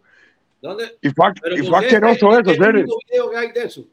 ¿Dónde? 0.60 0.96
Y 1.02 1.10
fue, 1.10 1.32
y 1.56 1.62
¿por 1.62 1.68
fue 1.68 1.80
qué 1.80 1.96
asqueroso 1.96 2.38
este- 2.38 2.42
eso, 2.42 2.50
este 2.52 2.64
serio. 2.64 2.80
único 2.84 2.96
video 3.10 3.30
que 3.30 3.36
hay 3.38 3.50
de 3.50 3.62
eso? 3.64 3.84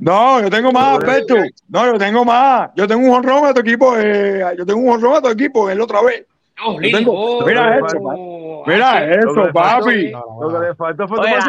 No, 0.00 0.40
yo 0.40 0.50
tengo 0.50 0.72
más, 0.72 0.98
Alberto. 0.98 1.34
No, 1.68 1.86
yo 1.86 1.98
tengo 1.98 2.24
más. 2.24 2.70
Yo 2.74 2.86
tengo 2.88 3.06
un 3.06 3.14
honrón 3.14 3.46
a 3.46 3.54
tu 3.54 3.60
equipo. 3.60 3.94
eh, 3.98 4.42
yo 4.56 4.64
tengo 4.66 4.80
un 4.80 4.88
honrón 4.90 5.16
a 5.16 5.20
tu 5.20 5.28
equipo 5.28 5.68
el 5.70 5.80
otra 5.80 6.02
vez. 6.02 6.24
Oh, 6.64 6.80
Yo 6.80 6.96
tengo- 6.98 7.38
lindo. 7.40 7.46
mira 7.46 7.78
Oh, 7.82 7.86
eso, 7.86 7.96
oh, 8.02 8.64
Mira 8.66 8.92
sí. 8.92 8.98
Lo 9.24 9.34
que 9.34 9.40
eso, 9.40 9.52
papi. 9.52 10.12
Lo 10.40 10.48
que 10.60 10.66
le 10.66 10.74
faltó 10.74 11.08
fue 11.08 11.18
Oye, 11.20 11.40
su 11.40 11.48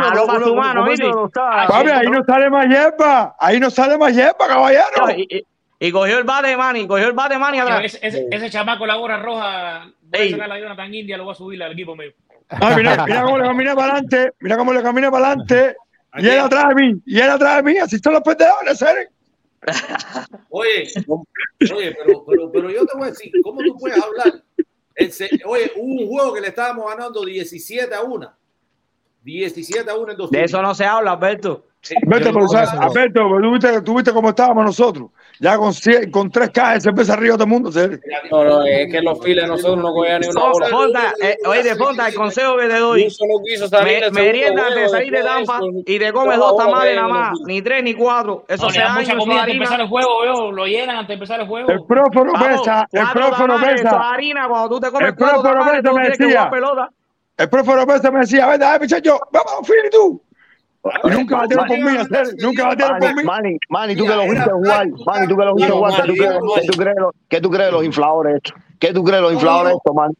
una- 0.53 0.61
mano. 0.61 0.85
Papi, 1.67 1.89
ahí 1.89 2.07
no 2.09 2.23
sale 2.23 2.49
más 2.49 2.67
hierba. 2.67 3.35
Ahí 3.39 3.59
no 3.59 3.69
sale 3.69 3.97
más 3.97 4.13
hierba, 4.13 4.47
caballero. 4.47 5.09
Y, 5.17 5.27
y- 5.29 5.45
y 5.87 5.91
cogió 5.91 6.17
el 6.19 6.23
bate 6.23 6.49
de 6.49 6.57
Manny, 6.57 6.87
cogió 6.87 7.07
el 7.07 7.13
bate 7.13 7.37
Manny. 7.37 7.57
Ese, 7.83 7.99
ese, 8.05 8.27
ese 8.31 8.49
chamaco, 8.49 8.85
la 8.85 8.95
gorra 8.95 9.17
roja, 9.21 9.87
voy 10.03 10.27
a 10.27 10.31
sacar 10.31 10.47
la 10.49 10.59
Jonathan 10.59 10.93
India, 10.93 11.17
lo 11.17 11.23
voy 11.25 11.31
a 11.33 11.35
subir 11.35 11.63
al 11.63 11.71
equipo 11.71 11.95
mío. 11.95 12.11
Ah, 12.49 12.73
mira, 12.77 13.03
mira 13.05 13.23
cómo 13.23 13.37
le 13.37 13.45
camina 13.45 13.75
para 13.75 13.91
adelante. 13.93 14.31
Mira 14.41 14.57
cómo 14.57 14.73
le 14.73 14.83
camina 14.83 15.09
para 15.11 15.27
adelante. 15.27 15.75
Y 16.17 16.27
él 16.27 16.39
atrás 16.39 16.69
de 16.69 16.75
mí. 16.75 17.01
Y 17.05 17.19
él 17.19 17.29
atrás 17.29 17.57
de 17.57 17.63
mí. 17.63 17.77
Así 17.77 17.97
son 17.99 18.13
los 18.13 18.21
perdedores, 18.21 18.77
¿sabes? 18.77 19.09
Oye, 20.49 20.87
oye, 21.73 21.95
pero, 22.03 22.25
pero, 22.25 22.51
pero 22.51 22.69
yo 22.71 22.85
te 22.85 22.97
voy 22.97 23.07
a 23.07 23.11
decir, 23.11 23.31
¿cómo 23.43 23.61
tú 23.61 23.77
puedes 23.77 24.01
hablar? 24.03 24.43
El 24.95 25.11
oye, 25.45 25.71
hubo 25.77 26.01
un 26.01 26.07
juego 26.07 26.33
que 26.33 26.41
le 26.41 26.47
estábamos 26.47 26.87
ganando 26.89 27.23
17 27.23 27.93
a 27.93 28.01
1. 28.01 28.33
17 29.23 29.89
a 29.89 29.95
1 29.95 30.11
en 30.11 30.17
dos 30.17 30.31
De 30.31 30.43
eso 30.43 30.61
no 30.61 30.73
se 30.73 30.85
habla, 30.85 31.11
Alberto. 31.11 31.67
Sí, 31.81 31.95
Alberto, 32.05 32.31
pero, 32.31 32.47
¿sabes? 32.47 32.69
Alberto, 32.73 33.21
tú 33.41 33.51
viste, 33.51 33.81
tú 33.81 33.95
viste 33.95 34.11
cómo 34.13 34.29
estábamos 34.29 34.65
nosotros. 34.65 35.09
Ya 35.39 35.57
con, 35.57 35.71
cien- 35.73 36.11
con 36.11 36.29
tres 36.29 36.51
cajas 36.51 36.75
de 36.75 36.81
cerveza 36.81 37.13
arriba 37.13 37.33
todo 37.33 37.45
el 37.45 37.49
mundo. 37.49 37.71
¿sí? 37.71 37.79
No, 38.29 38.43
no, 38.43 38.63
es 38.63 38.91
que 38.91 39.01
los 39.01 39.19
files 39.23 39.47
nosotros 39.47 39.77
no 39.77 39.91
cogían 39.91 40.21
ni 40.21 40.27
una 40.27 40.41
bola. 40.51 41.13
Eh, 41.19 41.37
oye, 41.47 41.75
Fonta, 41.75 42.07
el 42.07 42.13
consejo 42.13 42.57
que 42.57 42.67
te 42.67 42.77
doy. 42.77 43.07
Merienda 44.11 44.69
de 44.69 44.89
salir 44.89 45.11
de 45.11 45.23
Tampa 45.23 45.59
y 45.87 45.97
te 45.97 46.11
toda 46.11 46.23
comes 46.23 46.37
dos 46.37 46.57
tamales 46.57 46.95
nada 46.95 47.07
más, 47.07 47.39
ni 47.47 47.61
tres 47.63 47.83
ni 47.83 47.95
cuatro. 47.95 48.45
Eso 48.47 48.65
No, 48.65 48.69
se 48.69 48.79
daña 48.79 48.93
mucha 48.99 49.17
comida 49.17 49.39
antes 49.39 49.47
de 49.47 49.53
empezar 49.53 49.81
el 49.81 49.87
juego, 49.87 50.25
yo, 50.25 50.51
lo 50.51 50.65
llenan 50.67 50.95
antes 50.97 51.07
de 51.07 51.13
empezar 51.15 51.39
el 51.39 51.47
juego. 51.47 51.69
El 51.71 51.83
próforo 51.85 52.33
pesa, 52.33 52.87
el 52.91 53.07
próforo 53.11 53.55
pesa. 53.59 54.11
harina. 54.13 54.47
Cuando 54.47 54.69
tú 54.69 54.79
te 54.79 54.91
comes 54.91 55.07
El 55.09 55.15
próforo 55.15 55.59
tú 55.83 55.93
me 55.95 56.09
decía. 56.09 56.51
El 57.37 57.49
próforo 57.49 57.87
pesa 57.87 58.11
me 58.11 58.19
decía, 58.19 58.47
ay, 58.51 58.79
muchacho, 58.79 59.19
vamos, 59.31 59.67
Philly, 59.67 59.89
tú. 59.91 60.21
Y 61.03 61.09
nunca 61.11 61.37
batieron 61.37 61.67
por 61.67 61.77
mí, 61.77 61.83
nunca 62.39 62.67
batieron 62.67 62.97
por 62.99 63.15
mí. 63.15 63.23
Manny, 63.23 63.57
Manny, 63.69 63.95
tú 63.95 64.03
que 64.03 64.09
Mira, 64.09 64.25
lo 64.25 64.31
viste 64.31 64.49
jugar, 64.49 64.87
Manny, 65.05 65.27
tú 65.27 65.37
que 65.37 65.45
lo 65.45 65.55
viste 65.55 65.71
jugar, 65.71 66.01
¿qué 67.29 67.39
tú 67.41 67.51
crees, 67.51 67.67
de 67.67 67.71
los 67.71 67.83
infladores 67.85 68.35
estos? 68.37 68.53
¿Qué 68.79 68.93
tú 68.93 69.03
crees 69.03 69.17
de 69.17 69.21
los 69.21 69.33
infladores 69.33 69.75
estos, 69.75 69.93
Manny? 69.93 70.15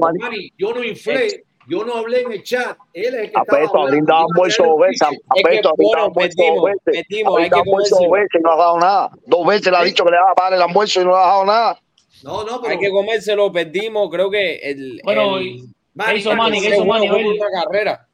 Manny. 0.00 0.52
Yo 0.58 0.74
no 0.74 0.82
inflé, 0.82 1.44
yo 1.68 1.84
no 1.84 1.94
hablé 1.98 2.22
en 2.22 2.32
el 2.32 2.42
chat. 2.42 2.76
Él 2.92 3.14
es 3.14 3.14
el 3.14 3.30
que 3.30 3.38
Apesto, 3.38 3.76
hablando. 3.78 3.90
brindado 3.90 4.20
Yo 4.20 4.26
almuerzo 4.32 4.62
mandé 4.62 4.72
dos 4.72 4.80
veces, 4.80 5.08
apesto, 5.28 5.72
brindado 5.76 5.76
bueno, 5.76 6.04
almuerzo 6.04 6.42
dos 6.54 6.64
veces. 6.64 6.96
hay 6.96 7.04
Brindado 7.08 7.62
almuerzo 7.62 7.96
dos 8.00 8.10
veces 8.10 8.30
y 8.34 8.42
no 8.42 8.52
ha 8.52 8.56
dado 8.56 8.78
nada. 8.78 9.10
Dos 9.26 9.46
veces 9.46 9.70
le 9.72 9.76
ha 9.78 9.82
dicho 9.84 10.04
que 10.04 10.10
le 10.10 10.16
va 10.16 10.30
a 10.32 10.34
pagar 10.34 10.52
el 10.54 10.62
almuerzo 10.62 11.00
y 11.00 11.04
no 11.04 11.10
le 11.12 11.16
ha 11.16 11.20
dado 11.20 11.44
nada. 11.44 11.80
No, 12.24 12.44
no, 12.44 12.54
Hay 12.54 12.60
pero 12.62 12.80
que 12.80 12.90
comérselo, 12.90 13.52
perdimos, 13.52 14.08
creo 14.10 14.30
que 14.30 14.56
el, 14.56 15.00
Bueno, 15.04 15.36
el, 15.36 15.46
y- 15.46 15.64
Manny, 15.94 16.12
¿qué 16.12 16.18
hizo 16.18 16.34
Manny, 16.34 16.58
hizo 16.58 16.84
Manny 16.84 17.08
una 17.08 17.62
carrera. 17.62 18.06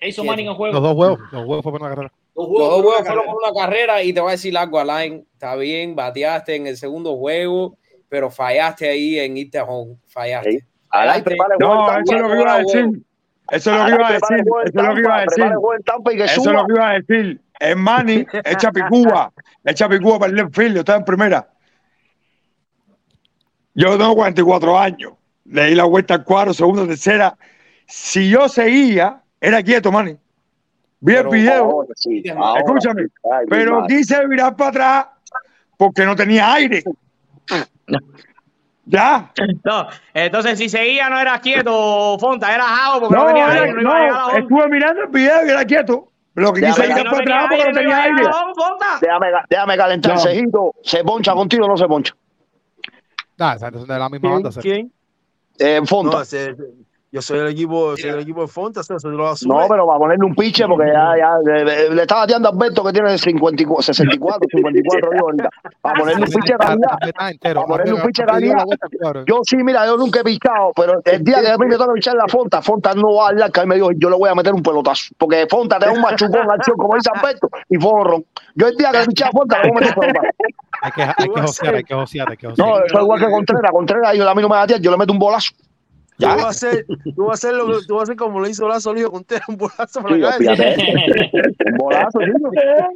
¿Qué 0.00 0.08
hizo 0.08 0.24
Manny 0.24 0.42
en 0.42 0.48
el 0.48 0.52
Los 0.52 0.56
juego? 0.56 0.80
dos 0.80 0.94
juegos, 0.94 1.18
los 1.32 1.44
juegos 1.44 1.62
fue 1.62 1.72
por 1.72 1.80
una 1.82 1.90
carrera. 1.90 2.12
dos 2.34 2.34
Los 2.34 2.46
juegos 2.48 2.68
dos 2.70 2.76
por 2.76 2.84
juegos 2.84 3.00
una 3.00 3.06
fueron 3.06 3.24
carrera. 3.26 3.32
por 3.32 3.50
una 3.52 3.60
carrera 3.66 4.02
y 4.02 4.12
te 4.12 4.20
voy 4.20 4.28
a 4.28 4.32
decir 4.32 4.56
algo, 4.58 4.78
Alain. 4.80 5.26
Está 5.32 5.56
bien, 5.56 5.94
bateaste 5.94 6.56
en 6.56 6.66
el 6.66 6.76
segundo 6.76 7.16
juego, 7.16 7.76
pero 8.08 8.30
fallaste 8.30 8.88
ahí 8.88 9.18
en 9.18 9.36
irte 9.36 9.58
a 9.58 9.64
home. 9.64 9.96
Fallaste. 10.08 10.50
Sí. 10.52 10.58
Alain, 10.90 11.22
prepara 11.22 11.54
el 11.58 11.64
juego 11.66 11.86
No, 11.86 11.98
eso 12.00 12.14
es 12.16 12.20
lo 12.22 12.28
que 12.28 12.40
iba 12.40 12.54
a 12.54 12.58
decir. 12.58 13.02
Eso 13.50 13.70
es 13.72 13.78
lo 13.78 13.84
que 13.86 13.92
iba 13.94 14.08
a 14.08 14.12
decir. 14.12 14.44
juego 14.48 14.62
Eso 14.62 14.80
es 14.80 14.86
lo 14.86 14.94
que 14.94 15.00
iba 15.00 15.16
a 15.16 15.20
decir. 15.20 15.44
juego 15.44 15.74
Eso 16.24 16.40
es 16.40 16.46
lo 16.46 16.66
que 16.66 16.72
iba 16.72 16.88
a 16.88 16.92
decir. 16.94 17.40
Es 17.60 17.76
Manny, 17.76 18.26
echa 18.44 18.72
picúa, 18.72 19.32
echa 19.64 19.88
picúa 19.88 20.18
para 20.18 20.30
el 20.30 20.36
left 20.36 20.54
field, 20.56 20.74
yo 20.76 20.80
estaba 20.80 20.98
en 20.98 21.04
primera. 21.04 21.46
Yo 23.74 23.96
tengo 23.98 24.14
44 24.16 24.78
años, 24.78 25.12
le 25.44 25.66
di 25.66 25.74
la 25.74 25.84
vuelta 25.84 26.14
al 26.14 26.24
cuadro, 26.24 26.54
segunda, 26.54 26.86
tercera. 26.86 27.36
Si 27.86 28.30
yo 28.30 28.48
seguía, 28.48 29.19
era 29.40 29.62
quieto, 29.62 29.90
Manny. 29.92 30.16
Vi 31.02 31.14
el 31.14 31.28
video, 31.28 31.64
ahora 31.64 31.88
sí, 31.96 32.22
ahora 32.28 32.60
escúchame. 32.60 33.02
Ay, 33.32 33.46
pero 33.48 33.80
madre. 33.80 33.96
quise 33.96 34.26
virar 34.26 34.54
para 34.54 34.68
atrás 34.70 35.06
porque 35.78 36.04
no 36.04 36.14
tenía 36.14 36.52
aire. 36.54 36.82
Ya. 38.86 39.30
No, 39.62 39.86
entonces 40.14 40.58
si 40.58 40.68
seguía 40.68 41.08
no 41.08 41.20
eras 41.20 41.38
quieto, 41.40 42.16
Fonta, 42.18 42.52
era 42.52 42.64
jao 42.64 42.98
porque 43.00 43.14
no, 43.14 43.20
No, 43.22 43.26
tenía 43.28 43.44
era- 43.44 43.62
aire, 43.62 43.72
no 43.74 43.80
iba 43.82 44.24
a 44.24 44.32
no, 44.32 44.36
estuve 44.38 44.68
mirando 44.68 45.02
el 45.02 45.08
video 45.08 45.46
y 45.46 45.50
era 45.50 45.64
quieto. 45.64 46.08
Lo 46.34 46.52
que 46.52 46.60
quise 46.62 46.88
no 46.88 46.94
para 47.04 47.18
atrás 47.20 47.46
porque 47.50 47.58
aire, 47.58 47.72
no 47.72 47.78
tenía 47.78 48.02
aire. 48.02 48.22
Déjame, 49.00 49.26
déjame 49.48 49.76
calentar. 49.76 50.18
Cejito. 50.18 50.74
¿Se 50.82 51.04
poncha 51.04 51.34
contigo 51.34 51.66
o 51.66 51.68
no 51.68 51.76
se 51.76 51.86
poncha? 51.86 52.14
Ah, 53.38 53.54
es 53.54 53.60
de 53.60 53.98
la 53.98 54.08
misma 54.08 54.28
¿Quién? 54.28 54.42
banda. 54.42 54.60
¿Quién? 54.60 54.92
Eh, 55.58 55.80
Fonta. 55.86 56.18
No, 56.18 56.24
yo 57.12 57.20
soy 57.20 57.40
el 57.40 57.48
equipo, 57.48 57.96
soy 57.96 58.10
el 58.10 58.20
equipo 58.20 58.42
de 58.42 58.46
Fonta, 58.48 58.80
eso 58.80 58.98
soy 58.98 59.10
de 59.10 59.16
los 59.16 59.44
No, 59.46 59.66
pero 59.68 59.86
para 59.86 59.98
ponerle 59.98 60.24
un 60.26 60.34
piche, 60.34 60.64
porque 60.68 60.86
ya, 60.92 61.14
ya 61.18 61.30
le, 61.44 61.64
le- 61.64 61.90
le 61.94 62.02
estaba 62.02 62.20
bateando 62.22 62.48
a 62.48 62.52
Alberto 62.52 62.84
que 62.84 62.92
tiene 62.92 63.18
54, 63.18 63.82
64, 63.82 64.40
54, 64.50 65.10
digo 65.10 65.24
ahorita. 65.26 65.50
Para 65.80 65.98
ponerle 66.00 66.22
un 66.24 66.30
piche 66.30 66.52
de 66.52 66.58
calidad. 66.58 66.98
Está 67.00 67.30
entero. 67.30 67.60
Para 67.62 67.66
ponerle 67.68 67.92
un 67.94 68.02
piche 68.06 68.24
calidad. 68.24 68.64
Yo 69.26 69.40
sí, 69.42 69.56
mira, 69.56 69.86
yo 69.86 69.96
nunca 69.96 70.20
he 70.20 70.24
pichado, 70.24 70.72
pero 70.76 71.00
el 71.04 71.24
día 71.24 71.40
que 71.40 71.48
a 71.50 71.58
mí 71.58 71.66
me 71.66 71.76
toca 71.76 71.92
pichar 71.92 72.14
la 72.14 72.28
Fonta, 72.28 72.62
Fonta 72.62 72.94
no 72.94 73.14
va 73.14 73.26
a 73.26 73.28
hablar, 73.30 73.50
que 73.50 73.60
a 73.60 73.62
mí 73.64 73.68
me 73.70 73.74
dijo, 73.76 73.90
yo 73.96 74.08
le 74.10 74.16
voy 74.16 74.28
a 74.30 74.34
meter 74.34 74.54
un 74.54 74.62
pelotazo. 74.62 75.12
Porque 75.18 75.46
Fonta 75.50 75.78
te 75.78 75.86
da 75.86 75.92
un 75.92 76.00
machucón 76.00 76.50
acción, 76.50 76.76
como 76.76 76.94
dice 76.94 77.10
Alberto, 77.14 77.48
y 77.68 77.76
fue 77.76 77.90
honrón. 77.92 78.24
Yo 78.54 78.68
el 78.68 78.76
día 78.76 78.92
que 78.92 78.98
le 78.98 79.06
piché 79.06 79.24
a 79.24 79.30
Fonta, 79.30 79.60
le 79.62 79.68
voy 79.70 79.78
a 79.78 79.80
meter 79.80 79.94
un 79.96 80.00
pelotazo. 80.00 80.28
Hay 80.82 80.92
que, 80.92 81.02
hay 81.02 81.28
que 81.34 81.40
josear, 81.42 81.74
hay 81.74 81.84
que 81.84 81.94
josear, 81.94 82.30
hay 82.30 82.36
que 82.36 82.46
josear. 82.48 82.68
No, 82.68 82.76
eso 82.84 82.96
es 82.96 83.02
igual 83.02 83.20
que 83.20 83.30
Contreras. 83.30 83.70
Contreras, 83.72 84.16
yo, 84.16 84.28
a 84.28 84.34
mí 84.34 84.42
no 84.42 84.48
me 84.48 84.54
batea, 84.56 84.78
yo 84.78 84.90
le 84.90 84.96
meto 84.96 85.12
un 85.12 85.18
bolazo. 85.18 85.52
Tú 86.20 86.26
vas 86.26 86.44
a 86.44 86.48
hacer, 86.48 86.86
tú 87.16 87.24
vas 87.24 87.30
a 87.44 87.48
hacer 87.48 87.54
lo 87.54 87.66
que 87.66 87.86
tú 87.86 87.94
vas 87.94 88.00
a 88.00 88.04
hacer 88.04 88.16
como 88.16 88.40
le 88.40 88.50
hizo 88.50 88.68
Lazo 88.68 88.92
Lío 88.94 89.10
con 89.10 89.24
un 89.48 89.56
bolazo 89.56 90.00
por 90.02 90.12
Sí, 90.12 90.18
la 90.18 90.30
calle. 90.30 90.38
fíjate. 90.74 91.30
Un 91.72 91.76
bolazo, 91.78 92.18
tío. 92.18 92.32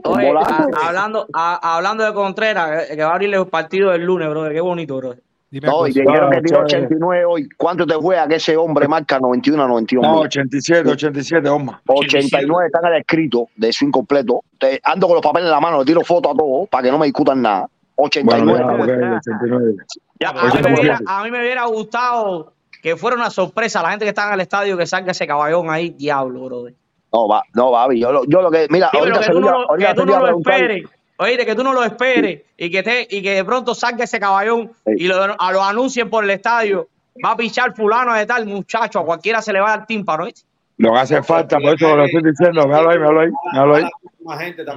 Un 0.05 0.16
Oye, 0.18 0.26
bolazo. 0.28 0.52
a- 0.55 0.88
hablando, 0.88 1.26
a- 1.32 1.76
hablando 1.76 2.05
de 2.05 2.12
Contreras, 2.14 2.88
que, 2.88 2.96
que 2.96 3.02
va 3.02 3.10
a 3.10 3.14
abrirle 3.14 3.36
el 3.38 3.46
partido 3.46 3.90
del 3.90 4.02
lunes, 4.05 4.28
brother, 4.28 4.52
qué 4.52 4.60
bonito, 4.60 4.96
brother. 4.96 5.22
Dime 5.51 5.68
No, 5.68 5.86
y 5.86 5.92
Sergio. 5.92 6.10
dijeron 6.10 6.30
que 6.32 6.40
tiró 6.40 6.66
chévere. 6.66 6.86
89 6.86 7.24
hoy. 7.26 7.48
¿Cuánto 7.56 7.86
te 7.86 7.94
juega 7.94 8.26
que 8.26 8.34
ese 8.36 8.56
hombre 8.56 8.88
marca 8.88 9.20
91 9.20 9.62
a 9.62 9.68
91? 9.68 10.09
No, 10.09 10.14
mil? 10.16 10.24
87, 10.26 10.90
87, 10.90 11.48
Osma. 11.48 11.80
89 11.86 12.66
están 12.66 12.86
en 12.86 12.92
el 12.94 13.01
escrito 13.01 13.46
de 13.55 13.72
su 13.72 13.84
incompleto. 13.84 14.40
Te- 14.59 14.80
ando 14.82 15.06
con 15.06 15.14
los 15.14 15.22
papeles 15.22 15.46
en 15.46 15.52
la 15.52 15.60
mano, 15.60 15.78
le 15.78 15.84
tiro 15.84 16.01
fotos 16.01 16.32
a 16.32 16.36
todos 16.36 16.68
para 16.68 16.82
que 16.82 16.90
no 16.90 16.98
me 16.98 17.06
discutan 17.06 17.40
nada. 17.40 17.68
89. 17.96 18.51
Bueno, 18.51 18.78
ya, 18.86 19.14
ok, 19.14 19.20
89. 19.28 19.74
Ya, 20.18 20.28
Ah, 20.30 20.40
a, 20.40 20.44
mí 20.44 20.51
oye, 20.51 20.62
me 20.62 20.72
oye. 20.72 20.80
hubiera, 20.80 21.01
a 21.06 21.22
mí 21.24 21.30
me 21.30 21.38
hubiera 21.38 21.64
gustado 21.66 22.52
que 22.85 22.97
fuera 22.98 23.16
una 23.16 23.31
sorpresa 23.31 23.81
la 23.82 23.89
gente 23.93 24.05
que 24.05 24.11
está 24.11 24.28
en 24.28 24.35
el 24.35 24.40
estadio 24.43 24.77
que 24.77 24.86
salga 24.86 25.12
ese 25.12 25.27
caballón 25.27 25.70
ahí, 25.70 25.89
diablo, 25.89 26.44
brother. 26.44 26.74
No, 27.11 27.27
va, 27.27 27.43
no, 27.55 27.70
Babi. 27.70 27.98
Yo, 27.98 28.12
lo- 28.12 28.27
yo 28.27 28.43
lo 28.43 28.51
que. 28.51 28.66
Mira, 28.69 28.90
Sí, 28.93 28.98
ahorita 28.98 29.19
que 29.20 29.24
se 29.24 29.31
tú 29.32 29.40
no 29.40 29.51
lo, 29.62 29.69
que 29.78 29.94
tú 29.94 30.05
no 30.05 30.19
lo 30.20 30.39
esperes. 30.39 30.85
Oye, 31.16 31.47
que 31.47 31.55
tú 31.55 31.65
no 31.65 31.73
lo 31.73 31.82
esperes 31.82 32.43
y 32.59 32.70
que, 32.70 32.82
te, 32.82 33.06
y 33.09 33.23
que 33.23 33.36
de 33.36 33.44
pronto 33.44 33.74
salga 33.74 34.05
ese 34.05 34.20
caballón 34.20 34.70
Sí. 34.85 34.93
y 34.98 35.06
lo, 35.09 35.16
a- 35.39 35.52
lo 35.52 35.62
anuncien 35.65 36.11
por 36.11 36.24
el 36.24 36.31
estadio. 36.31 36.89
Va 37.24 37.31
a 37.31 37.36
pichar 37.36 37.74
fulano 37.74 38.12
de 38.12 38.27
tal 38.27 38.44
muchacho, 38.44 38.98
a 39.01 39.05
cualquiera 39.06 39.40
se 39.40 39.52
le 39.55 39.61
va 39.61 39.73
a 39.73 39.77
dar 39.78 39.86
tímpano, 39.86 40.27
¿viste? 40.27 40.43
Lo 40.77 40.93
que 40.93 40.98
hace 40.98 41.23
falta, 41.23 41.59
por 41.61 41.74
eso 41.77 41.97
lo 41.97 42.05
estoy 42.05 42.20
diciendo. 42.23 42.66
Míralo 42.66 42.90
ahí, 42.90 42.98
míralo 42.98 43.20
ahí, 43.20 43.28
míralo 43.52 43.74
ahí. 43.77 43.85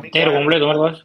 Entero, 0.03 0.31
completo, 0.33 0.67
¿verdad? 0.69 0.97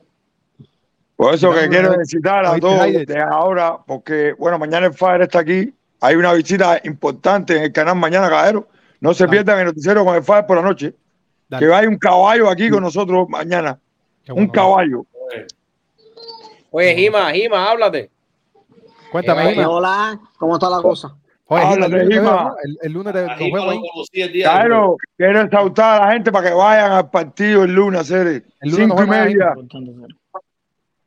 Por 1.16 1.34
eso 1.34 1.52
que 1.52 1.68
quiero 1.68 1.90
felicitar 1.92 2.44
a 2.46 2.58
todos 2.60 2.80
de 2.92 3.20
ahora, 3.28 3.78
porque, 3.86 4.34
bueno, 4.38 4.56
mañana 4.58 4.86
el 4.86 4.92
Fire 4.94 5.22
está 5.22 5.40
aquí. 5.40 5.72
Hay 6.02 6.16
una 6.16 6.32
visita 6.32 6.80
importante 6.82 7.56
en 7.56 7.62
el 7.62 7.72
canal 7.72 7.94
mañana, 7.96 8.28
caballero. 8.28 8.68
No 9.00 9.14
se 9.14 9.24
Dale. 9.24 9.30
pierdan 9.36 9.60
el 9.60 9.66
noticiero 9.66 10.04
con 10.04 10.16
el 10.16 10.22
Fire 10.24 10.44
por 10.46 10.56
la 10.56 10.62
noche. 10.62 10.94
Dale. 11.48 11.64
Que 11.66 11.72
hay 11.72 11.86
un 11.86 11.96
caballo 11.96 12.50
aquí 12.50 12.68
con 12.70 12.82
nosotros 12.82 13.28
mañana. 13.28 13.78
Un 14.28 14.48
caballo. 14.48 15.06
Oye, 16.72 16.94
Jima, 16.96 17.30
Jima, 17.32 17.70
háblate. 17.70 18.10
Cuéntame, 19.12 19.52
Eh. 19.52 19.64
Hola, 19.64 20.18
¿cómo 20.38 20.54
está 20.54 20.68
la 20.70 20.82
cosa? 20.82 21.14
Oye, 21.46 21.62
Háblate, 21.62 22.04
¿no? 22.20 22.54
El, 22.64 22.78
el 22.82 22.92
lunes 22.92 23.12
te, 23.12 23.26
Caballero, 24.42 24.96
quiero 25.16 25.40
exaltar 25.42 26.00
a 26.02 26.06
la 26.06 26.12
gente 26.14 26.32
para 26.32 26.48
que 26.48 26.54
vayan 26.54 26.92
al 26.92 27.10
partido 27.10 27.62
el 27.64 27.74
lunes, 27.74 28.08
Cere. 28.08 28.42
El 28.60 28.70
lunes 28.70 28.88
nos 28.88 28.98
Cinco 28.98 29.04
y 29.04 29.06
media. 29.06 29.54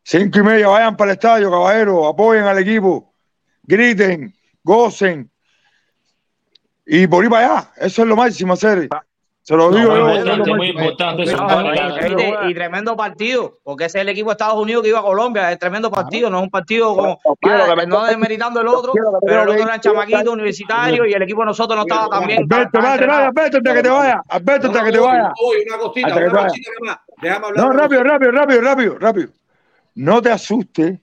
Cinco 0.04 0.40
y 0.40 0.44
media, 0.44 0.68
vayan 0.68 0.96
para 0.96 1.12
el 1.12 1.16
estadio, 1.16 1.50
caballero. 1.50 2.08
Apoyen 2.08 2.44
al 2.44 2.60
equipo. 2.60 3.12
Griten, 3.64 4.34
gocen. 4.66 5.30
Y 6.88 7.08
por 7.08 7.24
ir 7.24 7.30
para 7.30 7.56
allá. 7.58 7.72
Eso 7.78 8.02
es 8.02 8.08
lo 8.08 8.16
máximo, 8.16 8.56
Cere. 8.56 8.90
Se 9.42 9.56
lo 9.56 9.70
No, 9.70 9.78
digo 9.78 9.92
muy 9.92 10.00
yo. 10.00 10.10
importante, 10.10 10.50
muy 10.50 10.58
máximo. 10.74 10.80
importante 10.82 11.24
eso. 11.24 11.38
No, 11.38 11.46
Vale, 11.46 12.42
y- 12.44 12.48
y, 12.48 12.52
y 12.52 12.54
tremendo 12.56 12.96
partido, 12.98 13.60
porque 13.64 13.86
ese 13.86 14.00
es 14.00 14.02
el 14.02 14.10
equipo 14.10 14.30
de 14.30 14.34
Estados 14.34 14.56
Unidos 14.60 14.82
que 14.82 14.90
iba 14.90 15.00
a 15.00 15.04
Colombia, 15.04 15.52
es 15.52 15.60
tremendo 15.60 15.92
partido, 15.92 16.32
no 16.32 16.38
es 16.38 16.44
un 16.44 16.50
partido 16.50 16.96
como, 16.96 17.20
No 17.24 17.36
que 17.40 17.76
me 17.76 17.86
no 17.86 18.06
desmeritando 18.06 18.62
el 18.62 18.68
otro, 18.68 18.94
pero 19.24 19.44
el 19.44 19.50
otro 19.50 19.64
era 19.64 19.80
chamaquito 19.80 20.32
universitario 20.32 21.06
y 21.06 21.14
el 21.14 21.22
equipo 21.22 21.42
de 21.42 21.46
nosotros 21.46 21.78
no 21.78 21.84
estaba 21.84 22.10
tan 22.10 22.26
bien. 22.26 22.40
Alberto, 22.52 22.82
vale, 22.82 23.06
vale, 23.06 23.26
Alberto, 23.26 23.60
de 23.62 23.74
que 23.76 23.84
te 23.84 23.90
vaya. 23.90 24.22
Alberto, 24.30 24.70
de 24.70 24.84
que 24.84 24.92
te 24.92 25.00
vaya. 25.00 25.32
una 25.68 25.78
cosita, 25.78 26.08
Hasta 26.08 26.20
una 26.20 26.44
cosita 26.48 26.72
nada 26.82 26.96
más. 26.96 27.00
Déjame 27.22 27.46
hablar. 27.46 27.66
No, 27.66 27.72
rápido, 27.72 28.04
rápido, 28.04 28.32
rápido, 28.32 28.62
rápido, 28.62 28.98
rápido. 29.00 29.30
No 29.94 30.22
te 30.24 30.32
asustes, 30.32 31.00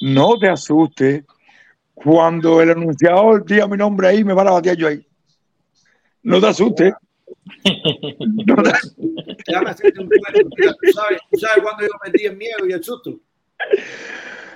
no 0.00 0.38
te 0.38 0.48
asustes 0.48 1.24
cuando 1.94 2.60
el 2.60 2.70
anunciador 2.70 3.44
diga 3.44 3.66
mi 3.68 3.76
nombre 3.76 4.08
ahí, 4.08 4.24
me 4.24 4.34
van 4.34 4.48
a 4.48 4.52
batear 4.52 4.76
yo 4.76 4.88
ahí. 4.88 5.06
No 6.22 6.40
te 6.40 6.46
asustes. 6.48 6.92
No 8.46 8.56
te- 8.62 8.72
Déjame 9.46 9.70
hacerte 9.70 10.00
un 10.00 10.08
cuento. 10.08 10.50
Mira, 10.56 10.72
¿tú, 10.80 10.92
sabes, 10.92 11.18
tú 11.30 11.38
sabes 11.38 11.62
cuándo 11.62 11.82
yo 11.82 11.88
metí 12.04 12.24
el 12.26 12.36
miedo 12.36 12.66
y 12.68 12.72
el 12.72 12.82
susto. 12.84 13.18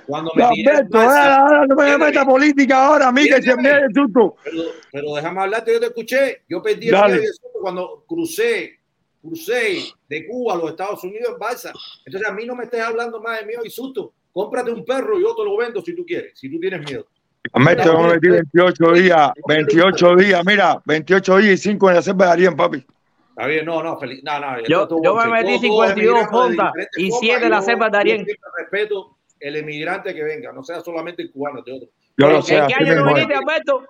Cuando 0.05 0.31
me 0.35 0.41
No, 0.43 0.49
Alberto, 0.49 0.97
ahora, 0.99 1.35
ahora 1.37 1.65
no 1.67 1.75
me 1.75 1.85
Tiene- 1.85 2.05
meta 2.05 2.25
política 2.25 2.85
ahora 2.85 3.07
a 3.09 3.11
mí 3.11 3.27
que 3.27 3.41
se 3.41 3.55
me 3.57 3.69
el 3.69 3.93
susto. 3.93 4.35
Pero, 4.43 4.61
pero 4.91 5.15
déjame 5.15 5.41
hablarte, 5.41 5.73
yo 5.73 5.79
te 5.79 5.85
escuché. 5.87 6.43
Yo 6.47 6.61
perdí 6.61 6.87
el 6.87 6.91
Dale. 6.93 7.13
miedo 7.13 7.23
y 7.23 7.27
el 7.27 7.33
susto 7.33 7.59
cuando 7.61 8.03
crucé, 8.07 8.79
crucé 9.21 9.83
de 10.07 10.27
Cuba 10.27 10.53
a 10.53 10.57
los 10.57 10.69
Estados 10.71 11.03
Unidos 11.03 11.29
en 11.33 11.39
balsa. 11.39 11.73
Entonces 12.05 12.29
a 12.29 12.33
mí 12.33 12.45
no 12.45 12.55
me 12.55 12.63
estés 12.65 12.81
hablando 12.81 13.21
más 13.21 13.39
de 13.41 13.45
miedo 13.47 13.61
y 13.65 13.69
susto. 13.69 14.13
Cómprate 14.31 14.71
un 14.71 14.85
perro 14.85 15.19
y 15.19 15.23
yo 15.23 15.35
te 15.35 15.43
lo 15.43 15.57
vendo 15.57 15.81
si 15.81 15.93
tú 15.95 16.05
quieres, 16.05 16.37
si 16.39 16.49
tú 16.49 16.59
tienes 16.59 16.79
miedo. 16.81 17.05
Alberto, 17.53 17.83
yo 17.93 17.99
me 18.01 18.13
metí 18.13 18.27
28 18.29 18.91
días, 18.93 19.31
28 19.47 20.15
días, 20.15 20.45
mira, 20.45 20.81
28 20.85 21.37
días 21.37 21.53
y 21.53 21.57
5 21.57 21.89
en 21.89 21.95
la 21.95 22.01
selva 22.01 22.25
de 22.27 22.31
Arién, 22.31 22.55
papi. 22.55 22.85
Está 23.29 23.47
bien, 23.47 23.65
no, 23.65 23.83
no, 23.83 23.97
feliz. 23.99 24.23
No, 24.23 24.39
no, 24.39 24.59
Yo- 24.67 24.87
yo 25.03 25.15
me 25.15 25.27
metí 25.27 25.59
Todos- 25.59 25.61
todos 25.61 25.61
52 25.61 25.91
emigrando 25.91 26.19
de 26.19 26.27
fondas 26.27 26.73
y 26.97 27.09
formas, 27.09 27.19
siete 27.21 27.49
la 27.49 27.59
yo- 27.59 27.65
cepa 27.65 27.85
de 27.85 27.91
yo 27.91 27.97
Darien. 27.97 28.25
respeto 28.57 29.17
el 29.39 29.55
emigrante 29.57 30.15
que 30.15 30.23
venga, 30.23 30.51
no 30.51 30.63
sea 30.63 30.81
solamente 30.81 31.21
el 31.21 31.31
cubano, 31.31 31.61
de 31.61 31.71
otro. 31.73 31.89
Yo 32.17 32.27
lo 32.29 32.35
¿En 32.37 32.43
sé, 32.43 32.55
qué 32.55 32.61
así 32.61 32.73
año 32.73 32.95
tú 33.03 33.13
viniste, 33.13 33.35
Alberto? 33.35 33.83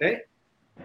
¿Eh? 0.00 0.24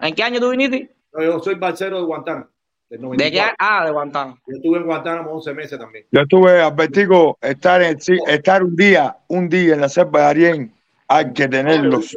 ¿En 0.02 0.14
qué 0.14 0.22
año 0.24 0.40
tú 0.40 0.50
viniste? 0.50 0.90
No, 1.12 1.22
yo 1.22 1.38
soy 1.38 1.54
balsero 1.54 1.98
de 1.98 2.04
Guantánamo. 2.04 2.48
¿De 2.90 2.98
94. 2.98 3.50
qué? 3.50 3.56
Ah, 3.60 3.84
de 3.86 3.92
Guantánamo. 3.92 4.38
Yo 4.48 4.56
estuve 4.56 4.78
en 4.78 4.84
Guantánamo 4.84 5.30
11 5.30 5.54
meses 5.54 5.78
también. 5.78 6.04
Yo 6.10 6.20
estuve, 6.22 6.60
Albertico, 6.60 7.38
estar, 7.40 7.80
en, 7.82 7.96
estar 8.26 8.62
un 8.64 8.74
día, 8.74 9.16
un 9.28 9.48
día 9.48 9.74
en 9.74 9.80
la 9.80 9.88
selva 9.88 10.20
de 10.22 10.26
Arién, 10.26 10.74
hay 11.14 11.32
que 11.32 11.48
tenerlos. 11.48 12.16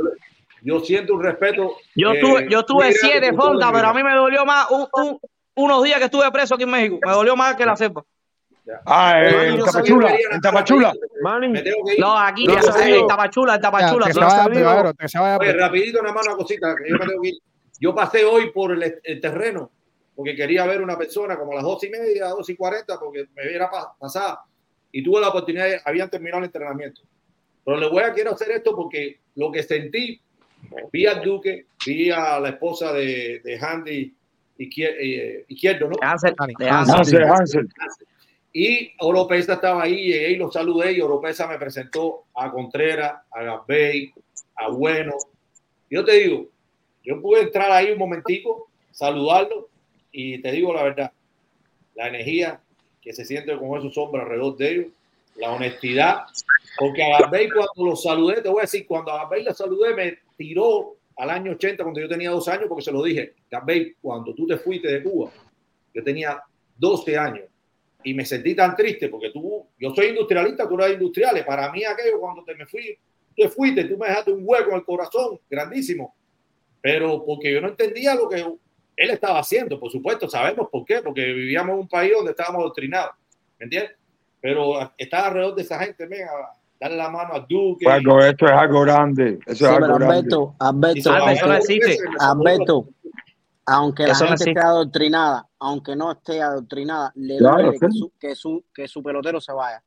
Yo, 0.64 0.80
siento 0.80 1.14
un 1.14 1.24
respeto. 1.24 1.76
Yo 1.96 2.12
eh, 2.14 2.20
tuve, 2.20 2.48
yo 2.50 2.66
tuve 2.66 2.92
siete 2.94 3.32
fondas, 3.34 3.72
pero 3.72 3.88
a 3.90 3.94
mí 3.94 4.04
me 4.04 4.14
dolió 4.16 4.44
más 4.46 4.68
un- 4.72 4.88
un- 4.94 5.20
unos 5.56 5.84
días 5.84 6.00
que 6.00 6.06
estuve 6.06 6.30
preso 6.32 6.56
aquí 6.56 6.64
en 6.64 6.72
México. 6.72 7.00
Me 7.06 7.12
dolió 7.12 7.36
más 7.36 7.56
que 7.56 7.66
la 7.66 7.76
cepa. 7.76 8.04
Ah, 8.86 9.14
Pero 9.24 9.42
en 9.44 9.60
Tapachula, 9.64 10.16
en 10.32 10.42
Tapachula. 10.42 10.94
Manny, 11.22 11.48
Me 11.48 11.62
tengo 11.62 11.86
que 11.86 11.94
ir. 11.94 12.00
No, 12.02 12.18
aquí, 12.20 12.46
No 12.46 12.54
en- 12.56 13.08
Tapachula, 13.08 13.56
en 13.56 13.62
Tapachula. 13.62 14.06
que 14.08 14.14
se 14.14 14.20
no 14.20 14.26
vaya. 14.26 15.38
Oye, 15.40 15.54
rapidito 15.54 16.02
nada 16.02 16.14
más 16.14 16.28
una 16.28 16.36
cosita, 16.36 16.76
que 16.76 16.90
yo 16.90 16.98
me 16.98 17.06
tengo 17.06 17.22
que 17.22 17.30
ir. 17.30 17.36
Yo 17.80 17.96
pasé 17.96 18.26
hoy 18.26 18.52
por 18.52 18.72
el, 18.74 19.00
el 19.04 19.22
terreno 19.22 19.72
porque 20.16 20.36
quería 20.36 20.66
ver 20.66 20.82
una 20.82 20.98
persona 20.98 21.38
como 21.38 21.52
a 21.54 21.56
las 21.56 21.64
dos 21.64 21.82
y 21.84 21.90
media, 21.90 22.28
dos 22.30 22.50
y 22.50 22.56
cuarenta, 22.58 23.00
porque 23.00 23.28
me 23.36 23.48
viera 23.48 23.70
pa- 23.70 23.96
pasar 23.98 24.40
y 24.92 25.02
tuve 25.04 25.22
la 25.22 25.30
oportunidad, 25.30 25.66
de- 25.66 25.82
habían 25.86 26.10
terminado 26.10 26.40
el 26.40 26.46
entrenamiento. 26.46 27.02
Pero 27.68 27.80
le 27.80 27.90
voy 27.90 28.02
a 28.02 28.14
quiero 28.14 28.32
hacer 28.32 28.50
esto 28.52 28.74
porque 28.74 29.18
lo 29.36 29.52
que 29.52 29.62
sentí, 29.62 30.22
vi 30.90 31.06
al 31.06 31.22
Duque, 31.22 31.66
vi 31.86 32.10
a 32.10 32.40
la 32.40 32.52
esposa 32.52 32.94
de, 32.94 33.42
de 33.44 33.60
Handy 33.60 34.16
eh, 34.58 35.44
Izquierdo, 35.50 35.90
¿no? 35.90 35.98
De 36.58 36.70
Hansel, 36.70 37.20
de 37.20 37.26
Hansel. 37.26 37.68
Y 38.54 38.94
Oropesa 39.00 39.56
estaba 39.56 39.84
ahí, 39.84 39.98
llegué 39.98 40.32
y 40.32 40.36
lo 40.38 40.50
saludé 40.50 40.94
y 40.94 41.02
Oropesa 41.02 41.46
me 41.46 41.60
presentó 41.60 42.24
a 42.36 42.50
Contreras, 42.50 43.22
a 43.32 43.44
Gabey, 43.44 44.14
a 44.56 44.70
Bueno. 44.70 45.18
Yo 45.90 46.06
te 46.06 46.14
digo, 46.14 46.48
yo 47.04 47.22
pude 47.22 47.42
entrar 47.42 47.70
ahí 47.70 47.92
un 47.92 48.00
momentico, 48.00 48.70
saludarlo 48.92 49.68
y 50.14 50.42
te 50.42 50.54
digo 50.54 50.74
la 50.74 50.84
verdad, 50.84 51.12
la 51.96 52.08
energía 52.08 52.62
que 53.02 53.12
se 53.12 53.26
siente 53.26 53.58
con 53.58 53.78
esos 53.78 53.98
hombres 53.98 54.24
alrededor 54.24 54.56
de 54.56 54.72
ellos, 54.72 54.88
la 55.38 55.52
honestidad, 55.52 56.26
porque 56.78 57.04
a 57.04 57.20
Gabey 57.20 57.50
cuando 57.50 57.92
lo 57.92 57.96
saludé, 57.96 58.42
te 58.42 58.50
voy 58.50 58.60
a 58.60 58.62
decir, 58.62 58.86
cuando 58.86 59.12
a 59.12 59.24
Gabey 59.24 59.44
la 59.44 59.54
saludé 59.54 59.94
me 59.94 60.18
tiró 60.36 60.98
al 61.16 61.30
año 61.30 61.52
80 61.54 61.84
cuando 61.84 62.00
yo 62.00 62.08
tenía 62.08 62.30
dos 62.30 62.48
años, 62.48 62.66
porque 62.68 62.84
se 62.84 62.92
lo 62.92 63.04
dije, 63.04 63.34
Gabey, 63.50 63.96
cuando 64.02 64.34
tú 64.34 64.46
te 64.46 64.58
fuiste 64.58 64.88
de 64.88 65.04
Cuba, 65.04 65.32
yo 65.94 66.04
tenía 66.04 66.42
12 66.78 67.18
años 67.18 67.46
y 68.04 68.14
me 68.14 68.26
sentí 68.26 68.56
tan 68.56 68.76
triste 68.76 69.10
porque 69.10 69.32
tú, 69.32 69.68
yo 69.78 69.94
soy 69.94 70.08
industrialista, 70.08 70.68
tú 70.68 70.76
eres 70.76 70.94
industrial. 70.94 71.44
Para 71.46 71.72
mí 71.72 71.84
aquello 71.84 72.20
cuando 72.20 72.44
te 72.44 72.56
me 72.56 72.66
fui, 72.66 72.98
te 73.36 73.50
fuiste, 73.50 73.86
tú 73.86 73.98
me 73.98 74.08
dejaste 74.08 74.32
un 74.32 74.44
hueco 74.44 74.70
en 74.70 74.78
el 74.78 74.86
corazón 74.86 75.40
grandísimo. 75.50 76.16
Pero 76.82 77.26
porque 77.26 77.52
yo 77.52 77.60
no 77.60 77.70
entendía 77.70 78.16
lo 78.16 78.30
que 78.30 78.38
él 78.38 79.10
estaba 79.10 79.40
haciendo, 79.40 79.80
por 79.80 79.92
supuesto, 79.92 80.30
sabemos 80.30 80.70
por 80.72 80.86
qué, 80.86 81.02
porque 81.02 81.26
vivíamos 81.34 81.74
en 81.74 81.80
un 81.80 81.88
país 81.88 82.14
donde 82.16 82.32
estábamos 82.32 82.62
adoctrinados, 82.62 83.12
¿me 83.60 83.66
entiendes? 83.66 83.98
Pero 84.48 84.94
estar 84.98 85.26
alrededor 85.26 85.56
de 85.56 85.62
esa 85.62 85.78
gente, 85.80 86.06
venga, 86.08 86.32
darle 86.80 86.96
la 86.96 87.10
mano 87.10 87.34
a 87.34 87.40
Duque. 87.42 87.84
Pues 87.84 88.26
esto 88.26 88.46
es 88.46 88.52
algo 88.52 88.82
grande. 88.82 89.40
Eso 89.46 89.56
Sí, 89.56 89.66
es 89.66 89.72
pero 89.72 89.86
algo 89.86 89.98
grande. 89.98 90.16
Alberto, 90.16 90.56
y 90.56 90.64
Alberto, 90.64 91.12
Alberto, 91.12 91.44
saludó. 92.16 92.18
Alberto, 92.20 92.90
aunque 93.66 94.08
la 94.08 94.16
gente 94.16 94.34
esté 94.52 94.60
adoctrinada, 94.60 95.48
aunque 95.60 95.96
no 95.98 96.12
esté 96.14 96.42
adoctrinada, 96.42 97.12
le 97.16 97.38
Claro, 97.40 97.64
duele 97.64 97.80
que 97.80 97.92
su, 97.92 98.12
que, 98.18 98.36
su, 98.36 98.64
que 98.74 98.88
su 98.88 99.04
pelotero 99.04 99.42
se 99.42 99.52
vaya. 99.52 99.84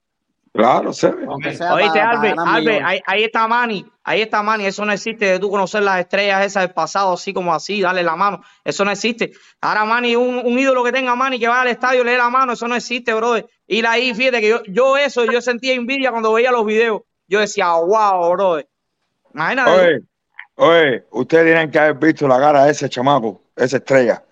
Claro, 0.52 0.92
sí. 0.92 1.06
Aunque 1.28 1.54
sea 1.54 1.74
Oíste, 1.74 2.00
Albert, 2.00 2.38
Albert, 2.38 3.02
ahí 3.06 3.22
está 3.22 3.46
Manny, 3.46 3.86
ahí 4.02 4.22
está 4.22 4.42
Manny, 4.42 4.66
eso 4.66 4.84
no 4.84 4.92
existe 4.92 5.24
de 5.24 5.38
tú 5.38 5.48
conocer 5.48 5.82
las 5.84 6.00
estrellas 6.00 6.44
esas 6.44 6.64
del 6.64 6.74
pasado, 6.74 7.12
así 7.12 7.32
como 7.32 7.54
así, 7.54 7.80
darle 7.80 8.02
la 8.02 8.16
mano, 8.16 8.42
eso 8.64 8.84
no 8.84 8.90
existe. 8.90 9.32
Ahora 9.60 9.84
Manny, 9.84 10.16
un, 10.16 10.38
un 10.44 10.58
ídolo 10.58 10.82
que 10.82 10.90
tenga 10.90 11.14
Manny 11.14 11.38
que 11.38 11.46
vaya 11.46 11.62
al 11.62 11.68
estadio, 11.68 12.02
le 12.02 12.12
dé 12.12 12.18
la 12.18 12.30
mano, 12.30 12.54
eso 12.54 12.66
no 12.66 12.74
existe, 12.74 13.14
brother. 13.14 13.46
Ir 13.68 13.86
ahí, 13.86 14.12
fíjate 14.12 14.40
que 14.40 14.48
yo, 14.48 14.62
yo 14.64 14.96
eso, 14.96 15.24
yo 15.24 15.40
sentía 15.40 15.74
envidia 15.74 16.10
cuando 16.10 16.32
veía 16.32 16.50
los 16.50 16.66
videos, 16.66 17.02
yo 17.28 17.38
decía, 17.38 17.72
wow, 17.74 18.32
brother. 18.32 18.68
Imagínate. 19.32 19.70
Oye, 19.70 20.00
oye, 20.56 21.04
ustedes 21.12 21.44
tienen 21.44 21.70
que 21.70 21.78
haber 21.78 21.94
visto 21.94 22.26
la 22.26 22.40
cara 22.40 22.64
de 22.64 22.72
ese 22.72 22.88
chamaco, 22.88 23.40
esa 23.54 23.76
estrella, 23.76 24.24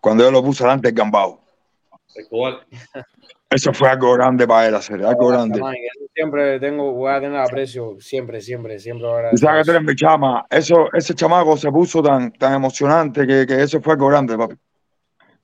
cuando 0.00 0.22
yo 0.22 0.30
lo 0.30 0.40
puse 0.40 0.62
delante 0.62 0.86
del 0.86 0.94
gambao. 0.94 1.42
Eso 3.50 3.72
fue 3.72 3.88
algo 3.88 4.12
grande 4.12 4.46
para 4.46 4.68
él 4.68 4.74
hacer, 4.74 5.02
algo 5.04 5.28
grande. 5.28 5.60
Man, 5.60 5.74
eso 5.74 6.04
siempre 6.14 6.60
tengo, 6.60 6.92
voy 6.92 7.10
a 7.10 7.20
tener 7.20 7.40
aprecio, 7.40 7.96
siempre, 7.98 8.40
siempre, 8.42 8.78
siempre 8.78 9.08
sabes 9.36 9.64
que 9.64 9.70
eres 9.70 9.82
mi 9.82 9.94
chama. 9.94 10.46
Eso, 10.50 10.88
ese 10.92 11.14
chamaco 11.14 11.56
se 11.56 11.70
puso 11.70 12.02
tan, 12.02 12.30
tan 12.32 12.54
emocionante 12.54 13.26
que, 13.26 13.46
que 13.46 13.62
eso 13.62 13.80
fue 13.80 13.94
algo 13.94 14.08
grande, 14.08 14.36
papi. 14.36 14.54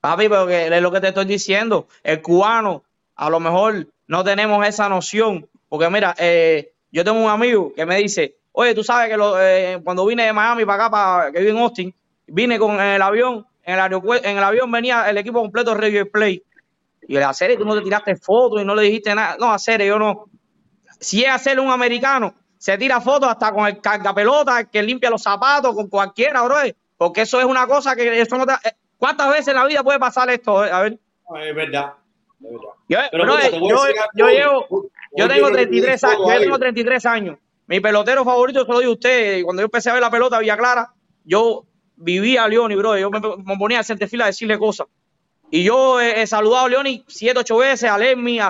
Papi, 0.01 0.29
pero 0.29 0.47
que 0.47 0.67
es 0.67 0.83
lo 0.83 0.93
que 0.93 1.01
te 1.01 1.09
estoy 1.09 1.25
diciendo. 1.25 1.89
El 2.03 2.21
cubano, 2.21 2.85
a 3.17 3.31
lo 3.31 3.41
mejor 3.41 3.87
no 4.07 4.23
tenemos 4.23 4.67
esa 4.67 4.89
noción. 4.89 5.49
Porque 5.69 5.89
mira, 5.89 6.15
eh, 6.19 6.73
yo 6.93 7.05
tengo 7.05 7.19
un 7.25 7.31
amigo 7.31 7.73
que 7.75 7.87
me 7.87 7.97
dice, 7.97 8.37
oye, 8.53 8.75
tú 8.75 8.85
sabes 8.85 9.09
que 9.09 9.17
lo- 9.17 9.41
eh, 9.41 9.81
cuando 9.83 10.05
vine 10.05 10.25
de 10.27 10.33
Miami 10.35 10.67
para 10.67 10.85
acá, 10.85 10.91
para 10.91 11.33
que 11.33 11.41
vivo 11.41 11.57
en 11.57 11.63
Austin, 11.65 11.95
vine 12.27 12.59
con 12.59 12.79
el 12.81 13.01
avión, 13.01 13.47
en 13.65 13.75
el 13.75 13.81
aeropuerto, 13.81 14.29
en 14.29 14.37
el 14.37 14.45
avión 14.45 14.71
venía 14.71 15.09
el 15.09 15.17
equipo 15.17 15.41
completo 15.41 15.75
de 15.75 15.81
River 15.81 16.11
Play. 16.11 16.43
Y 17.09 17.17
el 17.17 17.23
hacer 17.23 17.57
tú 17.59 17.65
no 17.65 17.75
te 17.75 17.83
tiraste 17.83 18.17
fotos 18.17 18.61
y 18.63 18.65
no 18.65 18.75
le 18.75 18.83
dijiste 18.83 19.15
nada. 19.15 19.37
No, 19.39 19.53
hacer 19.53 19.83
yo 19.85 19.99
no. 19.99 20.27
Si 21.01 21.23
es 21.23 21.31
hacer 21.31 21.59
un 21.61 21.71
americano, 21.71 22.35
se 22.59 22.79
tira 22.79 23.01
fotos 23.01 23.29
hasta 23.29 23.53
con 23.53 23.67
el 23.67 23.81
cargapelota, 23.81 24.65
que 24.65 24.83
limpia 24.83 25.11
los 25.11 25.23
zapatos, 25.23 25.75
con 25.75 25.89
cualquiera, 25.89 26.43
bro. 26.43 26.57
Porque 26.97 27.23
eso 27.23 27.39
es 27.41 27.45
una 27.47 27.67
cosa 27.67 27.95
que 27.95 28.21
eso 28.21 28.39
no 28.39 28.47
te- 28.47 28.69
eh, 28.69 28.73
¿Cuántas 28.97 29.29
veces 29.31 29.49
en 29.49 29.57
la 29.57 29.67
vida 29.67 29.83
puede 29.83 29.99
pasar 29.99 30.31
esto? 30.31 30.65
Eh, 30.65 30.71
A 30.71 30.81
ver. 30.83 30.93
Es 30.93 31.55
verdad. 31.55 31.93
Es 32.41 32.51
verdad. 32.51 32.69
Yo, 32.89 32.99
Pero 33.11 33.25
bro, 33.25 33.35
a 33.35 33.51
yo, 33.51 33.59
yo 34.15 34.29
llevo, 34.29 34.67
yo 34.71 34.89
yo 35.17 35.29
tengo 35.29 35.51
no 35.51 35.57
le 35.57 35.67
pedí 35.67 35.81
33 35.81 36.05
años, 36.05 36.15
a 36.15 36.19
yo 36.19 36.25
tengo 36.25 36.31
alguien. 36.55 36.61
33 36.61 37.07
años. 37.07 37.39
Mi 37.67 37.81
pelotero 37.81 38.25
favorito, 38.25 38.65
se 38.65 38.73
lo 38.73 38.79
digo 38.79 38.93
a 38.93 38.95
usted, 38.95 39.43
cuando 39.43 39.61
yo 39.63 39.65
empecé 39.67 39.91
a 39.91 39.95
ver 39.95 40.03
la 40.03 40.11
pelota 40.11 40.39
Villa 40.39 40.57
Clara, 40.57 40.93
yo 41.25 41.65
vivía 41.97 42.45
a 42.45 42.49
Leoni, 42.49 42.77
bro. 42.77 42.97
Yo 42.99 43.11
me, 43.11 43.21
me 43.21 43.57
ponía 43.59 43.79
al 43.79 43.85
centefila 43.85 44.25
a 44.25 44.27
decirle 44.29 44.59
cosas. 44.59 44.87
Y 45.55 45.63
yo 45.63 46.01
he, 46.01 46.21
he 46.23 46.27
saludado 46.27 46.67
a 46.67 46.69
Leoni 46.69 47.05
siete, 47.07 47.39
ocho 47.39 47.57
veces, 47.59 47.89
a 47.89 47.97
Lemmy, 47.97 48.41
a, 48.41 48.49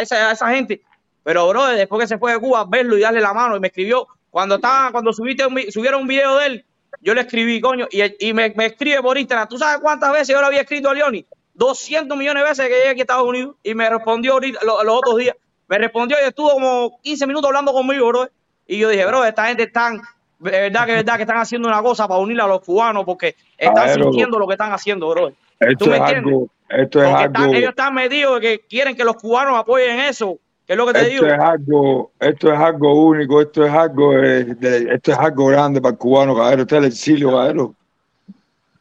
esa, 0.00 0.28
a 0.30 0.32
esa 0.32 0.48
gente. 0.48 0.80
Pero, 1.22 1.46
bro, 1.48 1.66
después 1.66 2.00
que 2.00 2.06
se 2.06 2.16
fue 2.16 2.32
de 2.32 2.38
Cuba, 2.40 2.64
verlo 2.66 2.96
y 2.96 3.02
darle 3.02 3.20
la 3.20 3.34
mano, 3.34 3.54
y 3.54 3.60
me 3.60 3.66
escribió, 3.66 4.06
cuando 4.30 4.54
estaba, 4.54 4.90
cuando 4.90 5.12
subiste 5.12 5.44
un 5.46 5.60
subieron 5.70 6.00
un 6.02 6.08
video 6.08 6.36
de 6.38 6.46
él, 6.46 6.64
yo 7.02 7.12
le 7.12 7.20
escribí, 7.20 7.60
coño, 7.60 7.86
y, 7.90 8.28
y 8.28 8.32
me, 8.32 8.48
me 8.56 8.64
escribe 8.64 9.02
por 9.02 9.18
Instagram. 9.18 9.46
¿Tú 9.46 9.58
sabes 9.58 9.78
cuántas 9.82 10.10
veces 10.10 10.28
yo 10.28 10.40
le 10.40 10.46
había 10.46 10.62
escrito 10.62 10.88
a 10.88 10.94
Leoni? 10.94 11.26
200 11.52 12.16
millones 12.16 12.42
de 12.44 12.48
veces 12.48 12.66
que 12.68 12.74
llegué 12.76 12.88
aquí 12.88 13.00
a 13.00 13.02
Estados 13.02 13.26
Unidos 13.28 13.56
y 13.62 13.74
me 13.74 13.90
respondió 13.90 14.32
ahorita, 14.32 14.60
lo- 14.64 14.82
los 14.84 14.94
otros 14.96 15.16
días. 15.18 15.36
Me 15.66 15.76
respondió 15.76 16.16
y 16.22 16.26
estuvo 16.28 16.50
como 16.52 16.98
15 17.02 17.26
minutos 17.26 17.48
hablando 17.48 17.72
conmigo, 17.74 18.06
bro. 18.08 18.26
Y 18.66 18.78
yo 18.78 18.88
dije, 18.88 19.04
bro, 19.04 19.22
esta 19.22 19.48
gente 19.48 19.64
están, 19.64 20.00
de 20.38 20.50
verdad 20.50 20.86
que 20.86 20.92
verdad 20.94 21.16
que 21.16 21.22
están 21.24 21.36
haciendo 21.36 21.68
una 21.68 21.82
cosa 21.82 22.08
para 22.08 22.20
unir 22.20 22.40
a 22.40 22.46
los 22.46 22.60
cubanos 22.62 23.04
porque 23.04 23.36
están 23.58 23.84
sintiendo 24.04 24.38
lo 24.38 24.46
que 24.46 24.54
están 24.54 24.72
haciendo, 24.72 25.08
bro. 25.10 25.32
¿Tú 25.60 25.66
Esto 25.66 25.86
me 25.86 25.96
es 25.96 26.00
algo, 26.02 26.48
esto 26.68 27.02
es 27.02 27.08
están- 27.08 27.36
algo, 27.36 27.54
ellos 27.54 27.70
están 27.70 27.94
metidos 27.94 28.40
de 28.40 28.40
que 28.40 28.60
quieren 28.68 28.96
que 28.96 29.04
los 29.04 29.16
cubanos 29.16 29.56
apoyen 29.58 29.98
eso. 30.00 30.38
Que 30.66 30.74
es 30.74 30.76
lo 30.76 30.86
que 30.86 30.92
te 30.92 31.04
digo. 31.08 31.24
esto 31.26 31.34
es 31.34 31.40
algo, 31.40 32.10
esto 32.20 32.52
es 32.52 32.58
algo 32.60 33.06
único, 33.06 33.40
esto 33.40 33.64
es 33.64 33.72
algo, 33.72 34.12
eh, 34.12 34.44
de- 34.44 34.94
esto 34.94 35.12
es 35.12 35.18
algo 35.18 35.46
grande 35.46 35.80
para 35.80 35.92
el 35.92 35.98
cubano, 35.98 36.36
caballero. 36.36 36.62
Este 36.62 36.76
es 36.76 36.82
el 36.82 36.88
exilio, 36.88 37.30
caballero. 37.30 37.74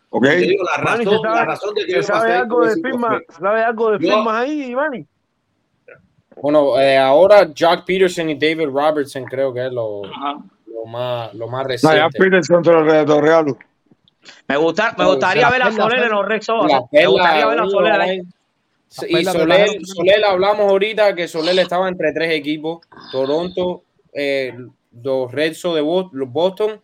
¿Ok? 0.09 0.23
Te 0.25 0.35
digo 0.37 0.63
la 0.65 0.83
Manny, 0.83 1.05
razón, 1.05 1.21
¿se 1.21 1.27
la 1.29 1.45
razón 1.45 1.73
de 1.75 1.85
que 1.85 1.93
yo 1.93 2.03
sabe 2.03 2.33
algo 2.33 2.65
de 2.65 2.73
firma? 2.75 3.07
conflicto. 3.07 3.33
¿Se 3.33 3.39
sabe 3.41 3.63
algo 3.63 3.91
de 3.91 3.99
firmas 3.99 4.33
ahí, 4.35 4.75
Manny? 4.75 5.05
Bueno, 6.41 6.79
eh, 6.79 6.97
ahora 6.97 7.47
Jack 7.53 7.85
Peterson 7.85 8.29
y 8.29 8.35
David 8.35 8.65
Robertson 8.67 9.23
creo 9.25 9.53
que 9.53 9.65
es 9.65 9.71
lo, 9.71 10.01
lo 10.03 10.85
más, 10.85 11.33
lo 11.33 11.47
más 11.47 11.63
No, 11.83 11.93
ya 11.93 12.07
reciente. 12.09 12.19
Peterson 12.19 12.61
te 12.63 12.71
lo 12.71 12.83
re- 12.83 13.05
regalo. 13.05 13.57
Me, 14.47 14.57
gusta, 14.57 14.93
me 14.97 15.03
No, 15.03 15.11
gustaría 15.11 15.49
ver 15.49 15.61
a 15.63 15.71
Soler 15.71 16.03
en 16.03 16.09
los 16.11 16.25
Red 16.25 16.41
Sox. 16.41 16.73
Me 16.91 17.05
gustaría 17.07 17.45
ver 17.45 17.59
a 17.59 17.65
Soler 17.69 18.01
ahí. 18.01 18.21
Y 19.09 19.25
Soler. 19.25 19.69
Soler 19.83 20.23
hablamos 20.25 20.69
ahorita 20.71 21.13
que 21.15 21.27
Soler 21.27 21.57
estaba 21.59 21.87
entre 21.89 22.13
tres 22.13 22.31
equipos, 22.31 22.85
Toronto, 23.11 23.83
eh, 24.13 24.53
los 25.03 25.31
Red 25.31 25.53
Sox 25.53 25.75
de 25.75 25.81
Boston 25.81 26.81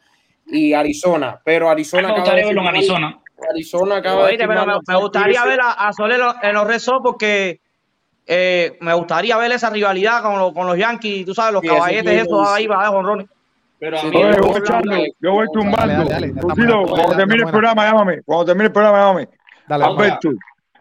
y 0.48 0.74
Arizona, 0.74 1.40
pero 1.44 1.70
Arizona 1.70 2.04
Me 2.04 2.08
acaba 2.10 2.20
gustaría 2.20 2.42
de 2.42 2.48
verlo 2.48 2.62
en 2.62 2.68
Arizona. 2.68 3.20
Arizona 3.50 3.96
acaba 3.98 4.28
de 4.28 4.38
pero 4.38 4.66
me, 4.66 4.74
me 4.88 4.96
gustaría 5.00 5.46
ver 5.46 5.60
a, 5.62 5.72
a 5.72 5.94
Soler 5.94 6.20
en 6.44 6.54
los 6.54 6.68
Red 6.68 6.80
Sox 6.80 7.00
porque 7.04 7.60
eh, 8.28 8.78
me 8.82 8.94
gustaría 8.94 9.38
ver 9.38 9.52
esa 9.52 9.70
rivalidad 9.70 10.22
con, 10.22 10.38
los- 10.40 10.54
con 10.54 10.68
los 10.68 10.78
Yankees, 10.78 11.26
tú 11.26 11.34
sabes, 11.34 11.54
los 11.54 11.62
Sí, 11.62 11.68
eso 11.68 11.76
caballetes 11.76 12.22
mismo 12.24 12.42
esos 12.44 12.54
ahí 12.54 12.68
para 12.68 12.84
dar 12.84 12.92
jonrones. 12.92 13.28
Pero 13.84 14.00
a 14.00 14.04
mí, 14.04 14.16
Oye, 14.16 14.38
voy 14.42 14.60
echando, 14.60 14.96
yo 15.20 15.32
voy 15.34 15.48
tumbando. 15.52 16.04
la- 16.06 16.32
cuando 16.88 17.16
termine 17.18 17.44
el 17.44 17.50
programa, 17.52 17.86
llámame. 17.86 18.22
Cuando 18.24 18.46
termine 18.46 18.66
el 18.68 18.72
programa, 18.72 18.98
llámame. 19.00 19.30
Dale. 19.68 19.84
Alberto, 19.84 20.30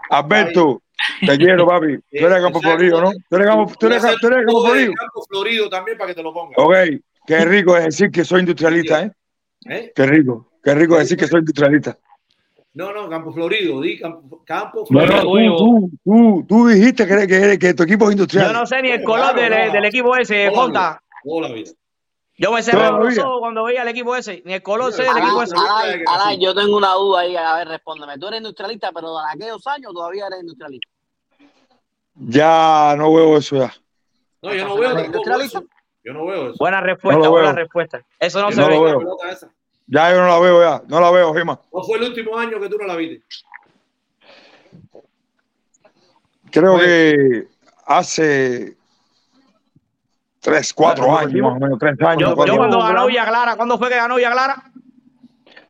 Alberto, 0.09 0.83
te 1.27 1.37
quiero, 1.37 1.67
papi. 1.67 1.97
Tú 2.11 2.27
eres 2.27 2.31
de 2.37 2.41
Campo. 2.43 2.61
Florido, 2.61 3.01
¿no? 3.01 3.11
Tú 3.29 3.37
eres, 3.37 3.47
de 3.47 3.53
Campo- 3.53 3.73
tú 3.77 3.87
eres, 3.89 4.03
tú 4.21 4.29
Campo 4.29 4.65
Florido. 4.67 4.93
Campo 4.95 5.23
Florido 5.29 5.69
también 5.69 5.99
para 5.99 6.09
que 6.11 6.15
te 6.15 6.23
lo 6.23 6.33
pongas. 6.33 6.55
Ok, 6.59 6.75
qué 7.27 7.45
rico 7.45 7.77
es 7.77 7.85
decir 7.87 8.11
que 8.13 8.25
soy 8.25 8.41
industrialista, 8.41 9.03
¿eh? 9.03 9.13
¿Eh? 9.69 9.93
Qué 9.97 10.07
rico, 10.07 10.53
qué 10.63 10.73
rico 10.77 10.95
es 10.95 11.01
decir 11.01 11.17
que 11.19 11.27
soy 11.27 11.41
industrialista. 11.41 11.99
No, 12.75 12.93
no, 12.93 13.09
Campo 13.09 13.33
Florido, 13.33 13.81
di 13.81 13.99
Campo, 13.99 14.43
Campo 14.47 14.87
Florido. 14.87 15.17
no, 15.17 15.23
tú, 15.23 15.57
tú, 15.59 15.91
tú, 16.05 16.45
tú 16.49 16.69
dijiste 16.69 17.05
que, 17.07 17.27
que, 17.27 17.59
que 17.59 17.75
tu 17.75 17.83
equipo 17.83 18.07
es 18.07 18.13
industrial. 18.13 18.47
Yo 18.47 18.53
no 18.53 18.65
sé 18.65 18.81
ni 18.81 18.91
el 18.91 19.03
Claro, 19.03 19.33
color 19.35 19.73
del, 19.73 19.85
equipo 19.87 20.17
ese, 20.17 20.47
Toda 20.51 20.51
la 20.51 20.63
Fonta. 20.63 20.81
vida, 20.91 21.01
Toda 21.25 21.49
la 21.49 21.55
vida. 21.55 21.71
Yo 22.39 22.51
me 22.51 22.63
cerré 22.63 22.91
los 22.91 23.19
ojos 23.19 23.41
cuando 23.41 23.65
veía 23.65 23.83
el 23.83 23.89
equipo 23.89 24.17
ese. 24.17 24.43
Ni 24.45 24.55
el 24.55 24.63
color 24.63 24.93
sé 24.93 25.03
del 25.03 25.17
equipo 25.19 25.43
ese. 25.43 25.55
Alay, 25.57 26.03
Alay, 26.09 26.41
yo 26.43 26.55
tengo 26.55 26.77
una 26.77 26.93
duda 26.95 27.21
ahí. 27.21 27.37
A 27.37 27.57
ver, 27.57 27.69
respóndeme. 27.69 28.19
Tú 28.19 28.27
eres 28.29 28.39
industrialista, 28.39 28.91
pero 28.93 29.13
de 29.19 29.25
aquellos 29.35 29.67
años 29.67 29.93
todavía 29.93 30.27
eres 30.27 30.41
industrialista. 30.41 30.89
Ya 32.15 32.95
no 32.97 33.13
veo 33.15 33.37
eso 33.37 33.57
ya. 33.57 33.73
No, 34.43 34.53
yo 34.55 34.67
no 34.67 34.77
veo 34.77 35.05
¿Industrialista? 35.05 35.59
eso. 35.59 35.69
Yo 36.05 36.13
no 36.15 36.27
veo 36.27 36.49
eso. 36.49 36.57
Buena 36.59 36.81
respuesta, 36.81 37.29
buena 37.29 37.53
respuesta. 37.53 38.03
Eso 38.19 38.41
no 38.41 38.51
Yo 38.51 38.57
se 38.57 38.61
no 38.63 38.69
ve. 38.83 38.97
veo. 38.97 39.17
Ya 39.87 40.11
yo 40.11 40.21
no 40.21 40.27
la 40.29 40.39
veo 40.41 40.63
ya. 40.63 40.83
No 40.89 41.01
la 41.01 41.11
veo, 41.11 41.33
Gema. 41.35 41.61
¿No 41.73 41.83
fue 41.83 41.99
el 41.99 42.05
último 42.05 42.37
año 42.37 42.59
que 42.61 42.69
tú 42.69 42.77
no 42.79 42.87
la 42.87 42.97
viste? 42.97 43.23
Creo 46.51 46.73
Pues- 46.75 46.85
que 46.87 47.49
hace 47.87 48.77
tres, 50.43 50.75
cuatro 50.75 51.17
años, 51.17 51.33
más 51.41 51.53
o 51.57 51.61
menos, 51.61 51.79
tres 51.79 51.97
años. 52.03 52.35
Yo, 52.47 52.57
cuando 52.57 52.79
ganó 52.81 53.07
Villa 53.07 53.25
Clara, 53.27 53.57
¿cuándo 53.57 53.79
fue 53.79 53.89
que 53.89 53.97
ganó 53.97 54.17
Villa 54.17 54.33
Clara? 54.33 54.63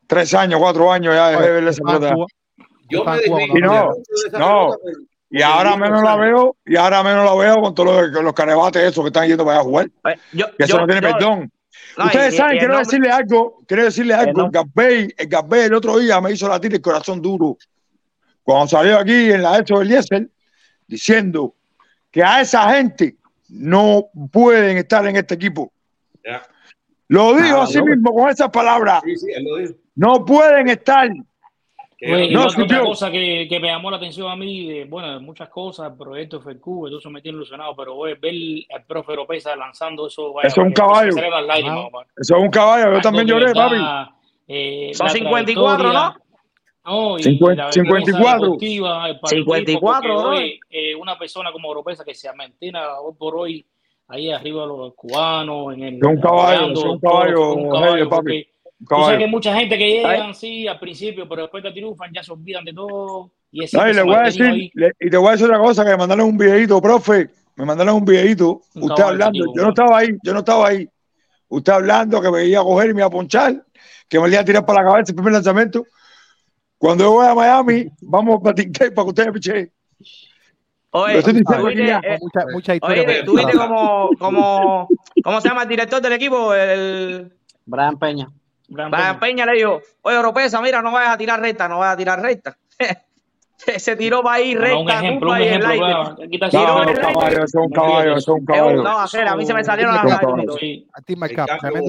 tres 0.06 0.34
años, 0.34 0.58
cuatro 0.60 0.90
años 0.92 1.14
ya 1.14 1.28
dejé 1.30 1.42
de 1.42 1.50
ver 1.52 1.68
esa 1.68 1.82
pelota. 1.84 2.14
Yo 2.88 3.04
me 3.04 3.46
Y 3.46 3.60
no, 3.60 3.90
no. 4.38 4.70
Y 5.30 5.40
ahora 5.40 5.76
menos 5.76 6.02
la 6.02 6.16
veo, 6.16 6.56
y 6.66 6.76
ahora 6.76 7.02
menos 7.02 7.24
la 7.24 7.34
veo 7.34 7.62
con 7.62 7.74
todos 7.74 8.10
los, 8.12 8.22
los 8.22 8.32
carebates 8.34 8.82
esos 8.82 9.02
que 9.02 9.08
están 9.08 9.26
yendo 9.26 9.44
para 9.46 9.58
allá 9.58 9.60
a 9.62 9.64
jugar. 9.64 9.86
Eh, 9.86 10.16
Yo, 10.32 10.46
Que 10.58 10.64
eso 10.64 10.74
yo- 10.74 10.80
no 10.80 10.86
tiene 10.86 11.00
yo- 11.00 11.12
perdón. 11.14 11.52
no, 11.96 12.04
Ustedes 12.04 12.34
y- 12.34 12.36
saben, 12.36 12.56
y 12.56 12.58
quiero 12.58 12.74
nombre- 12.74 12.84
decirle 12.86 13.10
algo, 13.10 13.58
quiero 13.66 13.84
decirle 13.84 14.12
algo. 14.14 14.44
El 14.44 14.50
Gabey, 14.50 15.08
el 15.16 15.26
Gabey 15.28 15.60
el 15.62 15.74
otro 15.74 15.98
día 15.98 16.20
me 16.20 16.32
hizo 16.32 16.46
latir 16.48 16.74
el 16.74 16.82
corazón 16.82 17.22
duro. 17.22 17.56
Cuando 18.42 18.66
salió 18.68 18.98
aquí 18.98 19.32
en 19.32 19.42
la 19.42 19.58
hecho 19.58 19.78
del 19.78 19.86
Eliezer, 19.88 20.28
diciendo 20.86 21.54
que 22.10 22.22
a 22.22 22.42
esa 22.42 22.74
gente 22.74 23.16
no 23.52 24.06
pueden 24.32 24.78
estar 24.78 25.06
en 25.06 25.16
este 25.16 25.34
equipo. 25.34 25.70
Ya. 26.24 26.42
Lo 27.08 27.34
dijo 27.34 27.58
Ah, 27.60 27.64
así 27.64 27.78
no. 27.78 27.84
mismo 27.86 28.14
con 28.14 28.30
esas 28.30 28.48
palabras. 28.50 29.02
Sí, 29.04 29.16
sí, 29.16 29.26
él 29.34 29.44
lo 29.44 29.56
dijo. 29.56 29.74
No 29.94 30.24
pueden 30.24 30.68
estar. 30.68 31.10
Oye, 32.04 32.32
No, 32.32 32.46
otra 32.46 32.80
cosa 32.80 33.10
que, 33.12 33.46
que 33.48 33.60
me 33.60 33.68
llamó 33.68 33.88
la 33.90 33.98
atención 33.98 34.28
a 34.28 34.34
mí, 34.34 34.66
de, 34.66 34.84
bueno, 34.86 35.12
de 35.12 35.20
muchas 35.20 35.48
cosas, 35.50 35.92
el 35.92 35.96
proyecto 35.96 36.40
FQ, 36.40 36.88
eso 36.98 37.10
me 37.10 37.20
tiene 37.22 37.36
ilusionado, 37.36 37.76
pero 37.76 37.94
oye, 37.94 38.14
ver 38.14 38.34
al 38.74 38.84
profe 38.86 39.14
Lopeza 39.14 39.54
lanzando 39.54 40.08
eso, 40.08 40.32
vaya, 40.32 40.48
Eso 40.48 40.62
es 40.62 40.66
un 40.66 40.72
caballo. 40.72 41.12
lágrimas, 41.46 41.86
Ah. 41.94 42.04
Eso 42.16 42.36
es 42.36 42.42
un 42.42 42.50
caballo. 42.50 42.92
Yo 42.94 43.00
también 43.02 43.26
lloré, 43.28 43.52
papi. 43.52 43.76
eh, 44.48 44.90
Son 44.94 45.06
la 45.06 45.12
54, 45.12 45.76
trayectoria, 45.76 46.21
No, 46.84 47.18
y 47.18 47.22
Cincuen- 47.22 47.56
la 47.56 47.72
54. 47.72 47.82
vergüenza 48.12 48.44
deportiva, 48.44 49.08
el 49.08 49.20
patriotismo, 49.20 49.54
54, 49.54 50.14
porque 50.14 50.22
¿no? 50.22 50.28
hoy, 50.30 50.60
eh, 50.70 50.94
una 50.96 51.16
persona 51.18 51.52
como 51.52 51.68
Oropesa 51.68 52.04
que 52.04 52.14
se 52.14 52.32
mantiene 52.32 52.78
hoy 53.00 53.14
por 53.16 53.36
hoy 53.36 53.64
ahí 54.08 54.30
arriba 54.30 54.66
los 54.66 54.92
cubanos, 54.94 55.74
en 55.74 55.82
el, 55.84 56.04
un 56.04 56.20
caballo, 56.20 57.52
un 57.54 58.08
papi. 58.08 58.46
Tú 58.88 58.96
sabes 58.96 59.18
que 59.20 59.26
mucha 59.28 59.54
gente 59.54 59.78
que 59.78 59.86
llegan, 59.86 60.34
sí, 60.34 60.66
al 60.66 60.80
principio, 60.80 61.28
pero 61.28 61.42
después 61.42 61.62
te 61.62 61.70
triunfan, 61.70 62.10
ya 62.12 62.22
se 62.22 62.32
olvidan 62.32 62.64
de 62.64 62.72
todo. 62.72 63.30
Y 63.52 63.62
ese 63.62 63.76
No, 63.76 63.84
y 63.84 63.86
que 63.90 63.94
le 63.94 64.02
voy 64.02 64.14
a 64.16 64.22
decir, 64.22 64.70
le- 64.74 64.92
y 64.98 65.08
te 65.10 65.16
voy 65.16 65.28
a 65.28 65.30
decir 65.32 65.46
otra 65.46 65.58
cosa, 65.60 65.84
que 65.84 65.90
me 65.90 65.96
mandaron 65.98 66.26
un 66.26 66.36
videito, 66.36 66.80
profe, 66.82 67.30
me 67.54 67.64
mandaron 67.64 67.94
un 67.94 68.04
videito, 68.04 68.62
Un 68.74 68.90
usted 68.90 69.04
hablando, 69.04 69.38
yo 69.54 69.62
no 69.62 69.68
estaba 69.68 69.98
ahí, 69.98 70.08
yo 70.24 70.32
no 70.32 70.38
estaba 70.40 70.66
ahí, 70.66 70.88
usted 71.48 71.72
hablando 71.72 72.20
que 72.20 72.30
me 72.32 72.44
iba 72.46 72.60
a 72.60 72.64
coger 72.64 72.90
y 72.90 72.94
me 72.94 73.00
iba 73.02 73.06
a 73.06 73.10
ponchar, 73.10 73.64
que 74.08 74.18
me 74.18 74.28
iba 74.28 74.40
a 74.40 74.44
tirar 74.44 74.66
para 74.66 74.82
la 74.82 74.90
cabeza 74.90 75.12
el 75.12 75.16
primer 75.16 75.32
lanzamiento. 75.34 75.86
Cuando 76.82 77.04
yo 77.04 77.12
voy 77.12 77.26
a 77.28 77.32
Miami, 77.36 77.88
vamos 78.00 78.40
para 78.42 78.56
TikTok 78.56 78.92
para 78.92 79.04
que 79.04 79.08
ustedes 79.10 79.26
me 79.28 79.32
pichen. 79.34 79.72
Oye, 80.90 81.86
ya. 81.86 82.00
eh, 82.02 82.18
Mucha, 82.20 82.40
mucha 82.52 82.74
historia. 82.74 83.04
oye, 83.04 83.22
tú 83.22 83.36
viste 83.36 83.52
como, 83.52 84.10
como, 84.18 84.88
¿cómo 85.22 85.40
se 85.40 85.48
llama 85.48 85.62
el 85.62 85.68
director 85.68 86.02
del 86.02 86.14
equipo? 86.14 86.52
El 86.52 87.32
Brian 87.66 87.96
Peña. 88.00 88.28
Brian 88.66 88.90
Brian 88.90 89.20
Peña. 89.20 89.20
Peña 89.20 89.46
le 89.46 89.52
dijo, 89.58 89.80
oye, 90.02 90.16
Oropesa, 90.16 90.60
mira, 90.60 90.82
no 90.82 90.90
vayas 90.90 91.14
a 91.14 91.18
tirar 91.18 91.40
recta, 91.40 91.68
no 91.68 91.78
vayas 91.78 91.94
a 91.94 91.96
tirar 91.98 92.20
recta. 92.20 92.58
se 93.56 93.94
tiró 93.94 94.24
para 94.24 94.36
ahí 94.38 94.56
Bueno, 94.56 94.80
un 94.80 94.88
recta, 94.88 95.02
ejemplo, 95.04 95.30
un 95.30 95.36
el 95.36 95.42
ejemplo. 95.44 95.68
No, 95.68 95.74
el 95.74 95.80
no, 95.80 96.78
aire. 96.88 97.00
caballo, 97.00 97.44
eso 97.44 97.44
es 97.44 97.54
un 97.54 97.70
caballo, 97.70 98.16
eso 98.16 98.18
es 98.18 98.28
un 98.28 98.34
Es 98.34 98.40
un- 98.40 98.44
caballo. 98.46 98.82
no, 98.82 98.98
hacer, 98.98 99.28
a 99.28 99.36
mí 99.36 99.46
se 99.46 99.54
me 99.54 99.62
salieron 99.62 99.94
las 99.94 100.04
lágrimas. 100.04 100.44
A 100.56 101.00
para 101.60 101.70
ti. 101.70 101.86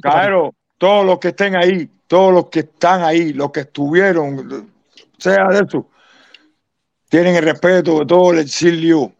Caero, 0.00 0.54
todos 0.78 1.04
los 1.04 1.18
que 1.18 1.28
estén 1.28 1.54
ahí, 1.54 1.86
todos 2.06 2.32
los 2.32 2.46
que 2.48 2.60
están 2.60 3.02
ahí, 3.02 3.32
los 3.32 3.50
que 3.50 3.60
estuvieron, 3.60 4.70
sea 5.18 5.48
de 5.48 5.64
eso, 5.64 5.86
tienen 7.08 7.36
el 7.36 7.44
respeto 7.44 8.00
de 8.00 8.06
todo 8.06 8.32
el 8.32 8.40
exilio. 8.40 9.12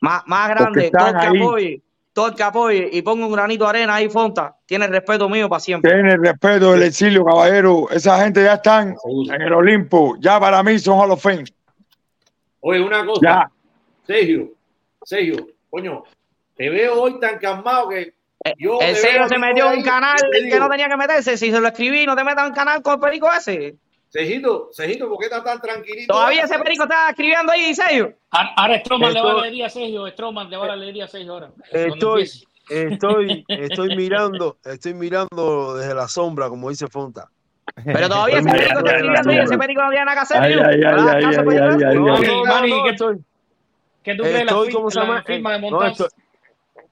Más, 0.00 0.22
más 0.26 0.48
grande, 0.50 0.90
todo 0.90 1.06
el 1.06 1.14
están 1.14 1.20
que 1.20 1.26
ahí. 1.26 1.42
apoye, 1.42 1.82
todo 2.12 2.28
el 2.28 2.34
que 2.34 2.42
apoye 2.42 2.90
y 2.92 3.02
ponga 3.02 3.26
un 3.26 3.32
granito 3.32 3.64
de 3.64 3.70
arena 3.70 3.94
ahí, 3.94 4.08
Fonta, 4.08 4.56
tiene 4.66 4.86
el 4.86 4.90
respeto 4.90 5.28
mío 5.28 5.48
para 5.48 5.60
siempre. 5.60 5.90
Tienen 5.90 6.12
el 6.12 6.22
respeto 6.22 6.72
del 6.72 6.82
exilio, 6.82 7.24
caballero. 7.24 7.88
Esa 7.90 8.22
gente 8.22 8.42
ya 8.42 8.54
están 8.54 8.94
en 9.04 9.42
el 9.42 9.52
Olimpo. 9.52 10.16
Ya 10.18 10.38
para 10.40 10.62
mí 10.62 10.78
son 10.78 10.98
Hall 10.98 11.12
of 11.12 11.22
Fame. 11.22 11.44
Oye, 12.60 12.80
una 12.80 13.04
cosa. 13.04 13.20
Ya. 13.22 13.50
Sergio, 14.06 14.50
Sergio, 15.04 15.46
coño, 15.70 16.02
te 16.56 16.68
veo 16.68 17.00
hoy 17.00 17.20
tan 17.20 17.38
calmado 17.38 17.88
que 17.88 18.14
yo. 18.58 18.78
El 18.80 18.96
sello 18.96 19.28
se 19.28 19.38
metió 19.38 19.70
en 19.72 19.78
un 19.78 19.84
canal 19.84 20.16
que 20.32 20.58
no 20.58 20.68
tenía 20.68 20.88
que 20.88 20.96
meterse. 20.96 21.36
Si 21.36 21.50
se 21.50 21.60
lo 21.60 21.68
escribí, 21.68 22.06
no 22.06 22.16
te 22.16 22.24
metas 22.24 22.44
en 22.44 22.50
un 22.50 22.54
canal 22.54 22.82
con 22.82 22.94
el 22.94 23.00
perico 23.00 23.28
ese. 23.32 23.76
Sergito, 24.08 24.68
Sergito, 24.72 25.08
¿por 25.08 25.18
qué 25.18 25.24
estás 25.24 25.42
tan 25.42 25.60
tranquilito? 25.60 26.12
Todavía 26.12 26.42
ese 26.44 26.58
perico 26.58 26.82
está 26.84 27.08
escribiendo 27.10 27.50
ahí, 27.52 27.74
sello. 27.74 28.12
Ahora 28.30 28.78
Stroman 28.80 29.14
le 29.14 29.22
va 29.22 29.30
a 29.32 29.38
alegría 29.40 29.66
a 29.66 29.70
Sergio, 29.70 30.06
Stroman 30.08 30.50
le 30.50 30.56
va 30.58 30.66
a 30.66 30.72
alegría 30.72 31.04
a 31.04 31.08
Sergio 31.08 31.32
ahora. 31.32 31.50
Estoy, 31.70 32.28
estoy, 32.68 33.44
estoy 33.48 33.96
mirando, 33.96 34.58
estoy 34.64 34.92
mirando 34.94 35.76
desde 35.76 35.94
la 35.94 36.08
sombra, 36.08 36.48
como 36.50 36.68
dice 36.68 36.88
Fonta. 36.88 37.28
Pero 37.84 38.08
todavía 38.08 38.38
ese 38.40 38.50
perico 38.50 38.78
está 38.80 38.90
escribiendo 38.92 39.30
ahí. 39.30 39.38
Ese 39.38 39.56
perico 39.58 39.82
no 39.82 39.88
tiene 39.90 40.04
nada 40.04 40.14
que 40.16 40.20
hacer. 40.22 40.42
Ay, 40.42 40.52
tío. 40.52 40.60
ay, 40.62 40.74
ay, 40.74 40.80
¿Verdad? 40.80 41.14
ay, 41.14 41.22
Caso 41.22 41.40
ay, 41.40 41.46
perico. 41.46 41.64
ay, 41.64 41.70
ay, 41.70 41.94
No, 41.96 42.14
ay. 42.16 42.22
no, 42.26 42.44
Manny, 42.44 42.70
no, 42.70 42.84
¿qué- 42.84 42.90
estoy, 42.90 43.16
¿Qué 44.02 44.14
tú 44.14 44.22
crees 44.24 44.38
de 44.40 44.44
la, 44.44 44.50
estoy, 44.50 44.68
fir- 44.68 44.72
¿cómo 44.74 44.90
se 44.90 44.98
la 44.98 45.04
llama? 45.06 45.22
firma 45.22 45.52
de 45.52 45.58
No, 45.58 45.70
Montas? 45.70 45.92
estoy, 45.92 46.08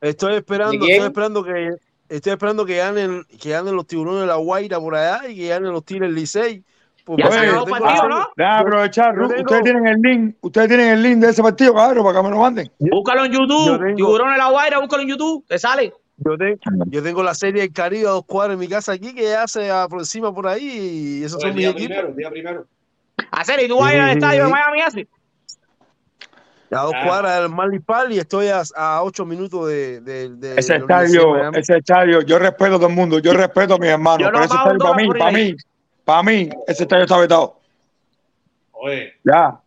estoy 0.01 0.35
esperando, 0.37 0.85
¿De 0.85 0.93
estoy 0.93 1.07
esperando 1.07 1.45
que, 1.45 1.71
estoy 2.09 2.33
esperando 2.33 2.65
que 2.67 2.77
ganen, 2.77 3.25
que 3.41 3.51
ganen 3.51 3.77
los 3.77 3.87
tiburones 3.87 4.23
de 4.23 4.27
la 4.27 4.37
Guaira 4.37 4.79
por 4.81 4.95
allá 4.95 5.29
y 5.29 5.37
que 5.37 5.49
ganen 5.49 5.73
los 5.73 5.85
Tigres 5.85 6.11
Licey. 6.11 6.63
Pues, 7.05 7.19
Ya 7.25 7.31
se 7.33 7.39
acabó 7.39 7.67
yo 7.67 7.75
el 7.77 7.83
partido, 7.83 8.09
¿no? 8.09 8.47
Aprovechar, 8.47 9.15
tengo- 9.15 9.27
ustedes 9.41 9.63
tienen 9.63 9.87
el 9.87 9.97
link, 10.01 10.37
ustedes 10.43 10.69
tienen 10.69 10.89
el 10.91 11.03
link 11.03 11.17
de 11.19 11.31
ese 11.31 11.43
partido, 11.43 11.75
cabrón, 11.75 12.05
para 12.05 12.19
que 12.19 12.25
me 12.25 12.31
lo 12.31 12.41
manden. 12.41 12.71
Búscalo 12.79 13.25
en 13.25 13.33
Yo 13.33 13.39
YouTube. 13.41 13.79
tengo- 13.79 13.97
Tiburón 13.97 14.33
en 14.33 14.39
la 14.39 14.51
Guaira, 14.51 14.79
búscalo 14.79 15.03
en 15.03 15.09
YouTube. 15.09 15.45
Te 15.49 15.59
sale. 15.59 15.93
Yo, 16.19 16.37
te- 16.37 16.59
yo 16.89 17.03
tengo 17.03 17.23
la 17.23 17.35
serie 17.35 17.63
del 17.63 17.73
Caribe 17.73 18.07
a 18.07 18.11
dos 18.11 18.25
cuadras 18.27 18.53
en 18.55 18.61
mi 18.61 18.69
casa 18.69 18.93
aquí 18.93 19.15
que 19.15 19.23
ya 19.23 19.49
se 19.49 19.71
aproxima 19.71 20.33
por 20.35 20.47
ahí 20.47 21.19
y 21.21 21.25
esos 21.25 21.37
Oye, 21.39 21.41
son 21.43 21.49
el 21.51 21.55
mis 21.57 21.63
día 21.65 21.71
equipos. 21.71 21.87
primero, 21.89 22.09
el 22.09 22.17
día 22.17 22.31
primero. 22.31 22.67
Hacer, 23.31 23.63
y 23.65 23.69
tú 23.69 23.79
vas 23.79 23.91
a 23.91 23.95
ir 23.95 24.01
al 24.03 24.11
estadio 24.11 24.45
de 24.45 24.51
Miami 24.51 24.81
así. 24.83 25.09
A 26.73 26.83
dos 26.83 26.93
Ah. 26.95 27.05
cuadras 27.05 27.41
del 27.41 27.49
Malipal 27.51 28.13
y 28.13 28.19
estoy 28.19 28.47
a, 28.49 28.63
a 28.77 29.03
ocho 29.03 29.25
minutos 29.25 29.67
de, 29.69 30.01
de, 30.01 30.29
de 30.37 30.55
Ese 30.59 30.75
de 30.75 30.79
estadio, 30.79 31.51
ese 31.53 31.79
estadio, 31.79 32.21
yo 32.23 32.39
respeto 32.39 32.75
a 32.77 32.79
todo 32.79 32.87
el 32.89 32.95
mundo, 32.95 33.19
yo 33.19 33.33
respeto 33.33 33.75
a 33.75 33.79
mis 33.79 33.89
hermanos, 33.91 34.21
Yo 34.21 34.27
no 34.31 34.33
pero 34.39 34.45
ese 34.45 34.55
pago 34.55 34.71
un 34.71 34.77
estadio 34.77 34.93
para 34.95 35.03
mí, 35.03 35.19
para 35.19 35.33
mí, 35.33 35.57
para 36.05 36.23
mí, 36.23 36.49
ese 36.69 36.83
estadio 36.85 37.03
está 37.05 37.19
vetado. 37.19 37.57
Oye, 38.73 39.15
Ya. 39.25 39.61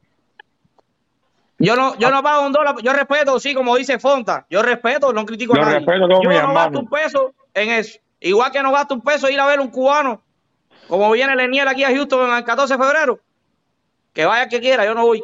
Yo 1.59 1.75
no, 1.75 1.95
yo 1.97 2.09
no 2.09 2.21
pago 2.23 2.45
un 2.45 2.51
dólar, 2.51 2.75
yo 2.81 2.91
respeto, 2.93 3.39
sí, 3.39 3.53
como 3.53 3.75
dice 3.77 3.97
Fonta, 3.99 4.45
yo 4.49 4.61
respeto, 4.61 5.13
no 5.13 5.25
critico 5.25 5.55
Yo 5.55 5.61
a 5.61 5.65
nadie. 5.65 5.77
respeto 5.79 6.05
a 6.05 6.07
todos 6.09 6.23
yo 6.23 6.29
mis 6.29 6.37
no 6.39 6.43
hermanos. 6.47 6.63
gasto 6.63 6.79
un 6.79 6.87
peso 6.89 7.33
en 7.53 7.69
eso. 7.69 7.99
Igual 8.19 8.51
que 8.51 8.61
no 8.63 8.71
gasto 8.71 8.93
un 8.95 9.01
peso 9.01 9.29
ir 9.29 9.39
a 9.39 9.45
ver 9.45 9.59
un 9.59 9.69
cubano, 9.69 10.21
como 10.87 11.11
viene 11.11 11.35
Leniel 11.35 11.67
aquí 11.67 11.83
a 11.83 11.89
Houston 11.89 12.33
el 12.33 12.43
14 12.43 12.73
de 12.77 12.83
febrero. 12.83 13.19
Que 14.13 14.25
vaya 14.25 14.47
que 14.49 14.59
quiera, 14.59 14.85
yo 14.85 14.93
no 14.93 15.05
voy. 15.05 15.23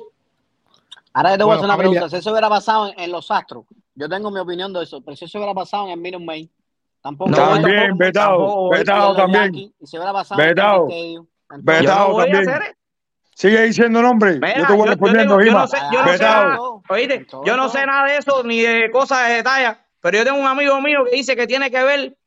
Ahora 1.14 1.32
yo 1.32 1.38
te 1.38 1.44
voy 1.44 1.52
a 1.52 1.56
hacer 1.56 1.62
Bueno, 1.62 1.66
una 1.66 1.74
familia. 1.76 2.00
pregunta. 2.02 2.10
Si 2.10 2.16
eso 2.20 2.32
hubiera 2.32 2.50
pasado 2.50 2.88
en, 2.88 3.00
en 3.00 3.12
los 3.12 3.32
Astros, 3.32 3.66
yo 3.96 4.08
tengo 4.10 4.32
mi 4.32 4.40
opinión 4.40 4.72
de 4.74 4.84
eso, 4.84 5.02
pero 5.02 5.16
si 5.18 5.26
eso 5.26 5.38
hubiera 5.40 5.54
pasado 5.54 5.86
en 5.86 5.92
el 5.92 6.00
Minute 6.00 6.24
Maid, 6.24 6.48
tampoco. 7.02 7.32
No, 7.32 7.38
También, 7.38 7.98
vetado, 7.98 8.70
vetado 8.70 9.16
también. 9.16 9.44
Yankees, 9.46 9.72
y 9.80 9.88
si 9.88 9.98
hubiera 9.98 10.14
pasado 10.14 10.40
en 10.42 10.48
el 10.50 10.54
Vetado. 10.56 10.88
Vetado. 11.50 12.18
También. 12.18 12.76
Sigue 13.34 13.62
diciendo 13.64 14.02
nombre, 14.02 14.34
Mira, 14.34 14.58
yo 14.58 14.68
te 14.68 14.74
voy 14.74 14.80
yo- 14.80 14.86
yo 14.86 14.92
respondiendo, 14.92 15.38
tengo- 15.38 15.46
yo 15.46 15.50
Gima. 15.50 15.62
no 15.62 15.68
sé, 15.68 15.78
yo 15.94 16.00
no 16.02 16.06
sé 16.08 16.12
Vetado. 16.12 16.44
nada, 16.50 16.60
oíste, 16.90 17.28
yo 17.46 17.56
no 17.58 17.70
sé 17.70 17.86
nada 17.86 18.06
de 18.08 18.18
eso, 18.18 18.44
ni 18.44 18.60
de 18.62 18.92
cosas 18.92 19.30
de 19.30 19.34
detalle, 19.36 19.78
pero 20.02 20.18
yo 20.18 20.26
tengo 20.26 20.40
un 20.40 20.46
amigo 20.46 20.82
mío 20.82 21.06
que 21.10 21.16
dice 21.16 21.38
que 21.38 21.48
tiene 21.48 21.72
que 21.72 21.82
ver 21.82 22.18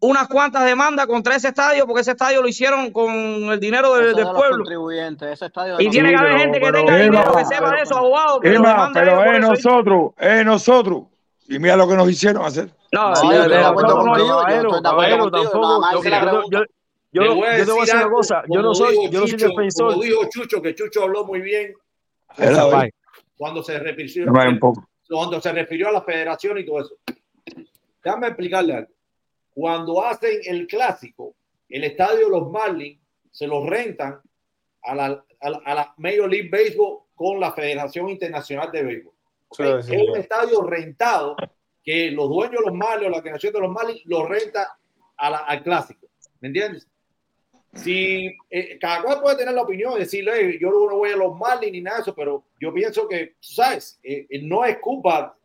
unas 0.00 0.28
cuantas 0.28 0.64
demandas 0.64 1.06
contra 1.06 1.36
ese 1.36 1.48
estadio 1.48 1.86
porque 1.86 2.00
ese 2.00 2.12
estadio 2.12 2.40
lo 2.42 2.48
hicieron 2.48 2.90
con 2.90 3.10
el 3.12 3.60
dinero 3.60 3.94
del, 3.94 4.14
del 4.14 4.24
de 4.24 4.32
pueblo. 4.32 4.64
ese 5.30 5.46
estadio 5.46 5.76
de 5.76 5.84
Y 5.84 5.90
tiene 5.90 6.10
que 6.10 6.16
haber 6.16 6.38
gente 6.38 6.58
que 6.60 6.72
tenga 6.72 6.96
dinero, 6.96 7.32
que 7.36 7.44
sepa 7.44 7.66
de 7.66 7.70
pero- 7.70 7.82
eso, 7.82 7.96
abogado, 7.98 8.40
que 8.40 8.48
lo 8.50 8.56
Emma, 8.56 8.68
demande 8.70 9.00
a 9.00 9.02
ellos 9.02 9.18
pero 9.24 9.32
es 9.34 9.40
nosotros, 9.40 10.12
es 10.18 10.44
nosotros. 10.46 11.02
Y 11.48 11.58
mira 11.58 11.76
lo 11.76 11.86
que 11.88 11.96
nos 11.96 12.08
hicieron 12.10 12.44
hacer. 12.44 12.70
No, 12.92 13.10
No, 13.10 13.20
de- 13.20 13.48
yo 16.50 16.64
yo 17.12 17.22
te 17.22 17.28
voy 17.28 17.46
a 17.46 17.52
decir 17.52 17.96
una 17.96 18.10
cosa. 18.10 18.42
Yo 18.48 18.62
no 18.62 18.74
soy, 18.74 19.10
yo 19.10 19.20
no 19.20 19.26
soy 19.26 19.36
defensor. 19.36 19.90
Como 19.92 20.02
dijo 20.02 20.20
Chucho, 20.30 20.62
que 20.62 20.74
Chucho 20.74 21.02
habló 21.02 21.24
muy 21.24 21.40
bien 21.40 21.74
cuando 23.36 23.62
se 23.62 23.78
refirió, 23.78 24.26
Déjame 24.26 24.48
un 24.50 24.58
poco. 24.58 24.88
cuando 25.08 25.40
se 25.40 25.52
refirió 25.52 25.88
a 25.88 25.92
la 25.92 26.02
federación 26.02 26.58
y 26.58 26.64
todo 26.64 26.80
eso. 26.80 26.94
Déjame 28.02 28.28
explicarle 28.28 28.74
algo. 28.76 28.88
Cuando 29.54 30.04
hacen 30.04 30.40
el 30.44 30.66
clásico, 30.66 31.34
el 31.68 31.84
estadio 31.84 32.26
de 32.26 32.30
los 32.30 32.50
Marlins 32.50 33.00
se 33.30 33.46
lo 33.46 33.66
rentan 33.66 34.20
a 34.82 34.94
la, 34.94 35.24
a 35.40 35.50
la, 35.50 35.60
a 35.64 35.74
la 35.74 35.94
Major 35.98 36.28
League 36.28 36.48
Baseball 36.50 37.00
con 37.14 37.38
la 37.38 37.52
Federación 37.52 38.08
Internacional 38.08 38.70
de 38.72 38.82
Béisbol. 38.82 39.12
¿ok? 39.48 39.56
Sí, 39.56 39.64
sí, 39.88 39.94
es 39.94 40.08
un 40.08 40.16
estadio 40.16 40.62
rentado 40.62 41.36
que 41.82 42.10
los 42.10 42.28
dueños 42.28 42.60
de 42.60 42.70
los 42.70 42.74
Marlins 42.74 43.08
o 43.08 43.16
la 43.16 43.22
creación 43.22 43.52
de 43.52 43.60
los 43.60 43.70
Marlins 43.70 44.02
lo 44.06 44.26
renta 44.26 44.78
a 45.16 45.30
la- 45.30 45.38
al 45.38 45.62
clásico. 45.62 46.06
¿Me 46.40 46.48
entiendes? 46.48 46.86
Si 47.74 48.26
eh, 48.50 48.78
cada 48.80 49.02
cual 49.02 49.20
puede 49.20 49.36
tener 49.36 49.54
la 49.54 49.62
opinión 49.62 49.92
y 49.96 50.00
decirle, 50.00 50.32
"Hey, 50.34 50.58
yo 50.60 50.70
no 50.70 50.96
voy 50.96 51.10
a 51.10 51.16
los 51.16 51.36
Marlins 51.36 51.72
ni 51.72 51.80
nada 51.80 51.98
de 51.98 52.02
eso, 52.02 52.14
pero 52.14 52.44
yo 52.60 52.72
pienso 52.74 53.06
que, 53.06 53.26
tú 53.26 53.34
¿sabes? 53.40 54.00
Eh, 54.02 54.26
eh, 54.28 54.40
no 54.42 54.64
es 54.64 54.78
culpa. 54.78 55.36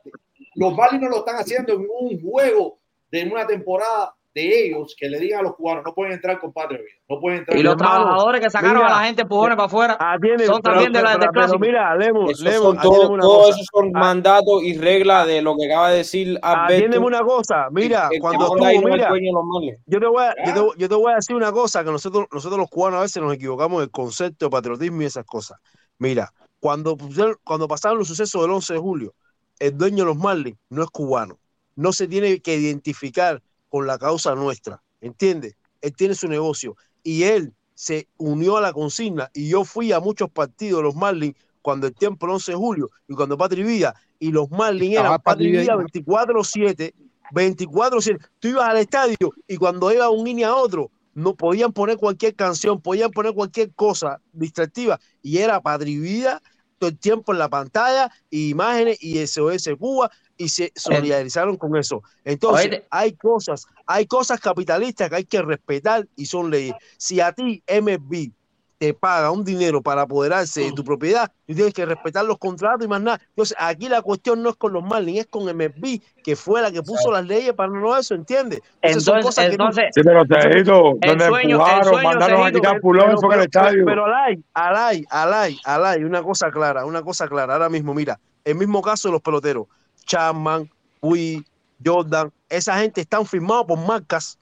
Los 0.56 0.73
Marlins 0.76 1.03
no 1.03 1.10
lo 1.10 1.18
están 1.19 1.36
haciendo 1.36 1.73
en 1.73 1.86
un 1.88 2.19
juego 2.22 2.80
de 3.11 3.23
una 3.32 3.45
temporada 3.48 4.14
de 4.34 4.65
ellos 4.68 4.94
que 4.99 5.07
le 5.07 5.18
digan 5.18 5.40
a 5.40 5.44
los 5.44 5.56
cubanos, 5.56 5.86
no 5.86 5.94
pueden 5.94 6.11
entrar 6.11 6.38
con 6.40 6.52
Patria 6.52 6.77
Vida, 6.80 6.90
no 7.07 7.22
pueden 7.22 7.40
entrar 7.40 7.57
Y 7.57 7.64
los 7.64 7.77
trabajadores 7.77 8.41
que 8.41 8.49
sacaron 8.49 8.84
mira, 8.84 8.88
a 8.88 8.99
la 8.99 9.06
gente 9.06 9.22
empujones 9.22 9.56
para 9.56 9.65
afuera 9.68 9.98
Atiende, 9.98 10.45
son 10.45 10.61
pero, 10.61 10.73
también 10.73 10.91
de 10.91 10.99
pero, 10.99 11.06
la 11.06 11.11
del 11.11 11.19
pero, 11.22 11.32
pero 11.32 11.41
clásico. 11.45 11.60
mira, 11.60 11.95
Lemo, 11.95 12.30
Esos 12.30 12.41
Lemo, 12.44 12.64
son 12.64 12.77
atiéndeme 12.80 13.19
todo, 13.22 13.38
cosa. 13.38 13.49
esos 13.52 13.68
son 13.73 13.95
A- 13.95 13.99
mandatos 13.99 14.64
y 14.64 14.77
reglas 14.77 15.26
de 15.27 15.41
lo 15.41 15.56
que 15.56 15.65
acaba 15.68 15.90
de 15.91 15.98
decir 15.99 16.38
Alberto. 16.41 16.73
Atiéndeme 16.73 17.06
una 17.06 17.22
cosa. 17.23 17.68
Mira, 17.72 18.07
que- 18.10 18.15
que 18.15 18.19
cuando 18.19 18.65
ahí 18.65 18.77
no 18.77 18.88
es 18.90 18.94
mira, 18.95 19.14
de 19.14 19.32
Marlins. 19.32 19.80
yo 19.86 19.99
te, 20.02 20.06
voy 20.06 20.23
a, 20.26 20.36
yo, 20.45 20.53
te, 20.73 20.80
yo 20.82 20.90
te 20.90 20.95
voy 20.95 21.11
a 21.14 21.15
decir 21.15 21.36
una 21.38 21.52
cosa, 21.53 21.86
que 21.86 21.91
nosotros, 21.91 22.26
nosotros 22.34 22.60
los 22.60 22.69
cubanos 22.69 22.99
a 22.99 23.03
veces 23.03 23.23
nos 23.23 23.34
equivocamos 23.34 23.77
en 23.77 23.84
el 23.84 23.91
concepto 23.91 24.48
de 24.48 24.49
patriotismo 24.49 25.02
y 25.02 25.06
esas 25.06 25.23
cosas. 25.23 25.57
Mira, 25.98 26.30
cuando, 26.60 26.98
pusieron- 26.98 27.38
cuando 27.45 27.69
pasaron 27.69 27.99
los 27.99 28.10
sucesos 28.10 28.41
del 28.41 28.52
11 28.52 28.73
de 28.73 28.80
julio, 28.80 29.14
el 29.60 29.77
dueño 29.77 29.99
de 29.99 30.06
los 30.07 30.18
Marlins 30.18 30.57
no 30.69 30.84
es 30.84 30.90
cubano. 30.90 31.38
No 31.76 31.93
se 31.93 32.07
tiene 32.07 32.39
que 32.39 32.57
identificar 32.57 33.41
con 33.69 33.88
la 33.88 33.97
causa 33.97 34.35
nuestra, 34.35 34.81
¿entiendes? 35.02 35.56
Él 35.81 35.93
tiene 35.95 36.15
su 36.15 36.27
negocio 36.27 36.76
y 37.03 37.23
él 37.23 37.53
se 37.73 38.07
unió 38.18 38.57
a 38.57 38.61
la 38.61 38.73
consigna 38.73 39.30
y 39.34 39.49
yo 39.49 39.65
fui 39.65 39.91
a 39.91 39.99
muchos 39.99 40.30
partidos 40.30 40.80
de 40.80 40.84
los 40.84 40.95
Marlins 40.95 41.35
cuando 41.61 41.88
el 41.88 41.93
tiempo 41.93 42.26
el 42.26 42.34
11 42.34 42.52
de 42.52 42.57
julio 42.57 42.89
y 43.07 43.14
cuando 43.15 43.38
Patri 43.38 43.64
Vida 43.64 43.95
y 44.19 44.31
los 44.31 44.49
Marlins 44.49 44.97
eran 44.97 45.22
Patri 45.22 45.23
Patri 45.23 45.52
Vida 45.52 45.61
Vida 45.61 45.73
ahí. 45.73 46.02
24-7 46.03 46.93
24-7. 47.31 48.19
Tú 48.39 48.47
ibas 48.49 48.69
al 48.69 48.77
estadio 48.77 49.34
y 49.47 49.57
cuando 49.57 49.91
iba 49.91 50.10
un 50.10 50.26
línea 50.26 50.49
a 50.49 50.56
otro, 50.56 50.91
no 51.14 51.35
podían 51.35 51.73
poner 51.73 51.97
cualquier 51.97 52.35
canción, 52.35 52.81
podían 52.81 53.11
poner 53.11 53.34
cualquier 53.34 53.73
cosa 53.73 54.22
distractiva 54.31 54.99
y 55.22 55.39
era 55.39 55.61
Patri 55.61 55.97
Vida 55.97 56.41
todo 56.77 56.89
el 56.89 56.97
tiempo 56.97 57.31
en 57.31 57.39
la 57.39 57.49
pantalla, 57.49 58.11
y 58.30 58.49
imágenes 58.49 58.97
y 59.02 59.26
SOS 59.26 59.69
Cuba 59.80 60.11
y 60.38 60.49
se 60.49 60.72
solidarizaron 60.76 61.57
con 61.57 61.76
eso. 61.78 62.02
Entonces, 62.24 62.84
hay 62.90 63.14
cosas, 63.14 63.66
hay 63.86 64.06
cosas 64.06 64.40
capitalistas 64.40 65.10
que 65.10 65.16
hay 65.16 65.26
que 65.26 65.41
respetar 65.41 66.07
y 66.16 66.26
son 66.26 66.49
leyes. 66.52 66.76
Si 66.98 67.20
a 67.22 67.32
ti 67.32 67.64
MB 67.68 68.32
te 68.78 68.94
paga 68.94 69.32
un 69.32 69.45
dinero 69.45 69.82
para 69.82 70.02
apoderarse 70.02 70.60
de 70.60 70.74
tu 70.74 70.84
propiedad, 70.84 71.32
tú 71.48 71.56
tienes 71.56 71.74
que 71.74 71.86
respetar 71.86 72.26
los 72.26 72.38
contratos 72.38 72.86
y 72.86 72.90
más 72.90 73.02
nada. 73.02 73.22
Entonces, 73.30 73.56
aquí 73.57 73.88
la 73.88 74.02
cuestión 74.02 74.44
no 74.44 74.49
es 74.49 74.57
con 74.57 74.74
los 74.74 74.84
Marlins, 74.84 75.20
es 75.22 75.28
con 75.28 75.44
MB, 75.48 76.02
que 76.22 76.36
fue 76.36 76.62
la 76.62 76.70
que 76.70 76.84
puso 76.84 77.10
las 77.10 77.26
leyes 77.26 77.53
para 77.53 77.70
no 77.72 77.95
eso, 77.98 78.14
¿entiendes? 78.16 78.60
Entonces, 78.82 79.03
son 79.06 79.16
Entonces, 79.20 79.26
cosas 79.26 79.49
que 79.49 79.57
tú- 79.57 79.64
entonces, 79.64 79.86
Sí, 79.95 80.02
pero 80.03 80.24
Cejito, 80.41 80.90
El 81.02 81.18
donde 81.18 81.26
empujaron, 81.44 82.03
mandaron 82.03 82.45
a 82.48 82.52
quitar 82.52 82.82
fue 82.82 82.98
en 82.99 83.10
el 83.12 83.18
pero- 83.30 83.41
estadio. 83.44 83.86
pero 83.86 84.06
Alay, 84.07 84.44
Alay, 84.53 85.06
Alay, 85.10 85.57
Alay, 85.64 86.03
una 86.03 86.22
cosa 86.22 86.52
clara, 86.52 86.86
una 86.86 87.02
cosa 87.02 87.30
clara. 87.30 87.53
Ahora 87.53 87.70
mismo, 87.70 87.94
mira, 87.94 88.20
el 88.44 88.56
mismo 88.56 88.82
caso 88.82 89.07
de 89.07 89.14
los 89.14 89.22
peloteros, 89.22 89.68
Chapman, 90.06 90.69
Wii, 91.02 91.45
Jordan, 91.86 92.32
esa 92.49 92.78
gente 92.79 93.02
están 93.02 93.26
firmados 93.26 93.65
por 93.65 93.78
marcas, 93.79 94.38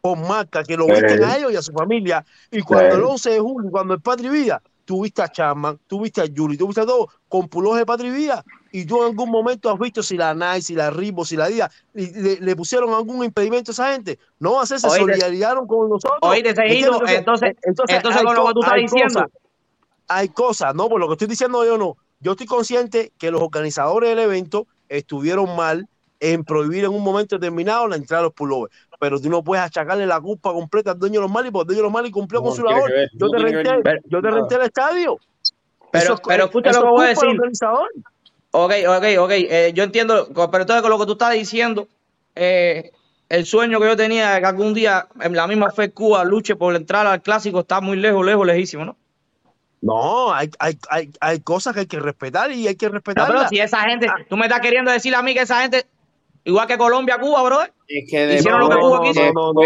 por 0.00 0.16
marcas 0.18 0.66
que 0.66 0.76
lo 0.76 0.86
Sí. 0.86 0.92
visten 0.92 1.24
a 1.24 1.36
ellos 1.36 1.52
y 1.52 1.56
a 1.56 1.62
su 1.62 1.72
familia. 1.72 2.24
Y 2.50 2.60
cuando 2.62 2.90
Sí. 2.94 2.96
el 3.00 3.04
11 3.04 3.30
de 3.30 3.40
julio, 3.40 3.70
cuando 3.70 3.94
el 3.94 4.00
Patri 4.00 4.28
Vida, 4.28 4.62
tuviste 4.84 5.22
a 5.22 5.28
Chapman, 5.28 5.78
tuviste 5.86 6.20
a 6.20 6.24
Yuli, 6.26 6.56
tuviste 6.56 6.80
a 6.80 6.86
todo 6.86 7.08
con 7.28 7.48
pulos 7.48 7.76
de 7.76 7.86
Patri 7.86 8.10
Vida. 8.10 8.44
Y 8.72 8.84
tú 8.84 8.98
en 9.02 9.10
algún 9.10 9.30
momento 9.30 9.70
has 9.70 9.78
visto 9.78 10.02
si 10.02 10.16
la 10.16 10.34
Nike, 10.34 10.62
si 10.62 10.74
la 10.74 10.90
Reebok, 10.90 11.26
si 11.26 11.36
la 11.36 11.44
Adidas 11.44 11.70
y 11.94 12.10
le, 12.10 12.40
le 12.40 12.56
pusieron 12.56 12.92
algún 12.94 13.22
impedimento 13.24 13.70
a 13.70 13.74
esa 13.74 13.92
gente. 13.92 14.18
No, 14.40 14.58
a 14.58 14.62
hacer, 14.64 14.80
se 14.80 14.86
Oíste. 14.88 15.00
solidarizaron 15.00 15.66
con 15.66 15.88
nosotros. 15.88 16.18
Oíste, 16.22 16.54
Cejito, 16.54 16.92
¿Entiendes? 16.92 17.18
entonces- 17.18 17.56
entonces 17.62 17.96
hay 18.16 18.24
con 18.24 18.34
lo 18.34 18.46
que 18.46 18.52
tú 18.54 18.60
estás 18.60 18.74
hay 18.74 18.82
diciendo. 18.82 19.14
cosas- 19.14 19.30
hay 20.08 20.28
cosas, 20.30 20.74
no, 20.74 20.88
por 20.88 21.00
lo 21.00 21.06
que 21.06 21.12
estoy 21.12 21.28
diciendo 21.28 21.64
yo 21.64 21.78
no. 21.78 21.96
Yo 22.20 22.32
estoy 22.32 22.46
consciente 22.46 23.12
que 23.18 23.30
los 23.30 23.40
organizadores 23.42 24.10
del 24.10 24.18
evento 24.20 24.66
estuvieron 24.96 25.54
mal 25.56 25.86
en 26.20 26.44
prohibir 26.44 26.84
en 26.84 26.90
un 26.90 27.02
momento 27.02 27.36
determinado 27.36 27.88
la 27.88 27.96
entrada 27.96 28.22
de 28.22 28.26
los 28.28 28.34
pullovers. 28.34 28.72
Pero 29.00 29.20
tú 29.20 29.28
no 29.28 29.42
puedes 29.42 29.64
achacarle 29.64 30.06
la 30.06 30.20
culpa 30.20 30.52
completa 30.52 30.92
al 30.92 30.98
dueño 30.98 31.14
de 31.14 31.22
los 31.22 31.30
Marlins, 31.30 31.52
porque 31.52 31.62
el 31.62 31.66
dueño 31.68 31.78
de 31.80 31.82
los 31.84 31.92
Marlins 31.92 32.14
cumplió 32.14 32.40
No, 32.40 32.46
con 32.46 32.56
su 32.56 32.62
labor. 32.62 32.90
ver, 32.90 33.10
Yo 33.14 33.26
no 33.26 33.32
te 33.32 33.38
renté, 33.38 33.82
ver 33.82 34.02
yo 34.06 34.22
te 34.22 34.30
renté 34.30 34.54
el 34.54 34.62
estadio. 34.62 35.18
Pero- 35.90 36.04
Eso 36.04 36.14
es- 36.14 36.20
pero 36.26 36.44
escucha 36.44 36.72
lo 36.72 36.80
que 36.82 36.88
voy 36.88 37.04
a 37.04 37.08
decir. 37.08 37.28
Ok, 38.54 38.72
ok, 38.86 39.04
ok. 39.18 39.30
eh, 39.32 39.72
yo 39.74 39.82
entiendo, 39.82 40.28
pero 40.34 40.60
entonces 40.60 40.82
con 40.82 40.90
lo 40.90 40.98
que 40.98 41.06
tú 41.06 41.12
estás 41.12 41.32
diciendo, 41.32 41.88
eh, 42.34 42.92
el 43.28 43.46
sueño 43.46 43.80
que 43.80 43.86
yo 43.86 43.96
tenía 43.96 44.32
de 44.34 44.40
que 44.40 44.46
algún 44.46 44.74
día 44.74 45.08
en 45.20 45.34
la 45.34 45.46
misma 45.46 45.70
fe 45.70 45.90
Cuba 45.90 46.22
luche 46.24 46.54
por 46.54 46.76
entrar 46.76 47.06
al 47.06 47.22
clásico 47.22 47.60
está 47.60 47.80
muy 47.80 47.96
lejos, 47.96 48.24
lejos, 48.24 48.46
lejísimo, 48.46 48.84
¿no? 48.84 48.96
No, 49.82 50.32
hay, 50.32 50.48
hay, 50.60 50.78
hay, 50.90 51.10
hay 51.20 51.40
cosas 51.40 51.74
que 51.74 51.80
hay 51.80 51.86
que 51.86 51.98
respetar 51.98 52.50
y 52.52 52.68
hay 52.68 52.76
que 52.76 52.86
No, 52.86 52.92
respetarlas. 52.92 53.36
pero 53.36 53.48
si 53.48 53.58
esa 53.58 53.80
gente, 53.80 54.06
Ah. 54.08 54.14
tú 54.28 54.36
me 54.36 54.46
estás 54.46 54.60
queriendo 54.60 54.90
decir 54.92 55.14
a 55.14 55.22
mí 55.22 55.34
que 55.34 55.40
esa 55.40 55.60
gente, 55.62 55.86
igual 56.44 56.66
que 56.68 56.78
Colombia, 56.78 57.18
Cuba, 57.18 57.68
Es 57.88 58.04
que 58.08 58.34
Hicieron 58.34 58.60
lo 58.60 58.68
que 58.70 58.76
Cuba 58.76 59.02
quiso. 59.02 59.20
No, 59.32 59.52
no, 59.52 59.54
no, 59.54 59.62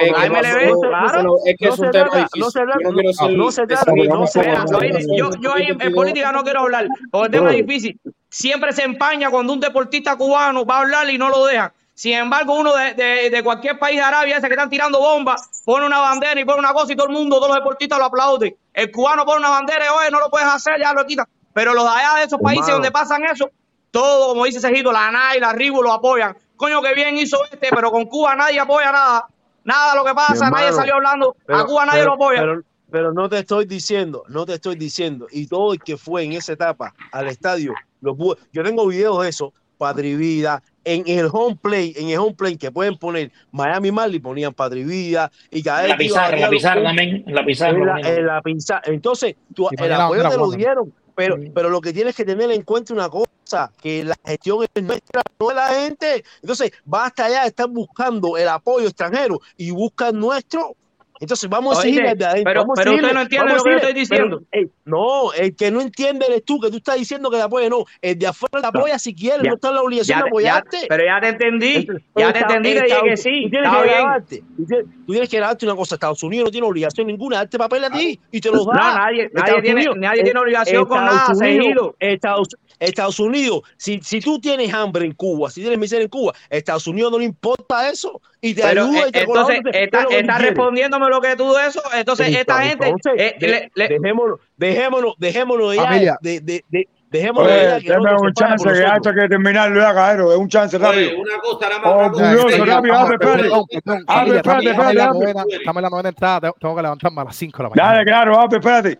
es 1.44 1.56
que 1.58 1.66
No 1.66 1.70
es 1.72 1.76
se 1.76 1.82
un 1.82 1.90
tema 1.90 2.04
trata- 2.06 2.16
difícil. 2.18 2.40
no 2.40 2.50
se 2.50 2.60
trata- 2.60 2.78
Yo 2.82 2.90
no 3.36 3.50
se 3.50 3.66
trata- 3.66 3.92
no 3.94 4.26
se 4.26 4.40
trata- 4.40 4.98
yo, 5.16 5.30
yo 5.40 5.54
ahí 5.54 5.66
en, 5.68 5.80
en 5.80 5.94
política 5.94 6.32
no 6.32 6.42
quiero 6.42 6.60
hablar, 6.60 6.88
porque 7.10 7.26
el 7.26 7.32
tema 7.32 7.50
es 7.50 7.66
difícil. 7.66 8.00
Siempre 8.30 8.72
se 8.72 8.82
empaña 8.84 9.30
cuando 9.30 9.52
un 9.52 9.60
deportista 9.60 10.16
cubano 10.16 10.64
va 10.64 10.78
a 10.78 10.80
hablar 10.80 11.08
y 11.10 11.18
no 11.18 11.28
lo 11.28 11.44
dejan. 11.46 11.72
Sin 11.98 12.12
embargo, 12.12 12.54
uno 12.54 12.74
de, 12.74 12.92
de- 12.92 13.30
de 13.30 13.42
cualquier 13.42 13.78
país 13.78 13.96
de 13.96 14.02
Arabia, 14.04 14.36
ese 14.36 14.48
que 14.48 14.52
están 14.52 14.68
tirando 14.68 14.98
bombas, 15.00 15.62
pone 15.64 15.86
una 15.86 15.98
bandera 15.98 16.38
y 16.38 16.44
pone 16.44 16.58
una 16.58 16.74
cosa 16.74 16.92
y 16.92 16.96
todo 16.96 17.06
el 17.06 17.14
mundo, 17.14 17.36
todos 17.36 17.48
los 17.48 17.56
deportistas 17.56 17.98
lo 17.98 18.04
aplauden. 18.04 18.54
El 18.74 18.90
cubano 18.92 19.24
pone 19.24 19.38
una 19.38 19.48
bandera 19.48 19.86
y, 19.86 19.88
oye, 19.88 20.10
no 20.10 20.20
lo 20.20 20.28
puedes 20.28 20.46
hacer, 20.46 20.78
ya 20.78 20.92
lo 20.92 21.06
quitan. 21.06 21.24
Pero 21.54 21.72
los 21.72 21.84
de 21.84 21.90
allá 21.90 22.18
de 22.18 22.24
esos 22.24 22.38
países 22.38 22.66
donde 22.74 22.90
pasan 22.92 23.24
eso, 23.24 23.48
todo, 23.90 24.28
como 24.28 24.44
dice 24.44 24.60
Cejito, 24.60 24.92
la 24.92 25.06
ANA 25.06 25.36
y 25.36 25.40
la 25.40 25.54
RIBU 25.54 25.82
lo 25.82 25.92
apoyan. 25.92 26.36
Coño, 26.56 26.82
que 26.82 26.92
bien 26.94 27.16
hizo 27.16 27.38
este, 27.50 27.68
pero 27.74 27.90
con 27.90 28.04
Cuba 28.04 28.36
nadie 28.36 28.60
apoya 28.60 28.92
nada. 28.92 29.26
Nada 29.64 29.94
lo 29.94 30.04
que 30.04 30.12
pasa, 30.14 30.50
nadie 30.50 30.66
salió 30.76 30.94
hablando. 30.96 31.34
a 31.48 31.64
Cuba 31.64 31.86
nadie 31.86 32.00
pero- 32.00 32.10
lo 32.10 32.14
apoya. 32.14 32.40
Pero, 32.40 32.62
pero 32.90 33.12
no 33.14 33.28
te 33.30 33.38
estoy 33.38 33.64
diciendo, 33.64 34.22
no 34.28 34.44
te 34.44 34.52
estoy 34.54 34.76
diciendo. 34.76 35.26
Y 35.30 35.46
todo 35.46 35.72
el 35.72 35.82
que 35.82 35.96
fue 35.96 36.24
en 36.24 36.32
esa 36.34 36.52
etapa 36.52 36.94
al 37.10 37.26
estadio, 37.28 37.72
lo 38.02 38.14
pudo. 38.14 38.36
Yo 38.52 38.62
tengo 38.62 38.86
videos 38.86 39.22
de 39.22 39.30
eso, 39.30 39.54
Padre 39.78 40.14
Vida, 40.14 40.62
en 40.86 41.02
el 41.06 41.28
home 41.32 41.58
play, 41.60 41.92
en 41.96 42.08
el 42.10 42.18
home 42.18 42.34
play 42.34 42.56
que 42.56 42.70
pueden 42.70 42.96
poner 42.96 43.32
Miami 43.50 43.90
Marley, 43.90 44.20
ponían 44.20 44.54
Padre 44.54 44.84
Vida 44.84 45.30
y 45.50 45.60
cada 45.60 45.82
vez 45.82 45.90
la 45.90 45.96
pizarra, 45.96 46.38
la 46.38 46.48
pizarra 46.48 46.82
también, 46.84 47.24
la 47.26 47.44
pizarra. 47.44 48.00
en 48.00 48.26
la, 48.26 48.40
pizarra. 48.40 48.82
Entonces, 48.86 49.34
tú, 49.52 49.68
el 49.76 49.92
apoyo 49.92 50.28
te 50.28 50.36
lo 50.36 50.50
dieron, 50.52 50.94
pero, 51.16 51.36
pero 51.52 51.70
lo 51.70 51.80
que 51.80 51.92
tienes 51.92 52.14
que 52.14 52.24
tener 52.24 52.52
en 52.52 52.62
cuenta 52.62 52.94
una 52.94 53.08
cosa, 53.08 53.72
que 53.82 54.04
la 54.04 54.14
gestión 54.24 54.62
es 54.62 54.82
nuestra, 54.82 55.22
no 55.40 55.48
de 55.48 55.54
la 55.56 55.68
gente. 55.68 56.24
Entonces, 56.40 56.70
basta 56.84 57.24
allá 57.24 57.42
de 57.42 57.48
estar 57.48 57.68
buscando 57.68 58.36
el 58.36 58.48
apoyo 58.48 58.86
extranjero 58.86 59.40
y 59.56 59.72
busca 59.72 60.10
el 60.10 60.20
nuestro. 60.20 60.76
Entonces, 61.20 61.48
vamos 61.48 61.78
a 61.78 61.80
adentro. 61.80 62.02
pero- 62.44 62.60
a 62.60 62.64
pero 62.74 62.92
usted 62.94 63.12
no 63.14 63.20
entiende 63.22 63.54
lo 63.54 63.62
que 63.62 63.70
yo 63.70 63.76
estoy 63.76 63.92
diciendo. 63.94 64.42
pero, 64.50 64.62
ey, 64.64 64.70
no, 64.84 65.32
el 65.32 65.56
que 65.56 65.70
no 65.70 65.80
entiende 65.80 66.26
eres 66.26 66.44
tú, 66.44 66.60
que 66.60 66.70
tú 66.70 66.76
estás 66.76 66.96
diciendo 66.96 67.30
que 67.30 67.36
te 67.36 67.42
apoye, 67.42 67.70
no. 67.70 67.84
El 68.02 68.18
de 68.18 68.26
afuera 68.26 68.60
te 68.60 68.66
apoya 68.78 68.98
si 68.98 69.14
quiere, 69.14 69.38
Ya- 69.42 69.48
no 69.50 69.54
está 69.54 69.68
en 69.68 69.74
la 69.76 69.82
obligación 69.82 70.18
Ya 70.18 70.24
de 70.24 70.30
te- 70.30 70.42
ya- 70.44 70.56
apoyarte. 70.56 70.86
pero 70.88 71.04
ya 71.04 71.20
te 71.20 71.28
entendí, 71.28 71.74
Entonces, 71.76 72.04
ya 72.16 72.32
te 72.32 72.38
entendí, 72.40 72.68
Estados- 72.72 73.02
que 73.04 73.16
sí, 73.16 73.42
Tú 73.44 73.50
tienes 73.50 73.68
está 73.70 73.82
que 73.82 73.88
grabarte. 73.90 74.42
Tú 74.56 74.66
tienes, 74.66 74.86
tú 75.06 75.12
tienes 75.12 75.28
que 75.30 75.36
grabarte 75.38 75.66
una 75.66 75.74
cosa. 75.76 75.94
Estados 75.94 76.22
Unidos 76.22 76.44
no 76.46 76.50
tiene 76.50 76.66
obligación 76.66 77.06
ninguna 77.06 77.36
de 77.36 77.40
darte 77.44 77.58
papel 77.58 77.84
a 77.84 77.90
ti 77.90 78.20
y 78.30 78.40
te 78.40 78.50
los 78.50 78.66
da. 78.66 78.72
No, 78.72 78.78
nadie, 78.98 79.30
nadie 79.32 79.62
tiene, 79.62 79.80
Unidos- 79.80 79.96
nadie 79.98 80.20
eh, 80.20 80.24
tiene 80.24 80.40
obligación 80.40 80.84
con 80.86 80.98
Estados 81.04 81.38
nada, 81.40 81.52
Unidos-. 81.54 81.90
Estados, 81.98 82.48
Estados 82.78 83.18
Unidos, 83.20 83.62
si, 83.76 84.00
si 84.02 84.20
tú 84.20 84.38
tienes 84.40 84.72
hambre 84.74 85.04
en 85.06 85.12
Cuba, 85.12 85.50
si 85.50 85.60
tienes 85.60 85.78
miseria 85.78 86.04
en 86.04 86.08
Cuba, 86.10 86.32
Estados 86.50 86.86
Unidos 86.86 87.10
no 87.12 87.18
le 87.18 87.24
importa 87.24 87.88
eso 87.90 88.20
y 88.40 88.54
te 88.54 88.62
Pero, 88.62 88.84
ayuda 88.84 89.00
eh, 89.00 89.08
y 89.08 89.12
te 89.12 89.20
entonces, 89.22 89.60
está, 89.72 90.02
lo 90.02 90.10
está 90.10 90.38
respondiéndome 90.38 91.08
lo 91.08 91.20
que 91.20 91.36
tú 91.36 91.52
de 91.54 91.66
eso. 91.66 91.82
Entonces, 91.94 92.34
esta 92.34 92.62
gente. 92.62 92.86
Entonces, 92.88 93.12
eh, 93.16 93.36
de- 93.38 93.48
le- 93.48 93.70
le- 93.74 93.88
dejémonos, 93.88 94.40
dejémonos, 94.56 95.14
dejémonos 95.18 95.74
ya 95.74 95.82
Familia. 95.84 96.18
de, 96.20 96.40
de, 96.40 96.64
de, 96.68 96.88
dejémonos 97.10 97.50
ya 97.50 97.76
Oye, 97.76 97.84
que 97.84 97.92
otro 97.92 98.20
un 98.20 98.32
chance 98.34 98.68
que 98.72 98.84
hasta 98.84 99.14
que 99.14 99.28
terminarlo 99.28 99.80
ya, 99.80 99.94
Caero. 99.94 100.32
Es 100.32 100.38
un 100.38 100.48
chance 100.48 100.76
Oye, 100.76 100.84
rápido. 100.86 101.20
una 101.20 101.38
cosa, 101.38 101.68
nada 101.68 101.80
más. 101.80 101.92
Oh, 101.92 102.48
Espérate, 102.48 102.64
rápido, 102.70 102.94
abre, 102.94 103.18
perdón, 103.18 103.64
Abre, 104.06 104.36
espérate, 104.36 104.68
estamos, 104.70 104.90
en 104.90 104.96
la 104.96 105.04
espérate, 105.04 105.18
novena, 105.18 105.44
estamos 105.50 105.76
en 105.76 105.82
la 105.82 105.90
novena 105.90 106.08
entrada, 106.10 106.40
tengo, 106.40 106.54
tengo 106.60 106.76
que 106.76 106.82
levantarme 106.82 107.20
a 107.20 107.24
las 107.24 107.36
5 107.36 107.56
de 107.58 107.62
la 107.64 107.68
mañana. 107.70 107.92
Dale, 107.92 108.04
claro, 108.04 108.38
abre, 108.40 108.58
espérate. 108.58 108.98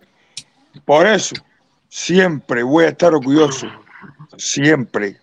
Por 0.85 1.05
eso, 1.07 1.35
siempre 1.89 2.63
voy 2.63 2.85
a 2.85 2.89
estar 2.89 3.13
orgulloso, 3.13 3.67
siempre, 4.37 5.19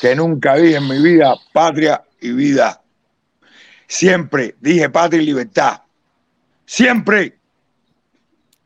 que 0.00 0.14
nunca 0.14 0.56
dije 0.56 0.76
en 0.76 0.88
mi 0.88 1.00
vida 1.00 1.34
patria 1.52 2.04
y 2.20 2.32
vida. 2.32 2.82
Siempre 3.86 4.54
dije 4.60 4.90
patria 4.90 5.22
y 5.22 5.26
libertad. 5.26 5.82
Siempre. 6.66 7.38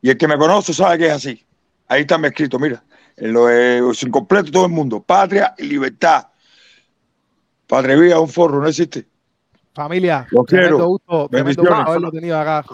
Y 0.00 0.10
el 0.10 0.16
que 0.18 0.26
me 0.26 0.36
conoce 0.36 0.74
sabe 0.74 0.98
que 0.98 1.06
es 1.06 1.12
así. 1.12 1.44
Ahí 1.86 2.02
está 2.02 2.18
mi 2.18 2.26
escrito, 2.26 2.58
mira. 2.58 2.82
En 3.16 3.32
lo 3.32 3.46
de 3.46 3.82
sin 3.94 4.10
completo 4.10 4.50
todo 4.50 4.66
el 4.66 4.72
mundo. 4.72 5.00
Patria 5.00 5.54
y 5.58 5.64
libertad. 5.64 6.26
Patria 7.66 7.96
y 7.96 8.00
vida 8.00 8.14
es 8.14 8.20
un 8.20 8.28
forro, 8.28 8.60
no 8.60 8.68
existe. 8.68 9.06
Familia, 9.75 10.26
Los 10.31 10.44
tremendo 10.47 10.76
quiero. 10.76 10.89
gusto, 10.89 11.28
tremendo 11.28 11.31
Bendiciones. 11.31 11.70
gusto 11.78 11.91
haberlo 11.91 12.10
tenido 12.12 12.39
acá. 12.39 12.65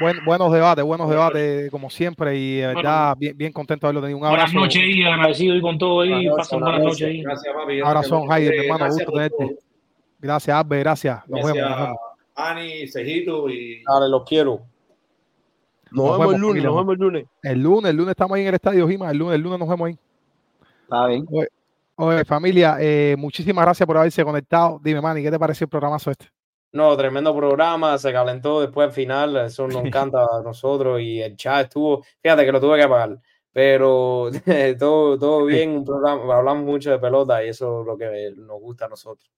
Buen- 0.00 0.24
buenos 0.24 0.52
debates, 0.52 0.84
buenos 0.84 1.08
debates 1.10 1.70
como 1.70 1.88
siempre 1.90 2.36
y 2.36 2.56
de 2.58 2.66
verdad 2.68 3.16
bien, 3.18 3.36
bien 3.36 3.52
contento 3.52 3.86
de 3.86 3.88
haberlo 3.88 4.00
tenido. 4.00 4.18
Un 4.18 4.22
Buenas 4.28 4.50
abrazo. 4.50 4.58
noches 4.58 4.82
y 4.84 5.02
agradecido 5.04 5.54
y 5.56 5.60
con 5.60 5.78
todo 5.78 6.00
ahí. 6.00 6.10
Buenas 6.10 6.24
noches, 6.24 6.36
Pasen 6.36 6.60
buenas 6.60 6.80
buenas 6.80 7.00
noches. 7.00 7.24
Gracias, 7.24 7.54
papi. 7.54 7.76
Gracias, 7.78 8.20
Jaime, 8.28 8.50
mi 8.50 8.56
eh, 8.56 8.60
hermano, 8.62 8.84
gracias 8.84 9.06
gusto 9.06 9.12
tenerte. 9.12 9.58
Gracias, 10.20 10.56
Albe, 10.56 10.78
gracias. 10.80 11.16
Nos 11.28 11.40
vemos. 11.40 11.46
Nos 11.46 11.54
Gracias, 11.56 11.78
vemos. 11.86 11.98
Ani, 12.34 12.88
Cejito 12.88 13.48
y 13.48 13.82
Dale, 13.84 14.08
los 14.08 14.24
quiero. 14.24 14.60
Nos, 15.90 16.04
Nos 16.06 16.18
vemos 16.18 16.34
el 16.34 16.40
lunes, 16.40 16.62
familia. 16.62 16.68
nos 16.68 16.76
vemos 16.76 16.92
el 16.94 17.00
lunes. 17.00 17.26
El 17.42 17.62
lunes, 17.62 17.90
el 17.90 17.96
lunes 17.96 18.10
estamos 18.10 18.34
ahí 18.36 18.42
en 18.42 18.48
el 18.48 18.54
estadio 18.54 18.88
Gima, 18.88 19.10
el 19.10 19.16
lunes, 19.18 19.34
el 19.36 19.40
lunes 19.42 19.58
nos 19.60 19.68
vemos 19.68 19.88
ahí. 19.88 19.98
Está 20.82 21.06
bien. 21.06 21.26
Oye, 22.00 22.24
familia, 22.24 22.76
eh, 22.78 23.16
muchísimas 23.18 23.64
gracias 23.64 23.84
por 23.86 23.96
haberse 23.96 24.24
conectado. 24.24 24.80
Dime, 24.82 25.00
Manny, 25.00 25.22
¿qué 25.22 25.30
te 25.30 25.38
pareció 25.38 25.64
el 25.64 25.68
programazo 25.70 26.10
este? 26.12 26.26
No, 26.72 26.96
tremendo 26.96 27.34
programa, 27.34 27.96
se 27.98 28.12
calentó 28.12 28.60
después 28.60 28.88
al 28.88 28.92
final, 28.92 29.36
eso 29.38 29.66
nos 29.66 29.84
encanta 29.84 30.18
a 30.22 30.42
nosotros 30.42 31.00
y 31.00 31.20
el 31.22 31.36
chat 31.36 31.64
estuvo, 31.64 32.02
fíjate 32.22 32.44
que 32.44 32.52
lo 32.52 32.60
tuve 32.60 32.76
que 32.76 32.82
apagar, 32.84 33.18
pero 33.52 34.30
todo, 34.78 35.18
todo 35.18 35.44
bien, 35.46 35.70
un 35.70 35.84
programa, 35.84 36.36
hablamos 36.36 36.64
mucho 36.64 36.90
de 36.90 36.98
pelota 36.98 37.42
y 37.44 37.48
eso 37.48 37.80
es 37.80 37.86
lo 37.86 37.96
que 37.96 38.32
nos 38.36 38.60
gusta 38.60 38.84
a 38.86 38.88
nosotros. 38.88 39.30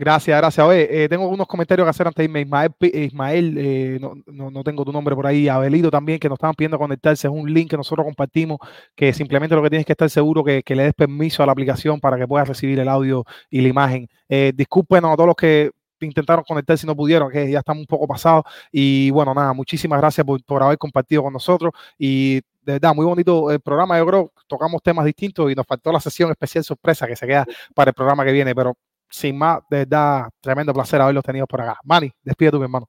Gracias, 0.00 0.38
gracias. 0.38 0.64
Oye, 0.64 1.04
eh, 1.04 1.08
tengo 1.08 1.26
unos 1.26 1.48
comentarios 1.48 1.84
que 1.84 1.90
hacer 1.90 2.06
antes 2.06 2.18
de 2.18 2.24
irme. 2.26 2.42
Ismael, 2.42 2.70
Pi- 2.78 2.92
Ismael 2.94 3.54
eh, 3.58 3.98
no, 4.00 4.14
no, 4.26 4.48
no 4.48 4.62
tengo 4.62 4.84
tu 4.84 4.92
nombre 4.92 5.12
por 5.16 5.26
ahí. 5.26 5.48
Abelito 5.48 5.90
también, 5.90 6.20
que 6.20 6.28
nos 6.28 6.36
estaban 6.36 6.54
pidiendo 6.54 6.78
conectarse. 6.78 7.26
Es 7.26 7.32
un 7.34 7.52
link 7.52 7.68
que 7.70 7.76
nosotros 7.76 8.04
compartimos, 8.06 8.58
que 8.94 9.12
simplemente 9.12 9.56
lo 9.56 9.62
que 9.64 9.70
tienes 9.70 9.84
que 9.84 9.94
estar 9.94 10.08
seguro 10.08 10.44
que, 10.44 10.62
que 10.62 10.76
le 10.76 10.84
des 10.84 10.94
permiso 10.94 11.42
a 11.42 11.46
la 11.46 11.52
aplicación 11.52 11.98
para 11.98 12.16
que 12.16 12.28
puedas 12.28 12.46
recibir 12.46 12.78
el 12.78 12.88
audio 12.88 13.24
y 13.50 13.60
la 13.60 13.66
imagen. 13.70 14.08
Eh, 14.28 14.52
discúlpenos 14.54 15.10
a 15.12 15.16
todos 15.16 15.26
los 15.26 15.36
que 15.36 15.72
intentaron 16.06 16.44
conectarse 16.44 16.86
y 16.86 16.88
no 16.88 16.96
pudieron, 16.96 17.30
que 17.30 17.50
ya 17.50 17.58
estamos 17.60 17.80
un 17.80 17.86
poco 17.86 18.06
pasados. 18.06 18.44
Y 18.72 19.10
bueno, 19.10 19.34
nada, 19.34 19.52
muchísimas 19.52 20.00
gracias 20.00 20.26
por, 20.46 20.62
haber 20.62 20.78
compartido 20.78 21.22
con 21.22 21.32
nosotros. 21.32 21.72
Y 21.98 22.36
de 22.62 22.74
verdad, 22.74 22.94
muy 22.94 23.06
bonito 23.06 23.50
el 23.50 23.60
programa. 23.60 23.98
Yo 23.98 24.06
creo 24.06 24.32
tocamos 24.46 24.82
temas 24.82 25.04
distintos 25.04 25.50
y 25.50 25.54
nos 25.54 25.66
faltó 25.66 25.92
la 25.92 26.00
sesión 26.00 26.30
especial 26.30 26.64
sorpresa 26.64 27.06
que 27.06 27.16
se 27.16 27.26
queda 27.26 27.46
para 27.74 27.90
el 27.90 27.94
programa 27.94 28.24
que 28.24 28.32
viene. 28.32 28.54
Pero 28.54 28.76
sin 29.10 29.36
más, 29.38 29.60
de 29.70 29.78
verdad, 29.78 30.28
tremendo 30.40 30.72
placer 30.72 31.00
haberlos 31.00 31.24
tenido 31.24 31.46
por 31.46 31.60
acá. 31.60 31.78
Manny, 31.84 32.10
despide 32.22 32.50
tu 32.50 32.62
hermano. 32.62 32.88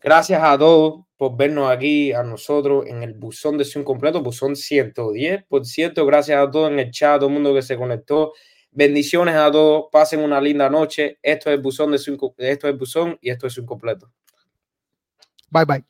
Gracias 0.00 0.40
a 0.42 0.56
todos 0.56 1.04
por 1.16 1.36
vernos 1.36 1.68
aquí, 1.68 2.12
a 2.12 2.22
nosotros, 2.22 2.86
en 2.86 3.02
el 3.02 3.14
buzón 3.14 3.58
de 3.58 3.64
Zoom 3.64 3.84
completo, 3.84 4.22
buzón 4.22 4.54
110, 4.54 5.44
por 5.48 5.66
cierto, 5.66 6.06
gracias 6.06 6.38
a 6.38 6.48
todos 6.48 6.70
en 6.70 6.78
el 6.78 6.92
chat, 6.92 7.16
a 7.16 7.18
todo 7.18 7.26
el 7.26 7.34
mundo 7.34 7.52
que 7.52 7.62
se 7.62 7.76
conectó. 7.76 8.32
Bendiciones 8.78 9.34
a 9.34 9.50
todos, 9.50 9.86
pasen 9.90 10.20
una 10.20 10.40
linda 10.40 10.70
noche. 10.70 11.18
Esto 11.20 11.50
es 11.50 11.56
el 11.56 11.60
buzón 11.60 11.90
de 11.90 11.98
esto 12.38 12.68
es 12.68 12.78
buzón 12.78 13.18
y 13.20 13.28
esto 13.28 13.48
es 13.48 13.54
Zoom 13.54 13.66
completo. 13.66 14.08
Bye 15.50 15.64
bye. 15.64 15.84